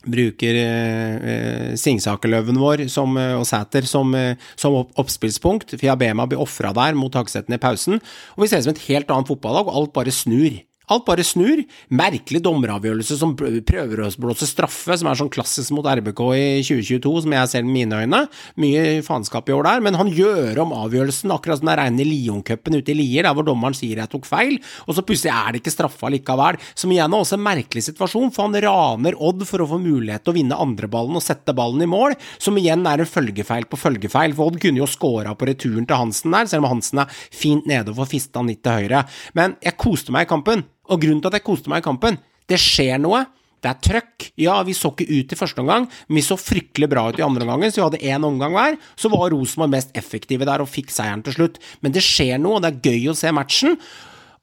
bruker 0.03 0.57
eh, 0.59 1.73
Singsakerløven 1.79 2.59
vår 2.59 2.85
som, 2.91 3.15
eh, 3.19 3.35
og 3.37 3.45
Sæter 3.47 3.87
som, 3.89 4.13
eh, 4.17 4.35
som 4.59 4.75
opp, 4.81 4.91
oppspillspunkt. 4.99 5.75
Fiabema 5.79 6.27
blir 6.29 6.41
ofra 6.43 6.73
der 6.75 6.97
mot 6.99 7.13
taksetten 7.13 7.55
i 7.55 7.61
pausen. 7.61 8.01
Og 8.35 8.43
vi 8.43 8.51
ser 8.51 8.61
det 8.61 8.67
som 8.67 8.75
et 8.75 8.87
helt 8.89 9.11
annet 9.13 9.31
fotballag, 9.31 9.69
og 9.69 9.81
alt 9.81 9.95
bare 9.95 10.13
snur. 10.13 10.59
Alt 10.91 11.05
bare 11.07 11.23
snur. 11.23 11.61
Merkelig 11.95 12.41
dommeravgjørelse 12.43 13.15
som 13.15 13.33
prøver 13.39 14.01
å 14.03 14.09
blåse 14.19 14.47
straffe, 14.49 14.97
som 14.99 15.07
er 15.07 15.19
sånn 15.19 15.31
klassisk 15.31 15.71
mot 15.75 15.87
RBK 15.87 16.21
i 16.35 16.43
2022, 16.65 17.13
som 17.23 17.35
jeg 17.37 17.51
ser 17.51 17.63
med 17.63 17.77
mine 17.77 18.01
øyne. 18.03 18.19
Mye 18.59 18.99
faenskap 19.05 19.47
i 19.47 19.55
år 19.55 19.63
der, 19.69 19.83
men 19.85 19.97
han 19.99 20.11
gjør 20.11 20.59
om 20.65 20.75
avgjørelsen, 20.75 21.31
akkurat 21.31 21.61
som 21.61 21.69
det 21.69 21.75
er 21.77 21.81
reine 21.85 22.07
Lioncupen 22.07 22.75
ute 22.75 22.91
i 22.91 22.97
Lier, 22.99 23.23
der 23.23 23.37
hvor 23.37 23.47
dommeren 23.47 23.77
sier 23.77 24.01
jeg 24.01 24.11
tok 24.11 24.27
feil, 24.27 24.57
og 24.83 24.97
så 24.97 25.05
plutselig 25.07 25.31
er 25.31 25.53
det 25.53 25.63
ikke 25.63 25.75
straffa 25.77 26.11
likevel. 26.11 26.59
Som 26.75 26.91
igjen 26.91 27.15
er 27.15 27.23
også 27.23 27.39
en 27.39 27.45
merkelig 27.47 27.85
situasjon, 27.87 28.33
for 28.35 28.49
han 28.49 28.59
raner 28.67 29.17
Odd 29.23 29.47
for 29.47 29.63
å 29.63 29.69
få 29.71 29.79
mulighet 29.79 30.25
til 30.25 30.33
å 30.33 30.37
vinne 30.37 30.59
andreballen 30.67 31.15
og 31.15 31.23
sette 31.23 31.55
ballen 31.55 31.85
i 31.85 31.89
mål, 31.89 32.17
som 32.43 32.59
igjen 32.59 32.83
er 32.89 33.05
en 33.05 33.13
følgefeil 33.13 33.69
på 33.71 33.79
følgefeil, 33.79 34.35
for 34.35 34.51
Odd 34.51 34.59
kunne 34.63 34.83
jo 34.83 34.89
scora 34.89 35.31
på 35.37 35.47
returen 35.47 35.87
til 35.87 36.01
Hansen 36.03 36.35
der, 36.35 36.51
selv 36.51 36.67
om 36.67 36.75
Hansen 36.75 37.05
er 37.05 37.23
fint 37.31 37.69
nede 37.69 37.93
og 37.93 38.01
får 38.03 38.13
fista 38.17 38.43
han 38.43 38.51
litt 38.51 38.63
til 38.65 38.83
høyre. 38.83 39.05
Men 39.37 39.55
jeg 39.63 39.79
koste 39.79 40.11
meg 40.11 40.27
i 40.27 40.33
kampen. 40.35 40.67
Og 40.91 40.99
grunnen 40.99 41.21
til 41.23 41.31
at 41.31 41.39
jeg 41.39 41.47
koste 41.47 41.71
meg 41.71 41.83
i 41.83 41.87
kampen, 41.87 42.19
det 42.49 42.59
skjer 42.59 42.99
noe. 43.01 43.23
Det 43.63 43.71
er 43.71 43.79
trøkk. 43.79 44.25
Ja, 44.43 44.57
vi 44.67 44.75
så 44.75 44.91
ikke 44.91 45.07
ut 45.07 45.31
i 45.31 45.39
første 45.39 45.63
omgang, 45.63 45.85
men 46.09 46.19
vi 46.19 46.25
så 46.25 46.35
fryktelig 46.35 46.89
bra 46.91 47.05
ut 47.07 47.19
i 47.21 47.23
andre 47.23 47.45
omgangen, 47.45 47.71
så 47.71 47.79
vi 47.79 47.85
hadde 47.85 48.11
én 48.11 48.27
omgang 48.27 48.55
hver. 48.57 48.75
Så 48.99 49.11
var 49.13 49.31
Rosenborg 49.31 49.71
mest 49.71 49.93
effektive 49.95 50.47
der 50.49 50.63
og 50.63 50.71
fikk 50.71 50.91
seieren 50.91 51.23
til 51.23 51.37
slutt. 51.37 51.61
Men 51.79 51.95
det 51.95 52.03
skjer 52.03 52.41
noe, 52.43 52.59
og 52.59 52.65
det 52.65 52.73
er 52.73 52.91
gøy 52.91 53.13
å 53.13 53.15
se 53.15 53.31
matchen. 53.31 53.79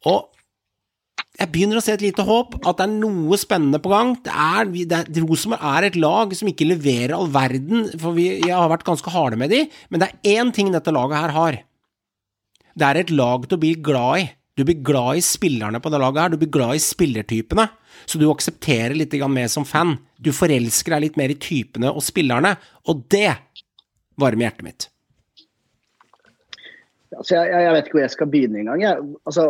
Og 0.09 0.31
jeg 1.37 1.53
begynner 1.53 1.81
å 1.81 1.85
se 1.85 1.93
et 1.93 2.03
lite 2.05 2.25
håp, 2.25 2.57
at 2.65 2.81
det 2.81 2.87
er 2.87 2.97
noe 2.97 3.37
spennende 3.41 3.81
på 3.81 3.93
gang. 3.93 4.17
Det 4.25 4.33
er, 4.33 4.73
det 5.05 5.25
Rosenborg 5.25 5.69
er 5.69 5.91
et 5.91 6.01
lag 6.01 6.33
som 6.37 6.49
ikke 6.49 6.69
leverer 6.69 7.17
all 7.17 7.29
verden, 7.33 7.91
for 8.01 8.17
vi, 8.17 8.31
jeg 8.41 8.57
har 8.57 8.73
vært 8.73 8.89
ganske 8.89 9.13
harde 9.13 9.39
med 9.41 9.53
de, 9.53 9.67
men 9.93 10.01
det 10.01 10.11
er 10.11 10.41
én 10.41 10.53
ting 10.57 10.73
dette 10.73 10.93
laget 10.97 11.21
her 11.21 11.37
har. 11.37 11.63
Det 12.73 12.89
er 12.89 13.01
et 13.01 13.13
lag 13.13 13.45
til 13.45 13.57
å 13.57 13.63
bli 13.63 13.77
glad 13.85 14.25
i. 14.25 14.29
Du 14.61 14.65
blir 14.69 14.83
glad 14.85 15.17
i 15.17 15.23
spillerne 15.25 15.81
på 15.81 15.89
det 15.89 15.99
laget 16.03 16.21
her, 16.21 16.33
du 16.35 16.41
blir 16.43 16.51
glad 16.53 16.77
i 16.77 16.83
spillertypene. 16.85 17.65
Så 18.05 18.19
du 18.21 18.27
aksepterer 18.29 18.93
litt 18.93 19.15
mer 19.33 19.49
som 19.49 19.65
fan. 19.65 19.95
Du 20.21 20.35
forelsker 20.37 20.93
deg 20.93 21.07
litt 21.07 21.17
mer 21.17 21.33
i 21.33 21.39
typene 21.41 21.89
og 21.89 22.05
spillerne, 22.05 22.53
og 22.85 23.07
det 23.13 23.31
varmer 24.21 24.51
hjertet 24.51 24.67
mitt. 24.67 24.89
Altså, 27.17 27.39
jeg, 27.39 27.49
jeg, 27.57 27.73
vet 27.73 27.89
ikke 27.89 27.97
hvor 27.97 28.05
jeg 28.05 28.15
skal 28.15 28.31
begynne 28.35 28.61
engang. 28.61 29.17
Altså, 29.25 29.47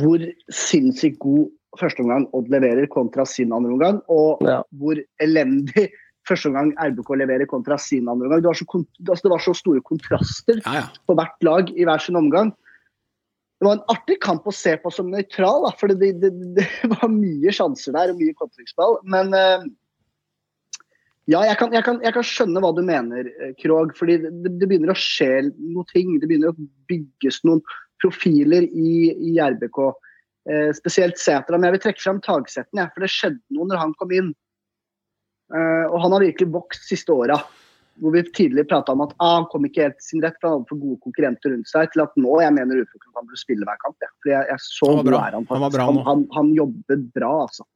hvor 0.00 0.24
sinnssykt 0.48 1.20
god 1.20 1.52
førsteomgang 1.78 2.26
Odd 2.36 2.48
leverer 2.54 2.88
kontra 2.88 3.28
sin 3.28 3.52
andreomgang, 3.52 4.00
og 4.08 4.40
Ja. 4.46 4.62
hvor 4.72 4.96
elendig 5.20 5.90
første 6.24 6.48
omgang 6.48 6.72
RBK 6.80 7.16
leverer 7.20 7.44
kontra 7.50 7.76
sin 7.76 8.08
andre 8.08 8.30
omgang. 8.30 8.40
Det 8.40 8.48
var 8.48 8.56
så, 8.56 8.84
altså, 9.04 9.22
det 9.28 9.32
var 9.36 9.42
så 9.44 9.54
store 9.60 9.84
kontraster 9.84 10.60
Ja, 10.64 10.78
ja. 10.80 10.86
på 11.04 11.16
hvert 11.18 11.42
lag 11.44 11.68
i 11.76 11.84
hver 11.84 12.00
sin 12.00 12.16
omgang. 12.16 12.54
Det 13.60 13.68
var 13.68 13.78
en 13.78 13.86
artig 13.92 14.18
kamp 14.24 14.46
å 14.50 14.52
se 14.54 14.74
på 14.82 14.90
som 14.92 15.12
nøytral, 15.12 15.68
for 15.78 15.92
det, 15.94 16.10
det, 16.20 16.32
det 16.58 16.66
var 16.90 17.10
mye 17.12 17.54
sjanser 17.54 17.94
der 17.96 18.12
og 18.12 18.20
mye 18.20 18.34
kontringsball. 18.36 18.98
Men 19.08 19.30
eh, 19.38 19.66
ja, 21.30 21.40
jeg 21.48 21.56
kan, 21.60 21.72
jeg, 21.72 21.84
kan, 21.86 22.00
jeg 22.04 22.12
kan 22.16 22.26
skjønne 22.28 22.60
hva 22.60 22.74
du 22.76 22.82
mener, 22.84 23.30
eh, 23.40 23.54
Krog. 23.62 23.94
fordi 23.96 24.18
det, 24.26 24.32
det 24.60 24.68
begynner 24.68 24.92
å 24.92 24.98
skje 24.98 25.46
noe 25.56 25.86
ting. 25.92 26.18
Det 26.20 26.28
begynner 26.28 26.52
å 26.52 26.68
bygges 26.90 27.40
noen 27.48 27.62
profiler 28.02 28.66
i, 28.68 28.94
i 29.30 29.36
RBK. 29.40 29.80
Eh, 30.50 30.70
spesielt 30.76 31.20
Sæter. 31.20 31.56
Men 31.56 31.70
jeg 31.70 31.78
vil 31.78 31.84
trekke 31.86 32.04
fram 32.04 32.20
Tagsetten, 32.24 32.82
ja, 32.82 32.90
for 32.92 33.06
det 33.06 33.12
skjedde 33.14 33.56
noe 33.56 33.70
når 33.70 33.80
han 33.80 33.94
kom 34.00 34.12
inn. 34.12 34.34
Eh, 35.54 35.86
og 35.88 36.02
han 36.04 36.12
har 36.12 36.26
virkelig 36.26 36.52
vokst 36.52 36.88
siste 36.90 37.14
åra. 37.14 37.38
Hvor 38.02 38.14
vi 38.14 38.22
tidligere 38.34 38.66
prata 38.70 38.94
om 38.94 39.04
at 39.04 39.12
ah, 39.22 39.36
han 39.36 39.44
kom 39.52 39.66
ikke 39.68 39.84
helt 39.86 39.98
til 40.00 40.08
sin 40.08 40.24
rett, 40.24 40.34
for 40.40 40.50
han 40.50 40.56
hadde 40.58 40.70
for 40.72 40.80
gode 40.82 40.98
konkurrenter 41.04 41.52
rundt 41.54 41.70
seg. 41.70 41.92
Til 41.92 42.02
at 42.02 42.16
nå 42.18 42.32
jeg 42.42 42.54
mener 42.56 42.80
at 42.82 43.06
han 43.06 43.28
burde 43.28 43.38
spille 43.38 43.68
hver 43.68 43.78
kamp. 43.84 43.96
Ja. 44.02 44.10
For 44.24 44.32
jeg, 44.32 44.48
jeg 44.50 44.64
så 44.64 44.90
Han 44.90 45.06
bra. 45.06 45.20
er 45.20 45.38
han 45.38 45.46
faktisk. 45.50 45.76
bra 45.76 45.86
Han, 45.90 46.00
han, 46.08 46.24
han 46.34 46.50
jobbet 46.58 47.06
bra, 47.14 47.32
altså. 47.44 47.66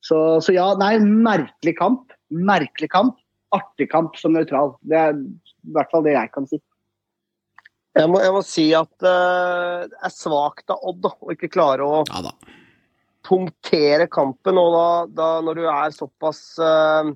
Så, 0.00 0.16
så 0.40 0.54
ja, 0.56 0.70
nei, 0.80 0.94
merkelig 1.04 1.76
kamp. 1.76 2.14
Merkelig 2.32 2.88
kamp. 2.94 3.20
Artig 3.52 3.90
kamp 3.92 4.16
som 4.16 4.32
nøytral. 4.32 4.76
Det 4.80 4.96
er 4.96 5.16
i 5.18 5.74
hvert 5.76 5.90
fall 5.92 6.06
det 6.06 6.14
jeg 6.16 6.32
kan 6.32 6.48
si. 6.48 6.60
Jeg 7.98 8.06
må, 8.08 8.20
jeg 8.22 8.32
må 8.32 8.40
si 8.46 8.68
at 8.78 9.02
eh, 9.02 9.88
det 9.90 9.98
er 10.06 10.12
svakt 10.14 10.70
av 10.70 10.84
Odd 10.86 11.08
å 11.10 11.34
ikke 11.34 11.50
klare 11.50 11.82
å 11.82 12.04
Ja 12.06 12.20
da. 12.28 12.32
punktere 13.26 14.06
kampen. 14.08 14.60
Og 14.62 14.72
da, 14.76 14.86
da 15.18 15.30
når 15.44 15.58
du 15.58 15.64
er 15.68 15.96
såpass 15.96 16.44
uh, 16.62 17.10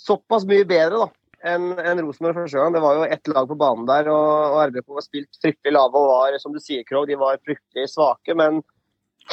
såpass 0.00 0.48
mye 0.48 0.64
bedre 0.66 1.04
da, 1.04 1.10
enn 1.46 1.72
en 1.78 2.02
Rosenborg 2.04 2.36
første 2.40 2.58
gang. 2.58 2.74
Det 2.74 2.82
var 2.84 2.98
jo 2.98 3.08
ett 3.08 3.32
lag 3.32 3.48
på 3.48 3.58
banen 3.58 3.88
der, 3.88 4.10
og, 4.12 4.54
og 4.54 4.60
RBK 4.68 4.94
var 4.98 5.06
spilt 5.06 5.42
fryktelig 5.42 5.74
lave 5.74 5.98
og 6.00 6.12
var, 6.12 6.38
som 6.42 6.54
du 6.54 6.60
sier, 6.62 6.86
Krog, 6.88 7.08
de 7.10 7.18
var 7.20 7.42
fryktelig 7.42 7.88
svake. 7.92 8.36
Men 8.38 8.62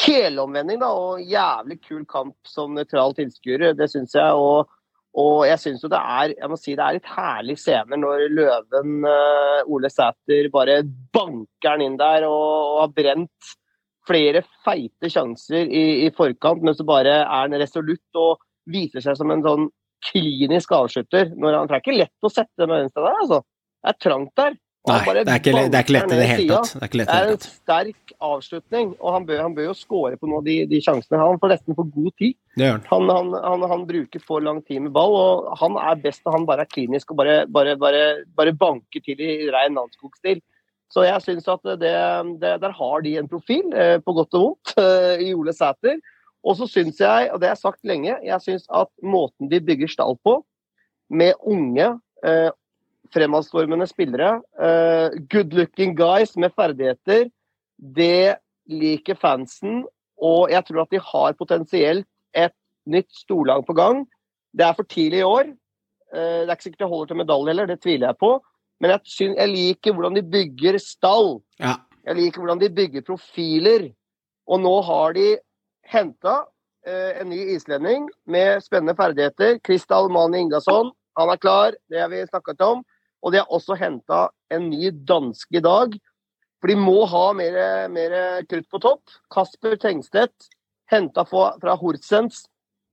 helomvending 0.05 0.81
da, 0.81 0.89
og 0.93 1.23
jævlig 1.25 1.79
kul 1.85 2.03
kamp 2.09 2.35
som 2.47 2.75
nøytral 2.77 3.15
tilskuer, 3.17 3.71
det 3.77 3.89
syns 3.91 4.17
jeg. 4.17 4.35
og 4.35 4.69
og 5.17 5.39
jeg 5.47 5.57
syns 5.57 5.83
jo 5.83 5.89
det 5.89 5.99
er 5.99 6.33
jeg 6.35 6.49
må 6.51 6.57
si 6.59 6.75
det 6.77 6.83
er 6.85 6.95
litt 6.99 7.07
herlige 7.09 7.57
scener 7.57 7.97
når 7.97 8.27
Løven, 8.29 8.99
uh, 9.01 9.71
Ole 9.73 9.89
Sæter, 9.89 10.51
bare 10.53 10.83
banker 10.85 11.79
den 11.79 11.87
inn 11.87 11.97
der 11.97 12.27
og, 12.27 12.75
og 12.75 12.77
har 12.83 12.93
brent 12.93 13.55
flere 14.09 14.43
feite 14.65 15.09
sjanser 15.09 15.65
i, 15.65 16.05
i 16.05 16.11
forkant, 16.15 16.61
men 16.65 16.77
så 16.77 16.85
bare 16.87 17.21
er 17.23 17.25
han 17.25 17.57
resolutt 17.57 18.21
og 18.21 18.39
viser 18.69 19.03
seg 19.05 19.17
som 19.17 19.33
en 19.33 19.43
sånn 19.45 19.67
klinisk 20.11 20.71
avslutter. 20.75 21.31
Når 21.35 21.57
han, 21.57 21.69
det 21.69 21.77
er 21.77 21.83
ikke 21.83 21.99
lett 21.99 22.27
å 22.27 22.31
sette 22.31 22.63
den 22.63 22.71
venstre 22.71 23.05
der, 23.05 23.21
altså. 23.25 23.43
Det 23.79 23.93
er 23.93 24.01
trangt 24.07 24.33
der. 24.39 24.57
Nei, 24.87 24.99
det 25.03 25.27
er 25.27 25.39
ikke, 25.41 25.53
det 25.69 25.75
er 25.75 25.83
ikke 25.83 25.93
lett 25.93 26.11
i 26.13 26.17
det 26.17 26.27
hele 26.29 26.59
tatt. 26.59 26.69
Det 26.79 26.87
er 26.87 26.99
Det 26.99 27.15
er 27.15 27.31
en 27.33 27.41
sterk 27.43 28.13
avslutning, 28.23 28.93
og 28.97 29.15
han 29.15 29.25
bør, 29.27 29.41
han 29.43 29.55
bør 29.57 29.67
jo 29.67 29.73
score 29.77 30.17
på 30.17 30.29
noen 30.29 30.39
av 30.39 30.47
de, 30.47 30.55
de 30.71 30.79
sjansene. 30.81 31.19
Han 31.19 31.41
får 31.41 31.51
nesten 31.53 31.77
for 31.77 31.89
god 31.95 32.13
tid. 32.21 32.37
Han. 32.59 33.09
Han, 33.11 33.33
han, 33.35 33.65
han, 33.73 33.83
bruker 33.89 34.23
for 34.23 34.43
lang 34.45 34.61
tid 34.63 34.85
med 34.85 34.93
ball, 34.95 35.17
og 35.19 35.49
han 35.59 35.75
er 35.83 35.99
best 36.03 36.23
når 36.25 36.37
han 36.37 36.47
bare 36.47 36.65
er 36.65 36.71
klinisk 36.71 37.11
og 37.11 37.19
bare, 37.19 37.41
bare, 37.51 37.75
bare, 37.81 38.05
bare 38.39 38.55
banker 38.55 39.03
til 39.03 39.19
i 39.19 39.49
rein 39.53 39.75
Nanskog-stil. 39.77 40.39
Så 40.89 41.03
jeg 41.05 41.21
syns 41.21 41.51
at 41.51 41.67
det, 41.77 41.93
det, 42.41 42.55
der 42.63 42.73
har 42.79 43.03
de 43.05 43.17
en 43.19 43.29
profil, 43.29 43.67
eh, 43.77 43.99
på 44.01 44.15
godt 44.17 44.39
og 44.39 44.45
vondt, 44.47 44.73
i 45.27 45.33
Ole 45.37 45.53
Sæter. 45.53 45.99
Og 46.45 46.55
så 46.55 46.67
syns 46.71 46.99
jeg, 47.01 47.29
og 47.33 47.39
det 47.39 47.49
har 47.49 47.57
jeg 47.57 47.63
sagt 47.65 47.87
lenge, 47.87 48.15
jeg 48.23 48.43
syns 48.45 48.67
at 48.71 48.89
måten 49.03 49.49
de 49.51 49.59
bygger 49.63 49.91
stall 49.91 50.15
på, 50.23 50.39
med 51.09 51.33
unge, 51.41 51.89
eh, 52.23 52.51
fremadstormende 53.13 53.87
spillere, 53.89 54.41
eh, 54.61 55.09
good 55.31 55.53
looking 55.53 55.95
guys 55.97 56.37
med 56.37 56.53
ferdigheter, 56.55 57.29
det 57.79 58.37
liker 58.69 59.17
fansen. 59.17 59.83
Og 60.19 60.51
jeg 60.51 60.65
tror 60.67 60.83
at 60.83 60.93
de 60.93 60.99
har 60.99 61.33
potensielt 61.39 62.07
et 62.35 62.53
nytt 62.85 63.09
storlag 63.15 63.65
på 63.65 63.73
gang. 63.73 64.05
Det 64.53 64.65
er 64.65 64.75
for 64.77 64.83
tidlig 64.83 65.19
i 65.23 65.27
år. 65.27 65.49
Eh, 66.13 66.45
Det 66.45 66.49
er 66.49 66.55
ikke 66.55 66.67
sikkert 66.69 66.85
de 66.85 66.93
holder 66.93 67.07
til 67.07 67.17
medalje 67.17 67.47
heller, 67.47 67.65
det 67.65 67.81
tviler 67.81 68.07
jeg 68.07 68.17
på. 68.17 68.41
Men 68.79 68.91
jeg, 68.91 68.99
synes, 69.03 69.37
jeg 69.37 69.49
liker 69.49 69.93
hvordan 69.93 70.15
de 70.15 70.23
bygger 70.23 70.77
stall. 70.77 71.41
Ja. 71.59 71.75
Jeg 72.05 72.15
liker 72.15 72.39
hvordan 72.39 72.61
de 72.61 72.69
bygger 72.69 73.01
profiler. 73.01 73.91
Og 74.47 74.59
nå 74.59 74.81
har 74.81 75.13
de 75.13 75.37
henta 75.89 76.43
eh, 76.87 77.21
en 77.21 77.29
ny 77.29 77.39
islending 77.55 78.07
med 78.29 78.63
spennende 78.63 78.95
ferdigheter. 78.97 79.57
Kristal 79.65 80.09
Mani 80.13 80.43
Ingasson. 80.45 80.93
Han 81.19 81.31
er 81.33 81.41
klar, 81.41 81.75
det 81.89 82.01
har 82.01 82.11
vi 82.11 82.25
snakket 82.27 82.61
om. 82.63 82.83
Og 83.25 83.33
de 83.33 83.41
har 83.41 83.51
også 83.51 83.75
henta 83.79 84.29
en 84.53 84.69
ny 84.71 84.91
danske 84.93 85.59
i 85.59 85.63
dag. 85.63 85.97
For 86.59 86.71
de 86.71 86.77
må 86.79 87.03
ha 87.07 87.25
mer, 87.35 87.57
mer 87.91 88.15
krutt 88.47 88.67
på 88.71 88.81
topp. 88.83 89.17
Kasper 89.31 89.75
Tengstedt, 89.79 90.49
henta 90.91 91.25
fra, 91.27 91.75
Horsens. 91.79 92.45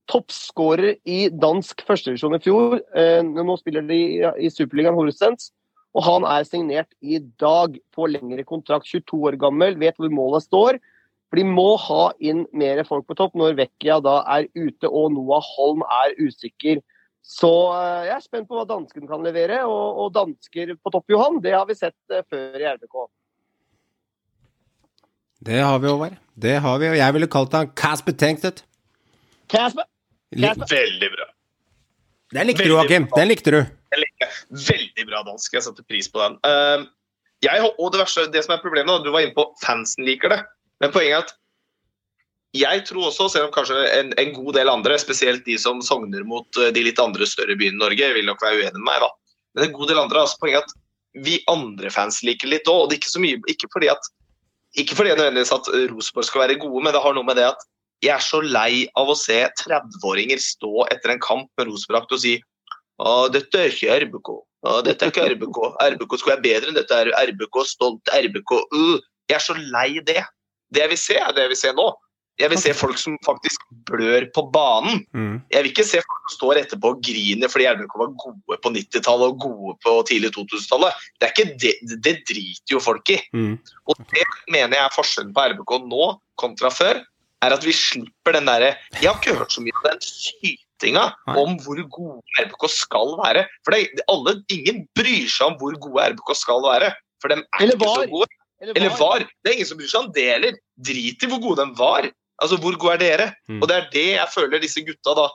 Toppskårer 0.06 1.01
i 1.02 1.27
dansk 1.35 1.82
førstedivisjon 1.86 2.36
i 2.36 2.43
fjor. 2.43 2.77
Eh, 2.94 3.23
nå 3.27 3.56
spiller 3.59 3.86
de 3.89 3.97
i, 3.98 4.18
i 4.47 4.51
Superligaen 4.55 4.94
Horsens. 4.94 5.51
Og 5.97 6.05
han 6.06 6.27
er 6.28 6.44
signert 6.47 6.93
i 7.01 7.18
dag 7.40 7.78
på 7.94 8.06
lengre 8.10 8.44
kontrakt. 8.47 8.86
22 8.86 9.23
år 9.31 9.39
gammel, 9.40 9.78
vet 9.81 9.98
hvor 9.98 10.12
målet 10.12 10.47
står. 10.47 10.78
For 11.36 11.42
de 11.44 11.50
må 11.52 11.76
ha 11.76 12.04
inn 12.24 12.46
mer 12.56 12.78
folk 12.88 13.04
på 13.04 13.14
topp 13.18 13.34
når 13.36 13.58
Vecchia 13.58 13.98
da 14.00 14.22
er 14.38 14.46
ute 14.56 14.88
og 14.88 15.10
Noah 15.12 15.44
Holm 15.44 15.82
er 15.84 16.14
usikker. 16.16 16.80
Så 17.20 17.50
eh, 17.76 18.06
jeg 18.06 18.14
er 18.14 18.24
spent 18.24 18.48
på 18.48 18.56
hva 18.56 18.64
dansken 18.64 19.04
kan 19.10 19.20
levere. 19.26 19.58
Og, 19.68 20.00
og 20.00 20.14
dansker 20.14 20.72
på 20.80 20.92
topp, 20.94 21.12
Johan, 21.12 21.36
det 21.44 21.52
har 21.52 21.68
vi 21.68 21.76
sett 21.76 21.92
eh, 22.08 22.24
før 22.24 22.56
i 22.56 22.70
RBK. 22.78 22.96
Det 25.44 25.60
har 25.60 25.76
vi, 25.84 25.92
Håvard. 25.92 26.16
Det 26.40 26.56
har 26.64 26.80
vi, 26.80 26.88
og 26.94 26.98
jeg 27.02 27.18
ville 27.18 27.28
kalt 27.36 27.58
han 27.60 27.68
Casper 27.76 28.16
Tankstedt. 28.16 28.64
Kasper! 29.52 29.84
Li- 30.32 30.56
Veldig 30.56 31.12
bra. 31.18 31.28
Den 32.32 32.48
likte 32.48 32.64
du, 32.64 32.78
Akim, 32.80 33.10
Den 33.12 33.28
likte 33.28 33.52
du. 33.52 33.60
Veldig 33.92 35.04
bra 35.12 35.20
dansk. 35.28 35.52
Jeg 35.52 35.68
setter 35.68 35.84
pris 35.84 36.08
på 36.08 36.24
den. 36.24 36.40
Uh, 36.48 36.88
jeg, 37.44 37.60
og 37.76 37.92
det 37.92 38.00
verste, 38.06 38.30
det 38.32 38.48
som 38.48 38.56
er 38.56 38.64
problemet, 38.64 38.88
da, 38.96 39.04
du 39.04 39.12
var 39.12 39.28
inne 39.28 39.36
på 39.36 39.50
fansen 39.60 40.08
liker 40.08 40.32
det. 40.32 40.40
Men 40.82 40.92
poenget 40.94 41.16
er 41.16 41.24
at 41.24 41.34
jeg 42.56 42.84
tror 42.88 43.10
også, 43.10 43.28
selv 43.28 43.48
om 43.48 43.52
kanskje 43.52 43.76
en, 43.98 44.12
en 44.16 44.32
god 44.32 44.56
del 44.56 44.70
andre, 44.72 44.96
spesielt 45.00 45.44
de 45.44 45.58
som 45.60 45.82
sogner 45.84 46.24
mot 46.24 46.60
eh, 46.62 46.72
de 46.72 46.84
litt 46.86 47.00
andre 47.02 47.28
større 47.28 47.56
byene 47.58 47.76
i 47.76 47.82
Norge, 47.82 48.10
vil 48.16 48.28
nok 48.28 48.40
være 48.40 48.62
uenig 48.62 48.78
med 48.78 48.86
meg, 48.86 49.02
da. 49.04 49.10
Men 49.56 49.66
en 49.66 49.76
god 49.76 49.90
del 49.92 50.00
andre, 50.00 50.22
altså 50.22 50.40
poenget 50.40 50.62
er 50.62 50.68
at 50.68 51.26
vi 51.26 51.38
andre 51.52 51.90
fans 51.92 52.22
liker 52.24 52.48
litt 52.52 52.68
òg. 52.68 52.84
Og 52.84 52.88
det 52.88 52.96
er 52.96 53.02
ikke 53.02 53.14
så 53.14 53.22
mye 53.24 53.40
Ikke 53.52 53.68
fordi 53.72 53.88
at 53.92 54.12
ikke 54.76 54.96
fordi 54.98 55.14
nødvendigvis 55.14 55.54
at 55.56 55.68
Rosenborg 55.88 56.26
skal 56.28 56.42
være 56.42 56.58
gode, 56.60 56.82
men 56.84 56.92
det 56.92 57.00
har 57.00 57.14
noe 57.16 57.24
med 57.24 57.38
det 57.38 57.46
at 57.48 57.62
jeg 58.04 58.12
er 58.12 58.24
så 58.24 58.42
lei 58.44 58.84
av 59.00 59.08
å 59.08 59.16
se 59.16 59.38
30-åringer 59.62 60.42
stå 60.42 60.84
etter 60.92 61.14
en 61.14 61.22
kamp 61.24 61.48
med 61.56 61.70
Rosenborg 61.70 62.12
og 62.12 62.20
si 62.20 62.34
å, 63.00 63.28
dette 63.32 63.60
er 63.60 63.72
ikke 63.72 63.96
RBK. 64.04 64.30
Å, 64.68 64.74
dette 64.84 65.06
er 65.06 65.12
ikke 65.14 65.24
RBK. 65.32 65.60
RBK 65.94 66.16
skulle 66.18 66.34
være 66.34 66.44
bedre 66.44 66.72
enn 66.72 66.76
dette. 66.76 67.00
RBK 67.30 67.60
stolt. 67.68 68.12
RBK 68.12 68.52
uh. 68.76 68.98
Jeg 69.26 69.38
er 69.38 69.42
så 69.42 69.56
lei 69.56 69.88
det. 70.06 70.20
Det 70.74 70.82
jeg 70.82 70.93
vil 70.93 71.01
se, 71.01 71.16
er 71.20 71.32
det 71.34 71.47
jeg 71.47 71.55
vil 71.55 71.62
se 71.62 71.72
nå. 71.76 71.88
Jeg 72.36 72.52
vil 72.52 72.60
se 72.60 72.72
folk 72.76 72.98
som 73.01 73.14
faktisk 73.24 73.62
blør 73.88 74.26
på 74.36 74.43
banen. 74.52 75.01
Mm. 75.16 75.36
Jeg 75.52 75.64
vil 75.64 75.70
ikke 75.70 75.86
se 75.88 76.02
folk 76.05 76.26
som 76.26 76.34
står 76.34 76.60
etterpå 76.62 76.93
og 76.93 77.02
griner 77.05 77.48
fordi 77.48 77.68
RBK 77.70 77.94
var 77.97 78.12
gode 78.20 78.59
på 78.60 78.72
90-tallet 78.74 79.32
og 79.32 79.38
gode 79.47 79.76
på 79.84 79.94
tidlig 80.10 80.34
2000-tallet. 80.36 81.06
Det, 81.22 81.30
er 81.30 81.55
det, 81.62 81.72
det 82.05 82.14
driter 82.28 82.76
jo 82.76 82.82
folk 82.84 83.12
i. 83.14 83.18
Mm. 83.32 83.55
Og 83.88 84.02
det 84.12 84.26
mener 84.52 84.76
jeg 84.76 84.84
er 84.84 84.97
forskjellen 84.97 85.32
på 85.36 85.47
RBK 85.55 85.76
nå 85.88 86.10
kontra 86.40 86.72
før. 86.72 87.01
er 87.44 87.56
at 87.56 87.64
vi 87.64 87.72
slipper 87.72 88.32
den 88.32 88.48
derre 88.48 88.74
Jeg 88.97 89.09
har 89.09 89.16
ikke 89.20 89.36
hørt 89.38 89.52
så 89.52 89.62
mye 89.64 89.76
av 89.80 89.90
den 89.90 90.05
sytinga 90.05 91.09
om 91.40 91.56
hvor 91.64 91.80
gode 91.88 92.44
RBK 92.44 92.68
skal 92.72 93.16
være. 93.22 93.47
For 93.64 93.72
det, 93.72 94.05
alle, 94.12 94.43
ingen 94.52 94.84
bryr 94.97 95.24
seg 95.24 95.55
om 95.55 95.60
hvor 95.62 95.76
gode 95.88 96.10
RBK 96.12 96.36
skal 96.36 96.60
være. 96.68 96.93
For 97.22 97.32
de 97.32 97.40
er 97.40 97.64
Eller 97.64 97.80
ikke 97.80 97.94
så 97.97 98.10
gode. 98.12 98.28
Eller 98.62 98.92
var. 98.98 99.18
Det 99.44 99.50
er 99.50 99.56
ingen 99.58 99.68
som 99.68 99.78
bryr 99.78 99.90
seg 99.90 100.04
om 100.06 100.12
det 100.16 100.28
heller. 100.30 100.54
Drit 100.80 101.22
i 101.22 101.28
hvor 101.30 101.40
gode 101.44 101.64
de 101.64 101.76
var. 101.78 102.08
Altså, 102.42 102.56
hvor 102.60 102.76
gode 102.80 102.94
er 102.96 103.02
dere? 103.02 103.26
Mm. 103.48 103.60
Og 103.62 103.68
det 103.68 103.76
er 103.76 103.88
det 103.92 104.06
jeg 104.16 104.28
føler 104.34 104.60
disse 104.62 104.82
gutta 104.84 105.14
da 105.16 105.26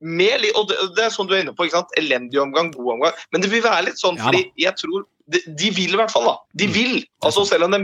med, 0.00 0.46
og 0.56 0.68
det, 0.70 0.76
det 0.96 1.04
er 1.04 1.12
sånn 1.12 1.28
du 1.28 1.34
er 1.36 1.42
inne 1.44 1.52
på, 1.52 1.66
ikke 1.68 1.76
sant? 1.76 1.90
elendig 2.00 2.38
omgang, 2.40 2.70
god 2.72 2.94
omgang. 2.94 3.16
Men 3.32 3.42
det 3.44 3.50
vil 3.52 3.60
være 3.64 3.84
litt 3.90 4.00
sånn, 4.00 4.16
Ja 4.16 4.30
fordi 4.30 4.46
jeg 4.56 4.72
tror 4.80 5.04
de, 5.28 5.42
de 5.60 5.70
vil 5.76 5.92
i 5.92 5.98
hvert 6.00 6.12
fall, 6.12 6.24
da. 6.24 6.36
De 6.56 6.66
Mm. 6.70 6.72
vil. 6.72 6.94
Altså 7.22 7.44
Selv 7.46 7.64
om 7.68 7.76
de 7.76 7.80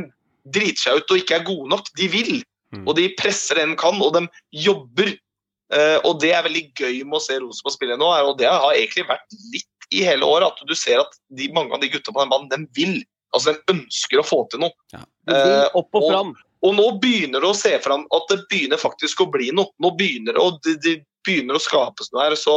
driter 0.48 0.80
seg 0.80 0.96
ut 1.02 1.10
og 1.12 1.20
ikke 1.20 1.36
er 1.40 1.44
gode 1.44 1.68
nok, 1.74 1.90
de 2.00 2.08
vil. 2.08 2.32
Mm. 2.72 2.86
Og 2.88 2.96
de 2.96 3.10
presser 3.20 3.60
det 3.60 3.68
de 3.68 3.76
kan, 3.76 4.00
og 4.00 4.14
de 4.16 4.24
jobber. 4.64 5.12
Uh, 5.66 5.98
og 6.06 6.20
det 6.22 6.30
er 6.32 6.44
veldig 6.46 6.64
gøy 6.78 7.00
med 7.04 7.18
å 7.18 7.22
se 7.24 7.36
Rosenborg 7.42 7.74
spille 7.74 7.96
nå, 7.98 8.06
er- 8.14 8.24
og 8.28 8.38
det 8.38 8.46
har 8.46 8.72
egentlig 8.72 9.02
vært 9.08 9.26
litt 9.52 9.88
i 9.92 10.04
hele 10.06 10.22
år, 10.24 10.44
at 10.46 10.60
du 10.66 10.74
ser 10.78 11.00
at 11.02 11.12
de, 11.30 11.48
mange 11.52 11.74
av 11.74 11.80
de 11.82 11.88
gutta 11.90 12.12
på 12.14 12.22
den 12.22 12.30
banen, 12.30 12.48
de 12.48 12.60
vil. 12.78 13.00
Altså, 13.34 13.52
de 13.56 13.74
ønsker 13.74 14.18
å 14.22 14.26
få 14.26 14.48
til 14.50 14.60
noe. 14.60 14.72
Ja. 14.92 15.02
Eh, 15.28 15.68
opp 15.74 15.88
og 15.94 16.02
og- 16.02 16.10
fram. 16.12 16.34
Og 16.62 16.74
nå 16.74 16.86
begynner 17.00 17.40
det 17.40 17.50
å 17.50 17.54
se 17.54 17.78
fram 17.78 18.06
at 18.12 18.22
det 18.30 18.48
begynner 18.48 18.78
faktisk 18.80 19.20
å 19.22 19.30
bli 19.30 19.50
noe. 19.52 19.68
Nå 19.82 19.90
begynner 19.96 20.32
det, 20.34 20.40
og 20.42 20.60
det, 20.64 20.80
det 20.82 21.04
begynner 21.26 21.54
å 21.54 21.60
skapes 21.62 22.08
noe 22.12 22.22
her. 22.24 22.34
Så 22.34 22.54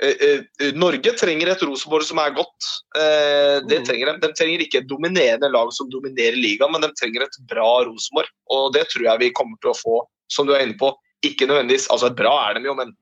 eh, 0.00 0.14
eh, 0.60 0.72
Norge 0.78 1.12
trenger 1.18 1.48
et 1.50 1.60
Rosenborg 1.66 2.04
som 2.06 2.18
er 2.22 2.30
godt. 2.30 2.68
Eh, 2.96 3.58
det 3.66 3.80
Mm. 3.80 3.84
trenger 3.88 4.06
de. 4.12 4.28
de 4.28 4.32
trenger 4.34 4.60
ikke 4.62 4.78
et 4.78 4.86
dominerende 4.86 5.50
lag 5.50 5.72
som 5.72 5.90
dominerer 5.90 6.36
ligaen, 6.38 6.70
men 6.70 6.80
de 6.82 6.92
trenger 6.94 7.22
et 7.26 7.36
bra 7.50 7.84
Rosenborg. 7.84 8.28
Og 8.50 8.72
det 8.72 8.88
tror 8.88 9.02
jeg 9.10 9.18
vi 9.18 9.30
kommer 9.32 9.58
til 9.60 9.72
å 9.72 9.76
få, 9.76 10.06
som 10.30 10.46
du 10.46 10.54
er 10.54 10.60
inne 10.66 10.78
på. 10.78 10.94
Ikke 11.24 11.48
nødvendigvis 11.48 11.88
Altså, 11.90 12.14
bra 12.14 12.50
er 12.50 12.54
de 12.54 12.64
jo, 12.66 12.74
men 12.74 12.94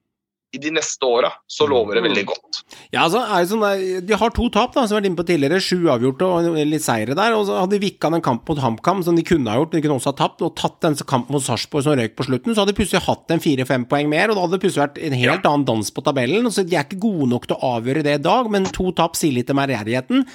i 0.56 0.60
de 0.62 0.72
neste 0.74 1.06
åra 1.06 1.30
så 1.50 1.68
lover 1.68 1.98
det 1.98 2.04
veldig 2.06 2.24
godt. 2.30 2.60
Ja, 2.94 3.04
altså, 3.04 3.20
er 3.22 3.46
sånn 3.48 3.64
der, 3.64 3.82
De 4.06 4.18
har 4.18 4.32
to 4.34 4.48
tap, 4.52 4.72
da, 4.74 4.86
som 4.86 4.94
vi 4.94 4.96
har 4.96 5.02
vært 5.02 5.10
inne 5.10 5.20
på 5.20 5.26
tidligere. 5.28 5.60
Sju 5.62 5.90
avgjorte 5.92 6.28
og 6.28 6.56
litt 6.56 6.84
seire 6.84 7.16
der. 7.18 7.36
Og 7.36 7.46
så 7.48 7.60
hadde 7.60 7.76
de 7.76 7.82
vikka 7.84 8.10
den 8.14 8.24
kampen 8.24 8.56
mot 8.56 8.62
HamKam, 8.64 9.04
som 9.06 9.18
de 9.18 9.24
kunne 9.26 9.52
ha 9.52 9.60
gjort, 9.60 9.72
men 9.74 9.82
de 9.82 9.86
kunne 9.86 9.98
også 10.00 10.12
ha 10.14 10.18
tapt, 10.22 10.44
og 10.46 10.54
tatt 10.58 10.78
den 10.84 10.98
kampen 11.06 11.36
mot 11.36 11.44
Sarpsborg 11.44 11.86
som 11.86 11.96
røyk 11.98 12.16
på 12.18 12.28
slutten, 12.28 12.54
så 12.54 12.62
hadde 12.64 12.74
de 12.74 12.80
plutselig 12.80 13.04
hatt 13.06 13.34
en 13.34 13.42
fire-fem 13.42 13.86
poeng 13.90 14.10
mer, 14.12 14.30
og 14.30 14.38
da 14.38 14.46
hadde 14.46 14.58
det 14.58 14.64
plutselig 14.64 14.84
vært 14.86 15.00
en 15.08 15.18
helt 15.22 15.48
annen 15.50 15.66
dans 15.68 15.94
på 15.96 16.04
tabellen. 16.06 16.50
Så 16.52 16.66
de 16.66 16.78
er 16.78 16.86
ikke 16.86 17.02
gode 17.06 17.30
nok 17.32 17.48
til 17.50 17.58
å 17.58 17.72
avgjøre 17.76 18.04
det 18.06 18.18
i 18.20 18.24
dag, 18.28 18.52
men 18.52 18.68
to 18.76 18.92
tap 18.96 19.18
sier 19.18 19.36
litt 19.36 19.50
om 19.52 19.62
ærgjerrigheten. 19.62 20.26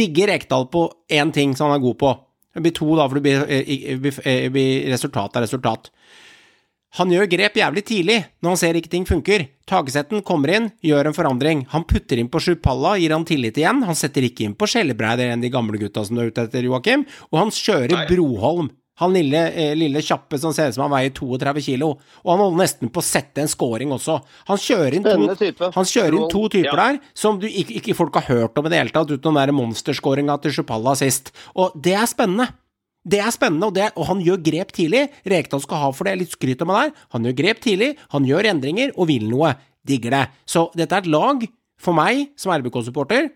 Digger 0.00 0.34
Rekdal 0.34 0.68
på 0.72 0.88
én 1.10 1.32
ting 1.34 1.56
som 1.56 1.70
han 1.70 1.80
er 1.80 1.86
god 1.86 2.00
på. 2.02 2.16
Det 2.50 2.64
blir 2.64 2.74
to 2.74 2.88
da, 2.98 3.06
for 3.06 3.20
det 3.20 3.22
blir, 3.22 3.44
eh, 3.46 3.70
eh, 4.26 4.48
blir 4.50 4.90
resultat 4.90 5.36
er 5.38 5.46
resultat. 5.46 5.90
Han 6.98 7.12
gjør 7.14 7.28
grep 7.30 7.54
jævlig 7.54 7.84
tidlig, 7.86 8.16
når 8.42 8.50
han 8.50 8.58
ser 8.58 8.74
ikke 8.80 8.90
ting 8.90 9.04
funker. 9.06 9.44
Tagesetten 9.70 10.24
kommer 10.26 10.50
inn, 10.56 10.64
gjør 10.82 11.06
en 11.06 11.14
forandring. 11.14 11.62
Han 11.70 11.84
putter 11.86 12.18
inn 12.18 12.30
på 12.32 12.40
Sjupalla, 12.42 12.96
gir 12.98 13.14
han 13.14 13.26
tillit 13.28 13.60
igjen. 13.62 13.84
Han 13.86 13.94
setter 13.98 14.26
ikke 14.26 14.48
inn 14.48 14.56
på 14.58 14.66
Skjellebreid 14.66 15.22
eller 15.22 15.38
de 15.44 15.52
gamle 15.54 15.78
gutta 15.78 16.02
som 16.06 16.18
du 16.18 16.24
er 16.24 16.32
ute 16.32 16.48
etter, 16.48 16.66
Joakim. 16.66 17.06
Og 17.30 17.38
han 17.44 17.54
kjører 17.54 17.94
Nei. 17.94 18.06
Broholm. 18.10 18.72
Han 19.00 19.14
lille, 19.14 19.38
eh, 19.56 19.70
lille 19.78 20.02
kjappe 20.04 20.36
som 20.38 20.52
ser 20.52 20.68
ut 20.68 20.74
som 20.76 20.82
han 20.84 20.92
veier 20.92 21.14
32 21.16 21.62
kilo. 21.64 21.92
Og 22.20 22.32
han 22.34 22.42
holder 22.42 22.58
nesten 22.66 22.90
på 22.92 23.00
å 23.00 23.06
sette 23.06 23.40
en 23.40 23.48
scoring 23.48 23.94
også. 23.96 24.18
Han 24.50 24.58
kjører 24.60 24.98
inn 24.98 25.06
to, 25.06 25.70
kjører 25.88 26.18
inn 26.18 26.28
to 26.28 26.42
typer 26.52 26.74
Ja. 26.76 26.90
der 26.90 26.98
som 27.14 27.38
du 27.40 27.46
ikke, 27.46 27.80
ikke 27.80 27.96
folk 27.96 28.12
har 28.18 28.26
hørt 28.28 28.58
om 28.58 28.66
i 28.66 28.68
det 28.68 28.76
hele 28.82 28.90
tatt, 28.90 29.08
utenom 29.08 29.38
den 29.38 29.46
der 29.46 29.56
monsterskåringa 29.56 30.36
til 30.42 30.52
Sjupalla 30.52 30.92
sist. 30.98 31.30
Og 31.56 31.72
det 31.80 31.94
er 31.94 32.04
spennende. 32.10 32.50
Det 33.08 33.20
er 33.22 33.32
spennende, 33.32 33.70
og, 33.70 33.74
det, 33.78 33.88
og 33.96 34.08
han 34.10 34.20
gjør 34.24 34.42
grep 34.44 34.74
tidlig. 34.76 35.06
Rekdal 35.28 35.62
skal 35.64 35.80
ha 35.84 35.90
for 35.96 36.08
det, 36.08 36.18
litt 36.20 36.34
skryt 36.34 36.60
av 36.64 36.68
meg 36.68 36.90
der. 36.90 37.04
Han 37.16 37.28
gjør 37.28 37.36
grep 37.38 37.62
tidlig, 37.64 37.94
han 38.12 38.28
gjør 38.28 38.50
endringer 38.52 38.92
og 38.96 39.08
vil 39.08 39.28
noe. 39.30 39.54
Digger 39.88 40.12
det. 40.12 40.24
Så 40.44 40.66
dette 40.76 40.92
er 40.92 41.06
et 41.06 41.12
lag, 41.12 41.46
for 41.80 41.96
meg 41.96 42.26
som 42.36 42.52
RBK-supporter, 42.52 43.30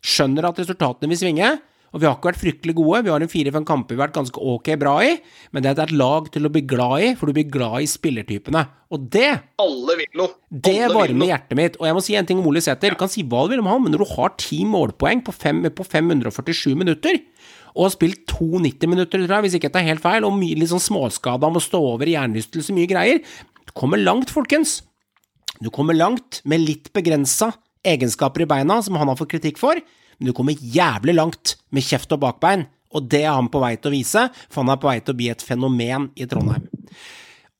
skjønner 0.00 0.48
at 0.48 0.62
resultatene 0.62 1.12
vil 1.12 1.20
svinge. 1.20 1.50
Og 1.90 1.98
vi 1.98 2.06
har 2.06 2.14
ikke 2.14 2.30
vært 2.30 2.38
fryktelig 2.38 2.74
gode, 2.78 3.00
vi 3.02 3.10
har 3.10 3.22
en 3.22 3.30
fire-fem 3.30 3.64
kamper 3.66 3.96
vi 3.96 3.98
har 3.98 4.06
vært 4.06 4.18
ganske 4.20 4.42
ok 4.52 4.68
bra 4.78 4.92
i, 5.02 5.16
men 5.50 5.64
det 5.64 5.72
er 5.72 5.80
et 5.82 5.94
lag 5.98 6.28
til 6.30 6.46
å 6.46 6.50
bli 6.54 6.62
glad 6.70 7.02
i, 7.02 7.08
for 7.18 7.26
du 7.26 7.34
blir 7.34 7.48
glad 7.50 7.82
i 7.82 7.88
spillertypene. 7.90 8.62
Og 8.94 9.08
det 9.10 9.26
Alle 9.58 9.96
vil 9.98 10.20
noe. 10.20 10.36
det 10.50 10.86
varmer 10.94 11.32
hjertet 11.32 11.58
mitt. 11.58 11.78
Og 11.82 11.88
jeg 11.88 11.96
må 11.96 12.04
si 12.06 12.14
en 12.18 12.28
ting 12.28 12.38
om 12.38 12.46
Ole 12.50 12.62
Sæter. 12.62 12.94
Du 12.94 13.00
kan 13.00 13.10
si 13.10 13.24
hva 13.26 13.42
du 13.42 13.56
vil 13.56 13.62
om 13.62 13.70
han, 13.70 13.82
men 13.82 13.94
når 13.94 14.04
du 14.04 14.14
har 14.14 14.32
ti 14.38 14.62
målpoeng 14.66 15.24
på, 15.26 15.34
fem, 15.34 15.62
på 15.74 15.86
547 15.86 16.78
minutter, 16.78 17.18
og 17.76 17.86
har 17.86 17.94
spilt 17.94 18.26
to 18.30 18.48
90 18.58 18.90
minutter, 18.90 19.22
tror 19.22 19.36
jeg, 19.38 19.46
hvis 19.46 19.56
ikke 19.58 19.68
jeg 19.70 19.76
tar 19.76 19.86
helt 19.86 20.04
feil, 20.04 20.26
og 20.26 20.36
mye 20.36 20.58
litt 20.58 20.72
sånn 20.72 20.82
småskada, 20.82 21.50
må 21.52 21.62
stå 21.62 21.80
over 21.92 22.08
i 22.08 22.16
hjernerystelse, 22.16 22.74
mye 22.76 22.90
greier 22.90 23.22
Du 23.66 23.74
kommer 23.76 24.00
langt, 24.00 24.32
folkens. 24.34 24.80
Du 25.60 25.70
kommer 25.70 25.94
langt 25.94 26.40
med 26.48 26.62
litt 26.64 26.88
begrensa 26.96 27.52
egenskaper 27.86 28.44
i 28.44 28.48
beina, 28.50 28.80
som 28.82 28.96
han 28.98 29.08
har 29.08 29.18
fått 29.18 29.34
kritikk 29.36 29.60
for, 29.60 29.78
men 30.18 30.28
du 30.28 30.34
kommer 30.36 30.56
jævlig 30.58 31.14
langt 31.16 31.56
med 31.72 31.86
kjeft 31.86 32.12
og 32.16 32.22
bakbein, 32.24 32.66
og 32.90 33.06
det 33.12 33.22
er 33.22 33.36
han 33.36 33.48
på 33.52 33.62
vei 33.62 33.76
til 33.78 33.92
å 33.92 33.94
vise, 33.94 34.26
for 34.50 34.64
han 34.64 34.74
er 34.74 34.80
på 34.82 34.90
vei 34.90 34.98
til 35.00 35.14
å 35.14 35.20
bli 35.20 35.30
et 35.32 35.44
fenomen 35.44 36.10
i 36.18 36.26
Trondheim. 36.28 36.66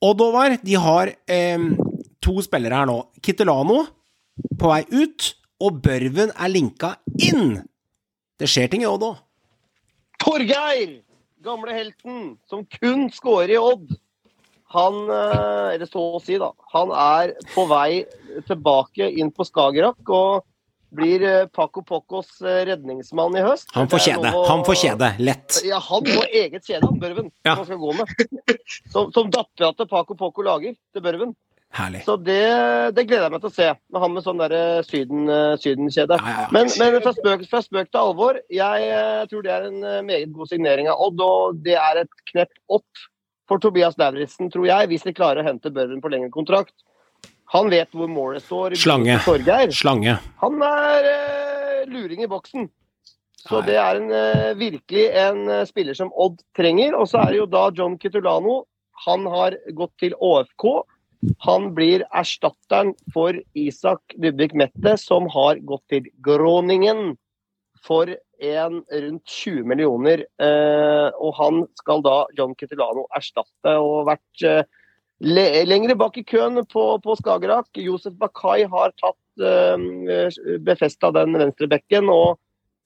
Odd 0.00 0.22
Håvard, 0.24 0.58
de 0.64 0.76
har 0.80 1.12
eh, 1.30 1.66
to 2.24 2.40
spillere 2.44 2.80
her 2.80 2.88
nå. 2.88 2.98
Kittelano 3.22 3.82
på 4.58 4.70
vei 4.72 4.82
ut, 4.90 5.32
og 5.60 5.80
Børven 5.84 6.32
er 6.32 6.52
linka 6.52 6.94
inn. 7.20 7.58
Det 8.40 8.48
skjer 8.48 8.70
ting 8.72 8.84
i 8.84 8.88
Odd 8.88 9.04
òg. 9.10 9.18
Torgeir! 10.20 11.00
Gamle 11.44 11.72
helten 11.72 12.34
som 12.50 12.66
kun 12.68 13.06
scorer 13.14 13.54
i 13.54 13.58
Odd. 13.58 13.94
Han, 14.70 14.98
eh, 15.10 15.74
eller 15.74 15.88
så 15.88 16.02
å 16.14 16.20
si, 16.22 16.36
da. 16.38 16.52
Han 16.74 16.92
er 16.94 17.32
på 17.54 17.64
vei 17.70 18.04
tilbake 18.46 19.08
inn 19.18 19.32
på 19.34 19.46
Skagerrak 19.48 20.12
og 20.14 20.44
blir 20.94 21.22
eh, 21.26 21.46
Paco 21.50 21.82
Pocos 21.86 22.28
eh, 22.42 22.60
redningsmann 22.68 23.34
i 23.40 23.42
høst. 23.46 23.70
Han 23.74 23.88
får 23.90 24.04
kjede. 24.04 24.30
å- 24.36 24.44
Han 24.50 24.62
får 24.66 24.78
kjede. 24.84 25.10
Lett. 25.18 25.60
Ja, 25.66 25.80
han 25.82 26.06
får 26.06 26.28
eget 26.42 26.66
kjede, 26.68 26.84
han 26.86 27.00
Børven. 27.02 27.32
Ja. 27.46 27.54
Han 27.56 27.64
skal 27.66 27.80
gå 27.82 27.92
med. 27.98 28.14
Som, 28.92 29.10
som 29.16 29.30
dattera 29.30 29.72
til 29.78 29.88
Paco 29.90 30.14
Poco 30.18 30.42
lager 30.46 30.76
til 30.94 31.02
Børven. 31.02 31.34
Herlig. 31.70 32.00
Så 32.02 32.16
det, 32.18 32.42
det 32.96 33.04
gleder 33.06 33.28
jeg 33.28 33.34
meg 33.36 33.42
til 33.44 33.50
å 33.52 33.54
se. 33.54 33.68
Med 33.94 34.02
han 34.02 34.14
med 34.16 34.24
sånn 34.24 34.40
derre 34.42 34.62
syden, 34.88 35.28
eh, 35.30 35.52
sydenkjede. 35.62 36.18
Ja, 36.18 36.32
ja, 36.32 36.42
ja. 36.42 36.48
Men, 36.56 36.70
men 36.80 36.98
fra, 37.04 37.12
spøk, 37.14 37.44
fra 37.52 37.62
spøk 37.62 37.92
til 37.92 38.00
alvor, 38.00 38.40
jeg 38.50 38.88
eh, 38.90 39.22
tror 39.30 39.46
det 39.46 39.52
er 39.54 39.68
en 39.68 39.78
eh, 39.86 40.02
meget 40.06 40.34
god 40.34 40.50
signering 40.50 40.90
av 40.90 40.98
Odd. 41.06 41.22
Og 41.22 41.60
det 41.62 41.78
er 41.78 42.02
et 42.02 42.24
knepp 42.32 42.50
opp 42.74 43.06
for 43.50 43.62
Tobias 43.62 43.94
Lauritzen, 43.98 44.50
tror 44.50 44.66
jeg, 44.66 44.90
hvis 44.90 45.06
de 45.06 45.14
klarer 45.14 45.42
å 45.42 45.46
hente 45.46 45.70
Børven 45.74 46.02
på 46.02 46.10
lengre 46.10 46.30
kontrakt. 46.34 46.74
Han 47.54 47.70
vet 47.70 47.90
hvor 47.94 48.10
målet 48.10 48.44
står. 48.46 48.76
Slange. 48.78 49.18
Slange. 49.74 50.18
Han 50.42 50.60
er 50.62 51.08
uh, 51.10 51.80
luring 51.90 52.22
i 52.22 52.30
boksen. 52.30 52.68
Så 53.40 53.58
Nei. 53.58 53.66
det 53.70 53.78
er 53.82 53.98
en, 53.98 54.12
uh, 54.12 54.50
virkelig 54.58 55.06
en 55.18 55.40
uh, 55.48 55.64
spiller 55.66 55.98
som 55.98 56.12
Odd 56.14 56.38
trenger. 56.58 56.94
Og 56.94 57.10
så 57.10 57.24
er 57.24 57.34
det 57.34 57.40
jo 57.40 57.48
da 57.50 57.64
John 57.74 57.98
Kitulano. 57.98 58.60
Han 59.06 59.26
har 59.32 59.58
gått 59.74 59.96
til 60.02 60.14
ÅFK. 60.14 60.68
Han 61.44 61.70
blir 61.76 62.04
erstatteren 62.16 62.94
for 63.12 63.36
Isak 63.58 64.14
Dybvik 64.16 64.54
Mette, 64.56 64.96
som 65.00 65.28
har 65.32 65.60
gått 65.68 65.84
til 65.92 66.08
Groningen 66.24 67.14
for 67.84 68.08
en 68.40 68.80
rundt 68.80 69.26
20 69.28 69.64
millioner. 69.68 70.24
Eh, 70.40 71.08
og 71.20 71.34
han 71.36 71.64
skal 71.80 72.04
da 72.04 72.16
John 72.38 72.54
Kitulano 72.56 73.06
erstatte 73.16 73.76
og 73.80 74.08
vært 74.08 74.44
eh, 74.48 74.62
lengre 75.20 75.96
bak 76.00 76.16
i 76.16 76.24
køen 76.24 76.62
på, 76.68 76.84
på 77.04 77.16
Skagerrak. 77.20 77.68
Josef 77.76 78.16
Bakai 78.20 78.64
har 78.72 78.94
tatt 79.00 79.44
eh, 79.44 80.56
befesta 80.64 81.12
den 81.16 81.36
venstre 81.36 81.68
bekken, 81.70 82.08
og 82.08 82.38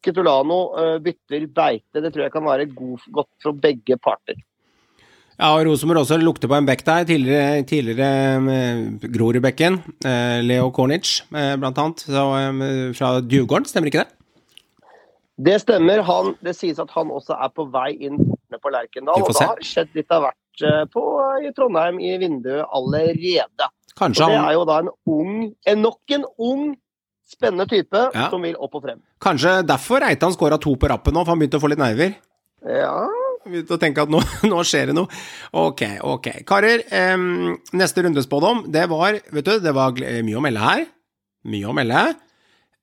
Kitulano 0.04 0.60
eh, 0.80 0.96
bytter 1.04 1.46
beite. 1.54 2.02
Det 2.02 2.10
tror 2.10 2.26
jeg 2.26 2.34
kan 2.34 2.46
være 2.46 2.70
god, 2.74 3.06
godt 3.14 3.32
for 3.42 3.62
begge 3.66 3.98
parter. 4.02 4.42
Ja, 5.34 5.48
og 5.56 5.64
Rosenborg 5.66 6.04
også 6.04 6.16
lukter 6.22 6.46
på 6.50 6.54
en 6.54 6.66
bekk 6.68 6.84
der. 6.86 7.06
Tidligere, 7.08 7.62
tidligere 7.66 8.10
eh, 8.54 9.08
Grorudbekken. 9.16 9.80
Eh, 10.06 10.42
Leo 10.46 10.68
Kornic, 10.70 11.22
eh, 11.34 11.56
blant 11.58 11.78
annet. 11.82 12.04
Så, 12.06 12.22
eh, 12.38 12.92
fra 12.94 13.16
Djurgården, 13.20 13.66
stemmer 13.66 13.90
ikke 13.90 14.04
det? 14.04 14.12
Det 15.44 15.56
stemmer. 15.64 16.04
Han, 16.06 16.34
det 16.46 16.54
sies 16.54 16.78
at 16.78 16.90
han 16.94 17.10
også 17.10 17.34
er 17.42 17.50
på 17.50 17.66
vei 17.74 17.90
inn 18.06 18.20
portene 18.22 18.60
på 18.62 18.70
Lerkendal. 18.70 19.18
Og 19.24 19.32
det 19.34 19.48
har 19.48 19.64
skjedd 19.66 19.90
litt 19.98 20.14
av 20.14 20.28
hvert 20.28 20.90
på, 20.94 21.02
i 21.42 21.50
Trondheim 21.56 21.98
i 21.98 22.12
vinduet 22.22 22.68
allerede. 22.70 23.66
Kanskje 23.98 24.22
Og 24.26 24.30
det 24.30 24.38
er 24.38 24.54
jo 24.54 24.64
da 24.70 24.76
en 24.84 24.92
ung, 25.10 25.34
en 25.66 25.82
nok 25.82 26.14
en 26.14 26.24
ung, 26.38 26.62
spennende 27.26 27.66
type 27.66 27.98
Ja. 28.14 28.28
som 28.30 28.42
vil 28.42 28.54
opp 28.60 28.74
og 28.76 28.82
frem. 28.84 29.00
kanskje 29.18 29.66
derfor 29.66 29.98
Reitan 30.04 30.30
skåra 30.34 30.60
to 30.60 30.76
på 30.76 30.86
rappen 30.90 31.14
nå, 31.14 31.24
for 31.24 31.32
han 31.34 31.38
begynte 31.40 31.58
å 31.58 31.62
få 31.62 31.70
litt 31.72 31.78
nerver. 31.82 32.14
Ja, 32.62 33.08
Begynte 33.44 33.76
å 33.76 33.80
tenke 33.80 34.04
at 34.04 34.12
nå, 34.12 34.20
nå 34.50 34.62
skjer 34.66 34.90
det 34.90 34.96
noe. 34.96 35.22
Ok, 35.60 35.84
ok. 36.04 36.28
Karer, 36.48 36.84
um, 37.14 37.54
neste 37.76 38.04
rundespådom, 38.06 38.66
det 38.72 38.86
var 38.92 39.20
Vet 39.20 39.48
du, 39.48 39.56
det 39.62 39.74
var 39.76 39.94
mye 39.94 40.40
å 40.40 40.44
melde 40.44 40.64
her. 40.64 40.86
Mye 41.50 41.68
å 41.68 41.76
melde. 41.76 42.04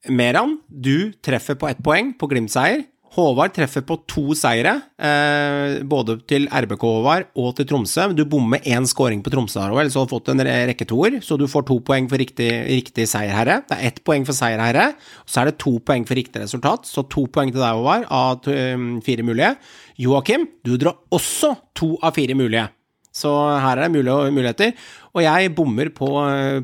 Meran, 0.09 0.57
du 0.67 1.11
treffer 1.21 1.57
på 1.57 1.69
ett 1.69 1.81
poeng 1.85 2.13
på 2.17 2.29
Glimt-seier. 2.29 2.85
Håvard 3.11 3.51
treffer 3.51 3.83
på 3.83 3.97
to 4.07 4.35
seire, 4.39 4.71
eh, 4.95 5.81
både 5.83 6.15
til 6.29 6.45
RBK 6.47 6.85
Håvard 6.87 7.25
og 7.35 7.49
til 7.57 7.67
Tromsø. 7.67 8.05
Du 8.15 8.23
bommer 8.23 8.63
én 8.63 8.87
scoring 8.87 9.19
på 9.21 9.33
Tromsø, 9.33 9.59
Harald, 9.59 9.91
så 9.91 9.99
du 9.99 10.05
har 10.05 10.13
fått 10.13 10.31
en 10.31 10.39
rekke 10.39 10.87
toer. 10.87 11.19
Så 11.19 11.37
du 11.37 11.45
får 11.45 11.67
to 11.67 11.81
poeng 11.83 12.07
for 12.07 12.15
riktig, 12.15 12.49
riktig 12.71 13.09
seierherre. 13.11 13.65
Det 13.67 13.75
er 13.77 13.87
ett 13.91 14.03
poeng 14.07 14.23
for 14.25 14.31
seierherre, 14.31 14.93
så 15.27 15.41
er 15.41 15.51
det 15.51 15.59
to 15.59 15.79
poeng 15.83 16.07
for 16.07 16.15
riktig 16.15 16.39
resultat. 16.45 16.87
Så 16.87 17.03
to 17.11 17.27
poeng 17.27 17.51
til 17.51 17.59
deg, 17.59 17.75
Håvard, 17.75 18.07
av 18.07 18.47
um, 18.47 19.01
fire 19.03 19.27
mulige. 19.27 19.57
Joakim, 19.99 20.47
du 20.63 20.77
drar 20.77 20.95
også 21.11 21.57
to 21.75 21.97
av 22.01 22.15
fire 22.15 22.33
mulige. 22.39 22.69
Så 23.11 23.27
her 23.59 23.75
er 23.75 23.89
det 23.89 23.91
muligheter. 24.31 24.71
Og 25.11 25.23
jeg 25.25 25.51
bommer 25.55 25.89
på, 25.91 26.07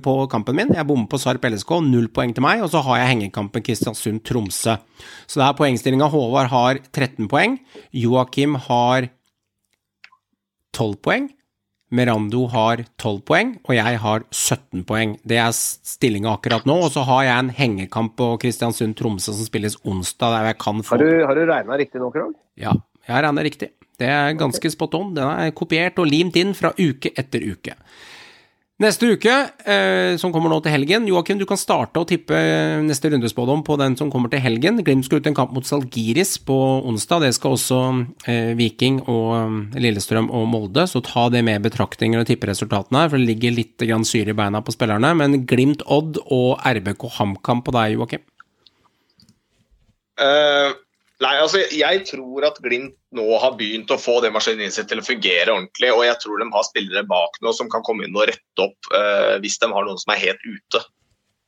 på 0.04 0.14
kampen 0.32 0.56
min. 0.56 0.70
Jeg 0.76 0.88
bommer 0.88 1.10
på 1.12 1.20
Sarp 1.20 1.44
LSK, 1.44 1.74
null 1.84 2.08
poeng 2.16 2.32
til 2.36 2.46
meg. 2.46 2.64
Og 2.64 2.72
så 2.72 2.80
har 2.86 3.02
jeg 3.02 3.12
hengekampen 3.14 3.66
Kristiansund-Tromsø. 3.68 4.78
Så 5.28 5.42
det 5.42 5.48
er 5.48 5.58
poengstillinga. 5.60 6.08
Håvard 6.14 6.52
har 6.54 6.80
13 6.96 7.28
poeng. 7.32 7.58
Joakim 7.92 8.56
har 8.70 9.10
12 10.78 10.96
poeng. 11.04 11.28
Merando 11.88 12.42
har 12.52 12.82
12 13.00 13.22
poeng, 13.24 13.54
og 13.64 13.72
jeg 13.78 14.00
har 14.04 14.24
17 14.36 14.82
poeng. 14.90 15.14
Det 15.24 15.38
er 15.40 15.54
stillinga 15.56 16.34
akkurat 16.36 16.66
nå. 16.68 16.76
Og 16.84 16.92
så 16.92 17.06
har 17.08 17.22
jeg 17.24 17.44
en 17.46 17.52
hengekamp 17.56 18.18
på 18.20 18.34
Kristiansund-Tromsø 18.44 19.32
som 19.38 19.48
spilles 19.48 19.78
onsdag, 19.88 20.36
der 20.36 20.50
jeg 20.52 20.58
kan 20.64 20.84
få 20.84 20.98
Har 20.98 21.04
du, 21.04 21.26
har 21.30 21.40
du 21.40 21.46
regna 21.48 21.80
riktig 21.80 22.04
nå, 22.04 22.12
Krog? 22.12 22.36
ja, 22.60 22.74
jeg 23.08 23.16
har 23.16 23.24
regna 23.30 23.44
riktig. 23.48 23.72
Det 23.98 24.10
er 24.14 24.38
ganske 24.38 24.70
spot 24.74 24.94
on. 24.98 25.16
Den 25.18 25.26
er 25.28 25.56
kopiert 25.58 25.98
og 26.02 26.10
limt 26.10 26.38
inn 26.38 26.54
fra 26.58 26.74
uke 26.78 27.14
etter 27.18 27.44
uke. 27.44 27.78
Neste 28.78 29.08
uke, 29.10 29.34
eh, 29.66 30.16
som 30.22 30.30
kommer 30.30 30.52
nå 30.54 30.60
til 30.62 30.70
helgen 30.70 31.08
Joakim, 31.10 31.40
du 31.42 31.48
kan 31.50 31.58
starte 31.58 31.98
å 31.98 32.06
tippe 32.06 32.38
neste 32.86 33.10
rundespådom 33.10 33.64
på 33.66 33.74
den 33.82 33.96
som 33.98 34.12
kommer 34.14 34.30
til 34.30 34.44
helgen. 34.44 34.78
Glimt 34.86 35.08
skal 35.08 35.18
ut 35.18 35.30
en 35.32 35.38
kamp 35.40 35.56
mot 35.56 35.66
Salgiris 35.66 36.36
på 36.46 36.58
onsdag. 36.86 37.26
Det 37.26 37.32
skal 37.34 37.56
også 37.58 37.80
eh, 38.30 38.54
Viking 38.60 39.00
og 39.10 39.32
eh, 39.34 39.82
Lillestrøm 39.82 40.30
og 40.30 40.46
Molde, 40.52 40.86
så 40.86 41.02
ta 41.02 41.26
det 41.34 41.42
med 41.48 41.66
betraktninger 41.66 42.22
og 42.22 42.30
tippe 42.30 42.52
resultatene 42.52 43.02
her, 43.02 43.10
for 43.10 43.18
det 43.18 43.32
ligger 43.32 43.58
litt 43.58 43.88
syre 44.06 44.36
i 44.36 44.38
beina 44.38 44.62
på 44.62 44.78
spillerne. 44.78 45.10
Men 45.18 45.42
Glimt 45.50 45.82
Odd 45.90 46.22
og 46.30 46.62
RBK 46.62 47.10
HamKam 47.18 47.66
på 47.66 47.74
deg, 47.74 47.98
Joakim? 47.98 48.28
Eh, 50.22 50.78
nei, 51.24 51.34
altså 51.42 51.64
jeg 51.74 52.04
tror 52.10 52.46
at 52.48 52.60
Glimt 52.64 52.96
nå 53.18 53.26
har 53.42 53.56
begynt 53.58 53.92
å 53.94 54.00
få 54.00 54.20
det 54.24 54.30
maskineriet 54.36 54.76
sitt 54.76 54.90
til 54.92 55.02
å 55.02 55.06
fungere 55.06 55.54
ordentlig. 55.54 55.90
Og 55.94 56.04
jeg 56.06 56.20
tror 56.24 56.42
de 56.42 56.50
har 56.54 56.68
spillere 56.68 57.08
bak 57.10 57.40
nå 57.42 57.54
som 57.56 57.72
kan 57.74 57.86
komme 57.88 58.06
inn 58.06 58.18
og 58.18 58.28
rette 58.30 58.64
opp 58.64 58.92
uh, 58.94 59.36
hvis 59.44 59.58
de 59.62 59.72
har 59.72 59.88
noen 59.88 60.00
som 60.02 60.14
er 60.14 60.24
helt 60.26 60.46
ute. 60.46 60.84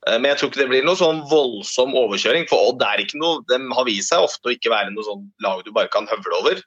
Uh, 0.08 0.18
men 0.18 0.32
jeg 0.32 0.40
tror 0.40 0.52
ikke 0.52 0.64
det 0.64 0.70
blir 0.72 0.88
noe 0.88 1.00
sånn 1.00 1.22
voldsom 1.30 1.94
overkjøring. 2.02 2.48
For 2.50 2.72
Odd 2.72 2.86
er 2.88 3.04
ikke 3.04 3.22
noe, 3.22 3.44
de 3.52 3.62
har 3.76 3.88
vist 3.90 4.14
seg 4.14 4.26
ofte 4.26 4.50
å 4.50 4.56
ikke 4.56 4.74
være 4.74 4.96
noe 4.96 5.06
sånn 5.06 5.28
lag 5.46 5.62
du 5.66 5.74
bare 5.76 5.91
kan 5.94 6.10
høvle 6.10 6.41
over. 6.41 6.64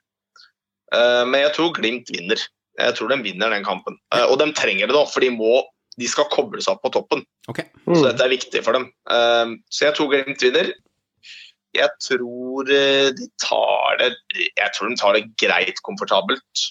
Uh, 0.93 1.23
men 1.27 1.43
jeg 1.43 1.55
tror 1.57 1.75
Glimt 1.75 2.13
vinner. 2.13 2.47
Jeg 2.79 2.97
tror 2.97 3.11
de 3.11 3.19
vinner 3.25 3.53
den 3.53 3.65
kampen. 3.65 3.99
Eh, 4.15 4.23
og 4.25 4.39
de 4.41 4.47
trenger 4.57 4.89
det 4.89 4.95
da, 4.95 5.03
for 5.05 5.21
de, 5.21 5.27
må, 5.29 5.59
de 6.01 6.07
skal 6.09 6.25
koble 6.33 6.57
seg 6.63 6.73
opp 6.73 6.87
på 6.87 6.93
toppen. 6.95 7.19
Ok. 7.51 7.59
Så 7.85 7.99
dette 8.07 8.25
er 8.25 8.31
viktig 8.31 8.63
for 8.65 8.73
dem. 8.73 8.87
Så 9.69 9.85
jeg 9.85 9.93
tror 9.93 10.09
Glimt 10.09 10.41
vinner. 10.41 10.71
Jeg 11.73 11.89
tror 12.05 12.69
eh, 12.69 13.09
de 13.17 13.25
tar 13.41 13.97
det 13.99 14.11
Jeg 14.57 14.69
tror 14.75 14.89
de 14.91 14.97
tar 14.99 15.13
det 15.17 15.23
greit 15.41 15.79
komfortabelt. 15.83 16.65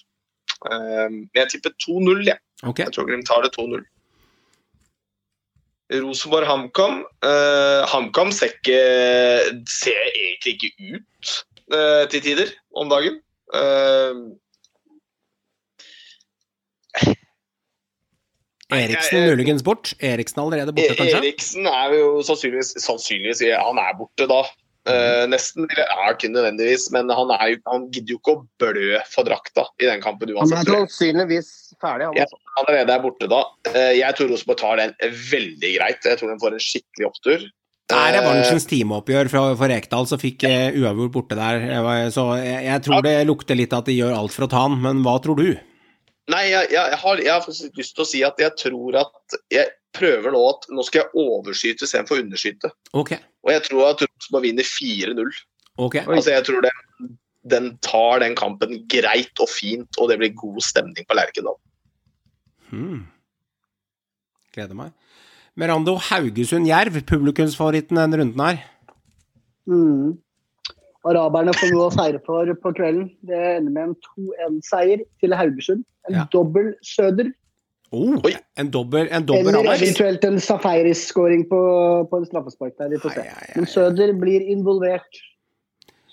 Eh, 0.71 1.09
jeg 1.35 1.49
tipper 1.51 1.71
2-0, 1.83 2.23
jeg. 2.29 2.39
ok. 2.63 2.79
Jeg 2.85 2.93
tror 2.95 3.09
Glimt 3.11 3.27
tar 3.27 3.43
det 3.43 3.53
2-0. 3.59 3.83
Rosenborg-HamKam. 5.93 7.03
Eh, 7.29 7.83
HamKam 7.93 8.31
ser, 8.33 8.53
ser 9.69 10.05
egentlig 10.17 10.55
ikke 10.55 10.71
ut 10.97 11.33
eh, 11.75 12.05
til 12.09 12.23
tider 12.25 12.55
om 12.77 12.89
dagen. 12.89 13.19
Eh, 13.53 14.15
Eriksen 18.73 19.19
jeg- 19.19 19.31
muligens 19.37 19.63
bort. 19.63 19.93
Eriksen 20.01 20.41
allerede 20.41 20.73
borte, 20.73 20.95
kanskje? 20.97 21.19
Eriksen 21.19 21.67
er 21.69 21.93
jo 21.99 22.23
sannsynligvis, 22.25 22.71
sannsynligvis 22.81 23.43
Han 23.61 23.77
er 23.83 23.93
borte 23.99 24.25
da. 24.31 24.43
Eh, 24.89 25.25
nesten. 25.31 25.67
eller 25.71 25.87
Ja, 25.87 26.11
ikke 26.11 26.29
nødvendigvis, 26.33 26.89
men 26.91 27.09
han, 27.15 27.31
er 27.31 27.53
jo, 27.53 27.59
han 27.71 27.85
gidder 27.95 28.17
jo 28.17 28.19
ikke 28.19 28.33
å 28.35 28.43
blø 28.59 28.99
for 29.07 29.23
drakta 29.29 29.65
i 29.79 29.87
den 29.87 30.01
kampen 30.03 30.29
Han 30.29 30.37
er 30.37 30.41
uansett. 30.43 30.67
tror 30.67 30.81
jeg. 30.81 30.89
sannsynligvis 30.91 31.51
ferdig, 31.81 32.07
han 32.09 32.17
Ja. 32.17 32.23
altså. 32.27 32.37
Han 32.57 32.65
allerede 32.67 32.91
er 32.97 33.03
borte 33.05 33.29
da. 33.31 33.43
Uh, 33.71 33.93
Jeg 33.95 34.15
tror 34.19 34.29
Rosenborg 34.33 34.59
tar 34.59 34.77
den 34.83 34.95
veldig 35.31 35.71
greit. 35.79 36.03
Jeg 36.05 36.19
tror 36.19 36.33
de 36.33 36.39
får 36.43 36.53
en 36.59 36.65
skikkelig 36.67 37.07
opptur. 37.07 37.39
Det 37.93 37.99
er 37.99 38.15
Eh, 38.15 38.21
revansjens 38.21 38.67
timeoppgjør 38.67 39.29
for, 39.31 39.55
for 39.57 39.69
Rekdal, 39.69 40.07
som 40.09 40.19
fikk 40.19 40.47
uavgjort 40.49 41.13
borte 41.13 41.37
der. 41.37 42.11
Så 42.11 42.25
jeg, 42.43 42.65
jeg 42.65 42.83
tror 42.83 43.03
det 43.03 43.27
lukter 43.27 43.55
litt 43.59 43.73
at 43.73 43.85
de 43.87 43.93
gjør 43.99 44.17
alt 44.17 44.33
for 44.33 44.47
å 44.47 44.51
ta 44.51 44.63
han, 44.67 44.81
men 44.81 45.03
hva 45.05 45.19
tror 45.23 45.37
du? 45.37 45.59
Nei, 46.31 46.45
jeg, 46.51 46.71
jeg, 46.71 46.99
har, 47.03 47.17
jeg 47.19 47.33
har 47.33 47.47
lyst 47.77 47.95
til 47.97 48.03
å 48.03 48.07
si 48.07 48.23
at 48.25 48.39
jeg 48.39 48.55
tror 48.57 48.95
at 49.01 49.37
Jeg 49.51 49.67
prøver 49.93 50.31
nå 50.33 50.41
at 50.49 50.67
nå 50.71 50.83
skal 50.87 51.03
jeg 51.03 51.11
overskyte 51.19 51.85
istedenfor 51.85 52.23
underskyte. 52.23 52.71
Ok, 52.95 53.13
Og 53.43 53.53
jeg 53.53 53.65
tror 53.69 53.89
at 53.91 54.05
Rosenborg 54.07 54.45
vinner 54.47 54.67
4-0. 54.69 55.33
Okay. 55.83 56.05
Altså, 56.07 56.31
jeg 56.37 56.45
tror 56.47 56.65
den, 56.67 57.13
den 57.51 57.71
tar 57.83 58.23
den 58.23 58.37
kampen 58.39 58.77
greit 58.93 59.43
og 59.43 59.51
fint, 59.51 59.99
og 59.99 60.11
det 60.13 60.19
blir 60.21 60.35
god 60.39 60.61
stemning 60.63 61.09
på 61.09 61.17
Lerkendal. 61.19 61.59
Hmm. 62.71 63.07
Gleder 64.55 64.77
meg. 64.79 64.93
Merando 65.59 65.99
Haugesund-Jerv, 66.01 67.03
publikumsfavoritten 67.09 67.99
denne 67.99 68.21
runden 68.23 68.41
her. 68.47 68.63
Mm. 69.69 70.15
Araberne 71.09 71.53
får 71.59 71.73
noe 71.75 71.89
å 71.89 71.93
feire 71.93 72.21
for 72.25 72.49
på 72.63 72.73
kvelden. 72.79 73.09
Det 73.27 73.39
ender 73.59 73.75
med 73.75 73.83
en 73.91 73.97
2-1-seier 74.07 75.03
til 75.21 75.35
Haugesund. 75.37 75.85
En 76.09 76.15
Ja. 76.21 76.25
dobbel 76.33 76.75
Søder. 76.83 77.33
Oh, 77.93 78.15
Oi. 78.25 78.33
en 78.57 78.71
dobbel, 78.73 79.11
en 79.13 79.25
dobbel 79.29 79.53
Eller 79.53 79.75
eventuelt 79.75 80.23
en 80.25 80.39
Safaris-skåring 80.41 81.43
på, 81.51 81.59
på 82.09 82.21
en 82.23 82.25
straffespark 82.25 82.79
der. 82.81 82.89
Vi 82.95 83.01
får 83.03 83.19
se. 83.19 83.27
Ai, 83.27 83.35
ai, 83.35 83.51
ai. 83.51 83.59
Men 83.59 83.69
Søder 83.69 84.15
blir 84.17 84.47
involvert. 84.55 85.21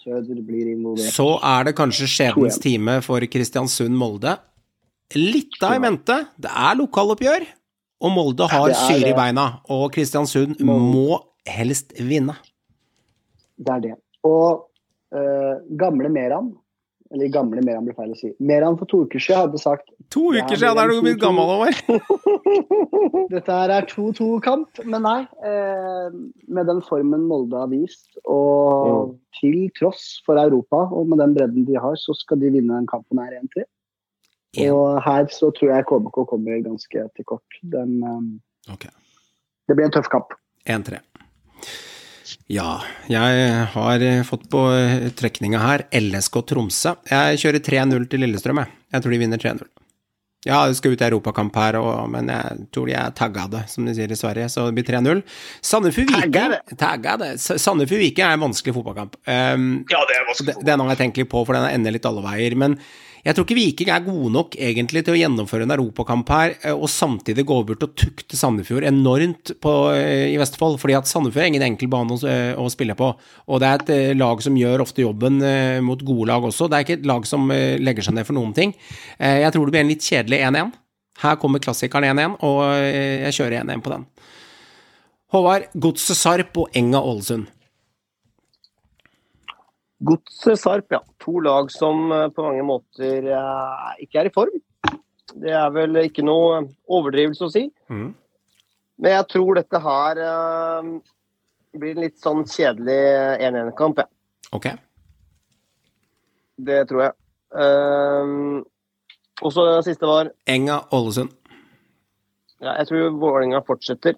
Søder 0.04 0.42
blir 0.44 0.74
involvert. 0.74 1.14
Så 1.16 1.30
er 1.40 1.70
det 1.70 1.76
kanskje 1.80 2.10
skjebnens 2.12 2.60
time 2.60 3.00
for 3.06 3.24
Kristiansund-Molde. 3.32 4.36
Litt 5.16 5.56
av 5.64 5.78
i 5.78 5.82
mente. 5.82 6.20
Det 6.38 6.52
er 6.52 6.78
lokaloppgjør, 6.82 7.48
og 8.04 8.14
Molde 8.14 8.50
har 8.52 8.76
syre 8.84 9.14
i 9.14 9.18
beina. 9.18 9.48
Og 9.72 9.88
Kristiansund 9.96 10.60
må 10.68 11.22
helst 11.48 11.96
vinne. 11.96 12.36
Det 13.60 13.76
er 13.76 13.86
det. 13.88 13.96
Og 14.28 14.68
eh, 15.16 15.56
gamle 15.80 16.12
Meran 16.12 16.52
Eller 17.10 17.32
gamle 17.34 17.62
Meran 17.66 17.88
blir 17.88 17.96
feil 17.98 18.12
å 18.14 18.18
si. 18.18 18.30
Meran 18.38 18.76
for 18.78 18.90
to 18.90 19.00
uker 19.08 19.22
siden 19.24 19.48
hadde 19.48 19.62
sagt 19.62 19.88
To 20.14 20.28
uker 20.30 20.60
siden 20.60 20.78
Da 20.78 20.84
er 20.84 20.92
du 20.92 21.00
blitt 21.02 21.22
gammel, 21.22 21.50
over. 21.56 21.74
Dette 23.34 23.56
her 23.56 23.74
er 23.74 23.88
2-2-kamp, 23.90 24.84
men 24.86 25.06
nei. 25.06 25.24
Eh, 25.46 26.20
med 26.50 26.70
den 26.70 26.84
formen 26.86 27.26
Molde 27.30 27.58
har 27.58 27.72
vist, 27.74 28.08
og 28.30 29.16
til 29.40 29.68
tross 29.78 30.20
for 30.26 30.42
Europa, 30.42 30.86
og 30.94 31.10
med 31.10 31.22
den 31.24 31.36
bredden 31.38 31.66
de 31.66 31.78
har, 31.82 31.98
så 31.98 32.14
skal 32.18 32.42
de 32.42 32.54
vinne 32.54 32.78
den 32.78 32.90
kampen 32.90 33.22
her 33.22 33.34
1-3. 33.42 33.66
En. 34.58 34.72
Og 34.74 35.02
her 35.06 35.30
så 35.34 35.52
tror 35.54 35.76
jeg 35.76 35.86
KBK 35.90 36.24
kommer 36.30 36.64
ganske 36.66 37.06
til 37.18 37.30
kort. 37.30 37.62
Den, 37.74 38.00
eh, 38.06 38.74
okay. 38.74 38.94
det 39.70 39.78
blir 39.78 39.90
en 39.90 39.98
tøff 39.98 40.10
kamp. 40.14 40.38
1-3. 40.70 41.02
Ja, 42.52 42.82
jeg 43.10 43.66
har 43.74 44.06
eh, 44.06 44.22
fått 44.28 44.48
på 44.52 44.64
eh, 44.76 45.10
trekninga 45.18 45.60
her 45.64 45.84
LSK 45.96 46.42
Tromsø. 46.52 46.96
Jeg 47.10 47.40
kjører 47.42 47.64
3-0 47.66 48.08
til 48.12 48.24
Lillestrøm, 48.26 48.62
jeg. 48.64 48.74
Jeg 48.96 49.04
tror 49.06 49.16
de 49.16 49.22
vinner 49.22 49.42
3-0. 49.42 49.68
Ja, 50.48 50.62
det 50.72 50.78
skal 50.80 50.94
ut 50.96 51.02
i 51.04 51.08
europakamp 51.10 51.58
her, 51.60 51.76
og, 51.82 52.06
men 52.14 52.30
jeg 52.32 52.68
tror 52.72 52.88
de 52.88 52.94
er 52.96 53.12
taggade, 53.18 53.60
som 53.68 53.84
de 53.90 53.92
sier 53.98 54.08
i 54.08 54.16
Sverige, 54.16 54.46
så 54.54 54.70
det 54.70 54.78
blir 54.78 54.88
3-0. 54.88 55.20
Sandefjord 57.60 58.00
Vike 58.00 58.24
er 58.24 58.38
en 58.38 58.46
vanskelig 58.46 58.76
fotballkamp. 58.78 59.18
Um, 59.28 59.66
Ja, 59.92 60.00
det 60.08 60.16
er 60.16 60.26
vanskelig. 60.30 60.56
det- 60.56 60.66
Den 60.70 60.80
har 60.80 60.90
jeg 60.94 60.98
tenkt 61.04 61.18
litt 61.20 61.30
på, 61.34 61.44
for 61.46 61.54
den 61.60 61.68
ender 61.74 61.92
litt 61.92 62.06
alle 62.08 62.24
veier. 62.24 62.56
Men 62.56 62.78
jeg 63.26 63.36
tror 63.36 63.46
ikke 63.46 63.58
Viking 63.58 63.90
er 63.92 64.04
gode 64.06 64.32
nok 64.32 64.56
egentlig 64.56 65.04
til 65.06 65.16
å 65.16 65.20
gjennomføre 65.20 65.66
en 65.66 65.74
europakamp 65.76 66.30
her, 66.32 66.56
eh, 66.64 66.74
og 66.76 66.88
samtidig 66.92 67.46
gå 67.48 67.58
bort 67.68 67.84
og 67.84 67.96
tukte 68.00 68.40
Sandefjord 68.40 68.88
enormt 68.88 69.54
på, 69.60 69.74
eh, 69.94 70.32
i 70.34 70.38
Vestfold. 70.40 70.80
fordi 70.80 70.96
at 70.98 71.08
Sandefjord 71.08 71.44
er 71.44 71.48
ingen 71.48 71.62
enkel 71.62 71.90
bane 71.90 72.12
å, 72.12 72.24
eh, 72.24 72.56
å 72.56 72.70
spille 72.70 72.96
på. 72.96 73.16
Og 73.48 73.60
det 73.60 73.68
er 73.68 73.80
et 73.80 74.18
lag 74.18 74.42
som 74.42 74.56
gjør 74.56 74.82
ofte 74.82 75.04
jobben 75.04 75.40
mot 75.84 76.00
gode 76.00 76.28
lag 76.28 76.44
også. 76.44 76.70
Det 76.70 76.78
er 76.78 76.84
ikke 76.84 77.00
et 77.00 77.06
lag 77.06 77.26
som 77.26 77.48
legger 77.50 78.04
seg 78.04 78.14
ned 78.14 78.26
for 78.26 78.34
noen 78.34 78.54
ting. 78.54 78.74
Jeg 79.20 79.52
tror 79.52 79.66
det 79.66 79.72
blir 79.72 79.82
en 79.82 79.88
litt 79.88 80.02
kjedelig 80.02 80.40
1-1. 80.40 80.74
Her 81.20 81.36
kommer 81.36 81.60
klassikeren 81.60 82.06
1-1, 82.06 82.38
og 82.42 82.64
jeg 82.64 83.34
kjører 83.34 83.66
1-1 83.66 83.82
på 83.82 83.90
den. 83.90 84.06
Håvard, 85.32 85.68
Godset 85.76 86.18
Sarp 86.18 86.58
og 86.58 86.70
Enga 86.74 87.02
Ålesund. 87.02 87.48
Godset 90.00 90.60
Sarp, 90.60 90.92
ja. 90.94 91.02
To 91.26 91.40
lag 91.44 91.72
som 91.72 92.12
eh, 92.16 92.28
på 92.32 92.46
mange 92.46 92.64
måter 92.64 93.26
eh, 93.28 93.94
ikke 94.06 94.22
er 94.22 94.30
i 94.30 94.34
form. 94.34 94.60
Det 95.36 95.52
er 95.54 95.70
vel 95.76 96.00
ikke 96.06 96.24
noe 96.26 96.64
overdrivelse 96.90 97.46
å 97.46 97.52
si. 97.54 97.66
Mm. 97.92 98.14
Men 99.00 99.16
jeg 99.18 99.28
tror 99.32 99.60
dette 99.60 99.82
her 99.84 100.22
eh, 100.24 100.92
blir 101.80 101.96
en 101.98 102.04
litt 102.06 102.18
sånn 102.20 102.46
kjedelig 102.50 103.00
1-1-kamp, 103.44 104.02
ja. 104.02 104.10
Ok. 104.56 104.72
Det 106.60 106.80
tror 106.90 107.04
jeg. 107.06 107.16
Um, 107.50 108.60
og 109.42 109.54
så 109.54 109.64
det 109.66 109.78
siste 109.88 110.06
var 110.06 110.28
Enga 110.50 110.82
Ålesund. 110.94 111.32
ja, 112.62 112.76
Jeg 112.78 112.90
tror 112.90 113.16
Vålerenga 113.22 113.62
fortsetter 113.66 114.18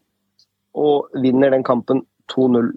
og 0.74 1.12
vinner 1.24 1.54
den 1.54 1.64
kampen 1.64 2.06
2-0. 2.34 2.72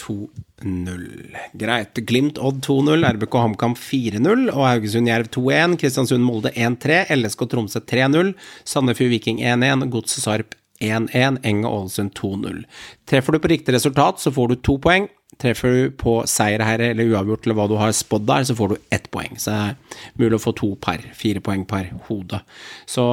2-0. 0.00 0.45
Greit. 0.56 1.94
Glimt 1.94 2.38
Odd 2.38 2.62
2-0, 2.64 3.04
RBK 3.04 3.34
HamKam 3.42 3.74
4-0 3.76 4.46
og 4.54 4.62
Haugesund 4.64 5.10
Jerv 5.10 5.28
2-1, 5.34 5.76
Kristiansund 5.82 6.24
Molde 6.24 6.52
1-3, 6.56 7.02
LSK 7.12 7.44
Tromsø 7.52 7.82
3-0, 7.84 8.32
Sandefjord 8.64 9.12
Viking 9.12 9.42
1-1, 9.44 9.84
Godset 9.92 10.24
Sarp 10.24 10.56
1-1, 10.80 11.42
Enge-Ålesund 11.44 12.14
2-0. 12.16 12.64
Treffer 13.08 13.36
du 13.36 13.40
på 13.40 13.52
riktig 13.52 13.76
resultat, 13.76 14.20
så 14.20 14.32
får 14.32 14.48
du 14.48 14.56
to 14.64 14.78
poeng. 14.80 15.08
Treffer 15.40 15.72
du 15.74 15.96
på 16.00 16.20
seier 16.30 16.62
her 16.64 16.80
eller 16.80 17.12
uavgjort 17.12 17.44
eller 17.44 17.58
hva 17.58 17.66
du 17.68 17.76
har 17.80 17.92
spådd 17.92 18.24
der, 18.28 18.44
så 18.48 18.56
får 18.56 18.72
du 18.72 18.76
ett 18.94 19.10
poeng. 19.12 19.36
Så 19.36 19.52
det 19.52 19.58
er 19.60 20.22
mulig 20.22 20.38
å 20.38 20.44
få 20.46 20.54
to 20.56 20.70
per. 20.80 21.04
Fire 21.18 21.42
poeng 21.44 21.66
per 21.68 21.90
hode. 22.08 22.40
Så 22.88 23.04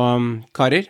karer, 0.56 0.88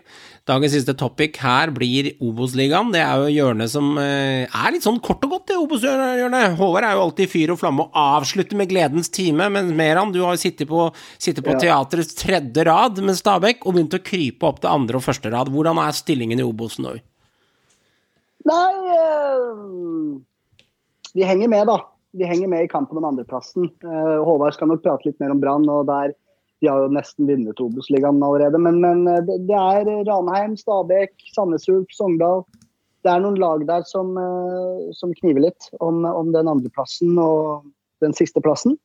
dagens 0.49 0.73
siste 0.75 0.93
topic 0.99 1.37
her 1.39 1.71
blir 1.71 2.09
Obos-ligaen. 2.19 2.89
Det 2.91 2.99
er 2.99 3.21
jo 3.21 3.29
hjørnet 3.31 3.71
som 3.71 3.93
eh, 4.01 4.43
er 4.43 4.73
litt 4.75 4.83
sånn 4.83 4.99
kort 5.03 5.23
og 5.23 5.37
godt, 5.37 5.45
det 5.51 5.55
Obos-hjørnet. 5.61 6.57
Håvard 6.59 6.87
er 6.87 6.97
jo 6.97 7.05
alltid 7.05 7.31
fyr 7.31 7.53
og 7.53 7.61
flamme 7.61 7.85
og 7.85 7.95
avslutter 8.01 8.59
med 8.59 8.67
gledens 8.73 9.07
time, 9.13 9.47
men 9.53 9.71
Meran, 9.77 10.11
du 10.11 10.19
har 10.25 10.35
jo 10.35 10.41
sittet 10.43 10.67
på, 10.67 10.89
sittet 11.15 11.45
på 11.47 11.55
Ja. 11.55 11.61
teaterets 11.63 12.17
tredje 12.19 12.65
rad 12.67 12.99
med 12.99 13.15
Stabæk 13.15 13.63
og 13.63 13.77
begynt 13.77 13.95
å 13.95 14.03
krype 14.03 14.49
opp 14.49 14.59
til 14.59 14.73
andre 14.73 14.99
og 14.99 15.05
første 15.07 15.31
rad. 15.31 15.47
Hvordan 15.53 15.79
er 15.79 15.95
stillingen 15.95 16.43
i 16.43 16.47
Obos 16.47 16.75
nå? 16.83 16.97
Nei 18.43 18.73
eh, 18.99 20.19
Vi 21.15 21.23
henger 21.23 21.47
med, 21.47 21.67
da. 21.71 21.77
Vi 22.13 22.27
henger 22.27 22.49
med 22.51 22.65
i 22.65 22.69
kampen 22.69 22.99
om 22.99 23.07
andreplassen. 23.07 23.71
Eh, 23.79 24.17
Håvard 24.27 24.53
skal 24.57 24.67
nok 24.69 24.83
prate 24.83 25.07
litt 25.07 25.19
mer 25.23 25.31
om 25.31 25.39
Brann, 25.39 25.69
og 25.71 25.87
der 25.87 26.11
de 26.63 26.69
har 26.71 26.79
jo 26.79 26.93
nesten 26.95 27.27
vunnet 27.27 27.59
Obos-ligaen 27.59 28.23
allerede. 28.23 28.59
Men, 28.61 28.79
men 28.83 29.03
eh, 29.11 29.23
det, 29.27 29.57
er 29.57 29.89
Ranheim, 30.07 30.55
Stabæk, 30.59 31.11
Sandnes 31.35 31.67
Ulf, 31.71 31.91
Sogndal. 31.91 32.45
Det 33.03 33.11
er 33.11 33.19
noen 33.19 33.35
lag 33.41 33.65
der 33.67 33.83
som, 33.89 34.15
eh, 34.15 34.87
som 34.95 35.11
kniver 35.19 35.49
litt 35.49 35.67
om, 35.83 36.05
om 36.07 36.31
den 36.31 36.47
andreplassen 36.47 37.19
og 37.19 37.67
den 38.03 38.15
siste 38.15 38.39
plassen. 38.43 38.77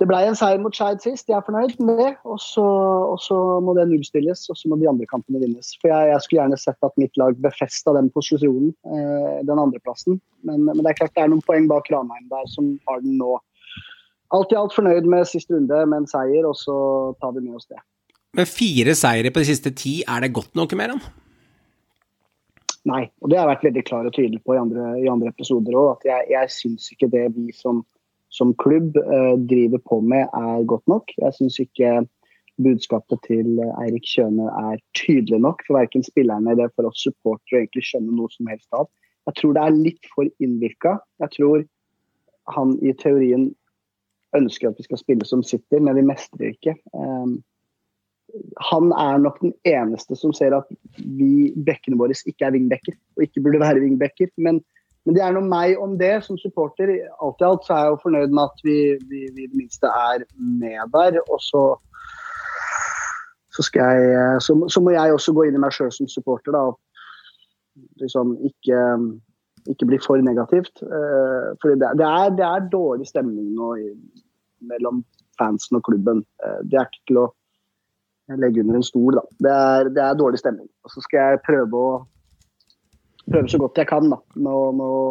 Det 0.00 0.06
ble 0.08 0.16
en 0.24 0.36
seier 0.38 0.60
mot 0.62 0.72
Skeid 0.72 1.02
sist, 1.04 1.26
jeg 1.28 1.36
er 1.36 1.44
fornøyd 1.44 1.74
med 1.84 1.98
det. 2.00 2.12
Og 2.24 2.38
så, 2.40 2.64
og 2.64 3.18
så 3.20 3.36
må 3.60 3.74
det 3.76 3.84
nullstilles, 3.90 4.46
og 4.48 4.56
så 4.56 4.70
må 4.70 4.78
de 4.80 4.88
andre 4.88 5.08
kampene 5.10 5.42
vinnes. 5.42 5.74
For 5.82 5.90
jeg, 5.90 6.08
jeg 6.14 6.24
skulle 6.24 6.38
gjerne 6.40 6.60
sett 6.62 6.86
at 6.86 6.96
mitt 7.02 7.20
lag 7.20 7.36
befesta 7.44 7.92
den 7.98 8.08
posisjonen, 8.14 8.70
eh, 8.94 9.42
den 9.44 9.60
andreplassen. 9.60 10.16
Men, 10.46 10.64
men 10.70 10.80
det 10.80 10.94
er 10.94 11.02
klart 11.02 11.18
det 11.18 11.26
er 11.26 11.34
noen 11.34 11.44
poeng 11.44 11.68
bak 11.68 11.90
Ranheim 11.92 12.30
der 12.32 12.48
som 12.54 12.72
har 12.88 13.02
den 13.04 13.18
nå. 13.20 13.34
Alt 14.36 14.52
i 14.54 14.58
alt 14.58 14.74
fornøyd 14.76 15.08
med 15.10 15.26
siste 15.26 15.56
runde 15.56 15.78
med 15.90 16.04
en 16.04 16.10
seier, 16.10 16.46
og 16.46 16.54
så 16.58 16.76
tar 17.22 17.34
vi 17.34 17.42
med 17.46 17.58
oss 17.58 17.66
det. 17.70 17.80
Med 18.38 18.46
fire 18.46 18.94
seire 18.94 19.32
på 19.34 19.42
de 19.42 19.48
siste 19.48 19.72
ti, 19.74 20.00
er 20.06 20.22
det 20.22 20.34
godt 20.36 20.54
nok, 20.58 20.74
Meran? 20.78 21.02
Nei. 22.88 23.08
Og 23.20 23.30
det 23.30 23.36
har 23.36 23.44
jeg 23.48 23.52
vært 23.54 23.66
veldig 23.68 23.82
klar 23.88 24.06
og 24.08 24.14
tydelig 24.16 24.40
på 24.46 24.54
i 24.54 24.60
andre, 24.60 24.92
i 25.02 25.08
andre 25.10 25.32
episoder 25.34 25.76
òg. 25.76 25.98
At 25.98 26.06
jeg, 26.08 26.28
jeg 26.32 26.54
syns 26.54 26.86
ikke 26.94 27.10
det 27.12 27.26
vi 27.34 27.50
som, 27.56 27.82
som 28.32 28.54
klubb 28.62 28.96
eh, 29.02 29.34
driver 29.50 29.82
på 29.90 30.00
med 30.00 30.30
er 30.30 30.64
godt 30.70 30.86
nok. 30.90 31.12
Jeg 31.18 31.36
syns 31.36 31.58
ikke 31.60 31.98
budskapet 32.60 33.22
til 33.26 33.60
Eirik 33.82 34.06
Kjøne 34.08 34.48
er 34.62 34.80
tydelig 34.96 35.40
nok 35.42 35.62
for 35.66 35.78
verken 35.78 36.04
spillerne 36.04 36.54
eller 36.54 36.72
for 36.76 36.88
oss 36.90 37.02
supportere 37.04 37.64
egentlig 37.64 37.86
skjønne 37.88 38.16
noe 38.16 38.32
som 38.32 38.50
helst 38.52 38.68
av. 38.76 38.88
Jeg 39.28 39.38
tror 39.40 39.56
det 39.56 39.64
er 39.64 39.78
litt 39.78 40.10
for 40.14 40.30
innvirka. 40.42 40.98
Jeg 41.22 41.34
tror 41.36 41.64
han 42.56 42.76
i 42.84 42.94
teorien 42.98 43.50
ønsker 44.36 44.70
at 44.70 44.78
vi 44.78 44.86
skal 44.86 45.00
spille 45.00 45.26
som 45.26 45.42
City, 45.46 45.78
men 45.78 45.96
vi 45.96 46.06
mestrer 46.06 46.52
ikke. 46.52 46.76
Um, 46.94 47.40
han 48.70 48.92
er 48.94 49.18
nok 49.18 49.40
den 49.42 49.52
eneste 49.66 50.16
som 50.18 50.32
ser 50.36 50.54
at 50.56 50.68
vi 50.98 51.50
bekkene 51.66 51.98
våre 51.98 52.14
ikke 52.14 52.46
er 52.46 52.54
vingbekker, 52.54 52.94
og 53.16 53.26
ikke 53.26 53.42
burde 53.44 53.62
være 53.62 53.82
vingbekker. 53.82 54.30
Men, 54.38 54.60
men 55.04 55.16
det 55.16 55.24
er 55.24 55.34
noe 55.34 55.46
meg 55.46 55.78
om 55.82 55.96
det 55.98 56.12
som 56.26 56.38
supporter. 56.38 56.92
Alt 57.22 57.42
i 57.42 57.48
alt 57.48 57.66
så 57.66 57.74
er 57.74 57.84
jeg 57.84 57.94
jo 57.94 58.02
fornøyd 58.04 58.34
med 58.36 58.44
at 58.46 58.66
vi, 58.66 58.78
vi, 59.10 59.24
vi 59.34 59.46
i 59.46 59.50
det 59.50 59.58
minste 59.58 59.90
er 59.90 60.26
med 60.38 60.94
der. 60.94 61.18
Og 61.26 61.42
så, 61.42 61.64
så, 63.56 63.66
jeg, 63.74 64.38
så, 64.46 64.56
så 64.68 64.84
må 64.84 64.94
jeg 64.94 65.16
også 65.16 65.34
gå 65.34 65.48
inn 65.48 65.58
i 65.58 65.64
meg 65.64 65.74
sjøl 65.74 65.92
som 65.94 66.10
supporter, 66.10 66.54
da. 66.54 66.68
Liksom 68.02 68.36
ikke, 68.46 68.78
ikke 69.68 69.88
bli 69.90 69.98
for 70.02 70.22
negativt. 70.24 70.82
Uh, 70.82 71.52
for 71.60 71.74
det, 71.74 71.92
det, 72.00 72.06
er, 72.06 72.32
det 72.38 72.46
er 72.46 72.70
dårlig 72.72 73.08
stemning 73.10 73.52
nå 73.56 73.74
i, 73.80 73.90
mellom 74.70 75.02
fansen 75.40 75.80
og 75.80 75.84
klubben. 75.88 76.24
Uh, 76.44 76.60
det 76.64 76.80
er 76.80 76.88
ikke 76.88 77.06
til 77.10 77.22
å 77.24 77.26
legge 78.40 78.62
under 78.62 78.78
en 78.78 78.86
stol. 78.86 79.18
Da. 79.18 79.26
Det, 79.38 79.52
er, 79.52 79.92
det 79.96 80.04
er 80.06 80.18
dårlig 80.18 80.40
stemning. 80.42 80.68
Og 80.86 80.94
så 80.94 81.04
skal 81.04 81.34
jeg 81.34 81.44
prøve 81.46 81.84
å 81.84 81.92
prøve 83.30 83.50
så 83.50 83.60
godt 83.62 83.78
jeg 83.78 83.90
kan 83.90 84.08
da, 84.10 84.18
med 84.34 84.50
å, 84.50 84.70
med 84.74 84.86
å 84.86 85.02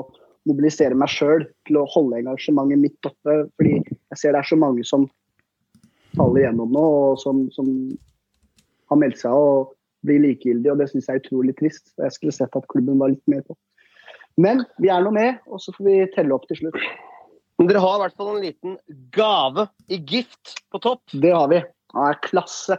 mobilisere 0.50 0.98
meg 0.98 1.12
sjøl 1.14 1.46
til 1.68 1.80
å 1.80 1.88
holde 1.94 2.20
engasjementet 2.22 2.82
mitt 2.82 3.10
oppe. 3.10 3.42
Fordi 3.60 3.76
jeg 3.80 4.22
ser 4.22 4.36
det 4.36 4.44
er 4.44 4.52
så 4.52 4.60
mange 4.60 4.86
som 4.88 5.08
faller 6.18 6.48
gjennom 6.48 6.72
nå, 6.74 6.86
og 7.04 7.20
som, 7.22 7.46
som 7.54 7.68
har 8.90 9.00
meldt 9.00 9.22
seg 9.22 9.36
og 9.36 9.76
blir 10.08 10.24
likegyldige. 10.24 10.74
Og 10.74 10.82
det 10.82 10.90
syns 10.92 11.10
jeg 11.10 11.20
er 11.20 11.24
utrolig 11.24 11.56
trist. 11.60 11.92
Jeg 12.00 12.16
skulle 12.16 12.36
sett 12.36 12.56
at 12.58 12.70
klubben 12.72 13.02
var 13.02 13.14
litt 13.14 13.26
mer 13.32 13.44
på. 13.46 13.58
Men 14.40 14.64
vi 14.80 14.92
er 14.94 15.04
nå 15.04 15.12
med, 15.16 15.40
og 15.52 15.60
så 15.64 15.74
får 15.76 15.88
vi 15.88 15.96
telle 16.16 16.36
opp 16.36 16.46
til 16.50 16.62
slutt. 16.62 16.78
Men 17.60 17.68
dere 17.68 17.82
har 17.84 17.98
i 17.98 18.04
hvert 18.06 18.16
fall 18.20 18.30
en 18.38 18.44
liten 18.44 18.78
gave 19.16 19.66
i 19.92 20.00
gift 20.08 20.56
på 20.72 20.80
topp. 20.84 21.02
Det 21.12 21.34
har 21.36 21.50
vi. 21.52 21.60
Han 21.96 22.14
er 22.14 22.22
klasse. 22.24 22.78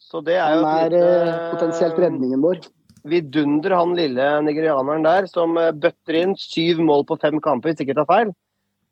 Så 0.00 0.22
det 0.24 0.38
er 0.38 0.54
jo 0.56 0.62
Han 0.64 0.78
er 0.86 0.90
lite, 0.94 1.12
eh, 1.28 1.50
potensielt 1.52 2.00
redningen 2.00 2.40
vår. 2.44 2.62
vidunder, 3.04 3.74
han 3.76 3.92
lille 3.96 4.24
nigerianeren 4.46 5.04
der, 5.04 5.26
som 5.28 5.58
eh, 5.60 5.72
bøtter 5.76 6.16
inn 6.22 6.34
syv 6.40 6.80
mål 6.80 7.04
på 7.04 7.18
fem 7.20 7.36
kamper, 7.40 7.72
hvis 7.72 7.82
ikke 7.84 7.92
jeg 7.92 8.00
tar 8.00 8.08
feil. 8.08 8.30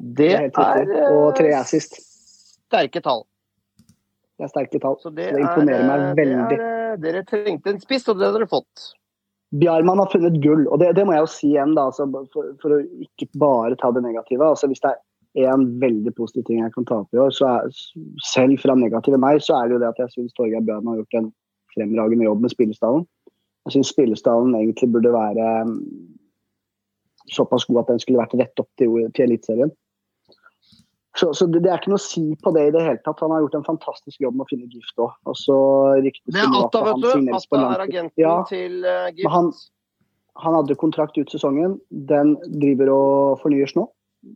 Det, 0.02 0.28
Det 0.28 0.52
er 0.58 0.88
er 0.90 1.12
Og 1.12 1.36
tre 1.36 1.48
eh, 1.48 1.60
assist. 1.60 1.96
sterke 2.68 3.00
tall. 3.00 3.24
Det 4.36 4.44
er 4.44 4.52
sterke 4.52 4.80
tall. 4.82 4.96
Så 5.00 5.14
det, 5.14 5.30
Det 5.32 5.40
imponerer 5.40 5.80
er, 5.80 5.88
meg 5.88 6.00
eh, 6.00 6.14
veldig. 6.18 6.48
Det 6.50 6.58
er, 6.58 6.92
eh, 6.92 6.96
dere 7.06 7.24
trengte 7.24 7.70
en 7.70 7.80
spiss, 7.80 8.08
og 8.08 8.18
det 8.18 8.26
har 8.26 8.36
dere 8.36 8.48
fått. 8.50 8.92
Bjarman 9.52 10.00
har 10.00 10.08
funnet 10.12 10.40
gull, 10.40 10.64
og 10.72 10.80
det, 10.80 10.94
det 10.96 11.04
må 11.04 11.12
jeg 11.12 11.26
jo 11.26 11.30
si 11.30 11.48
igjen, 11.50 11.74
da, 11.76 11.90
altså, 11.90 12.06
for, 12.32 12.52
for 12.62 12.76
å 12.78 12.82
ikke 13.04 13.28
bare 13.40 13.76
ta 13.80 13.90
det 13.92 14.04
negative. 14.04 14.46
Altså, 14.48 14.70
hvis 14.70 14.80
det 14.80 14.94
er 14.94 15.52
én 15.52 15.66
veldig 15.80 16.12
positiv 16.16 16.46
ting 16.48 16.62
jeg 16.62 16.72
kan 16.72 16.86
ta 16.88 17.02
opp 17.02 17.12
i 17.12 17.20
år, 17.20 17.34
så 17.36 17.48
er, 17.50 17.82
selv 18.32 18.60
fra 18.62 18.76
negative 18.78 19.20
meg, 19.20 19.42
så 19.44 19.58
er 19.58 19.68
det 19.68 19.76
jo 19.76 19.82
det 19.82 19.90
at 19.92 20.00
jeg 20.00 20.14
syns 20.14 20.36
Torgeir 20.38 20.64
Bjarman 20.64 20.94
har 20.94 21.02
gjort 21.02 21.18
en 21.20 21.28
fremragende 21.74 22.28
jobb 22.28 22.44
med 22.44 22.54
spillestallen. 22.54 23.04
Jeg 23.66 23.76
syns 23.76 23.92
spillestallen 23.92 24.56
egentlig 24.58 24.88
burde 24.94 25.12
være 25.14 25.50
mm, 25.68 25.76
såpass 27.32 27.68
god 27.68 27.84
at 27.84 27.92
den 27.92 28.02
skulle 28.02 28.20
vært 28.20 28.36
rett 28.40 28.64
opp 28.64 28.70
til, 28.80 28.96
til 29.12 29.28
Eliteserien. 29.28 29.72
Så, 31.14 31.28
så 31.36 31.44
det, 31.52 31.60
det 31.64 31.68
er 31.70 31.76
ikke 31.80 31.90
noe 31.92 32.00
å 32.00 32.04
si 32.06 32.22
på 32.40 32.52
det 32.56 32.62
i 32.68 32.72
det 32.72 32.82
hele 32.86 33.00
tatt. 33.04 33.20
Han 33.20 33.30
har 33.34 33.42
gjort 33.44 33.54
en 33.58 33.66
fantastisk 33.66 34.20
jobb 34.24 34.38
med 34.38 34.46
å 34.46 34.48
finne 34.48 34.68
gift 34.72 34.96
òg. 35.02 35.12
Og 35.28 35.36
så 35.36 35.56
ryktes 36.00 36.32
Det 36.32 36.46
nå 36.48 36.62
at 36.64 36.78
han 36.86 37.02
signeres 37.04 37.44
på 37.50 37.58
er 37.60 37.82
agenten 37.84 38.22
Ja. 38.22 38.36
til 38.48 38.78
uh, 38.86 39.10
Gift. 39.12 39.28
Han- 39.34 39.52
Han 40.40 40.54
hadde 40.56 40.74
kontrakt 40.80 41.18
ut 41.20 41.28
sesongen. 41.28 41.74
Den 42.08 42.38
driver 42.58 42.88
og 42.88 43.40
fornyes 43.42 43.74
nå. 43.76 43.84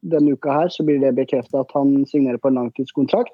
Denne 0.05 0.35
uka 0.37 0.53
her 0.53 0.69
så 0.69 0.85
blir 0.85 1.01
det 1.01 1.15
bekrefta 1.17 1.63
at 1.65 1.71
han 1.73 2.05
signerer 2.05 2.37
på 2.37 2.49
en 2.51 2.59
langtidskontrakt. 2.61 3.33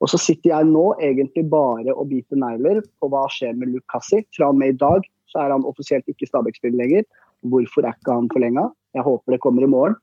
Og 0.00 0.08
så 0.08 0.16
sitter 0.16 0.48
jeg 0.54 0.64
nå 0.70 0.94
egentlig 1.04 1.44
bare 1.52 1.92
og 1.92 2.08
biter 2.08 2.40
negler 2.40 2.80
på 3.02 3.10
hva 3.12 3.26
skjer 3.28 3.52
med 3.60 3.68
Lukassi. 3.74 4.22
Fra 4.32 4.48
og 4.48 4.56
med 4.56 4.72
i 4.72 4.78
dag 4.80 5.04
så 5.28 5.42
er 5.44 5.52
han 5.52 5.66
offisielt 5.68 6.08
ikke 6.08 6.24
Stabæk-spiller 6.30 6.80
lenger. 6.80 7.04
Hvorfor 7.44 7.84
er 7.84 7.92
ikke 7.92 8.16
han 8.16 8.30
forlenga? 8.32 8.70
Jeg 8.96 9.04
håper 9.04 9.32
det 9.36 9.40
kommer 9.44 9.62
i 9.62 9.68
morgen. 9.76 9.96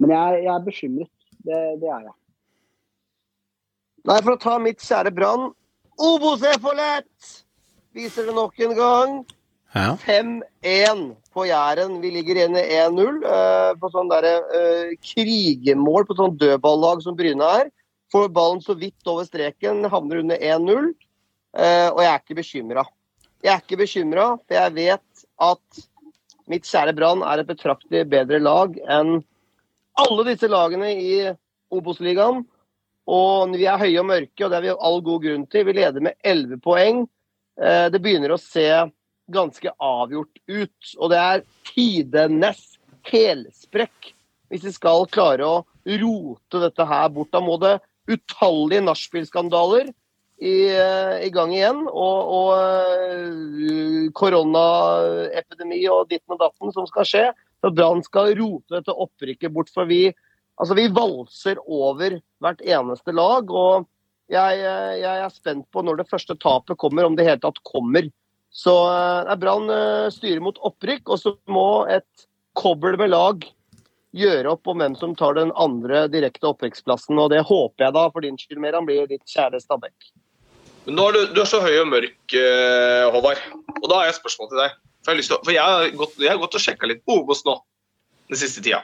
Men 0.00 0.10
jeg, 0.16 0.44
jeg 0.46 0.54
er 0.54 0.64
bekymret. 0.64 1.10
Det, 1.44 1.60
det 1.80 1.90
er 1.92 2.04
jeg. 2.08 2.14
Nei, 4.08 4.18
for 4.20 4.34
å 4.34 4.40
ta 4.40 4.58
mitt 4.60 4.84
kjære 4.84 5.12
Brann. 5.16 5.50
Obos 6.00 6.42
er 6.44 6.58
for 6.60 6.76
lett! 6.76 7.32
Viser 7.94 8.26
det 8.28 8.34
nok 8.36 8.58
en 8.66 8.74
gang. 8.76 9.12
Ja. 9.74 9.94
5-1 10.02 11.04
på 11.34 11.46
Jæren. 11.48 12.00
Vi 12.02 12.10
ligger 12.14 12.40
inne 12.44 12.62
1-0 12.62 13.22
uh, 13.24 13.72
på 13.78 13.90
sånn 13.94 14.10
derre 14.10 14.34
uh, 14.50 14.92
krigemål 15.02 16.06
på 16.08 16.16
sånn 16.18 16.36
dødballag 16.40 17.02
som 17.04 17.16
Bryne 17.18 17.48
er. 17.60 17.72
Får 18.12 18.28
ballen 18.34 18.62
så 18.62 18.76
vidt 18.78 19.10
over 19.10 19.26
streken, 19.26 19.82
havner 19.90 20.22
under 20.22 20.38
1-0. 20.38 20.92
Uh, 21.54 21.88
og 21.92 22.00
jeg 22.02 22.10
er 22.10 22.22
ikke 22.22 22.38
bekymra. 22.40 22.86
Jeg 23.44 23.52
er 23.52 23.62
ikke 23.62 23.80
bekymra, 23.82 24.28
for 24.42 24.58
jeg 24.58 24.76
vet 24.78 25.26
at 25.48 25.84
mitt 26.50 26.68
kjære 26.68 26.94
Brann 26.96 27.24
er 27.26 27.42
et 27.42 27.48
betraktelig 27.50 28.04
bedre 28.12 28.40
lag 28.42 28.76
enn 28.90 29.18
alle 30.00 30.26
disse 30.30 30.50
lagene 30.50 30.90
i 30.98 31.14
Obos-ligaen. 31.74 32.44
Og 33.04 33.52
vi 33.52 33.66
er 33.68 33.80
høye 33.80 34.00
og 34.00 34.08
mørke, 34.08 34.44
og 34.44 34.48
det 34.48 34.56
har 34.56 34.64
vi 34.64 34.74
all 34.74 35.02
god 35.04 35.24
grunn 35.26 35.46
til. 35.52 35.66
Vi 35.68 35.76
leder 35.76 36.04
med 36.04 36.16
11 36.24 36.60
poeng. 36.64 37.04
Eh, 37.60 37.88
Det 37.92 38.00
begynner 38.00 38.32
å 38.32 38.40
se 38.40 38.68
ganske 39.30 39.72
avgjort 39.80 40.40
ut. 40.48 40.94
Og 40.98 41.10
det 41.12 41.20
er 41.20 41.44
tidenes 41.68 42.78
helsprekk 43.04 44.14
hvis 44.48 44.64
vi 44.64 44.72
skal 44.72 45.06
klare 45.12 45.44
å 45.44 45.64
rote 45.84 46.62
dette 46.62 46.86
her 46.88 47.08
bort. 47.12 47.32
Da 47.32 47.40
må 47.44 47.58
det 47.60 47.78
utallige 48.08 48.84
nachspiel-skandaler 48.84 49.90
i, 50.40 50.68
eh, 50.72 51.26
i 51.26 51.30
gang 51.30 51.52
igjen. 51.52 51.84
Og, 51.88 52.34
og 52.38 52.50
eh, 52.56 54.10
koronaepidemi 54.16 55.82
og 55.92 56.08
ditten 56.08 56.36
og 56.36 56.40
datten 56.40 56.72
som 56.72 56.88
skal 56.88 57.08
skje. 57.08 57.26
Så 57.64 57.70
Brann 57.72 58.02
skal 58.04 58.34
rote 58.36 58.76
dette 58.76 58.92
opprykket 58.92 59.52
bort. 59.54 59.70
For 59.72 59.88
vi, 59.88 60.10
altså 60.60 60.76
vi 60.76 60.90
valser 60.92 61.56
over 61.64 62.18
hvert 62.44 62.60
eneste 62.60 63.14
lag. 63.16 63.48
Og 63.48 63.86
jeg, 64.28 64.60
eh, 64.60 64.98
jeg 65.00 65.24
er 65.24 65.32
spent 65.32 65.64
på 65.72 65.80
når 65.84 66.02
det 66.02 66.10
første 66.10 66.36
tapet 66.36 66.76
kommer, 66.80 67.08
om 67.08 67.16
det 67.16 67.24
i 67.24 67.30
hele 67.30 67.40
tatt 67.40 67.62
kommer. 67.64 68.10
Så 68.52 68.74
eh, 68.92 69.32
Brann 69.40 69.72
eh, 69.72 70.12
styrer 70.12 70.44
mot 70.44 70.60
opprykk, 70.60 71.08
og 71.08 71.22
så 71.22 71.32
må 71.48 71.86
et 71.88 72.28
kobbel 72.52 73.00
med 73.00 73.14
lag 73.14 73.48
gjøre 74.14 74.52
opp 74.52 74.68
om 74.68 74.84
hvem 74.84 74.92
som 75.00 75.16
tar 75.16 75.40
den 75.40 75.50
andre 75.56 76.04
direkte 76.12 76.52
opprykksplassen. 76.52 77.16
Og 77.16 77.32
det 77.32 77.46
håper 77.48 77.88
jeg 77.88 77.96
da, 77.96 78.06
for 78.12 78.28
din 78.28 78.36
skyld, 78.38 78.60
Meran, 78.60 78.84
blir 78.84 79.08
ditt 79.08 79.24
kjære 79.24 79.64
Stabæk. 79.64 80.12
Nå 80.84 81.08
er 81.08 81.16
du, 81.16 81.22
du 81.32 81.40
er 81.40 81.48
så 81.48 81.64
høy 81.64 81.78
og 81.80 81.88
mørk, 81.96 82.34
Håvard. 83.16 83.40
Og 83.80 83.88
da 83.88 83.96
har 83.96 84.10
jeg 84.10 84.18
et 84.18 84.20
spørsmål 84.20 84.52
til 84.52 84.66
deg. 84.66 84.82
For 85.04 85.14
jeg 85.14 85.24
har, 85.28 85.36
å- 85.36 85.44
for 85.44 85.52
jeg 85.52 85.62
har, 85.62 85.90
gått, 86.00 86.18
jeg 86.18 86.30
har 86.32 86.40
gått 86.40 86.54
og 86.56 86.64
sjekka 86.64 86.88
litt 86.88 87.04
på 87.04 87.20
Obos 87.20 87.44
nå 87.44 87.58
den 88.30 88.40
siste 88.40 88.62
tida. 88.64 88.82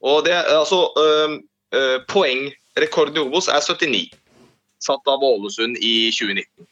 Og 0.00 0.24
det, 0.24 0.36
altså, 0.54 0.92
øh, 0.96 1.38
øh, 1.74 1.98
Poengrekorden 2.06 3.16
i 3.18 3.24
Obos 3.24 3.48
er 3.50 3.60
79, 3.60 4.10
satt 4.78 5.10
av 5.10 5.24
Ålesund 5.26 5.76
i 5.82 6.10
2019. 6.14 6.68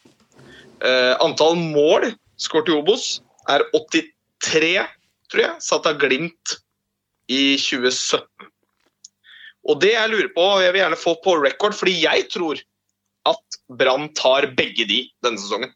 Uh, 0.76 1.16
antall 1.24 1.56
mål 1.56 2.10
skåret 2.36 2.68
i 2.68 2.74
Obos 2.76 3.22
er 3.48 3.64
83, 3.72 4.84
tror 5.32 5.40
jeg, 5.42 5.62
satt 5.64 5.86
av 5.88 5.96
Glimt 5.98 6.58
i 7.32 7.56
2017. 7.56 8.50
Og 9.66 9.80
det 9.82 9.94
jeg 9.94 10.12
lurer 10.12 10.28
på, 10.36 10.44
og 10.44 10.62
jeg 10.62 10.74
vil 10.74 10.82
gjerne 10.84 11.00
få 11.00 11.16
på 11.24 11.34
record, 11.42 11.74
fordi 11.74 11.96
jeg 12.04 12.28
tror 12.30 12.60
at 13.26 13.58
Brann 13.72 14.10
tar 14.14 14.46
begge 14.54 14.86
de 14.86 15.00
denne 15.24 15.40
sesongen. 15.40 15.72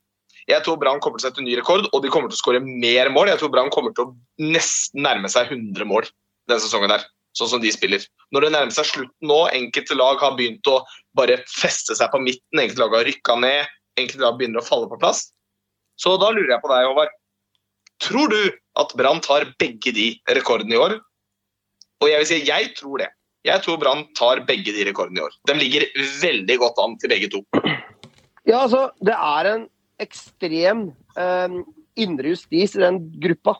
Jeg 0.50 0.64
tror 0.66 0.78
Brann 0.80 1.00
kommer 1.02 1.20
til 1.20 1.28
å 1.28 1.30
sette 1.30 1.44
ny 1.44 1.54
rekord, 1.58 1.86
og 1.94 2.02
de 2.02 2.10
kommer 2.12 2.30
til 2.30 2.38
å 2.38 2.42
skåre 2.42 2.60
mer 2.64 3.10
mål. 3.14 3.30
Jeg 3.30 3.40
tror 3.42 3.52
Brann 3.54 3.70
kommer 3.72 3.94
til 3.94 4.08
å 4.08 4.12
nesten 4.42 5.04
nærme 5.06 5.30
seg 5.30 5.50
100 5.52 5.86
mål 5.86 6.08
denne 6.50 6.62
sesongen 6.62 6.90
der, 6.90 7.04
sånn 7.38 7.52
som 7.52 7.62
de 7.62 7.70
spiller. 7.74 8.02
Når 8.34 8.46
det 8.46 8.52
nærmer 8.56 8.74
seg 8.74 8.88
slutten 8.88 9.30
nå, 9.30 9.40
enkelte 9.54 9.98
lag 9.98 10.22
har 10.22 10.34
begynt 10.38 10.66
å 10.70 10.80
bare 11.18 11.38
feste 11.50 11.94
seg 11.98 12.10
på 12.10 12.22
midten, 12.24 12.62
enkelte 12.62 12.82
lag 12.82 12.96
har 12.98 13.06
rykka 13.06 13.36
ned, 13.42 13.70
enkelte 14.00 14.24
lag 14.24 14.40
begynner 14.40 14.62
å 14.62 14.66
falle 14.66 14.90
på 14.90 14.98
plass. 15.02 15.28
Så 16.00 16.16
da 16.18 16.32
lurer 16.32 16.56
jeg 16.56 16.64
på 16.64 16.72
deg, 16.72 16.88
Håvard. 16.88 17.16
Tror 18.00 18.32
du 18.32 18.42
at 18.80 18.92
Brann 18.96 19.20
tar 19.22 19.46
begge 19.60 19.92
de 19.94 20.10
rekordene 20.32 20.74
i 20.74 20.80
år? 20.80 20.98
Og 22.00 22.08
jeg 22.08 22.22
vil 22.22 22.30
si 22.30 22.38
jeg 22.48 22.70
tror 22.78 23.02
det. 23.02 23.10
Jeg 23.46 23.62
tror 23.64 23.78
Brann 23.80 24.06
tar 24.16 24.42
begge 24.48 24.72
de 24.76 24.86
rekordene 24.88 25.20
i 25.20 25.26
år. 25.26 25.36
De 25.48 25.56
ligger 25.56 25.84
veldig 26.20 26.56
godt 26.60 26.80
an 26.80 26.96
til 27.00 27.12
begge 27.12 27.28
to. 27.32 27.42
Ja, 28.48 28.64
altså, 28.64 28.88
det 29.04 29.14
er 29.14 29.48
en 29.50 29.68
ekstrem 30.02 30.88
eh, 31.18 31.60
indre 32.00 32.34
justis 32.34 32.76
i 32.76 32.84
den 32.84 33.02
gruppa. 33.20 33.58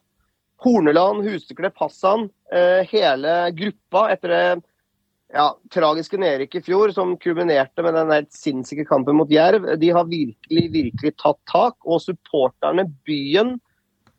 Horneland, 0.60 1.24
Huseklepp, 1.24 1.78
Hassan, 1.80 2.28
eh, 2.52 2.82
hele 2.90 3.36
gruppa 3.56 4.10
etter 4.12 4.34
det 4.34 4.42
ja, 5.32 5.46
tragiske 5.72 6.18
nedrykket 6.20 6.62
i 6.62 6.66
fjor, 6.66 6.92
som 6.94 7.16
kulminerte 7.20 7.84
med 7.86 7.94
den 7.96 8.12
helt 8.12 8.32
sinnssyke 8.34 8.84
kampen 8.88 9.18
mot 9.18 9.30
Jerv. 9.30 9.68
De 9.80 9.92
har 9.94 10.08
virkelig, 10.10 10.64
virkelig 10.74 11.14
tatt 11.20 11.38
tak. 11.50 11.76
Og 11.86 12.02
supporterne, 12.02 12.88
byen, 13.06 13.54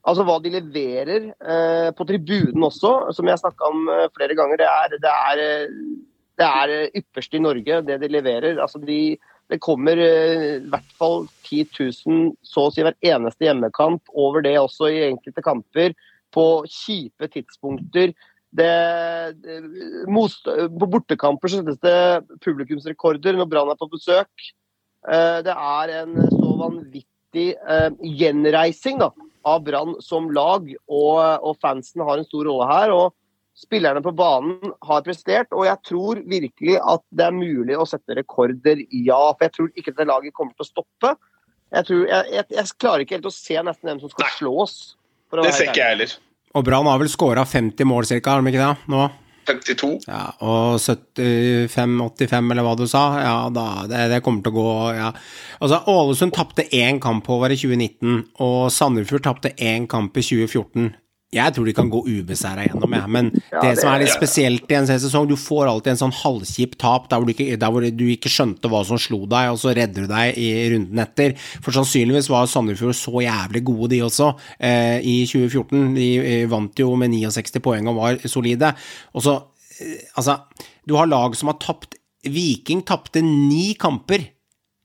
altså 0.07 0.26
hva 0.27 0.38
de 0.41 0.53
leverer 0.56 1.27
eh, 1.31 1.89
på 1.98 2.07
tribunen 2.10 2.69
også, 2.69 3.11
som 3.18 3.27
jeg 3.30 3.41
snakka 3.41 3.69
om 3.73 3.91
eh, 3.91 4.07
flere 4.15 4.38
ganger, 4.39 4.61
det 4.61 4.69
er, 4.69 4.95
det 5.03 5.14
er, 5.18 5.43
eh, 5.45 5.76
det 6.41 6.48
er 6.48 6.76
ypperste 7.03 7.38
i 7.38 7.43
Norge, 7.43 7.81
det 7.85 7.99
de 8.02 8.11
leverer. 8.11 8.57
Altså 8.64 8.81
de, 8.81 9.18
det 9.52 9.60
kommer 9.60 9.99
eh, 9.99 10.61
i 10.61 10.69
hvert 10.72 10.94
fall 10.99 11.26
10 11.44 11.65
000 12.07 12.32
så 12.45 12.68
å 12.68 12.72
si 12.72 12.84
hver 12.86 12.95
eneste 13.03 13.48
hjemmekamp, 13.48 14.03
over 14.15 14.45
det 14.45 14.56
også 14.61 14.90
i 14.91 15.03
enkelte 15.10 15.44
kamper, 15.44 15.95
på 16.32 16.45
kjipe 16.72 17.28
tidspunkter. 17.34 18.14
Det, 18.56 18.72
det, 19.44 19.57
most, 20.11 20.48
på 20.48 20.88
bortekamper 20.94 21.52
settes 21.52 21.80
det 21.84 21.95
publikumsrekorder 22.44 23.36
når 23.36 23.49
Brann 23.52 23.72
er 23.73 23.80
på 23.80 23.90
besøk. 23.91 24.32
Eh, 25.07 25.40
Det 25.44 25.56
er 25.56 25.95
en 26.02 26.15
så 26.32 26.53
vanvittig 26.61 27.49
eh, 27.60 27.90
gjenreising 28.22 29.03
da, 29.03 29.11
av 29.44 29.65
Brann 29.68 29.98
som 30.03 30.32
lag, 30.32 30.72
og, 30.88 31.19
og 31.44 31.60
fansen 31.60 32.07
har 32.07 32.22
en 32.22 32.28
stor 32.28 32.48
rolle 32.48 32.72
her. 32.72 32.95
og 32.95 33.11
Spillerne 33.62 34.02
på 34.02 34.14
banen 34.18 34.72
har 34.88 35.04
prestert, 35.06 35.52
og 35.54 35.68
jeg 35.68 35.78
tror 35.86 36.22
virkelig 36.26 36.80
at 36.82 37.04
det 37.14 37.28
er 37.28 37.36
mulig 37.36 37.76
å 37.78 37.86
sette 37.86 38.18
rekorder, 38.18 38.82
ja. 38.90 39.20
For 39.36 39.46
jeg 39.46 39.56
tror 39.58 39.70
ikke 39.78 39.94
det 40.00 40.08
laget 40.10 40.34
kommer 40.38 40.56
til 40.56 40.66
å 40.66 40.72
stoppe. 40.72 41.14
Jeg, 41.72 41.88
tror, 41.88 42.02
jeg, 42.10 42.32
jeg, 42.34 42.48
jeg 42.58 42.74
klarer 42.82 43.06
ikke 43.06 43.20
helt 43.20 43.30
å 43.30 43.34
se 43.36 43.62
nesten 43.68 43.88
hvem 43.92 44.02
som 44.02 44.12
skal 44.12 44.26
Nei. 44.28 44.36
slås. 44.40 44.78
for 45.30 45.40
å 45.40 45.46
Det 45.46 45.54
ser 45.56 45.70
ikke 45.70 45.84
jeg 45.84 45.96
heller. 45.96 46.16
Og 46.58 46.66
Brann 46.68 46.90
har 46.90 47.00
vel 47.00 47.12
skåra 47.12 47.46
50 47.48 47.88
mål 47.88 48.10
cirka, 48.10 48.34
har 48.34 48.42
de 48.42 48.52
ikke 48.52 48.66
det? 48.66 48.90
Nå? 48.92 49.06
52. 49.48 49.92
Ja, 50.08 50.26
og 50.46 50.82
75-85, 50.82 52.52
eller 52.54 52.66
hva 52.66 52.74
du 52.78 52.84
sa, 52.90 53.04
ja 53.22 53.36
da, 53.54 53.68
det, 53.90 54.04
det 54.14 54.20
kommer 54.26 54.44
til 54.46 54.54
å 54.54 54.58
gå, 54.58 54.74
ja. 54.98 55.12
Altså, 55.60 55.82
Ålesund 55.92 56.36
tapte 56.36 56.68
én 56.78 57.02
kamp 57.04 57.30
over 57.32 57.54
i 57.54 57.58
2019, 57.60 58.20
og 58.44 58.60
Sandefjord 58.74 59.26
tapte 59.26 59.54
én 59.58 59.88
kamp 59.92 60.18
i 60.18 60.26
2014. 60.26 60.92
Jeg 61.32 61.53
tror 61.56 61.64
de 61.66 61.72
kan 61.74 61.88
gå 61.90 62.02
ubeseira 62.03 62.66
gjennom, 62.68 62.91
jeg. 62.91 63.08
Men 63.10 63.30
Ja, 63.52 63.62
det, 63.62 63.70
det- 63.70 63.80
som 63.80 63.94
er 63.94 63.99
litt 64.03 64.12
spesielt 64.12 64.70
i 64.72 64.76
en 64.76 64.86
sesong, 64.88 65.30
du 65.30 65.36
får 65.40 65.70
alltid 65.72 65.91
en 65.94 66.02
sånn 66.02 66.14
halvkjip 66.18 66.78
tap 66.78 67.08
der 67.08 67.18
hvor, 67.22 67.26
du 67.26 67.32
ikke, 67.34 67.58
der 67.58 67.72
hvor 67.72 67.82
du 67.82 68.03
ikke 68.12 68.28
skjønte 68.32 68.68
hva 68.68 68.82
som 68.86 68.99
slo 68.99 69.22
deg, 69.26 69.52
og 69.53 69.58
så 69.62 69.72
redder 69.74 70.03
du 70.03 70.08
deg 70.12 70.36
i 70.38 70.49
runden 70.74 70.99
etter. 70.99 71.38
For 71.64 71.72
sannsynligvis 71.72 72.28
var 72.30 72.48
Sandefjord 72.52 72.98
så 72.99 73.24
jævlig 73.24 73.64
gode, 73.64 73.90
de 73.95 74.02
også, 74.03 74.34
eh, 74.60 74.99
i 74.99 75.26
2014. 75.26 75.95
De 75.95 76.10
eh, 76.20 76.45
vant 76.52 76.76
jo 76.76 76.95
med 76.99 77.10
69 77.16 77.62
poeng 77.64 77.88
og 77.88 77.95
var 77.95 78.20
solide. 78.28 78.74
Og 79.16 79.24
så, 79.24 79.38
eh, 79.80 80.03
altså, 80.18 80.41
du 80.86 80.98
har 80.98 81.08
lag 81.08 81.34
som 81.40 81.48
har 81.48 81.60
tapt 81.64 81.95
Viking 82.28 82.84
tapte 82.86 83.24
ni 83.24 83.74
kamper 83.74 84.20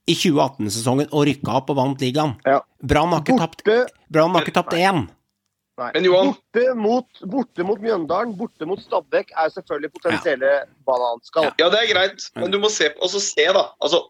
i 0.07 0.15
2018-sesongen 0.15 1.09
og 1.11 1.27
rykka 1.27 1.59
opp 1.59 1.69
og 1.69 1.75
vant 1.77 1.99
ligaen. 2.01 2.37
Ja. 2.47 2.61
Brann 4.09 4.31
har 4.33 4.41
ikke 4.41 4.55
tapt 4.55 4.73
én. 4.73 5.07
Nei. 5.77 5.91
Men 5.95 6.07
Johan- 6.07 6.33
borte, 6.33 6.65
mot, 6.75 7.21
borte 7.31 7.65
mot 7.67 7.81
Mjøndalen, 7.83 8.35
borte 8.37 8.67
mot 8.69 8.81
Stabæk 8.81 9.33
er 9.35 9.53
selvfølgelig 9.53 9.93
potensielle 9.93 10.51
bananskall. 10.87 11.51
Ja, 11.61 11.69
det 11.73 11.83
er 11.83 11.93
greit, 11.93 12.27
men 12.35 12.53
du 12.53 12.59
må 12.63 12.71
se, 12.73 12.91
også 13.01 13.21
se, 13.23 13.47
da. 13.55 13.67
Altså, 13.81 14.03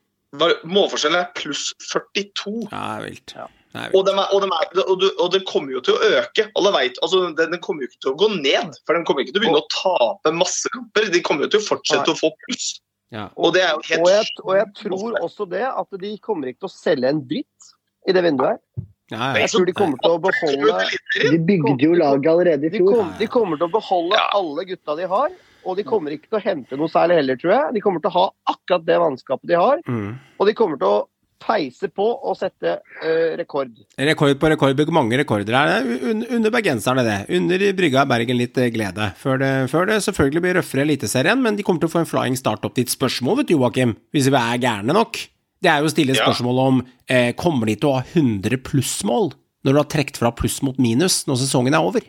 målforskjellen 0.68 1.22
er 1.22 1.30
pluss 1.38 1.70
42. 1.92 2.68
Ja, 2.72 2.82
det 2.82 2.82
er 2.82 3.06
vilt. 3.08 3.36
Ja. 3.38 3.48
Og, 3.94 4.02
vilt. 4.02 4.10
er, 4.10 4.24
og, 4.34 4.42
dem 4.42 4.56
er, 4.56 4.72
og, 4.88 4.96
du, 5.02 5.08
og 5.20 5.32
den 5.36 5.46
kommer 5.48 5.76
jo 5.76 5.84
til 5.86 5.96
å 5.98 6.12
øke. 6.22 6.48
Alle 6.58 6.74
vet, 6.76 7.00
altså, 7.06 7.28
den, 7.38 7.54
den 7.54 7.64
kommer 7.64 7.84
jo 7.84 7.92
ikke 7.92 8.04
til 8.08 8.14
å 8.14 8.18
gå 8.24 8.30
ned. 8.40 8.82
For 8.88 8.98
den 8.98 9.08
kommer 9.08 9.24
ikke 9.24 9.36
til 9.36 9.44
å 9.44 9.46
begynne 9.46 9.64
å 9.64 9.72
tape 9.76 10.36
masse 10.36 10.72
kamper. 10.74 11.10
De 11.14 11.24
kommer 11.26 11.48
jo 11.48 11.56
til 11.56 11.64
å 11.64 11.68
fortsette 11.68 12.08
Nei. 12.08 12.16
å 12.16 12.22
få 12.22 12.34
pluss. 12.46 12.76
Ja. 13.16 13.30
Og 13.40 13.54
det 13.56 13.64
er 13.64 13.72
jo 13.72 13.84
helt 13.88 14.04
Og 14.04 14.10
jeg, 14.12 14.32
og 14.44 14.54
jeg 14.58 14.72
tror 14.82 15.20
også 15.24 15.46
det 15.48 15.64
at 15.64 16.00
de 16.02 16.10
kommer 16.20 16.50
ikke 16.50 16.66
til 16.66 16.72
å 16.72 16.76
selge 16.76 17.12
en 17.14 17.22
dritt 17.30 17.70
i 18.08 18.16
det 18.16 18.24
vinduet 18.26 18.58
her. 18.58 18.88
Ja, 19.12 19.34
Jeg 19.40 19.50
tror 19.54 19.66
de 19.66 19.74
kommer 19.78 19.98
til 20.04 20.12
å 20.12 20.20
beholde 20.20 21.32
De 21.32 21.38
bygde 21.40 21.86
jo 21.86 21.94
laget 21.96 22.28
allerede 22.32 22.66
i 22.68 22.70
de, 22.74 22.78
fjor. 22.82 23.06
de 23.20 23.28
kommer 23.32 23.58
til 23.58 23.68
å 23.70 23.72
beholde 23.78 24.20
alle 24.36 24.66
gutta 24.68 24.96
de 25.00 25.06
har, 25.08 25.30
og 25.68 25.78
de 25.80 25.84
kommer 25.88 26.12
ikke 26.16 26.28
til 26.28 26.40
å 26.40 26.44
hente 26.44 26.76
noe 26.80 26.92
særlig 26.92 27.16
heller, 27.22 27.36
tror 27.40 27.54
jeg. 27.54 27.74
De 27.78 27.82
kommer 27.84 28.04
til 28.04 28.12
å 28.12 28.18
ha 28.18 28.26
akkurat 28.56 28.84
det 28.88 28.98
vannskapet 29.00 29.48
de 29.48 29.56
har, 29.60 29.80
Mm. 29.88 30.18
og 30.40 30.48
de 30.48 30.54
kommer 30.54 30.78
til 30.78 30.88
å 30.88 31.06
peise 31.40 31.88
på 31.94 32.02
og 32.26 32.34
sette 32.36 32.80
uh, 32.82 33.36
rekord. 33.38 33.70
Rekord 33.96 34.40
på 34.42 34.50
rekord, 34.50 34.80
mange 34.92 35.20
rekorder 35.22 35.54
her. 35.54 35.68
Er 35.78 36.10
un- 36.12 36.26
Under 36.34 36.50
bergenserne, 36.50 37.04
det. 37.06 37.18
Under 37.38 37.60
brygga 37.78 38.02
er 38.02 38.10
Bergen 38.10 38.38
litt 38.40 38.58
eh, 38.58 38.72
glede. 38.74 39.12
Før 39.22 39.38
det, 39.40 39.52
før 39.70 39.86
det 39.86 40.00
selvfølgelig 40.02 40.42
blir 40.42 40.58
røffere 40.58 40.82
i 40.82 40.88
Eliteserien, 40.90 41.40
men 41.40 41.56
de 41.56 41.64
kommer 41.64 41.80
til 41.80 41.90
å 41.92 41.94
få 41.94 42.00
en 42.02 42.10
flying 42.10 42.36
start 42.36 42.66
opp 42.66 42.74
dit. 42.74 42.90
Spørsmål, 42.90 43.38
vet 43.44 43.48
du, 43.52 43.54
Joakim, 43.60 43.96
hvis 44.12 44.28
vi 44.34 44.36
er 44.36 44.58
gærne 44.66 44.92
nok, 44.98 45.20
det 45.64 45.72
er 45.72 45.82
jo 45.82 45.90
å 45.90 45.94
stille 45.94 46.14
et 46.14 46.20
spørsmål 46.22 46.60
om 46.66 46.84
eh, 47.10 47.32
kommer 47.40 47.66
de 47.72 47.76
til 47.82 47.90
å 47.90 47.96
ha 47.98 48.04
100 48.14 48.60
plussmål 48.68 49.32
når 49.66 49.74
du 49.74 49.80
har 49.82 49.90
trukket 49.90 50.20
fra 50.22 50.32
pluss 50.38 50.60
mot 50.64 50.78
minus 50.82 51.24
når 51.28 51.42
sesongen 51.46 51.74
er 51.76 51.84
over? 51.88 52.06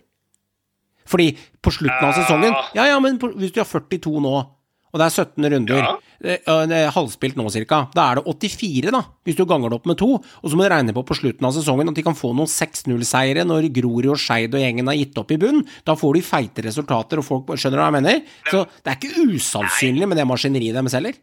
Fordi 1.09 1.31
på 1.65 1.73
slutten 1.73 2.05
av 2.05 2.12
sesongen 2.19 2.53
Ja, 2.77 2.85
ja, 2.93 2.99
men 3.01 3.16
hvis 3.19 3.55
du 3.55 3.62
har 3.62 3.69
42 3.70 4.20
nå, 4.20 4.35
og 4.89 5.01
det 5.01 5.05
er 5.07 5.15
17 5.25 5.49
runder 5.53 5.81
Ja. 5.81 5.95
eh, 6.25 6.39
eh, 6.45 6.91
halvspilt 6.93 7.37
nå 7.41 7.47
cirka, 7.53 7.87
da 7.97 8.11
er 8.11 8.20
det 8.20 8.25
84 8.29 8.93
da, 8.93 9.01
hvis 9.25 9.37
du 9.37 9.45
ganger 9.49 9.73
det 9.73 9.79
opp 9.81 9.89
med 9.89 9.99
to, 10.01 10.11
og 10.20 10.45
så 10.49 10.57
må 10.57 10.65
du 10.65 10.73
regne 10.73 10.93
på 10.97 11.05
på 11.09 11.16
slutten 11.16 11.49
av 11.49 11.53
sesongen 11.57 11.89
at 11.89 11.97
de 11.97 12.05
kan 12.05 12.16
få 12.16 12.35
noen 12.37 12.49
6-0-seire 12.53 13.45
når 13.49 13.70
Grorud 13.81 14.11
og 14.12 14.20
Skeid 14.20 14.53
og 14.57 14.61
gjengen 14.61 14.89
har 14.93 14.97
gitt 15.01 15.16
opp 15.20 15.33
i 15.33 15.41
bunn, 15.41 15.65
da 15.89 15.97
får 15.97 16.15
de 16.20 16.25
feite 16.29 16.65
resultater, 16.69 17.20
og 17.20 17.25
folk 17.25 17.53
skjønner 17.57 17.81
hva 17.81 17.89
jeg 17.89 17.99
mener? 18.03 18.23
Så 18.53 18.65
det 18.85 18.93
er 18.93 19.01
ikke 19.01 19.29
usannsynlig 19.33 20.09
med 20.09 20.20
det 20.20 20.29
maskineriet 20.29 20.77
deres 20.77 20.97
heller. 21.01 21.16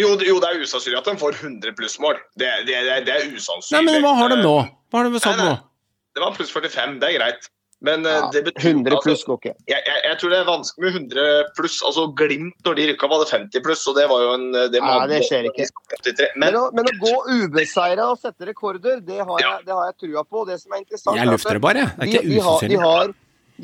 Jo, 0.00 0.16
det- 0.18 0.26
jo, 0.26 0.40
det 0.42 0.48
er 0.50 0.62
usannsynlig 0.64 0.98
at 0.98 1.04
de 1.10 1.16
får 1.20 1.36
100 1.42 1.74
plussmål. 1.78 2.16
Det, 2.36 2.50
det, 2.66 2.78
det, 2.88 3.00
det 3.06 3.14
er 3.14 3.26
usannsynlig. 3.30 3.78
Nei, 3.78 3.82
men 3.92 4.02
hva 4.02 4.14
har 4.18 4.28
de 4.34 4.40
nå? 4.42 4.54
Hva 4.90 5.02
har 5.02 5.10
de 5.10 5.20
satt 5.22 5.38
nå? 5.38 5.52
Det 6.14 6.22
var 6.22 6.32
pluss 6.36 6.50
45, 6.54 6.98
det 7.02 7.08
er 7.10 7.18
greit. 7.18 7.50
Men 7.84 8.06
eh, 8.06 8.14
Ja, 8.16 8.28
det 8.32 8.40
betyr 8.46 8.70
100 8.70 8.94
altså, 8.94 9.02
pluss 9.04 9.22
går 9.28 9.38
ikke. 9.42 9.52
jeg, 9.68 9.80
jeg, 9.86 9.98
jeg 10.06 10.18
tror 10.20 10.30
det 10.32 10.36
er 10.38 10.44
vanskelig 10.48 10.84
med 10.86 10.94
100 10.94 11.48
pluss. 11.58 11.74
Altså 11.84 12.04
Glimt, 12.16 12.54
når 12.64 12.76
de 12.78 12.86
rykka, 12.90 13.08
var 13.12 13.24
det 13.24 13.28
50 13.34 13.64
pluss, 13.66 13.82
og 13.90 13.96
det 13.98 14.06
var 14.08 14.22
jo 14.24 14.30
en 14.38 14.46
det 14.72 14.80
Nei, 14.80 14.94
det 15.10 15.18
skjer 15.26 15.48
ikke. 15.50 15.66
Men, 16.08 16.46
Men 16.46 16.56
å, 16.60 16.62
men 16.78 16.88
å 16.88 16.94
gå 17.02 17.12
ubeseira 17.42 18.06
og 18.14 18.18
sette 18.22 18.46
rekorder, 18.48 19.02
det 19.04 19.18
har 19.20 19.42
jeg, 19.42 19.66
det 19.66 19.74
har 19.74 19.90
jeg 19.90 19.98
trua 20.06 20.24
på. 20.24 20.46
Det 20.48 20.56
som 20.62 20.72
er 20.72 20.84
interessant, 20.84 21.18
Jeg 21.18 21.28
løfter 21.28 21.36
lufter 21.36 21.58
det 21.60 21.64
bare, 21.66 21.84
jeg. 21.84 21.92
det 21.98 22.06
er 22.06 22.12
ikke 22.14 22.38
usannsynlig. 22.40 22.70
de, 22.70 22.80
har, 22.86 23.12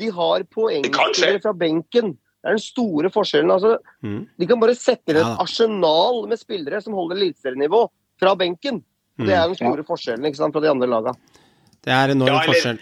de, 0.03 0.05
har, 0.05 0.05
de 0.05 0.11
har 0.19 0.37
kan 0.37 0.45
skje. 0.45 0.53
poengspillere 1.01 1.41
fra 1.47 1.53
benken. 1.65 2.13
Det 2.41 2.49
er 2.49 2.55
den 2.57 2.63
store 2.63 3.09
forskjellen. 3.13 3.51
Altså, 3.53 3.77
Mm. 4.03 4.27
De 4.39 4.47
kan 4.47 4.59
bare 4.59 4.73
sette 4.75 5.09
inn 5.13 5.17
et 5.17 5.23
Ja 5.25 5.37
arsenal 5.39 6.27
med 6.27 6.39
spillere 6.39 6.81
som 6.81 6.93
holder 6.93 7.15
eliteserienivå 7.19 7.83
fra 8.19 8.35
benken. 8.35 8.83
Og 9.19 9.25
Det 9.27 9.33
er 9.35 9.45
den 9.47 9.55
store 9.55 9.83
forskjellen 9.85 10.25
ikke 10.25 10.37
sant, 10.37 10.53
fra 10.53 10.61
de 10.61 10.69
andre 10.71 10.87
lagene. 10.87 11.13
Det 11.83 11.91
er 11.93 12.09
enorm 12.15 12.27
Ja, 12.27 12.39
forskjell. 12.47 12.79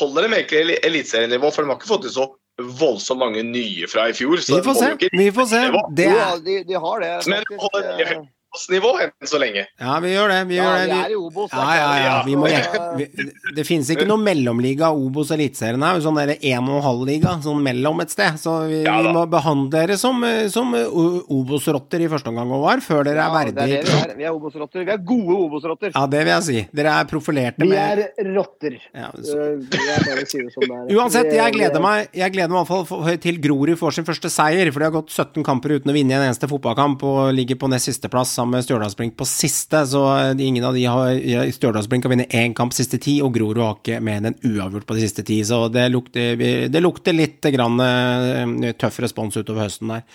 holder 0.00 0.22
dem 0.22 0.32
egentlig 0.34 0.60
eli- 0.60 0.80
eliteserienivå, 0.82 1.52
for 1.52 1.62
de 1.62 1.68
har 1.70 1.76
ikke 1.78 1.88
fått 1.92 2.02
til 2.02 2.10
så 2.10 2.26
voldsomt 2.58 3.18
mange 3.20 3.42
nye 3.44 3.86
fra 3.86 4.08
i 4.08 4.12
fjor. 4.16 4.36
Vi 4.40 4.62
får 4.64 4.74
se. 4.80 5.08
Vi 5.12 5.30
får 5.30 5.46
se. 5.46 5.60
Det 5.94 6.06
er, 6.06 6.16
ja, 6.16 6.38
de, 6.38 6.64
de 6.64 6.74
har 6.74 7.00
det. 7.00 7.26
Men 7.28 7.42
faktisk. 7.44 7.60
holder 7.60 8.26
Eh, 8.56 8.66
det 8.72 8.80
nivå 8.80 8.92
enn 9.04 9.12
så 9.28 9.38
lenge. 9.40 9.66
ja, 9.80 9.98
vi 10.00 10.08
gjør 10.14 10.28
det. 10.32 10.40
Vi 10.48 10.56
Ja, 10.56 10.64
gjør 10.64 10.86
vi 10.86 10.98
er 11.04 11.10
i 11.10 11.18
Obos. 11.20 11.50
det 11.50 11.56
Ja, 11.56 11.74
ja, 11.76 11.90
ja. 12.04 12.22
Vi 12.24 12.34
må 12.36 12.48
Ja. 12.50 12.94
Vi, 12.96 13.06
det 13.54 13.66
finnes 13.66 13.88
ikke 13.92 14.06
noe 14.08 14.16
mellomliga 14.18 14.90
Obos 14.92 15.30
Eliteserien 15.30 15.82
her. 15.82 16.00
Sånn 16.00 16.16
derre 16.16 16.38
en 16.42 16.68
og 16.68 16.76
en 16.76 16.82
halv 16.82 17.06
liga, 17.06 17.36
sånn 17.42 17.60
mellom 17.62 18.00
et 18.02 18.10
sted. 18.10 18.38
Så 18.40 18.68
vi, 18.68 18.82
Ja 18.84 19.00
vi 19.02 19.12
må 19.12 19.26
behandle 19.28 19.70
dere 19.70 19.96
som, 19.98 20.22
som 20.50 20.72
Obos-rotter 20.74 22.00
i 22.04 22.08
første 22.08 22.28
omgang, 22.30 22.48
Håvard, 22.50 22.82
før 22.84 23.04
dere 23.06 23.18
er 23.20 23.26
Ja, 23.26 23.44
det 23.44 23.58
er 23.58 23.66
verdig. 23.66 23.84
vi 23.86 23.98
er. 24.00 24.14
Vi 24.16 24.24
er 24.24 24.32
Obos-rotter. 24.34 24.84
Vi 24.84 24.92
er 24.92 24.98
gode 24.98 25.36
Obos-rotter. 25.46 25.92
Ja, 25.94 26.06
det 26.06 26.18
vil 26.24 26.32
jeg 26.32 26.42
si. 26.42 26.68
Dere 26.74 26.94
er 27.00 27.04
profilerte 27.10 27.58
med 27.58 27.68
Vi 27.68 27.76
er 27.76 28.34
rotter. 28.36 28.78
ja, 28.94 29.10
Eh, 29.16 29.56
det 29.70 29.70
det 29.70 30.70
er. 30.70 30.96
Uansett, 30.96 31.32
jeg 31.32 31.52
gleder 31.52 31.76
er- 31.76 31.80
meg 31.82 32.08
Jeg 32.14 32.32
gleder 32.32 32.48
meg 32.48 32.62
i 32.62 32.72
hvert 32.72 32.88
fall 32.88 33.16
til 33.18 33.38
Grorud 33.40 33.76
får 33.78 33.92
sin 33.94 34.04
første 34.04 34.30
seier, 34.30 34.70
for 34.72 34.78
de 34.80 34.84
har 34.84 34.92
gått 34.92 35.10
17 35.10 35.42
kamper 35.44 35.70
uten 35.78 35.90
å 35.90 35.94
vinne 35.94 36.12
en 36.12 36.22
eneste 36.28 36.48
fotballkamp 36.48 37.02
og 37.02 37.34
ligger 37.34 37.56
på 37.56 37.68
nest 37.68 37.86
sisteplass 37.86 38.28
sammen 38.34 38.45
med 38.50 38.64
Stjørdalsblink 38.64 39.16
på 39.18 39.26
siste, 39.28 39.82
så 39.90 40.02
eh, 40.14 40.44
ingen 40.46 40.64
av 40.66 40.76
de 40.76 40.84
har 40.88 41.50
Stjørdalsblink 41.56 42.06
har 42.06 42.14
vunnet 42.14 42.36
én 42.36 42.54
kamp 42.56 42.74
siste 42.76 43.00
ti, 43.02 43.18
og 43.24 43.34
Grorud 43.36 43.62
har 43.62 43.78
ikke 43.78 44.00
mer 44.04 44.20
enn 44.20 44.32
en 44.32 44.40
uavgjort 44.52 44.88
på 44.88 44.96
de 44.98 45.04
siste 45.06 45.26
ti, 45.26 45.40
så 45.46 45.66
det 45.72 45.88
lukter, 45.92 46.36
det 46.72 46.82
lukter 46.82 47.16
litt 47.16 47.46
grann, 47.54 47.80
eh, 47.82 48.72
tøff 48.78 49.00
respons 49.04 49.38
utover 49.38 49.66
høsten 49.66 49.94
der. 49.94 50.06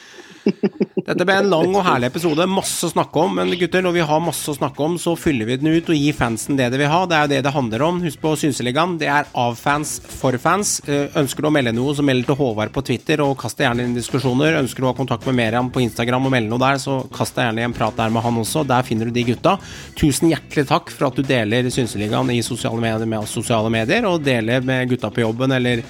Dette 0.41 1.25
ble 1.27 1.35
en 1.41 1.49
lang 1.51 1.73
og 1.75 1.83
herlig 1.85 2.09
episode, 2.11 2.45
masse 2.49 2.85
å 2.87 2.91
snakke 2.91 3.21
om, 3.21 3.35
men 3.37 3.51
gutter, 3.59 3.83
når 3.85 3.95
vi 3.95 4.03
har 4.09 4.21
masse 4.23 4.49
å 4.51 4.55
snakke 4.55 4.83
om, 4.85 4.97
så 5.01 5.13
fyller 5.19 5.49
vi 5.49 5.57
den 5.61 5.71
ut 5.73 5.89
og 5.91 5.97
gir 5.97 6.15
fansen 6.17 6.57
det 6.59 6.69
de 6.73 6.79
vil 6.81 6.89
ha. 6.91 7.01
Det 7.09 7.17
er 7.17 7.25
jo 7.25 7.31
det 7.33 7.39
det 7.45 7.53
handler 7.55 7.85
om. 7.85 8.01
Husk 8.05 8.21
på 8.21 8.33
Synseligaen, 8.39 8.97
det 9.01 9.09
er 9.11 9.29
av 9.37 9.57
fans 9.59 9.95
for 10.19 10.37
fans. 10.41 10.77
Eh, 10.87 11.09
Ønsker 11.21 11.43
du 11.43 11.49
å 11.49 11.53
melde 11.53 11.73
noe, 11.75 11.95
så 11.97 12.05
meld 12.05 12.27
til 12.29 12.37
Håvard 12.39 12.73
på 12.75 12.83
Twitter, 12.87 13.23
og 13.25 13.35
kast 13.41 13.59
deg 13.59 13.67
gjerne 13.69 13.87
inn 13.87 13.97
diskusjoner. 13.97 14.59
Ønsker 14.61 14.83
du 14.83 14.87
å 14.89 14.93
ha 14.93 14.97
kontakt 14.97 15.27
med 15.29 15.37
Meriam 15.41 15.71
på 15.73 15.83
Instagram 15.83 16.29
og 16.29 16.35
melde 16.35 16.53
noe 16.53 16.61
der, 16.63 16.81
så 16.81 17.01
kast 17.13 17.37
deg 17.37 17.49
gjerne 17.49 17.65
i 17.65 17.67
en 17.69 17.77
prat 17.77 17.97
der 17.97 18.13
med 18.13 18.25
han 18.25 18.39
også. 18.41 18.65
Der 18.69 18.87
finner 18.87 19.09
du 19.09 19.15
de 19.17 19.27
gutta. 19.33 19.57
Tusen 19.99 20.31
hjertelig 20.31 20.67
takk 20.71 20.93
for 20.93 21.09
at 21.09 21.19
du 21.19 21.25
deler 21.27 21.69
Synseligaen 21.73 22.31
i 22.33 22.41
sosiale 22.45 22.81
medier, 22.81 23.09
med 23.09 23.29
sosiale 23.29 23.73
medier, 23.73 24.07
og 24.09 24.23
deler 24.25 24.65
med 24.65 24.89
gutta 24.93 25.11
på 25.13 25.25
jobben, 25.25 25.53
eller 25.57 25.83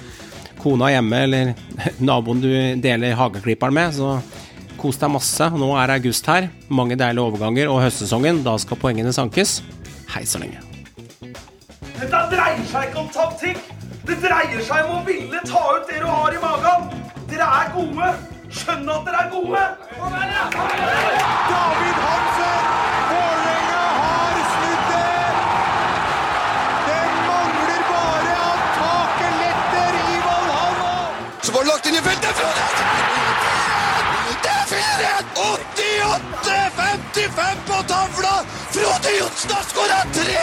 kona 0.62 0.92
hjemme, 0.92 1.22
eller 1.26 1.52
naboen 2.08 2.42
du 2.42 2.50
deler 2.82 3.18
hageklipperen 3.18 3.76
med, 3.76 3.94
så 3.98 4.16
kos 4.80 4.98
deg 4.98 5.12
masse. 5.14 5.48
Nå 5.58 5.70
er 5.78 5.94
august 5.96 6.26
her, 6.30 6.48
mange 6.72 6.98
deilige 6.98 7.26
overganger, 7.26 7.70
og 7.72 7.82
høstsesongen, 7.84 8.42
da 8.46 8.56
skal 8.62 8.80
poengene 8.80 9.14
sankes. 9.14 9.60
Hei 10.14 10.24
så 10.28 10.42
lenge. 10.42 10.62
Dette 12.02 12.20
dreier 12.32 12.64
seg 12.70 12.90
ikke 12.90 13.02
om 13.04 13.10
taktikk. 13.14 13.62
Det 14.02 14.16
dreier 14.18 14.62
seg 14.66 14.88
om 14.88 14.98
å 14.98 15.04
ville 15.06 15.42
ta 15.46 15.62
ut 15.76 15.86
det 15.90 16.00
du 16.02 16.08
har 16.10 16.34
i 16.34 16.40
magen. 16.42 16.88
Dere 17.30 17.46
er 17.60 17.70
gode. 17.76 18.08
Skjønn 18.52 18.90
at 18.90 19.06
dere 19.06 19.22
er 19.22 19.30
gode. 19.32 19.62
David 21.52 22.02
Hansen! 22.02 22.91
som 31.52 31.58
har 31.58 31.66
lagt 31.72 31.86
inn 31.86 31.94
i 31.94 32.00
feltet! 32.00 32.36
Det 34.42 34.50
er 34.50 34.66
4-1! 34.72 35.24
88-55 35.36 37.56
på 37.66 37.82
tavla! 37.92 38.34
Frode 38.72 39.10
Johnsen 39.18 39.50
har 39.52 39.64
skåra 39.68 40.00
tre! 40.16 40.40